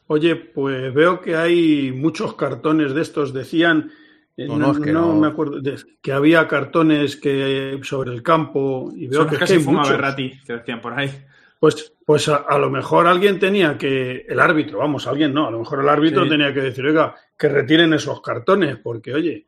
Oye, 0.07 0.35
pues 0.35 0.93
veo 0.93 1.21
que 1.21 1.35
hay 1.35 1.91
muchos 1.91 2.33
cartones 2.35 2.93
de 2.93 3.01
estos. 3.01 3.31
Decían, 3.33 3.91
eh, 4.37 4.47
No, 4.47 4.57
no, 4.57 4.67
no, 4.67 4.71
es 4.73 4.79
que 4.79 4.91
no 4.91 5.13
no. 5.13 5.15
me 5.19 5.27
acuerdo, 5.27 5.59
de- 5.61 5.77
que 6.01 6.11
había 6.11 6.47
cartones 6.47 7.15
que 7.15 7.79
sobre 7.83 8.11
el 8.13 8.23
campo 8.23 8.91
y 8.95 9.07
veo 9.07 9.21
Son 9.21 9.29
que, 9.29 9.35
que 9.35 9.39
que 9.41 9.47
se 9.47 9.53
hay 9.55 9.59
fuma 9.59 9.79
muchos. 9.79 9.91
Berrati, 9.91 10.39
que 10.45 10.53
decían 10.53 10.81
por 10.81 10.93
ahí. 10.97 11.11
Pues, 11.59 11.93
pues 12.09 12.27
a, 12.27 12.37
a 12.37 12.57
lo 12.57 12.71
mejor 12.71 13.05
alguien 13.05 13.37
tenía 13.37 13.77
que, 13.77 14.25
el 14.27 14.39
árbitro, 14.39 14.79
vamos, 14.79 15.05
alguien 15.05 15.31
no, 15.31 15.45
a 15.45 15.51
lo 15.51 15.59
mejor 15.59 15.81
el 15.81 15.89
árbitro 15.89 16.23
Sí. 16.23 16.29
tenía 16.29 16.51
que 16.51 16.61
decir, 16.61 16.83
oiga, 16.83 17.13
que 17.37 17.47
retiren 17.47 17.93
esos 17.93 18.19
cartones, 18.19 18.77
porque 18.77 19.13
oye, 19.13 19.45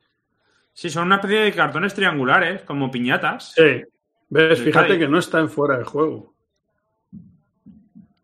Sí, 0.71 0.87
son 0.91 1.07
una 1.07 1.15
especie 1.15 1.39
de 1.39 1.51
cartones 1.53 1.95
triangulares, 1.95 2.61
como 2.61 2.91
piñatas. 2.91 3.53
sí, 3.53 3.81
ves, 4.29 4.61
fíjate 4.61 4.99
que 4.99 5.07
no 5.07 5.17
está 5.17 5.39
en 5.39 5.49
fuera 5.49 5.75
de 5.79 5.85
juego. 5.85 6.35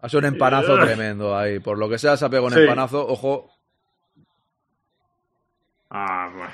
Ha 0.02 0.08
sido 0.08 0.20
un 0.20 0.26
empanazo 0.26 0.78
tremendo 0.78 1.36
ahí. 1.36 1.58
Por 1.58 1.80
lo 1.80 1.90
que 1.90 1.98
sea, 1.98 2.16
se 2.16 2.24
ha 2.24 2.30
pegado 2.30 2.46
un 2.46 2.54
Sí. 2.54 2.60
empanazo. 2.60 3.08
Ojo, 3.08 3.50
Ah, 5.90 6.30
bueno. 6.32 6.54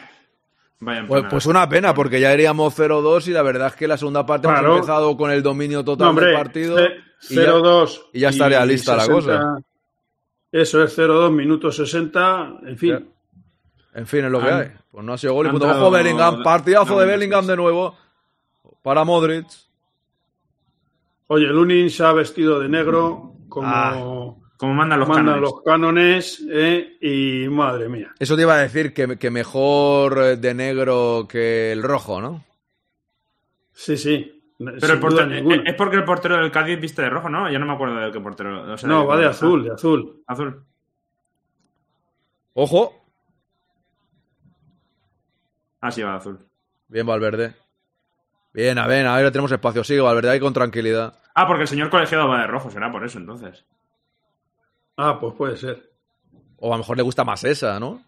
Vaya 0.85 1.05
pues, 1.07 1.23
pues 1.29 1.45
una 1.45 1.67
pena, 1.69 1.93
porque 1.93 2.19
ya 2.19 2.33
iríamos 2.33 2.73
0-2 2.77 3.27
y 3.27 3.31
la 3.31 3.41
verdad 3.41 3.67
es 3.67 3.75
que 3.75 3.87
la 3.87 3.97
segunda 3.97 4.25
parte 4.25 4.47
Claro. 4.47 4.65
hemos 4.67 4.77
empezado 4.79 5.15
con 5.17 5.31
el 5.31 5.41
dominio 5.43 5.83
total 5.83 6.05
No, 6.05 6.09
hombre, 6.11 6.25
del 6.27 6.35
partido. 6.35 6.77
ce- 6.77 6.93
y 7.29 7.35
ya- 7.35 7.41
0-2. 7.43 8.01
y 8.13 8.19
ya 8.19 8.29
estaría 8.29 8.65
lista 8.65 8.95
la 8.95 9.07
cosa. 9.07 9.57
Eso 10.51 10.83
es 10.83 10.93
0-2, 10.95 11.31
minuto 11.31 11.71
60, 11.71 12.57
en 12.65 12.77
fin. 12.77 13.09
En 13.95 14.07
fin, 14.07 14.25
es 14.25 14.31
lo 14.31 14.39
que 14.41 14.49
Han- 14.49 14.61
hay. 14.61 14.67
Pues 14.91 15.03
no 15.05 15.13
ha 15.13 15.17
sido 15.17 15.33
gol 15.33 15.47
y 15.47 15.49
punto. 15.49 15.65
dado- 15.67 15.89
Bellingham, 15.91 16.43
partidazo 16.43 16.93
no, 16.93 16.99
de 16.99 17.05
no, 17.05 17.11
Bellingham 17.11 17.47
de 17.47 17.55
nuevo. 17.55 17.95
Para 18.83 19.03
Modric. 19.03 19.45
Oye, 21.27 21.47
Lunin 21.47 21.89
se 21.89 22.03
ha 22.03 22.11
vestido 22.13 22.59
de 22.59 22.69
negro 22.69 23.33
como, 23.49 23.67
Ah, 23.67 24.33
como 24.63 24.75
mandan 24.75 24.97
los 24.97 25.09
mandan 25.09 25.25
cánones. 25.25 25.41
los 25.41 25.61
cánones 25.61 26.43
eh, 26.49 26.97
y 27.01 27.49
madre 27.49 27.89
mía. 27.89 28.13
Eso 28.17 28.37
te 28.37 28.43
iba 28.43 28.53
a 28.53 28.59
decir 28.59 28.93
que, 28.93 29.17
que 29.17 29.29
mejor 29.29 30.17
eh, 30.19 30.37
de 30.37 30.53
negro 30.53 31.27
que 31.27 31.73
el 31.73 31.83
rojo, 31.83 32.21
¿no? 32.21 32.45
Sí, 33.73 33.97
sí. 33.97 34.41
Pero 34.57 34.93
el 34.93 34.99
portero, 35.01 35.29
es 35.33 35.61
es 35.65 35.73
porque 35.73 35.97
el 35.97 36.05
portero 36.05 36.37
del 36.37 36.49
Cádiz 36.49 36.79
viste 36.79 37.01
de 37.01 37.09
rojo, 37.09 37.27
¿no? 37.29 37.51
Ya 37.51 37.59
no 37.59 37.65
me 37.65 37.73
acuerdo 37.73 37.97
de 37.97 38.09
qué 38.13 38.21
portero. 38.21 38.71
o 38.71 38.77
sea, 38.77 38.87
No, 38.87 39.05
va 39.05 39.17
de 39.17 39.25
azul, 39.25 39.65
de 39.65 39.73
azul. 39.73 40.23
Azul. 40.27 40.63
Ojo. 42.53 43.05
Ah, 45.81 45.91
sí, 45.91 46.01
va 46.03 46.11
de 46.11 46.17
azul. 46.19 46.39
Bien, 46.87 47.05
Valverde. 47.05 47.53
Bien, 48.53 48.77
a 48.77 48.87
ver, 48.87 49.05
ahora 49.07 49.29
tenemos 49.29 49.51
espacio. 49.51 49.83
Sigue, 49.83 49.99
Valverde, 49.99 50.29
ahí 50.29 50.39
con 50.39 50.53
tranquilidad. 50.53 51.19
Ah, 51.35 51.47
porque 51.47 51.63
el 51.63 51.67
señor 51.67 51.89
colegiado 51.89 52.29
va 52.29 52.39
de 52.39 52.47
rojo, 52.47 52.71
será 52.71 52.89
por 52.89 53.03
eso 53.03 53.17
entonces. 53.19 53.65
Ah, 54.97 55.19
pues 55.19 55.33
puede 55.35 55.57
ser. 55.57 55.91
O 56.57 56.67
a 56.73 56.77
lo 56.77 56.79
mejor 56.79 56.97
le 56.97 57.03
gusta 57.03 57.23
más 57.23 57.43
esa, 57.43 57.79
¿no? 57.79 58.01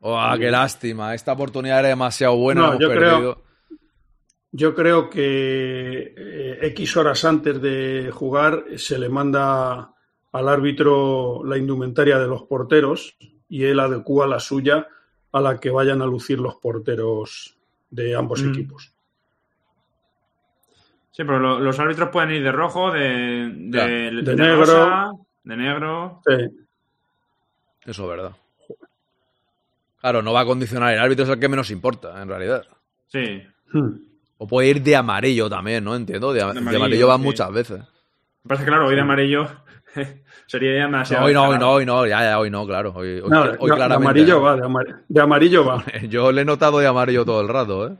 Oh, 0.00 0.18
ah, 0.18 0.36
qué 0.38 0.50
lástima. 0.50 1.14
Esta 1.14 1.32
oportunidad 1.32 1.80
era 1.80 1.88
demasiado 1.88 2.36
buena. 2.36 2.62
No, 2.72 2.78
yo 2.78 2.88
creo- 2.88 3.10
perdido. 3.10 3.42
Yo 4.54 4.74
creo 4.74 5.08
que 5.08 6.12
eh, 6.16 6.58
X 6.62 6.96
horas 6.98 7.24
antes 7.24 7.60
de 7.62 8.10
jugar 8.12 8.64
se 8.76 8.98
le 8.98 9.08
manda 9.08 9.94
al 10.32 10.48
árbitro 10.48 11.42
la 11.44 11.56
indumentaria 11.56 12.18
de 12.18 12.26
los 12.26 12.42
porteros 12.42 13.16
y 13.48 13.64
él 13.64 13.80
adecúa 13.80 14.26
la 14.26 14.40
suya 14.40 14.86
a 15.32 15.40
la 15.40 15.58
que 15.58 15.70
vayan 15.70 16.02
a 16.02 16.06
lucir 16.06 16.38
los 16.38 16.56
porteros 16.56 17.56
de 17.90 18.14
ambos 18.14 18.42
Mm. 18.42 18.50
equipos. 18.50 18.92
Sí, 21.12 21.24
pero 21.24 21.38
lo- 21.38 21.58
los 21.60 21.78
árbitros 21.78 22.08
pueden 22.10 22.32
ir 22.32 22.42
de 22.42 22.52
rojo, 22.52 22.90
de, 22.90 23.00
de, 23.54 23.78
Ya, 23.78 23.86
de 23.86 24.22
de 24.22 24.36
negro. 24.36 24.56
rosa, 24.60 25.12
de 25.44 25.56
negro. 25.56 26.20
Sí. 26.26 26.34
Eso 27.84 28.02
es 28.04 28.08
verdad. 28.08 28.32
Claro, 30.00 30.22
no 30.22 30.32
va 30.32 30.40
a 30.40 30.44
condicionar. 30.46 30.92
El 30.94 31.00
árbitro 31.00 31.24
es 31.24 31.30
el 31.30 31.38
que 31.40 31.48
menos 31.48 31.70
importa, 31.70 32.20
en 32.22 32.28
realidad. 32.28 32.64
Sí. 33.08 33.42
O 34.38 34.46
puede 34.46 34.68
ir 34.68 34.82
de 34.82 34.96
amarillo 34.96 35.48
también, 35.48 35.84
¿no? 35.84 35.94
Entiendo. 35.94 36.32
De, 36.32 36.40
de 36.40 36.44
amarillo, 36.58 36.76
amarillo, 36.76 37.12
sí. 37.16 37.22
muchas 37.22 37.52
veces. 37.52 37.82
Es 38.48 38.58
que, 38.58 38.64
claro, 38.64 38.86
hoy 38.88 38.94
de 38.96 39.00
amarillo 39.00 39.46
sería 40.46 40.74
ya 40.76 40.82
demasiado. 40.86 41.22
No, 41.22 41.26
hoy 41.28 41.34
no, 41.34 41.44
hoy 41.48 41.58
no, 41.58 41.70
hoy 41.72 41.86
no. 41.86 42.06
Ya, 42.06 42.20
ya, 42.22 42.38
hoy 42.40 42.50
no, 42.50 42.66
claro. 42.66 42.92
Hoy, 42.96 43.20
hoy- 43.20 43.30
No, 43.30 43.42
hoy 43.42 43.46
no, 43.46 43.66
de 43.66 43.74
claramente. 43.74 43.94
amarillo 44.08 44.40
va, 44.42 44.56
de, 44.56 44.62
amar- 44.62 45.04
de 45.08 45.20
amarillo 45.20 45.64
va. 45.64 45.84
Yo 46.08 46.32
le 46.32 46.42
he 46.42 46.44
notado 46.44 46.78
de 46.78 46.86
amarillo 46.88 47.24
todo 47.24 47.40
el 47.40 47.48
rato, 47.48 47.86
¿eh? 47.88 47.96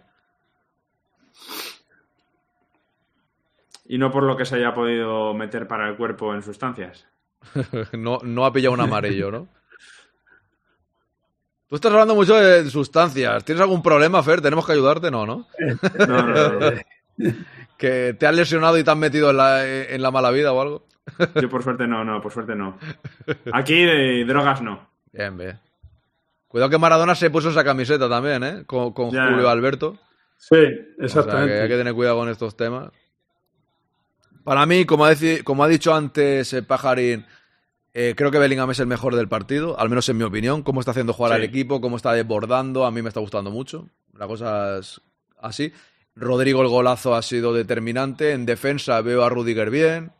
Y 3.86 3.98
no 3.98 4.10
por 4.10 4.22
lo 4.24 4.36
que 4.36 4.44
se 4.44 4.56
haya 4.56 4.72
podido 4.74 5.34
meter 5.34 5.68
para 5.68 5.88
el 5.88 5.96
cuerpo 5.96 6.34
en 6.34 6.42
sustancias. 6.42 7.06
no, 7.92 8.18
no 8.22 8.46
ha 8.46 8.52
pillado 8.52 8.74
un 8.74 8.80
amarillo, 8.80 9.30
¿no? 9.30 9.48
Tú 11.68 11.76
estás 11.76 11.90
hablando 11.92 12.14
mucho 12.14 12.34
de 12.36 12.68
sustancias. 12.68 13.44
¿Tienes 13.44 13.62
algún 13.62 13.82
problema, 13.82 14.22
Fer? 14.22 14.42
¿Tenemos 14.42 14.66
que 14.66 14.72
ayudarte? 14.72 15.10
No, 15.10 15.24
¿no? 15.26 15.46
No, 16.06 16.22
no, 16.22 16.50
no, 16.50 16.60
no. 16.60 16.70
¿Que 17.78 18.14
te 18.18 18.26
has 18.26 18.34
lesionado 18.34 18.78
y 18.78 18.84
te 18.84 18.90
has 18.90 18.96
metido 18.96 19.30
en 19.30 19.36
la, 19.38 19.66
en 19.66 20.02
la 20.02 20.10
mala 20.10 20.30
vida 20.30 20.52
o 20.52 20.60
algo? 20.60 20.86
Yo 21.40 21.48
por 21.48 21.62
suerte 21.64 21.86
no, 21.86 22.04
no, 22.04 22.20
por 22.20 22.32
suerte 22.32 22.54
no. 22.54 22.78
Aquí 23.52 23.82
de 23.84 24.24
drogas 24.24 24.62
no. 24.62 24.88
Bien, 25.12 25.36
bien. 25.36 25.58
Cuidado 26.46 26.70
que 26.70 26.78
Maradona 26.78 27.14
se 27.14 27.30
puso 27.30 27.50
esa 27.50 27.64
camiseta 27.64 28.08
también, 28.08 28.44
¿eh? 28.44 28.62
Con, 28.66 28.92
con 28.92 29.10
Ya. 29.10 29.30
Julio 29.30 29.48
Alberto. 29.48 29.98
Sí, 30.36 30.54
O 30.56 30.58
sea, 30.58 30.68
que 30.98 31.04
exactamente. 31.04 31.60
hay 31.62 31.68
que 31.68 31.76
tener 31.76 31.94
cuidado 31.94 32.18
con 32.18 32.28
estos 32.28 32.56
temas. 32.56 32.90
Para 34.44 34.66
mí, 34.66 34.84
como 34.84 35.04
ha, 35.04 35.12
deci- 35.12 35.42
como 35.44 35.62
ha 35.64 35.68
dicho 35.68 35.94
antes 35.94 36.52
eh, 36.52 36.62
Pajarín, 36.62 37.24
eh, 37.94 38.14
creo 38.16 38.30
que 38.30 38.38
Bellingham 38.38 38.70
es 38.70 38.80
el 38.80 38.86
mejor 38.86 39.14
del 39.14 39.28
partido, 39.28 39.78
al 39.78 39.88
menos 39.88 40.08
en 40.08 40.16
mi 40.16 40.24
opinión. 40.24 40.62
Cómo 40.62 40.80
está 40.80 40.90
haciendo 40.92 41.12
jugar 41.12 41.32
Sí. 41.32 41.36
al 41.36 41.42
equipo, 41.44 41.80
cómo 41.80 41.96
está 41.96 42.12
desbordando, 42.12 42.84
a 42.84 42.90
mí 42.90 43.02
me 43.02 43.08
está 43.08 43.20
gustando 43.20 43.50
mucho. 43.50 43.88
La 44.16 44.26
cosa 44.26 44.78
es 44.78 45.00
así. 45.40 45.72
Rodrigo 46.14 46.60
el 46.62 46.68
golazo 46.68 47.14
ha 47.14 47.22
sido 47.22 47.52
determinante. 47.54 48.32
En 48.32 48.44
defensa 48.46 49.00
veo 49.00 49.22
a 49.24 49.28
Rudiger 49.28 49.70
bien. 49.70 50.12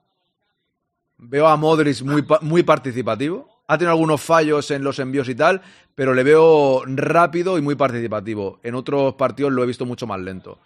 Veo 1.19 1.47
a 1.49 1.57
Modric 1.57 2.03
muy 2.43 2.62
participativo. 2.62 3.49
Ha 3.69 3.78
tenido 3.78 3.93
algunos 3.93 4.20
fallos 4.20 4.70
en 4.70 4.82
los 4.85 4.99
envíos 4.99 5.28
y 5.28 5.35
tal, 5.35 5.62
pero 5.94 6.15
le 6.15 6.23
veo 6.24 6.82
rápido 6.86 7.59
y 7.59 7.62
muy 7.62 7.74
participativo. 7.74 8.59
En 8.62 8.74
otros 8.74 9.15
partidos 9.15 9.53
lo 9.53 9.62
he 9.62 9.66
visto 9.66 9.86
mucho 9.86 10.07
más 10.07 10.20
lento. 10.20 10.59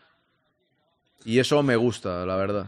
Y 1.25 1.39
eso 1.39 1.63
me 1.63 1.77
gusta, 1.77 2.25
la 2.25 2.37
verdad. 2.37 2.67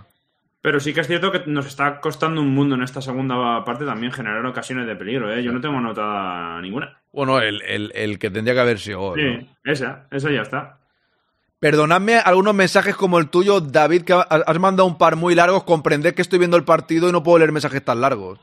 Pero 0.69 0.81
sí 0.81 0.93
que 0.93 1.01
es 1.01 1.07
cierto 1.07 1.32
que 1.32 1.45
nos 1.47 1.65
está 1.66 1.99
costando 1.99 2.43
un 2.43 2.51
mundo 2.51 2.74
en 2.74 2.82
esta 2.82 3.01
segunda 3.01 3.65
parte 3.65 3.86
también 3.86 4.12
generar 4.12 4.45
ocasiones 4.45 4.86
de 4.86 4.97
peligro, 4.97 5.32
¿eh? 5.32 5.43
Yo 5.43 5.51
no 5.51 5.62
tengo 5.62 5.81
notada 5.81 6.61
ninguna. 6.61 6.99
Bueno, 7.11 7.40
el, 7.40 7.62
el- 7.62 7.90
el 7.95 8.19
que 8.19 8.28
tendría 8.31 8.53
que 8.53 8.61
haber 8.61 8.78
sido. 8.78 9.15
Sí, 9.15 9.49
esa, 9.65 10.07
esa 10.11 10.31
ya 10.31 10.43
está. 10.43 10.77
Perdonadme 11.59 12.19
algunos 12.19 12.55
mensajes 12.55 12.95
como 12.97 13.19
el 13.19 13.31
tuyo, 13.31 13.62
David, 13.62 14.03
que 14.03 14.12
ha- 14.12 14.20
has 14.20 14.59
mandado 14.59 14.86
un 14.86 14.99
par 14.99 15.16
muy 15.16 15.35
largos. 15.35 15.65
Comprended 15.65 16.15
que 16.15 16.20
estoy 16.20 16.39
viendo 16.39 16.59
el 16.59 16.65
partido 16.65 17.09
y 17.09 17.12
no 17.12 17.23
puedo 17.23 17.39
leer 17.39 17.51
mensajes 17.51 17.82
tan 17.82 18.03
largos. 18.03 18.39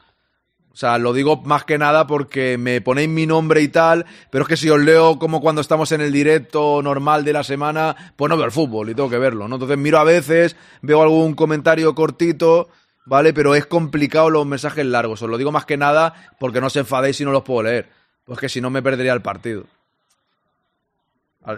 O 0.76 0.78
sea, 0.78 0.98
lo 0.98 1.14
digo 1.14 1.42
más 1.46 1.64
que 1.64 1.78
nada 1.78 2.06
porque 2.06 2.58
me 2.58 2.82
ponéis 2.82 3.08
mi 3.08 3.26
nombre 3.26 3.62
y 3.62 3.70
tal, 3.70 4.06
pero 4.30 4.42
es 4.42 4.50
que 4.50 4.58
si 4.58 4.70
os 4.70 4.78
leo 4.78 5.18
como 5.18 5.40
cuando 5.40 5.62
estamos 5.62 5.94
en 5.94 6.02
el 6.02 6.12
directo 6.12 6.82
normal 6.84 7.24
de 7.24 7.32
la 7.32 7.46
semana, 7.46 7.96
pues 8.18 8.30
no 8.30 8.36
veo 8.36 8.46
el 8.46 8.52
fútbol 8.52 8.90
y 8.90 8.94
tengo 8.94 9.10
que 9.10 9.18
verlo, 9.18 9.48
¿no? 9.48 9.56
Entonces 9.56 9.78
miro 9.78 10.00
a 10.00 10.04
veces, 10.04 10.58
veo 10.82 11.02
algún 11.02 11.34
comentario 11.34 11.96
cortito, 11.96 12.68
¿vale? 13.06 13.32
Pero 13.32 13.56
es 13.56 13.66
complicado 13.68 14.30
los 14.30 14.46
mensajes 14.46 14.86
largos. 14.86 15.22
Os 15.22 15.30
lo 15.30 15.38
digo 15.38 15.54
más 15.54 15.64
que 15.64 15.78
nada 15.78 16.14
porque 16.42 16.60
no 16.60 16.68
os 16.68 16.76
enfadéis 16.76 17.16
si 17.16 17.24
no 17.24 17.32
los 17.32 17.44
puedo 17.44 17.64
leer. 17.64 17.88
Pues 18.26 18.38
que 18.38 18.50
si 18.50 18.60
no 18.60 18.70
me 18.70 18.82
perdería 18.82 19.14
el 19.14 19.22
partido. 19.22 19.64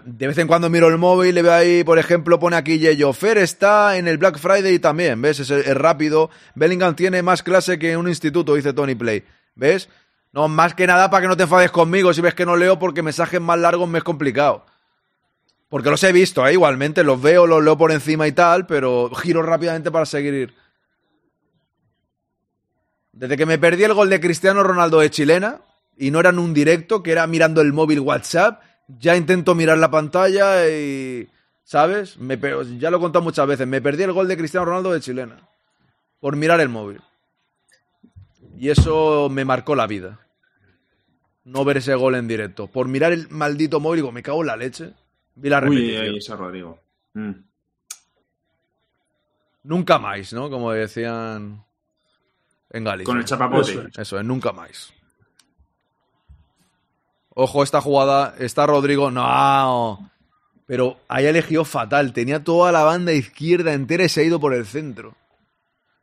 De 0.04 0.28
vez 0.28 0.38
en 0.38 0.48
cuando 0.48 0.70
miro 0.70 0.90
el 0.90 0.98
móvil 0.98 1.38
y 1.38 1.42
veo 1.42 1.54
ahí, 1.54 1.84
por 1.86 1.98
ejemplo, 1.98 2.38
pone 2.40 2.58
aquí 2.58 2.78
Yeyo. 2.78 3.14
Fer 3.14 3.38
está 3.38 3.98
en 3.98 4.10
el 4.10 4.18
Black 4.18 4.38
Friday 4.38 4.80
también, 4.80 5.22
¿ves? 5.22 5.40
Es, 5.40 5.78
rápido. 5.78 6.30
Bellingham 6.56 6.94
tiene 6.94 7.22
más 7.22 7.42
clase 7.42 7.80
que 7.80 7.94
en 7.94 8.00
un 8.00 8.10
instituto, 8.10 8.56
dice 8.56 8.74
Tony 8.74 8.96
Play. 8.96 9.24
¿Ves? 9.56 9.88
No, 10.34 10.50
más 10.50 10.74
que 10.74 10.88
nada 10.88 11.10
para 11.10 11.22
que 11.22 11.28
no 11.30 11.38
te 11.38 11.44
enfades 11.44 11.72
conmigo 11.72 12.14
si 12.14 12.20
ves 12.20 12.34
que 12.34 12.46
no 12.46 12.58
leo 12.58 12.78
porque 12.78 13.02
mensajes 13.02 13.40
más 13.40 13.58
largos 13.60 13.88
me 13.88 14.00
es 14.00 14.04
complicado. 14.04 14.66
Porque 15.70 15.90
los 15.90 16.04
he 16.04 16.12
visto, 16.12 16.46
¿eh? 16.46 16.54
igualmente, 16.54 17.04
los 17.04 17.22
veo, 17.22 17.48
los 17.48 17.64
leo 17.64 17.78
por 17.78 17.92
encima 17.92 18.28
y 18.28 18.34
tal, 18.34 18.68
pero 18.68 19.10
giro 19.16 19.42
rápidamente 19.42 19.90
para 19.90 20.06
seguir. 20.06 20.54
Desde 23.14 23.38
que 23.38 23.46
me 23.46 23.58
perdí 23.58 23.86
el 23.86 23.94
gol 23.94 24.10
de 24.10 24.20
Cristiano 24.20 24.64
Ronaldo 24.64 25.00
de 25.00 25.10
chilena, 25.10 25.62
y 25.98 26.12
no 26.12 26.20
era 26.20 26.30
en 26.30 26.40
un 26.40 26.54
directo, 26.54 27.02
que 27.02 27.12
era 27.12 27.26
mirando 27.26 27.62
el 27.62 27.74
móvil 27.74 28.02
WhatsApp, 28.02 28.62
ya 28.88 29.16
intento 29.16 29.56
mirar 29.56 29.78
la 29.78 29.92
pantalla 29.92 30.68
y. 30.70 31.30
¿Sabes? 31.64 32.18
Me 32.18 32.40
ya 32.78 32.90
lo 32.90 32.98
he 32.98 33.00
contado 33.02 33.24
muchas 33.24 33.46
veces. 33.46 33.68
Me 33.68 33.82
perdí 33.82 34.04
el 34.04 34.14
gol 34.14 34.28
de 34.28 34.38
Cristiano 34.38 34.66
Ronaldo 34.66 34.94
de 34.94 35.02
chilena. 35.02 35.50
Por 36.22 36.38
mirar 36.38 36.62
el 36.62 36.70
móvil. 36.70 37.02
Y 38.58 38.70
eso 38.70 39.28
me 39.30 39.44
marcó 39.44 39.76
la 39.76 39.86
vida. 39.86 40.20
No 41.44 41.66
ver 41.66 41.78
ese 41.78 41.94
gol 41.96 42.16
en 42.16 42.28
directo. 42.28 42.68
Por 42.68 42.88
mirar 42.88 43.12
el 43.12 43.28
maldito 43.30 43.80
móvil, 43.80 43.98
digo, 43.98 44.12
me 44.12 44.24
cago 44.24 44.42
en 44.42 44.48
la 44.48 44.56
leche. 44.56 44.94
Vi 45.36 45.50
la 45.50 45.60
Uy, 45.60 45.64
repetición. 45.78 46.02
ahí 46.04 46.18
está 46.18 46.36
Rodrigo. 46.38 46.80
Mm. 47.14 47.32
Nunca 49.64 50.00
más, 50.00 50.32
¿no? 50.32 50.50
Como 50.50 50.72
decían 50.72 51.66
en 52.70 52.84
Galicia. 52.84 53.06
Con 53.06 53.18
el 53.18 53.26
chapapote. 53.26 53.72
Eso, 53.72 53.82
es, 53.82 53.98
eso 53.98 54.20
es, 54.20 54.26
nunca 54.26 54.54
más. 54.54 54.94
Ojo, 57.40 57.62
esta 57.62 57.82
jugada, 57.82 58.34
está 58.40 58.66
Rodrigo, 58.66 59.12
no. 59.12 60.10
Pero 60.66 60.98
ahí 61.08 61.28
elegido 61.28 61.66
fatal. 61.66 62.12
Tenía 62.12 62.44
toda 62.44 62.72
la 62.72 62.82
banda 62.82 63.14
izquierda 63.14 63.74
entera 63.74 64.06
y 64.06 64.10
se 64.10 64.22
ha 64.22 64.24
ido 64.24 64.40
por 64.40 64.56
el 64.56 64.66
centro. 64.66 65.14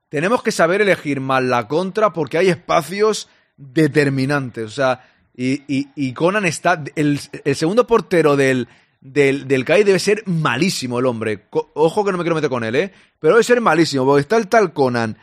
Tenemos 0.09 0.45
que 0.45 0.53
saber 0.53 0.81
elegir 0.81 1.19
mal 1.19 1.51
la 1.51 1.67
contra 1.67 2.13
porque 2.13 2.39
hay 2.39 2.51
espacios 2.51 3.29
determinantes. 3.57 4.65
O 4.67 4.71
sea, 4.71 5.11
y, 5.37 5.65
y, 5.67 6.13
Conan 6.13 6.45
está. 6.45 6.85
El, 6.95 7.19
el 7.45 7.57
segundo 7.57 7.85
portero 7.85 8.37
del, 8.37 8.69
del, 9.01 9.49
del 9.49 9.65
CAI 9.65 9.83
debe 9.83 9.99
ser 9.99 10.23
malísimo 10.27 11.01
el 11.01 11.07
hombre. 11.07 11.47
Ojo 11.51 12.05
que 12.05 12.13
no 12.13 12.19
me 12.19 12.23
quiero 12.23 12.37
meter 12.37 12.49
con 12.49 12.63
él, 12.63 12.77
¿eh? 12.77 12.93
Pero 13.19 13.35
debe 13.35 13.43
ser 13.43 13.61
malísimo, 13.61 14.07
porque 14.07 14.21
está 14.21 14.37
el 14.37 14.47
tal 14.47 14.73
Conan. 14.73 15.19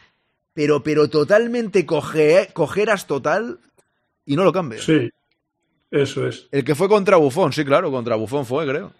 Pero, 0.51 0.83
pero 0.83 1.09
totalmente 1.09 1.85
coge, 1.85 2.49
cojeras 2.51 3.07
total 3.07 3.61
y 4.25 4.35
no 4.35 4.43
lo 4.43 4.51
cambia. 4.51 4.81
Sí, 4.81 5.09
eso 5.91 6.25
es. 6.27 6.47
El 6.51 6.63
que 6.63 6.73
fue 6.73 6.87
contra 6.89 7.17
Bufón, 7.17 7.51
sí, 7.53 7.63
claro, 7.63 7.91
contra 7.91 8.15
Bufón 8.15 8.45
fue, 8.45 8.65
creo. 8.65 8.91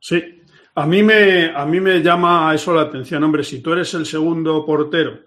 Sí. 0.00 0.40
A 0.76 0.86
mí, 0.86 1.02
me, 1.04 1.46
a 1.54 1.64
mí 1.66 1.78
me 1.80 2.00
llama 2.02 2.52
eso 2.52 2.74
la 2.74 2.82
atención, 2.82 3.22
hombre, 3.22 3.44
si 3.44 3.60
tú 3.60 3.72
eres 3.72 3.94
el 3.94 4.04
segundo 4.06 4.66
portero 4.66 5.20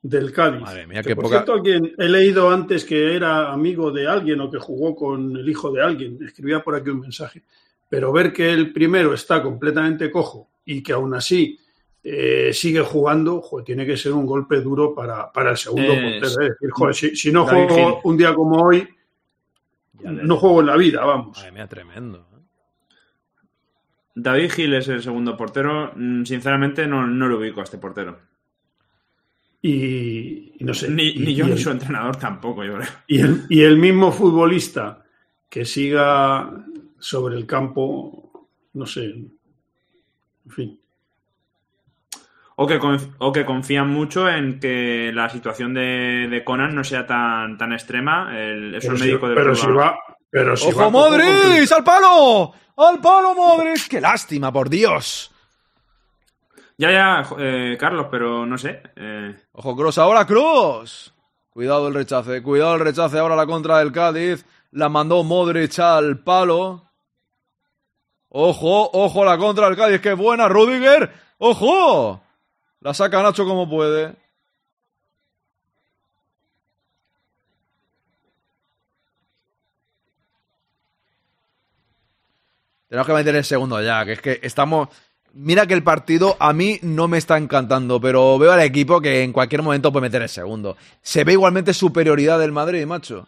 del 0.00 0.32
Cádiz. 0.32 0.62
Madre 0.62 0.86
mía, 0.86 1.02
que 1.02 1.08
qué 1.10 1.14
por 1.14 1.24
poca- 1.24 1.36
cierto, 1.36 1.52
alguien, 1.54 1.92
he 1.98 2.08
leído 2.08 2.48
antes 2.50 2.84
que 2.86 3.14
era 3.14 3.52
amigo 3.52 3.90
de 3.90 4.06
alguien 4.06 4.40
o 4.40 4.50
que 4.50 4.58
jugó 4.58 4.94
con 4.94 5.36
el 5.36 5.46
hijo 5.48 5.70
de 5.70 5.82
alguien, 5.82 6.18
escribía 6.24 6.62
por 6.62 6.74
aquí 6.74 6.88
un 6.90 7.00
mensaje. 7.00 7.42
Pero 7.88 8.12
ver 8.12 8.32
que 8.32 8.50
el 8.50 8.72
primero 8.72 9.12
está 9.12 9.42
completamente 9.42 10.10
cojo 10.10 10.48
y 10.64 10.82
que 10.82 10.92
aún 10.94 11.12
así 11.14 11.58
eh, 12.02 12.50
sigue 12.54 12.80
jugando, 12.80 13.40
joder, 13.42 13.64
tiene 13.64 13.84
que 13.86 13.96
ser 13.98 14.12
un 14.12 14.24
golpe 14.26 14.60
duro 14.62 14.94
para, 14.94 15.30
para 15.30 15.50
el 15.50 15.56
segundo 15.58 15.92
Es- 15.92 16.00
portero. 16.00 16.26
Es 16.26 16.36
decir, 16.36 16.70
joder, 16.70 16.94
si, 16.94 17.16
si 17.16 17.30
no 17.30 17.44
David 17.44 17.68
juego 17.68 17.88
Gil. 17.90 18.00
un 18.04 18.16
día 18.16 18.34
como 18.34 18.62
hoy, 18.62 18.88
no 20.02 20.36
juego 20.36 20.60
en 20.60 20.66
la 20.66 20.76
vida, 20.76 21.04
vamos. 21.04 21.36
Madre 21.38 21.52
mía, 21.52 21.66
tremendo. 21.68 22.26
David 24.14 24.50
Gil 24.52 24.74
es 24.74 24.88
el 24.88 25.02
segundo 25.02 25.36
portero. 25.36 25.92
Mm, 25.96 26.24
Sinceramente, 26.24 26.86
no, 26.86 27.06
no 27.06 27.26
lo 27.28 27.38
ubico 27.38 27.60
a 27.60 27.64
este 27.64 27.78
portero. 27.78 28.18
Y, 29.62 30.52
y 30.58 30.64
no 30.64 30.74
sé. 30.74 30.90
Ni, 30.90 31.04
y- 31.04 31.34
yo 31.34 31.44
y 31.44 31.48
ni 31.48 31.52
el- 31.54 31.58
su 31.58 31.70
entrenador 31.70 32.16
tampoco, 32.16 32.64
yo 32.64 32.74
creo. 32.76 32.88
Y 33.06 33.20
el, 33.20 33.44
y 33.48 33.62
el 33.62 33.78
mismo 33.78 34.12
futbolista 34.12 35.04
que 35.48 35.64
siga 35.64 36.50
sobre 36.98 37.36
el 37.36 37.46
campo, 37.46 38.48
no 38.74 38.86
sé, 38.86 39.04
en 39.06 40.50
fin. 40.50 40.80
O 42.56 42.66
que, 42.66 42.78
o 43.18 43.32
que 43.32 43.44
confían 43.44 43.88
mucho 43.88 44.28
en 44.28 44.60
que 44.60 45.10
la 45.12 45.28
situación 45.28 45.74
de, 45.74 46.28
de 46.30 46.44
Conan 46.44 46.74
no 46.74 46.84
sea 46.84 47.04
tan, 47.06 47.58
tan 47.58 47.72
extrema. 47.72 48.30
El, 48.38 48.74
es 48.76 48.82
Pero 48.84 48.94
el 48.94 49.00
si- 49.00 49.04
médico 49.06 49.28
de 49.28 49.34
pero 49.34 49.54
si 49.56 49.66
va, 49.66 49.98
pero 50.30 50.56
si 50.56 50.66
va 50.66 50.70
¡Ojo, 50.70 50.78
cojo 50.78 50.90
Modric! 50.90 51.72
¡Al 51.72 51.82
palo! 51.84 52.52
¡Al 52.76 53.00
palo, 53.00 53.34
Modric! 53.34 53.88
¡Qué 53.88 54.00
lástima, 54.00 54.52
por 54.52 54.68
Dios! 54.70 55.32
Ya, 56.76 56.90
ya, 56.90 57.24
eh, 57.38 57.76
Carlos, 57.78 58.06
pero 58.10 58.44
no 58.46 58.58
sé. 58.58 58.82
eh, 58.96 59.34
Ojo, 59.52 59.76
Cross, 59.76 59.98
ahora 59.98 60.26
Cross. 60.26 61.12
Cuidado 61.50 61.86
el 61.88 61.94
rechace, 61.94 62.42
cuidado 62.42 62.74
el 62.74 62.80
rechace. 62.80 63.18
Ahora 63.18 63.36
la 63.36 63.46
contra 63.46 63.78
del 63.78 63.92
Cádiz. 63.92 64.44
La 64.72 64.88
mandó 64.88 65.22
Modric 65.22 65.78
al 65.78 66.18
palo. 66.18 66.82
Ojo, 68.28 68.90
ojo 68.92 69.24
la 69.24 69.38
contra 69.38 69.66
del 69.68 69.76
Cádiz. 69.76 70.00
¡Qué 70.00 70.14
buena, 70.14 70.48
Rudiger! 70.48 71.12
¡Ojo! 71.38 72.20
La 72.84 72.92
saca 72.92 73.22
Nacho 73.22 73.44
como 73.46 73.68
puede. 73.68 74.14
Tenemos 82.88 83.06
que 83.06 83.12
meter 83.14 83.34
el 83.36 83.44
segundo 83.44 83.80
ya, 83.82 84.04
que 84.04 84.12
es 84.12 84.20
que 84.20 84.40
estamos... 84.42 84.88
Mira 85.32 85.66
que 85.66 85.74
el 85.74 85.82
partido 85.82 86.36
a 86.38 86.52
mí 86.52 86.78
no 86.82 87.08
me 87.08 87.18
está 87.18 87.36
encantando, 87.36 88.00
pero 88.00 88.38
veo 88.38 88.52
al 88.52 88.60
equipo 88.60 89.00
que 89.00 89.24
en 89.24 89.32
cualquier 89.32 89.62
momento 89.62 89.90
puede 89.90 90.02
meter 90.02 90.22
el 90.22 90.28
segundo. 90.28 90.76
Se 91.02 91.24
ve 91.24 91.32
igualmente 91.32 91.74
superioridad 91.74 92.38
del 92.38 92.52
Madrid, 92.52 92.86
macho. 92.86 93.26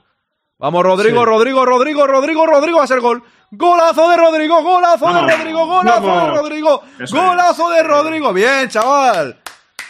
Vamos, 0.59 0.85
Rodrigo, 0.85 1.21
Sí. 1.21 1.25
Rodrigo, 1.25 1.65
Rodrigo, 1.65 2.07
Rodrigo, 2.07 2.47
Rodrigo, 2.47 2.79
va 2.79 2.85
a 2.85 2.87
ser 2.87 3.01
gol. 3.01 3.25
Golazo 3.51 4.09
de 4.09 4.17
Rodrigo, 4.19 4.63
golazo 4.63 5.13
de 5.13 5.21
Rodrigo, 5.37 5.67
golazo 5.67 6.07
de. 6.07 6.31
Rodrigo, 6.31 6.83
golazo 7.11 7.71
de 7.71 7.83
Rodrigo. 7.83 8.33
Bien, 8.33 8.69
chaval. 8.69 9.41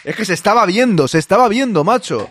Es 0.07 0.15
que 0.15 0.25
se 0.25 0.33
estaba 0.33 0.65
viendo, 0.65 1.07
se 1.07 1.17
estaba 1.19 1.47
viendo, 1.49 1.83
macho. 1.83 2.29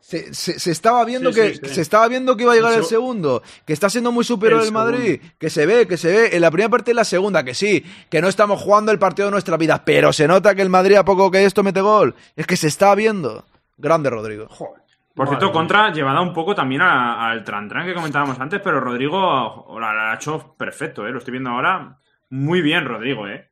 Se, 0.00 0.32
se- 0.32 0.58
se 0.58 0.70
estaba 0.70 1.04
viendo 1.04 1.32
Sí, 1.32 1.40
que 1.40 1.54
sí, 1.54 1.60
sí. 1.64 1.74
se 1.74 1.80
estaba 1.82 2.08
viendo 2.08 2.36
que 2.36 2.44
iba 2.44 2.52
a 2.52 2.56
llegar 2.56 2.72
El 2.72 2.78
el 2.78 2.84
seg- 2.84 2.88
segundo, 2.88 3.42
que 3.66 3.72
está 3.74 3.90
siendo 3.90 4.10
muy 4.10 4.24
superior 4.24 4.60
El 4.60 4.66
el 4.68 4.72
Madrid, 4.72 5.20
que 5.38 5.50
se 5.50 5.66
ve, 5.66 5.86
que 5.86 5.96
se 5.98 6.10
ve 6.10 6.30
en 6.36 6.40
la 6.40 6.50
primera 6.50 6.70
parte 6.70 6.90
y 6.90 6.92
en 6.92 6.96
la 6.96 7.04
segunda, 7.04 7.44
que 7.44 7.52
sí, 7.54 7.84
que 8.08 8.22
no 8.22 8.28
estamos 8.28 8.60
jugando 8.62 8.90
el 8.92 8.98
partido 8.98 9.26
de 9.28 9.32
nuestra 9.32 9.56
vida, 9.58 9.82
pero 9.84 10.12
se 10.12 10.26
nota 10.28 10.54
que 10.54 10.62
el 10.62 10.70
Madrid 10.70 10.96
a 10.96 11.04
poco 11.04 11.30
que 11.30 11.44
esto 11.44 11.62
mete 11.62 11.80
gol, 11.82 12.14
es 12.36 12.46
que 12.46 12.56
se 12.56 12.68
está 12.68 12.94
viendo. 12.94 13.44
Grande 13.76 14.08
Rodrigo. 14.10 14.48
Por 14.48 15.26
Madre 15.26 15.30
cierto, 15.40 15.52
contra 15.52 15.90
llevada 15.92 16.20
un 16.20 16.32
poco 16.32 16.54
también 16.54 16.80
al 16.82 17.44
Trantran 17.44 17.86
que 17.86 17.94
comentábamos 17.94 18.38
antes, 18.40 18.60
pero 18.62 18.80
Rodrigo 18.80 19.66
la, 19.80 19.92
la 19.92 20.12
ha 20.12 20.14
hecho 20.14 20.54
perfecto, 20.56 21.06
¿eh? 21.06 21.10
Lo 21.10 21.18
estoy 21.18 21.32
viendo 21.32 21.50
ahora. 21.50 21.98
Muy 22.30 22.60
bien, 22.62 22.84
Rodrigo, 22.86 23.26
¿eh? 23.28 23.50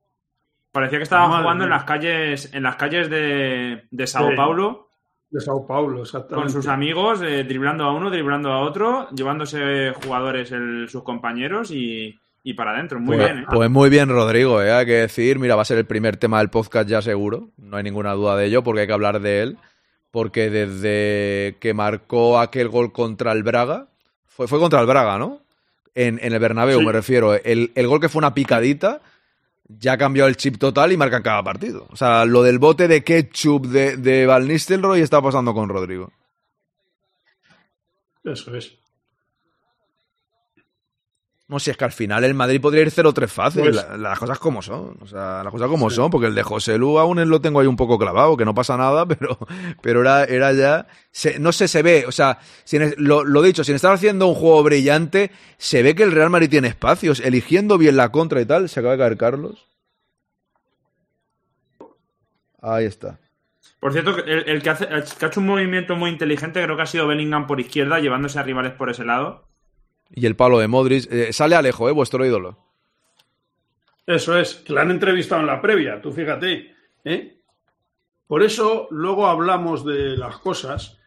Parecía 0.77 0.99
que 0.99 1.03
estaba 1.05 1.27
Madre 1.29 1.43
jugando 1.43 1.65
en 1.65 1.71
las 1.71 1.85
calles, 1.85 2.51
en 2.53 2.63
las 2.63 2.77
calles 2.77 3.09
de, 3.11 3.85
de 3.91 4.07
Sao 4.07 4.29
Sí. 4.31 4.37
Paulo 4.37 4.89
De 5.31 5.41
Sao 5.41 5.67
Paulo, 5.67 6.03
exactamente. 6.03 6.53
con 6.53 6.53
sus 6.63 6.69
amigos, 6.69 7.21
eh, 7.23 7.45
driblando 7.45 7.85
a 7.85 7.93
uno, 7.93 8.11
driblando 8.11 8.53
a 8.53 8.61
otro, 8.61 9.09
llevándose 9.11 9.93
jugadores 10.05 10.53
el- 10.53 10.87
sus 10.89 11.03
compañeros 11.03 11.71
y, 11.71 12.19
y 12.45 12.55
para 12.55 12.73
adentro. 12.73 13.01
Muy 13.01 13.17
pues, 13.17 13.27
bien, 13.33 13.43
¿eh? 13.43 13.47
pues 13.53 13.71
muy 13.71 13.91
bien, 13.91 14.09
Rodrigo, 14.09 14.63
¿eh? 14.63 14.71
hay 14.73 14.87
que 14.87 14.93
decir. 14.93 15.39
Mira, 15.39 15.57
va 15.57 15.63
a 15.63 15.65
ser 15.65 15.79
el 15.79 15.87
primer 15.87 16.17
tema 16.17 16.39
del 16.39 16.51
podcast 16.51 16.89
ya 16.89 17.01
seguro. 17.03 17.49
No 17.57 17.77
hay 17.79 17.83
ninguna 17.83 18.13
duda 18.13 18.37
de 18.37 18.45
ello, 18.47 18.63
porque 18.63 18.83
hay 18.83 18.87
que 18.87 18.93
hablar 18.93 19.21
de 19.21 19.43
él. 19.43 19.57
Porque 20.13 20.49
desde 20.51 21.57
que 21.61 21.75
marcó 21.75 22.39
aquel 22.39 22.69
gol 22.69 22.93
contra 22.93 23.33
el 23.33 23.43
Braga, 23.43 23.89
fue, 24.27 24.47
fue 24.47 24.59
contra 24.59 24.81
el 24.81 24.87
Braga, 24.87 25.19
¿no? 25.19 25.41
En, 25.95 26.19
en 26.23 26.33
el 26.33 26.39
Bernabéu, 26.39 26.79
Sí. 26.81 26.87
me 26.87 26.93
refiero. 26.93 27.35
El, 27.35 27.73
el 27.75 27.87
gol 27.89 28.01
que 28.01 28.09
fue 28.09 28.21
una 28.21 28.33
picadita, 28.35 29.01
ya 29.69 29.97
cambió 29.99 30.27
el 30.27 30.37
chip 30.37 30.59
total 30.59 30.93
y 30.93 30.97
marca 30.97 31.19
en 31.19 31.23
cada 31.23 31.43
partido. 31.43 31.87
O 31.91 31.97
sea, 31.97 32.25
lo 32.25 32.43
del 32.43 32.59
bote 32.59 32.89
de 32.89 33.03
ketchup 33.03 33.67
de, 33.67 33.97
de 33.97 34.27
Van 34.27 34.47
Nistelrooy 34.47 35.01
está 35.01 35.21
pasando 35.21 35.55
con 35.55 35.69
Rodrigo. 35.69 36.13
Eso 38.25 38.55
es. 38.57 38.77
No 41.49 41.61
sé, 41.61 41.71
es 41.71 41.77
que 41.77 41.85
al 41.85 41.93
final 41.93 42.25
el 42.25 42.35
Madrid 42.35 42.61
podría 42.61 42.83
ir 42.83 42.91
0-3 42.91 43.29
fácil. 43.31 43.63
Pues- 43.63 43.77
La- 43.77 43.97
las 43.97 44.19
cosas 44.19 44.41
como 44.41 44.63
son. 44.63 44.97
O 45.01 45.07
sea, 45.07 45.45
las 45.45 45.53
cosas 45.53 45.69
como 45.69 45.91
son, 45.91 46.11
porque 46.11 46.27
el 46.27 46.35
de 46.35 46.43
José 46.43 46.77
Lu 46.77 46.99
aún 46.99 47.29
lo 47.31 47.41
tengo 47.41 47.61
ahí 47.61 47.69
un 47.69 47.77
poco 47.77 47.99
clavado, 48.01 48.37
que 48.37 48.45
no 48.45 48.53
pasa 48.53 48.77
nada, 48.77 49.07
pero, 49.09 49.39
pero 49.81 50.01
era, 50.01 50.25
era 50.25 50.53
ya. 50.53 50.89
se- 51.13 51.39
no 51.39 51.53
sé, 51.53 51.69
se 51.69 51.83
ve. 51.83 52.05
O 52.09 52.11
sea, 52.13 52.39
sin, 52.65 52.93
lo, 52.99 53.23
lo 53.25 53.43
dicho, 53.43 53.63
sin 53.63 53.77
estar 53.77 53.93
haciendo 53.93 54.27
un 54.27 54.35
juego 54.35 54.65
brillante, 54.65 55.31
se 55.57 55.85
ve 55.85 55.95
que 55.95 56.03
el 56.03 56.11
Real 56.11 56.31
Madrid 56.31 56.51
tiene 56.51 56.67
espacios, 56.67 57.21
eligiendo 57.21 57.79
bien 57.79 57.97
la 57.97 58.11
contra 58.11 58.41
y 58.41 58.45
tal. 58.47 58.69
Se 58.69 58.81
acaba 58.81 58.95
de 58.97 58.99
caer 58.99 59.17
Carlos. 59.17 59.69
Ahí 62.61 62.87
está. 62.87 63.19
Por 63.79 63.93
cierto, 63.93 64.17
el, 64.25 64.49
el 64.49 64.63
que 64.63 64.71
hace, 64.71 64.85
el 64.85 65.05
que 65.05 65.25
ha 65.25 65.29
hecho 65.29 65.41
un 65.41 65.47
movimiento 65.47 65.95
muy 65.95 66.11
inteligente 66.11 66.63
creo 66.63 66.77
que 66.77 66.83
ha 66.83 66.87
sido 66.87 67.07
Bellingham 67.07 67.47
por 67.47 67.61
izquierda, 67.61 68.01
llevándose 68.01 68.39
a 68.39 68.43
rivales 68.43 68.73
por 68.73 68.91
ese 68.91 69.05
lado. 69.05 69.47
Y 70.15 70.27
el 70.27 70.37
palo 70.37 70.59
de 70.59 70.69
Modric. 70.69 71.11
eh, 71.11 71.33
sale 71.33 71.57
Alejo, 71.57 71.89
¿eh? 71.89 71.93
Vuestro 71.93 72.25
ídolo. 72.25 72.59
Eso 74.07 74.39
es, 74.39 74.55
que 74.57 74.73
la 74.73 74.83
han 74.83 74.91
entrevistado 74.93 75.41
en 75.41 75.49
la 75.49 75.61
previa, 75.61 76.01
tú 76.01 76.13
fíjate. 76.13 76.73
¿eh? 77.05 77.39
Por 78.27 78.43
eso 78.43 78.87
luego 78.91 79.27
hablamos 79.27 79.85
de 79.85 80.17
las 80.17 80.39
cosas, 80.39 80.99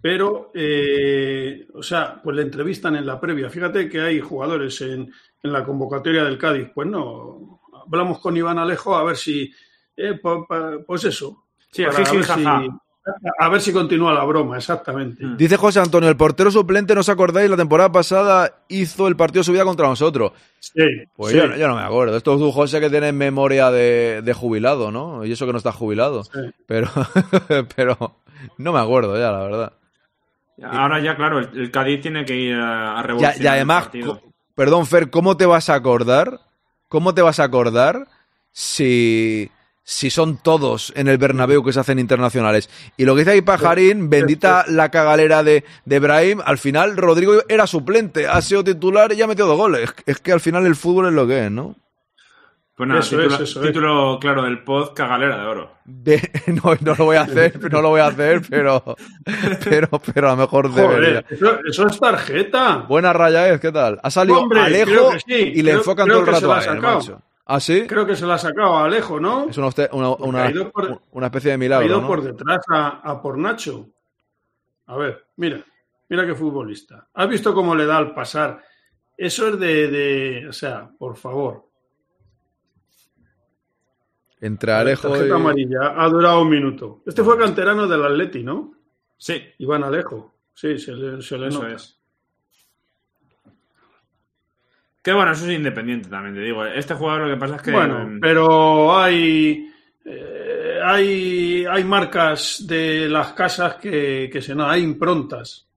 pero, 0.00 0.50
eh, 0.54 1.66
o 1.74 1.82
sea, 1.82 2.20
pues 2.22 2.36
le 2.36 2.42
entrevistan 2.42 2.94
en 2.96 3.06
la 3.06 3.20
previa. 3.20 3.50
Fíjate 3.50 3.88
que 3.88 4.00
hay 4.00 4.20
jugadores 4.20 4.80
en, 4.82 5.12
en 5.42 5.52
la 5.52 5.64
convocatoria 5.64 6.24
del 6.24 6.38
Cádiz. 6.38 6.68
Pues 6.74 6.86
no, 6.88 7.60
hablamos 7.86 8.20
con 8.20 8.36
Iván 8.36 8.58
Alejo 8.58 8.94
a 8.94 9.02
ver 9.04 9.16
si, 9.16 9.52
eh, 9.96 10.14
pa- 10.22 10.46
pa- 10.46 10.78
pues 10.86 11.04
eso. 11.04 11.46
Sí, 11.72 11.84
para 11.84 11.96
jiji, 12.04 12.16
ver 12.18 12.24
si- 12.24 12.30
jaja. 12.44 12.62
A 13.38 13.48
ver 13.50 13.60
si 13.60 13.72
continúa 13.72 14.14
la 14.14 14.24
broma, 14.24 14.56
exactamente. 14.56 15.24
Dice 15.36 15.56
José 15.56 15.80
Antonio, 15.80 16.08
el 16.08 16.16
portero 16.16 16.50
suplente, 16.50 16.94
¿no 16.94 17.00
os 17.02 17.08
acordáis? 17.08 17.50
La 17.50 17.56
temporada 17.56 17.92
pasada 17.92 18.62
hizo 18.68 19.08
el 19.08 19.16
partido 19.16 19.40
de 19.40 19.44
su 19.44 19.52
vida 19.52 19.64
contra 19.64 19.86
nosotros. 19.88 20.32
Sí, 20.58 20.82
Pues 21.14 21.32
sí. 21.32 21.38
yo, 21.38 21.46
no- 21.48 21.56
yo 21.56 21.68
no 21.68 21.76
me 21.76 21.82
acuerdo. 21.82 22.16
Esto 22.16 22.32
es 22.34 22.38
tú, 22.40 22.50
José, 22.50 22.80
que 22.80 22.88
tienes 22.90 23.12
memoria 23.12 23.70
de, 23.70 24.22
de 24.24 24.32
jubilado, 24.32 24.90
¿no? 24.90 25.24
Y 25.24 25.32
eso 25.32 25.44
que 25.46 25.52
no 25.52 25.58
estás 25.58 25.74
jubilado. 25.74 26.22
Pero, 26.66 26.88
pero 27.76 28.16
no 28.58 28.72
me 28.72 28.78
acuerdo 28.80 29.18
ya, 29.18 29.30
la 29.30 29.40
verdad. 29.40 29.72
Ahora 30.62 31.00
ya, 31.00 31.16
claro, 31.16 31.40
el, 31.40 31.48
el 31.58 31.70
Cádiz 31.70 32.00
tiene 32.00 32.24
que 32.24 32.36
ir 32.36 32.54
a, 32.54 32.98
a 32.98 33.02
revolucionar 33.02 33.42
y 33.42 33.46
además, 33.48 33.90
el 33.92 34.10
perdón, 34.54 34.86
Fer, 34.86 35.10
¿cómo 35.10 35.36
te 35.36 35.46
vas 35.46 35.68
a 35.68 35.74
acordar? 35.74 36.40
¿Cómo 36.88 37.12
te 37.12 37.22
vas 37.22 37.40
a 37.40 37.44
acordar 37.44 38.06
si, 38.52 39.50
si 39.86 40.08
son 40.10 40.38
todos 40.38 40.92
en 40.96 41.08
el 41.08 41.18
Bernabéu 41.18 41.62
que 41.62 41.72
se 41.72 41.78
hacen 41.80 41.98
internacionales. 41.98 42.70
Y 42.96 43.04
lo 43.04 43.14
que 43.14 43.20
dice 43.20 43.32
ahí 43.32 43.42
Pajarín, 43.42 44.08
bendita 44.08 44.64
la 44.66 44.90
cagalera 44.90 45.42
de, 45.42 45.62
de 45.84 45.98
Brahim, 46.00 46.40
al 46.44 46.56
final 46.58 46.96
Rodrigo 46.96 47.34
era 47.48 47.66
suplente, 47.66 48.26
ha 48.26 48.40
sido 48.40 48.64
titular 48.64 49.12
y 49.12 49.16
ya 49.16 49.26
ha 49.26 49.28
metido 49.28 49.46
dos 49.46 49.58
goles. 49.58 49.94
Es 50.06 50.18
que 50.20 50.32
al 50.32 50.40
final 50.40 50.64
el 50.66 50.74
fútbol 50.74 51.08
es 51.08 51.12
lo 51.12 51.26
que 51.26 51.44
es, 51.46 51.50
¿no? 51.50 51.76
Pues 52.76 52.88
nada, 52.88 53.00
Eso 53.02 53.10
título, 53.18 53.34
es, 53.36 53.40
eso 53.42 53.60
es. 53.60 53.66
título 53.68 54.18
claro 54.20 54.42
del 54.42 54.64
pod, 54.64 54.94
cagalera 54.94 55.38
de 55.38 55.46
oro. 55.46 55.70
De- 55.84 56.30
no, 56.46 56.74
no 56.80 56.94
lo 56.98 57.04
voy 57.04 57.16
a 57.16 57.20
hacer, 57.20 57.60
no 57.72 57.80
lo 57.82 57.90
voy 57.90 58.00
a 58.00 58.06
hacer, 58.06 58.42
pero, 58.50 58.96
pero, 59.64 59.88
pero 60.12 60.28
a 60.28 60.30
lo 60.32 60.36
mejor 60.38 60.72
debería. 60.74 61.22
Joder, 61.22 61.26
eso, 61.30 61.58
eso 61.68 61.86
es 61.86 62.00
tarjeta. 62.00 62.78
Buena 62.88 63.12
raya 63.12 63.48
es, 63.50 63.60
¿qué 63.60 63.70
tal? 63.70 64.00
Ha 64.02 64.10
salido 64.10 64.40
Hombre, 64.40 64.60
Alejo 64.60 65.12
sí. 65.24 65.34
y 65.54 65.62
le 65.62 65.70
Creo- 65.70 65.76
enfocan 65.76 66.06
creo 66.06 66.18
todo 66.20 66.26
el 66.28 66.34
rato 66.34 66.48
la 66.48 66.58
a 66.58 66.64
él, 66.64 66.80
macho. 66.80 67.20
¿Ah, 67.46 67.60
sí? 67.60 67.86
Creo 67.86 68.06
que 68.06 68.16
se 68.16 68.24
la 68.26 68.34
ha 68.34 68.38
sacado 68.38 68.74
a 68.76 68.84
Alejo, 68.84 69.20
¿no? 69.20 69.48
Es 69.50 69.58
una, 69.58 69.68
una, 69.92 70.10
una- 70.16 70.44
Ha 70.44 70.50
ido 70.50 70.70
por- 70.70 71.02
una 71.12 71.26
especie 71.26 71.50
de 71.50 71.54
Ha 71.54 71.58
milagro, 71.58 71.86
ido 71.86 72.00
¿no? 72.00 72.06
por 72.06 72.22
detrás 72.22 72.60
a, 72.70 73.00
a 73.10 73.20
por 73.20 73.36
Nacho. 73.36 73.88
A 74.86 74.96
ver, 74.96 75.26
mira, 75.36 75.62
mira 76.08 76.26
qué 76.26 76.34
futbolista. 76.34 77.08
¿Has 77.12 77.28
visto 77.28 77.52
cómo 77.54 77.74
le 77.74 77.84
da 77.86 77.98
al 77.98 78.14
pasar? 78.14 78.62
Eso 79.16 79.48
es 79.48 79.58
de, 79.58 79.88
de- 79.88 80.48
o 80.48 80.52
sea, 80.52 80.90
por 80.98 81.16
favor. 81.16 81.68
Entre 84.40 84.72
Alejo 84.72 85.08
Tarjeta 85.08 85.28
y... 85.28 85.32
amarilla, 85.32 85.94
ha 86.02 86.08
durado 86.08 86.42
un 86.42 86.50
minuto. 86.50 87.02
Este 87.06 87.22
fue 87.22 87.38
canterano 87.38 87.86
del 87.86 88.04
Atleti, 88.04 88.42
¿no? 88.42 88.72
Sí. 89.16 89.42
Iván 89.58 89.84
Alejo. 89.84 90.34
Sí, 90.54 90.78
se 90.78 90.92
le, 90.92 91.22
se 91.22 91.38
le 91.38 91.48
Eso 91.48 91.62
nota. 91.62 91.74
es. 91.74 91.98
Que 95.04 95.12
bueno, 95.12 95.32
eso 95.32 95.44
es 95.46 95.52
independiente 95.54 96.08
también, 96.08 96.34
te 96.34 96.40
digo. 96.40 96.64
Este 96.64 96.94
jugador 96.94 97.28
lo 97.28 97.34
que 97.34 97.38
pasa 97.38 97.56
es 97.56 97.62
que. 97.62 97.72
Bueno, 97.72 98.06
mm, 98.08 98.20
pero 98.20 98.96
hay, 98.96 99.70
eh, 100.02 100.80
hay, 100.82 101.66
hay 101.70 101.84
marcas 101.84 102.64
de 102.66 103.06
las 103.10 103.34
casas 103.34 103.74
que, 103.74 104.30
que 104.32 104.40
se 104.40 104.54
notan, 104.54 104.72
hay 104.72 104.82
improntas 104.82 105.68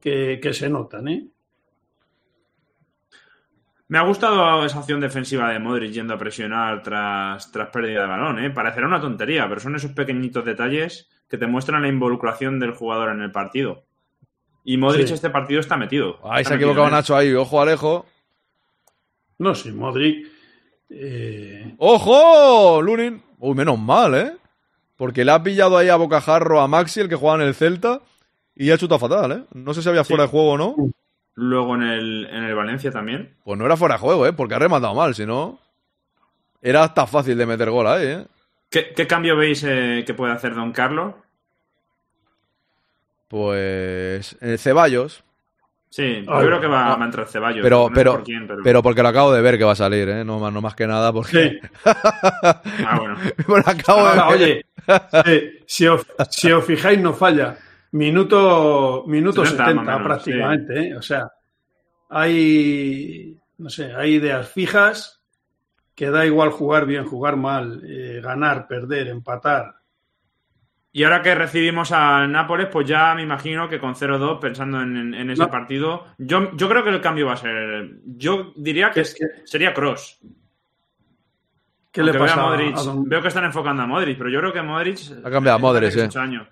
que, 0.00 0.38
que 0.40 0.54
se 0.54 0.68
notan, 0.68 1.08
¿eh? 1.08 1.26
Me 3.88 3.98
ha 3.98 4.02
gustado 4.02 4.64
esa 4.64 4.78
acción 4.80 5.00
defensiva 5.00 5.50
de 5.50 5.58
Modric 5.58 5.90
yendo 5.92 6.14
a 6.14 6.18
presionar 6.18 6.82
tras, 6.82 7.50
tras 7.50 7.70
pérdida 7.70 8.02
de 8.02 8.06
balón, 8.06 8.38
¿eh? 8.44 8.50
Parecerá 8.50 8.86
una 8.86 9.00
tontería, 9.00 9.48
pero 9.48 9.60
son 9.60 9.74
esos 9.74 9.92
pequeñitos 9.92 10.44
detalles 10.44 11.08
que 11.28 11.38
te 11.38 11.46
muestran 11.48 11.82
la 11.82 11.88
involucración 11.88 12.60
del 12.60 12.72
jugador 12.74 13.08
en 13.10 13.22
el 13.22 13.32
partido. 13.32 13.84
Y 14.62 14.76
Modric 14.76 15.08
Sí. 15.08 15.14
este 15.14 15.30
partido 15.30 15.58
está 15.60 15.76
metido. 15.78 16.18
Ahí 16.30 16.44
se 16.44 16.52
ha 16.52 16.56
equivocado 16.56 16.86
él. 16.86 16.92
Nacho 16.92 17.16
ahí. 17.16 17.32
Ojo, 17.32 17.60
Alejo. 17.60 18.04
No, 19.38 19.54
sí, 19.54 19.70
Modric. 19.72 20.26
eh, 20.90 21.74
¡Ojo! 21.78 22.82
Lunin. 22.82 23.22
Uy, 23.38 23.54
menos 23.54 23.78
mal, 23.78 24.14
¿eh? 24.14 24.32
Porque 24.96 25.24
le 25.24 25.30
ha 25.30 25.42
pillado 25.42 25.78
ahí 25.78 25.88
a 25.88 25.96
bocajarro 25.96 26.60
a 26.60 26.66
Maxi, 26.68 27.00
el 27.00 27.08
que 27.08 27.14
juega 27.14 27.36
en 27.36 27.42
el 27.48 27.54
Celta, 27.54 28.00
y 28.56 28.70
ha 28.72 28.78
chutado 28.78 28.98
fatal, 28.98 29.32
¿eh? 29.32 29.44
No 29.54 29.72
sé 29.74 29.82
si 29.82 29.88
había 29.88 30.02
fuera 30.04 30.24
de 30.24 30.28
juego 30.28 30.50
o 30.52 30.58
no. 30.58 30.74
Luego 31.34 31.76
en 31.76 31.82
el, 31.82 32.26
en 32.32 32.42
el 32.42 32.54
Valencia 32.56 32.90
también. 32.90 33.36
Pues 33.44 33.56
no 33.56 33.64
era 33.64 33.76
fuera 33.76 33.94
de 33.94 34.00
juego, 34.00 34.26
¿eh? 34.26 34.32
Porque 34.32 34.54
ha 34.54 34.58
rematado 34.58 34.94
mal, 34.94 35.14
si 35.14 35.24
no... 35.24 35.60
Era 36.60 36.82
hasta 36.82 37.06
fácil 37.06 37.38
de 37.38 37.46
meter 37.46 37.70
gol 37.70 37.86
ahí, 37.86 38.06
¿eh? 38.08 38.26
¿Qué, 38.68 38.92
qué 38.94 39.06
cambio 39.06 39.36
veis 39.36 39.62
eh, 39.64 40.02
que 40.04 40.14
puede 40.14 40.32
hacer 40.32 40.56
Don 40.56 40.72
Carlos? 40.72 41.14
Pues... 43.28 44.36
eh, 44.40 44.58
Ceballos. 44.58 45.22
Sí, 45.90 46.22
yo 46.26 46.38
creo 46.38 46.60
que 46.60 46.66
va, 46.66 46.94
a 46.94 47.04
entrar 47.04 47.26
Ceballos. 47.26 47.62
Pero, 47.62 47.88
no 47.88 47.94
pero, 47.94 48.12
por 48.12 48.24
quién, 48.24 48.46
pero... 48.46 48.62
pero 48.62 48.82
porque 48.82 49.02
lo 49.02 49.08
acabo 49.08 49.32
de 49.32 49.40
ver 49.40 49.56
que 49.56 49.64
va 49.64 49.72
a 49.72 49.76
salir, 49.76 50.08
¿eh? 50.08 50.24
No, 50.24 50.38
más- 50.38 50.52
no 50.52 50.60
más 50.60 50.74
que 50.74 50.86
nada 50.86 51.12
porque... 51.12 51.60
Ah, 51.84 52.98
bueno. 52.98 53.16
Lo 53.48 53.56
acabo 53.56 54.06
de 54.08 54.38
ver. 54.38 54.66
oye, 55.26 55.62
si, 55.66 55.86
os, 55.86 56.06
si 56.30 56.52
os 56.52 56.64
fijáis, 56.64 57.00
no 57.00 57.12
falla. 57.14 57.56
Minuto, 57.92 59.04
minuto 59.06 59.44
70 59.44 59.64
70, 59.64 59.82
más 59.82 59.82
o 59.82 59.98
menos, 59.98 60.06
prácticamente, 60.06 60.80
¿eh? 60.80 60.96
O 60.96 61.02
sea, 61.02 61.30
hay, 62.10 63.36
no 63.58 63.70
sé, 63.70 63.94
hay 63.94 64.14
ideas 64.14 64.48
fijas 64.48 65.20
que 65.94 66.10
da 66.10 66.24
igual 66.26 66.50
jugar 66.50 66.86
bien, 66.86 67.04
jugar 67.06 67.36
mal, 67.36 67.82
eh, 67.84 68.20
ganar, 68.22 68.68
perder, 68.68 69.08
empatar. 69.08 69.74
Y 70.98 71.04
ahora 71.04 71.22
que 71.22 71.32
recibimos 71.32 71.92
al 71.92 72.32
Nápoles, 72.32 72.66
pues 72.72 72.88
ya 72.88 73.14
me 73.14 73.22
imagino 73.22 73.68
que 73.68 73.78
con 73.78 73.94
0-2, 73.94 74.40
pensando 74.40 74.82
en, 74.82 74.96
en- 74.96 75.14
en 75.14 75.30
ese 75.30 75.42
No. 75.42 75.48
partido, 75.48 76.06
yo, 76.18 76.50
yo 76.56 76.68
creo 76.68 76.82
que 76.82 76.90
el 76.90 77.00
cambio 77.00 77.26
va 77.26 77.34
a 77.34 77.36
ser. 77.36 78.00
Yo 78.04 78.52
diría 78.56 78.90
que, 78.90 79.04
sería 79.04 79.72
Cross. 79.72 80.18
¿Qué 81.92 82.02
le 82.02 82.10
Aunque 82.10 82.18
pasa 82.26 82.42
a 82.42 82.46
Modric, 82.50 82.76
a 82.76 82.82
Don- 82.82 83.04
Veo 83.08 83.22
que 83.22 83.28
están 83.28 83.44
enfocando 83.44 83.84
a 83.84 83.86
Modric, 83.86 84.18
pero 84.18 84.28
yo 84.28 84.40
creo 84.40 84.52
que 84.52 84.60
Modric. 84.60 84.98
Ha 85.24 85.30
cambiado 85.30 85.54
a 85.54 85.60
Modric, 85.60 85.90
eh. 85.90 85.94
18 85.94 86.18
años. 86.20 86.48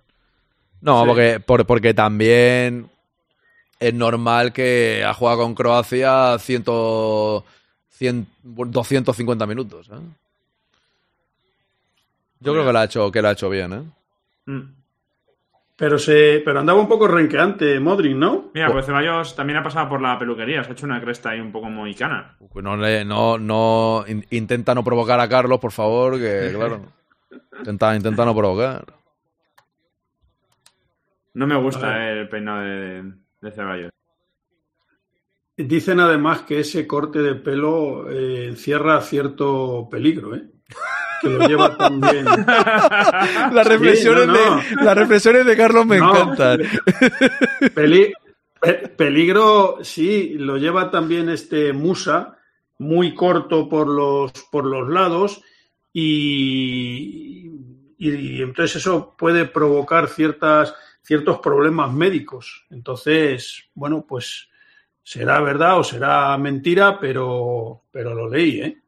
No, 0.81 1.01
Sí. 1.03 1.09
porque, 1.09 1.41
por- 1.45 1.67
porque 1.67 1.93
también 1.93 2.89
es 3.81 3.95
normal 3.95 4.53
que 4.53 5.03
ha 5.05 5.13
jugado 5.13 5.39
con 5.43 5.57
Croacia 5.57 6.39
100, 6.39 6.63
100, 7.91 8.27
250 8.45 9.45
minutos. 9.45 9.89
¿eh? 9.89 9.99
Yo 12.39 12.53
creo 12.53 12.65
que 12.65 12.73
lo 12.73 12.79
ha 12.79 12.85
hecho, 12.85 13.11
que 13.11 13.21
lo 13.23 13.27
ha 13.29 13.33
hecho 13.33 13.51
bien, 13.51 13.73
¿eh? 13.73 13.83
Mm. 14.47 14.75
Pero, 15.79 15.99
se, 15.99 16.41
pero 16.43 16.61
andaba 16.61 16.81
un 16.81 16.89
poco 16.89 17.07
renqueante 17.07 17.79
Modric, 17.81 18.17
¿no? 18.17 18.51
Mira, 18.55 18.73
pues 18.73 18.87
Ceballos 18.87 19.37
también 19.37 19.59
ha 19.59 19.63
pasado 19.63 19.91
por 19.91 20.01
la 20.01 20.19
peluquería, 20.19 20.65
se 20.65 20.71
ha 20.71 20.73
hecho 20.73 20.87
una 20.87 21.01
cresta 21.03 21.31
ahí 21.31 21.41
un 21.41 21.53
poco 21.53 21.69
mohicana. 21.69 22.35
Pues 22.51 22.65
no, 22.65 22.77
le- 22.79 23.05
no, 23.05 23.37
no 23.39 24.03
in- 24.09 24.25
intenta 24.31 24.75
no 24.75 24.83
provocar 24.83 25.21
a 25.21 25.29
Carlos, 25.29 25.61
por 25.61 25.73
favor, 25.73 26.19
que 26.19 26.51
claro. 26.55 26.81
Intenta, 27.59 27.95
intenta 27.95 28.25
no 28.25 28.35
provocar. 28.35 28.87
No 31.35 31.47
me 31.47 31.57
gusta 31.57 32.11
el 32.11 32.29
peinado 32.31 32.63
de, 32.63 33.13
de 33.43 33.51
Ceballos. 33.53 33.91
Dicen 35.59 36.01
además 36.01 36.43
que 36.43 36.61
ese 36.61 36.87
corte 36.87 37.19
de 37.21 37.35
pelo 37.35 38.11
eh, 38.11 38.47
encierra 38.49 39.01
cierto 39.03 39.89
peligro, 39.91 40.35
¿eh? 40.37 40.45
Que 41.23 41.29
lo 41.29 41.47
lleva 41.49 41.77
también. 41.77 42.25
Las 43.53 43.67
reflexiones, 43.67 44.23
Sí, 44.25 44.27
no, 44.27 44.57
no. 44.57 44.57
De, 44.57 44.85
las 44.85 44.97
reflexiones 44.97 45.47
de 45.47 45.57
Carlos 45.57 45.87
me 45.87 45.99
No. 45.99 46.11
encantan. 46.11 46.61
Peli- 47.75 48.13
pe- 48.61 48.89
peligro, 48.89 49.79
sí, 49.83 50.35
lo 50.39 50.57
lleva 50.57 50.91
también 50.91 51.29
este 51.29 51.73
Musa, 51.73 52.37
muy 52.79 53.15
corto 53.15 53.69
por 53.69 53.87
los, 53.89 54.33
por 54.51 54.65
los 54.67 54.89
lados, 54.89 55.43
y, 55.93 57.51
y- 57.99 58.11
y 58.39 58.43
entonces 58.43 58.77
eso 58.77 59.15
puede 59.17 59.47
provocar 59.47 60.09
ciertas, 60.09 60.75
ciertos 61.03 61.39
problemas 61.39 61.93
médicos. 61.93 62.67
Entonces, 62.71 63.65
bueno, 63.75 64.05
pues 64.07 64.49
será 65.03 65.41
verdad 65.41 65.79
o 65.79 65.85
será 65.85 66.37
mentira, 66.37 66.99
pero, 67.01 67.83
pero 67.91 68.15
lo 68.15 68.29
leí, 68.29 68.61
¿eh? 68.61 68.79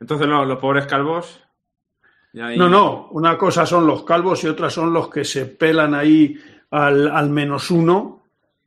Entonces 0.00 0.26
los, 0.26 0.46
los 0.48 0.58
pobres 0.58 0.86
calvos. 0.86 1.41
Ahí- 2.40 2.56
No, 2.58 2.68
no, 2.68 3.08
una 3.12 3.36
cosa 3.36 3.66
son 3.66 3.86
los 3.86 4.04
calvos 4.04 4.42
y 4.44 4.48
otra 4.48 4.70
son 4.70 4.92
los 4.92 5.08
que 5.08 5.24
se 5.24 5.46
pelan 5.46 5.94
ahí 5.94 6.36
al, 6.70 7.08
al 7.08 7.28
menos 7.30 7.70
uno, 7.70 8.22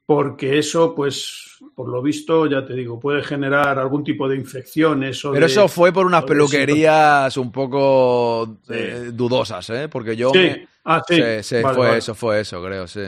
porque 0.06 0.60
eso, 0.60 0.94
pues, 0.94 1.58
por 1.74 1.88
lo 1.90 2.02
visto, 2.02 2.46
ya 2.46 2.64
te 2.66 2.74
digo, 2.74 3.00
puede 3.00 3.24
generar 3.24 3.80
algún 3.80 4.04
tipo 4.04 4.30
de 4.30 4.36
infecciones. 4.36 5.24
O 5.26 5.32
Pero 5.32 5.48
de- 5.48 5.52
eso 5.52 5.68
fue 5.68 5.92
por 5.92 6.06
unas 6.06 6.22
de 6.22 6.28
peluquerías 6.28 7.36
un 7.38 7.52
poco 7.52 8.60
eh, 8.70 9.10
dudosas, 9.12 9.68
¿eh? 9.72 9.88
Porque 9.90 10.16
yo 10.16 10.30
Sí. 10.32 10.40
me- 10.40 10.68
Ah, 10.88 11.02
sí. 11.08 11.16
Sí, 11.16 11.24
sí, 11.42 11.56
Vale, 11.64 11.76
fue 11.76 11.88
vale. 11.88 11.98
eso, 11.98 12.14
fue 12.14 12.40
eso, 12.42 12.64
creo, 12.64 12.86
sí. 12.88 13.02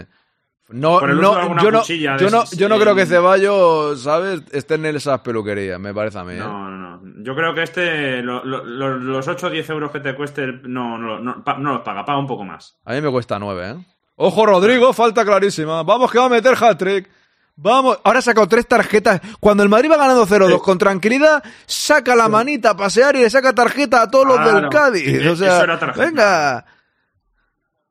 No, 0.70 1.00
no, 1.00 1.08
yo 1.62 1.72
no, 1.72 1.84
yo 2.18 2.30
no, 2.30 2.44
yo 2.52 2.68
no 2.68 2.78
creo 2.78 2.94
que 2.94 3.06
Ceballos, 3.06 4.04
¿sabes? 4.04 4.42
Esté 4.52 4.76
en 4.76 4.86
esas 4.88 5.22
peluquerías, 5.22 5.80
me 5.80 5.94
parece 5.94 6.20
a 6.20 6.26
mí. 6.26 6.34
¿eh? 6.34 6.38
No, 6.40 6.70
no, 6.70 6.98
no. 6.98 7.24
Yo 7.24 7.36
creo 7.36 7.54
que 7.54 7.64
este, 7.64 8.22
lo- 8.22 8.44
lo- 8.44 8.66
lo- 8.66 8.98
los 8.98 9.28
8 9.28 9.48
o 9.48 9.50
10 9.50 9.70
euros 9.70 9.92
que 9.92 10.02
te 10.02 10.14
cueste, 10.14 10.46
no, 10.64 10.98
no, 10.98 11.20
no, 11.20 11.44
no 11.60 11.74
los 11.74 11.82
paga, 11.84 12.04
paga 12.04 12.20
un 12.20 12.28
poco 12.28 12.44
más. 12.44 12.78
A 12.84 12.92
mí 12.94 13.00
me 13.02 13.10
cuesta 13.10 13.40
nueve, 13.40 13.70
¿eh? 13.70 13.76
Ojo, 14.18 14.46
Rodrigo, 14.46 14.92
falta 14.92 15.24
clarísima. 15.24 15.84
Vamos 15.84 16.12
que 16.12 16.20
va 16.20 16.26
a 16.26 16.30
meter 16.30 16.56
hat-trick. 16.62 17.10
Vamos, 17.56 18.00
ahora 18.04 18.20
ha 18.20 18.22
sacado 18.22 18.48
tres 18.48 18.68
tarjetas. 18.68 19.22
Cuando 19.40 19.64
el 19.64 19.70
Madrid 19.70 19.90
va 19.90 19.98
ganando 19.98 20.26
0-2 20.28 20.62
con 20.62 20.78
tranquilidad, 20.78 21.42
saca 21.66 22.16
la 22.16 22.28
manita 22.28 22.72
a 22.72 22.78
pasear 22.78 23.16
y 23.16 23.20
le 23.22 23.30
saca 23.30 23.54
tarjeta 23.54 24.02
a 24.02 24.12
todos 24.12 24.28
los 24.28 24.38
del 24.40 24.50
Claro. 24.52 24.70
Cádiz. 24.70 25.08
Eh, 25.08 25.30
O 25.30 25.36
sea, 25.36 25.56
eso 25.56 25.64
era 25.64 25.80
tarjeta. 25.80 26.06
venga. 26.06 26.66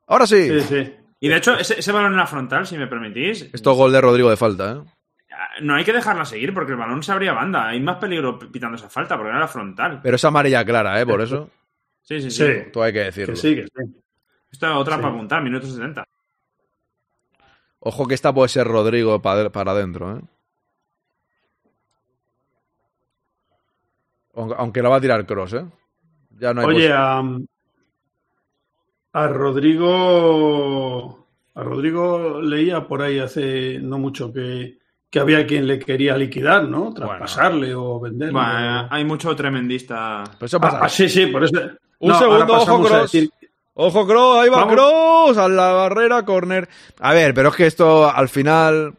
Ahora 0.06 0.26
sí. 0.26 0.60
Sí, 0.60 0.66
sí. 0.68 0.92
Y 1.26 1.28
de 1.28 1.36
hecho, 1.36 1.58
ese, 1.58 1.78
ese 1.80 1.92
balón 1.92 2.12
en 2.12 2.18
la 2.18 2.26
frontal, 2.26 2.66
si 2.66 2.78
me 2.78 2.86
permitís, 2.86 3.50
Esto 3.52 3.72
es 3.72 3.76
gol 3.76 3.92
de 3.92 4.00
Rodrigo 4.00 4.30
de 4.30 4.36
falta, 4.36 4.72
¿eh? 4.72 4.90
no 5.62 5.74
hay 5.74 5.84
que 5.84 5.92
dejarla 5.92 6.24
seguir 6.24 6.54
porque 6.54 6.72
el 6.72 6.78
balón 6.78 7.02
se 7.02 7.12
abría 7.12 7.32
banda. 7.32 7.68
Hay 7.68 7.80
más 7.80 7.96
peligro 7.96 8.38
pitando 8.38 8.76
esa 8.76 8.88
falta 8.88 9.16
porque 9.16 9.30
era 9.30 9.38
la 9.40 9.48
frontal. 9.48 10.00
Pero 10.02 10.16
es 10.16 10.24
amarilla 10.24 10.64
clara, 10.64 11.00
¿eh? 11.00 11.06
Por 11.06 11.20
eso. 11.20 11.50
Sí, 12.02 12.20
sí, 12.20 12.30
sí. 12.30 12.44
Sí. 12.46 12.70
Tú 12.72 12.82
hay 12.82 12.92
que 12.92 13.00
decirlo. 13.00 13.34
Que 13.34 13.40
sí, 13.40 13.54
que 13.56 13.62
sí. 13.64 14.02
Esto 14.50 14.66
es 14.66 14.72
otra 14.76 14.96
Sí. 14.96 15.02
para 15.02 15.14
apuntar, 15.14 15.42
minuto 15.42 15.66
70. 15.66 16.04
Ojo 17.80 18.06
que 18.06 18.14
esta 18.14 18.32
puede 18.32 18.48
ser 18.48 18.66
Rodrigo 18.66 19.20
para, 19.20 19.50
para 19.50 19.72
adentro, 19.72 20.16
¿eh? 20.16 20.20
Aunque, 24.34 24.82
la 24.82 24.88
va 24.90 24.96
a 24.96 25.00
tirar 25.00 25.24
Cross, 25.26 25.54
¿eh? 25.54 25.64
Ya 26.38 26.52
no 26.52 26.60
hay 26.60 26.66
Oye, 26.66 26.90
posi- 26.90 27.46
a, 29.24 29.28
Rodrigo. 29.28 31.26
A 31.54 31.62
Rodrigo 31.62 32.40
leía 32.42 32.86
por 32.86 33.02
ahí 33.02 33.18
hace 33.18 33.78
no 33.80 33.98
mucho 33.98 34.32
que, 34.32 34.78
que 35.10 35.18
había 35.20 35.46
quien 35.46 35.66
le 35.66 35.78
quería 35.78 36.16
liquidar, 36.16 36.64
¿no? 36.68 36.92
Traspasarle 36.92 37.74
o 37.74 37.98
venderle. 38.00 38.32
Bueno, 38.32 38.88
hay 38.90 39.04
mucho 39.04 39.34
tremendista. 39.34 40.22
Pues 40.38 40.50
eso 40.50 40.60
pasa. 40.60 40.80
Ah, 40.82 40.88
sí, 40.88 41.08
sí, 41.08 41.26
por 41.26 41.44
eso. 41.44 41.54
Un 42.00 42.10
No, 42.10 42.18
segundo, 42.18 42.54
ojo 42.54 42.82
Cross. 42.82 43.12
decir- 43.12 43.30
Ojo 43.78 44.06
Cross, 44.06 44.38
ahí 44.38 44.48
va 44.48 44.64
Vamos. 44.64 44.74
Cross 44.74 45.38
a 45.38 45.48
la 45.48 45.72
barrera, 45.72 46.24
corner. 46.24 46.68
A 47.00 47.12
ver, 47.12 47.34
pero 47.34 47.50
es 47.50 47.56
que 47.56 47.66
esto 47.66 48.08
al 48.10 48.28
final 48.30 48.94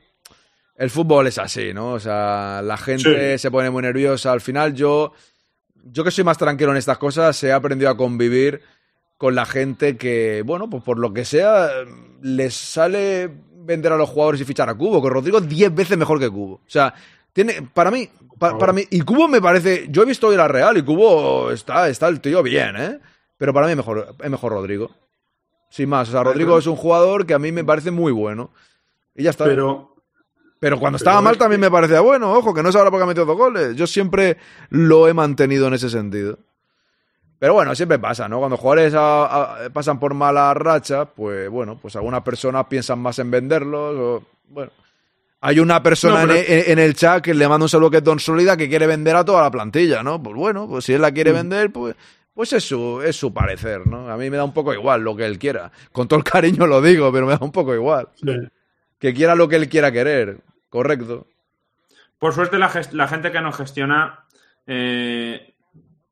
el 0.75 0.89
fútbol 0.91 1.25
es 1.27 1.37
así, 1.39 1.73
¿no? 1.73 1.93
O 1.93 1.99
sea, 1.99 2.61
la 2.63 2.77
gente 2.77 3.33
Sí. 3.33 3.39
se 3.41 3.49
pone 3.51 3.69
muy 3.71 3.81
nerviosa. 3.81 4.31
Al 4.31 4.41
final 4.41 4.73
yo 4.75 5.13
yo 5.89 6.03
que 6.03 6.11
soy 6.11 6.23
más 6.23 6.37
tranquilo 6.37 6.71
en 6.71 6.77
estas 6.77 6.97
cosas, 6.97 7.41
he 7.43 7.51
aprendido 7.53 7.89
a 7.89 7.95
convivir 7.97 8.61
con 9.17 9.35
la 9.35 9.45
gente 9.45 9.97
que, 9.97 10.43
bueno, 10.45 10.69
pues 10.69 10.83
por 10.83 10.99
lo 10.99 11.13
que 11.13 11.25
sea, 11.25 11.69
les 12.21 12.53
sale 12.53 13.29
vender 13.55 13.91
a 13.91 13.97
los 13.97 14.09
jugadores 14.09 14.39
y 14.41 14.45
fichar 14.45 14.69
a 14.69 14.75
Cubo, 14.75 15.01
que 15.01 15.09
Rodrigo 15.09 15.39
es 15.39 15.49
10 15.49 15.73
veces 15.75 15.97
mejor 15.97 16.19
que 16.19 16.29
Cubo. 16.29 16.55
O 16.55 16.61
sea, 16.69 16.93
tiene, 17.33 17.67
para 17.73 17.91
mí, 17.91 18.07
pa- 18.39 18.57
para 18.57 18.73
mí, 18.73 18.83
y 18.89 19.01
Cubo 19.01 19.27
me 19.27 19.41
parece, 19.41 19.87
yo 19.89 20.03
he 20.03 20.05
visto 20.05 20.27
hoy 20.27 20.35
la 20.37 20.47
Real 20.47 20.77
y 20.77 20.83
Cubo 20.83 21.51
está, 21.51 21.89
está 21.89 22.07
el 22.07 22.21
tío 22.21 22.41
bien, 22.43 22.75
¿eh? 22.77 22.99
Pero 23.37 23.53
para 23.53 23.65
mí 23.67 23.71
es 23.71 23.77
mejor, 23.77 24.15
es 24.19 24.29
mejor 24.29 24.53
Rodrigo. 24.53 24.91
Sin 25.69 25.89
más, 25.89 26.07
o 26.09 26.11
sea, 26.13 26.23
Rodrigo 26.23 26.57
es 26.57 26.65
un 26.67 26.75
jugador 26.77 27.25
que 27.25 27.33
a 27.33 27.39
mí 27.39 27.51
me 27.51 27.63
parece 27.63 27.91
muy 27.91 28.11
bueno. 28.11 28.51
Y 29.15 29.23
ya 29.23 29.31
está. 29.31 29.43
Pero, 29.45 29.95
Pero 30.59 30.79
cuando 30.79 30.97
Pero 30.97 31.09
estaba 31.09 31.21
mal 31.21 31.37
también 31.37 31.59
me 31.61 31.69
parecía 31.69 31.99
bueno, 32.01 32.31
ojo, 32.33 32.53
que 32.53 32.63
no 32.63 32.69
es 32.69 32.75
ahora 32.75 32.89
porque 32.89 33.03
ha 33.03 33.07
metido 33.07 33.25
dos 33.25 33.37
goles. 33.37 33.75
Yo 33.75 33.85
siempre 33.85 34.37
lo 34.69 35.07
he 35.07 35.13
mantenido 35.13 35.67
en 35.67 35.73
ese 35.73 35.89
sentido. 35.89 36.39
Pero 37.39 37.53
bueno, 37.53 37.75
siempre 37.75 37.99
pasa, 37.99 38.27
¿no? 38.27 38.39
Cuando 38.39 38.57
jugadores 38.57 38.93
a- 38.95 39.65
a- 39.65 39.69
pasan 39.69 39.99
por 39.99 40.13
mala 40.13 40.53
racha, 40.53 41.05
pues 41.05 41.49
bueno, 41.49 41.77
pues 41.79 41.95
algunas 41.95 42.23
personas 42.23 42.65
piensan 42.67 42.99
más 42.99 43.19
en 43.19 43.29
venderlos. 43.29 43.95
o- 43.95 44.23
bueno, 44.49 44.71
hay 45.41 45.59
una 45.59 45.83
persona 45.83 46.21
No, 46.25 46.33
pero- 46.33 46.43
en, 46.47 46.79
el 46.79 46.95
chat 46.95 47.23
que 47.23 47.33
le 47.33 47.47
manda 47.47 47.65
un 47.65 47.69
saludo 47.69 47.91
que 47.91 47.97
es 47.97 48.03
Don 48.03 48.19
Sólida 48.19 48.57
que 48.57 48.67
quiere 48.67 48.87
vender 48.87 49.15
a 49.15 49.23
toda 49.23 49.43
la 49.43 49.51
plantilla, 49.51 50.01
¿no? 50.01 50.21
Pues 50.21 50.35
bueno, 50.35 50.67
pues 50.67 50.85
si 50.85 50.93
él 50.93 51.01
la 51.01 51.11
quiere 51.11 51.31
vender, 51.31 51.71
pues, 51.71 51.95
pues 52.33 52.53
es, 52.53 52.63
su, 52.63 53.01
es 53.03 53.15
su 53.15 53.31
parecer, 53.33 53.85
¿no? 53.85 54.09
A 54.09 54.17
mí 54.17 54.29
me 54.31 54.37
da 54.37 54.43
un 54.43 54.53
poco 54.53 54.73
igual 54.73 55.01
lo 55.01 55.15
que 55.15 55.25
él 55.25 55.37
quiera. 55.37 55.71
Con 55.91 56.07
todo 56.07 56.17
el 56.17 56.23
cariño 56.23 56.65
lo 56.65 56.81
digo, 56.81 57.11
pero 57.11 57.27
me 57.27 57.33
da 57.33 57.39
un 57.41 57.51
poco 57.51 57.73
igual. 57.75 58.07
sí. 58.15 58.31
Que 58.99 59.13
quiera 59.13 59.35
lo 59.35 59.47
que 59.47 59.57
él 59.57 59.69
quiera 59.69 59.91
querer, 59.91 60.39
correcto. 60.69 61.27
Por 62.17 62.33
suerte, 62.33 62.57
la, 62.57 62.71
la 62.93 63.07
gente 63.07 63.31
que 63.31 63.41
nos 63.41 63.55
gestiona 63.55 64.25
eh, 64.65 65.53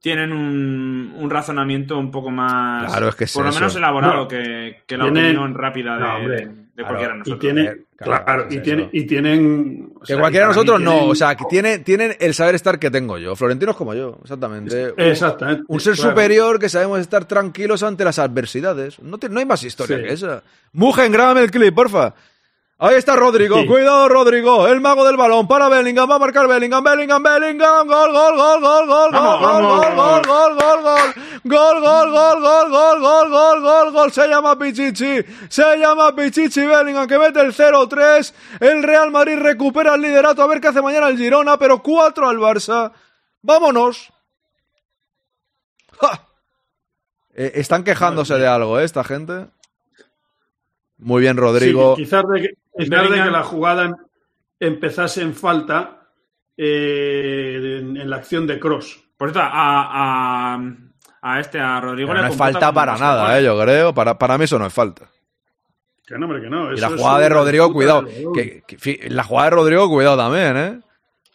tienen 0.06 0.32
un, 0.34 1.16
un 1.18 1.30
razonamiento 1.32 1.98
un 1.98 2.12
poco 2.12 2.30
más. 2.30 2.86
Claro, 2.92 3.10
es 3.10 3.16
que 3.16 3.24
es 3.24 3.34
Por 3.34 3.42
lo 3.46 3.50
eso. 3.50 3.60
menos 3.60 3.76
elaborado 3.76 4.14
No. 4.18 4.28
que, 4.28 4.84
que 4.86 4.98
la 4.98 5.06
Tienen- 5.06 5.26
opinión 5.36 5.56
rápida 5.56 5.96
de, 5.96 6.00
No, 6.00 6.16
hombre. 6.18 6.36
de 6.46 6.52
Claro, 6.76 6.88
cualquiera 6.90 7.14
de 7.14 7.16
Y 7.16 7.20
nosotros. 7.20 7.40
tiene, 7.40 7.76
Claro, 7.98 8.24
claro, 8.26 8.46
es 8.48 8.56
y, 8.56 8.60
tiene, 8.60 8.90
y 8.92 9.04
tienen. 9.08 9.90
o 9.96 10.00
Que 10.02 10.06
sea, 10.06 10.20
cualquiera 10.20 10.46
de 10.46 10.50
nosotros 10.54 10.80
no, 10.80 10.92
tienen- 10.92 11.10
o 11.10 11.16
sea, 11.16 11.36
que 11.36 11.46
tiene, 11.50 11.80
tienen 11.80 12.16
el 12.20 12.34
saber 12.36 12.54
estar 12.54 12.78
que 12.78 12.92
tengo 12.92 13.18
yo. 13.18 13.36
Florentinos 13.36 13.76
como 13.76 13.96
yo, 13.96 14.20
exactamente. 14.22 14.94
Exactamente. 14.96 15.64
Un 15.68 15.80
ser 15.80 15.96
claro. 15.96 16.12
superior 16.12 16.60
que 16.60 16.70
sabemos 16.70 17.00
estar 17.00 17.26
tranquilos 17.26 17.82
ante 17.82 18.04
las 18.06 18.20
adversidades. 18.20 19.00
No, 19.02 19.18
te- 19.18 19.28
no 19.30 19.40
hay 19.40 19.46
más 19.48 19.64
historia 19.64 19.98
Sí. 19.98 20.04
que 20.04 20.14
esa. 20.14 20.44
Mugen, 20.74 21.12
grábame 21.12 21.42
el 21.42 21.50
clip, 21.50 21.74
porfa. 21.74 22.14
Ahí 22.78 22.96
está 22.96 23.16
Rodrigo, 23.16 23.62
Sí. 23.62 23.68
cuidado 23.68 24.10
Rodrigo, 24.10 24.68
el 24.68 24.82
mago 24.82 25.06
del 25.06 25.16
balón 25.16 25.48
para 25.48 25.70
Bellingham, 25.70 26.10
va 26.12 26.16
a 26.16 26.20
marcar 26.20 26.46
Bellingham, 26.46 26.84
Bellingham, 26.84 27.24
Bellingham, 27.24 27.88
gol, 27.88 28.12
gol, 28.12 28.36
gol, 28.36 28.60
gol, 28.62 28.88
gol, 28.88 29.12
Vamos, 29.14 29.40
gol, 29.40 29.66
gol, 29.66 29.96
vamos. 29.96 30.28
gol, 30.28 30.56
gol, 30.56 30.56
gol, 30.56 30.84
gol, 31.46 31.82
gol, 31.82 31.82
gol, 31.82 32.12
gol, 32.12 32.42
gol, 32.42 32.72
gol, 32.72 33.00
gol, 33.00 33.30
gol, 33.32 33.62
gol, 33.62 33.92
gol, 33.94 34.12
se 34.12 34.28
llama 34.28 34.60
Pichichi, 34.60 35.24
se 35.48 35.78
llama 35.78 36.14
Pichichi 36.14 36.66
Bellingham 36.66 37.08
que 37.08 37.18
mete 37.18 37.40
el 37.40 37.54
0-3, 37.54 38.34
el 38.60 38.84
Real 38.84 39.10
Madrid 39.10 39.38
recupera 39.40 39.96
el 39.96 40.02
liderato, 40.02 40.44
a 40.44 40.48
ver 40.48 40.60
qué 40.60 40.68
hace 40.68 40.82
mañana 40.82 41.08
el 41.08 41.18
Girona, 41.18 41.58
pero 41.58 41.82
4 41.82 42.28
al 42.28 42.38
Barça, 42.40 42.92
vámonos. 43.42 44.12
¡Ja! 46.02 46.28
Eh, 47.36 47.54
están 47.56 47.86
quejándose 47.86 48.34
de 48.36 48.48
algo, 48.48 48.78
¿eh? 48.82 48.84
Esta 48.84 49.06
gente. 49.06 49.48
Muy 50.98 51.22
bien, 51.22 51.38
Rodrigo. 51.38 51.96
Sí, 51.96 52.04
quizás 52.04 52.24
de 52.28 52.58
quizás 52.78 53.10
de 53.10 53.24
que 53.24 53.32
la 53.32 53.44
jugada 53.44 53.86
em- 53.86 53.96
empezase 54.60 55.22
en 55.22 55.34
falta 55.34 56.10
eh, 56.58 57.80
en, 57.82 57.98
en 57.98 58.10
la 58.10 58.18
acción 58.18 58.48
de 58.48 58.60
Cross. 58.60 59.04
Por 59.18 59.30
cierto, 59.32 59.42
a, 59.52 60.54
a, 60.56 60.60
a 61.22 61.40
este, 61.40 61.60
a 61.60 61.80
Rodrigo 61.80 62.10
Pero 62.10 62.22
le 62.22 62.28
no 62.28 62.32
es 62.34 62.38
falta 62.38 62.72
para 62.74 62.98
nada, 62.98 63.40
eh, 63.40 63.44
yo 63.44 63.60
creo. 63.60 63.94
Para, 63.94 64.18
para 64.18 64.38
mí 64.38 64.44
eso 64.44 64.60
no 64.60 64.66
es 64.66 64.74
falta. 64.74 65.10
Que 66.06 66.18
no, 66.18 66.26
hombre, 66.26 66.42
que 66.42 66.50
no. 66.50 66.72
Y 66.72 66.78
la 66.78 66.90
jugada 66.90 67.20
de 67.20 67.30
Rodrigo, 67.30 67.74
cuidado. 67.74 68.06
Que, 68.34 68.64
la 69.10 69.24
jugada 69.24 69.50
de 69.50 69.56
Rodrigo, 69.56 69.90
cuidado 69.90 70.18
también, 70.18 70.58
¿eh? 70.58 70.80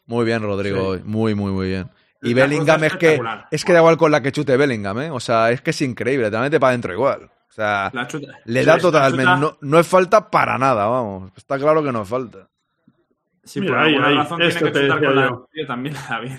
Muy 0.07 0.25
bien, 0.25 0.43
Rodrigo. 0.43 0.89
hoy. 0.89 1.03
Muy, 1.05 1.35
muy, 1.35 1.51
muy 1.53 1.69
bien. 1.69 1.91
Y 2.23 2.35
La 2.35 2.43
Bellingham 2.43 2.85
es 2.85 2.97
que, 2.97 3.21
es 3.51 3.65
que 3.65 3.73
da 3.73 3.79
igual 3.81 3.97
con 3.97 4.13
la 4.13 4.21
que 4.21 4.31
chute 4.31 4.57
Bellingham, 4.57 5.01
¿eh? 5.01 5.11
O 5.11 5.21
sea, 5.21 5.51
es 5.51 5.61
que 5.63 5.71
es 5.71 5.81
increíble. 5.81 6.27
Te 6.27 6.37
la 6.37 6.43
mete 6.43 6.61
para 6.61 6.71
adentro 6.71 6.93
igual. 6.93 7.31
O 7.51 7.53
sea, 7.53 7.91
La 7.93 8.07
chuta- 8.07 8.39
le 8.45 8.61
Sí, 8.61 8.67
da 8.67 8.79
totalmente. 8.79 9.25
No, 9.41 9.59
no 9.61 9.79
es 9.81 9.87
falta 9.87 10.31
para 10.31 10.57
nada, 10.57 10.87
vamos. 10.87 11.33
Está 11.37 11.59
claro 11.59 11.83
que 11.83 11.91
no 11.93 12.03
es 12.03 12.09
falta. 12.09 12.49
Si 13.43 13.61
Mira, 13.61 13.73
por 13.73 13.79
ahí, 13.83 13.89
alguna 13.95 14.09
ahí, 14.09 14.17
razón 14.17 14.39
tiene 14.39 14.53
que 14.55 14.59
chutar 14.61 15.01
con 15.05 15.17
la 15.17 15.27
yo. 15.29 15.67
también 15.67 15.95
le 15.95 16.01
da 16.09 16.21
bien. 16.21 16.39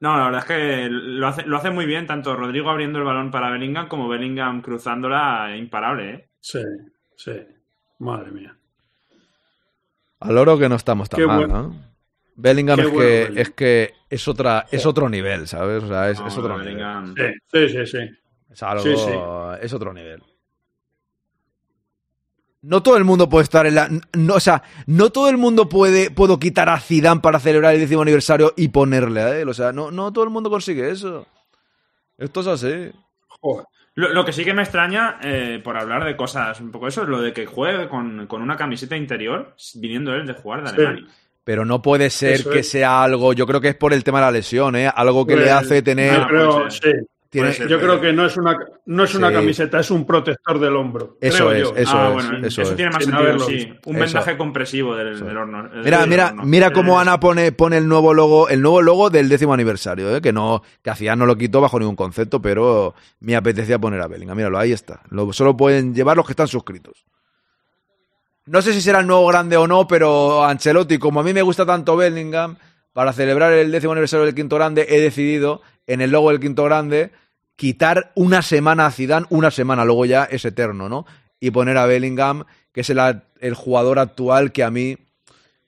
No, 0.00 0.16
la 0.16 0.24
verdad 0.26 0.40
es 0.40 0.46
que 0.46 0.88
lo 0.90 1.26
hace, 1.26 1.42
lo 1.44 1.56
hace 1.58 1.70
muy 1.70 1.84
bien, 1.84 2.06
tanto 2.06 2.34
Rodrigo 2.34 2.70
abriendo 2.70 2.98
el 2.98 3.04
balón 3.04 3.30
para 3.30 3.50
Bellingham 3.50 3.88
como 3.88 4.08
Bellingham 4.08 4.62
cruzándola, 4.62 5.54
imparable, 5.56 6.10
¿eh? 6.10 6.28
Sí, 6.40 6.62
sí. 7.16 7.32
Madre 7.98 8.30
mía. 8.30 8.56
Al 10.20 10.38
oro 10.38 10.58
que 10.58 10.68
no 10.70 10.76
estamos 10.76 11.10
tan 11.10 11.20
Qué 11.20 11.26
mal, 11.26 11.38
bueno. 11.38 11.62
¿no? 11.62 11.74
Bellingham 12.36 12.76
Qué 12.76 12.82
es, 12.86 12.90
bueno, 12.90 13.00
que, 13.08 13.14
Bellingham. 13.18 13.38
es 13.38 13.50
que 13.50 13.94
es 14.08 14.28
otra 14.28 14.66
es 14.70 14.86
otro 14.86 15.08
nivel, 15.10 15.46
¿sabes? 15.46 15.82
O 15.84 15.88
sea, 15.88 16.08
es, 16.08 16.18
No, 16.20 16.28
es 16.28 16.38
otro 16.38 16.58
nivel. 16.58 17.14
Sí, 17.52 17.68
sí, 17.68 17.68
sí. 17.68 17.86
sí. 17.86 18.10
Es 18.50 18.62
algo, 18.62 18.82
Sí, 18.82 18.96
sí. 18.96 19.12
es 19.62 19.72
otro 19.72 19.92
nivel. 19.92 20.22
No 22.62 22.82
todo 22.82 22.96
el 22.98 23.04
mundo 23.04 23.28
puede 23.28 23.44
estar 23.44 23.66
en 23.66 23.74
la. 23.74 23.88
No, 24.12 24.34
o 24.34 24.40
sea, 24.40 24.62
no 24.86 25.10
todo 25.10 25.30
el 25.30 25.38
mundo 25.38 25.68
puede 25.68 26.10
puedo 26.10 26.38
quitar 26.38 26.68
a 26.68 26.78
Zidane 26.78 27.20
para 27.22 27.40
celebrar 27.40 27.74
el 27.74 27.80
décimo 27.80 28.02
aniversario 28.02 28.52
y 28.56 28.68
ponerle 28.68 29.22
a 29.22 29.38
él. 29.38 29.48
O 29.48 29.54
sea, 29.54 29.72
no, 29.72 29.90
no 29.90 30.12
todo 30.12 30.24
el 30.24 30.30
mundo 30.30 30.50
consigue 30.50 30.90
eso. 30.90 31.26
Esto 32.18 32.40
es 32.42 32.46
así. 32.48 32.92
Joder. 33.40 33.64
Lo, 33.94 34.10
lo 34.10 34.24
que 34.26 34.32
sí 34.32 34.44
que 34.44 34.52
me 34.52 34.62
extraña, 34.62 35.18
eh, 35.22 35.60
por 35.64 35.76
hablar 35.78 36.04
de 36.04 36.16
cosas 36.16 36.60
un 36.60 36.70
poco 36.70 36.86
eso, 36.86 37.02
es 37.02 37.08
lo 37.08 37.20
de 37.22 37.32
que 37.32 37.46
juegue 37.46 37.88
con, 37.88 38.26
con 38.26 38.42
una 38.42 38.56
camiseta 38.56 38.94
interior, 38.96 39.54
viniendo 39.76 40.14
él 40.14 40.26
de 40.26 40.34
jugar 40.34 40.62
de 40.62 40.68
Sí. 40.70 40.74
Alemania. 40.76 41.06
Pero 41.42 41.64
no 41.64 41.80
puede 41.80 42.10
ser 42.10 42.32
Eso 42.34 42.50
que 42.50 42.58
es. 42.58 42.68
sea 42.70 43.02
algo. 43.02 43.32
Yo 43.32 43.46
creo 43.46 43.60
que 43.62 43.68
es 43.70 43.74
por 43.74 43.94
el 43.94 44.04
tema 44.04 44.18
de 44.20 44.26
la 44.26 44.30
lesión, 44.32 44.76
¿eh? 44.76 44.86
Algo 44.94 45.26
que 45.26 45.34
le 45.36 45.42
Pues, 45.44 45.54
hace 45.54 45.80
tener. 45.82 46.26
Ser. 46.68 46.72
sí. 46.72 47.06
Tiene- 47.30 47.48
puede 47.48 47.58
ser. 47.58 47.68
Yo 47.68 47.78
creo 47.80 48.00
que 48.00 48.12
no 48.12 48.26
es 48.26 48.36
una, 48.36 48.58
no 48.86 49.04
es 49.04 49.14
una 49.14 49.28
Sí. 49.28 49.34
camiseta, 49.34 49.80
es 49.80 49.90
un 49.90 50.04
protector 50.04 50.58
del 50.58 50.76
hombro. 50.76 51.16
Eso 51.20 51.46
creo 51.48 51.52
es, 51.52 51.62
yo. 51.70 51.76
eso 51.76 51.96
ah, 51.96 52.08
es, 52.08 52.12
bueno, 52.12 52.46
eso 52.46 52.62
eso, 52.62 52.70
es. 52.72 52.76
tiene 52.76 52.90
más 52.90 53.04
sentido, 53.04 53.38
sí. 53.40 53.72
Un 53.86 53.96
Eso. 53.96 54.04
vendaje 54.04 54.36
compresivo 54.36 54.96
del, 54.96 55.18
del 55.18 55.36
horno. 55.36 55.66
eh, 55.66 55.80
Mira, 55.84 56.00
del 56.00 56.10
mira, 56.10 56.26
horno. 56.26 56.42
mira 56.44 56.72
cómo 56.72 56.98
Eh, 56.98 57.02
Ana 57.02 57.20
pone, 57.20 57.52
pone 57.52 57.76
el 57.78 57.88
nuevo 57.88 58.12
logo, 58.12 58.48
el 58.48 58.60
nuevo 58.60 58.82
logo 58.82 59.10
del 59.10 59.28
décimo 59.28 59.54
aniversario, 59.54 60.14
¿eh? 60.16 60.20
que 60.20 60.32
no, 60.32 60.62
que 60.82 60.90
hacía 60.90 61.14
no 61.16 61.24
lo 61.24 61.36
quitó 61.36 61.60
bajo 61.60 61.78
ningún 61.78 61.96
concepto, 61.96 62.42
pero 62.42 62.94
me 63.20 63.36
apetecía 63.36 63.78
poner 63.78 64.00
a 64.00 64.08
Bellingham. 64.08 64.36
Míralo, 64.36 64.58
ahí 64.58 64.72
está. 64.72 65.00
Lo, 65.10 65.32
solo 65.32 65.56
pueden 65.56 65.94
llevar 65.94 66.16
los 66.16 66.26
que 66.26 66.32
están 66.32 66.48
suscritos. 66.48 67.04
No 68.46 68.62
sé 68.62 68.72
si 68.72 68.80
será 68.80 69.00
el 69.00 69.06
nuevo 69.06 69.26
grande 69.28 69.56
o 69.56 69.68
no, 69.68 69.86
pero 69.86 70.44
Ancelotti, 70.44 70.98
como 70.98 71.20
a 71.20 71.22
mí 71.22 71.32
me 71.32 71.42
gusta 71.42 71.64
tanto 71.64 71.96
Bellingham, 71.96 72.56
para 72.92 73.12
celebrar 73.12 73.52
el 73.52 73.70
décimo 73.70 73.92
aniversario 73.92 74.26
del 74.26 74.34
quinto 74.34 74.56
grande, 74.56 74.86
he 74.88 75.00
decidido 75.00 75.62
en 75.92 76.00
el 76.00 76.10
logo 76.10 76.30
del 76.30 76.40
quinto 76.40 76.64
grande 76.64 77.10
quitar 77.56 78.12
una 78.14 78.42
semana 78.42 78.86
a 78.86 78.90
Zidane, 78.90 79.26
una 79.28 79.50
semana, 79.50 79.84
luego 79.84 80.06
ya 80.06 80.24
es 80.24 80.44
eterno, 80.44 80.88
¿no? 80.88 81.04
Y 81.40 81.50
poner 81.50 81.76
a 81.76 81.86
Bellingham, 81.86 82.44
que 82.72 82.82
es 82.82 82.90
el, 82.90 83.54
jugador 83.54 83.98
actual 83.98 84.52
que 84.52 84.62
a 84.62 84.70
mí, 84.70 84.96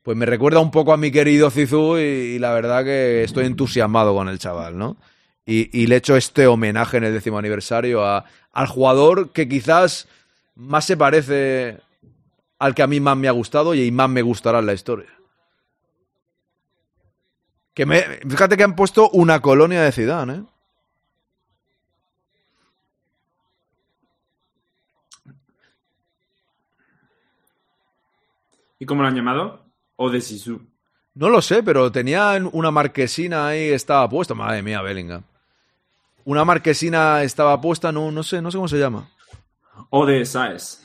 pues 0.02 0.16
me 0.16 0.24
recuerda 0.24 0.60
un 0.60 0.70
poco 0.70 0.92
a 0.92 0.96
mi 0.96 1.10
querido 1.10 1.50
Zizou 1.50 1.98
y, 1.98 2.38
la 2.38 2.52
verdad 2.52 2.84
que 2.84 3.24
estoy 3.24 3.46
entusiasmado 3.46 4.14
con 4.14 4.28
el 4.28 4.38
chaval, 4.38 4.78
¿no? 4.78 4.96
Y, 5.44 5.86
le 5.86 5.96
he 5.96 5.98
hecho 5.98 6.16
este 6.16 6.46
homenaje 6.46 6.98
en 6.98 7.04
el 7.04 7.12
décimo 7.12 7.38
aniversario 7.38 8.04
a- 8.04 8.24
al 8.52 8.68
jugador 8.68 9.32
que 9.32 9.48
quizás 9.48 10.06
más 10.54 10.84
se 10.84 10.96
parece 10.96 11.80
al 12.58 12.74
que 12.74 12.82
a 12.82 12.86
mí 12.86 13.00
más 13.00 13.16
me 13.16 13.28
ha 13.28 13.32
gustado 13.32 13.74
y 13.74 13.90
más 13.90 14.08
me 14.08 14.22
gustará 14.22 14.60
en 14.60 14.66
la 14.66 14.72
historia. 14.72 15.08
Que 17.74 17.86
me, 17.86 18.02
fíjate 18.28 18.56
que 18.56 18.64
han 18.64 18.76
puesto 18.76 19.08
una 19.10 19.40
colonia 19.40 19.82
de 19.82 19.92
Zidane, 19.92 20.34
¿eh? 20.34 20.42
¿Y 28.78 28.84
cómo 28.84 29.02
lo 29.02 29.08
han 29.08 29.14
llamado? 29.14 29.64
O 29.94 30.10
de 30.10 30.20
Sisu. 30.20 30.60
No 31.14 31.28
lo 31.28 31.40
sé, 31.40 31.62
pero 31.62 31.92
tenían 31.92 32.50
una 32.52 32.72
marquesina 32.72 33.46
ahí, 33.46 33.70
estaba 33.70 34.08
puesto. 34.08 34.34
Madre 34.34 34.62
mía, 34.62 34.82
Bellingham. 34.82 35.22
una 36.24 36.44
marquesina 36.44 37.22
estaba 37.22 37.60
puesta, 37.60 37.92
no, 37.92 38.10
no 38.10 38.22
sé, 38.24 38.42
no 38.42 38.50
sé 38.50 38.58
cómo 38.58 38.66
se 38.66 38.78
llama. 38.78 39.08
O 39.90 40.04
de 40.04 40.24
Saez. 40.24 40.81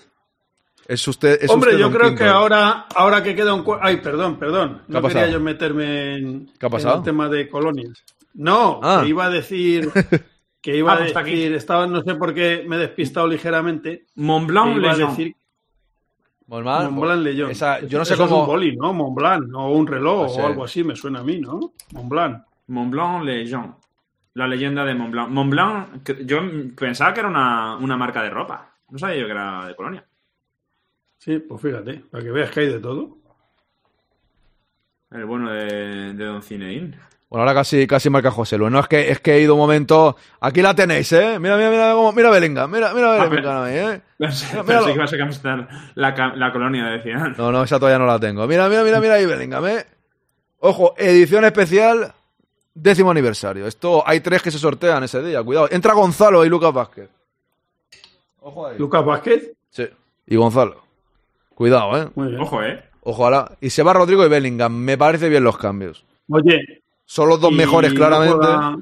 Es 0.88 1.06
usted, 1.08 1.38
es 1.42 1.50
Hombre, 1.50 1.72
usted 1.72 1.82
yo 1.82 1.92
creo 1.92 2.16
que 2.16 2.24
ahora, 2.24 2.86
ahora 2.96 3.22
que 3.22 3.36
queda 3.36 3.54
un... 3.54 3.66
Ay, 3.82 3.98
perdón, 3.98 4.38
perdón. 4.40 4.82
¿Qué 4.90 4.98
ha 4.98 5.02
No 5.02 5.08
quería 5.08 5.22
pasado? 5.24 5.32
yo 5.34 5.40
meterme 5.42 6.16
en, 6.16 6.46
¿Qué 6.46 6.66
ha 6.66 6.68
en 6.68 6.72
pasado? 6.72 6.98
el 6.98 7.04
tema 7.04 7.28
de 7.28 7.50
colonias. 7.50 8.04
No, 8.34 8.80
Ah. 8.82 9.02
que 9.04 9.10
iba 9.10 9.26
a 9.26 9.30
decir... 9.30 9.90
Que 10.60 10.76
iba 10.76 10.92
Ah, 10.92 10.96
a 10.96 10.98
pues 11.00 11.14
decir... 11.14 11.54
Estaba, 11.54 11.88
no 11.88 12.02
sé 12.02 12.16
por 12.16 12.34
qué 12.34 12.66
me 12.68 12.76
he 12.76 12.80
despistado 12.80 13.28
ligeramente. 13.28 14.06
Montblanc 14.16 14.76
iba 14.78 14.92
a 14.92 14.98
decir 14.98 15.34
Montblanc, 16.48 16.92
Montblanc 16.92 17.52
esa- 17.52 17.80
yo 17.82 17.98
no 18.00 18.06
sé 18.06 18.14
Eso 18.16 18.24
es 18.24 18.30
cómo- 18.30 18.42
un 18.42 18.48
boli, 18.48 18.76
¿no? 18.76 18.94
Montblanc, 18.94 19.54
o 19.54 19.72
un 19.72 19.86
reloj, 19.88 20.34
sí. 20.34 20.40
o 20.42 20.48
algo 20.48 20.64
así, 20.64 20.84
me 20.84 20.96
suena 20.96 21.20
a 21.20 21.24
mí, 21.24 21.40
¿no? 21.40 21.74
Montblanc. 21.94 22.44
Montblanc 22.68 23.24
Lejeune. 23.24 23.74
La 24.34 24.48
leyenda 24.48 24.84
de 24.86 24.96
Montblanc. 24.96 25.30
Montblanc, 25.30 26.04
que- 26.04 26.26
yo 26.26 26.40
pensaba 26.76 27.14
que 27.14 27.20
era 27.20 27.30
una, 27.30 27.76
una 27.78 27.98
marca 27.98 28.22
de 28.24 28.30
ropa. 28.30 28.74
No 28.90 28.98
sabía 28.98 29.18
yo 29.22 29.26
que 29.26 29.32
era 29.32 29.68
de 29.68 29.76
Colonia. 29.76 30.06
Sí, 31.28 31.40
pues 31.40 31.62
fíjate, 31.62 32.04
para 32.10 32.24
que 32.24 32.32
veas 32.32 32.50
que 32.52 32.62
hay 32.62 32.68
de 32.68 32.80
todo. 32.80 33.18
El 35.12 35.26
bueno 35.26 35.52
de, 35.52 36.14
de 36.14 36.26
Don 36.26 36.42
Cineín. 36.42 36.96
Bueno, 37.30 37.42
ahora 37.42 37.54
casi, 37.54 37.86
casi 37.86 38.10
marca 38.10 38.32
José 38.32 38.58
Luis. 38.58 38.72
No, 38.72 38.80
es 38.80 38.88
que, 38.88 39.12
es 39.12 39.20
que 39.20 39.34
he 39.36 39.42
ido 39.42 39.56
un 39.56 39.60
momento. 39.60 40.16
Aquí 40.40 40.62
la 40.62 40.74
tenéis, 40.74 41.12
¿eh? 41.12 41.38
Mira, 41.40 41.58
mira, 41.58 41.70
mira, 41.70 41.92
cómo- 41.94 42.14
mira 42.14 42.30
Bellingham, 42.30 42.72
mira, 42.72 42.94
mira 42.94 43.22
Ah, 43.22 43.26
Bellingham, 43.28 43.64
ahí, 43.64 43.76
¿eh? 43.78 44.02
Pensé, 44.18 44.46
Mira, 44.46 44.64
pensé 44.64 44.64
míralo. 44.64 44.86
que 44.86 44.92
ibas 44.94 45.14
a 45.14 45.18
camisetar 45.18 45.68
la, 45.96 46.34
la 46.38 46.52
colonia 46.54 46.86
de 46.86 47.02
Zidane. 47.04 47.36
No, 47.38 47.52
no, 47.52 47.64
esa 47.64 47.78
todavía 47.78 48.00
no 48.00 48.06
la 48.06 48.18
tengo. 48.22 48.48
Mira, 48.48 48.70
mira, 48.70 48.84
mira, 48.86 49.02
mira 49.02 49.16
ahí 49.16 49.26
Bellingham, 49.26 49.66
¿eh? 49.68 49.86
Ojo, 50.60 50.94
edición 50.98 51.44
especial, 51.44 52.14
décimo 52.74 53.12
aniversario. 53.12 53.68
Esto, 53.68 54.02
hay 54.08 54.22
tres 54.22 54.42
que 54.42 54.52
se 54.52 54.60
sortean 54.60 55.04
ese 55.04 55.22
día, 55.22 55.44
cuidado. 55.44 55.68
Entra 55.70 55.94
Gonzalo 55.94 56.46
y 56.46 56.50
Lucas 56.50 56.74
Vázquez. 56.74 57.10
Ojo 58.40 58.68
ahí. 58.68 58.78
Lucas 58.80 59.04
Vázquez. 59.06 59.52
Sí. 59.70 59.86
Y 60.28 60.36
Gonzalo. 60.38 60.87
Cuidado, 61.58 61.98
¿eh? 62.00 62.08
Muy 62.14 62.28
bien. 62.28 62.40
Ojo, 62.42 62.62
¿eh? 62.64 62.84
Ojalá. 63.02 63.58
Y 63.62 63.72
se 63.72 63.82
va 63.82 63.92
Rodrigo 63.94 64.24
y 64.24 64.30
Bellingham. 64.30 64.76
Me 64.76 64.96
parece 64.96 65.28
bien 65.28 65.44
los 65.44 65.58
cambios. 65.58 66.06
Oye. 66.30 66.84
Son 67.04 67.28
los 67.28 67.42
dos 67.42 67.52
mejores, 67.52 67.94
no 67.94 67.98
claramente. 67.98 68.36
juega- 68.36 68.78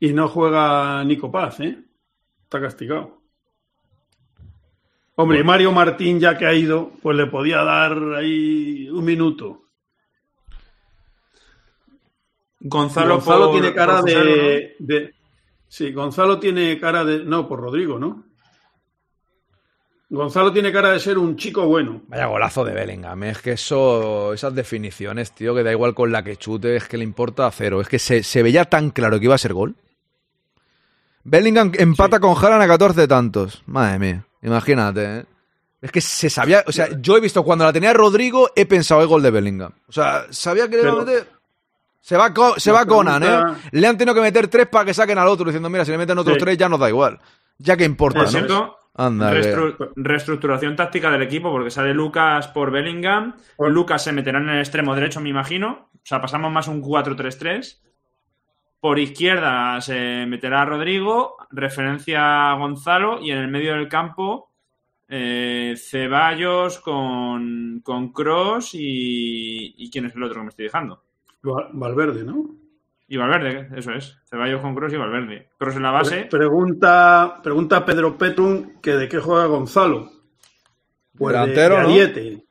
y 0.00 0.12
no 0.12 0.26
juega 0.28 1.04
Nico 1.04 1.30
Paz, 1.30 1.60
¿eh? 1.60 1.78
Está 2.42 2.60
castigado. 2.60 3.20
Hombre, 5.14 5.38
y 5.38 5.44
Mario 5.44 5.70
Martín, 5.70 6.18
ya 6.18 6.36
que 6.36 6.44
ha 6.44 6.52
ido, 6.54 6.90
pues 7.02 7.16
le 7.16 7.26
podía 7.26 7.58
dar 7.62 7.92
ahí 8.16 8.88
un 8.90 9.04
minuto. 9.04 9.62
Gonzalo, 12.60 13.14
Gonzalo 13.14 13.44
por- 13.46 13.60
tiene 13.60 13.74
cara 13.74 13.92
por 14.00 14.02
José, 14.02 14.18
de, 14.24 14.76
de- 14.80 15.14
Sí, 15.68 15.92
Gonzalo 15.92 16.40
tiene 16.40 16.78
cara 16.80 17.04
de. 17.04 17.22
No, 17.24 17.46
por 17.46 17.60
Rodrigo, 17.60 17.98
¿no? 17.98 18.24
Gonzalo 20.10 20.50
tiene 20.52 20.72
cara 20.72 20.90
de 20.92 21.00
ser 21.00 21.18
un 21.18 21.36
chico 21.36 21.66
bueno. 21.66 22.00
Vaya 22.08 22.26
golazo 22.26 22.64
de 22.64 22.72
Bellingham. 22.72 23.24
Es 23.24 23.38
que 23.42 23.52
eso, 23.52 24.32
esas 24.32 24.54
definiciones, 24.54 25.32
tío, 25.32 25.54
que 25.54 25.62
da 25.62 25.70
igual 25.70 25.94
con 25.94 26.10
la 26.10 26.22
que 26.24 26.36
chute, 26.36 26.76
es 26.76 26.88
que 26.88 26.96
le 26.96 27.04
importa 27.04 27.50
cero. 27.50 27.80
Es 27.82 27.88
que 27.88 27.98
se, 27.98 28.22
se 28.22 28.42
veía 28.42 28.64
tan 28.64 28.90
claro 28.90 29.18
que 29.18 29.26
iba 29.26 29.34
a 29.34 29.38
ser 29.38 29.52
gol. 29.52 29.74
Bellingham 31.24 31.72
empata 31.76 32.20
con 32.20 32.34
Haaland 32.36 32.62
a 32.62 32.66
14 32.68 33.06
tantos. 33.06 33.62
Madre 33.66 33.98
mía, 33.98 34.24
imagínate, 34.42 35.18
¿eh? 35.18 35.24
Es 35.80 35.92
que 35.92 36.00
se 36.00 36.28
sabía, 36.28 36.64
o 36.66 36.72
sea, 36.72 36.88
yo 37.00 37.16
he 37.16 37.20
visto 37.20 37.44
cuando 37.44 37.64
la 37.64 37.72
tenía 37.72 37.92
Rodrigo, 37.92 38.50
he 38.56 38.66
pensado 38.66 39.00
el 39.00 39.06
gol 39.06 39.22
de 39.22 39.30
Bellingham. 39.30 39.72
O 39.88 39.92
sea, 39.92 40.24
sabía 40.30 40.68
que 40.68 40.76
le 40.76 40.82
iba 40.82 40.92
a 40.92 41.04
meter. 41.04 41.28
Se 42.00 42.16
va, 42.16 42.32
Co- 42.34 42.58
se 42.58 42.72
va 42.72 42.84
Conan, 42.86 43.20
pregunta- 43.22 43.56
¿eh? 43.64 43.68
Le 43.72 43.86
han 43.86 43.96
tenido 43.98 44.14
que 44.14 44.20
meter 44.22 44.48
tres 44.48 44.66
para 44.66 44.86
que 44.86 44.94
saquen 44.94 45.18
al 45.18 45.28
otro, 45.28 45.44
diciendo, 45.44 45.68
mira, 45.68 45.84
si 45.84 45.90
le 45.92 45.98
meten 45.98 46.18
otros 46.18 46.34
Sí. 46.36 46.40
tres 46.40 46.56
ya 46.58 46.68
nos 46.68 46.80
da 46.80 46.88
igual. 46.88 47.20
Ya 47.58 47.76
que 47.76 47.84
importa, 47.84 48.20
Por 48.20 48.24
¿no? 48.26 48.30
cierto, 48.32 48.77
Anda, 48.98 49.30
que- 49.30 49.38
restru- 49.40 49.92
reestructuración 49.96 50.76
táctica 50.76 51.10
del 51.10 51.22
equipo, 51.22 51.50
porque 51.50 51.70
sale 51.70 51.94
Lucas 51.94 52.48
por 52.48 52.70
Bellingham. 52.70 53.34
Lucas 53.58 54.02
se 54.04 54.12
meterá 54.12 54.38
en 54.38 54.48
el 54.50 54.58
extremo 54.58 54.94
derecho, 54.94 55.20
me 55.20 55.30
imagino. 55.30 55.88
O 55.94 56.00
sea, 56.02 56.20
pasamos 56.20 56.52
más 56.52 56.68
un 56.68 56.82
4-3-3. 56.82 57.80
Por 58.80 58.98
izquierda 58.98 59.80
se 59.80 60.24
meterá 60.26 60.64
Rodrigo, 60.64 61.36
referencia 61.50 62.50
a 62.52 62.54
Gonzalo, 62.58 63.20
y 63.20 63.30
en 63.32 63.38
el 63.38 63.48
medio 63.48 63.74
del 63.74 63.88
campo 63.88 64.50
eh, 65.08 65.74
Ceballos 65.76 66.78
con, 66.80 67.80
con 67.82 68.12
Cross 68.12 68.74
y, 68.74 69.74
y. 69.76 69.90
¿Quién 69.90 70.04
es 70.06 70.14
el 70.14 70.22
otro 70.22 70.36
que 70.36 70.42
me 70.42 70.48
estoy 70.50 70.64
dejando? 70.66 71.02
Val- 71.42 71.70
Valverde, 71.72 72.24
¿no? 72.24 72.44
Y 73.10 73.16
Valverde, 73.16 73.68
eso 73.76 73.92
es. 73.92 74.16
Ceballos 74.28 74.60
con 74.60 74.74
Cross 74.74 74.92
y 74.92 74.96
Valverde. 74.96 75.48
Cross 75.58 75.76
en 75.76 75.82
la 75.82 75.90
base. 75.90 76.16
Pre- 76.30 76.38
Pregunta, 76.38 77.40
pregunta 77.42 77.84
Pedro 77.86 78.18
Petrum 78.18 78.80
que 78.82 78.92
de 78.96 79.08
qué 79.08 79.18
juega 79.18 79.46
Gonzalo. 79.46 80.10
Pues 81.16 81.32
de- 81.34 81.40
Delantero, 81.40 81.76
de, 81.76 81.82
¿no? 81.82 81.88
Ariete. 81.88 82.44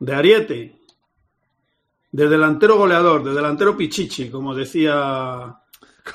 De 0.00 0.14
Ariete. 0.14 0.76
De 2.12 2.28
delantero 2.28 2.76
goleador, 2.76 3.24
de 3.24 3.34
delantero 3.34 3.76
pichichi, 3.76 4.30
como 4.30 4.54
decía 4.54 5.56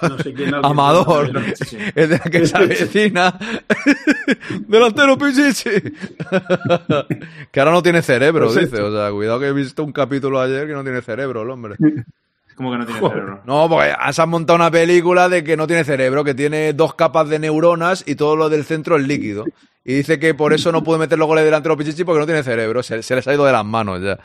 no 0.02 0.18
sé 0.20 0.34
quién. 0.34 0.54
alguien. 0.54 0.62
Amador, 0.64 1.30
Sí, 1.58 1.66
sí. 1.66 1.78
el 1.96 2.10
de 2.10 2.18
la 2.18 2.32
que 2.32 2.48
se 2.48 2.56
avecina. 2.58 3.38
Delantero 4.68 5.18
Pichichi. 5.18 5.70
que 7.52 7.60
ahora 7.60 7.72
no 7.72 7.84
tiene 7.84 8.02
cerebro, 8.02 8.46
Pues 8.48 8.70
dice. 8.70 8.82
O 8.82 8.92
sea, 8.92 9.12
cuidado 9.12 9.40
que 9.42 9.48
he 9.48 9.54
visto 9.54 9.84
un 9.84 9.92
capítulo 9.92 10.40
ayer 10.40 10.68
que 10.68 10.74
no 10.74 10.84
tiene 10.84 11.02
cerebro 11.02 11.42
el 11.42 11.50
hombre. 11.50 11.76
Como 12.60 12.74
que 12.74 12.78
no 12.78 12.86
tiene 12.86 13.00
Joder. 13.00 13.20
cerebro. 13.20 13.42
No, 13.46 13.70
porque 13.70 13.94
se 14.12 14.22
han 14.22 14.28
montado 14.28 14.58
una 14.58 14.70
película 14.70 15.30
de 15.30 15.46
que 15.46 15.56
no 15.56 15.66
tiene 15.66 15.86
cerebro, 15.86 16.26
que 16.26 16.34
tiene 16.34 16.74
dos 16.74 16.94
capas 16.94 17.30
de 17.30 17.40
neuronas 17.40 18.04
y 18.06 18.16
todo 18.16 18.36
lo 18.36 18.50
del 18.50 18.66
centro 18.66 18.98
es 18.98 19.08
líquido. 19.08 19.46
Y 19.86 19.94
dice 19.94 20.20
que 20.20 20.34
por 20.34 20.52
eso 20.52 20.70
no 20.74 20.84
puede 20.84 21.00
meter 21.00 21.18
los 21.18 21.30
goles 21.30 21.46
delantero 21.46 21.78
Pichichi 21.78 22.04
porque 22.04 22.20
no 22.20 22.26
tiene 22.26 22.44
cerebro, 22.44 22.84
se, 22.84 23.02
se 23.02 23.16
les 23.16 23.26
ha 23.30 23.34
ido 23.34 23.46
de 23.46 23.54
las 23.54 23.64
manos 23.64 24.02
ya. 24.02 24.20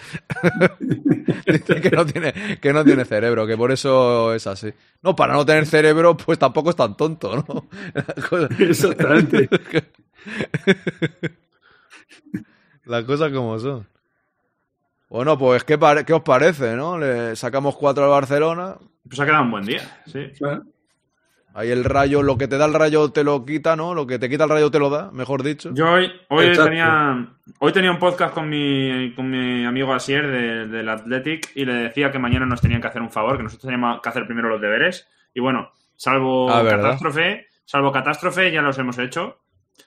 dice 1.46 1.80
que 1.80 1.90
no, 1.90 2.04
tiene, 2.04 2.58
que 2.60 2.72
no 2.72 2.84
tiene 2.84 3.04
cerebro, 3.04 3.46
que 3.46 3.56
por 3.56 3.70
eso 3.70 4.34
es 4.34 4.48
así. 4.48 4.72
No, 5.00 5.14
para 5.14 5.34
no 5.34 5.46
tener 5.46 5.66
cerebro, 5.66 6.16
pues 6.16 6.36
tampoco 6.36 6.70
es 6.70 6.76
tan 6.76 6.96
tonto, 6.96 7.36
¿no? 7.36 7.68
Exactamente. 8.58 9.48
Las 12.84 13.04
cosas 13.04 13.30
como 13.30 13.60
son. 13.60 13.86
Bueno, 15.14 15.38
pues, 15.38 15.62
¿qué, 15.62 15.78
pare- 15.78 16.04
qué 16.04 16.12
os 16.12 16.22
parece, 16.22 16.74
no? 16.74 16.98
Le 16.98 17.36
sacamos 17.36 17.76
cuatro 17.76 18.02
al 18.02 18.10
Barcelona. 18.10 18.74
Pues 19.08 19.20
ha 19.20 19.24
quedado 19.24 19.44
un 19.44 19.52
buen 19.52 19.64
día, 19.64 19.80
sí. 20.06 20.26
Ahí 21.54 21.70
el 21.70 21.84
rayo, 21.84 22.20
lo 22.20 22.36
que 22.36 22.48
te 22.48 22.58
da 22.58 22.64
el 22.66 22.74
rayo 22.74 23.12
te 23.12 23.22
lo 23.22 23.44
quita, 23.44 23.76
¿no? 23.76 23.94
Lo 23.94 24.08
que 24.08 24.18
te 24.18 24.28
quita 24.28 24.42
el 24.42 24.50
rayo 24.50 24.72
te 24.72 24.80
lo 24.80 24.90
da, 24.90 25.12
mejor 25.12 25.44
dicho. 25.44 25.70
Yo 25.72 25.92
hoy, 25.92 26.10
hoy 26.30 26.46
Exacto. 26.46 26.68
tenía 26.68 27.28
hoy 27.60 27.72
tenía 27.72 27.92
un 27.92 28.00
podcast 28.00 28.34
con 28.34 28.48
mi, 28.48 29.14
con 29.14 29.30
mi 29.30 29.64
amigo 29.64 29.94
Asier 29.94 30.26
de- 30.26 30.66
del 30.66 30.88
Athletic 30.88 31.52
y 31.54 31.64
le 31.64 31.74
decía 31.74 32.10
que 32.10 32.18
mañana 32.18 32.44
nos 32.44 32.60
tenían 32.60 32.80
que 32.80 32.88
hacer 32.88 33.00
un 33.02 33.10
favor, 33.12 33.36
que 33.36 33.44
nosotros 33.44 33.62
teníamos 33.70 34.02
que 34.02 34.08
hacer 34.08 34.26
primero 34.26 34.48
los 34.48 34.60
deberes. 34.60 35.06
Y 35.32 35.38
bueno, 35.38 35.70
salvo 35.94 36.50
Ah, 36.50 36.62
¿verdad? 36.62 36.82
catástrofe, 36.86 37.46
salvo 37.64 37.92
catástrofe, 37.92 38.50
ya 38.50 38.60
los 38.62 38.76
hemos 38.80 38.98
hecho. 38.98 39.38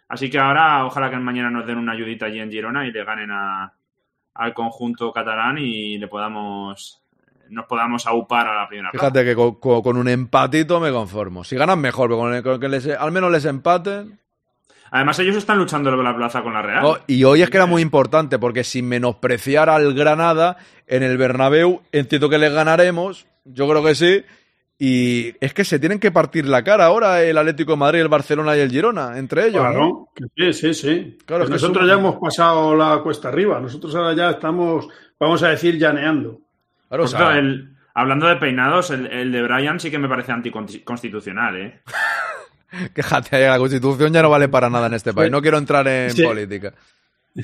Así 0.08 0.30
que 0.30 0.40
ahora 0.40 0.86
ojalá 0.86 1.10
que 1.10 1.18
mañana 1.18 1.50
nos 1.50 1.68
den 1.68 1.80
una 1.80 1.92
ayudita 1.92 2.28
allí 2.28 2.40
en 2.40 2.50
Girona 2.50 2.88
y 2.88 2.94
le 2.94 3.04
ganen 3.04 3.30
a, 3.32 3.74
al 4.38 4.54
conjunto 4.54 5.12
catalán 5.12 5.58
y 5.58 5.98
le 5.98 6.08
podamos 6.08 7.02
nos 7.50 7.66
podamos 7.66 8.06
aupar 8.08 8.46
a 8.48 8.56
la 8.62 8.68
primera 8.68 8.92
plaza. 8.92 9.06
Fíjate 9.08 9.24
que 9.24 9.34
con, 9.36 9.56
con- 9.56 9.82
con 9.82 9.96
un 9.98 10.10
empatito 10.10 10.80
me 10.82 10.92
conformo. 10.92 11.44
Si 11.46 11.56
ganan 11.56 11.80
mejor, 11.80 12.10
pero 12.10 12.44
con 12.44 12.60
que 12.60 12.68
les- 12.68 12.88
al 12.90 13.12
menos 13.14 13.32
les 13.32 13.46
empaten. 13.46 14.20
Además 14.92 15.20
ellos 15.20 15.36
están 15.38 15.58
luchando 15.58 15.90
por 15.94 16.04
la 16.04 16.16
plaza 16.16 16.42
con 16.42 16.54
la 16.54 16.62
Real. 16.62 16.86
Oh, 16.86 16.98
y 17.08 17.24
hoy 17.24 17.42
es 17.42 17.50
que 17.50 17.58
era 17.58 17.66
muy 17.66 17.82
importante, 17.82 18.38
porque 18.40 18.64
sin 18.64 18.88
menospreciar 18.88 19.70
al 19.70 19.94
Granada 19.94 20.58
en 20.88 21.04
el 21.04 21.18
Bernabéu, 21.18 21.82
entiendo 21.92 22.30
que 22.30 22.38
les 22.38 22.54
ganaremos, 22.54 23.28
yo 23.46 23.68
creo 23.68 23.84
que 23.84 23.96
sí. 23.96 24.24
Y 24.80 25.34
es 25.40 25.54
que 25.56 25.66
se 25.66 25.80
tienen 25.80 26.00
que 26.00 26.12
partir 26.12 26.46
la 26.48 26.64
cara 26.64 26.86
ahora 26.86 27.24
el 27.24 27.38
Atlético 27.38 27.72
de 27.72 27.78
Madrid, 27.78 28.00
el 28.02 28.10
Barcelona 28.10 28.56
y 28.56 28.60
el 28.60 28.70
Girona, 28.70 29.18
entre 29.18 29.48
ellos. 29.48 29.64
¿no? 29.64 29.72
Claro, 29.72 30.10
que 30.36 30.54
sí, 30.54 30.74
sí, 30.74 30.74
sí. 30.74 31.18
Claro, 31.26 31.46
es 31.46 31.50
nosotros 31.50 31.88
ya 31.88 31.94
hemos 31.94 32.18
pasado 32.18 32.76
la 32.76 33.00
cuesta 33.02 33.30
arriba. 33.30 33.60
Nosotros 33.60 33.96
ahora 33.96 34.14
ya 34.14 34.30
estamos, 34.32 34.88
vamos 35.20 35.42
a 35.42 35.50
decir, 35.50 35.78
llaneando. 35.80 36.40
Claro, 36.90 37.32
el- 37.32 37.74
hablando 37.96 38.28
de 38.28 38.36
peinados, 38.36 38.92
el, 38.92 39.08
el 39.08 39.32
de 39.32 39.42
Brian 39.42 39.80
sí 39.80 39.90
que 39.90 39.98
me 39.98 40.08
parece 40.08 40.32
anticonstitucional, 40.32 41.56
¿eh? 41.58 41.82
Quéjate, 42.94 43.48
la 43.48 43.58
Constitución 43.58 44.14
ya 44.14 44.22
no 44.22 44.30
vale 44.30 44.48
para 44.50 44.70
nada 44.70 44.88
en 44.88 44.94
este 44.94 45.14
país. 45.14 45.32
No 45.32 45.42
quiero 45.42 45.58
entrar 45.58 45.88
en 45.88 46.12
Sí. 46.12 46.24
política. 46.24 46.74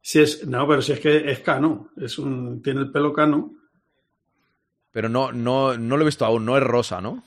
Si 0.00 0.20
es, 0.20 0.46
no, 0.46 0.66
pero 0.66 0.80
si 0.80 0.92
es 0.92 1.00
que 1.00 1.30
es 1.30 1.40
cano, 1.40 1.90
es 2.00 2.18
un, 2.18 2.62
tiene 2.62 2.80
el 2.80 2.90
pelo 2.90 3.12
cano. 3.12 3.50
Pero 4.92 5.08
no, 5.08 5.32
no, 5.32 5.76
no 5.76 5.96
lo 5.96 6.02
he 6.02 6.06
visto 6.06 6.24
aún, 6.24 6.44
no 6.44 6.56
es 6.56 6.62
rosa, 6.62 7.00
¿no? 7.00 7.22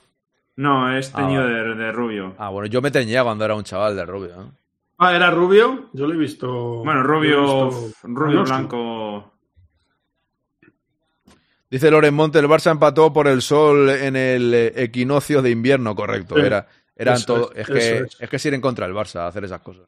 No, 0.56 0.94
es 0.96 1.10
Ah, 1.14 1.18
teñido 1.18 1.42
vale. 1.44 1.54
de, 1.54 1.74
de 1.76 1.92
rubio. 1.92 2.34
Ah, 2.38 2.50
bueno, 2.50 2.66
yo 2.66 2.82
me 2.82 2.90
teñía 2.90 3.22
cuando 3.24 3.44
era 3.44 3.54
un 3.54 3.64
chaval 3.64 3.96
de 3.96 4.04
rubio. 4.04 4.36
¿no? 4.36 4.52
Ah, 4.98 5.14
¿era 5.16 5.30
rubio? 5.30 5.88
Yo 5.92 6.06
lo 6.06 6.14
he 6.14 6.16
visto. 6.16 6.48
Bueno, 6.84 7.02
rubio, 7.02 7.68
visto- 7.70 7.90
rubio 8.04 8.44
blanco. 8.44 9.32
Dice 11.70 11.90
Loren 11.90 12.14
Monte, 12.14 12.38
el 12.38 12.46
Barça 12.48 12.70
empató 12.70 13.12
por 13.12 13.26
el 13.26 13.40
sol 13.40 13.88
en 13.88 14.14
el 14.14 14.52
eh, 14.52 14.72
equinoccio 14.76 15.40
de 15.40 15.50
invierno, 15.50 15.94
correcto. 15.96 16.34
Sí, 16.34 16.42
Era, 16.42 16.68
eran 16.94 17.24
todo, 17.24 17.50
es, 17.54 17.60
es, 17.60 17.66
que, 17.68 17.98
es. 18.00 18.16
es. 18.20 18.28
que 18.28 18.36
es 18.36 18.46
ir 18.46 18.54
en 18.54 18.60
contra 18.60 18.86
del 18.86 18.94
Barça 18.94 19.20
a 19.20 19.28
hacer 19.28 19.44
esas 19.44 19.62
cosas. 19.62 19.84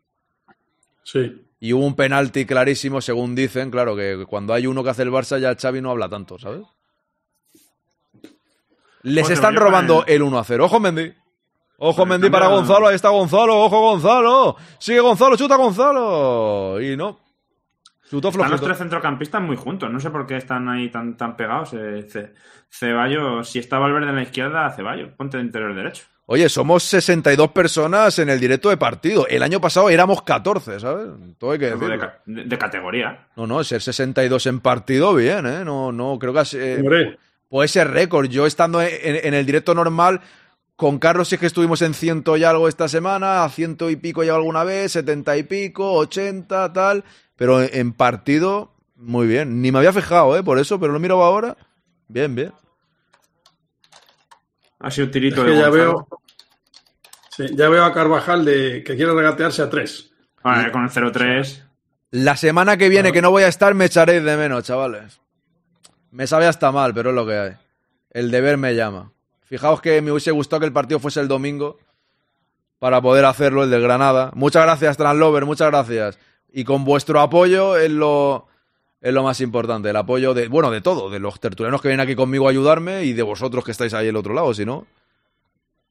Sí. 1.02 1.42
Y 1.60 1.72
hubo 1.74 1.84
un 1.86 1.94
penalti 1.94 2.46
clarísimo, 2.46 3.02
según 3.02 3.34
dicen, 3.34 3.70
claro, 3.70 3.94
que 3.94 4.24
cuando 4.26 4.54
hay 4.54 4.66
uno 4.66 4.82
que 4.82 4.90
hace 4.90 5.02
el 5.02 5.10
Barça 5.10 5.38
ya 5.38 5.54
Xavi 5.54 5.82
no 5.82 5.90
habla 5.90 6.08
tanto, 6.08 6.38
¿sabes? 6.38 6.62
Les 9.04 9.30
están 9.30 9.54
robando 9.56 10.04
el 10.06 10.22
1 10.22 10.38
a 10.38 10.44
0. 10.44 10.64
Ojo 10.64 10.80
Mendy. 10.80 11.12
Ojo 11.78 12.06
Mendy 12.06 12.30
para 12.30 12.46
Gonzalo, 12.48 12.88
ahí 12.88 12.94
está 12.94 13.08
Gonzalo, 13.10 13.58
ojo 13.60 13.80
Gonzalo. 13.80 14.56
Sigue 14.78 15.00
Gonzalo, 15.00 15.36
chuta 15.36 15.56
Gonzalo. 15.56 16.80
Y 16.80 16.96
no. 16.96 17.20
Chutó 18.10 18.28
Están 18.28 18.50
los 18.50 18.60
tres 18.60 18.78
centrocampistas 18.78 19.40
muy 19.42 19.56
juntos. 19.56 19.90
No 19.90 19.98
sé 19.98 20.10
por 20.10 20.26
qué 20.26 20.36
están 20.36 20.68
ahí 20.68 20.88
tan, 20.90 21.16
tan 21.16 21.36
pegados. 21.36 21.70
Eh, 21.72 22.06
Ce- 22.08 22.32
Ceballos, 22.70 23.48
si 23.48 23.58
está 23.58 23.78
Valverde 23.78 24.10
en 24.10 24.16
la 24.16 24.22
izquierda, 24.22 24.70
Ceballos, 24.70 25.10
ponte 25.16 25.36
de 25.38 25.42
interior 25.44 25.74
derecho. 25.74 26.04
Oye, 26.26 26.48
somos 26.48 26.82
62 26.84 27.50
personas 27.50 28.18
en 28.18 28.30
el 28.30 28.40
directo 28.40 28.68
de 28.70 28.76
partido. 28.76 29.26
El 29.28 29.42
año 29.42 29.60
pasado 29.60 29.90
éramos 29.90 30.22
14, 30.22 30.80
¿sabes? 30.80 31.06
Todo 31.38 31.50
hay 31.52 31.58
que 31.58 31.66
de, 31.66 31.70
decirlo. 31.72 31.98
ca- 31.98 32.20
de- 32.24 32.44
de 32.44 32.58
categoría. 32.58 33.26
No, 33.36 33.46
no, 33.46 33.62
ser 33.64 33.82
62 33.82 34.46
en 34.46 34.60
partido, 34.60 35.12
bien, 35.14 35.44
¿eh? 35.46 35.64
No, 35.64 35.92
no, 35.92 36.18
creo 36.18 36.32
que 36.32 36.38
has- 36.40 36.54
eh, 36.54 36.82
Puede 37.54 37.68
ser 37.68 37.92
récord. 37.92 38.26
Yo 38.26 38.46
estando 38.46 38.82
en, 38.82 38.88
en 39.00 39.32
el 39.32 39.46
directo 39.46 39.76
normal, 39.76 40.22
con 40.74 40.98
Carlos 40.98 41.28
sí 41.28 41.38
que 41.38 41.46
estuvimos 41.46 41.82
en 41.82 41.94
ciento 41.94 42.36
y 42.36 42.42
algo 42.42 42.66
esta 42.66 42.88
semana, 42.88 43.44
a 43.44 43.48
ciento 43.48 43.90
y 43.90 43.94
pico 43.94 44.24
ya 44.24 44.34
alguna 44.34 44.64
vez, 44.64 44.90
setenta 44.90 45.36
y 45.36 45.44
pico, 45.44 45.92
ochenta, 45.92 46.72
tal. 46.72 47.04
Pero 47.36 47.62
en, 47.62 47.70
en 47.72 47.92
partido, 47.92 48.72
muy 48.96 49.28
bien. 49.28 49.62
Ni 49.62 49.70
me 49.70 49.78
había 49.78 49.92
fijado, 49.92 50.36
¿eh? 50.36 50.42
Por 50.42 50.58
eso, 50.58 50.80
pero 50.80 50.92
lo 50.92 50.98
miro 50.98 51.22
ahora. 51.22 51.56
Bien, 52.08 52.34
bien. 52.34 52.52
Ha 54.80 54.90
sido 54.90 55.06
Es 55.06 55.12
tirito 55.12 55.44
que 55.44 55.52
de 55.52 55.58
ya 55.58 55.70
veo, 55.70 56.08
sí, 57.30 57.46
ya 57.54 57.68
veo 57.68 57.84
a 57.84 57.94
Carvajal 57.94 58.44
de 58.44 58.82
que 58.82 58.96
quiere 58.96 59.14
regatearse 59.14 59.62
a 59.62 59.70
tres. 59.70 60.10
Vale, 60.42 60.72
con 60.72 60.82
el 60.82 60.90
0-3. 60.90 61.62
La 62.10 62.36
semana 62.36 62.76
que 62.76 62.88
viene, 62.88 63.12
que 63.12 63.22
no 63.22 63.30
voy 63.30 63.44
a 63.44 63.48
estar, 63.48 63.74
me 63.74 63.84
echaréis 63.84 64.24
de 64.24 64.36
menos, 64.36 64.64
chavales. 64.64 65.20
Me 66.14 66.28
sabe 66.28 66.46
hasta 66.46 66.70
mal, 66.70 66.94
pero 66.94 67.10
es 67.10 67.16
lo 67.16 67.26
que 67.26 67.36
hay. 67.36 67.52
El 68.10 68.30
deber 68.30 68.56
me 68.56 68.76
llama. 68.76 69.10
Fijaos 69.42 69.80
que 69.80 70.00
me 70.00 70.12
hubiese 70.12 70.30
gustado 70.30 70.60
que 70.60 70.66
el 70.66 70.72
partido 70.72 71.00
fuese 71.00 71.18
el 71.18 71.26
domingo 71.26 71.76
para 72.78 73.02
poder 73.02 73.24
hacerlo, 73.24 73.64
el 73.64 73.70
del 73.70 73.82
Granada. 73.82 74.30
Muchas 74.34 74.62
gracias, 74.62 74.96
Translover, 74.96 75.44
muchas 75.44 75.70
gracias. 75.72 76.18
Y 76.52 76.62
con 76.62 76.84
vuestro 76.84 77.20
apoyo 77.20 77.76
es 77.76 77.90
lo, 77.90 78.46
es 79.00 79.12
lo 79.12 79.24
más 79.24 79.40
importante. 79.40 79.90
El 79.90 79.96
apoyo 79.96 80.34
de, 80.34 80.46
bueno, 80.46 80.70
de 80.70 80.80
todo, 80.80 81.10
de 81.10 81.18
los 81.18 81.40
tertulianos 81.40 81.82
que 81.82 81.88
vienen 81.88 82.04
aquí 82.04 82.14
conmigo 82.14 82.46
a 82.46 82.50
ayudarme 82.50 83.02
y 83.02 83.12
de 83.12 83.22
vosotros 83.24 83.64
que 83.64 83.72
estáis 83.72 83.92
ahí 83.92 84.08
al 84.08 84.16
otro 84.16 84.34
lado, 84.34 84.54
si 84.54 84.64
no. 84.64 84.86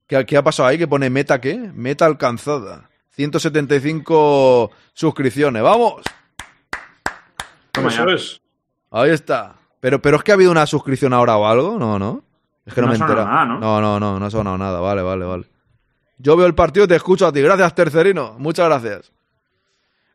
¿Qué, 0.08 0.26
qué 0.26 0.38
ha 0.38 0.44
pasado 0.44 0.70
ahí? 0.70 0.78
¿Que 0.78 0.88
pone 0.88 1.10
meta 1.10 1.42
qué? 1.42 1.56
Meta 1.58 2.06
alcanzada. 2.06 2.90
175 3.10 4.72
suscripciones. 4.94 5.62
¡Vamos! 5.62 6.02
Toma 7.74 7.90
Eso 7.90 8.08
ya. 8.08 8.16
es. 8.16 8.42
Ahí 8.90 9.10
está. 9.10 9.56
Pero, 9.84 10.02
pero 10.02 10.16
es 10.16 10.24
que 10.24 10.32
ha 10.32 10.36
habido 10.36 10.50
una 10.50 10.66
suscripción 10.66 11.12
ahora 11.12 11.36
o 11.36 11.46
algo, 11.46 11.78
no, 11.78 12.00
no. 12.00 12.24
Es 12.66 12.74
que 12.74 12.80
no, 12.80 12.88
No 12.88 12.94
me 12.94 13.00
nada, 13.00 13.44
¿no? 13.46 13.60
no, 13.60 13.82
no, 13.82 14.00
no, 14.00 14.18
no 14.18 14.26
ha 14.26 14.30
sonado 14.32 14.58
nada. 14.58 14.80
Vale, 14.80 15.02
vale, 15.02 15.26
vale. 15.26 15.44
Yo 16.20 16.38
veo 16.38 16.48
el 16.48 16.56
partido 16.56 16.86
y 16.86 16.88
te 16.88 16.96
escucho 16.96 17.28
a 17.28 17.34
ti. 17.34 17.42
Gracias, 17.42 17.76
tercerino. 17.76 18.36
Muchas 18.40 18.68
gracias. 18.70 19.12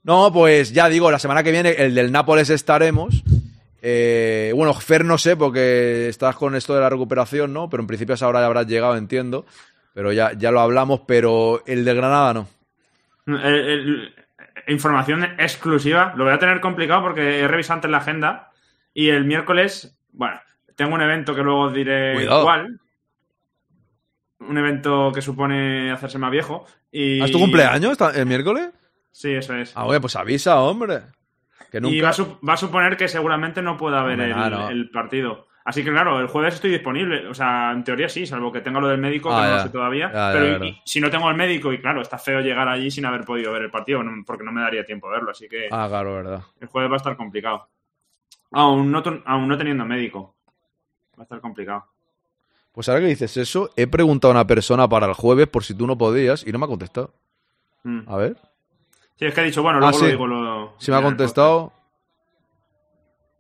No, 0.04 0.32
pues 0.32 0.72
ya 0.72 0.88
digo, 0.88 1.10
la 1.10 1.18
semana 1.18 1.42
que 1.42 1.50
viene, 1.50 1.72
el 1.72 1.94
del 1.94 2.10
Nápoles 2.10 2.48
estaremos. 2.48 3.22
Eh, 3.82 4.52
bueno, 4.56 4.72
Fer 4.72 5.04
no 5.04 5.18
sé, 5.18 5.36
porque 5.36 6.08
estás 6.08 6.34
con 6.36 6.54
esto 6.54 6.74
de 6.74 6.80
la 6.80 6.88
recuperación, 6.88 7.52
¿no? 7.52 7.68
Pero 7.68 7.82
en 7.82 7.86
principio 7.88 8.14
a 8.14 8.16
esa 8.16 8.26
hora 8.26 8.40
ya 8.40 8.46
habrás 8.46 8.66
llegado, 8.68 8.96
entiendo. 8.96 9.44
Pero 9.92 10.12
ya, 10.12 10.32
ya 10.32 10.50
lo 10.50 10.60
hablamos, 10.60 11.02
pero 11.06 11.62
el 11.66 11.84
de 11.84 11.92
Granada 11.92 12.32
no. 12.32 12.48
El- 13.26 13.44
el- 13.68 14.14
información 14.68 15.24
exclusiva. 15.38 16.14
Lo 16.16 16.24
voy 16.24 16.32
a 16.32 16.38
tener 16.38 16.60
complicado 16.62 17.02
porque 17.02 17.40
he 17.40 17.46
revisado 17.48 17.74
antes 17.74 17.90
la 17.90 17.98
agenda. 17.98 18.48
Y 19.00 19.10
el 19.10 19.24
miércoles, 19.26 19.96
bueno, 20.10 20.40
tengo 20.74 20.92
un 20.96 21.00
evento 21.02 21.32
que 21.32 21.42
luego 21.44 21.60
os 21.66 21.72
diré 21.72 22.14
Cuidado. 22.14 22.42
cuál. 22.42 22.80
Un 24.40 24.58
evento 24.58 25.12
que 25.14 25.22
supone 25.22 25.92
hacerse 25.92 26.18
más 26.18 26.32
viejo. 26.32 26.66
Y... 26.90 27.20
¿Has 27.20 27.30
tu 27.30 27.38
cumpleaños 27.38 27.96
el 28.16 28.26
miércoles? 28.26 28.70
Sí, 29.12 29.32
eso 29.34 29.54
es. 29.54 29.72
Ah, 29.76 29.84
oye, 29.86 30.00
pues 30.00 30.16
avisa, 30.16 30.60
hombre. 30.60 30.98
Que 31.70 31.78
Y 31.78 31.80
nunca... 31.80 32.06
va 32.06 32.10
a, 32.10 32.46
va 32.48 32.52
a 32.54 32.56
suponer 32.56 32.96
que 32.96 33.06
seguramente 33.06 33.62
no 33.62 33.76
pueda 33.76 34.02
ver 34.02 34.20
Hombre, 34.20 34.72
el, 34.72 34.90
partido. 34.90 35.46
Así 35.64 35.84
que 35.84 35.92
claro, 35.92 36.18
el 36.18 36.26
jueves 36.26 36.54
estoy 36.54 36.70
disponible. 36.72 37.28
O 37.28 37.34
sea, 37.34 37.70
en 37.70 37.84
teoría 37.84 38.08
sí, 38.08 38.26
salvo 38.26 38.50
que 38.50 38.62
tenga 38.62 38.80
lo 38.80 38.88
del 38.88 38.98
médico, 38.98 39.30
Ah, 39.32 39.42
que 39.42 39.48
no 39.48 39.54
lo 39.58 39.62
sé 39.62 39.68
todavía. 39.70 40.10
Ya, 40.12 40.30
pero 40.32 40.64
y- 40.64 40.70
y 40.70 40.82
si 40.84 41.00
no 41.00 41.08
tengo 41.08 41.30
el 41.30 41.36
médico, 41.36 41.72
y 41.72 41.78
claro, 41.80 42.00
está 42.02 42.18
feo 42.18 42.40
llegar 42.40 42.66
allí 42.68 42.90
sin 42.90 43.04
haber 43.06 43.24
podido 43.24 43.52
ver 43.52 43.62
el 43.62 43.70
partido, 43.70 44.02
porque 44.26 44.42
no 44.42 44.50
me 44.50 44.60
daría 44.62 44.84
tiempo 44.84 45.06
a 45.08 45.12
verlo. 45.12 45.30
Así 45.30 45.48
que 45.48 45.68
Ah, 45.70 45.86
claro, 45.88 46.16
verdad. 46.16 46.42
el 46.60 46.66
jueves 46.66 46.90
va 46.90 46.94
a 46.94 46.96
estar 46.96 47.16
complicado. 47.16 47.68
Aún 48.52 48.90
no, 48.90 49.02
aún 49.26 49.48
no 49.48 49.58
teniendo 49.58 49.84
médico. 49.84 50.34
Va 51.18 51.20
a 51.20 51.24
estar 51.24 51.40
complicado. 51.40 51.84
Pues 52.72 52.88
ahora 52.88 53.00
que 53.00 53.08
dices 53.08 53.36
eso, 53.36 53.70
he 53.76 53.86
preguntado 53.86 54.32
a 54.32 54.36
una 54.36 54.46
persona 54.46 54.88
para 54.88 55.06
el 55.06 55.14
jueves 55.14 55.48
por 55.48 55.64
si 55.64 55.74
tú 55.74 55.86
no 55.86 55.98
podías 55.98 56.46
y 56.46 56.52
no 56.52 56.58
me 56.58 56.64
ha 56.66 56.68
contestado. 56.68 57.12
Mm. 57.82 58.00
A 58.06 58.16
ver. 58.16 58.36
Sí, 59.16 59.24
es 59.26 59.34
que 59.34 59.40
he 59.40 59.44
dicho, 59.44 59.62
bueno, 59.62 59.78
Ah, 59.78 59.90
luego 59.90 59.98
sí. 59.98 60.04
lo 60.04 60.10
digo. 60.10 60.26
Lo, 60.28 60.74
Si 60.78 60.90
me 60.92 60.96
ha 60.96 61.02
contestado, 61.02 61.72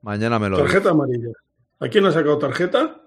mañana 0.02 0.38
me 0.38 0.48
lo. 0.48 0.56
Tarjeta 0.58 0.90
amarilla. 0.90 1.30
¿A 1.80 1.88
quién 1.88 2.04
ha 2.06 2.10
sacado 2.10 2.38
tarjeta? 2.38 3.00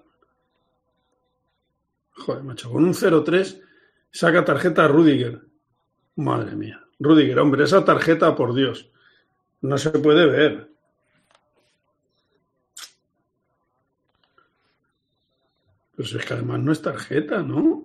Joder, 2.16 2.42
macho, 2.44 2.70
con 2.70 2.84
un 2.84 2.94
0-3 2.94 3.60
saca 4.10 4.44
tarjeta 4.44 4.84
a 4.84 4.88
Rudiger. 4.88 5.42
Madre 6.16 6.56
mía. 6.56 6.82
Rudiger, 6.98 7.38
hombre, 7.40 7.64
esa 7.64 7.84
tarjeta, 7.84 8.34
por 8.34 8.54
Dios. 8.54 8.90
No 9.60 9.76
se 9.76 9.90
puede 9.90 10.26
ver. 10.26 10.71
Pero 16.02 16.10
si 16.10 16.18
es 16.18 16.26
que 16.26 16.34
además 16.34 16.58
no 16.58 16.72
es 16.72 16.82
tarjeta, 16.82 17.44
¿no? 17.44 17.84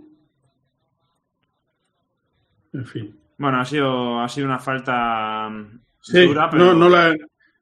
En 2.74 2.84
fin. 2.84 3.16
Bueno, 3.38 3.62
ha 3.62 3.66
sido, 3.66 4.20
ha 4.20 4.28
sido 4.28 4.48
una 4.48 4.58
falta 4.58 5.48
mm, 5.48 5.80
Sí, 6.02 6.26
dura, 6.26 6.50
pero 6.50 6.66
no, 6.66 6.74
no, 6.74 6.90
la, 6.90 7.16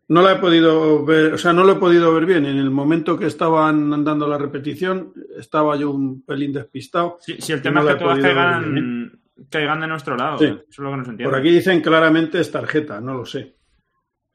no 0.07 0.21
la 0.21 0.31
he 0.31 0.35
podido 0.37 1.03
ver, 1.03 1.33
o 1.33 1.37
sea, 1.37 1.51
no 1.51 1.65
lo 1.65 1.73
he 1.73 1.75
podido 1.75 2.13
ver 2.13 2.25
bien. 2.25 2.45
En 2.45 2.55
el 2.55 2.71
momento 2.71 3.19
que 3.19 3.25
estaban 3.25 4.05
dando 4.05 4.29
la 4.29 4.37
repetición, 4.37 5.11
estaba 5.37 5.75
yo 5.75 5.91
un 5.91 6.21
pelín 6.21 6.53
despistado. 6.53 7.17
Sí, 7.19 7.35
sí, 7.37 7.51
el 7.51 7.61
tema 7.61 7.81
no 7.81 7.89
es 7.89 7.95
que 7.95 8.01
todas 8.01 8.19
caigan, 8.19 9.19
caigan 9.49 9.81
de 9.81 9.87
nuestro 9.87 10.15
lado. 10.15 10.37
Sí. 10.37 10.45
Eso 10.45 10.63
es 10.69 10.79
lo 10.79 10.91
que 10.91 10.97
no 10.97 11.03
se 11.03 11.11
entiende. 11.11 11.31
Por 11.31 11.37
aquí 11.37 11.51
dicen 11.51 11.81
claramente 11.81 12.39
es 12.39 12.49
tarjeta, 12.49 13.01
no 13.01 13.13
lo 13.13 13.25
sé. 13.25 13.57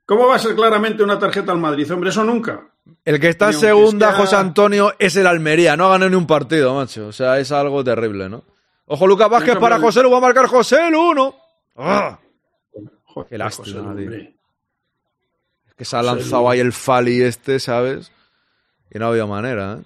¿Cómo 0.05 0.29
va 0.29 0.35
a 0.35 0.39
ser 0.39 0.55
claramente 0.55 1.03
una 1.03 1.19
tarjeta 1.19 1.51
al 1.51 1.61
Madrid? 1.61 1.91
Hombre, 1.91 2.11
eso 2.11 2.23
nunca. 2.25 2.70
El 3.05 3.21
que 3.21 3.29
está 3.29 3.49
en 3.49 3.55
segunda, 3.55 4.09
sea- 4.11 4.17
José 4.19 4.37
Antonio, 4.37 4.95
es 4.99 5.17
el 5.17 5.27
Almería. 5.27 5.77
No 5.77 5.87
ha 5.87 5.91
ganado 5.91 6.11
ni 6.11 6.17
un 6.17 6.27
partido, 6.27 6.75
macho. 6.75 7.09
O 7.09 7.13
sea, 7.13 7.39
es 7.39 7.51
algo 7.53 7.83
terrible, 7.85 8.29
¿no? 8.29 8.45
Ojo, 8.87 9.07
Lucas 9.07 9.29
Vázquez 9.31 9.57
para. 9.59 9.79
José, 9.79 10.03
lo 10.03 10.11
va 10.11 10.19
a 10.19 10.23
marcar 10.23 10.47
José, 10.47 10.89
el 10.89 10.95
uno. 10.95 11.37
¡Ah! 11.77 12.19
Joder, 13.05 13.29
Qué 13.29 13.39
lástima, 13.39 13.95
tío. 13.97 14.11
Es 14.13 15.75
que 15.77 15.85
se 15.85 15.97
ha 15.97 16.01
José 16.01 16.15
lanzado 16.15 16.43
Lu. 16.43 16.49
ahí 16.51 16.61
el 16.61 16.73
Fali 16.73 17.23
este, 17.23 17.59
¿sabes? 17.61 18.11
Y 18.93 18.99
no 18.99 19.07
había 19.09 19.27
manera, 19.27 19.79
¿eh? 19.81 19.85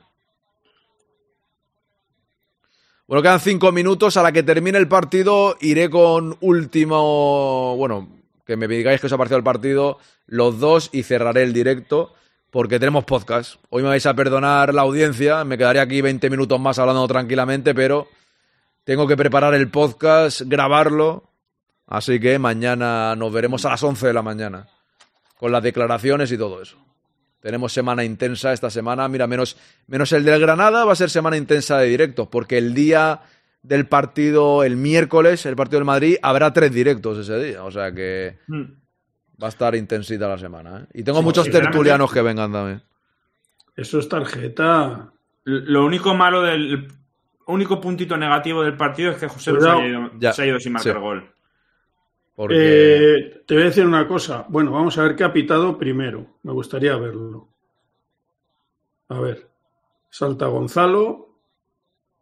Bueno, 3.06 3.22
quedan 3.22 3.40
cinco 3.40 3.70
minutos. 3.72 4.16
A 4.16 4.22
la 4.22 4.32
que 4.32 4.42
termine 4.42 4.78
el 4.78 4.88
partido, 4.88 5.56
iré 5.60 5.90
con 5.90 6.36
último. 6.40 7.76
Bueno, 7.76 8.08
que 8.46 8.56
me 8.56 8.66
digáis 8.66 9.00
que 9.00 9.06
os 9.08 9.12
ha 9.12 9.18
parecido 9.18 9.38
el 9.38 9.44
partido, 9.44 9.98
los 10.26 10.58
dos, 10.58 10.88
y 10.92 11.02
cerraré 11.02 11.42
el 11.42 11.52
directo, 11.52 12.14
porque 12.54 12.78
tenemos 12.78 13.04
podcast. 13.04 13.56
Hoy 13.68 13.82
me 13.82 13.88
vais 13.88 14.06
a 14.06 14.14
perdonar 14.14 14.72
la 14.72 14.82
audiencia, 14.82 15.42
me 15.42 15.58
quedaré 15.58 15.80
aquí 15.80 16.00
20 16.00 16.30
minutos 16.30 16.60
más 16.60 16.78
hablando 16.78 17.04
tranquilamente, 17.08 17.74
pero 17.74 18.06
tengo 18.84 19.08
que 19.08 19.16
preparar 19.16 19.54
el 19.54 19.72
podcast, 19.72 20.42
grabarlo. 20.42 21.24
Así 21.88 22.20
que 22.20 22.38
mañana 22.38 23.16
nos 23.16 23.32
veremos 23.32 23.64
a 23.64 23.70
las 23.70 23.82
11 23.82 24.06
de 24.06 24.12
la 24.12 24.22
mañana, 24.22 24.68
con 25.36 25.50
las 25.50 25.64
declaraciones 25.64 26.30
y 26.30 26.38
todo 26.38 26.62
eso. 26.62 26.76
Tenemos 27.40 27.72
semana 27.72 28.04
intensa 28.04 28.52
esta 28.52 28.70
semana. 28.70 29.08
Mira, 29.08 29.26
menos, 29.26 29.56
menos 29.88 30.12
el 30.12 30.22
del 30.22 30.40
Granada 30.40 30.84
va 30.84 30.92
a 30.92 30.96
ser 30.96 31.10
semana 31.10 31.36
intensa 31.36 31.78
de 31.78 31.88
directos, 31.88 32.28
porque 32.28 32.56
el 32.56 32.72
día 32.72 33.22
del 33.64 33.88
partido, 33.88 34.62
el 34.62 34.76
miércoles, 34.76 35.44
el 35.44 35.56
partido 35.56 35.80
del 35.80 35.86
Madrid, 35.86 36.18
habrá 36.22 36.52
tres 36.52 36.72
directos 36.72 37.18
ese 37.18 37.36
día. 37.36 37.64
O 37.64 37.72
sea 37.72 37.90
que 37.90 38.38
Mm. 38.46 38.83
Va 39.42 39.46
a 39.46 39.50
estar 39.50 39.74
intensita 39.74 40.28
la 40.28 40.38
semana. 40.38 40.80
¿eh? 40.80 40.86
Y 41.00 41.02
tengo 41.02 41.18
Sí, 41.18 41.24
muchos 41.24 41.50
tertulianos 41.50 42.12
que 42.12 42.22
vengan 42.22 42.52
también. 42.52 42.82
Eso 43.76 43.98
es 43.98 44.08
tarjeta. 44.08 45.12
Lo 45.44 45.84
único 45.84 46.14
malo 46.14 46.42
del 46.42 46.72
el 46.72 46.88
único 47.46 47.80
puntito 47.80 48.16
negativo 48.16 48.62
del 48.62 48.76
partido 48.76 49.10
es 49.10 49.18
que 49.18 49.28
José 49.28 49.52
Lu 49.52 49.60
se 49.60 49.68
ha 49.68 49.86
ido, 49.86 50.10
Ya, 50.18 50.32
se 50.32 50.42
ha 50.42 50.46
ido 50.46 50.58
sin 50.60 50.72
marcar 50.72 50.94
sí. 50.94 51.00
gol. 51.00 51.30
Porque 52.36 52.54
Eh, 52.58 53.42
te 53.46 53.54
voy 53.54 53.62
a 53.64 53.66
decir 53.66 53.86
una 53.86 54.08
cosa. 54.08 54.46
Bueno, 54.48 54.72
vamos 54.72 54.96
a 54.98 55.02
ver 55.02 55.14
qué 55.14 55.24
ha 55.24 55.32
pitado 55.32 55.76
primero. 55.78 56.38
Me 56.42 56.52
gustaría 56.52 56.96
verlo. 56.96 57.48
A 59.08 59.20
ver. 59.20 59.48
salta 60.10 60.46
Gonzalo 60.46 61.28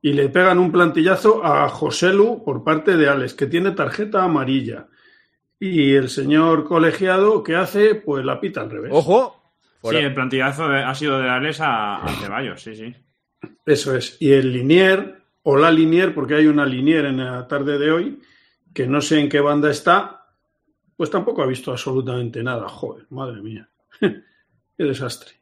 y 0.01 0.15
le 0.15 0.29
pegan 0.31 0.59
un 0.59 0.73
plantillazo 0.73 1.45
a 1.45 1.69
Joselu 1.69 2.43
por 2.43 2.65
parte 2.65 2.97
de 2.97 3.09
Alex, 3.09 3.35
que 3.35 3.47
tiene 3.47 3.71
tarjeta 3.73 4.25
amarilla. 4.25 4.89
Y 5.65 5.95
el 5.95 6.09
señor 6.09 6.65
colegiado, 6.65 7.45
¿qué 7.45 7.55
hace? 7.55 7.95
Pues 7.95 8.25
la 8.25 8.41
pita 8.41 8.63
al 8.63 8.71
revés. 8.71 8.91
¡Ojo! 8.93 9.55
Sí, 9.85 9.95
el 9.97 10.13
plantillazo 10.13 10.69
de- 10.69 10.83
ha 10.83 10.93
sido 10.95 11.21
de 11.21 11.29
Alex 11.29 11.61
a, 11.61 11.97
a 12.05 12.09
Ceballos, 12.17 12.61
sí, 12.61 12.75
sí. 12.75 12.93
Eso 13.65 13.95
es. 13.95 14.17
Y 14.21 14.33
el 14.33 14.53
Linier, 14.53 15.23
o 15.45 15.57
la 15.57 15.71
Linier, 15.71 16.15
porque 16.15 16.35
hay 16.35 16.47
una 16.49 16.67
Linier 16.67 17.05
en 17.05 17.19
la 17.25 17.47
tarde 17.47 17.79
de 17.79 17.93
hoy, 17.93 18.21
que 18.75 18.89
no 18.89 19.01
sé 19.01 19.21
en 19.21 19.29
qué 19.29 19.39
banda 19.41 19.71
está, 19.71 20.27
pues 20.97 21.11
tampoco 21.11 21.43
ha 21.43 21.47
visto 21.47 21.71
absolutamente 21.71 22.43
nada. 22.43 22.69
Joder, 22.69 23.07
madre 23.11 23.41
mía. 23.41 23.69
qué 24.01 24.15
desastre. 24.85 25.33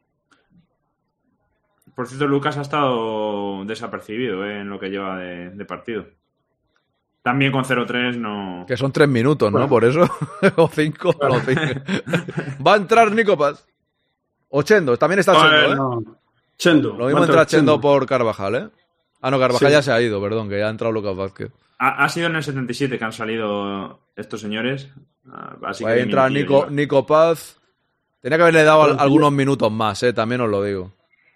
Por 1.95 2.07
cierto, 2.07 2.27
Lucas 2.27 2.57
ha 2.57 2.61
estado 2.61 3.65
desapercibido 3.65 4.45
eh, 4.45 4.59
en 4.61 4.69
lo 4.69 4.79
que 4.79 4.89
lleva 4.89 5.17
de, 5.17 5.49
de 5.49 5.65
partido. 5.65 6.05
También 7.23 7.51
con 7.51 7.63
0-3 7.63 8.15
no... 8.17 8.65
Que 8.67 8.75
son 8.75 8.91
tres 8.91 9.07
minutos, 9.07 9.51
¿no? 9.51 9.59
Bueno. 9.59 9.69
Por 9.69 9.85
eso. 9.85 10.01
o 10.55 10.67
cinco. 10.67 11.09
o 11.19 11.39
cinco. 11.41 11.61
Va 12.65 12.73
a 12.73 12.77
entrar 12.77 13.11
Nico 13.11 13.37
Paz. 13.37 13.65
O 14.49 14.63
Chendo. 14.63 14.97
También 14.97 15.19
está 15.19 15.33
ver, 15.33 15.67
Chendo, 15.67 15.71
¿eh? 15.71 15.75
no. 15.75 16.03
Chendo. 16.57 16.89
Lo 16.89 17.05
mismo 17.05 17.19
entrar 17.23 17.29
entra 17.29 17.45
Chendo 17.45 17.73
Chendo. 17.73 17.81
por 17.81 18.05
Carvajal, 18.07 18.55
¿eh? 18.55 18.69
Ah, 19.21 19.29
no, 19.29 19.39
Carvajal 19.39 19.67
Sí. 19.67 19.71
ya 19.73 19.81
se 19.83 19.91
ha 19.91 20.01
ido, 20.01 20.19
perdón, 20.21 20.49
que 20.49 20.57
ya 20.57 20.67
ha 20.67 20.71
entrado 20.71 20.91
Lucas 20.91 21.15
Vázquez. 21.15 21.51
Ha, 21.77 22.03
ha 22.03 22.09
sido 22.09 22.27
en 22.27 22.35
el 22.37 22.43
77 22.43 22.97
que 22.97 23.05
han 23.05 23.13
salido 23.13 23.99
estos 24.15 24.41
señores. 24.41 24.89
Ah, 25.31 25.55
Así 25.63 25.83
Va 25.83 25.91
a 25.91 25.93
que 25.93 26.01
entrar 26.01 26.31
minutillos 26.31 26.63
Nico. 26.71 26.71
Nico 26.71 27.05
Paz. 27.05 27.59
Tenía 28.19 28.37
que 28.37 28.41
haberle 28.43 28.63
dado 28.63 28.83
al- 28.83 28.99
algunos 28.99 29.31
minutos 29.31 29.71
más, 29.71 30.01
¿eh? 30.03 30.13
También 30.13 30.41
os 30.41 30.49
lo 30.49 30.63
digo. 30.63 30.91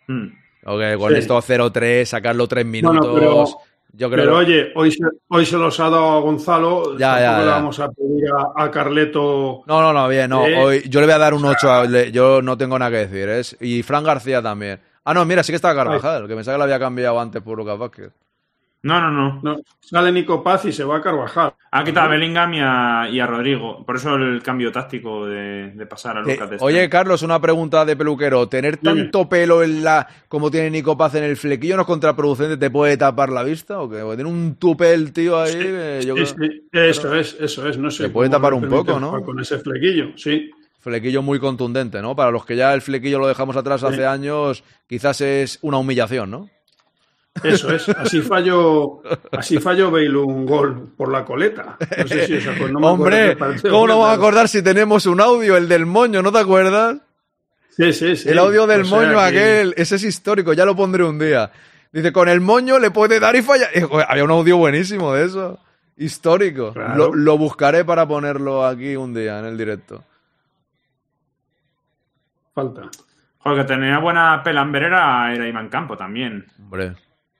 Hmm. 0.07 0.27
Ok, 0.65 0.81
con 0.97 1.11
Sí. 1.13 1.19
esto 1.19 1.39
0-3, 1.41 2.05
sacarlo 2.05 2.47
tres 2.47 2.65
minutos. 2.65 3.07
Bueno, 3.11 3.19
pero, 3.19 3.45
yo 3.95 4.09
creo 4.09 4.23
pero 4.25 4.37
oye, 4.37 4.71
hoy 4.75 4.91
se, 4.91 5.03
hoy 5.29 5.45
se 5.45 5.57
los 5.57 5.79
ha 5.79 5.89
dado 5.89 6.11
a 6.17 6.19
Gonzalo. 6.19 6.97
Ya, 6.97 7.15
tampoco 7.15 7.21
ya, 7.21 7.37
le 7.39 7.45
ya. 7.45 7.51
vamos 7.51 7.79
a 7.79 7.89
pedir 7.89 8.25
a, 8.57 8.63
a 8.63 8.71
Carleto. 8.71 9.63
No, 9.67 9.81
no, 9.81 9.93
no, 9.93 10.07
bien, 10.07 10.29
no. 10.29 10.45
Eh, 10.45 10.57
Hoy, 10.57 10.83
yo 10.89 10.99
le 10.99 11.05
voy 11.07 11.15
a 11.15 11.17
dar 11.19 11.33
un 11.33 11.45
8. 11.45 11.71
a- 11.71 11.85
le- 11.85 12.11
yo 12.11 12.41
no 12.41 12.57
tengo 12.57 12.77
nada 12.77 12.91
que 12.91 13.07
decir. 13.07 13.29
¿es? 13.29 13.55
Y 13.61 13.83
Fran 13.83 14.03
García 14.03 14.41
también. 14.41 14.79
Ah, 15.03 15.13
no, 15.13 15.23
mira, 15.25 15.43
sí 15.43 15.51
que 15.51 15.57
está 15.57 15.73
Carvajal, 15.75 16.27
que 16.27 16.35
pensaba 16.35 16.55
que 16.55 16.57
lo 16.59 16.63
había 16.63 16.79
cambiado 16.79 17.19
antes 17.19 17.41
por 17.41 17.57
Lucas 17.57 17.77
Vázquez. 17.77 18.11
No, 18.85 19.01
no, 19.01 19.09
no. 19.09 19.39
No, 19.41 19.57
sale 19.81 20.11
Nico 20.11 20.43
Paz 20.43 20.65
y 20.65 20.71
se 20.71 20.83
va 20.83 20.97
a 20.97 21.01
Carvajal. 21.01 21.53
Ha 21.71 21.83
quitado 21.83 22.05
a 22.05 22.09
Bellingham 22.09 22.53
y 22.53 22.59
a, 22.61 23.09
y 23.11 23.19
a 23.19 23.25
Rodrigo. 23.25 23.83
Por 23.83 23.95
eso 23.95 24.13
el 24.15 24.43
cambio 24.43 24.71
táctico 24.71 25.25
de, 25.25 25.71
de 25.71 25.85
pasar 25.87 26.19
a 26.19 26.23
Te- 26.23 26.33
Lucas 26.33 26.49
de 26.51 26.55
Eh, 26.57 26.59
oye. 26.61 26.87
Carlos, 26.89 27.23
una 27.23 27.41
pregunta 27.41 27.83
de 27.83 27.95
peluquero. 27.97 28.47
¿Tener 28.47 28.79
Dime. 28.79 29.01
tanto 29.01 29.27
pelo 29.27 29.63
en 29.63 29.83
la 29.83 30.07
como 30.27 30.51
tiene 30.51 30.69
Nico 30.69 30.95
Paz 30.95 31.15
en 31.15 31.23
el 31.23 31.35
flequillo 31.35 31.75
no 31.77 31.81
es 31.81 31.87
contraproducente? 31.87 32.57
¿Te 32.57 32.69
puede 32.69 32.95
tapar 32.95 33.29
la 33.29 33.41
vista 33.41 33.79
o 33.81 33.89
qué? 33.89 34.01
Porque 34.01 34.17
tiene 34.17 34.29
un 34.29 34.55
tupel, 34.57 35.11
tío, 35.11 35.39
ahí. 35.41 35.51
que 35.53 36.01
yo 36.05 36.15
Sí, 36.17 36.35
creo- 36.35 36.51
sí, 36.51 36.61
eso 36.73 37.15
es, 37.15 37.37
eso 37.39 37.67
es. 37.67 37.77
No 37.79 37.89
sé. 37.89 38.03
Se 38.03 38.09
puede 38.09 38.29
tapar 38.29 38.53
un 38.53 38.69
poco, 38.69 38.99
¿no? 38.99 39.19
Con 39.23 39.39
ese 39.39 39.57
flequillo, 39.57 40.09
sí. 40.15 40.51
Flequillo 40.79 41.23
muy 41.23 41.39
contundente, 41.39 41.99
¿no? 42.03 42.15
Para 42.15 42.29
los 42.29 42.45
que 42.45 42.55
ya 42.55 42.71
el 42.75 42.83
flequillo 42.83 43.17
lo 43.17 43.27
dejamos 43.27 43.55
atrás 43.57 43.81
Sí. 43.81 43.87
hace 43.87 44.05
años, 44.05 44.63
quizás 44.87 45.19
es 45.21 45.57
una 45.63 45.77
humillación, 45.77 46.29
¿no? 46.29 46.49
Eso 47.43 47.73
es. 47.73 47.89
Así 47.89 48.21
falló, 48.21 49.01
así 49.31 49.59
falló 49.59 49.91
Bale 49.91 50.17
un 50.17 50.45
gol 50.45 50.93
por 50.95 51.11
la 51.11 51.25
coleta. 51.25 51.77
No 51.97 52.07
sé 52.07 52.25
si 52.27 52.47
os 52.47 52.71
no 52.71 52.79
me 52.79 52.87
Hombre, 52.87 53.37
¿cómo 53.63 53.87
no 53.87 53.99
vamos 53.99 54.09
a 54.09 54.13
acordar 54.13 54.47
si 54.47 54.61
tenemos 54.61 55.05
un 55.05 55.19
audio, 55.19 55.57
el 55.57 55.67
del 55.67 55.85
moño, 55.85 56.21
¿no 56.21 56.31
te 56.31 56.39
acuerdas? 56.39 56.97
Sí, 57.71 57.91
sí, 57.91 58.15
sí. 58.15 58.29
El 58.29 58.37
audio 58.39 58.65
del 58.67 58.81
O 58.81 58.85
sea 58.85 58.97
moño 58.97 59.13
que- 59.17 59.23
aquel, 59.25 59.73
ese 59.77 59.95
es 59.97 60.03
histórico, 60.05 60.53
ya 60.53 60.63
lo 60.65 60.75
pondré 60.75 61.03
un 61.03 61.19
día. 61.19 61.51
Dice, 61.91 62.11
con 62.13 62.29
el 62.29 62.39
moño 62.41 62.79
le 62.79 62.91
puede 62.91 63.19
dar 63.19 63.35
y 63.35 63.41
fallar. 63.41 63.69
Eh, 63.73 63.81
joder, 63.81 64.05
Había 64.09 64.23
un 64.23 64.31
audio 64.31 64.57
buenísimo 64.57 65.13
de 65.13 65.25
eso. 65.25 65.59
Histórico. 65.97 66.73
Claro. 66.73 66.95
Lo, 66.95 67.13
lo 67.15 67.37
buscaré 67.37 67.83
para 67.85 68.05
ponerlo 68.07 68.65
aquí 68.65 68.95
un 68.95 69.13
día 69.13 69.39
en 69.39 69.45
el 69.45 69.57
directo. 69.57 70.03
Falta. 72.53 72.83
Joder, 73.39 73.65
que 73.65 73.73
tenía 73.73 73.99
buena 73.99 74.41
pelambrera 74.43 75.33
era 75.33 75.47
Iván 75.47 75.69
Campo 75.69 75.95
también. 75.97 76.45
Hombre. 76.59 76.95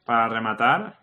Para 0.05 0.29
rematar. 0.29 0.99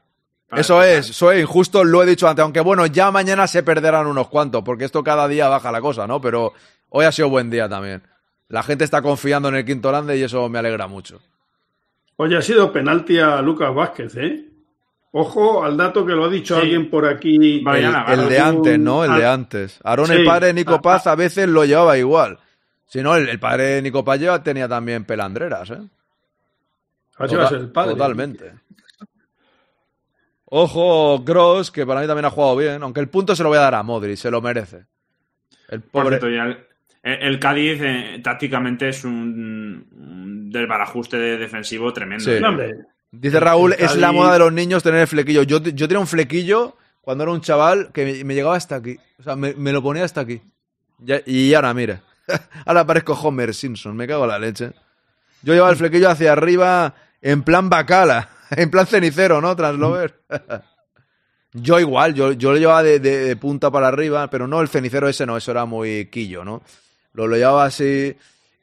Para 0.48 0.60
Eso 0.60 0.82
es, 0.82 1.10
eso 1.10 1.32
es 1.32 1.40
injusto, 1.42 1.82
lo 1.84 2.02
he 2.02 2.06
dicho 2.06 2.28
antes. 2.28 2.42
Aunque 2.42 2.60
bueno, 2.60 2.86
ya 2.86 3.10
mañana 3.10 3.46
se 3.46 3.62
perderán 3.62 4.06
unos 4.06 4.28
cuantos, 4.28 4.62
porque 4.62 4.84
esto 4.84 5.02
cada 5.02 5.26
día 5.28 5.48
baja 5.48 5.72
la 5.72 5.80
cosa, 5.80 6.06
¿no? 6.06 6.20
Pero 6.20 6.52
hoy 6.90 7.04
ha 7.04 7.12
sido 7.12 7.28
buen 7.28 7.50
día 7.50 7.68
también. 7.68 8.02
La 8.48 8.62
gente 8.62 8.84
está 8.84 9.00
confiando 9.02 9.48
en 9.48 9.56
el 9.56 9.64
quinto 9.64 9.88
grande 9.88 10.16
y 10.18 10.22
eso 10.22 10.48
me 10.48 10.58
alegra 10.58 10.86
mucho. 10.86 11.20
Oye, 12.16 12.36
ha 12.36 12.42
sido 12.42 12.70
penalti 12.72 13.18
a 13.18 13.40
Lucas 13.40 13.74
Vázquez, 13.74 14.14
¿eh? 14.16 14.48
Ojo 15.12 15.64
al 15.64 15.76
dato 15.76 16.06
que 16.06 16.12
lo 16.12 16.24
ha 16.24 16.28
dicho 16.28 16.54
Sí. 16.56 16.60
alguien 16.62 16.88
por 16.90 17.06
aquí. 17.06 17.64
El, 17.66 17.84
el 18.08 18.28
de 18.28 18.38
antes, 18.38 18.78
¿no? 18.78 19.04
El 19.04 19.14
de 19.14 19.26
antes. 19.26 19.80
Aarón, 19.82 20.10
el 20.12 20.24
padre 20.24 20.48
de 20.48 20.54
Nico 20.54 20.74
Ah, 20.74 20.82
Paz, 20.82 21.06
a 21.06 21.14
veces 21.14 21.48
lo 21.48 21.64
llevaba 21.64 21.96
igual. 21.98 22.38
Si 22.86 23.02
no, 23.02 23.16
el, 23.16 23.28
el 23.28 23.40
padre 23.40 23.64
de 23.64 23.82
Nico 23.82 24.04
Paz 24.04 24.20
lleva- 24.20 24.42
tenía 24.42 24.68
también 24.68 25.04
pelandreras, 25.04 25.70
¿eh? 25.70 25.80
Así 27.16 27.34
va 27.36 27.44
a 27.44 27.48
ser 27.48 27.58
el 27.60 27.70
padre. 27.70 27.92
Totalmente. 27.92 28.52
Ojo, 30.54 31.20
Gross, 31.24 31.70
que 31.70 31.86
para 31.86 32.02
mí 32.02 32.06
también 32.06 32.26
ha 32.26 32.30
jugado 32.30 32.56
bien, 32.56 32.82
aunque 32.82 33.00
el 33.00 33.08
punto 33.08 33.34
se 33.34 33.42
lo 33.42 33.48
voy 33.48 33.56
a 33.56 33.62
dar 33.62 33.74
a 33.74 33.82
Modri, 33.82 34.16
se 34.18 34.30
lo 34.30 34.42
merece. 34.42 34.84
El 35.68 35.80
Por 35.80 36.02
pobre. 36.04 36.18
cierto, 36.18 36.28
ya 36.28 36.44
el, 36.44 36.58
el 37.22 37.38
Cádiz 37.38 37.80
eh, 37.80 38.20
tácticamente 38.22 38.90
es 38.90 39.02
un, 39.04 39.86
un 39.96 40.50
desbarajuste 40.52 41.16
de- 41.16 41.38
defensivo 41.38 41.90
tremendo. 41.94 42.30
Dice 43.10 43.40
Raúl, 43.40 43.72
es 43.78 43.96
la 43.96 44.12
moda 44.12 44.34
de 44.34 44.38
los 44.40 44.52
niños 44.52 44.82
tener 44.82 45.00
el 45.00 45.06
flequillo. 45.06 45.42
Yo, 45.42 45.62
yo 45.62 45.88
tenía 45.88 46.00
un 46.00 46.06
flequillo 46.06 46.76
cuando 47.00 47.24
era 47.24 47.32
un 47.32 47.40
chaval 47.40 47.90
que 47.92 48.04
me, 48.04 48.24
me 48.24 48.34
llegaba 48.34 48.54
hasta 48.56 48.76
aquí. 48.76 48.98
O 49.18 49.22
sea, 49.22 49.36
me, 49.36 49.54
me 49.54 49.72
lo 49.72 49.82
ponía 49.82 50.04
hasta 50.04 50.20
aquí. 50.20 50.42
Ya- 50.98 51.22
y 51.24 51.54
ahora, 51.54 51.72
mira. 51.72 52.02
ahora 52.66 52.86
parezco 52.86 53.14
Homer 53.14 53.54
Simpson, 53.54 53.96
me 53.96 54.06
cago 54.06 54.24
en 54.24 54.30
la 54.30 54.38
leche. 54.38 54.72
Yo 55.42 55.54
llevaba 55.54 55.72
el 55.72 55.78
flequillo 55.78 56.10
hacia 56.10 56.32
arriba 56.32 56.94
en 57.22 57.42
plan 57.42 57.70
bacala, 57.70 58.28
en 58.56 58.70
plan 58.70 58.86
cenicero, 58.86 59.40
¿no? 59.40 59.56
Translover. 59.56 60.20
yo 61.52 61.80
igual, 61.80 62.14
yo, 62.14 62.32
yo 62.32 62.52
lo 62.52 62.58
llevaba 62.58 62.82
de, 62.82 63.36
punta 63.36 63.70
para 63.70 63.88
arriba, 63.88 64.28
pero 64.28 64.46
no 64.46 64.60
el 64.60 64.68
cenicero 64.68 65.08
ese, 65.08 65.26
no, 65.26 65.36
eso 65.36 65.50
era 65.50 65.64
muy 65.64 66.06
quillo, 66.06 66.44
¿no? 66.44 66.62
Lo, 67.14 67.26
lo 67.26 67.36
llevaba 67.36 67.64
así, 67.64 68.16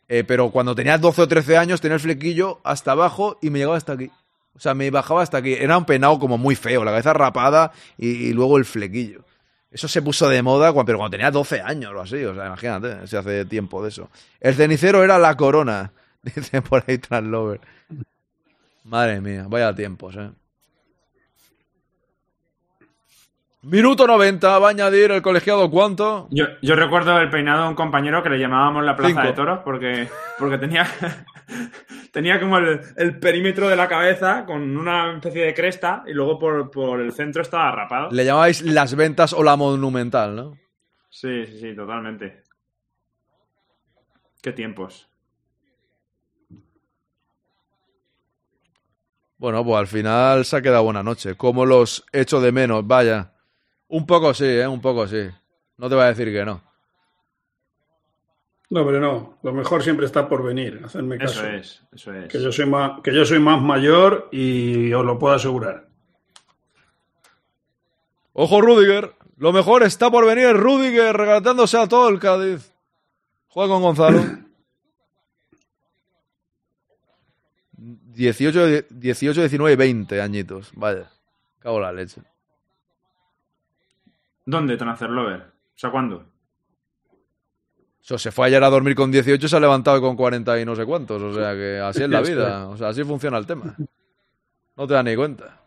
eh, 0.07 0.23
pero 0.23 0.51
cuando 0.51 0.75
tenía 0.75 0.97
12 0.97 1.21
o 1.21 1.27
13 1.27 1.57
años 1.57 1.81
tenía 1.81 1.95
el 1.95 2.01
flequillo 2.01 2.59
hasta 2.63 2.91
abajo 2.91 3.37
y 3.41 3.49
me 3.49 3.59
llegaba 3.59 3.77
hasta 3.77 3.93
aquí. 3.93 4.11
O 4.55 4.59
sea, 4.59 4.73
me 4.73 4.89
bajaba 4.89 5.21
hasta 5.21 5.37
aquí. 5.37 5.53
Era 5.53 5.77
un 5.77 5.85
peinado 5.85 6.19
como 6.19 6.37
muy 6.37 6.55
feo, 6.55 6.83
la 6.83 6.91
cabeza 6.91 7.13
rapada 7.13 7.71
y, 7.97 8.09
y 8.09 8.33
luego 8.33 8.57
el 8.57 8.65
flequillo. 8.65 9.23
Eso 9.71 9.87
se 9.87 10.01
puso 10.01 10.27
de 10.27 10.41
moda, 10.41 10.73
cuando, 10.73 10.87
pero 10.87 10.97
cuando 10.97 11.15
tenía 11.15 11.29
12 11.29 11.61
años 11.61 11.93
o 11.95 12.01
así. 12.01 12.23
O 12.25 12.33
sea, 12.33 12.47
imagínate, 12.47 13.07
se 13.07 13.17
hace 13.17 13.45
tiempo 13.45 13.83
de 13.83 13.89
eso. 13.89 14.09
El 14.39 14.55
cenicero 14.55 15.03
era 15.03 15.19
la 15.19 15.37
corona, 15.37 15.93
dice 16.23 16.61
por 16.61 16.83
ahí 16.87 16.97
Translover. 16.97 17.61
Madre 18.89 19.21
mía, 19.21 19.45
vaya 19.47 19.73
tiempos, 19.75 20.15
eh. 20.15 20.31
Minuto 23.61 24.07
90, 24.07 24.57
va 24.57 24.67
a 24.67 24.71
añadir 24.71 25.11
el 25.11 25.21
colegiado 25.21 25.69
cuánto. 25.69 26.27
Yo, 26.31 26.45
yo 26.61 26.75
recuerdo 26.75 27.19
el 27.19 27.29
peinado 27.29 27.63
de 27.63 27.69
un 27.69 27.75
compañero 27.75 28.23
que 28.23 28.29
le 28.29 28.39
llamábamos 28.39 28.83
la 28.83 28.95
plaza 28.95 29.09
Cinco. 29.11 29.27
de 29.27 29.33
toros 29.33 29.59
porque, 29.63 30.07
porque 30.39 30.57
tenía, 30.57 30.87
tenía 32.11 32.39
como 32.39 32.57
el, 32.57 32.79
el 32.95 33.19
perímetro 33.19 33.69
de 33.69 33.75
la 33.75 33.87
cabeza 33.87 34.45
con 34.45 34.75
una 34.75 35.13
especie 35.13 35.43
de 35.43 35.53
cresta 35.53 36.03
y 36.07 36.13
luego 36.13 36.39
por, 36.39 36.71
por 36.71 36.99
el 36.99 37.11
centro 37.11 37.43
estaba 37.43 37.69
rapado. 37.71 38.09
Le 38.11 38.25
llamabais 38.25 38.63
las 38.63 38.95
ventas 38.95 39.33
o 39.33 39.43
la 39.43 39.55
monumental, 39.55 40.35
¿no? 40.35 40.57
Sí, 41.09 41.45
sí, 41.45 41.59
sí, 41.59 41.75
totalmente. 41.75 42.41
Qué 44.41 44.51
tiempos. 44.53 45.08
Bueno, 49.39 49.63
pues 49.63 49.77
al 49.79 49.87
final 49.87 50.43
se 50.45 50.57
ha 50.57 50.61
quedado 50.61 50.83
buena 50.83 51.01
noche. 51.01 51.35
Como 51.35 51.65
los 51.65 52.05
echo 52.11 52.41
de 52.41 52.51
menos, 52.51 52.85
vaya. 52.85 53.31
Un 53.87 54.05
poco 54.05 54.33
sí, 54.33 54.45
¿eh? 54.45 54.67
Un 54.67 54.81
poco 54.81 55.07
sí. 55.07 55.27
No 55.77 55.89
te 55.89 55.95
voy 55.95 56.03
a 56.03 56.07
decir 56.07 56.31
que 56.31 56.43
no. 56.45 56.61
No, 58.69 58.85
pero 58.85 58.99
no. 58.99 59.37
Lo 59.41 59.53
mejor 59.53 59.81
siempre 59.81 60.05
está 60.05 60.27
por 60.27 60.43
venir. 60.43 60.81
Hacerme 60.83 61.15
Eso 61.15 61.25
caso. 61.25 61.47
es, 61.47 61.81
eso 61.93 62.13
es. 62.13 62.27
Que 62.27 62.41
yo 62.43 62.51
soy 62.51 62.65
más, 62.67 63.01
que 63.01 63.15
yo 63.15 63.25
soy 63.25 63.39
más 63.39 63.61
mayor 63.61 64.27
y 64.31 64.91
os 64.93 65.05
lo 65.05 65.17
puedo 65.17 65.33
asegurar. 65.33 65.87
Ojo, 68.33 68.61
Rudiger. 68.61 69.15
Lo 69.37 69.53
mejor 69.53 69.83
está 69.83 70.11
por 70.11 70.25
venir. 70.25 70.51
Rudiger 70.55 71.15
regalándose 71.15 71.77
a 71.77 71.87
todo 71.87 72.09
el 72.09 72.19
Cádiz. 72.19 72.73
Juega 73.47 73.73
con 73.73 73.81
Gonzalo. 73.81 74.21
18, 78.19 78.87
18, 78.89 79.39
19 79.39 79.73
y 79.73 79.75
20 79.77 80.21
añitos. 80.21 80.71
Vaya. 80.75 81.09
Cago 81.59 81.79
la 81.79 81.93
leche. 81.93 82.21
¿Dónde 84.45 84.75
Transferlover? 84.75 85.39
O 85.39 85.77
sea, 85.77 85.89
¿cuándo? 85.89 86.25
Eso, 88.03 88.17
se 88.17 88.31
fue 88.31 88.47
ayer 88.47 88.61
a 88.61 88.69
dormir 88.69 88.95
con 88.95 89.09
18 89.09 89.45
y 89.45 89.49
se 89.49 89.55
ha 89.55 89.59
levantado 89.61 90.01
con 90.01 90.17
40 90.17 90.59
y 90.59 90.65
no 90.65 90.75
sé 90.75 90.85
cuántos. 90.85 91.21
O 91.21 91.33
sea 91.33 91.53
que 91.53 91.79
así 91.79 92.03
es 92.03 92.09
la 92.09 92.19
vida. 92.29 92.67
O 92.67 92.75
sea, 92.75 92.89
así 92.89 93.05
funciona 93.05 93.37
el 93.37 93.45
tema. 93.45 93.77
No 94.75 94.85
te 94.85 94.93
das 94.95 95.05
ni 95.05 95.15
cuenta. 95.15 95.61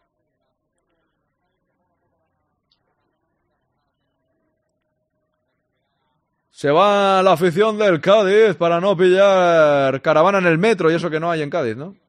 Se 6.50 6.70
va 6.70 7.22
la 7.22 7.32
afición 7.32 7.78
del 7.78 7.98
Cádiz 8.02 8.56
para 8.56 8.78
no 8.78 8.94
pillar 8.94 10.02
caravana 10.02 10.36
en 10.36 10.46
el 10.46 10.58
metro 10.58 10.90
y 10.90 10.94
eso 10.94 11.08
que 11.08 11.18
no 11.18 11.30
hay 11.30 11.40
en 11.40 11.48
Cádiz, 11.48 11.78
¿no? 11.78 12.01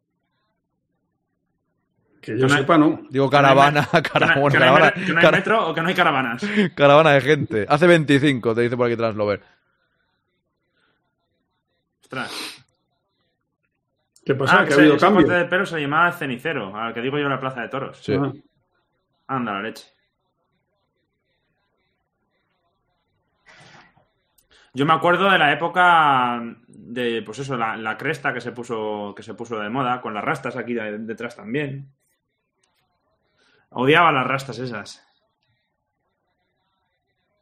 Que 2.23 2.37
yo 2.39 2.47
sepa, 2.47 2.77
no. 2.77 3.01
Digo 3.09 3.29
caravana, 3.29 3.85
caravana, 3.85 4.33
¿Que 4.33 4.39
no 4.39 4.45
hay, 4.47 4.51
caravana, 4.53 4.91
que 4.93 5.13
no 5.13 5.19
hay 5.19 5.31
metro 5.31 5.67
o 5.67 5.73
que 5.73 5.81
no 5.81 5.87
hay 5.89 5.93
caravanas? 5.93 6.45
caravana 6.75 7.11
de 7.11 7.21
gente. 7.21 7.65
Hace 7.67 7.85
25, 7.85 8.55
te 8.55 8.61
dice 8.61 8.77
por 8.77 8.87
aquí 8.87 8.95
Translover. 8.95 9.41
Ostras. 12.01 12.63
¿Qué 14.25 14.35
pasa? 14.35 14.61
Ah, 14.61 14.65
que 14.65 14.73
ha 14.73 14.77
habido 14.77 14.97
cambio. 14.97 15.25
corte 15.27 15.37
de 15.37 15.45
pelo 15.45 15.65
se 15.65 15.81
llamaba 15.81 16.11
cenicero, 16.13 16.73
al 16.77 16.93
que 16.93 17.01
digo 17.01 17.17
yo 17.17 17.25
en 17.25 17.31
la 17.31 17.39
plaza 17.41 17.61
de 17.61 17.67
toros. 17.67 17.97
Sí. 18.01 18.13
Ah. 18.13 18.31
Anda 19.27 19.53
la 19.53 19.61
leche. 19.63 19.87
Yo 24.73 24.85
me 24.85 24.93
acuerdo 24.93 25.29
de 25.29 25.37
la 25.37 25.51
época 25.51 26.41
de, 26.67 27.21
pues 27.23 27.39
eso, 27.39 27.57
la, 27.57 27.75
la 27.77 27.97
cresta 27.97 28.33
que 28.33 28.41
se 28.41 28.51
puso 28.53 29.13
que 29.15 29.21
se 29.23 29.33
puso 29.35 29.59
de 29.59 29.69
moda, 29.69 30.01
con 30.01 30.13
las 30.13 30.23
rastas 30.23 30.55
aquí 30.55 30.73
de- 30.73 30.97
detrás 30.99 31.35
también. 31.35 31.91
Odiaba 33.73 34.11
las 34.11 34.27
rastas 34.27 34.59
esas. 34.59 35.03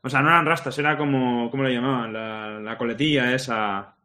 O 0.03 0.09
sea, 0.09 0.21
no 0.21 0.29
eran 0.29 0.45
rastas, 0.45 0.77
era 0.79 0.97
como, 0.97 1.51
¿cómo 1.51 1.63
le 1.63 1.73
llamaban? 1.73 2.11
La, 2.13 2.59
la 2.59 2.77
coletilla 2.77 3.33
esa. 3.35 3.95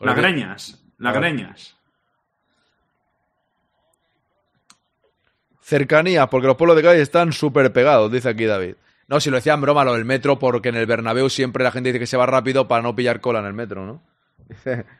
Las 0.00 0.16
greñas. 0.16 0.82
Las 0.98 1.14
Ah. 1.16 1.18
greñas. 1.18 1.76
Cercanías, 5.60 6.28
porque 6.28 6.46
los 6.48 6.56
pueblos 6.56 6.76
de 6.76 6.82
Cádiz 6.82 7.00
están 7.02 7.32
súper 7.32 7.72
pegados, 7.72 8.10
dice 8.10 8.28
aquí 8.30 8.44
David. 8.44 8.74
No, 9.08 9.20
si 9.20 9.30
lo 9.30 9.36
decía 9.36 9.54
en 9.54 9.60
broma 9.60 9.84
lo 9.84 9.94
del 9.94 10.04
metro, 10.04 10.38
porque 10.38 10.68
en 10.70 10.76
el 10.76 10.86
Bernabéu 10.86 11.28
siempre 11.30 11.64
la 11.64 11.70
gente 11.72 11.88
dice 11.90 11.98
que 12.00 12.06
se 12.06 12.16
va 12.16 12.26
rápido 12.26 12.66
para 12.68 12.82
no 12.82 12.94
pillar 12.94 13.20
cola 13.20 13.40
en 13.40 13.46
el 13.46 13.52
metro, 13.54 13.86
¿no? 13.86 14.02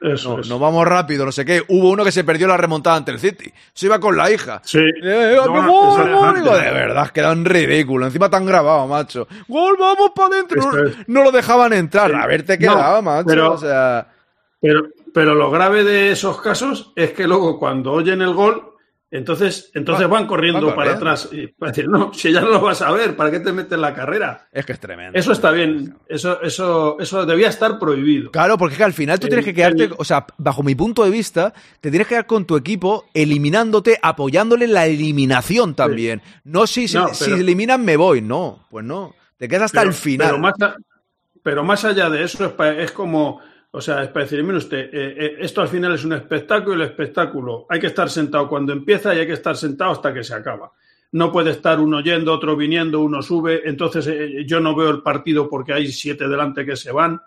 Eso 0.00 0.34
no, 0.36 0.40
es. 0.40 0.48
no 0.48 0.58
vamos 0.58 0.86
rápido, 0.86 1.24
no 1.26 1.32
sé 1.32 1.44
qué. 1.44 1.62
Hubo 1.68 1.90
uno 1.90 2.04
que 2.04 2.12
se 2.12 2.24
perdió 2.24 2.46
la 2.46 2.56
remontada 2.56 2.96
ante 2.96 3.10
el 3.12 3.18
City. 3.18 3.52
Se 3.72 3.86
iba 3.86 3.98
con 3.98 4.16
la 4.16 4.30
hija. 4.30 4.60
Sí. 4.64 4.78
Eh, 5.02 5.36
No. 5.36 5.44
Digo, 6.04 6.24
antes. 6.24 6.44
de 6.44 6.70
verdad, 6.72 7.10
queda 7.10 7.32
un 7.32 7.44
ridículo. 7.44 8.06
Encima 8.06 8.28
tan 8.30 8.46
grabado, 8.46 8.86
macho. 8.86 9.26
¡Gol, 9.48 9.76
vamos 9.78 10.10
para 10.14 10.34
adentro! 10.34 10.60
No, 10.62 10.90
no 11.06 11.22
lo 11.24 11.32
dejaban 11.32 11.72
entrar. 11.72 12.14
Haberte 12.14 12.54
No, 12.54 12.58
quedado, 12.58 13.02
macho. 13.02 13.26
pero- 13.26 13.52
o 13.52 13.58
sea, 13.58 14.06
Pero, 14.60 14.82
pero 15.14 15.34
lo 15.34 15.50
grave 15.50 15.84
de 15.84 16.12
esos 16.12 16.40
casos 16.40 16.92
es 16.94 17.12
que 17.12 17.26
luego 17.26 17.58
cuando 17.58 17.92
oyen 17.92 18.20
el 18.22 18.34
gol, 18.34 18.69
entonces, 19.10 19.70
entonces 19.74 20.06
Va- 20.06 20.10
van 20.10 20.26
corriendo 20.26 20.66
van 20.66 20.76
para 20.76 20.92
atrás. 20.92 21.28
Y 21.32 21.48
para 21.48 21.72
decir, 21.72 21.88
no, 21.88 22.12
si 22.14 22.32
ya 22.32 22.40
no 22.42 22.48
lo 22.50 22.60
vas 22.60 22.80
a 22.82 22.92
ver, 22.92 23.16
¿para 23.16 23.30
qué 23.30 23.40
te 23.40 23.52
metes 23.52 23.72
en 23.72 23.80
la 23.80 23.92
carrera? 23.94 24.48
es 24.52 24.64
que 24.64 24.72
es 24.72 24.80
tremendo. 24.80 25.18
Eso 25.18 25.32
está 25.32 25.50
bien. 25.50 25.96
Eso, 26.08 26.40
eso, 26.42 26.96
eso 27.00 27.26
debía 27.26 27.48
estar 27.48 27.78
prohibido. 27.78 28.30
Claro, 28.30 28.56
porque 28.56 28.74
es 28.74 28.78
que 28.78 28.84
al 28.84 28.92
final 28.92 29.18
tú 29.18 29.26
El- 29.26 29.30
tienes 29.30 29.44
que 29.44 29.54
quedarte, 29.54 29.84
el- 29.84 29.94
o 29.98 30.04
sea, 30.04 30.26
bajo 30.38 30.62
mi 30.62 30.74
punto 30.74 31.04
de 31.04 31.10
vista, 31.10 31.52
te 31.80 31.90
tienes 31.90 32.06
que 32.06 32.14
quedar 32.14 32.26
con 32.26 32.44
tu 32.44 32.56
equipo 32.56 33.06
eliminándote, 33.14 33.98
apoyándole 34.00 34.66
en 34.66 34.74
la 34.74 34.86
eliminación 34.86 35.74
también. 35.74 36.22
No 36.44 36.66
si, 36.66 36.86
si, 36.88 36.96
No, 36.96 37.12
si 37.14 37.24
pero- 37.24 37.36
eliminan 37.36 37.84
me 37.84 37.96
voy, 37.96 38.22
no, 38.22 38.66
pues 38.70 38.84
no. 38.84 39.14
Te 39.38 39.48
quedas 39.48 39.64
hasta 39.64 39.80
Pero- 39.80 39.90
el 39.90 39.96
final. 39.96 40.28
Pero 40.28 40.38
más, 40.38 40.54
a- 40.60 40.76
pero 41.42 41.64
más 41.64 41.84
allá 41.84 42.10
de 42.10 42.22
eso, 42.24 42.54
es 42.78 42.92
como, 42.92 43.40
o 43.72 43.80
sea, 43.80 44.02
es 44.02 44.08
para 44.08 44.24
decir, 44.24 44.42
mire 44.42 44.58
usted, 44.58 44.90
eh, 44.92 45.14
eh, 45.16 45.36
esto 45.40 45.60
al 45.60 45.68
final 45.68 45.94
es 45.94 46.04
un 46.04 46.12
espectáculo 46.12 46.72
y 46.72 46.80
el 46.80 46.88
espectáculo 46.88 47.66
hay 47.68 47.78
que 47.78 47.86
estar 47.86 48.10
sentado 48.10 48.48
cuando 48.48 48.72
empieza 48.72 49.14
y 49.14 49.18
hay 49.18 49.26
que 49.26 49.34
estar 49.34 49.56
sentado 49.56 49.92
hasta 49.92 50.12
que 50.12 50.24
se 50.24 50.34
acaba. 50.34 50.72
No 51.12 51.32
puede 51.32 51.50
estar 51.50 51.80
uno 51.80 52.00
yendo, 52.00 52.32
otro 52.32 52.56
viniendo, 52.56 53.00
uno 53.00 53.22
sube, 53.22 53.62
entonces 53.64 54.06
eh, 54.08 54.44
yo 54.46 54.60
no 54.60 54.74
veo 54.74 54.90
el 54.90 55.02
partido 55.02 55.48
porque 55.48 55.72
hay 55.72 55.88
siete 55.88 56.28
delante 56.28 56.64
que 56.64 56.76
se 56.76 56.92
van. 56.92 57.20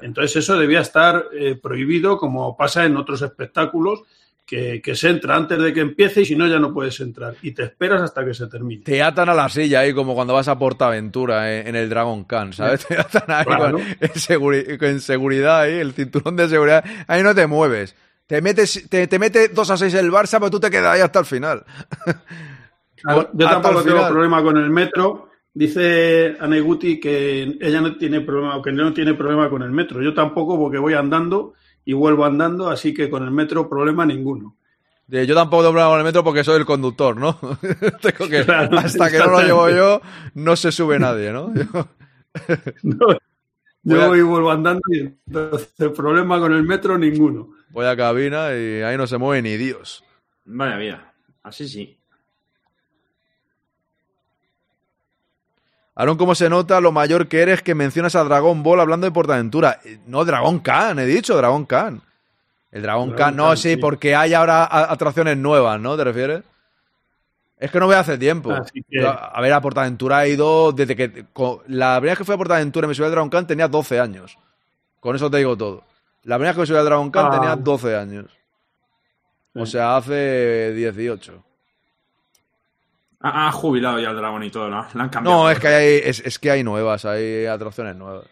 Entonces 0.00 0.36
eso 0.36 0.58
debía 0.58 0.80
estar 0.80 1.26
eh, 1.32 1.54
prohibido 1.54 2.16
como 2.16 2.56
pasa 2.56 2.86
en 2.86 2.96
otros 2.96 3.20
espectáculos 3.20 4.04
que, 4.46 4.80
que 4.80 4.94
se 4.94 5.08
entra 5.10 5.34
antes 5.36 5.58
de 5.58 5.72
que 5.74 5.80
empiece 5.80 6.22
y 6.22 6.24
si 6.24 6.36
no 6.36 6.46
ya 6.46 6.58
no 6.60 6.72
puedes 6.72 7.00
entrar 7.00 7.34
y 7.42 7.50
te 7.52 7.64
esperas 7.64 8.00
hasta 8.00 8.24
que 8.24 8.32
se 8.32 8.46
termine. 8.46 8.84
Te 8.84 9.02
atan 9.02 9.28
a 9.28 9.34
la 9.34 9.48
silla 9.48 9.80
ahí 9.80 9.92
como 9.92 10.14
cuando 10.14 10.34
vas 10.34 10.46
a 10.48 10.56
Portaventura 10.58 11.52
eh, 11.52 11.68
en 11.68 11.74
el 11.74 11.88
Dragon 11.88 12.24
Khan, 12.24 12.52
¿sabes? 12.52 12.86
Te 12.86 12.96
atan 12.96 13.24
ahí 13.28 13.44
Claro. 13.44 13.78
con, 13.78 13.80
en, 13.80 14.10
seguri- 14.14 14.98
seguridad 15.00 15.60
ahí, 15.62 15.74
el 15.74 15.92
cinturón 15.92 16.36
de 16.36 16.48
seguridad. 16.48 16.84
Ahí 17.08 17.22
no 17.24 17.34
te 17.34 17.46
mueves. 17.48 17.96
Te 18.28 18.40
metes, 18.40 18.88
te, 18.88 19.06
te 19.06 19.18
mete 19.18 19.48
2 19.48 19.70
a 19.70 19.76
6 19.76 19.94
el 19.94 20.10
Barça, 20.10 20.38
pero 20.38 20.50
tú 20.50 20.60
te 20.60 20.70
quedas 20.70 20.94
ahí 20.94 21.00
hasta 21.00 21.18
el 21.18 21.26
final. 21.26 21.64
Claro, 23.02 23.30
yo 23.34 23.46
tampoco 23.48 23.82
tengo 23.82 23.96
final. 23.98 24.10
problema 24.12 24.42
con 24.42 24.56
el 24.56 24.70
metro. 24.70 25.28
Dice 25.52 26.36
Aneguti 26.40 26.98
que 27.00 27.56
ella 27.60 27.80
no 27.80 27.96
tiene 27.96 28.20
problema, 28.20 28.56
o 28.56 28.62
que 28.62 28.72
no 28.72 28.92
tiene 28.92 29.14
problema 29.14 29.48
con 29.48 29.62
el 29.62 29.70
metro. 29.70 30.02
Yo 30.02 30.12
tampoco, 30.14 30.58
porque 30.58 30.78
voy 30.78 30.94
andando 30.94 31.54
y 31.86 31.94
vuelvo 31.94 32.26
andando, 32.26 32.68
así 32.68 32.92
que 32.92 33.08
con 33.08 33.22
el 33.24 33.30
metro 33.30 33.66
problema 33.70 34.04
ninguno. 34.04 34.56
Yo 35.08 35.34
tampoco 35.36 35.62
tengo 35.62 35.72
problema 35.72 35.90
con 35.90 35.98
el 36.00 36.04
metro 36.04 36.24
porque 36.24 36.42
soy 36.44 36.58
el 36.58 36.66
conductor, 36.66 37.16
¿no? 37.16 37.38
Tengo 38.02 38.28
que, 38.28 38.44
Claro, 38.44 38.76
hasta 38.76 39.08
que 39.08 39.18
no 39.18 39.28
lo 39.28 39.40
llevo 39.40 39.70
yo, 39.70 40.00
no 40.34 40.56
se 40.56 40.72
sube 40.72 40.98
nadie, 40.98 41.32
¿no? 41.32 41.54
Yo- 41.54 41.88
No, 42.82 43.06
Voy 43.06 43.98
yo 43.98 44.02
a- 44.02 44.08
voy 44.08 44.18
y 44.18 44.22
vuelvo 44.22 44.50
andando 44.50 44.80
y 44.92 44.98
entonces 45.26 45.90
problema 45.96 46.40
con 46.40 46.52
el 46.52 46.64
metro 46.64 46.98
ninguno. 46.98 47.50
voy 47.70 47.86
a 47.86 47.96
cabina 47.96 48.48
y 48.52 48.82
ahí 48.82 48.96
no 48.96 49.06
se 49.06 49.16
mueve 49.16 49.42
ni 49.42 49.56
Dios. 49.56 50.02
Vaya 50.44 50.76
vida. 50.76 51.12
Así 51.44 51.68
sí. 51.68 51.95
Aaron, 55.96 56.16
¿cómo 56.18 56.34
se 56.34 56.48
nota 56.50 56.80
lo 56.80 56.92
mayor 56.92 57.26
que 57.26 57.40
eres 57.40 57.62
que 57.62 57.74
mencionas 57.74 58.14
a 58.14 58.22
Dragon 58.24 58.62
Ball 58.62 58.80
hablando 58.80 59.06
de 59.06 59.10
Portaventura? 59.12 59.80
Eh, 59.84 59.98
No, 60.06 60.24
Dragon 60.24 60.58
Khan, 60.60 60.98
he 60.98 61.06
dicho, 61.06 61.36
Dragon 61.36 61.64
Khan. 61.64 62.02
El 62.70 62.82
Dragon, 62.82 63.08
Dragon 63.08 63.16
Khan, 63.30 63.36
no, 63.36 63.46
Khan, 63.48 63.56
sí, 63.56 63.70
sí. 63.70 63.76
porque 63.78 64.14
hay 64.14 64.34
ahora 64.34 64.64
atracciones 64.90 65.38
nuevas, 65.38 65.80
¿no? 65.80 65.96
¿Te 65.96 66.04
refieres? 66.04 66.42
Es 67.58 67.70
que 67.70 67.80
no 67.80 67.86
voy 67.86 67.94
hace 67.94 68.18
tiempo. 68.18 68.52
Que- 68.90 69.06
a 69.06 69.40
ver, 69.40 69.52
a 69.54 69.60
Portaventura 69.62 70.26
he 70.26 70.30
ido 70.30 70.72
desde 70.72 70.94
que... 70.94 71.24
La 71.68 71.96
primera 71.96 72.00
vez 72.12 72.18
que 72.18 72.24
fui 72.24 72.34
a 72.34 72.38
Portaventura 72.38 72.84
y 72.84 72.88
me 72.88 72.94
subí 72.94 73.06
al 73.06 73.12
Dragon 73.12 73.30
Khan 73.30 73.46
tenía 73.46 73.66
12 73.66 73.98
años. 73.98 74.36
Con 75.00 75.16
eso 75.16 75.30
te 75.30 75.38
digo 75.38 75.56
todo. 75.56 75.82
La 76.24 76.36
primera 76.36 76.50
vez 76.50 76.56
que 76.56 76.60
me 76.60 76.66
subí 76.66 76.76
al 76.76 76.84
Dragon 76.84 77.10
Khan 77.10 77.26
Ah. 77.26 77.30
tenía 77.30 77.56
12 77.56 77.96
años. 77.96 78.26
O 79.54 79.64
sea, 79.64 79.96
hace 79.96 80.74
18. 80.74 81.42
Ha, 83.28 83.48
ha 83.48 83.52
jubilado 83.52 83.98
ya 83.98 84.10
el 84.10 84.16
dragón 84.16 84.42
y 84.44 84.50
todo, 84.50 84.68
¿no? 84.68 84.86
La 84.94 85.04
han 85.04 85.08
cambiado. 85.08 85.42
No, 85.44 85.50
es 85.50 85.58
que 85.58 85.68
hay, 85.68 86.00
es, 86.04 86.20
es 86.20 86.38
que 86.38 86.50
hay 86.50 86.62
nuevas, 86.62 87.04
hay 87.04 87.46
atracciones 87.46 87.96
nuevas. 87.96 88.26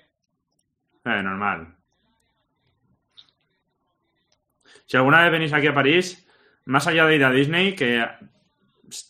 Eh, 1.04 1.22
normal. 1.22 1.74
Si 4.86 4.96
alguna 4.96 5.22
vez 5.22 5.32
venís 5.32 5.52
aquí 5.52 5.66
a 5.66 5.74
París, 5.74 6.26
más 6.66 6.86
allá 6.86 7.06
de 7.06 7.16
ir 7.16 7.24
a 7.24 7.30
Disney, 7.30 7.74
que 7.74 8.04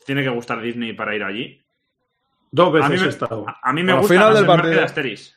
tiene 0.06 0.22
que 0.22 0.28
gustar 0.30 0.60
Disney 0.60 0.92
para 0.92 1.14
ir 1.14 1.22
allí. 1.24 1.60
Dos 2.50 2.68
A 2.68 2.72
veces 2.72 2.90
mí 2.90 2.98
me, 2.98 3.06
he 3.06 3.08
estado. 3.08 3.44
a- 3.48 3.60
a 3.62 3.72
mí 3.72 3.82
me 3.82 3.92
Bueno, 3.92 4.00
gusta 4.02 4.14
final 4.14 4.28
más 4.28 4.36
del 4.38 4.46
partido. 4.46 4.74
de 4.74 4.82
Asterix. 4.84 5.36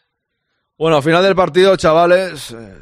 Bueno, 0.77 0.98
al 0.98 1.03
final 1.03 1.24
del 1.24 1.35
partido, 1.35 1.76
chavales. 1.76 2.51
eh, 2.51 2.80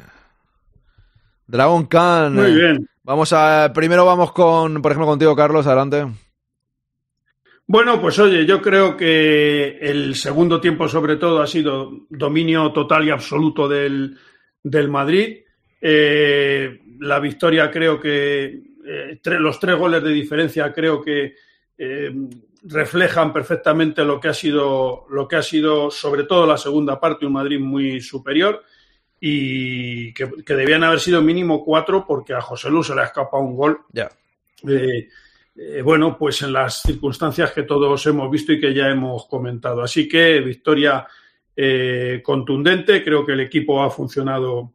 Dragon 1.46 1.86
Khan. 1.86 2.34
Muy 2.34 2.44
eh, 2.50 2.54
bien. 2.54 2.90
Vamos 3.02 3.32
a. 3.32 3.72
Primero 3.72 4.04
vamos 4.04 4.32
con, 4.32 4.82
por 4.82 4.92
ejemplo, 4.92 5.06
contigo, 5.06 5.34
Carlos, 5.34 5.66
adelante. 5.66 6.06
Bueno, 7.68 8.00
pues 8.00 8.18
oye, 8.20 8.46
yo 8.46 8.62
creo 8.62 8.96
que 8.96 9.78
el 9.80 10.14
segundo 10.14 10.60
tiempo 10.60 10.88
sobre 10.88 11.16
todo 11.16 11.42
ha 11.42 11.46
sido 11.46 12.06
dominio 12.08 12.72
total 12.72 13.06
y 13.06 13.10
absoluto 13.10 13.68
del, 13.68 14.16
del 14.62 14.88
Madrid. 14.88 15.38
Eh, 15.80 16.80
la 17.00 17.18
victoria 17.18 17.70
creo 17.70 18.00
que 18.00 18.44
eh, 18.86 19.18
tre- 19.22 19.38
los 19.40 19.58
tres 19.58 19.76
goles 19.76 20.02
de 20.02 20.10
diferencia 20.10 20.72
creo 20.72 21.02
que 21.02 21.34
eh, 21.76 22.12
reflejan 22.62 23.32
perfectamente 23.32 24.04
lo 24.04 24.18
que 24.20 24.28
ha 24.28 24.34
sido 24.34 25.04
lo 25.10 25.28
que 25.28 25.36
ha 25.36 25.42
sido 25.42 25.90
sobre 25.90 26.24
todo 26.24 26.46
la 26.46 26.56
segunda 26.56 26.98
parte 26.98 27.26
un 27.26 27.32
Madrid 27.34 27.60
muy 27.60 28.00
superior 28.00 28.62
y 29.20 30.12
que, 30.14 30.30
que 30.44 30.54
debían 30.54 30.82
haber 30.84 30.98
sido 31.00 31.20
mínimo 31.20 31.62
cuatro 31.64 32.04
porque 32.06 32.32
a 32.32 32.40
José 32.40 32.70
Lu 32.70 32.82
se 32.82 32.94
le 32.94 33.02
ha 33.02 33.04
escapado 33.04 33.42
un 33.42 33.56
gol 33.56 33.80
Ya. 33.92 34.08
eh, 34.68 35.08
eh, 35.58 35.82
bueno, 35.82 36.16
pues 36.18 36.42
en 36.42 36.52
las 36.52 36.82
circunstancias 36.82 37.52
que 37.52 37.62
todos 37.62 38.06
hemos 38.06 38.30
visto 38.30 38.52
y 38.52 38.60
que 38.60 38.74
ya 38.74 38.88
hemos 38.88 39.26
comentado. 39.26 39.82
Así 39.82 40.08
que 40.08 40.40
victoria 40.40 41.06
eh, 41.56 42.20
contundente, 42.22 43.02
creo 43.02 43.24
que 43.24 43.32
el 43.32 43.40
equipo 43.40 43.82
ha 43.82 43.90
funcionado, 43.90 44.72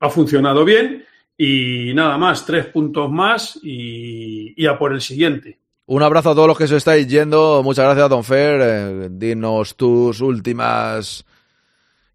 ha 0.00 0.08
funcionado 0.08 0.64
bien 0.64 1.04
y 1.36 1.92
nada 1.94 2.16
más, 2.16 2.46
tres 2.46 2.66
puntos 2.66 3.10
más 3.10 3.58
y, 3.62 4.54
y 4.56 4.66
a 4.66 4.78
por 4.78 4.92
el 4.92 5.00
siguiente. 5.00 5.58
Un 5.86 6.02
abrazo 6.02 6.30
a 6.30 6.34
todos 6.34 6.48
los 6.48 6.58
que 6.58 6.66
se 6.66 6.76
estáis 6.76 7.06
yendo. 7.06 7.62
Muchas 7.62 7.84
gracias, 7.86 8.10
Don 8.10 8.22
Fer. 8.22 8.60
Eh, 8.62 9.08
dinos 9.10 9.74
tus 9.76 10.20
últimas 10.20 11.24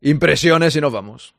impresiones 0.01 0.75
y 0.75 0.81
nos 0.81 0.93
vamos. 0.93 1.33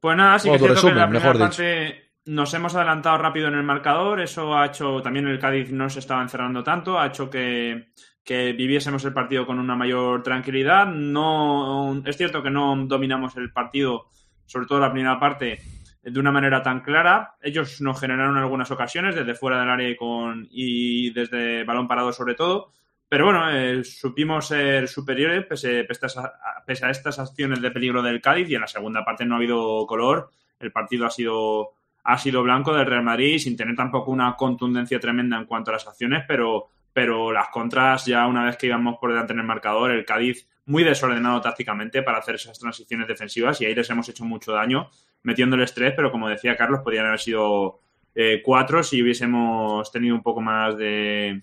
Pues 0.00 0.16
nada, 0.16 0.38
sí 0.38 0.48
que 0.48 0.54
es 0.54 0.62
cierto 0.62 0.80
que 0.80 0.88
en 0.88 0.96
la 0.96 1.08
primera 1.08 1.32
mejor 1.32 1.48
dicho. 1.48 1.62
parte 1.62 2.07
nos 2.28 2.52
hemos 2.52 2.74
adelantado 2.74 3.16
rápido 3.18 3.48
en 3.48 3.54
el 3.54 3.62
marcador, 3.62 4.20
eso 4.20 4.56
ha 4.56 4.66
hecho, 4.66 5.00
también 5.00 5.26
el 5.26 5.38
Cádiz 5.38 5.72
no 5.72 5.88
se 5.88 6.00
estaba 6.00 6.22
encerrando 6.22 6.62
tanto, 6.62 6.98
ha 6.98 7.06
hecho 7.06 7.30
que, 7.30 7.88
que 8.22 8.52
viviésemos 8.52 9.02
el 9.06 9.14
partido 9.14 9.46
con 9.46 9.58
una 9.58 9.74
mayor 9.74 10.22
tranquilidad. 10.22 10.86
No, 10.86 12.02
es 12.04 12.18
cierto 12.18 12.42
que 12.42 12.50
no 12.50 12.76
dominamos 12.84 13.34
el 13.38 13.50
partido, 13.50 14.08
sobre 14.44 14.66
todo 14.66 14.80
la 14.80 14.92
primera 14.92 15.18
parte, 15.18 15.58
de 16.02 16.20
una 16.20 16.30
manera 16.30 16.62
tan 16.62 16.80
clara. 16.80 17.36
Ellos 17.40 17.80
nos 17.80 17.98
generaron 17.98 18.36
algunas 18.36 18.70
ocasiones 18.70 19.14
desde 19.14 19.34
fuera 19.34 19.58
del 19.60 19.70
área 19.70 19.88
y, 19.88 19.96
con, 19.96 20.46
y 20.50 21.10
desde 21.14 21.64
balón 21.64 21.88
parado 21.88 22.12
sobre 22.12 22.34
todo. 22.34 22.72
Pero 23.08 23.24
bueno, 23.24 23.50
eh, 23.50 23.82
supimos 23.84 24.48
ser 24.48 24.86
superiores 24.86 25.46
pese, 25.46 25.84
pese, 25.84 26.06
a, 26.18 26.62
pese, 26.66 26.84
a, 26.84 26.90
estas 26.90 27.18
acciones 27.18 27.62
de 27.62 27.70
peligro 27.70 28.02
del 28.02 28.20
Cádiz 28.20 28.50
y 28.50 28.54
en 28.54 28.60
la 28.60 28.66
segunda 28.66 29.02
parte 29.02 29.24
no 29.24 29.34
ha 29.34 29.38
habido 29.38 29.86
color. 29.86 30.28
El 30.60 30.72
partido 30.72 31.06
ha 31.06 31.10
sido, 31.10 31.77
ha 32.08 32.16
sido 32.16 32.42
blanco 32.42 32.74
del 32.74 32.86
Real 32.86 33.02
Madrid 33.02 33.38
sin 33.38 33.54
tener 33.54 33.76
tampoco 33.76 34.10
una 34.10 34.34
contundencia 34.34 34.98
tremenda 34.98 35.36
en 35.36 35.44
cuanto 35.44 35.70
a 35.70 35.74
las 35.74 35.86
acciones, 35.86 36.24
pero, 36.26 36.68
pero 36.90 37.30
las 37.32 37.50
contras 37.50 38.06
ya 38.06 38.26
una 38.26 38.46
vez 38.46 38.56
que 38.56 38.66
íbamos 38.66 38.96
por 38.98 39.10
delante 39.10 39.34
en 39.34 39.40
el 39.40 39.44
marcador, 39.44 39.90
el 39.90 40.06
Cádiz 40.06 40.48
muy 40.64 40.84
desordenado 40.84 41.38
tácticamente 41.42 42.02
para 42.02 42.16
hacer 42.16 42.36
esas 42.36 42.58
transiciones 42.58 43.08
defensivas 43.08 43.60
y 43.60 43.66
ahí 43.66 43.74
les 43.74 43.90
hemos 43.90 44.08
hecho 44.08 44.24
mucho 44.24 44.52
daño 44.52 44.88
metiéndoles 45.22 45.74
tres, 45.74 45.92
pero 45.94 46.10
como 46.10 46.30
decía 46.30 46.56
Carlos, 46.56 46.80
podrían 46.82 47.04
haber 47.04 47.20
sido 47.20 47.80
eh, 48.14 48.40
cuatro 48.42 48.82
si 48.82 49.02
hubiésemos 49.02 49.92
tenido 49.92 50.14
un 50.14 50.22
poco 50.22 50.40
más 50.40 50.78
de, 50.78 51.42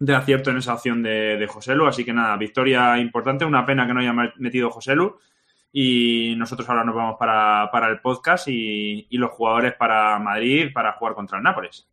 de 0.00 0.14
acierto 0.16 0.50
en 0.50 0.56
esa 0.56 0.74
opción 0.74 1.04
de, 1.04 1.36
de 1.36 1.46
Joselu. 1.46 1.86
Así 1.86 2.04
que 2.04 2.12
nada, 2.12 2.36
victoria 2.36 2.98
importante, 2.98 3.44
una 3.44 3.64
pena 3.64 3.86
que 3.86 3.94
no 3.94 4.00
haya 4.00 4.32
metido 4.38 4.70
Joselu. 4.70 5.16
Y 5.76 6.34
nosotros 6.36 6.68
ahora 6.68 6.84
nos 6.84 6.94
vamos 6.94 7.16
para, 7.18 7.68
para 7.72 7.88
el 7.88 8.00
podcast 8.00 8.46
y, 8.46 9.08
y, 9.10 9.18
los 9.18 9.32
jugadores 9.32 9.74
para 9.74 10.20
Madrid 10.20 10.68
para 10.72 10.92
jugar 10.92 11.14
contra 11.14 11.38
el 11.38 11.42
Nápoles. 11.42 11.88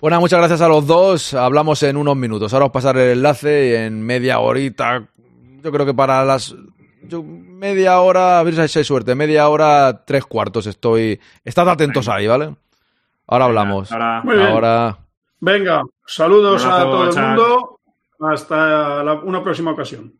Bueno, 0.00 0.18
muchas 0.18 0.40
gracias 0.40 0.60
a 0.60 0.68
los 0.68 0.88
dos. 0.88 1.32
Hablamos 1.32 1.84
en 1.84 1.96
unos 1.96 2.16
minutos. 2.16 2.52
Ahora 2.52 2.66
os 2.66 2.72
pasaré 2.72 3.12
el 3.12 3.18
enlace 3.18 3.68
y 3.68 3.74
en 3.74 4.02
media 4.02 4.40
horita. 4.40 5.06
Yo 5.62 5.70
creo 5.70 5.86
que 5.86 5.94
para 5.94 6.24
las 6.24 6.52
yo, 7.08 7.22
media 7.22 8.00
hora, 8.00 8.40
a 8.40 8.42
ver 8.42 8.68
si 8.68 8.78
hay 8.78 8.84
suerte, 8.84 9.14
media 9.14 9.48
hora, 9.48 10.04
tres 10.04 10.24
cuartos 10.26 10.66
estoy. 10.66 11.20
Estad 11.44 11.68
atentos 11.68 12.08
ahí, 12.08 12.26
¿vale? 12.26 12.56
Ahora 13.26 13.44
hablamos. 13.44 13.92
Ahora. 13.92 14.22
ahora... 14.50 14.98
Venga, 15.40 15.82
saludos 16.04 16.64
a 16.64 16.82
todo 16.82 17.10
el 17.10 17.16
mundo. 17.16 17.80
Hasta 18.20 19.04
la, 19.04 19.14
una 19.14 19.42
próxima 19.42 19.72
ocasión. 19.72 20.12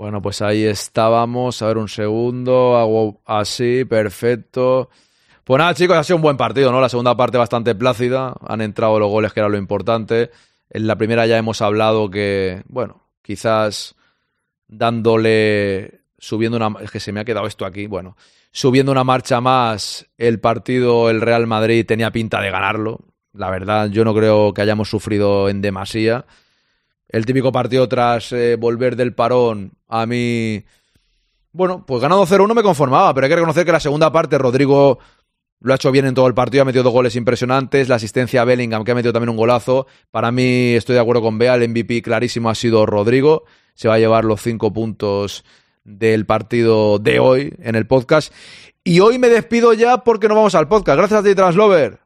Bueno, 0.00 0.22
pues 0.22 0.40
ahí 0.40 0.64
estábamos. 0.64 1.60
A 1.60 1.66
ver 1.66 1.76
un 1.76 1.86
segundo. 1.86 2.78
Hago 2.78 3.20
así, 3.26 3.84
perfecto. 3.84 4.88
Pues 5.44 5.58
nada, 5.58 5.74
chicos, 5.74 5.94
ha 5.94 6.02
sido 6.02 6.16
un 6.16 6.22
buen 6.22 6.38
partido, 6.38 6.72
¿no? 6.72 6.80
La 6.80 6.88
segunda 6.88 7.14
parte 7.14 7.36
bastante 7.36 7.74
plácida. 7.74 8.34
Han 8.48 8.62
entrado 8.62 8.98
los 8.98 9.10
goles, 9.10 9.34
que 9.34 9.40
era 9.40 9.50
lo 9.50 9.58
importante. 9.58 10.30
En 10.70 10.86
la 10.86 10.96
primera 10.96 11.26
ya 11.26 11.36
hemos 11.36 11.60
hablado 11.60 12.08
que, 12.08 12.62
bueno, 12.68 13.10
quizás 13.20 13.94
dándole, 14.66 16.00
subiendo 16.16 16.56
una, 16.56 16.80
es 16.80 16.90
que 16.90 16.98
se 16.98 17.12
me 17.12 17.20
ha 17.20 17.26
quedado 17.26 17.46
esto 17.46 17.66
aquí, 17.66 17.86
bueno, 17.86 18.16
subiendo 18.52 18.92
una 18.92 19.04
marcha 19.04 19.42
más, 19.42 20.06
el 20.16 20.40
partido, 20.40 21.10
el 21.10 21.20
Real 21.20 21.46
Madrid 21.46 21.84
tenía 21.84 22.10
pinta 22.10 22.40
de 22.40 22.50
ganarlo. 22.50 23.00
La 23.34 23.50
verdad, 23.50 23.90
yo 23.90 24.06
no 24.06 24.14
creo 24.14 24.54
que 24.54 24.62
hayamos 24.62 24.88
sufrido 24.88 25.50
en 25.50 25.60
demasía. 25.60 26.24
El 27.10 27.26
típico 27.26 27.52
partido 27.52 27.88
tras 27.88 28.32
eh, 28.32 28.56
volver 28.56 28.96
del 28.96 29.14
parón, 29.14 29.72
a 29.88 30.06
mí, 30.06 30.64
bueno, 31.52 31.84
pues 31.84 32.00
ganando 32.00 32.24
0-1 32.24 32.54
me 32.54 32.62
conformaba, 32.62 33.12
pero 33.12 33.24
hay 33.24 33.30
que 33.30 33.36
reconocer 33.36 33.66
que 33.66 33.72
la 33.72 33.80
segunda 33.80 34.12
parte 34.12 34.38
Rodrigo 34.38 34.98
lo 35.62 35.72
ha 35.72 35.76
hecho 35.76 35.90
bien 35.90 36.06
en 36.06 36.14
todo 36.14 36.26
el 36.26 36.34
partido, 36.34 36.62
ha 36.62 36.64
metido 36.64 36.84
dos 36.84 36.92
goles 36.92 37.16
impresionantes. 37.16 37.88
La 37.88 37.96
asistencia 37.96 38.42
a 38.42 38.44
Bellingham, 38.44 38.82
que 38.82 38.92
ha 38.92 38.94
metido 38.94 39.12
también 39.12 39.30
un 39.30 39.36
golazo. 39.36 39.86
Para 40.10 40.32
mí, 40.32 40.74
estoy 40.74 40.94
de 40.94 41.00
acuerdo 41.00 41.20
con 41.20 41.36
Bea, 41.36 41.54
el 41.54 41.68
MVP 41.68 42.00
clarísimo 42.00 42.48
ha 42.48 42.54
sido 42.54 42.86
Rodrigo. 42.86 43.44
Se 43.74 43.88
va 43.88 43.94
a 43.94 43.98
llevar 43.98 44.24
los 44.24 44.40
cinco 44.40 44.72
puntos 44.72 45.44
del 45.84 46.24
partido 46.24 46.98
de 46.98 47.18
hoy 47.18 47.52
en 47.58 47.74
el 47.74 47.86
podcast. 47.86 48.32
Y 48.84 49.00
hoy 49.00 49.18
me 49.18 49.28
despido 49.28 49.74
ya 49.74 49.98
porque 49.98 50.28
no 50.28 50.34
vamos 50.34 50.54
al 50.54 50.68
podcast. 50.68 50.96
Gracias 50.96 51.20
a 51.20 51.22
ti, 51.22 51.34
Translover. 51.34 51.98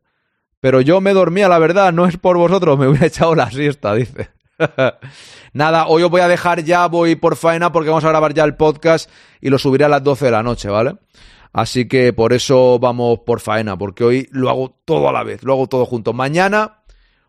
Pero 0.59 0.81
yo 0.81 1.01
me 1.01 1.13
dormía, 1.13 1.49
la 1.49 1.59
verdad, 1.59 1.93
no 1.93 2.07
es 2.07 2.17
por 2.17 2.37
vosotros, 2.37 2.79
me 2.79 2.89
hubiera 2.89 3.07
echado 3.07 3.35
la 3.35 3.51
siesta, 3.51 3.95
dice. 3.95 4.34
Nada, 5.53 5.87
hoy 5.87 6.03
os 6.03 6.11
voy 6.11 6.21
a 6.21 6.29
dejar 6.29 6.65
ya, 6.65 6.87
voy 6.87 7.17
por 7.17 7.37
faena 7.37 7.73
porque 7.73 7.91
vamos 7.91 8.05
a 8.05 8.09
grabar 8.09 8.35
ya 8.35 8.45
el 8.45 8.57
podcast 8.57 9.11
y 9.41 9.51
lo 9.51 9.59
subiré 9.59 9.85
a 9.85 9.89
las 9.89 10.03
12 10.03 10.27
de 10.27 10.31
la 10.31 10.43
noche, 10.43 10.69
¿vale? 10.69 10.97
Así 11.53 11.87
que 11.87 12.13
por 12.13 12.33
eso 12.33 12.79
vamos 12.79 13.21
por 13.21 13.41
faena, 13.41 13.79
porque 13.79 14.05
hoy 14.05 14.29
lo 14.33 14.51
hago 14.51 14.77
todo 14.85 15.09
a 15.09 15.13
la 15.13 15.23
vez, 15.23 15.43
lo 15.43 15.53
hago 15.53 15.69
todo 15.69 15.87
junto. 15.87 16.13
Mañana 16.13 16.83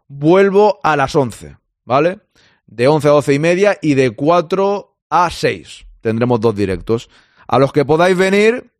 vuelvo 0.07 0.79
a 0.83 0.95
las 0.95 1.15
11, 1.15 1.57
¿vale? 1.83 2.19
De 2.65 2.87
11 2.87 3.07
a 3.07 3.11
12 3.11 3.33
y 3.33 3.39
media 3.39 3.77
y 3.81 3.93
de 3.93 4.11
4 4.11 4.97
a 5.09 5.29
6 5.29 5.85
tendremos 6.05 6.39
dos 6.39 6.55
directos. 6.55 7.09
A 7.47 7.57
los 7.57 7.73
que 7.73 7.83
podáis 7.83 8.15
venir, 8.15 8.71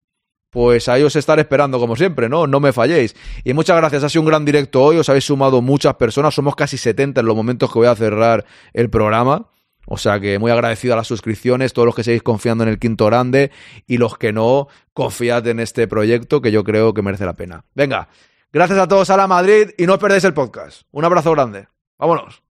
pues 0.56 0.88
ahí 0.88 1.04
os 1.04 1.18
estaré 1.18 1.42
esperando 1.42 1.82
como 1.82 1.98
siempre, 1.98 2.30
¿no? 2.30 2.48
No 2.48 2.62
me 2.62 2.72
falléis. 2.72 3.14
Y 3.44 3.52
muchas 3.52 3.76
gracias, 3.76 4.06
ha 4.06 4.08
sido 4.08 4.22
un 4.22 4.30
gran 4.30 4.46
directo 4.46 4.82
hoy, 4.82 4.96
os 4.96 5.10
habéis 5.10 5.26
sumado 5.26 5.62
muchas 5.62 5.96
personas, 5.96 6.34
somos 6.34 6.56
casi 6.56 6.78
70 6.78 7.20
en 7.20 7.28
los 7.28 7.36
momentos 7.36 7.70
que 7.70 7.78
voy 7.78 7.90
a 7.90 7.96
cerrar 7.96 8.46
el 8.72 8.90
programa. 8.90 9.50
O 9.86 9.98
sea 9.98 10.18
que 10.22 10.40
muy 10.40 10.52
agradecido 10.52 10.94
a 10.94 10.98
las 10.98 11.08
suscripciones, 11.08 11.74
todos 11.74 11.88
los 11.88 11.94
que 11.94 12.06
seguís 12.06 12.24
confiando 12.24 12.64
en 12.64 12.70
el 12.70 12.80
quinto 12.80 13.06
grande 13.06 13.52
y 13.86 13.98
los 13.98 14.18
que 14.18 14.32
no, 14.32 14.70
confiad 14.94 15.46
en 15.48 15.60
este 15.60 15.90
proyecto 15.90 16.42
que 16.42 16.54
yo 16.54 16.64
creo 16.64 16.94
que 16.94 17.02
merece 17.02 17.26
la 17.26 17.34
pena. 17.34 17.66
Venga, 17.74 18.08
gracias 18.54 18.80
a 18.80 18.88
todos 18.88 19.10
a 19.10 19.18
la 19.18 19.28
Madrid 19.28 19.72
y 19.78 19.86
no 19.86 19.96
os 19.96 20.00
perdáis 20.00 20.24
el 20.24 20.34
podcast. 20.34 20.84
Un 20.92 21.04
abrazo 21.04 21.32
grande. 21.34 21.68
Vámonos. 21.98 22.45